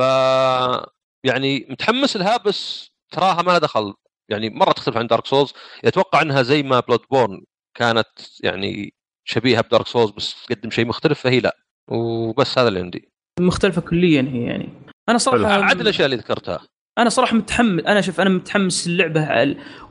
يعني 1.26 1.68
متحمس 1.70 2.18
لها 2.18 2.38
بس 2.38 2.90
تراها 3.12 3.42
ما 3.42 3.52
لها 3.52 3.60
دخل. 3.60 3.94
يعني 4.30 4.50
مرة 4.50 4.72
تختلف 4.72 4.98
عن 4.98 5.08
دارك 5.08 5.26
سولز 5.28 5.54
أتوقع 5.86 6.22
إنها 6.22 6.42
زي 6.42 6.64
ما 6.64 6.80
بلاد 6.80 7.00
بورن 7.12 7.44
كانت 7.78 8.08
يعني 8.44 8.94
شبيهة 9.28 9.62
بدارك 9.62 9.88
سولز 9.88 10.12
بس 10.12 10.46
تقدم 10.46 10.70
شيء 10.70 10.86
مختلف 10.86 11.20
فهي 11.22 11.40
لا. 11.40 11.58
وبس 11.92 12.58
هذا 12.58 12.68
اللي 12.68 12.80
عندي. 12.80 13.10
مختلفة 13.40 13.82
كليا 13.82 14.22
هي 14.22 14.44
يعني. 14.44 14.70
أنا 15.10 15.18
صراحة 15.18 15.64
عاد 15.64 15.82
الأشياء 15.82 16.06
اللي 16.06 16.18
ذكرتها. 16.18 16.62
أنا 16.98 17.10
صراحة 17.10 17.36
متحمس 17.36 17.84
أنا 17.84 18.02
شوف 18.02 18.20
أنا 18.22 18.30
متحمس 18.30 18.88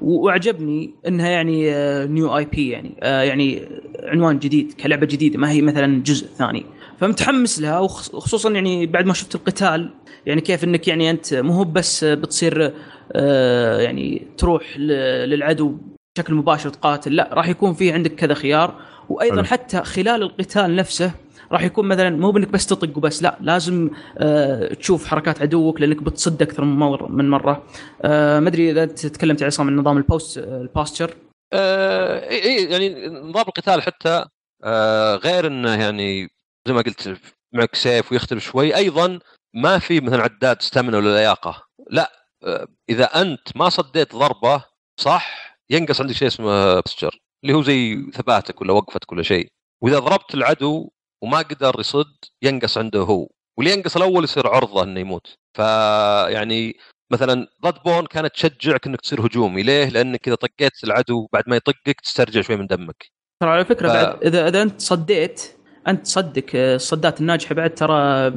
و- 0.01 0.25
وأعجبني 0.27 0.95
إنها 1.07 1.29
يعني 1.29 1.71
new 2.07 2.37
IP 2.39 2.69
يعني 2.71 2.97
آه، 3.03 3.23
يعني 3.23 3.69
عنوان 4.05 4.39
جديد 4.39 4.73
كلعبة 4.73 5.07
جديدة 5.07 5.39
ما 5.39 5.51
هي 5.51 5.63
مثلا 5.63 6.03
جزء 6.03 6.27
ثاني. 6.27 6.67
فمتحمس 7.03 7.61
لها 7.61 7.79
وخص- 7.79 8.15
وخصوصا 8.15 8.51
يعني 8.51 8.87
بعد 8.87 9.07
ما 9.07 9.15
شفت 9.15 9.35
القتال 9.35 9.91
يعني 10.27 10.41
كيف 10.41 10.65
إنك 10.65 10.89
يعني 10.89 11.11
أنت 11.11 11.35
مو 11.35 11.53
هو 11.53 11.65
بس 11.65 12.05
بتصير 12.05 12.75
آه، 13.13 13.81
يعني 13.81 14.27
تروح 14.39 14.77
للعدو 14.79 15.77
بشكل 16.17 16.35
مباشر 16.35 16.69
تقاتل 16.71 17.17
لا 17.17 17.31
راح 17.33 17.49
يكون 17.49 17.75
في 17.75 17.93
عندك 17.93 18.15
كذا 18.15 18.35
خيار. 18.35 18.75
وأيضا 19.09 19.35
حلو. 19.37 19.45
حتى 19.45 19.83
خلال 19.85 20.23
القتال 20.23 20.77
نفسه 20.77 21.13
راح 21.53 21.63
يكون 21.63 21.89
مثلا 21.89 22.11
مو 22.11 22.31
بإنك 22.31 22.49
بس 22.49 22.67
تطق 22.67 22.97
وبس 22.99 23.23
لا 23.23 23.39
لازم 23.41 23.91
آه 24.19 24.75
تشوف 24.75 25.07
حركات 25.07 25.43
عدوك 25.43 25.81
لأنك 25.81 26.03
بتصد 26.03 26.43
أكثر 26.43 26.65
من 26.65 26.77
مره 26.77 27.07
من 27.09 27.31
مرة. 27.31 27.63
آه 28.03 28.41
ما 28.41 28.49
أدري 28.49 28.71
إذا 28.71 28.83
أنت 28.83 29.07
تكلمت 29.07 29.43
عصام 29.43 29.67
عن 29.67 29.77
نظام 29.77 29.97
ال 29.97 30.02
posture 30.02 30.39
ال 30.39 30.48
posture 30.48 31.15
آه 31.53 32.29
إيه 32.31 32.43
إيه، 32.45 32.65
يعني 32.65 33.09
نظام 33.09 33.45
القتال 33.49 33.83
حتى 33.83 34.25
آه 34.65 35.17
غير 35.17 35.47
إنه 35.47 35.75
يعني 35.83 36.29
زي 36.69 36.75
ما 36.75 36.83
قلت 36.83 37.21
معك 37.53 37.75
سيف 37.75 38.13
ويختلف 38.13 38.45
شوي. 38.45 38.77
أيضا 38.77 39.19
ما 39.55 39.79
في 39.79 40.01
مثلا 40.01 40.23
عداد 40.23 40.63
ستامنا 40.63 40.97
ولا 40.97 41.15
لياقة. 41.15 41.67
لا 41.91 42.13
آه 42.45 42.67
إذا 42.89 43.05
أنت 43.05 43.57
ما 43.57 43.69
صديت 43.69 44.15
ضربة 44.15 44.65
صح 45.01 45.57
ينقص 45.71 46.01
عندك 46.01 46.15
شيء 46.15 46.29
اسمه 46.29 46.81
بستشر 46.81 47.21
اللي 47.45 47.55
هو 47.57 47.63
زي 47.63 48.11
ثباتك 48.15 48.61
ولا 48.61 48.73
وقفتك 48.73 49.13
ولا 49.13 49.23
شيء. 49.23 49.49
وإذا 49.83 49.99
ضربت 49.99 50.35
العدو 50.35 50.91
وما 51.23 51.39
قدر 51.39 51.77
يصد 51.79 52.17
ينقص 52.43 52.79
عنده 52.79 53.01
هو. 53.01 53.29
واللي 53.59 53.73
ينقص 53.73 53.97
الأول 53.97 54.25
يصير 54.25 54.49
عرضة 54.49 54.83
إنه 54.83 55.01
يموت. 55.01 55.35
فيعني 55.57 56.77
مثلا 57.13 57.47
ضد 57.63 57.83
بون 57.83 58.07
كانت 58.07 58.35
تشجعك 58.35 58.87
إنك 58.87 59.01
تصير 59.01 59.27
هجومي. 59.27 59.63
ليه؟ 59.63 59.89
لأنك 59.89 60.29
إذا 60.29 60.37
طقيت 60.37 60.85
العدو 60.85 61.29
بعد 61.33 61.45
ما 61.47 61.57
يطقك 61.57 62.01
تسترجع 62.01 62.41
شوي 62.41 62.57
من 62.57 62.67
دمك. 62.67 63.07
ترى 63.43 63.51
على 63.51 63.65
فكرة 63.65 63.89
ف- 63.89 63.93
بعد 63.93 64.25
اذا 64.25 64.49
إذا 64.49 64.63
أنت 64.63 64.81
صديت 64.81 65.57
أنت 65.89 66.07
صدق 66.07 66.45
آه، 66.55 66.77
الصدات 66.77 67.21
الناجحة 67.21 67.55
بعد 67.55 67.75
ترى 67.75 68.31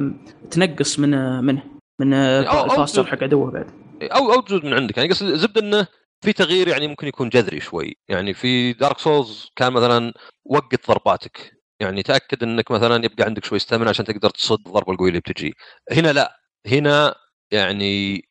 تنقص 0.50 0.98
من 0.98 1.14
آه، 1.14 1.40
منه 1.40 1.62
من 2.00 2.14
آه، 2.14 2.76
جزء. 2.84 3.04
حق 3.04 3.22
عدوه 3.22 3.50
بعد. 3.50 3.70
أو 4.02 4.32
أو 4.32 4.40
تجوز 4.40 4.64
من 4.64 4.74
عندك. 4.74 4.96
يعني 4.96 5.08
قصدي 5.10 5.36
زبدة 5.36 5.60
إنه 5.60 5.86
في 6.24 6.32
تغيير 6.32 6.68
يعني 6.68 6.88
ممكن 6.88 7.06
يكون 7.06 7.28
جذري 7.28 7.60
شوي. 7.60 7.96
يعني 8.08 8.34
في 8.34 8.72
دارك 8.72 8.98
سولز 8.98 9.50
كان 9.56 9.72
مثلا 9.72 10.12
وقت 10.44 10.88
ضرباتك. 10.88 11.52
يعني 11.80 12.02
تأكد 12.02 12.42
إنك 12.42 12.70
مثلا 12.70 13.04
يبقى 13.04 13.24
عندك 13.24 13.44
شوي 13.44 13.58
ستامنا 13.58 13.90
عشان 13.90 14.04
تقدر 14.04 14.30
تصد 14.30 14.58
الضربه 14.66 14.92
القوية 14.92 15.08
اللي 15.08 15.20
بتجي. 15.20 15.54
هنا 15.92 16.12
لا. 16.12 16.36
هنا 16.66 17.14
يعني 17.50 18.24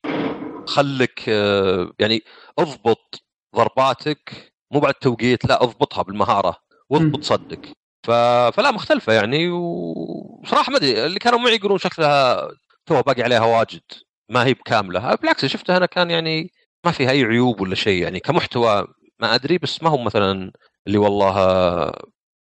خلك 0.67 1.27
يعني 1.99 2.21
اضبط 2.59 3.23
ضرباتك. 3.55 4.51
مو 4.71 4.79
بعد 4.79 4.93
توقيت 4.93 5.45
لا 5.45 5.63
اضبطها 5.63 6.01
بالمهارة. 6.03 6.57
واضبط. 6.89 7.23
صدك. 7.23 7.69
ف... 8.05 8.11
فلا 8.55 8.71
مختلفة 8.71 9.13
يعني. 9.13 9.49
وصراحة 9.49 10.71
ما 10.71 10.77
أدري 10.77 11.05
اللي 11.05 11.19
كانوا 11.19 11.39
معي 11.39 11.55
يقولون 11.55 11.77
شكلها 11.77 12.47
توه 12.85 13.01
باقي 13.01 13.23
عليها 13.23 13.45
واجد 13.45 13.81
ما 14.29 14.45
هي 14.45 14.53
بكاملة. 14.53 15.15
بالعكس 15.15 15.45
شفتها 15.45 15.77
أنا 15.77 15.85
كان 15.85 16.11
يعني 16.11 16.51
ما 16.85 16.91
فيها 16.91 17.11
أي 17.11 17.23
عيوب 17.23 17.61
ولا 17.61 17.75
شيء 17.75 18.03
يعني. 18.03 18.19
كمحتوى 18.19 18.87
ما 19.19 19.35
أدري 19.35 19.57
بس 19.57 19.83
ما 19.83 19.89
هو 19.89 19.97
مثلا 19.97 20.51
اللي 20.87 20.97
والله 20.97 21.35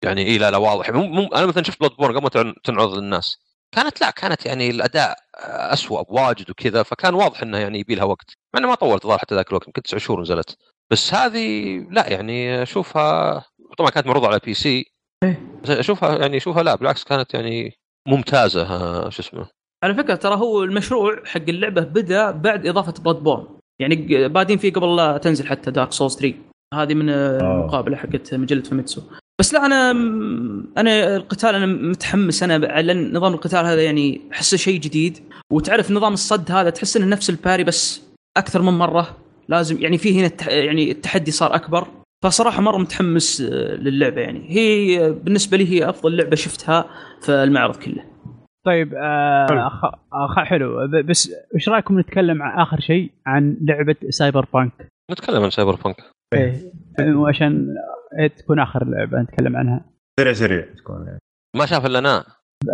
يعني 0.02 0.26
اي 0.26 0.38
لا 0.38 0.50
لا 0.50 0.56
واضح. 0.56 0.90
مو 0.90 1.26
أنا 1.26 1.46
مثلا 1.46 1.62
شفت 1.64 1.80
بلاد 1.80 1.92
بورن 1.92 2.14
قبل 2.14 2.22
ما 2.22 2.28
تن- 2.28 2.54
تنعرض 2.64 2.94
للناس. 2.98 3.36
كانت 3.72 4.00
لا 4.00 4.10
كانت 4.10 4.46
يعني 4.46 4.70
الأداء 4.70 5.16
اسوء 5.72 6.02
بواجد 6.02 6.50
وكذا 6.50 6.82
فكان 6.82 7.14
واضح 7.14 7.42
إنه 7.42 7.58
يعني 7.58 7.78
يبي 7.80 7.94
لها 7.94 8.04
وقت. 8.04 8.26
مع 8.54 8.60
انه 8.60 8.68
ما 8.68 8.74
طولت 8.74 9.04
الظاهر 9.04 9.18
حتى 9.18 9.34
ذاك 9.34 9.48
الوقت 9.48 9.66
يمكن 9.66 9.82
تسع 9.82 9.98
شهور 9.98 10.20
نزلت. 10.20 10.56
بس 10.90 11.14
هذه 11.14 11.78
لا 11.90 12.08
يعني 12.12 12.62
أشوفها 12.62 13.44
طبعا 13.78 13.90
كانت 13.90 14.06
معروضة 14.06 14.28
على 14.28 14.38
PC 14.44 14.93
أشوفها 15.68 16.18
يعني 16.18 16.36
أشوفها 16.36 16.62
لا 16.62 16.74
بالعكس 16.74 17.04
كانت 17.04 17.34
يعني 17.34 17.72
ممتازة 18.08 18.62
آه، 18.62 19.08
شو 19.10 19.22
اسمه. 19.22 19.46
على 19.84 19.94
فكرة 19.94 20.14
ترى 20.14 20.34
هو 20.34 20.64
المشروع 20.64 21.24
حق 21.24 21.40
اللعبة 21.48 21.80
بدأ 21.80 22.30
بعد 22.30 22.66
إضافة 22.66 22.92
بلاد 23.02 23.16
بورن 23.16 23.46
يعني 23.80 23.96
ق- 23.96 24.26
بادين 24.26 24.58
فيه 24.58 24.72
قبل 24.72 24.96
لا 24.96 25.18
تنزل 25.18 25.46
حتى 25.46 25.70
دارك 25.70 25.92
سولز 25.92 26.16
3 26.16 26.34
هذه 26.74 26.94
من 26.94 27.08
آه، 27.10 27.38
المقابلة 27.40 27.96
حقت 27.96 28.34
مجلة 28.34 28.62
فاميتسو. 28.62 29.02
بس 29.40 29.54
لا 29.54 29.66
أنا 29.66 29.90
أنا 30.78 31.16
القتال 31.16 31.54
أنا 31.54 31.66
متحمس. 31.66 32.42
أنا 32.42 32.68
على 32.72 32.94
نظام 32.94 33.32
القتال 33.34 33.66
هذا 33.66 33.84
يعني 33.84 34.20
أحسه 34.32 34.56
شيء 34.56 34.80
جديد. 34.80 35.18
وتعرف 35.52 35.90
نظام 35.90 36.12
الصد 36.12 36.50
هذا 36.52 36.70
تحس 36.70 36.96
إنه 36.96 37.06
نفس 37.06 37.30
ال 37.30 37.36
parry 37.36 37.64
بس 37.64 38.02
أكثر 38.36 38.62
من 38.62 38.72
مرة. 38.72 39.16
لازم 39.48 39.82
يعني 39.82 39.98
في 39.98 40.20
هنا 40.20 40.28
التح- 40.28 40.48
يعني 40.48 40.90
التحدي 40.90 41.30
صار 41.30 41.54
أكبر. 41.54 41.88
فصراحة 42.24 42.60
مرة 42.62 42.78
متحمس 42.78 43.40
آه، 43.40 43.74
للعبة 43.74 44.20
يعني. 44.20 44.50
هي 44.50 45.06
آه، 45.06 45.10
بالنسبة 45.10 45.56
لي 45.56 45.68
هي 45.70 45.88
أفضل 45.90 46.16
لعبة 46.16 46.36
شفتها 46.36 46.84
في 47.22 47.32
المعرض 47.32 47.76
كله. 47.76 48.04
طيب 48.66 48.94
آه 48.94 49.46
خ... 49.68 49.84
آه. 50.12 50.44
حلو. 50.44 50.88
بس 51.04 51.32
إيش 51.54 51.68
رأيكم 51.68 52.00
نتكلم 52.00 52.42
عن 52.42 52.60
آخر 52.60 52.80
شيء؟ 52.80 53.10
عن 53.26 53.56
لعبة 53.60 53.96
سايبر 54.08 54.46
بانك 54.54 54.88
نتكلم 55.10 55.42
عن 55.42 55.50
سايبر 55.50 55.74
بانك 55.84 55.96
إيه. 56.34 56.72
وعشان 57.14 57.66
إيه 58.20 58.26
تكون 58.28 58.60
آخر 58.60 58.84
لعبة 58.84 59.18
نتكلم 59.22 59.56
عنها. 59.56 59.84
سريع 60.20 60.32
سريع 60.32 60.66
تكون. 60.78 61.04
يعني 61.06 61.18
ما 61.56 61.66
شاف 61.66 61.86
إلا 61.86 61.98
أنا. 61.98 62.24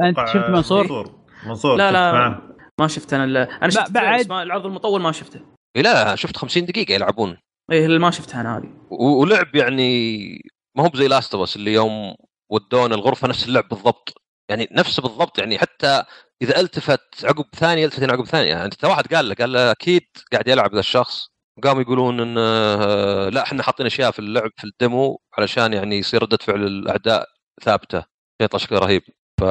أنت 0.02 0.18
شفت 0.28 0.50
منصور؟ 0.50 0.82
منصور. 0.82 1.10
منصور 1.46 1.76
لا، 1.76 1.92
لا. 1.92 2.12
معه. 2.12 2.42
ما 2.80 2.86
شفت 2.86 3.14
أنا 3.14 3.24
ال- 3.24 3.36
أنا 3.36 3.70
شفت 3.70 3.90
بعد- 3.92 4.28
ما 4.28 4.42
العرض 4.42 4.66
المطول 4.66 5.00
ما 5.00 5.12
شفته. 5.12 5.40
إيه 5.76 5.82
لا 5.82 6.14
شفت 6.14 6.36
50 6.36 6.64
دقيقة 6.66 6.92
يلعبون. 6.94 7.36
إيه 7.70 7.86
اللي 7.86 7.98
ما 7.98 8.10
شفتها 8.10 8.40
أنا 8.40 8.56
هذه. 8.56 8.68
ولعب 8.90 9.56
يعني 9.56 10.28
ما 10.76 10.84
هو 10.84 10.88
بزي 10.88 11.08
Last 11.08 11.34
of 11.34 11.56
اللي 11.56 11.72
يوم 11.72 12.14
ودونا 12.50 12.94
الغرفة 12.94 13.28
نفس 13.28 13.48
اللعب 13.48 13.68
بالضبط. 13.68 14.14
يعني 14.50 14.68
نفسه 14.72 15.02
بالضبط 15.02 15.38
يعني 15.38 15.58
حتى 15.58 16.02
إذا 16.42 16.60
ألتفت 16.60 17.24
عقب 17.24 17.44
ثانية 17.56 17.84
ألتفت 17.84 18.10
عقب 18.10 18.24
ثانية. 18.26 18.48
يعني 18.48 18.64
انت 18.64 18.84
واحد 18.84 19.14
قال 19.14 19.28
له 19.28 19.34
قال 19.34 19.52
له 19.52 19.70
أكيد 19.70 20.02
قاعد 20.32 20.48
يلعب 20.48 20.74
ذا 20.74 20.80
الشخص. 20.80 21.28
قاموا 21.64 21.82
يقولون 21.82 22.20
إن 22.20 22.34
آه، 22.38 23.28
لا 23.28 23.42
إحنا 23.42 23.62
حاطين 23.62 23.86
أشياء 23.86 24.10
في 24.10 24.18
اللعب 24.18 24.50
في 24.56 24.64
الديمو 24.64 25.20
علشان 25.38 25.72
يعني 25.72 25.98
يصير 25.98 26.22
ردة 26.22 26.38
فعل 26.40 26.66
الأعداء 26.66 27.26
ثابتة. 27.62 28.04
يطلع 28.42 28.58
شكله 28.58 28.78
رهيب. 28.78 29.02
ف 29.40 29.44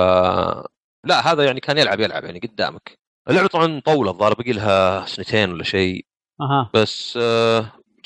لا 1.05 1.31
هذا 1.31 1.45
يعني 1.45 1.59
كان 1.59 1.77
يلعب 1.77 1.99
يلعب 1.99 2.23
يعني 2.23 2.39
قدامك. 2.39 2.99
اللعبة 3.29 3.47
طبعا 3.47 3.67
مطوله 3.67 4.11
الظاهر 4.11 4.33
باقي 4.33 4.51
لها 4.51 5.05
سنتين 5.05 5.51
ولا 5.51 5.63
شيء. 5.63 6.05
أها. 6.41 6.71
بس 6.73 7.19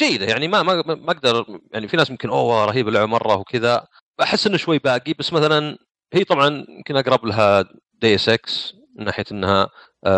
جيدة 0.08 0.26
يعني 0.26 0.48
ما 0.48 0.64
ما 0.64 0.84
ما 0.96 1.12
أقدر 1.12 1.60
يعني 1.74 1.88
في 1.88 1.98
ناس 1.98 2.10
يمكن 2.10 2.30
أوه 2.30 2.66
رهيبه 2.66 2.90
اللعبة 2.90 3.06
مرة 3.08 3.36
وكذا 3.36 3.88
أحس 4.22 4.48
إنه 4.48 4.58
شوي 4.58 4.80
باقي 4.80 5.14
بس 5.14 5.34
مثلا 5.34 5.78
هي 6.14 6.24
طبعا 6.24 6.66
يمكن 6.70 6.98
أقرب 6.98 7.26
لها 7.26 7.66
Deus 7.94 8.30
Ex 8.30 8.74
من 8.96 9.06
ناحية 9.06 9.24
إنها 9.32 9.70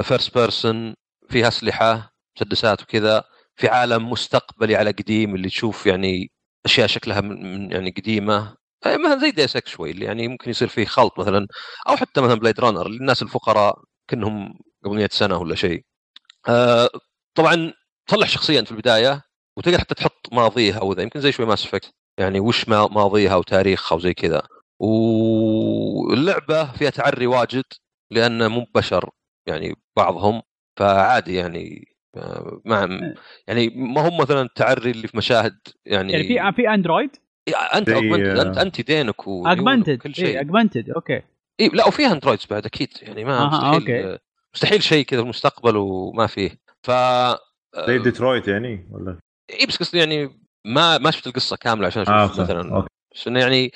first 0.02 0.38
person 0.38 0.96
فيها 1.30 1.48
أسلحة 1.48 2.14
مسدسات 2.38 2.82
وكذا 2.82 3.24
في 3.56 3.68
عالم 3.68 4.10
مستقبلي 4.10 4.76
على 4.76 4.92
قديم 4.92 5.36
اللي 5.36 5.50
تشوف 5.50 5.86
يعني 5.86 6.32
أشياء 6.66 6.88
شكلها 6.88 7.22
من 7.22 7.44
من 7.66 7.72
يعني 7.72 7.90
قديمة. 7.92 8.56
آه، 8.86 8.98
مثلا 8.98 9.20
زي 9.20 9.32
Deus 9.32 9.56
Ex 9.56 9.70
شوي 9.72 9.92
اللي 9.92 10.06
يعني 10.06 10.28
ممكن 10.28 10.50
يصير 10.50 10.68
فيه 10.68 10.86
خلط 10.86 11.20
مثلا 11.20 11.48
أو 11.90 11.98
حتى 11.98 12.22
مثلا 12.22 12.36
بلايد 12.36 12.60
رانر 12.60 12.88
للناس 12.90 13.22
الفقراء 13.24 13.76
كأنهم 14.08 14.60
قبل 14.86 14.96
100 14.96 15.10
سنة 15.12 15.38
ولا 15.38 15.56
شيء. 15.56 15.86
آه، 16.50 16.90
طبعا 17.36 17.74
تصلح 18.08 18.30
شخصيا 18.30 18.62
في 18.62 18.72
البداية 18.72 19.22
وتقدر 19.58 19.78
حتى 19.80 19.96
تحط 19.96 20.28
ماضيها 20.34 20.84
وذا 20.84 21.02
يمكن 21.02 21.20
زي 21.20 21.32
شوي 21.32 21.46
ماس 21.46 21.66
افكت 21.66 21.94
يعني 22.20 22.40
وش 22.40 22.70
ما- 22.70 22.88
ماضيها 22.88 23.36
وتاريخها 23.36 23.96
وزي 23.96 24.14
كذا. 24.14 24.42
واللعبة 24.80 26.72
فيها 26.72 26.90
تعري 26.90 27.28
واجد 27.28 27.64
لأن 28.12 28.48
مو 28.52 28.66
بشر 28.76 29.10
يعني 29.48 29.76
بعضهم. 29.98 30.42
فعادي 30.80 31.36
يعني 31.36 31.88
آه، 32.18 32.62
ما 32.66 33.14
يعني 33.48 33.70
ما 33.76 34.08
هم 34.10 34.18
مثلا 34.18 34.42
التعري 34.42 34.92
اللي 34.92 35.08
في 35.08 35.18
مشاهد 35.18 35.58
يعني 35.86 36.14
يعني 36.14 36.28
في 36.28 36.52
في 36.56 36.70
android 36.74 37.10
أنت 37.76 37.90
زي- 37.90 37.96
augmented، 38.00 38.40
انت 38.40 38.58
أنت 38.58 38.82
دينك 38.82 39.28
وعيونك 39.28 39.60
augmented 39.60 39.94
وكل 39.94 40.16
شيء. 40.16 40.26
اي 40.26 40.40
augmented 40.40 40.90
okay. 40.90 41.22
إيه 41.60 41.70
لا 41.70 41.88
وفيها 41.88 42.12
androids 42.12 42.46
بعد 42.50 42.66
أكيد 42.66 42.90
يعني 43.02 43.24
ما 43.26 43.48
مستحيل 43.48 43.74
okay. 43.74 44.20
مستحيل 44.56 44.84
شيء 44.84 45.06
كذا 45.06 45.20
في 45.20 45.24
المستقبل 45.24 45.78
وما 45.78 46.28
فيه. 46.28 46.52
ف 46.84 46.92
زي 47.88 47.98
ديترويت 48.00 48.48
يعني 48.48 48.88
ولا؟ 48.92 49.20
اي 49.50 49.66
بس 49.66 49.78
قصدي 49.78 49.98
يعني 49.98 50.40
ما 50.66 50.98
ما 50.98 51.12
شفت 51.12 51.28
القصة 51.28 51.56
كاملة 51.58 51.88
عشان 51.88 52.02
أشوف 52.02 52.40
آه،. 52.40 52.44
مثلا. 52.44 52.76
okay. 52.76 52.88
بس 53.16 53.28
إنه 53.28 53.40
يعني 53.40 53.72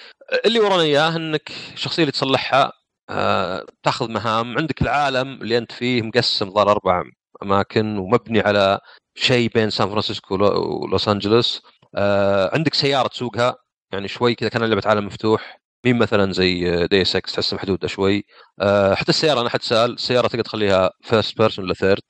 اللي 0.46 0.60
ورانا 0.60 0.82
إياه 0.84 1.16
إنك 1.16 1.52
الشخصيه 1.74 2.04
اللي 2.04 2.12
تصلحها 2.12 2.72
آه 3.10 3.66
تأخذ 3.84 4.12
مهام. 4.12 4.58
عندك 4.58 4.82
العالم 4.82 5.42
اللي 5.42 5.58
أنت 5.58 5.72
فيه 5.72 6.02
مقسم 6.02 6.52
ظهر 6.52 6.72
أربع 6.72 7.04
أماكن 7.44 7.98
ومبني 7.98 8.40
على 8.42 8.80
شيء 9.16 9.50
بين 9.54 9.70
سان 9.70 9.90
فرانسيسكو 9.90 10.34
ولو- 10.36 10.82
ولوس 10.84 11.08
أنجلوس. 11.10 11.62
آه 11.96 12.50
عندك 12.56 12.74
سيارة 12.74 13.08
تسوقها. 13.08 13.56
يعني 13.94 14.08
شوي 14.08 14.36
كذا 14.36 14.50
كان 14.50 14.64
لعبة 14.64 14.82
عالم 14.86 15.06
مفتوح. 15.06 15.60
مو 15.86 15.98
مثلا 16.00 16.32
زي 16.34 16.88
Deus 16.88 17.06
Ex 17.06 17.20
تحس 17.34 17.54
محدوده 17.54 17.88
شوي. 17.88 18.26
آه 18.62 18.94
حتى 18.96 19.10
السيارة 19.10 19.42
أنا 19.42 19.50
حد 19.50 19.62
سأل. 19.62 19.92
السيارة 19.94 20.28
تقدر 20.28 20.44
تخليها 20.44 20.92
first 21.04 21.38
person 21.38 21.66
ولا 21.66 21.74
third 21.74 22.02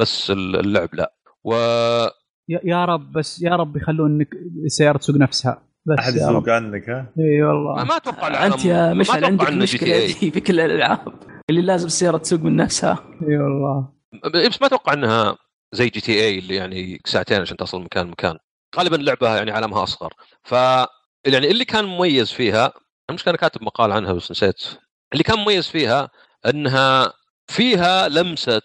بس 0.00 0.30
اللعب 0.30 0.94
لا. 0.94 1.12
و 1.44 1.54
يا 2.48 2.60
يا 2.64 2.84
رب 2.84 3.12
بس 3.12 3.42
يا 3.42 3.50
رب 3.56 3.76
يخلونك 3.76 4.28
السياره 4.64 4.98
تسوق 4.98 5.16
نفسها. 5.16 5.62
بس 5.86 5.98
أحد 5.98 6.14
يا 6.16 6.26
رب. 6.28 6.30
يسوق 6.42 6.48
عنك 6.48 6.88
ها؟ 6.88 7.12
إي 7.18 7.42
والله. 7.42 7.84
ما 7.84 7.96
أتوقع 7.96 8.46
أنت 8.46 8.64
يا 8.64 8.86
ما 8.86 8.94
مشعل 8.94 9.24
عندك 9.24 9.50
مشكلة. 9.50 10.06
دي 10.06 10.30
في 10.30 10.40
كل 10.46 10.60
الالعاب 10.60 11.14
اللي 11.50 11.62
لازم 11.62 11.86
السياره 11.86 12.16
تسوق 12.18 12.40
من 12.40 12.56
نفسها. 12.56 12.98
إي 13.28 13.36
والله. 13.38 13.88
بس 14.48 14.60
ما 14.60 14.66
أتوقع 14.66 14.92
إنها 14.92 15.36
زي 15.72 15.88
GTA 15.88 16.38
اللي 16.38 16.54
يعني 16.54 17.00
ساعتين 17.04 17.40
عشان 17.40 17.56
تصل 17.56 17.82
مكان 17.82 18.06
مكان. 18.06 18.38
غالبا 18.76 18.96
لعبه 18.96 19.36
يعني 19.36 19.50
عالمها 19.50 19.82
أصغر. 19.82 20.12
ف 20.44 20.52
يعني 21.26 21.50
اللي 21.50 21.64
كان 21.64 21.84
مميز 21.84 22.32
فيها 22.32 22.72
مش 23.10 23.24
كان 23.24 23.36
كاتب 23.36 23.62
مقال 23.62 23.92
عنها 23.92 24.12
بس 24.12 24.30
نسيت. 24.30 24.62
اللي 25.12 25.24
كان 25.24 25.38
مميز 25.38 25.68
فيها 25.68 26.10
إنها 26.46 27.12
فيها 27.46 28.08
لمسة 28.08 28.62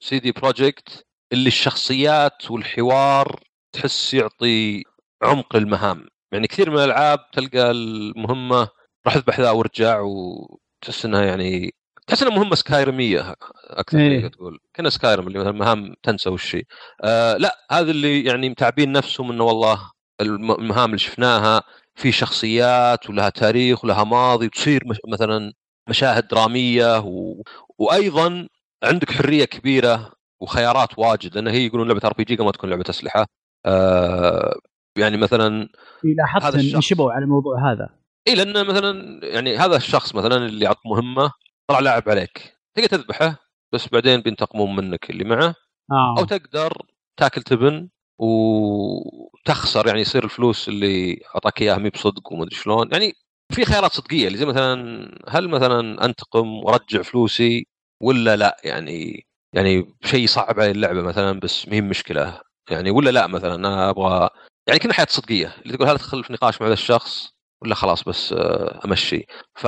CD 0.00 0.32
Projekt 0.32 1.06
اللي 1.32 1.48
الشخصيات 1.48 2.50
والحوار 2.50 3.40
تحس 3.72 4.14
يعطي 4.14 4.84
عمق 5.22 5.56
للمهام 5.56 6.06
يعني 6.32 6.46
كثير 6.46 6.70
من 6.70 6.78
الألعاب 6.78 7.30
تلقى 7.32 7.70
المهمة 7.70 8.68
راح 9.06 9.16
اذبح 9.16 9.40
ذا 9.40 9.50
وارجع 9.50 10.00
وتحس 10.00 11.04
إنها 11.04 11.24
يعني 11.24 11.74
تحس 12.06 12.22
إنها 12.22 12.34
مهمة 12.36 12.54
سكايرمية 12.54 13.34
أكثر 13.70 13.98
إيه. 13.98 14.28
تقول 14.28 14.58
كأنها 14.76 14.90
سكايرم 14.90 15.26
اللي 15.26 15.38
مثلا 15.38 15.52
مهام 15.52 15.94
تنسى 16.02 16.28
وش. 16.30 16.56
آه 17.04 17.36
لا 17.36 17.66
هذا 17.70 17.90
اللي 17.90 18.24
يعني 18.24 18.48
متعبين 18.48 18.92
نفسهم 18.92 19.30
إنه 19.32 19.44
والله 19.44 19.90
الم- 20.20 20.52
المهام 20.52 20.84
اللي 20.88 20.98
شفناها 20.98 21.62
في 21.94 22.12
شخصيات 22.12 23.10
ولها 23.10 23.28
تاريخ 23.28 23.84
ولها 23.84 24.04
ماضي 24.04 24.46
وتصير 24.46 24.82
مش 24.86 24.96
مثلا 25.08 25.52
مشاهد 25.88 26.28
درامية 26.28 26.98
و... 26.98 27.42
وأيضا 27.78 28.48
عندك 28.82 29.10
حرية 29.12 29.44
كبيرة 29.44 30.12
وخيارات 30.42 30.98
واجد 30.98 31.34
لأن 31.34 31.48
هي 31.48 31.66
يقولون 31.66 31.88
لعبة 31.88 32.00
RPG 32.04 32.34
قبل 32.34 32.44
ما 32.44 32.52
تكون 32.52 32.70
لعبة 32.70 32.84
أسلحة. 32.90 33.26
آه 33.66 34.58
يعني 34.98 35.16
مثلا 35.16 35.68
لاحظت 36.04 36.44
هذا 36.44 36.54
إن 36.54 36.60
الشخص. 36.60 36.74
انشبوا 36.74 37.12
على 37.12 37.24
الموضوع 37.24 37.72
هذا. 37.72 37.88
إي 38.28 38.34
لأن 38.34 38.66
مثلا 38.66 39.20
يعني 39.26 39.56
هذا 39.56 39.76
الشخص 39.76 40.14
مثلا 40.14 40.36
اللي 40.36 40.66
عط 40.66 40.80
مهمة 40.86 41.32
طلع 41.70 41.80
لاعب 41.80 42.08
عليك 42.08 42.58
تقدر 42.74 42.88
تذبحه 42.88 43.36
بس 43.72 43.88
بعدين 43.88 44.20
بينتقمون 44.20 44.76
منك 44.76 45.10
اللي 45.10 45.24
معه. 45.24 45.54
آه. 45.90 46.14
أو 46.18 46.24
تقدر 46.24 46.72
تاكل 47.16 47.42
تبن 47.42 47.88
وتخسر 48.18 49.86
يعني 49.86 50.00
يصير 50.00 50.24
الفلوس 50.24 50.68
اللي 50.68 51.20
أعطاك 51.34 51.62
إياها 51.62 51.78
مي 51.78 51.90
بصدق 51.90 52.32
وما 52.32 52.44
ادري 52.44 52.54
شلون. 52.56 52.88
يعني 52.92 53.12
في 53.52 53.64
خيارات 53.64 53.92
صدقية 53.92 54.26
اللي 54.26 54.38
زي 54.38 54.46
مثلا 54.46 55.08
هل 55.28 55.48
مثلا 55.48 56.04
أنتقم 56.04 56.48
وأرجع 56.48 57.02
فلوسي 57.02 57.66
ولا 58.02 58.36
لا؟ 58.36 58.56
يعني 58.64 59.26
يعني 59.52 59.94
شيء 60.04 60.26
صعب 60.26 60.60
علي 60.60 60.70
اللعبة 60.70 61.02
مثلا 61.02 61.40
بس 61.40 61.68
مهم 61.68 61.88
مشكلة. 61.88 62.40
يعني 62.70 62.90
ولا 62.90 63.10
لا 63.10 63.26
مثلا 63.26 63.54
أنا 63.54 63.90
أبغى 63.90 64.28
يعني 64.66 64.80
كنا 64.80 64.92
حياة 64.94 65.06
صدقية. 65.10 65.56
اللي 65.66 65.76
تقول 65.76 65.88
هل 65.88 65.94
ادخل 65.94 66.24
في 66.24 66.32
نقاش 66.32 66.60
مع 66.60 66.66
هذا 66.66 66.74
الشخص 66.74 67.28
ولا 67.62 67.74
خلاص 67.74 68.02
بس 68.04 68.32
آه، 68.32 68.80
أمشي. 68.84 69.26
ف 69.54 69.64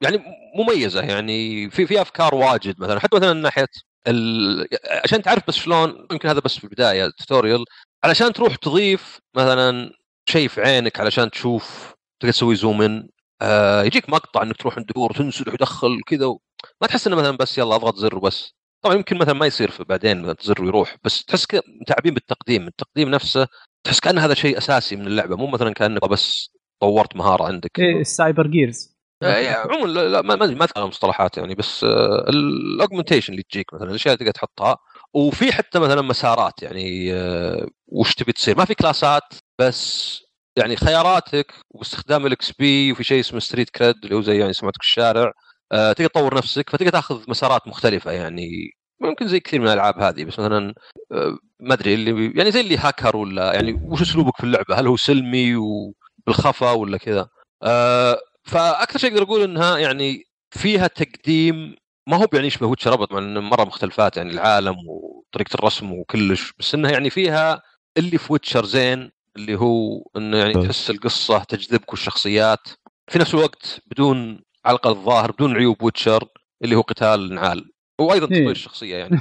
يعني 0.00 0.22
مميزة. 0.58 1.00
يعني 1.02 1.70
في 1.70 1.86
في 1.86 2.00
أفكار 2.00 2.34
واجد 2.34 2.80
مثلا. 2.80 3.00
حتى 3.00 3.16
مثلا 3.16 3.32
ناحية 3.32 3.66
ال... 4.08 4.68
عشان 5.04 5.22
تعرف 5.22 5.42
بس 5.48 5.54
شلون 5.54 6.06
يمكن 6.12 6.28
هذا 6.28 6.40
بس 6.40 6.58
في 6.58 6.64
البداية 6.64 7.10
tutorial 7.18 7.64
علشان 8.04 8.32
تروح 8.32 8.56
تضيف 8.56 9.18
مثلا 9.36 9.90
شيء 10.28 10.48
في 10.48 10.60
عينك 10.60 11.00
علشان 11.00 11.30
تشوف 11.30 11.94
تقدر 12.20 12.32
تسوي 12.32 12.56
zoom 12.56 12.82
إن 12.82 13.08
آه 13.42 13.82
يجيك 13.84 14.10
مقطع 14.10 14.42
إنك 14.42 14.56
تروح 14.56 14.76
عند 14.78 14.86
دكتور 14.96 15.10
وتنسدح 15.10 15.54
وتدخل 15.54 16.00
كذا 16.06 16.26
و... 16.26 16.40
ما 16.82 16.86
تحس 16.88 17.06
إنه 17.06 17.16
مثلا 17.16 17.36
بس 17.36 17.58
يلا 17.58 17.74
اضغط 17.76 17.96
زر 17.96 18.16
وبس. 18.16 18.54
طبعا 18.84 18.96
يمكن 18.96 19.18
مثلا 19.18 19.34
ما 19.34 19.46
يصير 19.46 19.70
في 19.70 19.84
بعدين 19.84 20.22
مثلا 20.22 20.36
زر 20.42 20.62
ويروح 20.62 20.96
بس 21.04 21.24
تحس 21.24 21.46
متعبين 21.80 22.14
بالتقديم 22.14 22.66
التقديم 22.66 23.08
نفسه 23.08 23.46
تحس 23.84 24.00
كأن 24.00 24.18
هذا 24.18 24.34
شيء 24.34 24.58
أساسي 24.58 24.96
من 24.96 25.06
اللعبة 25.06 25.36
مو 25.36 25.46
مثلا 25.46 25.72
كأنك 25.72 26.08
بس 26.08 26.50
طورت 26.80 27.16
مهارة 27.16 27.44
عندك. 27.44 27.78
إيه 27.78 28.00
ال 28.00 28.08
cyber 28.08 28.46
gears 28.46 28.94
آه، 29.22 29.36
يعني 29.36 29.56
عموما 29.56 29.86
لا, 29.86 30.08
لا 30.08 30.22
ما 30.22 30.36
ما 30.36 30.64
أذكر 30.64 30.82
المصطلحات 30.82 31.38
يعني 31.38 31.54
بس 31.54 31.84
ال 32.28 32.36
augmentation 32.36 33.32
اللي 33.32 33.42
تجيك 33.42 33.74
مثلا 33.74 33.90
الأشياء 33.90 34.14
اللي 34.14 34.24
تقدر 34.24 34.38
تحطها. 34.38 34.76
وفي 35.14 35.52
حتى 35.52 35.78
مثلا 35.78 36.02
مسارات 36.02 36.62
يعني 36.62 37.14
آه، 37.14 37.66
وش 37.86 38.14
تبي 38.14 38.32
تصير؟ 38.32 38.58
ما 38.58 38.64
في 38.64 38.74
كلاسات 38.74 39.34
بس 39.58 40.20
يعني 40.56 40.76
خياراتك 40.76 41.52
واستخدام 41.70 42.26
ال 42.26 42.52
XP 42.52 42.92
وفي 42.92 43.04
شيء 43.04 43.20
اسمه 43.20 43.40
street 43.40 43.70
cred 43.70 43.94
اللي 44.04 44.16
هو 44.16 44.20
زي 44.20 44.38
يعني 44.38 44.52
سمعتك 44.52 44.80
الشارع. 44.80 45.32
آه، 45.74 45.92
تقدر 45.92 46.08
تطور 46.08 46.36
نفسك 46.36 46.70
فتقدر 46.70 46.90
تاخذ 46.90 47.22
مسارات 47.28 47.68
مختلفة 47.68 48.12
يعني. 48.12 48.70
ممكن 49.00 49.28
زي 49.28 49.40
كثير 49.40 49.60
من 49.60 49.66
الألعاب 49.66 49.98
هذه 49.98 50.24
بس 50.24 50.38
مثلا 50.38 50.74
آه، 51.12 51.38
ما 51.60 51.74
أدري 51.74 51.94
اللي 51.94 52.32
يعني 52.36 52.50
زي 52.50 52.60
اللي 52.60 52.78
هاكر 52.78 53.16
ولا 53.16 53.54
يعني 53.54 53.72
وش 53.72 54.02
أسلوبك 54.02 54.36
في 54.36 54.44
اللعبة؟ 54.44 54.74
هل 54.80 54.86
هو 54.86 54.96
سلمي 54.96 55.56
وبالخفا 55.56 56.70
ولا 56.70 56.98
كذا؟ 56.98 57.28
آه، 57.62 58.18
فأكثر 58.42 58.98
شيء 58.98 59.12
أقدر 59.12 59.22
أقول 59.22 59.42
إنها 59.42 59.78
يعني 59.78 60.24
فيها 60.50 60.86
تقديم 60.86 61.76
ما 62.06 62.16
هو 62.16 62.26
يعني 62.32 62.46
يشبه 62.46 62.66
ويتشر 62.66 62.94
ابد 62.94 63.12
مع 63.12 63.18
إنه 63.18 63.40
مرة 63.40 63.64
مختلفات 63.64 64.16
يعني 64.16 64.30
العالم 64.30 64.76
وطريقة 64.88 65.54
الرسم 65.54 65.92
وكلش. 65.92 66.52
بس 66.58 66.74
إنها 66.74 66.90
يعني 66.90 67.10
فيها 67.10 67.62
اللي 67.96 68.18
في 68.18 68.32
ويتشر 68.32 68.64
زين 68.64 69.10
اللي 69.36 69.58
هو 69.58 70.02
إنه 70.16 70.38
يعني 70.38 70.54
طيب. 70.54 70.64
تحس 70.64 70.90
القصة 70.90 71.38
تجذبك 71.44 71.90
والشخصيات. 71.90 72.68
في 73.10 73.18
نفس 73.18 73.34
الوقت 73.34 73.80
بدون 73.86 74.43
على 74.66 74.74
الاقل 74.74 74.90
الظاهر 74.90 75.30
بدون 75.32 75.56
عيوب 75.56 75.82
ويتشر 75.82 76.28
اللي 76.64 76.76
هو 76.76 76.80
قتال 76.80 77.34
نعال. 77.34 77.70
وأيضا 78.00 78.26
إيه. 78.26 78.34
تطوير 78.40 78.50
الشخصية 78.50 78.96
يعني. 78.96 79.18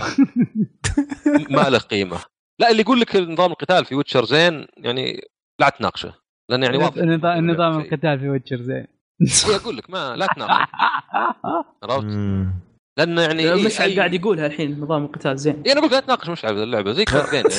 ما 1.55 1.69
له 1.69 1.77
قيمة. 1.77 2.19
لا 2.59 2.71
اللي 2.71 2.81
يقول 2.81 2.99
لك 2.99 3.15
نظام 3.15 3.51
القتال 3.51 3.85
في 3.85 3.95
ويتشر 3.95 4.25
زين 4.25 4.67
يعني 4.77 5.21
لا 5.59 5.69
تناقشه. 5.69 6.13
لأن 6.49 6.63
يعني 6.63 6.77
واضح 6.77 6.97
النظام 7.25 7.81
شيء. 7.81 7.93
القتال 7.93 8.19
في 8.19 8.29
ويتشر 8.29 8.61
زين. 8.61 8.87
أقول 9.61 9.77
لك 9.77 9.89
ما 9.89 10.15
لا 10.15 10.27
تناقشه. 10.35 10.67
عرفت؟ 11.83 12.03
مم. 12.03 12.53
لأنه 12.97 13.21
يعني 13.21 13.43
إيه 13.43 13.65
مشعل 13.65 13.93
أي- 13.93 13.97
قاعد 13.97 14.13
يقولها 14.13 14.45
الحين 14.45 14.79
نظام 14.79 15.05
القتال 15.05 15.37
زين. 15.37 15.61
إيه 15.65 15.71
أنا 15.71 15.79
بقول 15.79 15.91
لا 15.91 15.99
تناقش 15.99 16.29
مشعل 16.29 16.63
اللعبة 16.63 16.91
زي 16.91 17.05
card 17.05 17.25
game 17.29 17.35
يعني؟ 17.35 17.49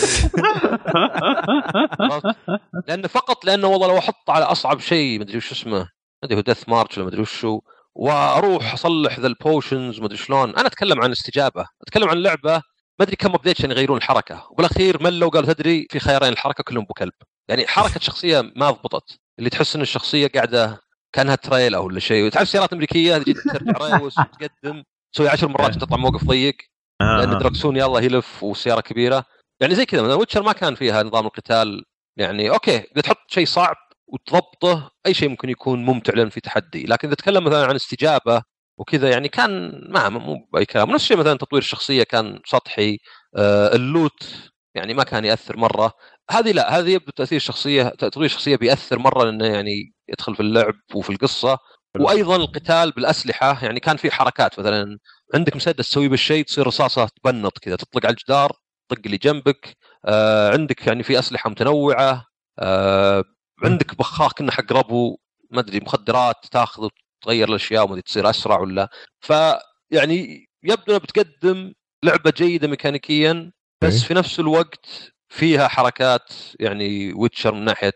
لأنه 2.89 3.09
فقط 3.09 3.45
لأنه 3.45 3.67
والله 3.67 3.87
لو 3.89 3.99
أحط 3.99 4.31
على 4.31 4.45
أصعب 4.45 4.81
شيء 4.81 5.21
مدري 5.21 5.37
وش 5.37 5.53
اسمه 5.53 5.73
ما 5.79 5.89
أدري 6.25 6.37
هو 6.37 6.41
death 6.41 6.69
march 6.69 6.99
ولا 6.99 7.07
مدري 7.07 7.21
وش 7.21 7.45
هو. 7.45 7.61
وأروح 7.95 8.73
أصلح 8.73 9.19
ذا 9.19 9.27
ال 9.27 9.36
potions 9.36 10.01
مدري 10.01 10.17
شلون. 10.17 10.57
أنا 10.57 10.67
أتكلم 10.67 11.03
عن 11.03 11.11
استجابة 11.11 11.67
أتكلم 11.83 12.09
عن 12.09 12.17
لعبة 12.23 12.53
ما 12.99 13.05
أدري 13.05 13.17
كم 13.17 13.35
update 13.35 13.59
عشان 13.59 13.71
يغيرون 13.71 13.99
الحركة. 13.99 14.47
وبالأخير 14.51 15.03
ملوا 15.03 15.31
قالوا 15.31 15.53
تدري 15.53 15.87
في 15.91 16.01
خيارين 16.01 16.33
الحركة 16.33 16.65
كلهم 16.65 16.85
ابو 16.85 16.95
كلب 16.95 17.13
يعني 17.49 17.67
حركة 17.67 18.01
شخصية 18.01 18.53
ما 18.57 18.71
ضبطت. 18.71 19.19
اللي 19.39 19.51
تحس 19.51 19.77
إن 19.77 19.83
الشخصية 19.83 20.27
قاعدة 20.27 20.81
كأنها 21.13 21.35
تريلا 21.35 21.79
ولا 21.79 22.01
شيء. 22.01 22.29
تعرف 22.31 22.43
السيارات 22.47 22.69
الامريكيه 22.69 23.19
تجي 23.19 23.33
ترجع 23.33 23.73
ريوس 23.87 24.19
وتقدم 24.19 24.83
تسوي 25.13 25.29
عشر 25.29 25.49
مرات 25.49 25.75
تطلع 25.75 25.97
موقف 25.97 26.25
ضيق. 26.25 26.57
آه. 27.01 27.19
لأن 27.19 27.39
دراكسون 27.39 27.77
يلا 27.77 28.01
يلف 28.01 28.43
والسياره 28.43 28.81
كبيرة. 28.81 29.25
يعني 29.61 29.75
زي 29.75 29.87
كذا 29.87 30.03
مثلا 30.03 30.15
ويتشر 30.15 30.43
ما 30.43 30.53
كان 30.53 30.75
فيها 30.75 31.03
نظام 31.03 31.27
القتال. 31.27 31.85
يعني 32.17 32.51
okay 32.51 32.77
إذا 32.77 33.01
تحط 33.03 33.17
شيء 33.29 33.47
صعب 33.47 33.77
وتضبطه 34.07 34.91
أي 35.07 35.15
شيء 35.15 35.29
ممكن 35.29 35.49
يكون 35.51 35.85
ممتع 35.85 36.13
لأن 36.15 36.29
في 36.29 36.41
تحدي. 36.41 36.85
لكن 36.87 37.09
إذا 37.09 37.15
تتكلم 37.15 37.45
مثلا 37.45 37.67
عن 37.67 37.75
استجابة 37.75 38.43
وكذا 38.79 39.11
يعني 39.11 39.29
كان 39.29 39.81
ما 39.91 40.09
مو 40.09 40.49
بأي 40.53 40.65
كلام. 40.67 40.91
نفس 40.91 41.05
الشيء 41.05 41.17
مثلا 41.17 41.39
تطوير 41.39 41.63
الشخصية 41.63 42.03
كان 42.03 42.41
سطحي. 42.47 42.99
آه 43.37 43.75
اللوت 43.77 44.51
يعني 44.75 44.95
ما 44.95 45.05
كان 45.05 45.25
يأثر 45.25 45.57
مرة. 45.57 45.93
هذه 46.31 46.53
لا 46.53 46.79
هذه 46.79 46.91
يبدو 46.91 47.13
تأثير 47.13 47.37
الشخصية 47.37 47.83
تطوير 47.89 48.27
الشخصية 48.27 48.57
بيأثر 48.57 48.99
مرة 48.99 49.25
لأنه 49.25 49.47
يعني 49.47 49.93
يدخل 50.09 50.35
في 50.37 50.41
اللعب 50.41 50.75
وفي 50.95 51.11
القصة. 51.11 51.59
وأيضا 52.01 52.37
القتال 52.37 52.91
بالأسلحة 52.93 53.65
يعني 53.65 53.81
كان 53.81 53.97
في 53.97 54.11
حركات 54.11 54.61
مثلا 54.61 54.99
عندك 55.35 55.57
مسدس 55.57 55.89
تسوي 55.89 56.09
بالشيء 56.09 56.45
تصير 56.45 56.67
رصاصة 56.67 57.09
تبنط 57.25 57.59
كذا 57.59 57.77
تطلق 57.77 58.07
على 58.07 58.13
الجدار 58.13 58.53
طق 58.89 58.99
اللي 59.07 59.17
جنبك. 59.17 59.77
آه 60.07 60.51
عندك 60.53 60.87
يعني 60.87 61.03
في 61.03 61.19
أسلحة 61.19 61.51
متنوعة. 61.51 62.25
آه 62.59 63.25
عندك 63.63 63.99
بخاخ 63.99 64.33
كنا 64.33 64.53
حق 64.53 64.73
ربو 64.73 65.19
ما 65.51 65.61
أدري 65.61 65.81
مخدرات 65.81 66.47
تاخذ 66.51 66.89
وتغير 67.23 67.49
الأشياء 67.49 67.85
وما 67.85 68.01
تصير 68.01 68.31
أسرع 68.31 68.61
ولا 68.61 68.89
فيعني 69.21 70.47
يبدو 70.65 70.85
إنها 70.89 70.99
بتقدم 70.99 71.73
لعبة 72.05 72.33
جيدة 72.37 72.69
ميكانيكيا 72.69 73.53
بس 73.83 73.95
okay. 73.95 74.07
في 74.07 74.15
نفس 74.15 74.41
الوقت 74.41 75.13
فيها 75.29 75.69
حركات 75.69 76.33
يعني 76.61 77.13
ويتشر 77.15 77.55
من 77.55 77.65
ناحية 77.65 77.93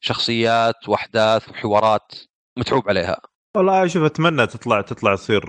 شخصيات 0.00 0.88
وأحداث 0.88 1.48
وحوارات 1.48 2.12
متعوب 2.58 2.88
عليها 2.88 3.20
والله 3.56 3.86
شوف 3.86 4.02
أتمنى 4.02 4.46
تطلع 4.46 4.80
تطلع 4.80 5.14
تصير 5.14 5.44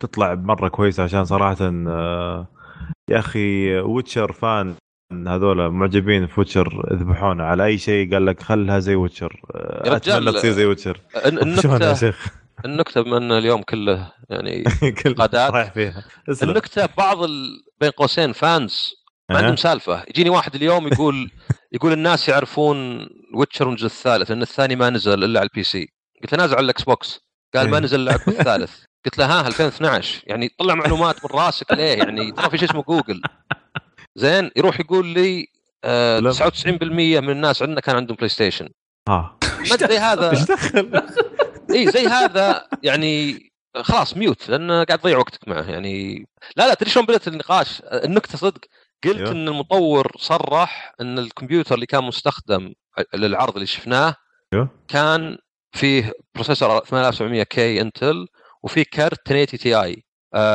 تطلع 0.00 0.34
مرة 0.34 0.68
كويسة 0.68 1.02
عشان 1.02 1.24
صراحة 1.24 1.56
آه، 1.88 2.48
يا 3.10 3.18
أخي 3.18 3.78
ويتشر 3.80 4.32
fan 4.32 4.74
هذول 5.12 5.70
معجبين 5.70 6.26
في 6.26 6.40
ويتشر 6.40 6.88
يذبحونه. 6.92 7.44
على 7.44 7.64
أي 7.64 7.78
شيء 7.78 8.12
قال 8.14 8.26
لك 8.26 8.42
خلها 8.42 8.78
زي 8.78 8.94
ويتشر 8.94 9.40
أتمنى 9.54 10.32
تصير 10.32 10.52
زي 10.52 10.64
ويتشر 10.64 11.00
الن- 11.26 11.56
شلون 11.60 11.72
يا 11.72 11.76
النكته 11.76 11.94
شيخ. 11.94 12.26
النكته 12.64 13.00
بما 13.00 13.16
ان 13.16 13.32
اليوم 13.32 13.62
كله 13.62 14.12
يعني 14.30 14.64
كل 15.02 15.14
قادات. 15.14 15.50
رايح 15.50 15.72
فيها. 15.72 16.04
اسلم. 16.28 16.50
النكته 16.50 16.88
بعض 16.98 17.22
ال... 17.22 17.60
بين 17.80 17.90
قوسين 17.90 18.32
fans 18.32 18.94
ما 19.30 19.36
عندهم. 19.36 19.56
سالفة. 19.56 20.04
يجيني 20.08 20.30
واحد 20.30 20.54
اليوم 20.54 20.88
يقول 20.88 21.30
يقول 21.74 21.92
الناس 21.92 22.28
يعرفون 22.28 23.06
ويتشر 23.34 23.70
الجزء 23.70 23.86
الثالث 23.86 24.30
لأن 24.30 24.42
الثاني 24.42 24.76
ما 24.76 24.90
نزل 24.90 25.24
إلا 25.24 25.40
على 25.40 25.48
ال 25.52 25.62
PC. 25.62 25.88
قلت 26.22 26.32
له 26.34 26.38
نازل 26.38 26.54
على 26.56 26.64
الإكس 26.64 26.82
بوكس. 26.82 27.20
قال 27.54 27.70
ما 27.70 27.76
إيه. 27.76 27.82
نزل 27.84 28.00
إلا 28.00 28.14
الثالث. 28.14 28.72
قلت 29.04 29.18
له 29.18 29.26
ها 29.26 29.46
2012 29.48 30.22
يعني 30.26 30.48
طلع 30.58 30.74
معلومات 30.74 31.24
من 31.24 31.30
راسك 31.40 31.72
ليه؟ 31.72 31.98
يعني 31.98 32.32
ترى 32.32 32.50
في 32.50 32.58
شيء 32.58 32.70
اسمه 32.70 32.82
جوجل 32.82 33.22
زين 34.16 34.50
يروح 34.56 34.80
يقول 34.80 35.06
لي 35.06 35.46
آه 35.84 36.18
لا. 36.18 36.32
99% 36.32 36.66
من 36.66 37.30
الناس 37.30 37.62
عندنا 37.62 37.80
كان 37.80 37.96
عندهم 37.96 38.16
بلاي 38.16 38.28
ستيشن 38.28 38.68
ها 39.08 39.38
ما 39.68 39.74
أدري 39.74 39.98
هذا 39.98 40.30
إيش 40.30 40.42
دخل؟ 40.42 41.02
إي 41.74 41.90
زي 41.90 42.06
هذا 42.06 42.68
يعني 42.82 43.40
خلاص 43.76 44.16
mute 44.16 44.48
لأن 44.48 44.70
قاعد 44.70 44.98
تضيع 44.98 45.18
وقتك 45.18 45.48
معه 45.48 45.70
يعني 45.70 46.26
لا 46.56 46.68
لا 46.68 46.74
تدري 46.74 46.90
شلون 46.90 47.06
بدأت 47.06 47.28
النقاش 47.28 47.82
النكتة 47.84 48.38
صدق 48.38 48.60
قلت 49.04 49.16
أيوه. 49.16 49.30
إن 49.30 49.48
المطور 49.48 50.12
صرح 50.18 50.94
إن 51.00 51.18
الكمبيوتر 51.18 51.74
اللي 51.74 51.86
كان 51.86 52.04
مستخدم 52.04 52.72
للعرض 53.14 53.54
اللي 53.54 53.66
شفناه 53.66 54.14
أيوه. 54.52 54.68
كان 54.88 55.38
فيه 55.72 56.12
processor 56.34 56.84
8700 56.84 57.42
K 57.42 57.80
انتل 57.80 58.26
وفيه 58.62 58.84
card 58.92 59.32
1080 59.32 59.46
Ti 59.46 60.04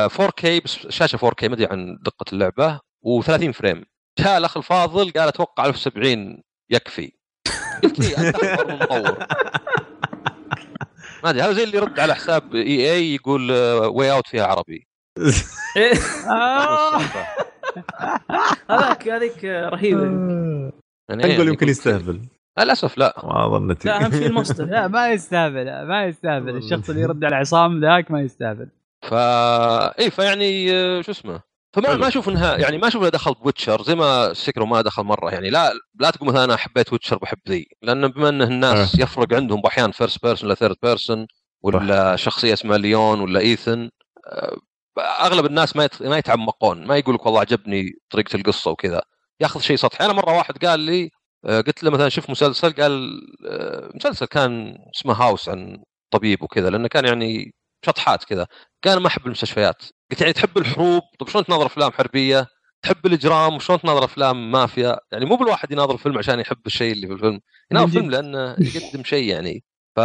4K 0.08 0.64
بس 0.64 0.88
شاشة 0.88 1.16
4K 1.16 1.44
ما 1.44 1.54
أدري 1.54 1.66
عن 1.66 1.98
دقة 2.02 2.24
اللعبة 2.32 2.80
و30 3.06 3.50
frame. 3.50 3.84
جاء 4.18 4.38
الأخ 4.38 4.56
الفاضل 4.56 5.10
قال 5.10 5.28
أتوقع 5.28 5.66
1070 5.66 6.42
يكفي. 6.70 7.12
قلت 7.84 7.98
لي 7.98 8.30
المطور. 8.60 9.26
ما 11.24 11.30
أدري 11.30 11.42
هذا 11.42 11.52
زي 11.52 11.64
اللي 11.64 11.76
يرد 11.76 12.00
على 12.00 12.14
حساب 12.14 12.54
إي 12.54 12.92
إي 12.92 13.14
يقول 13.14 13.52
Way 13.82 14.12
Out 14.12 14.26
فيها 14.28 14.46
عربي. 14.46 14.86
آه. 16.30 16.98
هذاك 18.70 19.08
هذيك 19.08 19.44
رهيبة. 19.44 20.02
يعني 21.08 21.34
نقول 21.34 21.48
يمكن 21.48 21.68
يستهبل. 21.68 22.22
للأسف 22.58 22.98
لا. 22.98 23.14
ما 23.24 23.48
ظنيت 23.48 23.84
لا 23.84 24.04
أهم 24.04 24.12
شيء 24.12 24.26
المصدر. 24.26 24.64
لا 24.64 24.88
ما 24.88 25.12
يستهبل 25.12 25.86
ما 25.86 26.06
يستهبل. 26.06 26.56
الشخص 26.56 26.90
اللي 26.90 27.02
يرد 27.02 27.24
على 27.24 27.36
عصام 27.36 27.80
ذاك 27.80 28.10
ما 28.10 28.20
يستهبل. 28.20 28.68
فا 29.02 29.98
اي 29.98 30.10
فيعني 30.10 30.72
آه، 30.72 31.00
شو 31.00 31.10
اسمه؟ 31.10 31.40
فما 31.76 31.88
حلو. 31.88 31.98
ما 31.98 32.08
أشوف 32.08 32.28
انها 32.28 32.56
يعني 32.56 32.78
ما 32.78 32.88
أشوف 32.88 33.00
إنها 33.00 33.10
دخل 33.10 33.34
بويتشر 33.34 33.82
زي 33.82 33.94
ما 33.94 34.34
سكرو 34.34 34.66
ما 34.66 34.82
دخل 34.82 35.02
مرة. 35.02 35.30
يعني 35.30 35.50
لا 35.50 35.72
لا 36.00 36.10
تقول 36.10 36.28
مثلا 36.28 36.44
أنا 36.44 36.56
حبيت 36.56 36.92
ويتشر 36.92 37.18
بحب 37.18 37.38
ذي. 37.48 37.66
لأن 37.82 38.08
بما 38.08 38.28
انه 38.28 38.44
الناس 38.44 38.94
يفرق 38.98 39.34
عندهم 39.34 39.60
بأحيان 39.60 39.90
first 39.90 40.22
person 40.22 40.46
ولا 40.46 40.54
third 40.54 40.76
person 40.82 41.26
ولا 41.62 42.16
شخصية 42.16 42.52
اسمها 42.52 42.78
ليون 42.78 43.20
ولا 43.20 43.40
إيثن 43.40 43.90
آه، 44.26 44.56
أغلب 44.98 45.46
الناس 45.46 45.76
ما 45.76 45.88
ما 46.00 46.18
يتعمقون 46.18 46.86
ما 46.86 46.96
يقول 46.96 47.14
لك 47.14 47.26
والله 47.26 47.40
عجبني 47.40 47.90
طريقة 48.10 48.36
القصة 48.36 48.70
وكذا. 48.70 49.02
ياخذ 49.40 49.60
شيء 49.60 49.76
سطحي. 49.76 50.04
أنا 50.04 50.12
مرة 50.12 50.36
واحد 50.36 50.66
قال 50.66 50.80
لي 50.80 51.10
آه، 51.44 51.60
قلت 51.60 51.82
له 51.84 51.90
مثلا 51.90 52.08
شوف 52.08 52.30
مسلسل 52.30 52.72
قال 52.72 53.20
آه، 53.48 53.90
مسلسل 53.94 54.26
كان 54.26 54.76
اسمه 54.96 55.14
هاوس 55.14 55.48
عن 55.48 55.76
طبيب 56.10 56.42
وكذا 56.42 56.70
لأنه 56.70 56.88
كان 56.88 57.04
يعني 57.04 57.52
شطحات 57.86 58.24
كذا. 58.24 58.46
قال 58.84 59.00
ما 59.00 59.08
أحب 59.08 59.26
المستشفيات. 59.26 59.82
قلت 60.10 60.20
يعني 60.20 60.32
تحب 60.32 60.58
الحروب 60.58 61.02
طب 61.18 61.28
شلون 61.28 61.44
تناظر 61.44 61.66
أفلام 61.66 61.92
حربية؟ 61.92 62.46
تحب 62.82 63.06
الإجرام؟ 63.06 63.56
وشلون 63.56 63.80
تناظر 63.80 64.04
أفلام 64.04 64.50
مافيا؟ 64.50 64.98
يعني 65.12 65.24
مو 65.24 65.36
بالواحد 65.36 65.72
يناظر 65.72 65.96
فيلم 65.96 66.18
عشان 66.18 66.40
يحب 66.40 66.66
الشيء 66.66 66.92
اللي 66.92 67.06
في 67.06 67.12
الفيلم 67.12 67.40
يناظر. 67.70 67.92
فيلم 67.92 68.10
لأنه 68.10 68.56
يقدم 68.60 69.04
شيء 69.04 69.28
يعني. 69.28 69.64
ف 69.96 70.00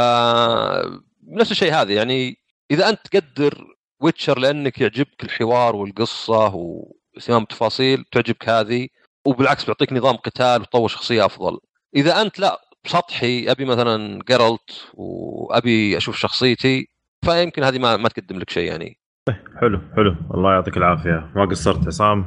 نفس 1.28 1.52
الشيء 1.52 1.74
هذا 1.74 1.94
يعني 1.94 2.38
إذا 2.72 2.90
أنت 2.90 3.00
تقدر 3.08 3.66
ويتشر 4.02 4.40
لأنك 4.40 4.82
يعجبك 4.82 5.24
الحوار 5.24 5.76
والقصة 5.76 6.56
واهتمام 6.56 7.40
بالتفاصيل 7.40 8.06
تعجبك 8.12 8.50
هذه 8.50 8.88
وبالعكس 9.26 9.66
بيعطيك 9.66 9.94
نظام 9.94 10.16
قتال 10.16 10.62
وتطور 10.62 10.90
شخصية 10.90 11.26
أفضل. 11.26 11.60
إذا 11.96 12.22
أنت 12.22 12.40
لا 12.40 12.62
سطحي 12.88 13.52
أبي 13.52 13.66
مثلا 13.66 14.20
جيرالت 14.28 14.72
وأبي 14.94 15.98
أشوف 15.98 16.18
شخصيتي 16.18 16.88
فيمكن 17.26 17.64
هذه 17.64 17.80
ما 17.80 17.98
ما 17.98 18.10
تقدم 18.10 18.40
لك 18.40 18.50
شيء 18.50 18.72
يعني. 18.72 19.01
حلو 19.30 19.80
حلو. 19.96 20.16
الله 20.34 20.54
يعطيك 20.54 20.78
العافية. 20.78 21.32
ما 21.36 21.46
قصرت 21.46 21.88
عصام؟ 21.88 22.26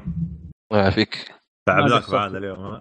الله 0.73 0.82
يعافيك. 0.82 1.34
تعبناك. 1.68 2.10
معنا 2.10 2.39
اليوم؟ 2.39 2.81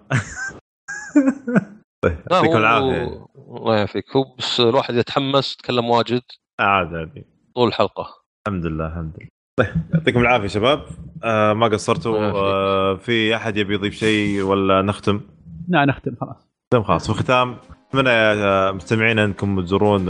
طيب 2.04 2.18
يعطيكم 2.30 2.52
هو- 2.52 2.58
العافية. 2.58 3.26
الله 3.36 3.76
يعافيك. 3.76 4.16
هو 4.16 4.34
بس 4.38 4.60
الواحد 4.60 4.94
يتحمس 4.94 5.54
يتكلم 5.54 5.90
واجد. 5.90 6.22
عاد 6.60 6.94
عادي 6.94 7.24
طول 7.54 7.68
الحلقة. 7.68 8.06
الحمد 8.48 8.66
لله 8.66 8.86
الحمد 8.86 9.12
لله. 9.18 9.28
طيب 9.60 9.74
يعطيكم 9.94 10.20
العافية 10.20 10.46
شباب. 10.48 10.84
آه 11.24 11.52
ما 11.52 11.66
قصرتوا. 11.68 12.18
آه 12.18 12.94
في 12.96 13.36
أحد 13.36 13.56
يبي 13.56 13.74
يضيف 13.74 13.94
شيء 13.94 14.42
ولا 14.42 14.82
نختم؟ 14.82 15.20
لا 15.68 15.84
نختم 15.84 16.14
خلاص. 16.20 16.48
تم 16.72 16.82
خلاص. 16.82 17.04
في 17.06 17.10
الختام 17.10 17.56
أتمنى 17.94 18.10
يا 18.10 18.72
مستمعين 18.72 19.18
أنكم 19.18 19.60
تزورون 19.60 20.04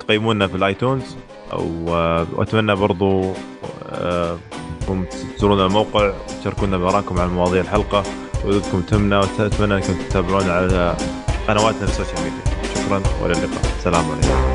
تقيمونا 0.00 0.46
في 0.46 0.54
الآيتونز 0.54 1.16
أو 1.52 1.66
وأتمنى 2.36 2.74
برضو 2.74 3.32
آه، 3.92 4.36
أنكم 4.80 5.04
تزورون 5.36 5.66
الموقع 5.66 6.12
وتشاركونا 6.38 6.76
بارائكم 6.76 7.20
عن 7.20 7.28
مواضيع 7.28 7.60
الحلقة 7.60 8.02
وإذا 8.44 8.60
تهمنا 8.88 9.18
وأتمنى 9.18 9.74
أنكم 9.74 9.94
تتابعونا 10.08 10.52
على 10.52 10.96
قنواتنا 11.48 11.86
في 11.86 12.00
ال 12.00 12.03
social 12.03 12.22
media. 12.22 12.74
شكرا 12.74 13.02
وإلى 13.22 13.32
اللقاء. 13.32 13.62
سلام 13.84 14.04
عليكم. 14.10 14.49